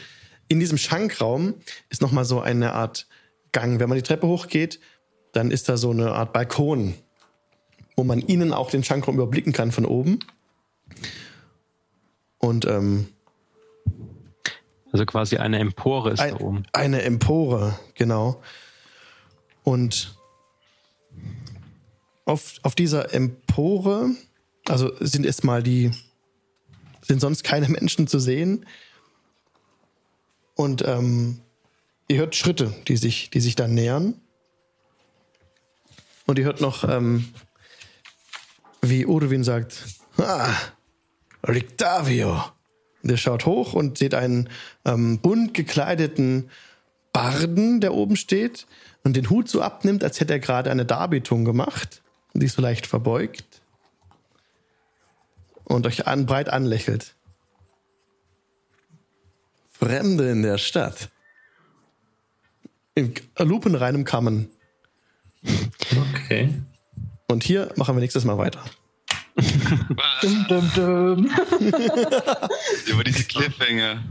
in 0.49 0.61
diesem 0.61 0.79
Schankraum 0.79 1.55
ist 1.89 2.03
nochmal 2.03 2.25
so 2.25 2.41
eine 2.41 2.73
Art 2.73 3.07
Gang. 3.53 3.81
Wenn 3.81 3.89
man 3.89 3.97
die 3.97 4.03
Treppe 4.03 4.27
hochgeht, 4.27 4.81
dann 5.33 5.51
ist 5.51 5.69
da 5.69 5.77
so 5.77 5.91
eine 5.91 6.13
Art 6.13 6.33
Balkon, 6.33 6.95
wo 7.97 8.05
man 8.05 8.21
innen 8.21 8.53
auch 8.53 8.71
den 8.71 8.85
Schankraum 8.85 9.17
überblicken 9.17 9.53
kann 9.53 9.73
von 9.73 9.85
oben. 9.85 10.19
Und 12.39 12.67
ähm, 12.67 13.09
Also 14.93 15.07
quasi 15.07 15.37
eine 15.39 15.59
Empore 15.59 16.11
ist 16.11 16.21
ein, 16.21 16.37
da 16.37 16.45
oben. 16.45 16.63
eine 16.73 17.03
Empore, 17.03 17.79
genau. 17.95 18.43
Und 19.63 20.17
auf, 22.27 22.55
auf 22.63 22.75
dieser 22.75 23.15
Empore, 23.15 24.11
also 24.69 24.93
sind 25.01 25.27
erstmal 25.27 25.63
die, 25.63 25.91
sind 27.03 27.21
sonst 27.21 27.45
keine 27.45 27.69
Menschen 27.69 28.07
zu 28.07 28.19
sehen. 28.19 28.67
Und 30.55 30.87
ähm, 30.87 31.41
ihr 32.09 32.19
hört 32.19 32.37
Schritte, 32.37 32.75
die 32.89 32.97
sich, 32.97 33.31
die 33.31 33.41
sich 33.41 33.57
dann 33.57 33.75
nähern. 33.75 34.21
Und 36.27 36.39
ihr 36.39 36.45
hört 36.45 36.61
noch, 36.61 36.89
ähm, 36.89 37.29
wie 38.81 39.07
Urwin 39.07 39.45
sagt, 39.45 39.85
ah, 40.19 40.55
Rictavio. 41.47 42.45
Der 43.03 43.19
schaut 43.19 43.45
hoch 43.45 43.75
und 43.75 43.99
sieht 43.99 44.15
einen 44.15 44.49
ähm, 44.87 45.19
bunt 45.19 45.53
gekleideten 45.53 46.51
Barden, 47.13 47.81
der 47.81 47.93
oben 47.93 48.17
steht 48.17 48.67
und 49.03 49.15
den 49.15 49.29
Hut 49.29 49.49
so 49.49 49.61
abnimmt, 49.61 50.03
als 50.03 50.21
hätte 50.21 50.33
er 50.33 50.41
gerade 50.41 50.71
eine 50.71 50.87
Darbietung 50.87 51.45
gemacht 51.45 52.03
und 52.33 52.41
sich 52.41 52.53
so 52.53 52.63
leicht 52.63 52.87
verbeugt 52.87 53.63
und 55.65 55.87
euch 55.87 56.07
an, 56.07 56.27
breit 56.27 56.49
anlächelt. 56.49 57.14
Fremde 59.85 60.31
in 60.31 60.43
der 60.43 60.57
Stadt. 60.59 61.11
In 62.95 63.13
lupenreinem 63.39 64.05
Kammen. 64.05 64.49
Okay. 66.15 66.55
Und 67.29 67.45
hier 67.45 67.71
machen 67.77 67.95
wir 67.97 68.01
nächstes 68.01 68.25
Mal 68.25 68.39
weiter. 68.39 68.65
Dum, 70.23 70.47
dum, 70.49 70.71
dum. 70.77 71.31
Über 72.87 73.03
diese 73.05 73.25
Cliffhanger. 73.25 74.03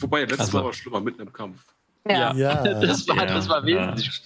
Wobei, 0.00 0.20
letztes 0.22 0.40
Also- 0.40 0.58
Mal 0.58 0.64
war 0.64 0.72
schlimmer 0.72 1.00
mitten 1.00 1.20
im 1.20 1.32
Kampf. 1.32 1.60
Ja. 2.08 2.34
Ja. 2.36 2.62
Das 2.62 3.08
war, 3.08 3.26
das 3.26 3.48
war 3.48 3.64
wesentlich. 3.64 4.22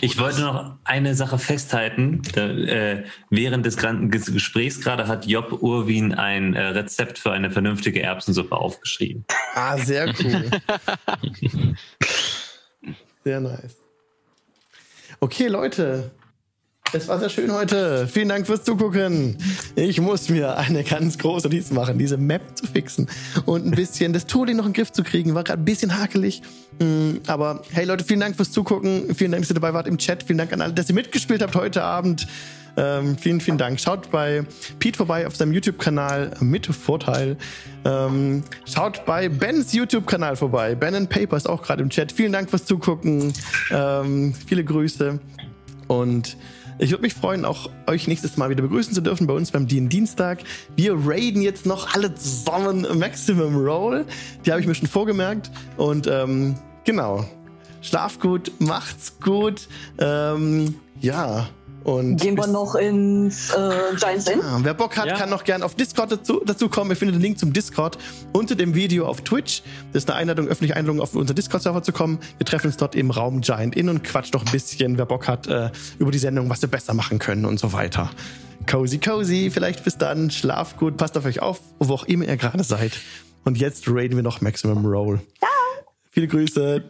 Ich 0.00 0.18
wollte 0.18 0.42
noch 0.42 0.76
eine 0.84 1.14
Sache 1.14 1.38
festhalten. 1.38 2.22
Da, 2.34 2.46
äh, 2.46 3.04
während 3.30 3.66
des 3.66 3.76
Gesprächs 3.76 4.80
gerade 4.80 5.08
hat 5.08 5.26
Job 5.26 5.60
Urwin 5.60 6.14
ein 6.14 6.54
äh, 6.54 6.68
Rezept 6.68 7.18
für 7.18 7.32
eine 7.32 7.50
vernünftige 7.50 8.02
Erbsensuppe 8.02 8.54
aufgeschrieben. 8.54 9.24
Ah, 9.54 9.76
sehr 9.76 10.14
cool. 10.20 10.50
sehr 13.24 13.40
nice. 13.40 13.76
Okay, 15.18 15.48
Leute. 15.48 16.12
Es 16.92 17.08
war 17.08 17.18
sehr 17.18 17.28
schön 17.28 17.52
heute. 17.52 18.06
Vielen 18.06 18.28
Dank 18.28 18.46
fürs 18.46 18.62
Zugucken. 18.62 19.36
Ich 19.74 20.00
muss 20.00 20.28
mir 20.28 20.56
eine 20.56 20.84
ganz 20.84 21.18
große 21.18 21.48
Notiz 21.48 21.70
machen, 21.70 21.98
diese 21.98 22.16
Map 22.16 22.56
zu 22.56 22.66
fixen 22.66 23.08
und 23.44 23.66
ein 23.66 23.72
bisschen 23.72 24.12
das 24.12 24.26
Tooling 24.26 24.56
noch 24.56 24.66
in 24.66 24.72
den 24.72 24.76
Griff 24.76 24.92
zu 24.92 25.02
kriegen. 25.02 25.34
War 25.34 25.44
gerade 25.44 25.60
ein 25.60 25.64
bisschen 25.64 25.98
hakelig. 25.98 26.42
Mm, 26.78 27.16
Aber 27.26 27.62
hey 27.72 27.84
Leute, 27.84 28.04
vielen 28.04 28.20
Dank 28.20 28.36
fürs 28.36 28.52
Zugucken. 28.52 29.14
Vielen 29.14 29.32
Dank, 29.32 29.42
dass 29.42 29.50
ihr 29.50 29.54
dabei 29.54 29.74
wart 29.74 29.88
im 29.88 29.98
Chat. 29.98 30.22
Vielen 30.22 30.38
Dank 30.38 30.52
an 30.52 30.60
alle, 30.60 30.72
dass 30.72 30.88
ihr 30.88 30.94
mitgespielt 30.94 31.42
habt 31.42 31.54
heute 31.56 31.82
Abend. 31.82 32.26
Ähm, 32.78 33.16
vielen, 33.18 33.40
vielen 33.40 33.58
Dank. 33.58 33.80
Schaut 33.80 34.10
bei 34.10 34.44
Pete 34.78 34.96
vorbei 34.96 35.26
auf 35.26 35.34
seinem 35.34 35.52
YouTube-Kanal 35.52 36.36
mit 36.40 36.66
Vorteil. 36.66 37.36
Ähm, 37.84 38.42
schaut 38.64 39.04
bei 39.06 39.28
Bens 39.28 39.72
YouTube-Kanal 39.72 40.36
vorbei. 40.36 40.74
Ben 40.74 40.94
and 40.94 41.10
Paper 41.10 41.36
ist 41.36 41.48
auch 41.48 41.62
gerade 41.62 41.82
im 41.82 41.90
Chat. 41.90 42.12
Vielen 42.12 42.32
Dank 42.32 42.48
fürs 42.48 42.64
Zugucken. 42.64 43.32
Ähm, 43.70 44.34
viele 44.46 44.64
Grüße. 44.64 45.18
Und 45.88 46.36
ich 46.78 46.90
würde 46.90 47.02
mich 47.02 47.14
freuen, 47.14 47.44
auch 47.44 47.70
euch 47.86 48.06
nächstes 48.06 48.36
Mal 48.36 48.50
wieder 48.50 48.62
begrüßen 48.62 48.92
zu 48.92 49.00
dürfen 49.00 49.26
bei 49.26 49.34
uns 49.34 49.50
beim 49.50 49.66
DIN 49.66 49.88
Dienstag. 49.88 50.40
Wir 50.76 50.94
raiden 50.94 51.40
jetzt 51.42 51.64
noch 51.64 51.94
alle 51.94 52.14
zusammen 52.14 52.86
Maximum 52.98 53.56
Roll. 53.56 54.04
Die 54.44 54.50
habe 54.50 54.60
ich 54.60 54.66
mir 54.66 54.74
schon 54.74 54.88
vorgemerkt. 54.88 55.50
Und 55.76 56.06
ähm, 56.06 56.54
genau. 56.84 57.24
Schlaf 57.80 58.18
gut, 58.18 58.52
macht's 58.58 59.18
gut. 59.20 59.68
Ähm, 59.98 60.74
ja. 61.00 61.48
Und 61.86 62.16
Gehen 62.20 62.36
wir 62.36 62.48
noch 62.48 62.74
ins 62.74 63.50
äh, 63.54 63.70
Giants 63.96 64.26
Inn? 64.28 64.40
ja, 64.40 64.58
wer 64.60 64.74
Bock 64.74 64.96
hat, 64.96 65.06
Ja. 65.06 65.14
kann 65.14 65.30
noch 65.30 65.44
gern 65.44 65.62
auf 65.62 65.76
Discord 65.76 66.10
dazu, 66.10 66.42
dazu 66.44 66.68
kommen. 66.68 66.90
Ihr 66.90 66.96
findet 66.96 67.14
den 67.14 67.22
Link 67.22 67.38
zum 67.38 67.52
Discord 67.52 67.96
unter 68.32 68.56
dem 68.56 68.74
Video 68.74 69.06
auf 69.06 69.20
Twitch. 69.20 69.62
Das 69.92 70.02
ist 70.02 70.10
eine 70.10 70.18
Einladung, 70.18 70.48
öffentliche 70.48 70.74
Einladung, 70.74 71.00
auf 71.00 71.14
unseren 71.14 71.36
Discord-Server 71.36 71.84
zu 71.84 71.92
kommen. 71.92 72.18
Wir 72.38 72.44
treffen 72.44 72.66
uns 72.66 72.76
dort 72.76 72.96
im 72.96 73.12
Raum 73.12 73.40
Giant 73.40 73.76
Inn 73.76 73.88
und 73.88 74.02
quatsch 74.02 74.30
doch 74.34 74.44
ein 74.44 74.50
bisschen, 74.50 74.98
wer 74.98 75.06
Bock 75.06 75.28
hat, 75.28 75.46
äh, 75.46 75.70
über 76.00 76.10
die 76.10 76.18
Sendung, 76.18 76.50
was 76.50 76.60
wir 76.60 76.68
besser 76.68 76.92
machen 76.92 77.20
können 77.20 77.44
und 77.44 77.60
so 77.60 77.72
weiter. 77.72 78.10
Cozy, 78.68 78.98
cozy. 78.98 79.50
Vielleicht 79.54 79.84
bis 79.84 79.96
dann. 79.96 80.32
Schlaf 80.32 80.76
gut. 80.78 80.96
Passt 80.96 81.16
auf 81.16 81.24
euch 81.24 81.40
auf, 81.40 81.60
wo 81.78 81.94
auch 81.94 82.04
immer 82.06 82.24
ihr 82.24 82.36
gerade 82.36 82.64
seid. 82.64 82.98
Und 83.44 83.58
jetzt 83.58 83.84
raiden 83.86 84.16
wir 84.16 84.24
noch 84.24 84.40
Maximum 84.40 84.84
Roll. 84.84 85.20
Ciao. 85.38 85.50
Viele 86.10 86.26
Grüße. 86.26 86.82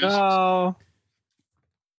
Ciao. 0.00 0.74